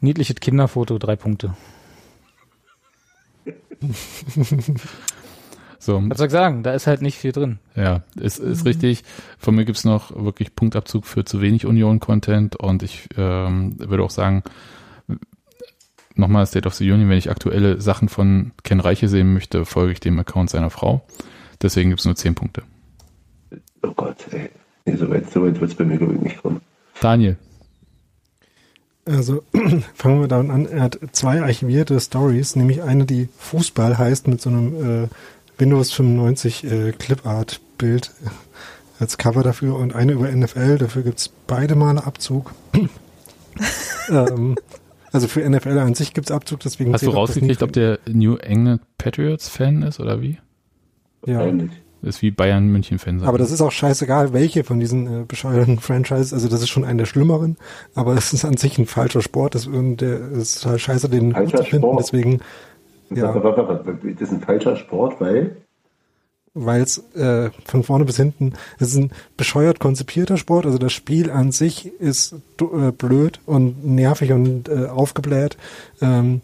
Niedliches 0.00 0.36
Kinderfoto, 0.36 0.98
drei 0.98 1.16
Punkte. 1.16 1.54
So, 5.82 6.00
Was 6.10 6.18
soll 6.18 6.28
ich 6.28 6.32
sagen? 6.32 6.62
Da 6.62 6.74
ist 6.74 6.86
halt 6.86 7.02
nicht 7.02 7.18
viel 7.18 7.32
drin. 7.32 7.58
ja, 7.74 8.02
ist, 8.14 8.38
ist 8.38 8.64
richtig. 8.64 9.02
Von 9.36 9.56
mir 9.56 9.64
gibt's 9.64 9.82
noch 9.82 10.14
wirklich 10.14 10.54
Punktabzug 10.54 11.04
für 11.06 11.24
zu 11.24 11.40
wenig 11.40 11.66
Union-Content 11.66 12.54
und 12.54 12.84
ich 12.84 13.08
ähm, 13.16 13.74
würde 13.80 14.04
auch 14.04 14.10
sagen, 14.10 14.44
nochmal 16.14 16.46
State 16.46 16.68
of 16.68 16.74
the 16.74 16.88
Union, 16.88 17.10
wenn 17.10 17.18
ich 17.18 17.30
aktuelle 17.32 17.80
Sachen 17.80 18.08
von 18.08 18.52
Ken 18.62 18.78
Reiche 18.78 19.08
sehen 19.08 19.32
möchte, 19.32 19.64
folge 19.64 19.94
ich 19.94 19.98
dem 19.98 20.16
Account 20.20 20.50
seiner 20.50 20.70
Frau. 20.70 21.04
Deswegen 21.60 21.90
gibt's 21.90 22.04
nur 22.04 22.14
10 22.14 22.36
Punkte. 22.36 22.62
Oh 23.82 23.90
Gott, 23.96 24.18
ey. 24.30 24.50
Nee, 24.84 24.94
so 24.94 25.10
weit, 25.10 25.32
so 25.32 25.42
weit 25.44 25.60
wird 25.60 25.68
es 25.72 25.76
bei 25.76 25.84
mir 25.84 25.98
glaube 25.98 26.14
ich 26.14 26.20
nicht 26.20 26.40
kommen. 26.40 26.60
Daniel, 27.00 27.36
Also 29.04 29.42
fangen 29.94 30.20
wir 30.20 30.28
damit 30.28 30.52
an. 30.52 30.66
Er 30.66 30.82
hat 30.82 31.00
zwei 31.10 31.42
archivierte 31.42 31.98
Stories, 31.98 32.54
nämlich 32.54 32.82
eine, 32.84 33.04
die 33.04 33.28
Fußball 33.38 33.98
heißt 33.98 34.28
mit 34.28 34.40
so 34.40 34.48
einem 34.50 35.06
äh, 35.06 35.08
Windows 35.58 35.92
95 35.92 36.64
äh, 36.64 36.92
Clipart 36.92 37.60
Bild. 37.78 38.10
als 39.02 39.18
Cover 39.18 39.42
dafür 39.42 39.76
und 39.76 39.94
eine 39.94 40.12
über 40.12 40.30
NFL. 40.30 40.78
Dafür 40.78 41.02
gibt's 41.02 41.28
beide 41.46 41.74
Male 41.74 42.06
Abzug. 42.06 42.52
ähm, 44.08 44.54
also 45.10 45.28
für 45.28 45.48
NFL 45.48 45.78
an 45.78 45.94
sich 45.94 46.14
gibt's 46.14 46.30
Abzug, 46.30 46.60
deswegen 46.60 46.94
Hast 46.94 47.04
du 47.04 47.10
rausgekriegt, 47.10 47.48
nicht 47.48 47.62
ob 47.62 47.72
der 47.72 47.98
New 48.08 48.36
England 48.36 48.80
Patriots 48.96 49.48
Fan 49.48 49.82
ist 49.82 50.00
oder 50.00 50.22
wie? 50.22 50.38
Ja. 51.26 51.44
Das 52.00 52.16
ist 52.16 52.22
wie 52.22 52.30
Bayern 52.30 52.66
München 52.68 52.98
Fan 52.98 53.20
sein. 53.20 53.28
Aber 53.28 53.38
das 53.38 53.50
ist 53.50 53.60
auch 53.60 53.70
scheißegal, 53.70 54.32
welche 54.32 54.64
von 54.64 54.80
diesen 54.80 55.22
äh, 55.22 55.24
bescheuerten 55.24 55.78
Franchises. 55.78 56.32
Also 56.32 56.48
das 56.48 56.62
ist 56.62 56.68
schon 56.68 56.84
einer 56.84 56.98
der 56.98 57.06
schlimmeren, 57.06 57.56
aber 57.94 58.14
es 58.14 58.32
ist 58.32 58.44
an 58.44 58.56
sich 58.56 58.78
ein 58.78 58.86
falscher 58.86 59.22
Sport. 59.22 59.54
Das, 59.54 59.66
und 59.66 59.98
der 59.98 60.30
ist 60.32 60.64
halt 60.64 60.80
scheiße, 60.80 61.08
den 61.08 61.32
gut 61.32 61.34
Falscher 61.34 61.58
zu 61.58 61.64
finden. 61.64 61.86
Sport. 61.86 62.00
Deswegen, 62.00 62.40
Ja. 63.16 63.32
Das 63.32 64.20
ist 64.20 64.32
ein 64.32 64.40
falscher 64.40 64.76
Sport, 64.76 65.20
weil 65.20 65.56
weil 66.54 66.82
es 66.82 66.98
äh, 67.14 67.50
von 67.64 67.82
vorne 67.82 68.04
bis 68.04 68.16
hinten, 68.16 68.52
es 68.78 68.88
ist 68.88 68.96
ein 68.96 69.10
bescheuert 69.36 69.80
konzipierter 69.80 70.36
Sport. 70.36 70.66
Also 70.66 70.78
das 70.78 70.92
Spiel 70.92 71.30
an 71.30 71.50
sich 71.50 71.86
ist 71.98 72.34
äh, 72.60 72.92
blöd 72.92 73.40
und 73.46 73.84
nervig 73.86 74.32
und 74.32 74.68
äh, 74.68 74.86
aufgebläht. 74.86 75.56
Ähm, 76.02 76.42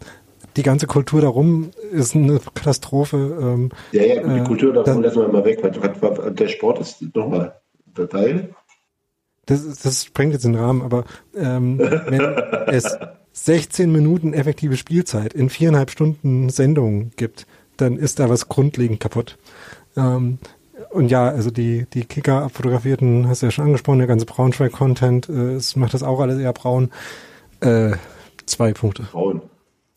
die 0.57 0.63
ganze 0.63 0.87
Kultur 0.87 1.21
darum 1.21 1.69
ist 1.91 2.15
eine 2.15 2.39
Katastrophe. 2.39 3.17
Ähm, 3.39 3.69
ja, 3.91 4.03
ja, 4.03 4.23
die 4.23 4.39
Äh, 4.39 4.43
Kultur 4.45 4.73
davon 4.73 5.03
lassen 5.03 5.21
wir 5.21 5.27
mal 5.27 5.45
weg. 5.45 5.61
Der 5.61 6.47
Sport 6.47 6.79
ist 6.79 7.03
nochmal 7.15 7.53
der 7.85 8.09
Teil. 8.09 8.49
Das, 9.45 9.63
das 9.79 10.05
sprengt 10.05 10.33
jetzt 10.33 10.45
den 10.45 10.55
Rahmen, 10.55 10.81
aber 10.81 11.05
ähm, 11.35 11.79
wenn 11.79 12.21
es 12.67 12.97
16 13.33 13.91
Minuten 13.91 14.33
effektive 14.33 14.77
Spielzeit 14.77 15.33
in 15.33 15.49
viereinhalb 15.49 15.91
Stunden 15.91 16.49
Sendung 16.49 17.11
gibt, 17.15 17.45
dann 17.77 17.97
ist 17.97 18.19
da 18.19 18.29
was 18.29 18.49
grundlegend 18.49 18.99
kaputt. 18.99 19.37
Ähm, 19.95 20.39
und 20.91 21.11
ja, 21.11 21.27
also 21.27 21.51
die, 21.51 21.85
die 21.93 22.05
Kicker 22.05 22.43
abfotografierten, 22.43 23.27
hast 23.27 23.41
du 23.41 23.47
ja 23.47 23.51
schon 23.51 23.65
angesprochen, 23.65 23.99
der 23.99 24.07
ganze 24.07 24.25
Braunschweig-Content, 24.25 25.29
äh, 25.29 25.53
es 25.53 25.75
macht 25.75 25.93
das 25.93 26.03
auch 26.03 26.19
alles 26.19 26.39
eher 26.39 26.53
braun. 26.53 26.91
Äh, 27.59 27.93
zwei 28.45 28.73
Punkte, 28.73 29.03
Frauen. 29.03 29.41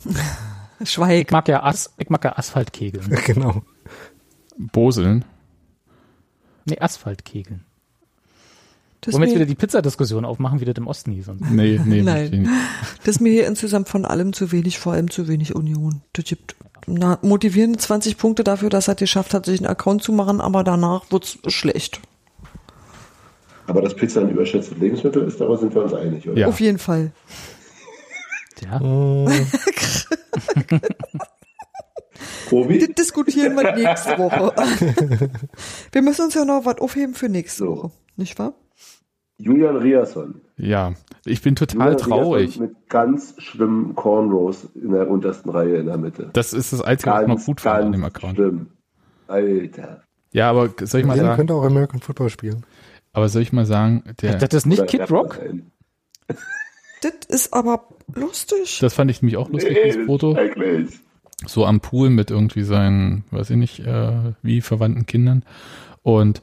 Schweig. 0.85 1.27
Ich 1.27 1.33
mag 1.33 1.49
ja, 1.49 1.63
As 1.63 1.93
ich 1.99 2.11
mag 2.11 2.25
ja 2.25 2.37
Asphaltkegeln. 2.37 3.09
genau. 3.27 3.63
Boseln. 4.59 5.25
Nee, 6.65 6.79
Asphaltkegeln. 6.79 7.65
Das 9.05 9.15
Wollen 9.15 9.23
wir 9.23 9.29
jetzt 9.31 9.35
wieder 9.35 9.47
die 9.47 9.57
Pizzadiskussion 9.57 10.25
aufmachen, 10.25 10.61
wie 10.61 10.65
das 10.65 10.77
im 10.77 10.87
Osten 10.87 11.11
hieß. 11.11 11.29
Und 11.29 11.51
Nee, 11.51 11.81
nee, 11.85 12.03
Nein. 12.03 12.49
das 12.99 13.17
ist 13.17 13.21
mir 13.21 13.33
hier 13.33 13.49
insgesamt 13.49 13.89
von 13.89 14.05
allem 14.05 14.33
zu 14.33 14.53
wenig, 14.53 14.79
vor 14.79 14.93
allem 14.93 15.11
zu 15.11 15.27
wenig 15.27 15.57
Union. 15.57 16.03
Das 16.13 16.25
gibt 16.25 16.55
na, 16.87 17.19
motivierende 17.21 17.81
20 17.81 18.17
Punkte 18.17 18.45
dafür, 18.45 18.71
dass 18.71 18.87
er 18.87 18.95
geschafft 18.95 19.35
hat, 19.35 19.45
sich 19.47 19.59
einen 19.59 19.67
Account 19.67 20.05
zu 20.05 20.13
machen, 20.13 20.41
aber 20.41 20.63
danach 20.63 21.11
wird's 21.11 21.37
schlecht. 21.49 22.01
Aber 23.67 23.83
dass 23.83 23.95
Pizza 23.95 24.21
ein 24.21 24.31
überschätztes 24.31 24.79
Lebensmittel 24.79 25.27
ist, 25.27 25.41
darüber 25.41 25.59
sind 25.59 25.75
wir 25.75 25.83
uns 25.83 25.95
einig, 25.95 26.29
oder? 26.29 26.39
Ja. 26.39 26.47
Auf 26.47 26.61
jeden 26.61 26.79
Fall. 26.79 27.11
ja, 28.61 28.79
Probi? 32.49 32.79
Das 32.79 32.89
diskutieren 32.95 33.57
wir 33.57 33.75
nächste 33.75 34.17
Woche. 34.19 34.53
wir 35.93 36.03
müssen 36.03 36.27
uns 36.27 36.35
ja 36.35 36.45
noch 36.45 36.65
was 36.65 36.79
aufheben 36.79 37.15
für 37.15 37.29
nächste. 37.29 37.67
Woche, 37.67 37.91
nicht 38.17 38.39
wahr? 38.39 38.55
Julian 39.39 39.77
Riasson. 39.77 40.41
Ja, 40.57 40.93
ich 41.25 41.43
bin 41.43 41.57
total 41.57 41.93
Julian 41.93 41.99
traurig. 41.99 42.51
Riasson 42.51 42.63
Mit 42.67 42.89
ganz 42.89 43.35
schlimmen 43.39 43.95
Cornrows 43.95 44.69
in 44.75 44.93
der 44.93 45.09
untersten 45.11 45.51
Reihe 45.51 45.77
in 45.77 45.87
der 45.87 45.99
Mitte. 45.99 46.31
Das 46.33 46.53
ist 46.53 46.73
das 46.73 46.81
Einzige, 46.83 47.11
was 47.11 47.23
ich 47.23 47.29
noch 47.29 47.45
gut 47.45 47.61
fand 47.61 47.85
an 47.87 47.93
dem 47.93 48.05
Account. 48.05 48.37
schlimm. 48.37 48.67
Alter. 49.29 50.03
Ja, 50.33 50.51
aber 50.51 50.71
soll 50.83 51.01
ich 51.01 51.07
mal 51.07 51.17
sagen, 51.17 51.37
könnte 51.37 51.55
auch 51.55 51.65
American 51.65 52.01
Football 52.01 52.31
spielen. 52.31 52.65
aber 53.13 53.29
soll 53.29 53.43
ich 53.43 53.53
mal 53.53 53.67
sagen, 53.67 54.03
der, 54.23 54.37
das 54.37 54.53
ist 54.55 54.67
nicht 54.67 54.87
Kid 54.87 55.11
Rock? 55.11 55.39
Das 57.03 57.13
ist 57.29 57.53
aber 57.53 57.89
lustig. 58.15 58.79
das 58.81 58.95
fand 58.95 59.11
ich 59.11 59.23
nämlich 59.23 59.37
auch 59.37 59.49
lustig, 59.51 59.77
Nee, 59.97 60.05
Foto. 60.05 60.35
das 60.35 60.45
ist 60.45 60.53
schrecklich. 60.55 61.01
so 61.47 61.67
am 61.67 61.81
Pool 61.81 62.11
mit 62.11 62.31
irgendwie 62.31 62.63
seinen, 62.63 63.25
weiß 63.31 63.51
ich 63.51 63.57
nicht, 63.57 63.81
äh, 63.81 64.33
wie 64.43 64.61
verwandten 64.61 65.05
Kindern. 65.07 65.45
Und 66.03 66.43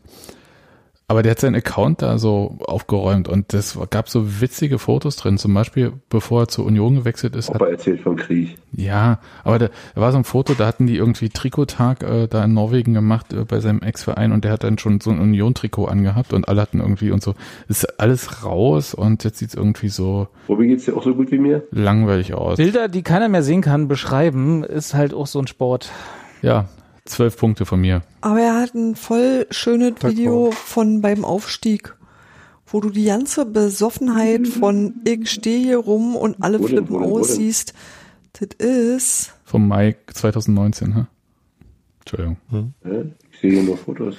aber 1.09 1.23
der 1.23 1.31
hat 1.31 1.39
seinen 1.39 1.55
Account 1.55 2.03
da 2.03 2.19
so 2.19 2.55
aufgeräumt 2.59 3.27
und 3.27 3.51
das 3.51 3.77
gab 3.89 4.09
so 4.09 4.41
witzige 4.41 4.77
Fotos 4.77 5.15
drin. 5.15 5.39
Zum 5.39 5.53
Beispiel, 5.55 5.91
bevor 6.09 6.43
er 6.43 6.47
zur 6.49 6.65
Union 6.67 6.95
gewechselt 6.95 7.35
ist, 7.35 7.49
hat, 7.49 7.55
Opa 7.55 7.67
erzählt 7.67 8.01
vom 8.01 8.15
Krieg. 8.15 8.55
ja, 8.73 9.17
aber 9.43 9.57
da, 9.57 9.69
da 9.95 10.01
war 10.01 10.11
so 10.11 10.19
ein 10.19 10.23
Foto, 10.23 10.53
da 10.53 10.67
hatten 10.67 10.85
die 10.85 10.97
irgendwie 10.97 11.29
Trikottag 11.29 12.03
äh, 12.03 12.27
da 12.27 12.43
in 12.43 12.53
Norwegen 12.53 12.93
gemacht 12.93 13.33
äh, 13.33 13.43
bei 13.43 13.59
seinem 13.59 13.81
Ex-Verein 13.81 14.31
und 14.31 14.45
der 14.45 14.51
hat 14.51 14.63
dann 14.63 14.77
schon 14.77 15.01
so 15.01 15.09
ein 15.09 15.19
Union-Trikot 15.19 15.85
angehabt 15.85 16.31
und 16.31 16.47
alle 16.47 16.61
hatten 16.61 16.79
irgendwie 16.79 17.09
und 17.09 17.23
so. 17.23 17.33
Ist 17.67 17.99
alles 17.99 18.45
raus 18.45 18.93
und 18.93 19.23
jetzt 19.23 19.39
sieht's 19.39 19.55
irgendwie 19.55 19.89
so 19.89 20.27
Robi 20.47 20.67
geht's 20.67 20.85
dir 20.85 20.95
auch 20.95 21.03
so 21.03 21.15
gut 21.15 21.31
wie 21.31 21.39
mir? 21.39 21.63
langweilig 21.71 22.35
aus. 22.35 22.57
Bilder, 22.57 22.87
die 22.87 23.01
keiner 23.01 23.29
mehr 23.29 23.41
sehen 23.41 23.61
kann, 23.61 23.87
beschreiben, 23.87 24.63
ist 24.63 24.93
halt 24.93 25.15
auch 25.15 25.25
so 25.25 25.39
ein 25.39 25.47
Sport. 25.47 25.91
Ja, 26.43 26.69
zwölf 27.09 27.37
Punkte 27.37 27.65
von 27.65 27.81
mir. 27.81 28.01
Aber 28.21 28.39
er 28.39 28.55
hat 28.61 28.73
ein 28.75 28.95
voll 28.95 29.47
schönes 29.49 29.95
Tag 29.95 30.11
Video 30.11 30.51
von 30.51 31.01
beim 31.01 31.25
Aufstieg, 31.25 31.95
wo 32.67 32.79
du 32.79 32.89
die 32.89 33.05
ganze 33.05 33.45
Besoffenheit 33.45 34.47
von 34.47 34.95
ich 35.03 35.29
stehe 35.29 35.59
hier 35.59 35.77
rum 35.77 36.15
und 36.15 36.37
alle 36.41 36.59
Wo 36.59 36.67
flippen 36.67 36.99
denn, 36.99 37.09
wo 37.09 37.19
aus 37.19 37.35
siehst. 37.35 37.73
Das 38.33 38.49
ist, 38.57 39.33
Vom 39.43 39.67
Mai 39.67 39.95
2019, 40.13 40.95
hä? 40.95 41.05
Entschuldigung. 41.99 42.37
Hä? 42.51 43.05
Ich 43.31 43.39
sehe 43.39 43.51
hier 43.51 43.63
nur 43.63 43.77
Fotos. 43.77 44.15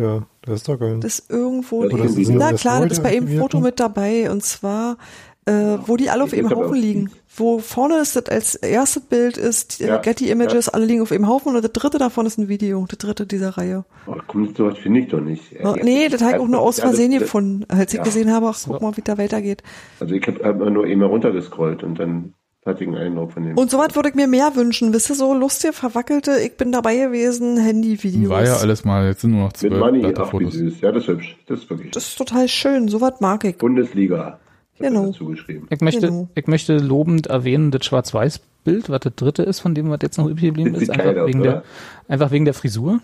Ja, 0.00 0.26
das 0.42 0.60
ist 0.60 0.68
doch 0.68 0.78
geil. 0.78 0.98
das 1.00 1.20
ist 1.20 1.30
irgendwo, 1.30 1.84
Oder 1.84 2.06
die, 2.06 2.24
sind 2.24 2.36
na 2.38 2.52
das 2.52 2.60
klar, 2.60 2.82
das 2.82 2.98
ist 2.98 3.02
bei 3.02 3.14
ihm 3.16 3.26
ein 3.26 3.38
Foto 3.38 3.60
mit 3.60 3.78
dabei 3.80 4.30
und 4.30 4.42
zwar, 4.42 4.96
äh, 5.44 5.78
wo 5.86 5.96
die 5.96 6.10
alle 6.10 6.24
auf 6.24 6.32
hab 6.32 6.54
Haufen 6.54 6.76
liegen. 6.76 7.10
Wo 7.38 7.58
vorne 7.58 7.98
ist 7.98 8.16
das 8.16 8.26
als 8.26 8.54
erstes 8.54 9.02
Bild 9.02 9.36
ist, 9.36 9.80
die 9.80 9.84
Ja, 9.84 9.98
Getty 9.98 10.30
Images, 10.30 10.68
alle 10.68 10.86
liegen 10.86 11.02
auf 11.02 11.12
einem 11.12 11.28
Haufen 11.28 11.54
und 11.54 11.62
das 11.62 11.72
dritte 11.72 11.98
davon 11.98 12.24
ist 12.26 12.38
ein 12.38 12.48
Video, 12.48 12.86
das 12.88 12.98
dritte 12.98 13.26
dieser 13.26 13.50
Reihe. 13.50 13.84
Oh, 14.06 14.14
komm, 14.26 14.54
so 14.54 14.66
was 14.66 14.78
finde 14.78 15.00
ich 15.00 15.08
doch 15.08 15.20
nicht. 15.20 15.42
Oh, 15.62 15.74
nee, 15.82 16.08
das 16.08 16.22
habe 16.22 16.36
ich 16.36 16.40
auch 16.42 16.48
nur 16.48 16.60
aus 16.60 16.78
Ja, 16.78 16.84
Versehen 16.84 17.12
das- 17.12 17.20
gefunden, 17.20 17.64
als 17.68 17.92
ich 17.92 17.98
ja. 17.98 18.04
gesehen 18.04 18.32
habe, 18.32 18.46
ach, 18.48 18.58
guck 18.66 18.80
mal, 18.80 18.96
wie 18.96 19.02
da 19.02 19.18
weitergeht. 19.18 19.62
Also 20.00 20.14
ich 20.14 20.26
habe 20.26 20.42
hab 20.44 20.56
nur 20.58 20.86
immer 20.86 21.06
runtergescrollt 21.06 21.82
und 21.82 21.98
dann 21.98 22.32
hatte 22.64 22.82
ich 22.82 22.88
einen 22.88 22.96
Eindruck 22.96 23.32
von 23.32 23.44
dem. 23.44 23.56
Und 23.56 23.70
sowas 23.70 23.94
würde 23.94 24.08
ich 24.08 24.14
mir 24.16 24.26
mehr 24.26 24.56
wünschen. 24.56 24.92
Wisst 24.92 25.10
ihr, 25.10 25.14
so 25.14 25.32
lustige, 25.34 25.72
verwackelte, 25.72 26.32
ich 26.44 26.56
bin 26.56 26.72
dabei 26.72 26.96
gewesen, 26.96 27.58
Handyvideos. 27.58 28.28
War 28.28 28.44
ja 28.44 28.56
alles 28.56 28.84
mal, 28.84 29.06
jetzt 29.06 29.20
sind 29.20 29.32
nur 29.32 29.40
noch 29.42 29.48
Mit 29.50 29.56
zwölf 29.58 29.78
Money, 29.78 30.00
glatte 30.00 30.22
ach 30.22 30.26
wie 30.32 30.44
Fotos. 30.44 30.54
süß. 30.54 30.80
Ja, 30.80 30.90
das 30.90 31.02
ist 31.04 31.08
hübsch. 31.08 31.36
Das 31.46 31.60
ist 31.60 31.70
wirklich 31.70 31.90
Das 31.92 32.08
ist 32.08 32.16
total 32.18 32.48
schön, 32.48 32.88
sowas 32.88 33.20
mag 33.20 33.44
ich. 33.44 33.56
Bundesliga. 33.58 34.40
Genau. 34.78 35.06
dazu 35.06 35.26
geschrieben. 35.26 35.66
Ich 35.70 35.80
möchte, 35.80 36.06
Genau. 36.08 36.28
ich 36.34 36.46
möchte 36.46 36.76
lobend 36.78 37.26
erwähnen, 37.28 37.70
das 37.70 37.84
Schwarz-Weiß-Bild, 37.86 38.90
was 38.90 39.00
das 39.00 39.14
dritte 39.16 39.42
ist, 39.42 39.60
von 39.60 39.74
dem 39.74 39.88
was 39.90 39.98
jetzt 40.02 40.18
noch 40.18 40.26
übrig 40.26 40.46
geblieben 40.46 40.72
Das 40.74 40.82
ist, 40.82 40.90
einfach 40.90 41.16
aus, 41.22 41.28
wegen, 41.28 41.42
der, 41.42 41.62
einfach 42.08 42.30
wegen 42.30 42.44
der 42.44 42.54
Frisur. 42.54 43.00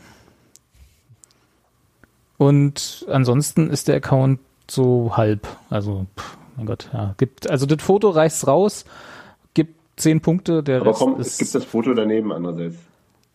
Und 2.39 3.07
ansonsten 3.09 3.71
ist 3.71 3.89
der 3.89 3.97
Account 3.97 4.41
so 4.71 5.17
halb. 5.17 5.47
Also, 5.71 6.07
pff, 6.19 6.37
mein 6.57 6.67
Gott, 6.67 6.91
ja. 6.93 7.15
Gibt, 7.19 7.51
also 7.51 7.67
das 7.67 7.83
Foto 7.83 8.11
reißt 8.11 8.47
raus, 8.47 8.85
gibt 9.55 9.75
zehn 9.97 10.21
Punkte, 10.21 10.63
der 10.63 10.81
Aber 10.81 10.91
Rest 10.91 10.99
komm, 11.01 11.21
es 11.21 11.39
gibt 11.39 11.55
das 11.55 11.65
Foto 11.65 11.95
daneben 11.95 12.33
andererseits. 12.33 12.77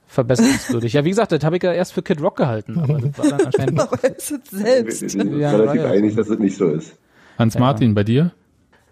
verbesserungswürdig. 0.07 0.93
ja, 0.93 1.05
wie 1.05 1.09
gesagt, 1.09 1.31
das 1.31 1.43
habe 1.43 1.57
ich 1.57 1.63
ja 1.63 1.73
erst 1.73 1.93
für 1.93 2.01
Kid 2.01 2.21
Rock 2.21 2.37
gehalten, 2.37 2.79
aber 2.79 2.99
das 2.99 3.17
war 3.17 3.29
dann 3.37 3.41
anscheinend 3.47 3.79
Aber 3.79 3.99
es 4.03 4.31
ist 4.31 4.47
selbst. 4.51 5.01
wir 5.01 5.09
sind 5.09 5.37
Ja, 5.37 5.51
relativ 5.51 5.81
ja. 5.81 5.89
einig, 5.89 6.15
dass 6.15 6.29
es 6.29 6.39
nicht 6.39 6.57
so 6.57 6.67
ist. 6.67 6.93
Hans-Martin, 7.37 7.93
bei 7.93 8.03
dir? 8.03 8.31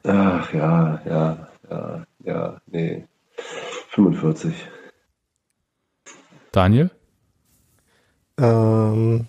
Ach 0.03 0.53
ja, 0.53 1.01
ja, 1.05 1.47
ja, 1.69 2.05
ja, 2.23 2.61
nee. 2.67 3.05
45. 3.89 4.53
Daniel? 6.51 6.89
Ähm, 8.37 9.25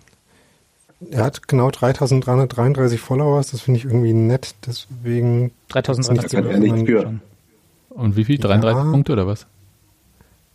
er 1.09 1.23
hat 1.23 1.47
genau 1.47 1.71
3333 1.71 2.99
Followers, 2.99 3.51
das 3.51 3.61
finde 3.61 3.79
ich 3.79 3.85
irgendwie 3.85 4.13
nett, 4.13 4.55
deswegen 4.65 5.51
3300 5.69 6.33
Da 6.33 6.41
kann 6.41 6.49
er 6.51 6.59
nichts 6.59 6.81
für. 6.89 7.01
schon. 7.01 7.21
Und 7.89 8.15
wie 8.15 8.25
viel? 8.25 8.37
33 8.37 8.83
Ja. 8.85 8.91
Punkte 8.91 9.13
oder 9.13 9.27
was? 9.27 9.47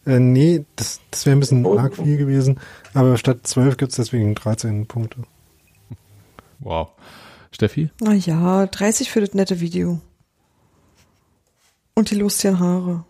Äh, 0.06 0.18
nee, 0.18 0.64
das, 0.76 1.00
das 1.10 1.26
wäre 1.26 1.36
ein 1.36 1.40
bisschen 1.40 1.64
Oh. 1.64 1.78
arg 1.78 1.94
viel 1.96 2.16
gewesen. 2.16 2.58
Aber 2.94 3.16
statt 3.16 3.38
12 3.44 3.76
gibt's 3.76 3.96
deswegen 3.96 4.34
13 4.34 4.86
Punkte. 4.86 5.18
Wow. 6.60 6.88
Steffi? 7.52 7.90
Na 8.00 8.14
ja, 8.14 8.66
30 8.66 9.10
für 9.10 9.20
das 9.20 9.34
nette 9.34 9.60
Video. 9.60 10.00
Und 11.94 12.10
die 12.10 12.16
lustigen 12.16 12.58
Haare. 12.58 13.04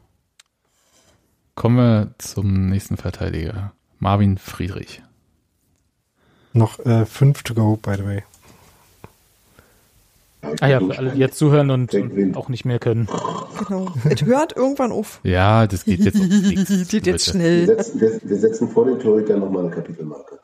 Kommen 1.54 1.76
wir 1.76 2.14
zum 2.18 2.68
nächsten 2.68 2.96
Verteidiger. 2.96 3.72
Marvin 3.98 4.38
Friedrich. 4.38 5.02
Noch 6.52 6.78
äh, 6.84 7.06
5 7.06 7.42
to 7.44 7.54
go, 7.54 7.76
by 7.76 7.94
the 7.96 8.04
way. 8.04 8.22
Ah 10.60 10.66
ja, 10.66 10.80
für 10.80 10.98
alle, 10.98 11.12
die 11.12 11.20
jetzt 11.20 11.38
zuhören 11.38 11.70
und, 11.70 11.94
und 11.94 12.36
auch 12.36 12.48
nicht 12.48 12.64
mehr 12.64 12.80
können. 12.80 13.08
Genau. 13.68 13.94
es 14.10 14.22
hört 14.22 14.56
irgendwann 14.56 14.90
auf. 14.90 15.20
Ja, 15.22 15.68
das 15.68 15.84
geht 15.84 16.00
jetzt. 16.00 16.16
nichts, 16.16 16.68
Geht 16.88 17.06
jetzt 17.06 17.32
bitte. 17.32 17.38
Wir 17.38 17.64
schnell. 17.64 17.66
setzen, 17.66 18.00
wir, 18.00 18.20
wir 18.24 18.36
setzen 18.38 18.68
vor 18.68 18.86
den 18.86 18.98
Torhüter 18.98 19.36
nochmal 19.36 19.66
eine 19.66 19.74
Kapitelmarke. 19.74 20.40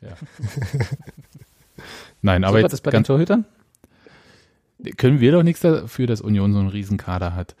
Ja. 0.00 0.10
Nein, 2.26 2.42
aber 2.44 2.54
Aber 2.54 2.60
jetzt 2.60 2.72
das 2.72 2.80
bei 2.80 2.90
den 2.90 3.04
Torhütern? 3.04 3.44
können 4.98 5.20
wir 5.20 5.32
doch 5.32 5.42
nichts 5.42 5.60
dafür, 5.60 6.06
dass 6.06 6.20
Union 6.20 6.52
so 6.52 6.58
einen 6.58 6.68
Riesenkader 6.68 7.34
hat. 7.34 7.54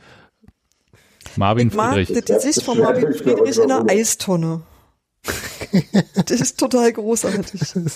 Marvin 1.36 1.68
Ich 1.68 1.74
mag 1.74 1.94
Friedrich. 1.94 2.24
das 2.24 2.44
Gesicht 2.44 2.62
von 2.64 2.78
Marvin 2.78 3.14
Friedrich 3.14 3.56
in 3.58 3.70
einer 3.70 3.88
Eistonne. 3.88 4.62
Das 6.14 6.40
ist 6.40 6.58
total 6.58 6.92
großartig. 6.92 7.60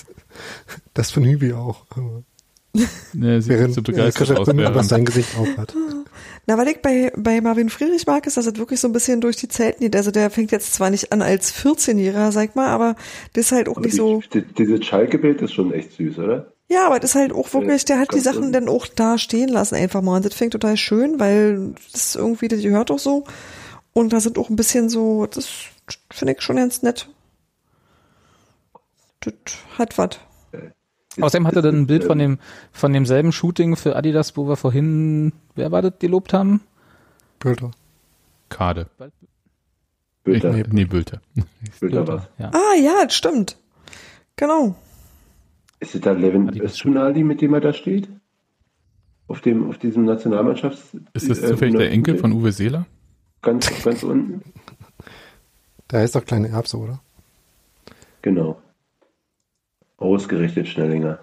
Das 0.93 1.11
von 1.11 1.23
Hübi 1.23 1.53
auch. 1.53 1.85
Aber 1.91 2.23
Ne, 3.13 3.41
sieht 3.41 3.51
Während 3.51 3.73
so 3.73 3.81
begeistert 3.81 4.29
Kascha 4.29 4.39
aus. 4.41 4.47
Aber 4.47 4.83
sein 4.83 5.03
Gesicht 5.05 5.29
auch 5.37 5.57
hat. 5.57 5.75
Na, 6.47 6.57
weil 6.57 6.69
ich 6.69 6.81
bei, 6.81 7.11
bei 7.17 7.41
Marvin 7.41 7.69
Friedrich 7.69 8.05
mag, 8.07 8.25
ist, 8.27 8.37
dass 8.37 8.47
er 8.47 8.55
wirklich 8.57 8.79
so 8.79 8.87
ein 8.87 8.93
bisschen 8.93 9.19
durch 9.21 9.35
die 9.35 9.47
Zeiten 9.49 9.81
geht. 9.83 9.95
Also 9.95 10.11
der 10.11 10.29
fängt 10.29 10.51
jetzt 10.51 10.73
zwar 10.73 10.89
nicht 10.89 11.11
an 11.11 11.21
als 11.21 11.53
14-Jähriger, 11.53 12.31
sag 12.31 12.55
mal, 12.55 12.67
aber 12.67 12.95
das 13.33 13.45
ist 13.47 13.51
halt 13.51 13.67
auch 13.69 13.77
Aber 13.77 13.81
nicht 13.85 13.93
die, 13.93 13.97
so. 13.97 14.21
die, 14.33 14.41
dieses 14.41 14.85
Schalke-Bild 14.85 15.41
ist 15.41 15.53
schon 15.53 15.73
echt 15.73 15.91
süß, 15.93 16.17
oder? 16.19 16.50
Ja, 16.71 16.87
aber 16.87 17.01
das 17.01 17.11
ist 17.11 17.15
halt 17.15 17.33
auch 17.33 17.53
wirklich, 17.53 17.83
der 17.83 17.99
hat 17.99 18.13
die 18.13 18.21
Sachen 18.21 18.53
dann 18.53 18.69
auch 18.69 18.87
da 18.87 19.17
stehen 19.17 19.49
lassen 19.49 19.75
einfach 19.75 20.01
mal. 20.01 20.15
Und 20.15 20.25
das 20.25 20.33
fängt 20.33 20.53
total 20.53 20.77
schön, 20.77 21.19
weil 21.19 21.73
das 21.91 22.01
ist 22.01 22.15
irgendwie, 22.15 22.47
das 22.47 22.61
gehört 22.61 22.91
auch 22.91 22.99
so. 22.99 23.25
Und 23.91 24.13
da 24.13 24.21
sind 24.21 24.37
auch 24.37 24.49
ein 24.49 24.55
bisschen 24.55 24.89
so, 24.89 25.25
das 25.25 25.49
finde 26.09 26.33
ich 26.33 26.41
schon 26.41 26.55
ganz 26.55 26.81
nett. 26.81 27.09
Das 29.19 29.33
hat 29.77 29.97
was. 29.97 30.11
Außerdem 31.19 31.45
hat 31.45 31.57
er 31.57 31.61
dann 31.61 31.81
ein 31.81 31.87
Bild 31.87 32.05
von 32.05 32.17
dem, 32.17 32.39
von 32.71 32.93
demselben 32.93 33.33
Shooting 33.33 33.75
für 33.75 33.97
Adidas, 33.97 34.37
wo 34.37 34.47
wir 34.47 34.55
vorhin, 34.55 35.33
wer 35.55 35.73
war 35.73 35.81
das, 35.81 35.99
gelobt 35.99 36.31
haben? 36.31 36.61
Bilder. 37.39 37.71
Kade. 38.47 38.87
Bilder, 40.23 40.55
Ich, 40.55 40.67
nee, 40.67 40.85
Bülter. 40.85 41.19
Bilder 41.81 42.07
was. 42.07 42.23
Ja. 42.37 42.51
Ah, 42.53 42.75
ja, 42.79 43.03
das 43.03 43.13
stimmt. 43.13 43.57
Genau. 44.37 44.75
Ist 45.81 45.95
es 45.95 46.01
da 46.01 46.11
Levin. 46.11 46.47
Öztunali, 46.61 47.23
mit 47.23 47.41
dem 47.41 47.55
er 47.55 47.59
da 47.59 47.73
steht? 47.73 48.07
Auf 49.27 49.41
dem, 49.41 49.67
auf 49.67 49.79
diesem 49.79 50.05
Nationalmannschafts... 50.05 50.95
Ist 51.13 51.29
das 51.29 51.41
äh, 51.41 51.47
zufällig 51.47 51.75
der 51.75 51.91
Enkel 51.91 52.17
von 52.17 52.31
Uwe 52.31 52.51
Seeler? 52.51 52.85
Ganz, 53.41 53.83
ganz 53.83 54.03
unten? 54.03 54.43
Da 55.87 55.97
heißt 55.97 56.15
doch 56.15 56.23
kleine 56.23 56.49
Erbse, 56.49 56.77
oder? 56.77 57.01
Genau. 58.21 58.61
Ausgerichtet 59.97 60.67
Schnellinger. 60.67 61.19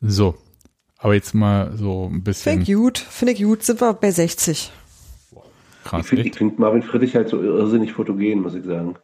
So. 0.00 0.34
Aber 0.98 1.14
jetzt 1.14 1.34
mal 1.34 1.76
so 1.76 2.08
ein 2.12 2.24
bisschen 2.24 2.52
Finde 2.52 2.70
ich 2.70 2.76
gut, 2.76 2.98
finde 2.98 3.32
ich 3.34 3.42
gut. 3.42 3.62
Sind 3.62 3.80
wir 3.80 3.92
bei 3.94 4.10
60. 4.10 4.72
Ich 5.30 5.84
krass. 5.84 6.06
finde 6.08 6.24
echt? 6.24 6.36
find 6.36 6.58
Marvin 6.58 6.82
Friedrich 6.82 7.14
halt 7.14 7.28
so 7.28 7.40
irrsinnig 7.40 7.92
fotogen, 7.92 8.40
muss 8.40 8.54
ich 8.54 8.64
sagen. 8.64 8.96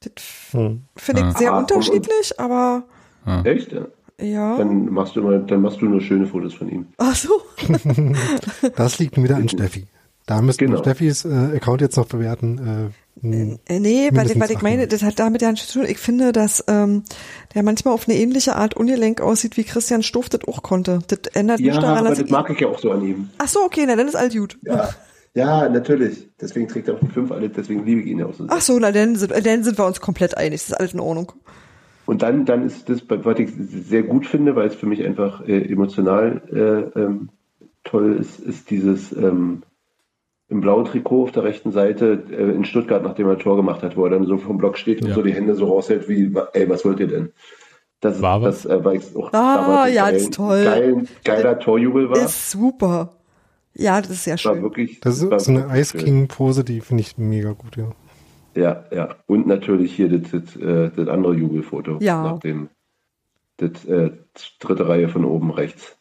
Das 0.00 0.12
Hm. 0.52 0.82
finde 0.96 1.20
ich 1.22 1.26
Ah. 1.28 1.38
sehr 1.38 1.52
Ah, 1.52 1.58
unterschiedlich, 1.58 2.38
aber 2.40 2.84
Echt? 3.44 3.72
Ja. 3.72 3.86
ja. 4.20 4.56
Dann 4.56 4.86
machst 4.86 5.14
du 5.16 5.20
immer, 5.20 5.38
dann 5.38 5.60
machst 5.60 5.80
du 5.82 5.86
nur 5.86 6.00
schöne 6.00 6.26
Fotos 6.26 6.54
von 6.54 6.68
ihm. 6.70 6.86
Ach 6.98 7.14
so. 7.14 7.30
Das 8.76 8.98
liegt 8.98 9.22
wieder 9.22 9.36
an 9.36 9.48
Steffi. 9.48 9.86
Da 10.26 10.40
müssten 10.42 10.64
Genau. 10.66 10.78
wir 10.78 10.82
Steffis 10.84 11.24
äh, 11.24 11.56
Account 11.56 11.80
jetzt 11.80 11.96
noch 11.96 12.06
bewerten. 12.06 12.92
Äh, 13.22 13.26
Äh, 13.66 13.78
nee, 13.80 14.08
weil, 14.12 14.28
weil 14.40 14.50
ich 14.50 14.62
meine, 14.62 14.84
800. 14.84 14.92
das 14.92 15.02
hat 15.02 15.18
damit 15.18 15.42
ja 15.42 15.50
nichts 15.50 15.68
zu 15.68 15.80
tun. 15.80 15.88
Ich 15.90 15.98
finde, 15.98 16.32
dass 16.32 16.64
ähm, 16.68 17.02
der 17.54 17.62
manchmal 17.62 17.92
auf 17.92 18.08
eine 18.08 18.16
ähnliche 18.16 18.56
Art 18.56 18.74
ungelenk 18.74 19.20
aussieht, 19.20 19.56
wie 19.58 19.64
Christian 19.64 20.02
Stoff 20.02 20.30
das 20.30 20.40
auch 20.48 20.62
konnte. 20.62 21.00
Das 21.08 21.18
ändert 21.34 21.60
Ja, 21.60 21.72
nicht 21.72 21.82
daran, 21.82 21.98
aber 21.98 22.08
dass 22.10 22.18
das 22.18 22.26
ich 22.26 22.32
mag 22.32 22.48
ich 22.48 22.60
ja 22.60 22.68
auch 22.68 22.78
so 22.78 22.90
an 22.92 23.02
ihm. 23.04 23.28
Ach 23.36 23.48
so, 23.48 23.60
okay, 23.64 23.84
na 23.86 23.96
dann 23.96 24.08
ist 24.08 24.14
alles 24.14 24.34
gut. 24.34 24.56
Ja, 24.62 24.88
ja 25.34 25.68
natürlich. 25.68 26.28
Deswegen 26.40 26.68
trägt 26.68 26.88
er 26.88 26.94
auch 26.94 27.00
die 27.00 27.08
5 27.08 27.30
alle, 27.32 27.48
deswegen 27.48 27.84
liebe 27.84 28.00
ich 28.00 28.06
ihn 28.06 28.18
ja 28.18 28.26
auch 28.26 28.34
so. 28.34 28.44
sehr. 28.46 28.52
Ach 28.56 28.60
so, 28.60 28.78
na 28.78 28.92
dann 28.92 29.16
sind, 29.16 29.32
dann 29.46 29.62
sind 29.64 29.78
wir 29.78 29.86
uns 29.86 30.00
komplett 30.00 30.36
einig. 30.36 30.60
Das 30.60 30.68
ist 30.70 30.74
alles 30.74 30.94
in 30.94 31.00
Ordnung. 31.00 31.32
Und 32.06 32.22
dann, 32.22 32.44
dann 32.44 32.64
ist 32.66 32.88
das, 32.88 33.02
was 33.08 33.38
ich 33.38 33.50
sehr 33.86 34.02
gut 34.02 34.26
finde, 34.26 34.56
weil 34.56 34.66
es 34.66 34.74
für 34.74 34.86
mich 34.86 35.04
einfach 35.04 35.46
äh, 35.46 35.70
emotional 35.70 36.42
äh, 36.52 36.98
ähm, 37.00 37.28
toll 37.84 38.16
ist, 38.18 38.40
ist 38.40 38.70
dieses 38.70 39.12
ähm, 39.12 39.62
im 40.48 40.60
blauen 40.60 40.84
Trikot 40.86 41.22
auf 41.24 41.32
der 41.32 41.44
rechten 41.44 41.70
Seite 41.70 42.20
äh, 42.30 42.50
in 42.50 42.64
Stuttgart, 42.64 43.04
nachdem 43.04 43.26
er 43.28 43.34
ein 43.34 43.38
Tor 43.38 43.54
gemacht 43.56 43.84
hat, 43.84 43.96
wo 43.96 44.04
er 44.04 44.10
dann 44.10 44.26
so 44.26 44.38
vom 44.38 44.58
Block 44.58 44.76
steht 44.76 45.02
und 45.02 45.08
Ja. 45.10 45.14
so 45.14 45.22
die 45.22 45.32
Hände 45.32 45.54
so 45.54 45.66
raushält, 45.66 46.08
wie, 46.08 46.34
ey, 46.54 46.68
was 46.68 46.84
wollt 46.84 46.98
ihr 46.98 47.06
denn? 47.06 47.32
Das, 48.00 48.20
War 48.20 48.42
was? 48.42 48.62
das 48.62 48.72
äh, 48.80 48.84
war 48.84 48.94
ich 48.94 49.14
auch 49.14 49.28
Ah, 49.32 49.56
damals 49.56 49.88
ein 49.90 49.94
ja, 49.94 50.08
ist 50.08 50.34
toll. 50.34 50.64
Geil, 50.64 51.04
geiler 51.22 51.58
Torjubel 51.60 52.10
war. 52.10 52.16
Ist 52.24 52.50
super. 52.50 53.19
Ja, 53.74 54.00
das 54.00 54.10
ist 54.10 54.24
sehr 54.24 54.34
war 54.34 54.54
schön. 54.54 54.62
wirklich, 54.62 55.00
das 55.00 55.18
ist 55.22 55.30
war 55.30 55.40
so 55.40 55.52
eine 55.52 55.66
Ice 55.78 55.92
schön. 55.92 56.04
King 56.04 56.28
Pose, 56.28 56.64
die 56.64 56.80
finde 56.80 57.02
ich 57.02 57.18
mega 57.18 57.52
gut, 57.52 57.76
ja. 57.76 57.92
Ja, 58.54 58.84
ja. 58.90 59.16
Und 59.26 59.46
natürlich 59.46 59.94
hier 59.94 60.08
das, 60.08 60.30
das, 60.30 60.56
äh, 60.56 60.90
das 60.90 61.08
andere 61.08 61.34
Jubelfoto. 61.34 61.98
Ja. 62.00 62.22
Nach 62.22 62.38
dem, 62.40 62.68
das 63.58 63.84
äh, 63.84 64.10
dritte 64.58 64.88
Reihe 64.88 65.08
von 65.08 65.24
oben 65.24 65.50
rechts. 65.50 65.96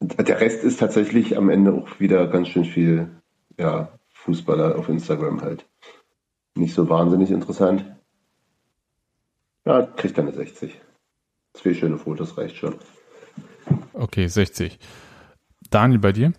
Der 0.00 0.40
Rest 0.40 0.62
ist 0.64 0.78
tatsächlich 0.78 1.36
am 1.36 1.48
Ende 1.48 1.72
auch 1.72 1.98
wieder 1.98 2.26
ganz 2.28 2.48
schön 2.48 2.64
viel, 2.64 3.08
ja, 3.58 3.98
Fußballer 4.10 4.78
auf 4.78 4.88
Instagram 4.88 5.40
halt. 5.40 5.66
Nicht 6.54 6.74
so 6.74 6.88
wahnsinnig 6.88 7.30
interessant. 7.30 7.84
Ja, 9.64 9.82
kriegt 9.82 10.18
dann 10.18 10.28
eine 10.28 10.36
60. 10.36 10.80
Zwei 11.54 11.74
schöne 11.74 11.98
Fotos 11.98 12.36
reicht 12.36 12.56
schon. 12.56 12.74
Okay, 13.92 14.26
60. 14.28 14.78
Daniel, 15.70 15.98
bei 15.98 16.12
dir? 16.12 16.32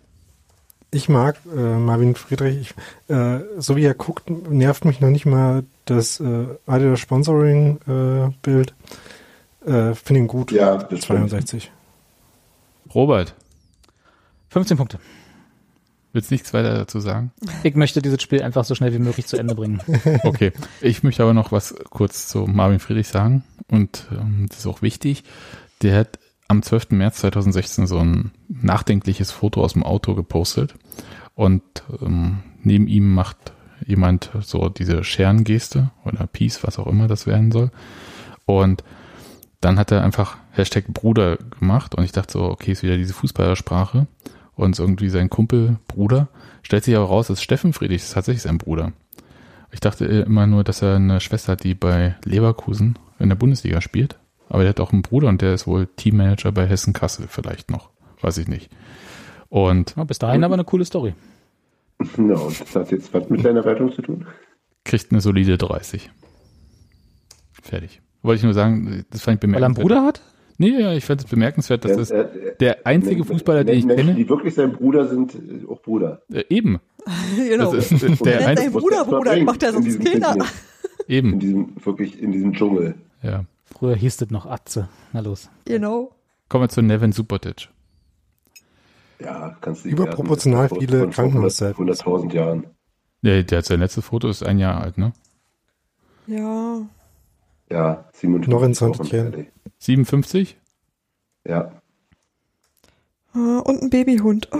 Ich 0.92 1.08
mag 1.08 1.36
äh, 1.54 1.60
Marvin 1.60 2.16
Friedrich. 2.16 2.74
Ich, 3.08 3.14
äh, 3.14 3.40
so 3.58 3.76
wie 3.76 3.84
er 3.84 3.94
guckt, 3.94 4.28
nervt 4.28 4.84
mich 4.84 5.00
noch 5.00 5.10
nicht 5.10 5.24
mal 5.26 5.62
das 5.84 6.18
äh, 6.18 6.46
Adidas 6.66 6.98
Sponsoring 6.98 7.78
äh, 7.86 8.32
Bild. 8.42 8.74
Äh, 9.64 9.94
Finde 9.94 10.20
ihn 10.20 10.26
gut. 10.26 10.50
Ja, 10.50 10.78
das 10.78 11.04
stimmt. 11.04 11.30
62. 11.30 11.70
Robert, 12.92 13.34
15 14.48 14.76
Punkte. 14.76 14.98
willst 16.12 16.32
nichts 16.32 16.52
weiter 16.52 16.74
dazu 16.74 16.98
sagen? 16.98 17.30
Ich 17.62 17.76
möchte 17.76 18.02
dieses 18.02 18.20
Spiel 18.20 18.42
einfach 18.42 18.64
so 18.64 18.74
schnell 18.74 18.92
wie 18.92 18.98
möglich 18.98 19.26
zu 19.26 19.36
Ende 19.36 19.54
bringen. 19.54 19.80
Okay, 20.24 20.52
ich 20.80 21.04
möchte 21.04 21.22
aber 21.22 21.34
noch 21.34 21.52
was 21.52 21.72
kurz 21.90 22.26
zu 22.26 22.46
Marvin 22.48 22.80
Friedrich 22.80 23.06
sagen 23.06 23.44
und 23.68 24.08
ähm, 24.10 24.46
das 24.48 24.58
ist 24.58 24.66
auch 24.66 24.82
wichtig. 24.82 25.22
Der 25.82 25.96
hat 26.00 26.18
am 26.50 26.62
12. 26.62 26.90
März 26.90 27.18
2016 27.20 27.86
so 27.86 27.98
ein 27.98 28.32
nachdenkliches 28.48 29.30
Foto 29.30 29.62
aus 29.62 29.74
dem 29.74 29.84
Auto 29.84 30.16
gepostet 30.16 30.74
und 31.36 31.62
ähm, 32.02 32.40
neben 32.64 32.88
ihm 32.88 33.14
macht 33.14 33.52
jemand 33.86 34.30
so 34.40 34.68
diese 34.68 35.04
Scherengeste 35.04 35.92
oder 36.04 36.26
Peace, 36.26 36.64
was 36.64 36.80
auch 36.80 36.88
immer 36.88 37.06
das 37.06 37.28
werden 37.28 37.52
soll. 37.52 37.70
Und 38.46 38.82
dann 39.60 39.78
hat 39.78 39.92
er 39.92 40.02
einfach 40.02 40.38
Hashtag 40.50 40.88
Bruder 40.88 41.36
gemacht 41.36 41.94
und 41.94 42.02
ich 42.02 42.10
dachte 42.10 42.32
so, 42.32 42.42
okay, 42.42 42.72
ist 42.72 42.82
wieder 42.82 42.96
diese 42.96 43.14
Fußballersprache 43.14 44.08
und 44.56 44.76
irgendwie 44.76 45.08
sein 45.08 45.30
Kumpel 45.30 45.78
Bruder. 45.86 46.28
Stellt 46.62 46.82
sich 46.82 46.96
aber 46.96 47.06
raus, 47.06 47.30
ist 47.30 47.42
Steffen 47.42 47.72
Friedrich, 47.72 48.02
ist 48.02 48.14
tatsächlich 48.14 48.42
sein 48.42 48.58
Bruder. 48.58 48.92
Ich 49.70 49.78
dachte 49.78 50.04
immer 50.04 50.48
nur, 50.48 50.64
dass 50.64 50.82
er 50.82 50.96
eine 50.96 51.20
Schwester 51.20 51.52
hat, 51.52 51.62
die 51.62 51.74
bei 51.74 52.16
Leverkusen 52.24 52.98
in 53.20 53.28
der 53.28 53.36
Bundesliga 53.36 53.80
spielt. 53.80 54.18
Aber 54.50 54.62
der 54.64 54.70
hat 54.70 54.80
auch 54.80 54.92
einen 54.92 55.02
Bruder 55.02 55.28
und 55.28 55.40
der 55.40 55.54
ist 55.54 55.66
wohl 55.66 55.86
Teammanager 55.96 56.52
bei 56.52 56.66
Hessen 56.66 56.92
Kassel 56.92 57.26
vielleicht 57.28 57.70
noch. 57.70 57.88
Weiß 58.20 58.36
ich 58.36 58.48
nicht. 58.48 58.68
Und 59.48 59.94
Ja, 59.96 60.04
bis 60.04 60.18
dahin 60.18 60.44
aber 60.44 60.54
eine 60.54 60.64
coole 60.64 60.84
Story. 60.84 61.14
Ja, 62.18 62.34
und 62.34 62.60
das 62.60 62.74
hat 62.74 62.90
jetzt 62.90 63.14
was 63.14 63.28
mit 63.30 63.44
deiner 63.44 63.64
Wertung 63.64 63.92
zu 63.92 64.02
tun? 64.02 64.26
kriegt 64.84 65.12
eine 65.12 65.20
solide 65.20 65.56
30. 65.58 66.10
Fertig. 67.62 68.00
Wollte 68.22 68.38
ich 68.38 68.44
nur 68.44 68.54
sagen, 68.54 69.04
das 69.10 69.22
fand 69.22 69.42
ich 69.42 69.50
Weil 69.50 69.62
er 69.62 69.66
einen 69.66 69.74
bemerkenswert. 69.74 69.88
Bruder 69.88 70.04
hat? 70.06 70.22
Nee, 70.58 70.78
ja, 70.80 70.92
ich 70.92 71.04
fand 71.04 71.22
es 71.22 71.26
bemerkenswert, 71.26 71.84
dass 71.84 71.96
das 71.96 72.10
äh, 72.10 72.26
der 72.58 72.86
einzige 72.86 73.24
Fußballer, 73.24 73.64
den 73.64 73.78
ich 73.78 73.84
Menschen, 73.86 74.06
kenne, 74.06 74.16
die 74.18 74.28
wirklich 74.28 74.54
sein 74.54 74.72
Bruder 74.72 75.06
sind, 75.08 75.34
äh, 75.34 75.66
auch 75.68 75.80
Bruder. 75.80 76.22
äh, 76.32 76.44
eben. 76.50 76.80
genau. 77.36 77.74
Das 77.74 77.90
ist 77.92 78.02
äh, 78.02 78.16
der 78.16 78.46
einzige, 78.48 78.70
dein 78.70 78.80
Bruder, 78.80 79.04
Bruder, 79.04 79.36
ich 79.36 79.44
mach 79.44 79.56
der 79.56 79.70
in 79.70 79.74
sonst 79.82 80.00
Kinder. 80.00 80.34
Business, 80.34 80.52
In 81.06 81.14
eben. 81.14 81.38
diesem, 81.38 81.72
wirklich, 81.84 82.20
in 82.20 82.32
diesem 82.32 82.52
Dschungel. 82.52 82.94
Ja. 83.22 83.44
Früher 83.76 83.94
hieß 83.96 84.18
das 84.18 84.30
noch 84.30 84.46
Atze. 84.46 84.88
Na 85.12 85.20
los. 85.20 85.48
Genau. 85.64 86.10
Kommen 86.48 86.64
wir 86.64 86.68
zu 86.68 86.82
Nevin 86.82 87.12
Subotic. 87.12 87.68
Ja, 89.20 89.56
kannst 89.60 89.84
du 89.84 89.88
Überproportional 89.88 90.68
viele 90.68 91.08
Krankenhauszeiten. 91.10 91.88
100.000 91.88 92.32
Jahren. 92.32 92.66
Der, 93.22 93.42
der 93.42 93.58
hat 93.58 93.66
sein 93.66 93.80
letztes 93.80 94.04
Foto 94.06 94.28
ist 94.28 94.42
ein 94.42 94.58
Jahr 94.58 94.80
alt, 94.80 94.96
ne? 94.98 95.12
Ja. 96.26 96.80
Ja, 97.70 98.04
57 98.14 98.48
Noch 98.50 99.12
in 99.12 99.16
ehrlich. 99.16 99.46
57? 99.78 100.56
Ja, 101.46 101.72
Ah, 103.32 103.58
Und 103.64 103.82
ein 103.82 103.90
Babyhund. 103.90 104.48
Oh. 104.52 104.58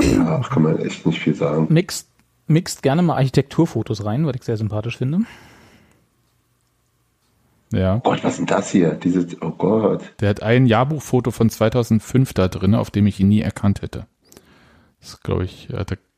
ja, 0.00 0.40
kann 0.48 0.62
man 0.62 0.78
echt 0.78 1.04
nicht 1.06 1.20
viel 1.20 1.34
sagen. 1.34 1.66
Mixt, 1.70 2.08
mixt 2.46 2.82
gerne 2.82 3.02
mal 3.02 3.16
Architekturfotos 3.16 4.04
rein, 4.04 4.26
was 4.26 4.36
ich 4.36 4.42
sehr 4.44 4.56
sympathisch 4.56 4.96
finde. 4.98 5.20
Ja. 7.74 7.96
Oh 7.96 8.10
Gott, 8.10 8.24
was 8.24 8.32
ist 8.32 8.38
denn 8.38 8.46
das 8.46 8.70
hier? 8.70 8.94
Dieses, 8.94 9.40
oh 9.42 9.50
Gott. 9.50 10.02
Der 10.20 10.28
hat 10.28 10.42
ein 10.42 10.66
Jahrbuchfoto 10.66 11.30
von 11.30 11.50
2005 11.50 12.32
da 12.32 12.48
drin, 12.48 12.74
auf 12.74 12.90
dem 12.90 13.06
ich 13.06 13.20
ihn 13.20 13.28
nie 13.28 13.40
erkannt 13.40 13.82
hätte. 13.82 14.06
Das 15.00 15.20
glaube 15.20 15.44
ich, 15.44 15.68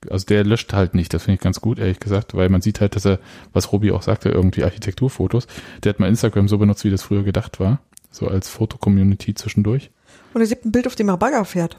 also 0.09 0.27
der 0.27 0.45
löscht 0.45 0.73
halt 0.73 0.95
nicht, 0.95 1.13
das 1.13 1.25
finde 1.25 1.35
ich 1.35 1.41
ganz 1.41 1.61
gut, 1.61 1.81
ehrlich 1.81 1.99
gesagt, 1.99 2.37
weil 2.37 2.49
man 2.49 2.61
sieht 2.61 2.81
halt, 2.81 2.95
dass 2.95 3.05
er, 3.05 3.19
was 3.53 3.73
Robi 3.73 3.91
auch 3.91 4.03
sagte, 4.03 4.29
irgendwie 4.29 4.63
Architekturfotos, 4.63 5.49
der 5.83 5.91
hat 5.91 5.99
mal 5.99 6.09
Instagram 6.09 6.47
so 6.47 6.59
benutzt, 6.59 6.85
wie 6.85 6.91
das 6.91 7.03
früher 7.03 7.25
gedacht 7.25 7.59
war, 7.59 7.81
so 8.13 8.29
als 8.29 8.49
Fotocommunity 8.49 9.35
zwischendurch. 9.35 9.91
Und 10.35 10.41
er 10.41 10.47
sieht 10.47 10.65
ein 10.65 10.71
Bild, 10.71 10.87
auf 10.87 10.95
dem 10.95 11.09
er 11.09 11.17
Bagger 11.17 11.45
fährt. 11.45 11.79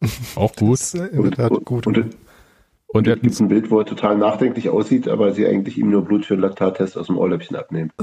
Auch 0.34 0.54
gut. 0.56 0.80
Das 0.80 0.94
ist 0.94 1.00
äh, 1.00 1.06
in 1.06 1.22
der 1.22 1.32
Tat 1.32 1.64
gut. 1.64 1.86
Und, 1.86 1.98
und, 1.98 2.16
Und 2.88 3.06
er 3.06 3.12
hat 3.12 3.22
gibt 3.22 3.38
ein 3.38 3.48
Bild, 3.48 3.70
wo 3.70 3.78
er 3.78 3.86
total 3.86 4.18
nachdenklich 4.18 4.70
aussieht, 4.70 5.06
aber 5.06 5.32
sie 5.32 5.46
eigentlich 5.46 5.78
ihm 5.78 5.90
nur 5.90 6.04
Blut 6.04 6.26
für 6.26 6.34
einen 6.34 6.42
Laktattest 6.42 6.98
aus 6.98 7.06
dem 7.06 7.16
Ohrläppchen 7.16 7.56
abnehmen. 7.56 7.92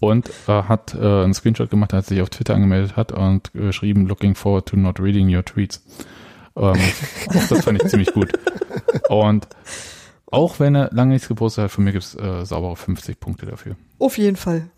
und 0.00 0.28
äh, 0.48 0.62
hat 0.62 0.94
äh, 0.94 0.98
einen 0.98 1.34
Screenshot 1.34 1.70
gemacht, 1.70 1.94
als 1.94 2.06
er 2.06 2.16
sich 2.16 2.22
auf 2.22 2.30
Twitter 2.30 2.54
angemeldet 2.54 2.96
hat 2.96 3.12
und 3.12 3.52
geschrieben, 3.52 4.06
looking 4.06 4.34
forward 4.34 4.66
to 4.66 4.76
not 4.76 5.00
reading 5.00 5.34
your 5.34 5.44
tweets. 5.44 5.82
Ähm, 6.56 6.74
das 7.32 7.64
fand 7.64 7.82
ich 7.82 7.88
ziemlich 7.88 8.12
gut. 8.12 8.32
Und 9.08 9.46
auch 10.30 10.58
wenn 10.58 10.74
er 10.74 10.90
lange 10.92 11.12
nichts 11.12 11.28
gepostet 11.28 11.64
hat, 11.64 11.70
von 11.70 11.84
mir 11.84 11.92
gibt's 11.92 12.14
äh, 12.14 12.44
saubere 12.44 12.76
50 12.76 13.20
Punkte 13.20 13.46
dafür. 13.46 13.76
Auf 13.98 14.18
jeden 14.18 14.36
Fall. 14.36 14.68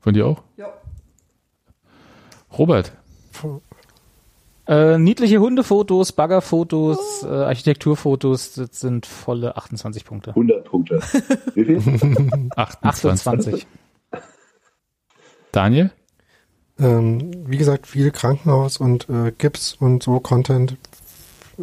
Von 0.00 0.14
dir 0.14 0.26
auch? 0.26 0.42
Ja. 0.56 0.68
Robert, 2.56 2.92
Äh, 4.68 4.98
niedliche 4.98 5.38
Hundefotos, 5.38 6.12
Baggerfotos, 6.12 7.22
äh, 7.22 7.26
Architekturfotos, 7.28 8.52
das 8.52 8.80
sind 8.80 9.06
volle 9.06 9.56
28 9.56 10.04
Punkte. 10.04 10.30
100 10.30 10.64
Punkte. 10.64 11.00
Wie 11.54 11.64
viel? 11.64 11.78
28. 12.54 13.10
28. 13.10 13.66
Daniel? 15.52 15.90
Ähm, 16.78 17.30
wie 17.46 17.56
gesagt, 17.56 17.86
viel 17.86 18.10
Krankenhaus 18.10 18.76
und 18.76 19.08
äh, 19.08 19.32
Gips 19.36 19.74
und 19.80 20.02
so 20.02 20.20
Content. 20.20 20.76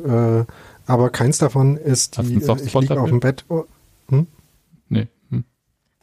Äh, 0.03 0.43
aber 0.87 1.09
keins 1.11 1.37
davon 1.37 1.77
ist 1.77 2.17
die, 2.17 2.33
äh, 2.33 2.57
ich 2.63 2.73
liege 2.73 2.99
auf 2.99 3.09
dem 3.09 3.19
Bett. 3.19 3.45
Oh, 3.49 3.65
Nee. 4.89 5.07
Hm. 5.29 5.45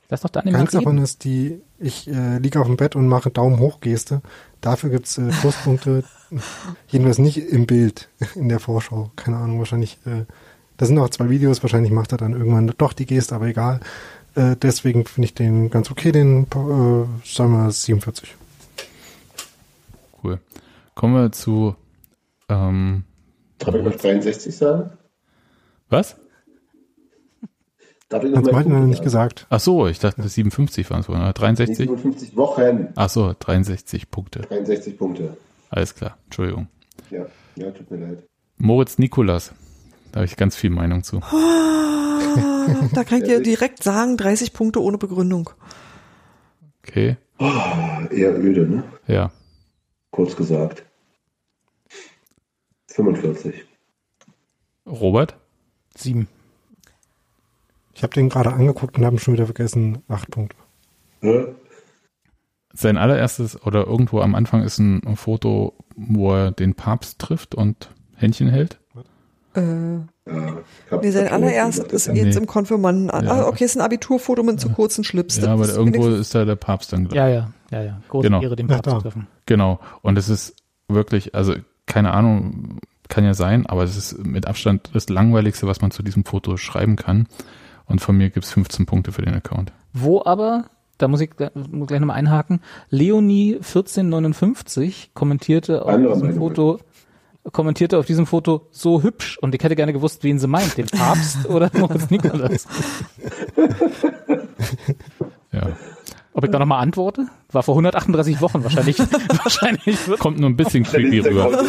Lass 0.08 0.20
doch 0.20 0.30
Daniel 0.30 0.54
keins 0.54 0.70
davon 0.70 0.98
ist 0.98 1.24
die, 1.24 1.60
ich 1.78 2.08
äh, 2.08 2.38
liege 2.38 2.60
auf 2.60 2.66
dem 2.66 2.76
Bett 2.76 2.94
und 2.94 3.08
mache 3.08 3.30
Daumen 3.30 3.58
hoch 3.58 3.80
Geste. 3.80 4.22
Dafür 4.60 4.90
gibt's 4.90 5.18
äh, 5.18 5.30
Pluspunkte. 5.40 6.04
Jedenfalls 6.88 7.18
nicht 7.18 7.38
im 7.38 7.66
Bild, 7.66 8.08
in 8.34 8.48
der 8.48 8.60
Vorschau. 8.60 9.10
Keine 9.16 9.36
Ahnung, 9.36 9.58
wahrscheinlich. 9.58 9.98
Äh, 10.06 10.24
da 10.76 10.86
sind 10.86 10.98
auch 10.98 11.10
zwei 11.10 11.28
Videos, 11.28 11.62
wahrscheinlich 11.62 11.92
macht 11.92 12.12
er 12.12 12.18
dann 12.18 12.32
irgendwann 12.32 12.72
doch 12.78 12.92
die 12.92 13.06
Geste, 13.06 13.34
aber 13.34 13.46
egal. 13.46 13.80
Äh, 14.34 14.56
deswegen 14.56 15.04
finde 15.04 15.26
ich 15.26 15.34
den 15.34 15.70
ganz 15.70 15.90
okay, 15.90 16.12
den, 16.12 16.44
äh, 16.44 17.26
sagen 17.26 17.52
wir 17.52 17.70
47. 17.70 18.34
Cool. 20.22 20.40
Kommen 20.94 21.14
wir 21.14 21.32
zu 21.32 21.76
ähm, 22.48 23.04
Darf 23.58 23.74
ich 23.74 23.82
noch 23.82 23.94
63 23.96 24.56
sagen? 24.56 24.90
was? 25.88 26.16
Darf 28.08 28.24
ich 28.24 28.30
noch 28.30 28.42
Martin 28.50 28.74
hat 28.74 28.82
nicht 28.84 29.02
gesagt. 29.02 29.46
Ach 29.50 29.60
so, 29.60 29.86
ich 29.86 29.98
dachte 29.98 30.26
57 30.26 30.90
waren 30.90 31.00
es 31.00 31.08
wohl, 31.08 31.16
oder? 31.16 31.32
63? 31.32 31.76
57 31.76 32.36
Wochen, 32.36 32.88
Ach 32.94 33.08
so, 33.08 33.34
63 33.38 34.10
Punkte. 34.10 34.40
63 34.40 34.98
Punkte. 34.98 35.36
Alles 35.72 35.94
klar. 35.94 36.18
Entschuldigung. 36.26 36.68
Ja, 37.10 37.24
ja, 37.56 37.70
tut 37.70 37.90
mir 37.90 37.96
leid. 37.96 38.28
Moritz 38.58 38.98
Nikolas. 38.98 39.52
Da 40.12 40.16
habe 40.18 40.26
ich 40.26 40.36
ganz 40.36 40.54
viel 40.54 40.68
Meinung 40.68 41.02
zu. 41.02 41.20
Ah, 41.22 42.66
da 42.92 43.04
kann 43.04 43.22
ich 43.22 43.24
dir 43.24 43.40
direkt 43.40 43.82
sagen, 43.82 44.18
30 44.18 44.52
Punkte 44.52 44.82
ohne 44.82 44.98
Begründung. 44.98 45.48
Okay. 46.84 47.16
Eher 47.38 48.38
öde, 48.38 48.66
ne? 48.68 48.84
Ja. 49.06 49.32
Kurz 50.10 50.36
gesagt. 50.36 50.84
45. 52.88 53.64
Robert? 54.86 55.36
Sieben. 55.96 56.28
Ich 57.94 58.02
habe 58.02 58.12
den 58.12 58.28
gerade 58.28 58.52
angeguckt 58.52 58.98
und 58.98 59.06
habe 59.06 59.16
ihn 59.16 59.20
schon 59.20 59.32
wieder 59.34 59.46
vergessen. 59.46 60.02
Acht 60.06 60.30
Punkte. 60.30 60.56
Ne? 61.22 61.54
Sein 62.74 62.96
allererstes 62.96 63.60
oder 63.66 63.86
irgendwo 63.86 64.20
am 64.20 64.34
Anfang 64.34 64.62
ist 64.62 64.78
ein, 64.78 65.02
ein 65.06 65.16
Foto, 65.16 65.74
wo 65.96 66.32
er 66.34 66.50
den 66.52 66.74
Papst 66.74 67.18
trifft 67.18 67.54
und 67.54 67.90
Händchen 68.16 68.48
hält. 68.48 68.78
Äh, 69.54 69.60
Ja, 70.24 70.56
hab- 70.90 71.02
nee, 71.02 71.10
sein 71.10 71.24
hab 71.24 71.32
schon 71.32 71.42
allererst 71.44 71.72
gesagt, 71.78 71.92
ist 71.92 72.06
jetzt 72.06 72.16
Nee. 72.16 72.36
im 72.40 72.46
Konfirmanden. 72.46 73.06
Ja. 73.08 73.12
Ah, 73.30 73.46
okay, 73.48 73.64
ist 73.64 73.76
ein 73.76 73.82
Abiturfoto 73.82 74.42
mit 74.42 74.60
zu 74.60 74.70
kurzen 74.70 75.04
Schlips. 75.04 75.36
Ja, 75.38 75.52
aber 75.52 75.68
irgendwo 75.68 76.08
ist 76.08 76.34
da 76.34 76.44
der 76.44 76.56
Papst 76.56 76.92
dann. 76.92 77.08
Ja, 77.12 77.28
ja, 77.28 77.50
ja, 77.70 77.82
ja. 77.82 78.00
Große 78.08 78.28
Genau. 78.28 78.40
Ehre, 78.40 78.56
den 78.56 78.68
Ja, 78.68 78.76
Papst 78.76 78.86
da. 78.86 78.96
zu 78.96 79.02
treffen. 79.02 79.26
Genau. 79.46 79.80
Und 80.00 80.16
es 80.16 80.28
ist 80.28 80.54
wirklich, 80.88 81.34
also 81.34 81.54
keine 81.86 82.12
Ahnung, 82.12 82.78
kann 83.08 83.24
ja 83.24 83.34
sein, 83.34 83.66
aber 83.66 83.82
es 83.82 83.96
ist 83.96 84.24
mit 84.24 84.46
Abstand 84.46 84.90
das 84.94 85.08
langweiligste, 85.10 85.66
was 85.66 85.82
man 85.82 85.90
zu 85.90 86.02
diesem 86.02 86.24
Foto 86.24 86.56
schreiben 86.56 86.96
kann. 86.96 87.26
Und 87.84 88.00
von 88.00 88.16
mir 88.16 88.30
gibt's 88.30 88.52
15 88.52 88.86
Punkte 88.86 89.12
für 89.12 89.20
den 89.22 89.34
Account. 89.34 89.72
Wo 89.92 90.22
aber, 90.24 90.64
da 91.02 91.08
muss 91.08 91.20
ich 91.20 91.30
muss 91.54 91.88
gleich 91.88 92.00
nochmal 92.00 92.16
einhaken, 92.16 92.60
Leonie 92.88 93.56
1459 93.56 95.10
kommentierte 95.14 95.82
auf 95.82 95.88
Andere 95.88 96.14
diesem 96.14 96.28
Meinung. 96.28 96.48
Foto, 96.48 96.78
kommentierte 97.50 97.98
auf 97.98 98.06
diesem 98.06 98.26
Foto 98.26 98.68
so 98.70 99.02
hübsch 99.02 99.38
und 99.38 99.54
ich 99.54 99.62
hätte 99.62 99.74
gerne 99.74 99.92
gewusst, 99.92 100.22
wen 100.22 100.38
sie 100.38 100.46
meint, 100.46 100.76
den 100.76 100.86
Papst 100.86 101.46
oder 101.48 101.70
Moritz 101.74 102.08
Nikolas. 102.10 102.68
Ja. 105.50 105.76
Ob 106.34 106.44
ich 106.44 106.50
da 106.50 106.58
nochmal 106.58 106.82
antworte? 106.82 107.26
War 107.50 107.62
vor 107.62 107.74
138 107.74 108.40
Wochen 108.40 108.64
wahrscheinlich. 108.64 108.98
wahrscheinlich 109.44 109.98
Kommt 110.18 110.38
nur 110.38 110.48
ein 110.48 110.56
bisschen 110.56 110.84
creepy 110.84 111.18
rüber. 111.18 111.62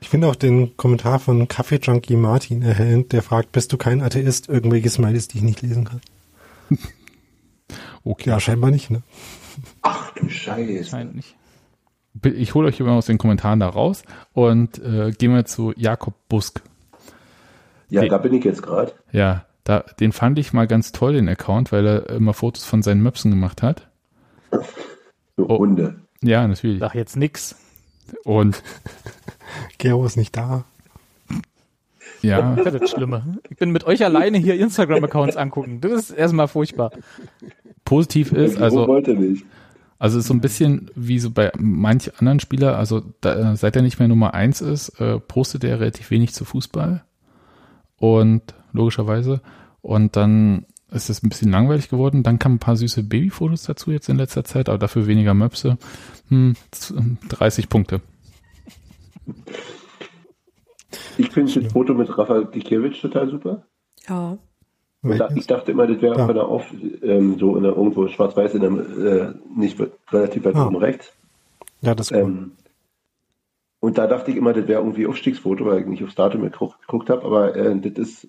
Ich 0.00 0.08
finde 0.10 0.28
auch 0.28 0.36
den 0.36 0.76
Kommentar 0.76 1.18
von 1.18 1.48
Kaffee 1.48 1.80
Junkie 1.82 2.16
Martin 2.16 2.62
erhellend, 2.62 3.12
der 3.12 3.22
fragt, 3.22 3.52
bist 3.52 3.72
du 3.72 3.78
kein 3.78 4.02
Atheist? 4.02 4.48
Irgendwelche 4.48 4.90
Smileys, 4.90 5.28
die 5.28 5.38
ich 5.38 5.44
nicht 5.44 5.62
lesen 5.62 5.84
kann. 5.84 6.00
Okay. 8.06 8.28
Ja, 8.28 8.38
scheinbar 8.38 8.70
nicht, 8.70 8.90
ne? 8.90 9.02
Ach 9.82 10.12
du 10.14 10.28
Scheiße. 10.28 10.84
Scheint 10.84 11.14
nicht. 11.14 11.36
Ich 12.22 12.54
hole 12.54 12.68
euch 12.68 12.78
immer 12.78 12.92
aus 12.92 13.06
den 13.06 13.16
Kommentaren 13.18 13.60
da 13.60 13.68
raus 13.68 14.02
und 14.34 14.78
äh, 14.78 15.10
gehen 15.12 15.32
wir 15.34 15.46
zu 15.46 15.72
Jakob 15.76 16.14
Busk. 16.28 16.62
Ja, 17.88 18.02
Nee. 18.02 18.08
da 18.08 18.18
bin 18.18 18.34
ich 18.34 18.44
jetzt 18.44 18.62
gerade. 18.62 18.92
Ja, 19.10 19.46
da, 19.64 19.80
den 20.00 20.12
fand 20.12 20.38
ich 20.38 20.52
mal 20.52 20.66
ganz 20.66 20.92
toll, 20.92 21.14
den 21.14 21.28
Account, 21.28 21.72
weil 21.72 21.86
er 21.86 22.10
immer 22.10 22.34
Fotos 22.34 22.64
von 22.64 22.82
seinen 22.82 23.02
Möpsen 23.02 23.30
gemacht 23.30 23.62
hat. 23.62 23.88
So 25.36 25.48
Oh. 25.48 25.58
Hunde. 25.58 25.96
Ja, 26.22 26.46
natürlich. 26.46 26.80
Sag 26.80 26.94
jetzt 26.94 27.16
nix. 27.16 27.56
Und 28.24 28.62
Gero 29.78 30.04
ist 30.04 30.16
nicht 30.16 30.36
da. 30.36 30.64
Ja, 32.24 32.54
Das 32.56 32.74
ist 32.74 32.82
das 32.82 32.90
Schlimme. 32.90 33.38
Ich 33.50 33.56
bin 33.56 33.70
mit 33.70 33.84
euch 33.84 34.04
alleine 34.04 34.38
hier 34.38 34.54
Instagram-Accounts 34.58 35.36
angucken. 35.36 35.80
Das 35.80 35.92
ist 35.92 36.10
erstmal 36.10 36.48
furchtbar. 36.48 36.90
positiv 37.84 38.32
ist, 38.32 38.60
also 38.60 38.86
wollte 38.86 39.14
nicht. 39.14 39.44
Also 39.98 40.18
es 40.18 40.24
ist 40.24 40.28
so 40.28 40.34
ein 40.34 40.40
bisschen 40.40 40.90
wie 40.96 41.18
so 41.18 41.30
bei 41.30 41.52
manch 41.56 42.10
anderen 42.18 42.40
Spieler, 42.40 42.76
also 42.76 43.02
da, 43.20 43.54
seit 43.56 43.76
er 43.76 43.82
nicht 43.82 43.98
mehr 43.98 44.08
Nummer 44.08 44.34
eins 44.34 44.60
ist, 44.60 45.00
äh, 45.00 45.18
postet 45.20 45.64
er 45.64 45.80
relativ 45.80 46.10
wenig 46.10 46.34
zu 46.34 46.44
Fußball. 46.44 47.04
Und 47.96 48.42
logischerweise. 48.72 49.40
Und 49.80 50.16
dann 50.16 50.66
ist 50.90 51.10
es 51.10 51.22
ein 51.22 51.28
bisschen 51.28 51.50
langweilig 51.50 51.88
geworden. 51.88 52.22
Dann 52.22 52.38
kamen 52.38 52.56
ein 52.56 52.60
paar 52.60 52.76
süße 52.76 53.02
Babyfotos 53.04 53.62
dazu 53.62 53.90
jetzt 53.92 54.08
in 54.08 54.16
letzter 54.16 54.44
Zeit, 54.44 54.68
aber 54.68 54.78
dafür 54.78 55.06
weniger 55.06 55.32
Möpse. 55.32 55.78
Hm, 56.28 56.54
z- 56.70 56.94
30 57.28 57.68
Punkte. 57.68 58.00
Ich 61.18 61.30
finde 61.30 61.60
das 61.60 61.72
Foto 61.72 61.94
mit 61.94 62.16
Rafa 62.16 62.40
Gikiewicz 62.40 63.00
total 63.00 63.28
super. 63.28 63.62
Ja. 64.08 64.36
Da, 65.02 65.28
ich 65.34 65.46
dachte 65.46 65.70
immer, 65.72 65.86
das 65.86 66.00
wäre 66.00 66.16
Ja. 66.16 66.26
bei 66.26 66.32
der 66.32 66.46
Auf, 66.46 66.64
ähm, 67.02 67.38
so 67.38 67.56
in 67.56 67.62
der, 67.62 67.72
irgendwo 67.76 68.08
schwarz-weiß 68.08 68.54
in 68.54 68.60
der, 68.62 68.70
äh, 68.72 69.34
nicht 69.54 69.78
relativ 70.10 70.44
weit 70.46 70.54
Ah. 70.56 70.66
oben 70.66 70.76
rechts. 70.76 71.12
Ja, 71.82 71.94
das. 71.94 72.10
Ähm, 72.10 72.52
und 73.80 73.98
da 73.98 74.06
dachte 74.06 74.30
ich 74.30 74.38
immer, 74.38 74.54
das 74.54 74.66
wäre 74.66 74.80
irgendwie 74.80 75.06
Aufstiegsfoto, 75.06 75.66
weil 75.66 75.80
ich 75.80 75.86
nicht 75.86 76.02
aufs 76.02 76.14
Datum 76.14 76.40
geguckt, 76.42 76.80
geguckt 76.80 77.10
habe, 77.10 77.22
aber 77.24 77.54
äh, 77.54 77.78
das 77.78 77.92
ist, 77.98 78.28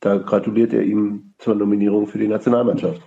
da 0.00 0.16
gratuliert 0.16 0.72
er 0.72 0.82
ihm 0.82 1.34
zur 1.38 1.54
Nominierung 1.56 2.06
für 2.06 2.16
die 2.18 2.28
Nationalmannschaft. 2.28 3.02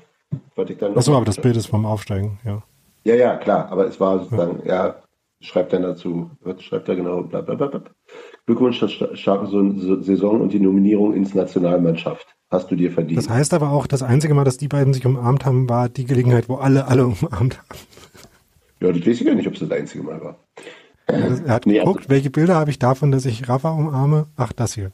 Wollte 0.55 0.73
ich 0.73 0.79
dann 0.79 0.91
noch- 0.91 0.97
Achso, 0.97 1.15
aber 1.15 1.25
das 1.25 1.37
Bild 1.41 1.57
ist 1.57 1.65
vom 1.67 1.85
Aufsteigen, 1.87 2.37
ja. 2.45 2.61
Ja, 3.03 3.15
ja, 3.15 3.37
klar, 3.37 3.71
aber 3.71 3.87
es 3.87 3.99
war 3.99 4.19
sozusagen, 4.19 4.61
ja, 4.67 4.97
schreibt 5.39 5.73
dann 5.73 5.81
dazu, 5.81 6.29
was 6.41 6.61
schreibt 6.61 6.87
er 6.89 6.95
genau, 6.97 7.23
bla, 7.23 7.41
bla, 7.41 7.55
bla, 7.55 7.67
bla. 7.67 7.81
Glückwunsch 8.47 8.79
zur 8.79 8.87
sta- 8.89 9.15
starken 9.15 9.47
so 9.47 9.71
so 9.79 10.01
Saison 10.01 10.41
und 10.41 10.53
die 10.53 10.59
Nominierung 10.59 11.13
ins 11.13 11.35
Nationalmannschaft. 11.35 12.25
Hast 12.49 12.71
du 12.71 12.75
dir 12.75 12.91
verdient. 12.91 13.17
Das 13.19 13.29
heißt 13.29 13.53
aber 13.53 13.71
auch, 13.71 13.87
das 13.87 14.01
einzige 14.01 14.33
Mal, 14.33 14.45
dass 14.45 14.57
die 14.57 14.69
beiden 14.69 14.93
sich 14.93 15.05
umarmt 15.05 15.45
haben, 15.45 15.67
war 15.69 15.89
die 15.89 16.05
Gelegenheit, 16.05 16.47
wo 16.49 16.55
alle 16.55 16.87
alle 16.87 17.05
umarmt 17.05 17.31
haben. 17.33 17.49
ja, 18.79 18.91
das 18.91 19.01
weiß 19.05 19.21
ich 19.21 19.27
ja 19.27 19.35
nicht, 19.35 19.47
ob 19.47 19.53
es 19.53 19.59
das 19.59 19.69
einzige 19.71 20.03
Mal 20.03 20.21
war. 20.23 20.37
Das- 21.07 21.41
Er 21.41 21.53
hat 21.53 21.65
Nee, 21.65 21.79
geguckt, 21.79 21.99
also- 21.99 22.09
welche 22.09 22.29
Bilder 22.29 22.55
habe 22.55 22.71
ich 22.71 22.79
davon, 22.79 23.11
dass 23.11 23.25
ich 23.25 23.47
Rafa 23.49 23.69
umarme? 23.71 24.27
Ach, 24.37 24.53
das 24.53 24.73
hier. 24.73 24.91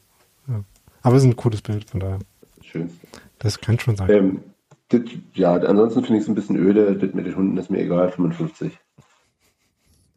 Ja. 0.48 0.64
Aber 1.04 1.16
es 1.16 1.24
ist 1.24 1.30
ein 1.30 1.36
cooles 1.36 1.62
Bild, 1.62 1.88
von 1.90 2.00
daher. 2.00 2.20
Das 2.58 2.66
Schönste. 2.66 3.08
Das 3.40 3.62
kann 3.62 3.78
schon 3.80 3.96
sein. 3.96 4.10
Ähm, 4.10 4.40
das, 4.90 5.02
ja, 5.36 5.54
ansonsten 5.54 6.04
finde 6.04 6.18
ich 6.18 6.24
es 6.24 6.30
ein 6.30 6.36
bisschen 6.36 6.56
öde. 6.56 6.96
Das 6.96 7.14
mit 7.14 7.26
den 7.28 7.36
Hunden 7.36 7.58
ist 7.58 7.70
mir 7.70 7.80
egal, 7.82 8.12
55. 8.12 8.78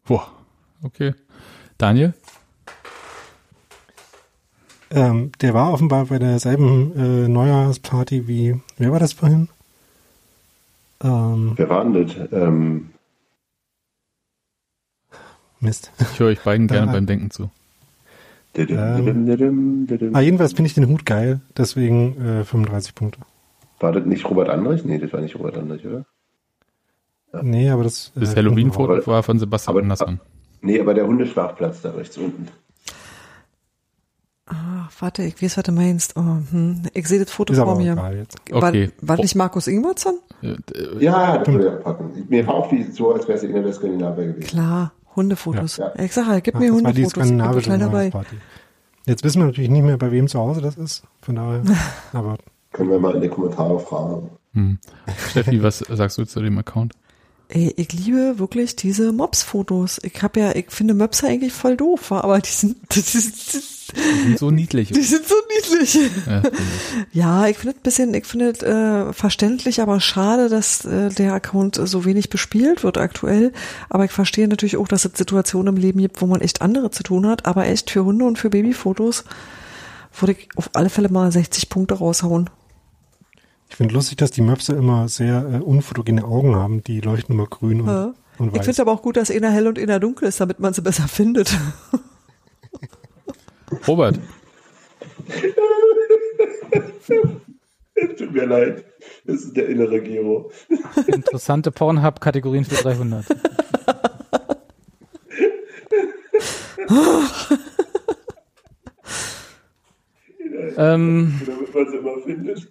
Boah, 0.07 0.27
okay. 0.83 1.13
Daniel? 1.77 2.13
Ähm, 4.89 5.31
der 5.41 5.53
war 5.53 5.73
offenbar 5.73 6.05
bei 6.05 6.17
derselben 6.19 6.93
äh, 6.95 7.27
Neujahrsparty 7.27 8.27
wie, 8.27 8.59
wer 8.77 8.91
war 8.91 8.99
das 8.99 9.13
vorhin? 9.13 9.49
Ähm, 11.03 11.53
Wer 11.55 11.69
war 11.69 11.83
denn 11.83 11.93
das? 12.07 12.15
Ähm, 12.31 12.89
Mist. 15.59 15.91
Ich 15.99 16.19
höre 16.19 16.27
euch 16.29 16.39
beiden 16.41 16.67
gerne 16.67 16.91
beim 16.91 17.05
Denken 17.05 17.31
zu. 17.31 17.49
Ah, 18.57 20.19
jedenfalls 20.21 20.53
finde 20.53 20.67
ich 20.67 20.73
den 20.73 20.87
Hut 20.87 21.05
geil, 21.05 21.41
deswegen 21.55 22.19
äh, 22.19 22.43
35 22.43 22.95
Punkte. 22.95 23.19
War 23.79 23.91
das 23.91 24.05
nicht 24.05 24.27
Robert 24.27 24.49
Andrich? 24.49 24.83
Nee, 24.83 24.97
das 24.97 25.13
war 25.13 25.21
nicht 25.21 25.35
Robert 25.35 25.57
Andrich, 25.57 25.85
oder? 25.85 26.05
Nee, 27.43 27.69
aber 27.69 27.83
das. 27.83 28.11
Das 28.15 28.33
äh, 28.33 28.37
Halloween-Foto 28.37 29.05
war 29.05 29.21
von 29.21 29.37
Sebastian 29.37 29.75
aber- 29.75 29.81
Andersson. 29.83 30.19
Nee, 30.61 30.79
aber 30.79 30.95
der 30.95 31.05
Hundeschlafplatz 31.05 31.81
da 31.83 31.91
rechts 31.91 32.17
unten. 32.17 32.47
Warte, 34.99 35.23
ich 35.23 35.41
weiß, 35.41 35.57
was 35.57 35.63
du 35.63 35.71
meinst. 35.71 36.15
Oh, 36.17 36.21
hm. 36.51 36.81
Ich 36.93 37.07
sehe 37.07 37.19
das 37.19 37.31
Foto 37.31 37.53
vor 37.53 37.77
mir. 37.77 37.93
Okay. 38.51 38.91
War, 39.01 39.07
war 39.09 39.17
nicht 39.17 39.35
Markus 39.35 39.67
Ingwertson? 39.67 40.15
Äh, 40.41 40.47
äh, 40.47 41.03
Ja, 41.03 41.37
das 41.37 41.47
würde 41.47 41.67
ich 41.67 41.71
auch 41.73 41.83
packen. 41.83 42.25
Mir 42.29 42.47
war 42.47 42.55
auch 42.55 42.71
wie, 42.71 42.83
so, 42.83 43.13
als 43.13 43.27
wäre 43.27 43.37
es 43.37 43.43
einer 43.43 43.61
der 43.61 43.73
Skandinavier 43.73 44.27
gewesen. 44.27 44.47
Klar, 44.47 44.93
Hundefotos. 45.15 45.77
Ja. 45.77 45.93
Ich 45.99 46.13
sag 46.13 46.25
halt, 46.27 46.43
gib 46.43 46.55
Ach, 46.55 46.59
mir 46.59 46.71
das 46.71 46.83
war 46.83 46.93
die 46.93 47.03
Hundefotos. 47.05 47.27
Skandinavische 47.27 47.77
dabei. 47.77 48.11
Jetzt 49.05 49.23
wissen 49.23 49.39
wir 49.41 49.45
natürlich 49.45 49.69
nicht 49.69 49.83
mehr, 49.83 49.97
bei 49.97 50.11
wem 50.11 50.27
zu 50.27 50.39
Hause 50.39 50.61
das 50.61 50.75
ist. 50.75 51.03
Von 51.21 51.35
daher. 51.35 51.61
Aber 52.13 52.37
Können 52.73 52.89
wir 52.89 52.99
mal 52.99 53.15
in 53.15 53.21
die 53.21 53.29
Kommentare 53.29 53.79
fragen. 53.79 54.29
hm. 54.53 54.79
Steffi, 55.29 55.61
was 55.63 55.79
sagst 55.79 56.17
du 56.17 56.25
zu 56.25 56.41
dem 56.41 56.57
Account? 56.57 56.93
Ey, 57.49 57.73
ich 57.77 57.93
liebe 57.93 58.39
wirklich 58.39 58.75
diese 58.75 59.13
Mops-Fotos. 59.13 60.01
Ich 60.03 60.21
habe 60.21 60.39
ja, 60.41 60.55
ich 60.55 60.65
finde 60.69 60.93
Möpse 60.93 61.27
eigentlich 61.27 61.53
voll 61.53 61.77
doof, 61.77 62.11
aber 62.11 62.39
die 62.39 62.49
sind, 62.49 62.75
die 62.93 62.99
sind, 62.99 63.33
Die 63.95 64.23
sind 64.25 64.37
so 64.39 64.51
niedlich. 64.51 64.91
die 64.91 65.01
sind 65.01 65.25
so 65.25 65.35
niedlich. 65.55 66.11
Ja, 66.27 66.43
Ja, 67.13 67.47
ich 67.47 67.57
finde 67.57 67.75
es 67.75 67.79
ein 67.79 67.83
bisschen, 67.83 68.13
ich 68.15 68.25
finde 68.25 68.49
äh, 69.09 69.13
verständlich, 69.13 69.79
aber 69.81 70.01
schade, 70.01 70.49
dass 70.49 70.83
äh, 70.83 71.07
der 71.09 71.33
Account 71.33 71.79
so 71.81 72.03
wenig 72.03 72.29
bespielt 72.29 72.83
wird 72.83 72.97
aktuell. 72.97 73.53
Aber 73.89 74.03
ich 74.03 74.11
verstehe 74.11 74.49
natürlich 74.49 74.75
auch, 74.75 74.89
dass 74.89 75.05
es 75.05 75.11
Situationen 75.17 75.75
im 75.75 75.81
Leben 75.81 76.01
gibt, 76.01 76.21
wo 76.21 76.25
man 76.25 76.41
echt 76.41 76.61
andere 76.61 76.91
zu 76.91 77.03
tun 77.03 77.25
hat. 77.25 77.45
Aber 77.45 77.65
echt 77.65 77.91
für 77.91 78.03
Hunde 78.03 78.25
und 78.25 78.37
für 78.37 78.49
Babyfotos 78.49 79.23
würde 80.19 80.33
ich 80.33 80.49
auf 80.57 80.69
alle 80.73 80.89
Fälle 80.89 81.07
mal 81.07 81.31
60 81.31 81.69
Punkte 81.69 81.93
raushauen. 81.95 82.49
Ich 83.69 83.75
finde 83.75 83.93
lustig, 83.93 84.17
dass 84.17 84.31
die 84.31 84.41
Möpse 84.41 84.73
immer 84.73 85.07
sehr 85.07 85.45
äh, 85.53 85.57
unfotogene 85.59 86.23
Augen 86.23 86.55
haben. 86.55 86.83
Die 86.83 87.01
leuchten 87.01 87.35
immer 87.35 87.47
grün 87.47 87.81
und, 87.81 87.87
Ja. 87.87 88.13
und 88.39 88.47
Ich 88.53 88.59
weiß. 88.59 88.65
finde 88.65 88.81
aber 88.83 88.91
auch 88.93 89.01
gut, 89.01 89.17
dass 89.17 89.29
einer 89.31 89.51
hell 89.51 89.67
und 89.67 89.77
einer 89.79 89.99
dunkel 89.99 90.27
ist, 90.27 90.39
damit 90.39 90.59
man 90.59 90.73
sie 90.73 90.81
besser 90.81 91.07
findet. 91.07 91.55
Robert, 93.87 94.19
Tut 98.17 98.31
mir 98.33 98.45
leid. 98.45 98.83
Das 99.25 99.37
ist 99.41 99.55
der 99.57 99.67
innere 99.69 99.99
Giro. 100.01 100.51
Interessante 101.07 101.71
Pornhub-Kategorien 101.71 102.63
für 102.65 102.75
300. 102.75 103.25
ähm, 110.77 111.41
Damit 111.45 111.73
man 111.73 111.89
sie 111.89 111.97
immer 111.97 112.19
findet. 112.23 112.67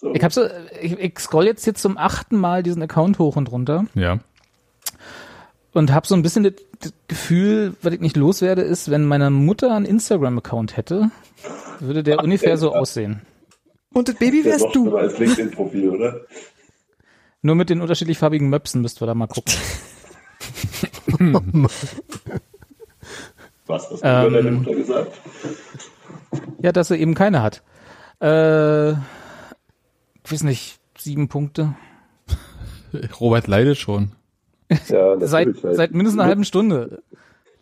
So. 0.00 0.14
ich 0.14 0.22
habe 0.24 0.32
so, 0.32 0.46
ich, 0.80 0.98
ich 0.98 1.18
scroll 1.18 1.44
jetzt 1.44 1.64
hier 1.64 1.74
zum 1.74 1.98
achten 1.98 2.36
Mal 2.38 2.62
diesen 2.62 2.82
Account 2.82 3.18
hoch 3.18 3.36
und 3.36 3.52
runter 3.52 3.84
ja. 3.94 4.18
und 5.74 5.92
habe 5.92 6.06
so 6.06 6.14
ein 6.14 6.22
bisschen 6.22 6.44
das, 6.44 6.54
Gefühl, 7.08 7.74
was 7.82 7.92
ich 7.92 8.00
nicht 8.00 8.16
loswerde, 8.16 8.62
ist, 8.62 8.90
wenn 8.90 9.04
meine 9.04 9.28
Mutter 9.28 9.74
einen 9.74 9.84
Instagram-Account 9.84 10.78
hätte, 10.78 11.10
würde 11.78 12.02
der 12.02 12.24
ungefähr 12.24 12.56
so 12.56 12.74
aussehen. 12.74 13.20
Und 13.92 14.08
das 14.08 14.14
Baby 14.14 14.42
Der 14.42 14.52
wärst 14.52 14.70
schlimmer 14.70 14.90
du. 14.92 14.96
als 14.96 15.18
LinkedIn-Profil, 15.18 15.90
oder? 15.90 16.20
Nur 17.42 17.56
mit 17.56 17.68
den 17.68 17.82
unterschiedlich 17.82 18.16
farbigen 18.16 18.48
Möpsen 18.48 18.80
müsst 18.80 19.02
wir 19.02 19.06
da 19.06 19.14
mal 19.14 19.26
gucken. 19.26 19.52
Was, 23.66 23.88
das 23.90 24.00
Ähm. 24.02 24.26
über 24.28 24.42
deine 24.42 24.50
Mutter 24.52 24.74
gesagt? 24.74 25.20
Ja, 26.62 26.72
dass 26.72 26.90
er 26.90 26.96
eben 26.98 27.14
keine 27.14 27.42
hat. 27.42 27.62
Äh, 28.20 28.94
ich 30.30 30.34
weiß 30.34 30.44
nicht, 30.44 30.78
sieben 30.96 31.26
Punkte. 31.28 31.74
Robert 33.20 33.48
leidet 33.48 33.78
schon. 33.78 34.12
Ja, 34.86 35.18
Seit, 35.26 35.48
halt. 35.64 35.76
seit 35.76 35.90
mindestens 35.92 36.20
einer 36.20 36.28
halben 36.28 36.44
Stunde. 36.44 37.02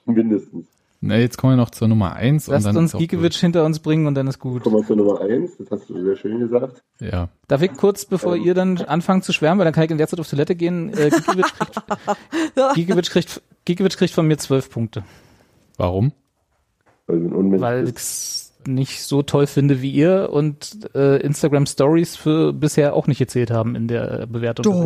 Mindestens. 0.05 0.67
Na, 1.01 1.17
jetzt 1.17 1.39
kommen 1.39 1.55
wir 1.55 1.57
noch 1.57 1.71
zur 1.71 1.89
Nummer 1.89 2.13
eins 2.15 2.47
Lasst 2.49 2.67
und 2.67 2.75
dann 2.75 2.83
uns 2.83 2.93
Giekewitsch 2.93 3.39
hinter 3.39 3.65
uns 3.65 3.79
bringen 3.79 4.07
und 4.07 4.15
dann 4.15 4.27
ist 4.27 4.39
gut. 4.39 4.65
Kommen 4.65 4.77
wir 4.77 4.85
zur 4.87 4.97
Nummer 4.97 5.21
eins. 5.23 5.57
Das 5.57 5.71
hast 5.71 5.89
du 5.89 6.03
sehr 6.05 6.17
schön 6.17 6.41
gesagt. 6.41 6.83
Ja. 7.01 7.31
Darf 7.47 7.63
ich 7.63 7.73
kurz, 7.73 8.05
bevor 8.05 8.37
ihr 8.37 8.53
dann 8.53 8.77
anfangt 8.79 9.25
zu 9.25 9.33
schwärmen, 9.33 9.61
weil 9.61 9.65
dann 9.65 9.73
kann 9.73 9.85
ich 9.85 9.91
in 9.91 9.97
der 9.99 10.09
Zeit 10.09 10.21
auf 10.21 10.29
Toilette 10.29 10.55
gehen, 10.57 10.93
äh, 10.93 11.09
Giekewitsch 11.09 11.55
kriegt, 11.55 11.83
Giekewitsch 12.75 13.11
kriegt, 13.11 13.43
Giekewitsch 13.65 13.97
kriegt 13.97 14.13
von 14.13 14.27
mir 14.27 14.37
zwölf 14.37 14.71
Punkte, 14.71 15.05
Warum? 15.79 16.13
Weil 17.07 17.21
du 17.21 17.27
ein 17.29 17.33
Unmensch 17.33 17.63
weil 17.63 17.89
ich 17.89 17.95
bist. 17.95 18.07
es 18.07 18.48
nicht 18.67 19.03
so 19.03 19.23
toll 19.23 19.47
finde 19.47 19.83
wie 19.83 19.91
ihr 19.91 20.31
und 20.33 20.91
äh, 20.95 21.19
Instagram 21.19 21.67
Stories 21.67 22.17
für 22.17 22.53
bisher 22.53 22.95
auch 22.95 23.07
nicht 23.07 23.19
gezählt 23.19 23.51
haben 23.51 23.75
in 23.75 23.89
der 23.89 24.27
Bewertung. 24.27 24.65
Doch. 24.65 24.85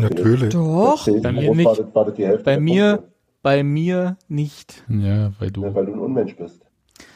Natürlich. 0.00 0.52
Doch. 0.52 1.06
Bei 1.22 1.32
mir 1.32 1.54
nicht. 1.54 2.44
Bei 2.44 2.58
mir, 2.58 3.04
bei 3.42 3.62
mir 3.62 4.16
nicht. 4.28 4.84
Ja, 4.88 5.32
weil 5.38 5.50
du 5.50 5.64
Ja, 5.64 5.74
weil 5.74 5.86
du 5.86 5.92
ein 5.92 6.00
Unmensch 6.00 6.36
bist. 6.36 6.64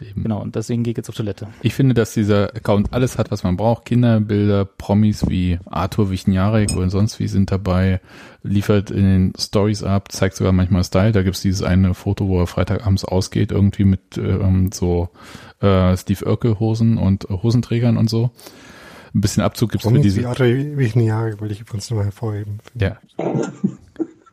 Eben. 0.08 0.22
Genau, 0.22 0.40
und 0.40 0.54
deswegen 0.56 0.82
gehe 0.82 0.92
ich 0.92 0.96
jetzt 0.96 1.08
auf 1.08 1.14
Toilette. 1.14 1.48
Ich 1.62 1.74
finde, 1.74 1.94
dass 1.94 2.14
dieser 2.14 2.54
Account 2.54 2.92
alles 2.92 3.18
hat, 3.18 3.30
was 3.30 3.42
man 3.42 3.56
braucht. 3.56 3.84
Kinderbilder, 3.86 4.64
Promis 4.64 5.28
wie 5.28 5.58
Arthur 5.66 6.10
Wichniarek 6.10 6.76
oder 6.76 6.90
sonst 6.90 7.18
wie 7.18 7.28
sind 7.28 7.50
dabei, 7.50 8.00
liefert 8.42 8.90
in 8.90 9.02
den 9.02 9.32
Stories 9.38 9.82
ab, 9.82 10.12
zeigt 10.12 10.36
sogar 10.36 10.52
manchmal 10.52 10.84
Style. 10.84 11.12
Da 11.12 11.22
gibt's 11.22 11.42
dieses 11.42 11.62
eine 11.62 11.94
Foto, 11.94 12.28
wo 12.28 12.40
er 12.40 12.46
Freitagabends 12.46 13.04
ausgeht, 13.04 13.52
irgendwie 13.52 13.84
mit 13.84 14.18
ähm, 14.18 14.70
so 14.72 15.08
äh, 15.60 15.96
Steve 15.96 16.24
Urkel 16.26 16.58
Hosen 16.60 16.98
und 16.98 17.24
Hosenträgern 17.28 17.96
und 17.96 18.10
so. 18.10 18.30
Ein 19.14 19.20
bisschen 19.20 19.42
Abzug 19.42 19.70
gibt's 19.70 19.84
für 19.84 19.90
Promis 19.90 20.02
diese. 20.02 20.20
wie 20.22 20.26
Arthur 20.26 20.46
Wichniare 20.46 21.40
will 21.40 21.52
ich 21.52 21.60
übrigens 21.60 21.88
nochmal 21.90 22.06
hervorheben. 22.06 22.58
Ja. 22.74 22.98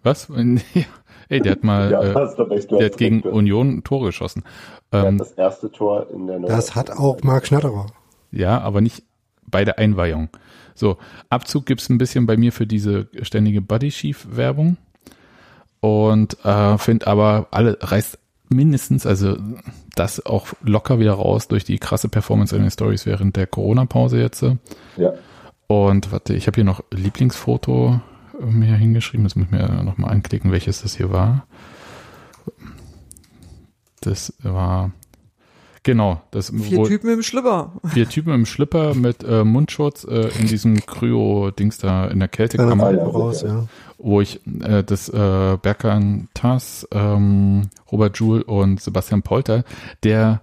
Was? 0.03 0.27
Ja. 0.73 0.83
Ey, 1.31 1.39
der 1.39 1.53
hat 1.53 1.63
mal, 1.63 1.89
Ja, 1.89 2.01
äh. 2.01 2.35
Du 2.67 2.77
der 2.77 2.87
hat 2.87 2.97
gegen 2.97 3.21
recht. 3.21 3.33
Union 3.33 3.83
Tore 3.85 4.07
geschossen. 4.07 4.43
Ähm, 4.91 5.13
hat 5.13 5.21
das 5.21 5.31
erste 5.31 5.71
Tor 5.71 6.07
in 6.13 6.27
der 6.27 6.39
Das 6.39 6.75
hat 6.75 6.91
auch 6.91 7.23
Marc 7.23 7.47
Schnatterer. 7.47 7.87
Ja, 8.31 8.59
aber 8.59 8.81
nicht 8.81 9.03
bei 9.49 9.63
der 9.63 9.79
Einweihung. 9.79 10.27
So, 10.75 10.97
Abzug 11.29 11.65
gibt's 11.65 11.89
ein 11.89 11.97
bisschen 11.97 12.27
bei 12.27 12.35
mir 12.35 12.51
für 12.51 12.67
diese 12.67 13.07
ständige 13.21 13.61
Body-Sheaf-Werbung. 13.61 14.75
Und 15.79 16.43
äh, 16.43 16.77
finde 16.77 17.07
aber, 17.07 17.47
alle 17.51 17.77
reißt 17.79 18.19
mindestens, 18.49 19.05
also 19.05 19.37
das 19.95 20.25
auch 20.25 20.47
locker 20.61 20.99
wieder 20.99 21.13
raus 21.13 21.47
durch 21.47 21.63
die 21.63 21.79
krasse 21.79 22.09
Performance 22.09 22.53
in 22.53 22.61
den 22.61 22.71
Stories 22.71 23.05
während 23.05 23.37
der 23.37 23.47
Corona-Pause 23.47 24.19
jetzt. 24.19 24.43
Ja. 24.97 25.13
Und 25.67 26.11
warte, 26.11 26.33
ich 26.33 26.47
habe 26.47 26.55
hier 26.55 26.65
noch 26.65 26.83
Lieblingsfoto 26.91 28.01
mir 28.45 28.75
hingeschrieben. 28.75 29.23
Das 29.23 29.35
muss 29.35 29.45
ich 29.45 29.51
mir 29.51 29.83
nochmal 29.83 30.11
anklicken, 30.11 30.51
welches 30.51 30.81
das 30.81 30.95
hier 30.95 31.11
war. 31.11 31.45
Das 34.01 34.33
war 34.41 34.91
genau, 35.83 36.21
das 36.31 36.49
Vier 36.49 36.77
wo- 36.79 36.87
Typen 36.87 37.09
im 37.11 37.21
Schlüpper. 37.21 37.73
Vier 37.85 38.09
Typen 38.09 38.33
im 38.33 38.45
Schlipper 38.45 38.95
mit 38.95 39.23
äh, 39.23 39.43
Mundschutz 39.43 40.03
äh, 40.05 40.29
in 40.39 40.47
diesem 40.47 40.83
Kryo-Dings 40.85 41.77
da 41.77 42.07
in 42.07 42.19
der 42.19 42.27
Kältekammer, 42.27 42.91
ja, 42.91 43.03
raus, 43.03 43.43
ja. 43.43 43.67
wo 43.97 44.21
ich 44.21 44.39
äh, 44.61 44.83
das 44.83 45.09
äh, 45.09 45.57
Berkan 45.61 46.29
Tass, 46.33 46.87
ähm, 46.91 47.69
Robert 47.91 48.17
Joule 48.17 48.43
und 48.43 48.81
Sebastian 48.81 49.21
Polter, 49.21 49.63
der 50.03 50.41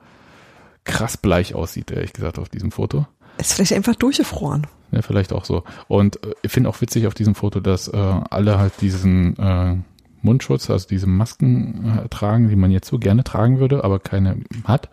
krass 0.85 1.17
bleich 1.17 1.55
aussieht, 1.55 1.91
ehrlich 1.91 2.13
gesagt, 2.13 2.39
auf 2.39 2.49
diesem 2.49 2.71
Foto. 2.71 3.07
Ist 3.39 3.55
vielleicht 3.55 3.73
einfach 3.73 3.95
durchgefroren. 3.97 4.67
Ja, 4.91 5.03
vielleicht 5.03 5.33
auch 5.33 5.45
so. 5.45 5.65
Und 5.87 6.25
äh, 6.25 6.35
ich 6.43 6.53
finde 6.53 6.71
auch 6.71 6.81
witzig 6.81 7.07
auf 7.07 7.15
diesem 7.15 7.35
Foto, 7.35 7.61
dass 7.61 7.89
äh, 7.89 7.97
alle 7.97 8.59
halt 8.59 8.81
diesen 8.81 9.37
äh, 9.39 9.77
Mundschutz, 10.23 10.71
also 10.71 10.89
diese 10.89 11.07
Masken 11.07 12.01
äh, 12.05 12.09
tragen, 12.09 12.49
die 12.49 12.57
man 12.57 12.71
jetzt 12.71 12.89
so 12.89 12.99
gerne 12.99 13.25
tragen 13.25 13.61
würde, 13.61 13.85
aber 13.85 13.99
keine 13.99 14.39
hat. 14.65 14.89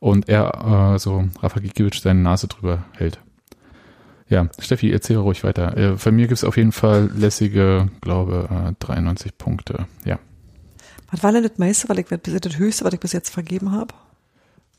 Und 0.00 0.28
er, 0.28 0.94
äh, 0.94 0.98
so 0.98 1.24
Rafa 1.42 1.60
Gikiewicz, 1.60 2.02
seine 2.02 2.20
Nase 2.20 2.48
drüber 2.48 2.84
hält. 2.92 3.18
Ja, 4.28 4.48
Steffi, 4.58 4.90
erzähl 4.90 5.16
ruhig 5.16 5.44
weiter. 5.44 5.76
Äh, 5.76 5.96
von 5.98 6.14
mir 6.14 6.26
gibt's 6.26 6.44
auf 6.44 6.56
jeden 6.56 6.72
Fall 6.72 7.10
lässige, 7.14 7.88
glaube 8.00 8.48
äh, 8.50 8.72
93 8.78 9.36
Punkte. 9.36 9.86
Ja, 10.04 10.18
Was 11.10 11.22
war 11.22 11.32
denn 11.32 11.42
das 11.42 11.58
meiste, 11.58 11.88
weil 11.88 11.98
ich 11.98 12.06
das 12.06 12.58
höchste, 12.58 12.84
was 12.84 12.94
ich 12.94 13.00
bis 13.00 13.12
jetzt 13.12 13.30
vergeben 13.30 13.72
habe? 13.72 13.94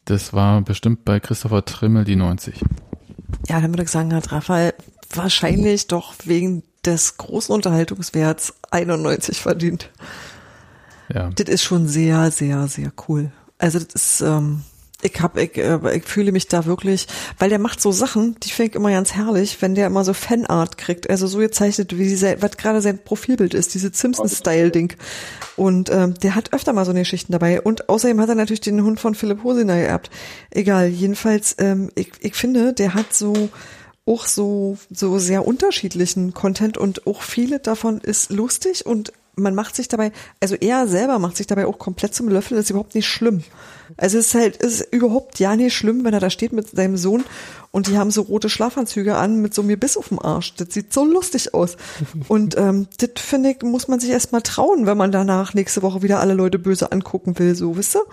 das 0.06 0.34
war 0.34 0.62
bestimmt 0.62 1.04
bei 1.04 1.20
Christopher 1.20 1.66
Trimmel 1.66 2.06
die 2.06 2.16
90. 2.16 2.64
Ja, 3.48 3.60
dann 3.62 3.72
würde 3.72 3.84
ich 3.84 3.90
sagen, 3.90 4.14
hat 4.14 4.32
Raphael 4.32 4.74
wahrscheinlich 5.14 5.88
doch 5.88 6.14
wegen 6.26 6.64
des 6.86 7.18
großen 7.18 7.54
Unterhaltungswerts 7.54 8.54
91 8.72 9.42
verdient. 9.42 9.90
Ja. 11.14 11.30
Das 11.36 11.50
ist 11.50 11.64
schon 11.64 11.88
sehr, 11.88 12.32
sehr, 12.32 12.68
sehr 12.68 12.92
cool. 13.08 13.32
Also 13.58 13.80
das 13.80 13.94
ist, 13.94 14.22
ähm, 14.22 14.64
ich 15.06 15.22
hab, 15.22 15.38
ich, 15.38 15.58
äh, 15.58 15.80
ich 15.96 16.04
fühle 16.04 16.32
mich 16.32 16.48
da 16.48 16.66
wirklich, 16.66 17.08
weil 17.40 17.50
der 17.50 17.60
macht 17.60 17.82
so 17.82 17.92
Sachen, 17.92 18.36
die 18.42 18.50
finde 18.50 18.72
ich 18.72 18.76
immer 18.76 18.92
ganz 18.92 19.14
herrlich, 19.14 19.62
wenn 19.62 19.76
der 19.76 19.88
immer 19.88 20.04
so 20.04 20.14
Fanart 20.14 20.78
kriegt, 20.78 21.10
also 21.10 21.28
so 21.28 21.38
gezeichnet, 21.38 21.98
wie 21.98 22.16
sein, 22.16 22.38
was 22.42 22.58
gerade 22.58 22.82
sein 22.82 23.00
Profilbild 23.04 23.54
ist, 23.54 23.74
diese 23.74 23.92
Simpsons-Style-Ding. 23.94 24.94
Und 25.56 25.90
ähm, 25.92 26.16
der 26.16 26.36
hat 26.36 26.54
öfter 26.54 26.74
mal 26.74 26.86
so 26.86 26.92
eine 26.92 27.02
Geschichten 27.02 27.32
dabei. 27.32 27.62
Und 27.62 27.88
außerdem 27.90 28.20
hat 28.20 28.30
er 28.30 28.36
natürlich 28.36 28.62
den 28.62 28.84
Hund 28.84 29.00
von 29.00 29.16
Philipp 29.16 29.44
Hosiner 29.44 29.78
geerbt. 29.78 30.10
Egal, 30.52 30.88
jedenfalls, 30.88 31.56
ähm, 31.60 31.90
ich, 31.96 32.12
ich 32.20 32.36
finde, 32.36 32.74
der 32.74 32.94
hat 32.94 33.14
so 33.14 33.50
auch 34.08 34.26
so, 34.26 34.78
so 34.92 35.18
sehr 35.18 35.48
unterschiedlichen 35.48 36.34
Content 36.34 36.78
und 36.78 37.08
auch 37.08 37.24
viele 37.24 37.60
davon 37.60 38.00
ist 38.00 38.32
lustig 38.32 38.86
und 38.86 39.12
man 39.36 39.56
macht 39.56 39.76
sich 39.76 39.88
dabei, 39.88 40.12
also 40.40 40.56
er 40.56 40.88
selber 40.88 41.20
macht 41.20 41.38
sich 41.38 41.48
dabei 41.48 41.66
auch 41.66 41.80
komplett 41.80 42.14
zum 42.16 42.30
Löffel, 42.30 42.56
das 42.56 42.66
ist 42.66 42.70
überhaupt 42.72 42.96
nicht 42.96 43.08
schlimm. 43.08 43.44
Also 43.98 44.18
es 44.18 44.28
ist 44.28 44.36
halt, 44.36 44.64
es 44.64 44.82
ist 44.82 44.94
überhaupt 44.94 45.40
ja 45.40 45.56
nicht 45.56 45.76
schlimm, 45.76 46.04
wenn 46.04 46.14
er 46.14 46.20
da 46.20 46.30
steht 46.30 46.54
mit 46.54 46.70
seinem 46.70 46.98
Sohn 46.98 47.24
und 47.72 47.88
die 47.88 47.98
haben 47.98 48.10
so 48.10 48.22
rote 48.22 48.50
Schlafanzüge 48.50 49.16
an 49.16 49.42
mit 49.42 49.54
so 49.54 49.62
mir 49.62 49.78
bis 49.78 49.98
auf 49.98 50.08
dem 50.08 50.20
Arsch. 50.20 50.56
Das 50.56 50.70
sieht 50.74 50.94
so 50.94 51.04
lustig 51.04 51.54
aus. 51.54 51.76
Und 52.30 52.58
ähm, 52.58 52.88
das 53.00 53.22
finde 53.22 53.52
ich, 53.52 53.64
muss 53.64 53.90
man 53.90 54.00
sich 54.00 54.12
erstmal 54.12 54.42
trauen, 54.42 54.86
wenn 54.86 54.98
man 54.98 55.12
danach 55.12 55.54
nächste 55.54 55.82
Woche 55.82 56.02
wieder 56.02 56.22
alle 56.22 56.36
Leute 56.36 56.58
böse 56.58 56.94
angucken 56.94 57.38
will, 57.38 57.54
so, 57.54 57.76
wisst 57.76 57.98
ihr? 57.98 58.04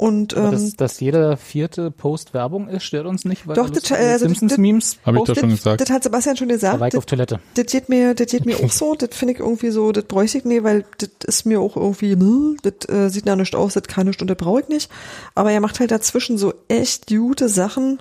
Und 0.00 0.36
ähm, 0.36 0.52
dass, 0.52 0.74
dass 0.76 1.00
jeder 1.00 1.36
vierte 1.36 1.90
Post 1.90 2.32
Werbung 2.32 2.68
ist, 2.68 2.84
stört 2.84 3.04
uns 3.06 3.24
nicht, 3.24 3.48
weil 3.48 3.56
Doch, 3.56 3.68
das- 3.68 3.90
also 3.90 4.26
das- 4.28 4.38
Simpsons-Memes 4.38 4.98
Habe 5.04 5.16
ich 5.16 5.24
doch 5.24 5.34
das, 5.34 5.40
schon 5.40 5.50
gesagt. 5.50 5.80
Das 5.80 5.90
hat 5.90 6.04
Sebastian 6.04 6.36
schon 6.36 6.46
gesagt. 6.48 6.80
Das- 6.80 6.94
auf 6.94 7.04
Toilette. 7.04 7.40
Das 7.54 7.66
geht 7.66 7.88
mir, 7.88 8.14
das 8.14 8.28
geht 8.28 8.46
mir 8.46 8.56
auch 8.64 8.70
so, 8.70 8.94
das 8.94 9.10
finde 9.12 9.34
ich 9.34 9.40
irgendwie 9.40 9.70
so, 9.70 9.90
das 9.90 10.04
bräuchte 10.04 10.38
ich 10.38 10.44
nicht, 10.44 10.62
weil 10.62 10.84
das 10.98 11.10
ist 11.26 11.46
mir 11.46 11.60
auch 11.60 11.76
irgendwie, 11.76 12.12
hm, 12.12 12.58
das 12.62 12.88
äh, 12.88 13.08
sieht 13.10 13.26
nach 13.26 13.34
nicht 13.34 13.56
aus, 13.56 13.74
das 13.74 13.82
kann 13.84 14.06
nicht 14.06 14.22
und 14.22 14.28
das 14.28 14.36
brauche 14.36 14.60
ich 14.60 14.68
nicht. 14.68 14.88
Aber 15.34 15.50
er 15.50 15.60
macht 15.60 15.80
halt 15.80 15.90
dazwischen 15.90 16.38
so 16.38 16.54
echt 16.68 17.08
gute 17.08 17.48
Sachen, 17.48 18.00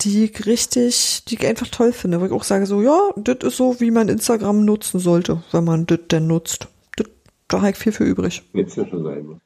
die 0.00 0.24
ich 0.24 0.46
richtig, 0.46 1.24
die 1.28 1.34
ich 1.34 1.46
einfach 1.46 1.68
toll 1.68 1.92
finde, 1.92 2.22
wo 2.22 2.24
ich 2.24 2.32
auch 2.32 2.42
sage 2.44 2.64
so, 2.64 2.80
ja, 2.80 2.98
das 3.16 3.36
ist 3.42 3.58
so, 3.58 3.80
wie 3.80 3.90
man 3.90 4.08
Instagram 4.08 4.64
nutzen 4.64 4.98
sollte, 4.98 5.42
wenn 5.52 5.64
man 5.64 5.84
das 5.84 5.98
denn 6.10 6.26
nutzt. 6.26 6.68
Das, 6.96 7.06
da 7.48 7.58
habe 7.60 7.70
ich 7.72 7.76
viel 7.76 7.92
für 7.92 8.04
übrig. 8.04 8.42
Jetzt 8.54 8.76
ja 8.78 8.86
schon 8.88 9.04
sein. 9.04 9.40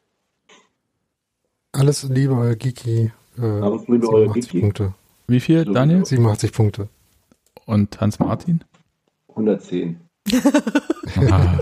Alles 1.77 2.05
Liebe, 2.05 2.35
euer 2.35 2.57
Geeky. 2.57 3.13
Äh, 3.39 3.43
Alles 3.43 3.87
Liebe, 3.87 4.09
euer 4.09 4.29
87 4.33 4.35
Geeky. 4.51 4.61
Punkte. 4.61 4.95
Wie 5.29 5.41
viel. 5.41 5.65
Daniel? 5.67 6.05
87 6.07 6.53
Punkte. 6.53 6.89
Und 7.67 8.01
Hans-Martin? 8.01 8.65
110. 9.31 10.01
Ah. 11.31 11.57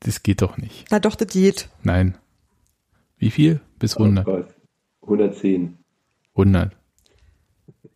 das 0.00 0.22
geht 0.22 0.42
doch 0.42 0.58
nicht. 0.58 0.84
Na 0.90 0.98
doch, 0.98 1.14
das 1.14 1.28
geht. 1.28 1.68
Nein. 1.82 2.18
Wie 3.18 3.30
viel? 3.30 3.60
Bis 3.78 3.96
100. 3.96 4.26
Oh 4.26 4.32
Gott. 4.32 4.54
110. 5.02 5.78
100. 6.34 6.76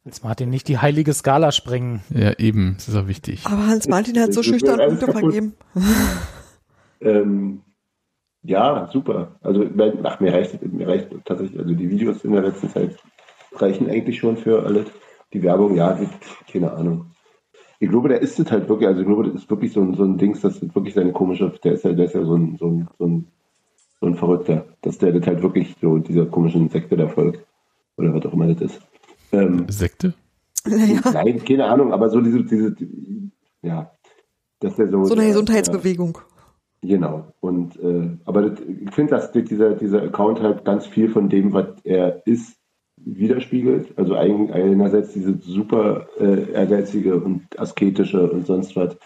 Jetzt 0.04 0.22
Martin 0.24 0.48
nicht 0.50 0.68
die 0.68 0.78
heilige 0.78 1.12
Skala 1.12 1.50
sprengen. 1.52 2.00
Ja, 2.10 2.32
eben. 2.38 2.74
Das 2.76 2.88
ist 2.88 2.94
auch 2.94 3.08
wichtig. 3.08 3.44
Aber 3.44 3.66
Hans-Martin 3.66 4.18
hat 4.20 4.32
so 4.32 4.42
schüchtern 4.42 4.78
Punkte 4.78 5.10
vergeben. 5.12 5.54
Ähm, 7.00 7.60
ja, 8.48 8.88
super. 8.90 9.36
Also 9.42 9.66
ach, 10.04 10.20
mir 10.20 10.32
reicht 10.32 10.62
mir 10.62 10.88
reicht 10.88 11.08
tatsächlich, 11.26 11.58
also 11.58 11.74
die 11.74 11.90
Videos 11.90 12.24
in 12.24 12.32
der 12.32 12.42
letzten 12.42 12.70
Zeit 12.70 12.96
reichen 13.52 13.90
eigentlich 13.90 14.18
schon 14.18 14.38
für 14.38 14.62
alles. 14.62 14.86
Die 15.34 15.42
Werbung, 15.42 15.76
ja, 15.76 15.92
die, 15.92 16.08
keine 16.50 16.72
Ahnung. 16.72 17.10
Ich 17.78 17.90
glaube, 17.90 18.08
der 18.08 18.22
ist 18.22 18.40
es 18.40 18.50
halt 18.50 18.66
wirklich, 18.70 18.88
also 18.88 19.02
ich 19.02 19.06
glaube, 19.06 19.24
das 19.24 19.42
ist 19.42 19.50
wirklich 19.50 19.72
so 19.72 19.82
ein, 19.82 19.94
so 19.94 20.02
ein 20.02 20.16
Dings, 20.16 20.40
das 20.40 20.62
ist 20.62 20.74
wirklich 20.74 20.94
seine 20.94 21.12
komische, 21.12 21.52
der 21.62 21.72
ist 21.72 21.84
ja, 21.84 21.92
der 21.92 22.06
ist 22.06 22.14
ja 22.14 22.24
so 22.24 22.36
ein, 22.36 22.56
so 22.58 22.66
ein, 22.68 22.88
so 22.98 23.06
ein, 23.06 23.26
so 24.00 24.06
ein 24.06 24.14
Verrückter, 24.14 24.64
dass 24.80 24.96
der 24.96 25.12
das 25.12 25.26
halt 25.26 25.42
wirklich 25.42 25.76
so 25.82 25.98
dieser 25.98 26.24
komischen 26.24 26.70
Sekte 26.70 26.96
der 26.96 27.10
folgt. 27.10 27.44
Oder 27.98 28.14
was 28.14 28.24
auch 28.24 28.32
immer 28.32 28.46
das 28.46 28.62
ist. 28.62 28.80
Ähm, 29.32 29.66
Sekte? 29.68 30.14
Naja, 30.66 31.00
nein, 31.12 31.44
keine 31.44 31.66
Ahnung, 31.66 31.92
aber 31.92 32.08
so 32.08 32.22
diese, 32.22 32.44
diese, 32.44 32.72
die, 32.72 33.30
ja, 33.60 33.90
dass 34.60 34.76
der 34.76 34.88
so. 34.88 35.04
so 35.04 35.14
eine 35.14 35.26
Gesundheitsbewegung. 35.26 36.18
Genau. 36.82 37.32
Und 37.40 37.76
äh, 37.80 38.10
aber 38.24 38.42
das, 38.42 38.60
ich 38.60 38.90
finde, 38.92 39.10
dass 39.10 39.32
dieser, 39.32 39.74
dieser 39.74 40.02
Account 40.02 40.40
halt 40.40 40.64
ganz 40.64 40.86
viel 40.86 41.08
von 41.08 41.28
dem, 41.28 41.52
was 41.52 41.66
er 41.84 42.22
ist, 42.26 42.56
widerspiegelt. 42.96 43.96
Also 43.96 44.14
ein, 44.14 44.52
einerseits 44.52 45.12
diese 45.12 45.38
super 45.38 46.06
äh, 46.18 46.52
ehrgeizige 46.52 47.16
und 47.16 47.58
asketische 47.58 48.30
und 48.30 48.46
sonst 48.46 48.76
was. 48.76 48.96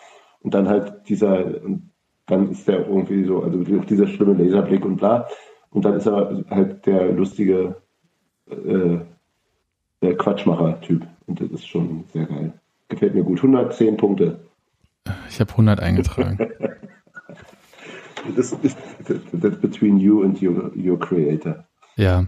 Und 0.41 0.55
dann 0.55 0.68
halt 0.68 1.09
dieser, 1.09 1.62
und 1.62 1.91
dann 2.26 2.51
ist 2.51 2.67
der 2.68 2.86
irgendwie 2.86 3.25
so, 3.25 3.42
also 3.42 3.59
dieser 3.59 4.07
schlimme 4.07 4.34
Laserblick 4.34 4.84
und 4.84 4.97
bla. 4.97 5.28
Und 5.70 5.84
dann 5.84 5.94
ist 5.94 6.07
er 6.07 6.44
halt 6.51 6.84
der 6.86 7.12
lustige, 7.12 7.76
äh, 8.51 8.99
der 10.02 10.17
Quatschmacher-Typ. 10.17 11.07
Und 11.26 11.41
das 11.41 11.51
ist 11.51 11.67
schon 11.67 12.05
sehr 12.12 12.26
geil. 12.26 12.52
Gefällt 12.89 13.15
mir 13.15 13.25
gut. 13.25 13.39
110 13.39 13.97
Punkte. 13.97 14.41
Ich 15.28 15.41
habe 15.41 15.51
100 15.52 15.81
eingetragen. 15.81 16.39
Das 18.36 18.52
ist 18.52 18.76
that's 19.41 19.60
between 19.60 19.99
you 19.99 20.23
and 20.23 20.41
your, 20.42 20.70
your 20.76 20.99
creator. 20.99 21.65
Ja. 21.97 22.26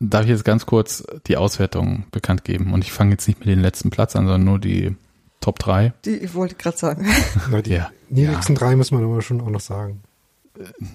Darf 0.00 0.24
ich 0.24 0.30
jetzt 0.30 0.44
ganz 0.44 0.64
kurz 0.64 1.04
die 1.26 1.36
Auswertung 1.36 2.04
bekannt 2.10 2.44
geben? 2.44 2.72
Und 2.72 2.84
ich 2.84 2.92
fange 2.92 3.12
jetzt 3.12 3.28
nicht 3.28 3.40
mit 3.40 3.48
dem 3.48 3.60
letzten 3.60 3.90
Platz 3.90 4.16
an, 4.16 4.24
sondern 4.24 4.44
nur 4.44 4.58
die 4.58 4.96
Top 5.40 5.58
3. 5.58 5.92
Die, 6.04 6.10
ich 6.10 6.34
wollte 6.34 6.54
gerade 6.54 6.76
sagen. 6.78 7.06
Na, 7.50 7.60
die 7.62 7.72
Ja. 7.72 7.90
niedrigsten 8.08 8.54
drei 8.54 8.76
muss 8.76 8.90
man 8.90 9.04
aber 9.04 9.20
schon 9.22 9.40
auch 9.40 9.50
noch 9.50 9.60
sagen. 9.60 10.02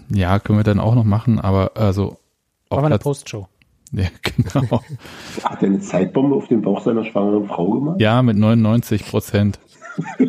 Ja, 0.09 0.39
können 0.39 0.59
wir 0.59 0.63
dann 0.63 0.79
auch 0.79 0.95
noch 0.95 1.03
machen, 1.03 1.39
aber 1.39 1.71
also 1.75 2.17
auf 2.69 2.77
Machen 2.77 2.83
wir 2.83 2.85
eine 2.87 2.99
Postshow. 2.99 3.47
ja, 3.91 4.07
genau. 4.21 4.81
Hat 5.43 5.61
er 5.61 5.67
eine 5.69 5.79
Zeitbombe 5.79 6.35
auf 6.35 6.47
den 6.47 6.61
Bauch 6.61 6.83
seiner 6.83 7.05
schwangeren 7.05 7.47
Frau 7.47 7.71
gemacht? 7.71 8.01
Ja, 8.01 8.21
mit 8.21 8.37
99 8.37 9.05
Prozent. 9.07 9.59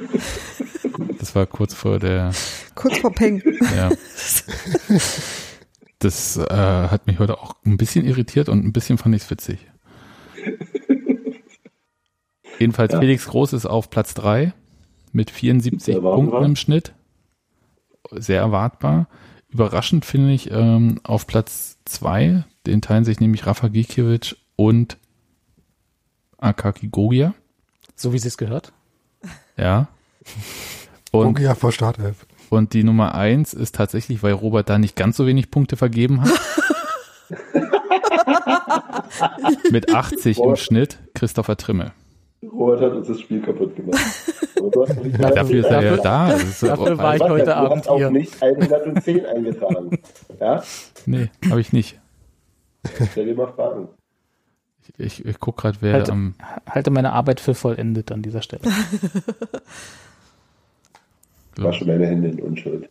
Das 1.27 1.35
war 1.35 1.47
kurz 1.47 1.75
vor 1.75 1.99
der, 1.99 2.31
Kurz 2.77 2.99
vor 2.99 3.13
Peng. 3.13 3.43
ja. 3.75 3.91
Das 5.99 6.37
äh, 6.37 6.45
hat 6.55 7.09
mich 7.09 7.19
heute 7.19 7.41
auch 7.41 7.57
ein 7.67 7.77
bisschen 7.77 8.05
irritiert 8.05 8.49
und 8.49 8.65
ein 8.65 8.73
bisschen 8.73 8.97
fand 8.97 9.17
ich 9.17 9.23
es 9.23 9.31
witzig. 9.31 9.59
Jedenfalls 12.61 12.93
Ja. 12.93 13.01
Felix 13.01 13.27
Groß 13.27 13.55
ist 13.55 13.67
auf 13.67 13.91
Platz 13.91 14.15
3 14.15 14.53
mit 15.11 15.33
74 15.33 15.83
Sehr 15.83 15.97
erwartbar. 15.97 16.17
Punkten 16.31 16.45
im 16.45 16.55
Schnitt. 16.55 16.95
Sehr 18.13 18.39
erwartbar. 18.41 19.09
Überraschend 19.49 20.05
finde 20.05 20.33
ich 20.33 20.53
ähm, 20.53 21.01
auf 21.03 21.27
Platz 21.27 21.79
2, 21.87 22.45
den 22.67 22.83
teilen 22.83 23.05
sich 23.05 23.19
nämlich 23.19 23.47
Rafa 23.47 23.67
Gikiewicz 23.67 24.37
und 24.55 24.97
Akaki 26.39 26.87
Gogia. 26.87 27.35
So 27.97 28.13
wie 28.13 28.21
sie 28.21 28.29
es 28.29 28.39
gehört. 28.39 28.73
Ja. 29.57 29.89
Und, 31.13 31.35
Bogia 31.35 31.55
vor 31.55 31.73
Startelf. 31.73 32.27
und 32.51 32.73
die 32.75 32.85
Nummer 32.85 33.15
1 33.15 33.55
ist 33.55 33.75
tatsächlich, 33.75 34.23
weil 34.23 34.33
Robert 34.33 34.69
da 34.69 34.79
nicht 34.79 34.97
ganz 34.97 35.17
so 35.17 35.27
wenig 35.27 35.51
Punkte 35.51 35.77
vergeben 35.77 36.23
hat. 36.23 36.31
mit 39.71 39.95
80 39.95 40.39
im 40.41 40.57
Schnitt 40.57 40.99
Christopher 41.15 41.57
Trimmel. 41.57 41.93
Robert 42.43 42.81
hat 42.81 42.93
uns 42.93 43.09
das 43.09 43.21
Spiel 43.21 43.41
kaputt 43.41 43.75
gemacht. 43.77 43.99
Du 44.57 44.83
hast 44.87 44.95
Ja, 45.19 45.31
dafür 45.31 45.61
ist 45.61 45.67
er 45.71 45.83
ja 45.83 45.97
da. 45.97 46.29
Dafür 46.61 46.99
war 46.99 47.15
ich 47.17 47.23
du 47.23 47.29
heute 47.29 47.57
hast 47.57 47.71
Abend 47.71 47.89
auch 47.89 47.97
hier. 47.97 48.11
nicht 48.11 48.43
110 48.43 49.27
eingetragen. 49.27 49.99
Ja? 50.41 50.63
Nee, 51.07 51.31
habe 51.51 51.61
ich 51.61 51.73
nicht. 51.73 51.99
Stell 53.11 53.27
dir 53.27 53.35
mal 53.35 53.53
Fragen. 53.53 53.89
Ich, 54.99 55.25
ich 55.25 55.41
gucke 55.41 55.63
gerade, 55.63 55.79
wer 55.81 55.95
Halt- 55.95 56.11
am. 56.11 56.35
Halte 56.69 56.91
meine 56.91 57.13
Arbeit 57.13 57.41
für 57.41 57.55
vollendet 57.55 58.13
an 58.13 58.23
dieser 58.23 58.43
Stelle. 58.43 58.63
Wasche 61.65 61.85
meine 61.85 62.07
Hände 62.07 62.29
in 62.29 62.41
Unschuld. 62.41 62.89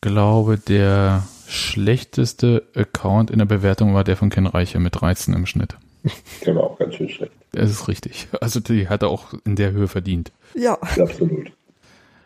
glaube, 0.00 0.58
der 0.58 1.22
schlechteste 1.46 2.68
Account 2.74 3.30
in 3.30 3.38
der 3.38 3.46
Bewertung 3.46 3.94
war 3.94 4.04
der 4.04 4.16
von 4.16 4.30
Ken 4.30 4.46
Reicher 4.46 4.78
mit 4.78 5.00
13 5.00 5.34
im 5.34 5.46
Schnitt. 5.46 5.76
Der 6.46 6.54
war 6.54 6.64
auch 6.64 6.78
ganz 6.78 6.94
schön 6.94 7.10
schlecht. 7.10 7.32
Das 7.52 7.70
ist 7.70 7.86
richtig. 7.86 8.28
Also 8.40 8.58
die 8.60 8.88
hat 8.88 9.02
er 9.02 9.10
auch 9.10 9.34
in 9.44 9.56
der 9.56 9.72
Höhe 9.72 9.86
verdient. 9.86 10.32
Ja. 10.54 10.78
Absolut. 10.80 11.52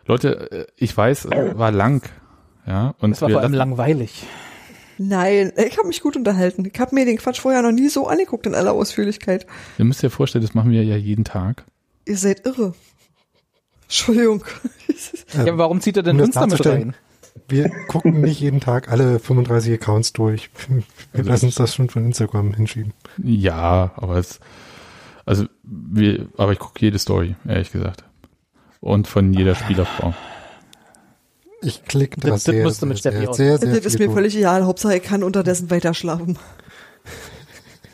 Leute, 0.05 0.51
äh, 0.51 0.65
ich 0.77 0.95
weiß, 0.95 1.25
es 1.25 1.57
war 1.57 1.71
lang. 1.71 2.09
Ja, 2.65 2.95
und 2.99 3.11
Es 3.11 3.21
war 3.21 3.29
wir 3.29 3.33
vor 3.33 3.41
allem 3.41 3.53
langweilig. 3.53 4.25
Nein, 4.97 5.51
ich 5.57 5.77
habe 5.77 5.87
mich 5.87 6.01
gut 6.01 6.15
unterhalten. 6.15 6.65
Ich 6.71 6.79
habe 6.79 6.95
mir 6.95 7.05
den 7.05 7.17
Quatsch 7.17 7.41
vorher 7.41 7.61
noch 7.61 7.71
nie 7.71 7.89
so 7.89 8.07
angeguckt 8.07 8.45
in 8.47 8.55
aller 8.55 8.71
Ausführlichkeit. 8.71 9.45
ihr 9.77 9.85
müsst 9.85 10.01
dir 10.01 10.09
vorstellen, 10.09 10.43
das 10.43 10.53
machen 10.53 10.71
wir 10.71 10.83
ja 10.83 10.95
jeden 10.95 11.25
Tag. 11.25 11.65
Ihr 12.05 12.17
seid 12.17 12.45
irre. 12.45 12.73
Entschuldigung. 13.99 14.43
Ja, 15.33 15.41
aber 15.41 15.57
warum 15.57 15.81
zieht 15.81 15.97
er 15.97 16.03
denn 16.03 16.15
um 16.19 16.31
damit 16.31 16.35
darzustellen, 16.35 16.81
rein? 16.91 16.95
Wir 17.47 17.69
gucken 17.87 18.21
nicht 18.21 18.39
jeden 18.39 18.59
Tag 18.59 18.89
alle 18.91 19.19
35 19.19 19.73
Accounts 19.73 20.13
durch. 20.13 20.49
Wir 20.69 20.83
Also 21.13 21.29
lassen 21.29 21.45
uns 21.47 21.55
das 21.55 21.75
schon 21.75 21.89
von 21.89 22.05
Instagram 22.05 22.53
hinschieben. 22.53 22.93
Ja, 23.21 23.91
aber 23.97 24.17
es, 24.17 24.39
also 25.25 25.45
wir, 25.63 26.27
aber 26.37 26.53
ich 26.53 26.59
gucke 26.59 26.79
jede 26.79 26.97
Story, 26.99 27.35
ehrlich 27.47 27.71
gesagt. 27.71 28.03
Und 28.79 29.07
von 29.07 29.33
jeder 29.33 29.55
Spielaufbau. 29.55 30.13
Ich 31.61 31.83
klicke 31.85 32.19
da 32.21 32.29
Das- 32.29 32.43
das 32.43 32.53
sehr, 32.53 32.63
musst 32.63 32.81
du 32.81 32.85
mit 32.85 33.01
sehr, 33.01 33.11
Steffi 33.11 33.25
sehr, 33.25 33.33
sehr, 33.33 33.57
sehr 33.57 33.75
das 33.81 33.85
ist 33.85 33.99
mir 33.99 34.11
völlig 34.11 34.35
egal. 34.37 34.65
Hauptsache, 34.65 34.97
ich 34.97 35.03
kann 35.03 35.23
unterdessen 35.23 35.69
weiter 35.71 35.93
schlafen. 35.93 36.37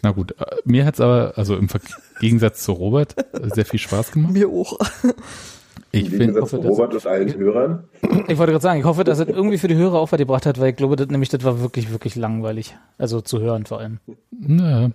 Na 0.03 0.11
gut, 0.11 0.31
äh, 0.39 0.45
mir 0.65 0.85
hat's 0.85 0.99
aber, 0.99 1.33
also 1.37 1.55
im 1.55 1.69
Ver 1.69 1.79
Gegensatz 2.19 2.63
zu 2.63 2.71
Robert, 2.73 3.15
äh, 3.35 3.49
sehr 3.53 3.65
viel 3.65 3.79
Spaß 3.79 4.11
gemacht. 4.11 4.33
Mir 4.33 4.49
auch. 4.49 4.77
Ich 5.93 6.11
hoffe, 6.11 6.57
dass- 6.57 6.63
Robert 6.65 6.93
und 6.93 7.05
allen 7.07 7.33
Hörern. 7.37 7.83
Ich 8.27 8.37
wollte 8.37 8.51
gerade 8.53 8.61
sagen, 8.61 8.79
ich 8.79 8.85
hoffe, 8.85 9.03
dass 9.03 9.19
es 9.19 9.27
irgendwie 9.27 9.57
für 9.57 9.67
die 9.67 9.75
Hörer 9.75 9.99
auch 9.99 10.11
was 10.11 10.17
gebracht 10.17 10.45
hat, 10.45 10.59
weil 10.59 10.69
ich 10.69 10.75
glaube, 10.77 10.95
das, 10.95 11.07
nämlich 11.07 11.29
das 11.29 11.43
war 11.43 11.59
wirklich, 11.61 11.91
wirklich 11.91 12.15
langweilig. 12.15 12.75
Also 12.97 13.19
zu 13.21 13.39
hören 13.39 13.65
vor 13.65 13.79
allem. 13.79 13.99
na, 14.31 14.91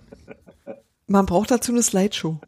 Man 1.07 1.25
braucht 1.25 1.51
dazu 1.51 1.71
eine 1.71 1.83
Slideshow. 1.83 2.39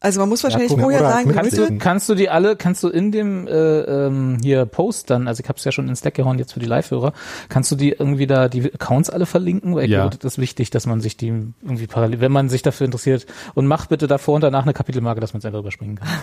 Also 0.00 0.20
man 0.20 0.28
muss 0.28 0.44
wahrscheinlich 0.44 0.70
mal, 0.76 0.82
vorher 0.82 1.00
sagen, 1.00 1.32
Kannst 1.32 1.56
du, 1.58 1.78
kannst 1.78 2.08
du 2.08 2.14
die 2.14 2.28
alle, 2.28 2.54
kannst 2.56 2.82
du 2.82 2.88
in 2.88 3.12
dem 3.12 3.46
äh, 3.48 3.80
ähm, 3.80 4.38
hier 4.42 4.66
Post 4.66 5.08
dann, 5.10 5.26
also 5.26 5.42
ich 5.42 5.48
habe 5.48 5.58
es 5.58 5.64
ja 5.64 5.72
schon 5.72 5.88
ins 5.88 6.02
Deck 6.02 6.14
gehauen 6.14 6.38
jetzt 6.38 6.52
für 6.52 6.60
die 6.60 6.66
Live-Hörer, 6.66 7.12
kannst 7.48 7.70
du 7.72 7.76
die 7.76 7.92
irgendwie 7.92 8.26
da 8.26 8.48
die 8.48 8.72
Accounts 8.72 9.08
alle 9.08 9.24
verlinken? 9.24 9.74
Weil 9.74 9.84
ich 9.86 9.90
Ja. 9.90 10.02
glaube, 10.02 10.16
das 10.18 10.34
ist 10.34 10.38
wichtig, 10.38 10.68
dass 10.70 10.86
man 10.86 11.00
sich 11.00 11.16
die 11.16 11.28
irgendwie 11.62 11.86
parallel, 11.86 12.20
wenn 12.20 12.30
man 12.30 12.50
sich 12.50 12.60
dafür 12.62 12.84
interessiert 12.84 13.26
und 13.54 13.66
mach 13.66 13.86
bitte 13.86 14.06
davor 14.06 14.34
und 14.34 14.42
danach 14.42 14.62
eine 14.64 14.74
Kapitelmarke, 14.74 15.20
dass 15.20 15.32
man 15.32 15.38
es 15.38 15.44
einfach 15.46 15.60
überspringen 15.60 15.96
kann. 15.96 16.08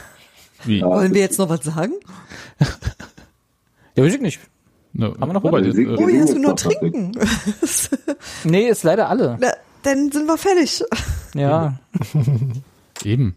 wie? 0.66 0.82
Wollen 0.82 1.14
wir 1.14 1.22
jetzt 1.22 1.38
noch 1.40 1.50
was 1.50 1.64
sagen? 1.64 1.94
Ja, 3.96 4.04
weiß 4.04 4.16
ich 4.16 4.22
nicht. 4.22 4.40
Ne, 4.94 5.08
Haben 5.08 5.20
wir 5.30 5.34
noch 5.34 5.44
Robert, 5.44 5.68
was? 5.68 5.76
äh, 5.76 5.86
Oh, 5.88 5.92
hast 5.92 6.00
du 6.02 6.10
jetzt 6.10 6.36
nur 6.38 6.56
trinken. 6.56 7.12
Nee, 8.44 8.68
ist 8.70 8.84
leider 8.84 9.10
alle. 9.10 9.38
Na, 9.40 9.52
dann 9.84 10.12
sind 10.12 10.26
wir 10.28 10.38
fertig. 10.38 10.84
Ja. 11.34 11.80
eben. 13.04 13.36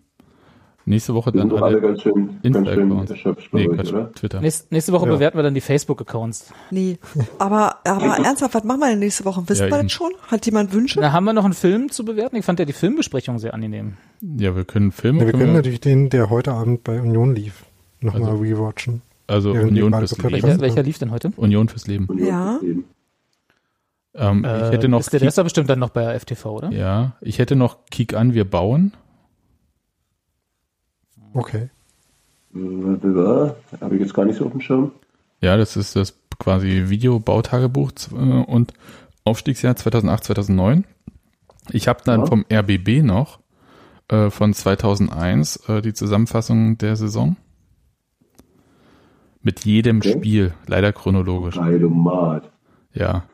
Nächste 0.89 1.15
Woche 1.15 1.33
dann 1.33 1.51
alle 1.51 1.63
alle 1.63 1.81
ganz 1.81 2.01
schön, 2.03 2.15
ganz 2.43 2.55
schön 2.55 2.55
Insta-Accounts. 2.55 3.11
erschöpft 3.11 3.53
Nee, 3.53 3.67
Quatsch, 3.67 3.93
oder? 3.93 4.13
Twitter. 4.13 4.41
Nächste, 4.41 4.73
nächste 4.73 4.93
Woche 4.93 5.07
Ja. 5.07 5.13
bewerten 5.15 5.37
wir 5.37 5.43
dann 5.43 5.55
die 5.55 5.61
Facebook-Accounts. 5.61 6.53
Nee. 6.71 6.99
Aber, 7.41 7.79
aber 7.85 8.17
ernsthaft, 8.25 8.55
was 8.55 8.63
machen 8.63 8.79
wir 8.81 8.91
denn 8.91 9.01
nächste 9.01 9.25
Woche? 9.25 9.43
Wissen 9.49 9.69
Ja, 9.69 9.77
wir 9.77 9.83
das 9.83 9.91
schon? 9.91 10.13
Hat 10.29 10.47
jemand 10.47 10.73
Wünsche? 10.73 11.01
Da 11.01 11.11
haben 11.11 11.25
wir 11.25 11.33
noch 11.33 11.45
einen 11.45 11.55
Film 11.55 11.91
zu 11.91 12.05
bewerten. 12.05 12.37
Ich 12.37 12.45
fand 12.45 12.61
ja 12.61 12.65
die 12.65 12.73
Filmbesprechung 12.73 13.41
sehr 13.41 13.53
angenehm. 13.53 13.95
Ja, 14.21 14.55
wir 14.55 14.65
können 14.65 14.93
Filme, 14.93 15.19
Ja, 15.19 15.25
wir 15.27 15.33
können 15.33 15.41
können 15.43 15.53
wir, 15.55 15.59
natürlich 15.59 15.81
den, 15.81 16.09
der 16.09 16.31
heute 16.31 16.53
Abend 16.53 16.85
bei 16.85 17.01
Union 17.01 17.35
lief, 17.35 17.65
nochmal 18.01 18.31
Also- 18.31 18.43
rewatchen. 18.43 19.03
also 19.27 19.51
Union 19.51 19.93
fürs 19.93 20.17
Leben. 20.19 20.33
Welcher, 20.35 20.61
welcher 20.61 20.83
lief 20.85 20.99
denn 20.99 21.11
heute? 21.11 21.33
Union 21.37 21.69
fürs 21.69 21.89
Leben. 21.89 22.07
Und 22.07 22.19
Ja. 22.25 22.59
Leben. 22.63 22.85
Ähm, 24.15 24.45
Äh, 24.45 24.67
ich 24.67 24.73
hätte 24.73 24.89
noch, 24.89 25.01
ist 25.01 25.13
der, 25.13 25.19
der 25.21 25.29
ist 25.31 25.37
doch 25.37 25.43
bestimmt 25.45 25.69
dann 25.69 25.81
noch 25.81 25.91
bei 25.91 26.15
FTV, 26.19 26.47
oder? 26.47 26.71
ja, 26.71 27.17
ich 27.21 27.39
hätte 27.41 27.57
noch 27.57 27.79
Kick 27.91 28.15
an, 28.15 28.33
wir 28.35 28.45
bauen. 28.49 28.93
Okay. 31.37 31.69
Habe 32.55 33.95
ich 33.95 34.01
jetzt 34.01 34.15
gar 34.15 34.25
nicht 34.25 34.39
so 34.39 34.47
auf 34.47 34.53
dem 34.53 34.61
Schirm. 34.61 34.93
Ja, 35.41 35.57
das 35.57 35.77
ist 35.77 35.95
das 35.97 36.15
quasi 36.39 36.85
Videobautagebuch 36.89 37.93
äh, 38.13 38.15
und 38.15 38.73
Aufstiegsjahr 39.25 39.77
2008, 39.77 40.25
2009. 40.25 40.85
Ich 41.71 41.89
habe 41.89 42.01
dann 42.05 42.21
Ja. 42.21 42.27
vom 42.27 42.45
RBB 42.51 43.03
noch 43.03 43.41
äh, 44.09 44.31
von 44.31 44.55
2001 44.55 45.69
äh, 45.69 45.83
die 45.83 45.93
Zusammenfassung 45.93 46.79
der 46.79 46.97
Saison. 46.97 47.37
Mit 49.43 49.65
jedem 49.65 49.99
Okay. 49.99 50.13
Spiel, 50.13 50.55
leider 50.67 50.93
chronologisch. 50.93 51.57
Heidemat. 51.59 52.51
Ja. 52.95 53.25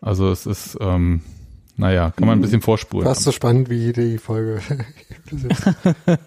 Also 0.00 0.30
es 0.30 0.46
ist, 0.46 0.76
ähm, 0.80 1.22
naja, 1.76 2.10
kann 2.16 2.26
man 2.26 2.38
ein 2.38 2.42
bisschen 2.42 2.60
vorspulen. 2.60 3.06
Fast 3.06 3.22
so 3.22 3.32
spannend 3.32 3.70
wie 3.70 3.92
die 3.92 4.18
Folge. 4.18 4.60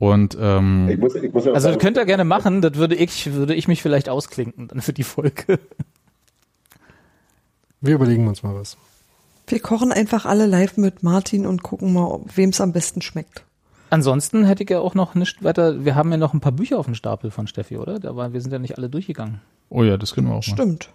Und 0.00 0.36
ähm, 0.40 0.88
Ich 0.88 0.98
muss, 0.98 1.14
ich 1.14 1.32
muss 1.32 1.44
ja 1.44 1.52
Also 1.52 1.68
das 1.68 1.74
sagen, 1.74 1.78
könnt 1.78 1.96
ihr 1.98 2.06
gerne 2.06 2.24
machen, 2.24 2.62
das 2.62 2.74
würde 2.76 2.94
ich, 2.94 3.34
würde 3.34 3.54
ich 3.54 3.68
mich 3.68 3.82
vielleicht 3.82 4.08
ausklinken 4.08 4.66
dann 4.66 4.80
für 4.80 4.94
die 4.94 5.02
Folge. 5.04 5.60
Wir 7.82 7.94
überlegen 7.94 8.26
uns 8.26 8.42
mal 8.42 8.54
was. 8.54 8.78
Wir 9.46 9.60
kochen 9.60 9.92
einfach 9.92 10.24
alle 10.24 10.46
live 10.46 10.78
mit 10.78 11.02
Martin 11.02 11.46
und 11.46 11.62
gucken 11.62 11.92
mal, 11.92 12.20
wem 12.34 12.48
es 12.48 12.62
am 12.62 12.72
besten 12.72 13.02
schmeckt. 13.02 13.44
Ansonsten 13.90 14.44
hätte 14.44 14.62
ich 14.62 14.70
ja 14.70 14.80
auch 14.80 14.94
noch 14.94 15.14
nicht 15.14 15.44
weiter, 15.44 15.84
wir 15.84 15.96
haben 15.96 16.10
ja 16.10 16.16
noch 16.16 16.32
ein 16.32 16.40
paar 16.40 16.52
Bücher 16.52 16.78
auf 16.78 16.86
dem 16.86 16.94
Stapel 16.94 17.30
von 17.30 17.46
Steffi, 17.46 17.76
oder? 17.76 17.98
Da 17.98 18.16
war, 18.16 18.32
wir 18.32 18.40
sind 18.40 18.52
ja 18.52 18.58
nicht 18.58 18.78
alle 18.78 18.88
durchgegangen. 18.88 19.42
oh 19.68 19.82
ja, 19.82 19.98
das 19.98 20.14
können 20.14 20.28
wir 20.28 20.34
auch 20.34 20.46
mal. 20.46 20.54
Stimmt. 20.54 20.88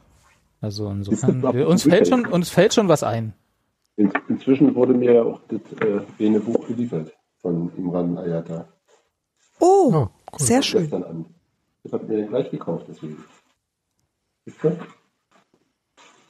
Also 0.61 0.89
insofern, 0.89 1.43
wir, 1.53 1.67
uns 1.67 1.83
fällt 1.83 2.07
schon, 2.07 2.25
uns 2.25 2.49
fällt 2.49 2.73
schon 2.73 2.87
was 2.87 3.03
ein. 3.03 3.33
in, 3.97 4.11
inzwischen 4.29 4.73
wurde 4.73 4.93
mir 4.95 5.13
ja 5.13 5.21
auch 5.23 5.41
das 5.47 5.59
äh, 5.81 6.25
eine 6.25 6.39
Buch 6.39 6.65
geliefert 6.67 7.11
von 7.41 7.71
Imran 7.77 8.17
Ayata. 8.17 8.65
Oh, 9.59 9.91
Oh, 9.93 10.09
cool. 10.31 10.45
sehr 10.45 10.61
schön. 10.63 10.81
Gestern 10.81 11.03
an. 11.03 11.25
Das 11.83 11.93
hat 11.93 12.07
mir 12.07 12.17
dann 12.17 12.27
gleich 12.29 12.49
gekauft, 12.51 12.85
deswegen. 12.89 13.17
Ist 14.45 14.57
das? 14.63 14.73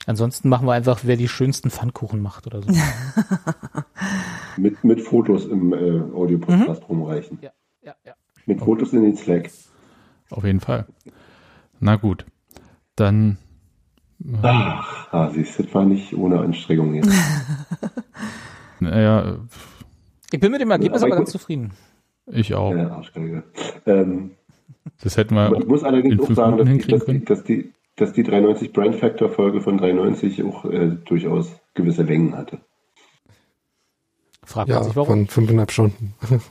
Ansonsten 0.07 0.49
machen 0.49 0.67
wir 0.67 0.73
einfach, 0.73 0.99
wer 1.03 1.17
die 1.17 1.27
schönsten 1.27 1.69
Pfannkuchen 1.71 2.21
macht 2.21 2.45
oder 2.47 2.61
so. 2.61 2.69
Mit, 4.57 4.83
mit 4.85 5.01
Fotos 5.01 5.45
im 5.45 5.73
äh, 5.73 5.99
Audio-Podcast 6.15 6.81
Mhm. 6.83 6.87
rumreichen. 6.87 7.39
ja, 7.41 7.51
ja, 7.81 7.93
ja. 8.05 8.13
Mit 8.45 8.59
Fotos 8.61 8.93
in 8.93 9.03
den 9.03 9.17
Slack. 9.17 9.49
Auf 10.29 10.43
jeden 10.45 10.61
Fall. 10.61 10.85
Na 11.81 11.95
gut. 11.97 12.25
Dann 12.95 13.37
Ach, 14.41 15.07
ah, 15.11 15.29
siehst 15.31 15.59
du, 15.59 15.63
das 15.63 15.73
war 15.73 15.83
nicht 15.85 16.13
ohne 16.15 16.39
Anstrengung 16.39 16.93
jetzt. 16.93 17.09
naja, 18.79 19.39
Ich 20.31 20.39
bin 20.39 20.51
mit 20.51 20.61
dem 20.61 20.71
Ergebnis 20.71 21.01
aber 21.01 21.07
aber 21.11 21.15
ich 21.15 21.19
ganz 21.25 21.31
zufrieden. 21.31 21.73
Ich 22.27 22.53
auch. 22.55 22.73
äh, 22.73 22.79
Arschgeige. 22.81 23.43
Ähm, 23.85 24.31
Das 25.03 25.17
hätten 25.17 25.35
wir 25.35 25.51
ich 25.57 25.67
muss 25.67 25.83
allerdings 25.83 26.13
in 26.15 26.21
auch 26.21 26.31
sagen, 26.35 26.57
dass 26.57 26.67
die, 26.67 26.87
dass, 26.87 27.05
die, 27.05 27.25
dass, 27.25 27.43
die, 27.43 27.71
dass 27.95 28.13
die 28.13 28.23
390 28.23 28.73
Brand 28.73 28.95
Factor 28.95 29.29
Folge 29.29 29.61
von 29.61 29.77
390 29.77 30.43
auch 30.43 30.65
äh, 30.65 30.91
durchaus 31.05 31.51
gewisse 31.73 32.03
Längen 32.03 32.35
hatte. 32.37 32.59
Fragt 34.43 34.69
man 34.69 34.77
Ja, 34.77 34.83
sich 34.83 34.95
warum. 34.95 35.07
von 35.09 35.27
fünfeinhalb 35.27 35.71
Stunden. 35.71 36.13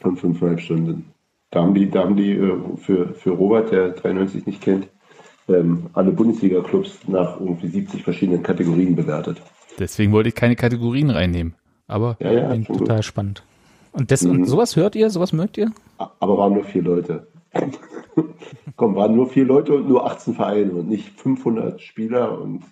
Von 0.00 0.16
fünfeinhalb 0.16 0.60
Stunden. 0.60 1.12
Da 1.50 1.62
haben 1.62 1.74
die, 1.74 1.90
da 1.90 2.04
haben 2.04 2.14
die 2.16 2.30
äh, 2.30 2.52
für, 2.76 3.14
für 3.14 3.30
Robert, 3.30 3.72
der 3.72 3.88
93 3.90 4.46
nicht 4.46 4.60
kennt, 4.60 4.86
ähm, 5.48 5.86
alle 5.92 6.12
Bundesliga-Clubs 6.12 7.08
nach 7.08 7.40
irgendwie 7.40 7.66
70 7.66 8.04
verschiedenen 8.04 8.44
Kategorien 8.44 8.94
bewertet. 8.94 9.42
Deswegen 9.76 10.12
wollte 10.12 10.28
ich 10.28 10.36
keine 10.36 10.54
Kategorien 10.54 11.10
reinnehmen. 11.10 11.56
Aber 11.88 12.16
Ja, 12.20 12.30
ja, 12.32 12.50
schon 12.54 12.64
gut. 12.64 12.78
total 12.78 13.02
spannend. 13.02 13.42
Und, 13.98 14.10
das, 14.10 14.22
Mhm. 14.22 14.30
und 14.30 14.44
sowas 14.46 14.76
hört 14.76 14.94
ihr, 14.96 15.10
sowas 15.10 15.32
mögt 15.32 15.58
ihr? 15.58 15.70
Aber 15.98 16.38
waren 16.38 16.54
nur 16.54 16.64
vier 16.64 16.82
Leute. 16.82 17.26
Komm, 18.76 18.94
waren 18.94 19.16
nur 19.16 19.28
vier 19.28 19.44
Leute 19.44 19.74
und 19.74 19.88
nur 19.88 20.06
18 20.06 20.34
Vereine 20.34 20.72
und 20.72 20.88
nicht 20.88 21.18
500 21.20 21.80
Spieler 21.80 22.40
und 22.40 22.62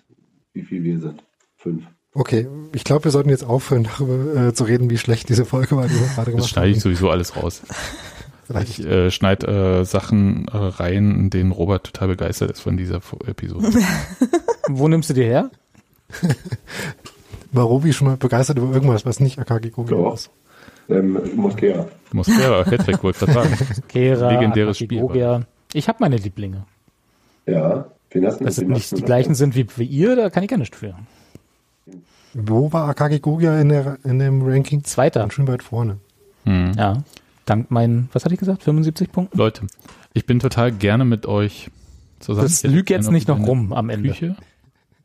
wie 0.53 0.63
viel 0.63 0.83
wir 0.83 0.99
sind. 0.99 1.23
Fünf. 1.57 1.83
Okay, 2.13 2.47
ich 2.73 2.83
glaube, 2.83 3.03
wir 3.05 3.11
sollten 3.11 3.29
jetzt 3.29 3.43
aufhören, 3.43 3.83
darüber 3.83 4.47
äh, 4.47 4.53
zu 4.53 4.63
reden, 4.63 4.89
wie 4.89 4.97
schlecht 4.97 5.29
diese 5.29 5.45
Folge 5.45 5.75
war, 5.75 5.87
die 5.87 5.93
wir 5.95 6.07
gerade 6.15 6.31
das 6.31 6.47
schneide 6.49 6.69
ich 6.71 6.79
sowieso 6.81 7.09
alles 7.09 7.35
raus. 7.35 7.61
Vielleicht. 8.45 8.79
Ich 8.79 8.85
äh, 8.85 9.11
schneide 9.11 9.81
äh, 9.81 9.83
Sachen 9.85 10.47
äh, 10.47 10.55
rein, 10.57 11.11
in 11.11 11.29
denen 11.29 11.51
Robert 11.51 11.87
total 11.87 12.07
begeistert 12.07 12.49
ist 12.49 12.61
von 12.61 12.77
dieser 12.77 13.01
Episode. 13.25 13.67
Wo 14.69 14.87
nimmst 14.87 15.09
du 15.09 15.13
die 15.13 15.23
her? 15.25 15.51
War 17.51 17.65
Robi 17.65 17.91
schon 17.91 18.07
mal 18.07 18.15
begeistert 18.17 18.57
über 18.57 18.71
irgendwas, 18.73 19.05
was 19.05 19.19
nicht 19.19 19.37
Akagi 19.39 19.71
Doch. 19.71 20.13
ist? 20.13 20.29
Ähm, 20.89 21.19
Moskea. 21.35 21.87
Atmosphäre, 22.07 22.65
Hattrick, 22.65 23.03
wollte 23.03 23.25
ich 23.25 23.33
gerade 23.33 23.49
sagen. 23.49 23.81
Kera, 23.89 24.31
Legendäres 24.31 24.77
Spiel. 24.77 25.45
Ich 25.73 25.87
habe 25.87 25.97
meine 25.99 26.15
Lieblinge. 26.17 26.65
Ja. 27.45 27.87
Wen 28.11 28.25
hast 28.25 28.39
du 28.39 28.45
Dass 28.45 28.57
es 28.57 28.63
nicht 28.63 28.97
die 28.97 29.01
gleichen 29.01 29.35
sind 29.35 29.55
wie, 29.55 29.67
wie 29.75 29.83
ihr, 29.83 30.15
da 30.15 30.29
kann 30.29 30.43
ich 30.43 30.49
gar 30.49 30.57
nicht 30.57 30.75
für. 30.75 30.95
Wo 32.33 32.71
war 32.71 32.87
Akagi 32.87 33.19
Gogia 33.19 33.59
in, 33.59 33.69
der, 33.69 33.97
in 34.03 34.19
dem 34.19 34.41
Ranking? 34.47 34.83
Zweiter. 34.83 35.21
Ganz 35.21 35.33
schön 35.33 35.47
weit 35.47 35.63
vorne. 35.63 35.97
Hm. 36.45 36.71
Ja. 36.77 37.03
Dank 37.45 37.71
meinen, 37.71 38.09
was 38.13 38.23
hatte 38.25 38.33
ich 38.33 38.39
gesagt? 38.39 38.63
75 38.63 39.11
Punkten? 39.11 39.37
Leute, 39.37 39.67
ich 40.13 40.25
bin 40.25 40.39
total 40.39 40.71
gerne 40.71 41.05
mit 41.05 41.25
euch 41.25 41.69
zusammen. 42.19 42.47
Das 42.47 42.63
lügt 42.63 42.89
jetzt 42.89 43.11
nicht 43.11 43.27
noch 43.27 43.39
rum 43.45 43.73
am 43.73 43.89
Ende. 43.89 44.09
Küche. 44.09 44.35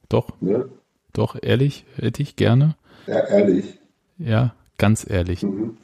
Doch, 0.09 0.29
Ne? 0.41 0.67
doch, 1.13 1.37
ehrlich, 1.41 1.85
hätte 1.97 2.23
ich 2.23 2.37
gerne. 2.37 2.75
Ja, 3.07 3.21
ehrlich. 3.21 3.79
Ja, 4.19 4.55
ganz 4.83 5.09
ehrlich. 5.09 5.45
Mhm. 5.45 5.77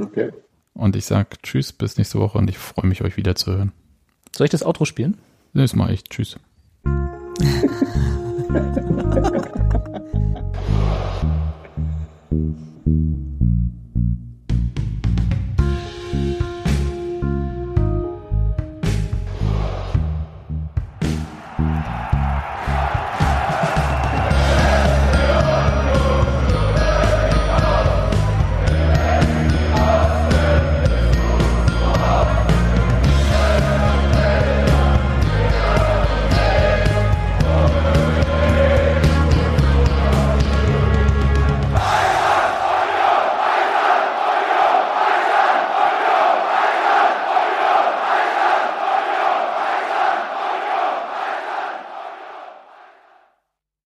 Okay. 0.00 0.32
Und 0.72 0.96
ich 0.96 1.04
sag 1.04 1.42
Tschüss, 1.42 1.74
bis 1.74 1.98
nächste 1.98 2.18
Woche 2.18 2.38
und 2.38 2.48
ich 2.48 2.56
freue 2.56 2.86
mich, 2.86 3.02
euch 3.02 3.18
wieder 3.18 3.34
zu 3.34 3.52
hören. 3.52 3.72
Soll 4.34 4.46
ich 4.46 4.50
das 4.50 4.64
Outro 4.64 4.86
spielen? 4.86 5.18
Das 5.52 5.76
mache 5.76 5.92
ich. 5.92 6.04
Tschüss. 6.04 6.38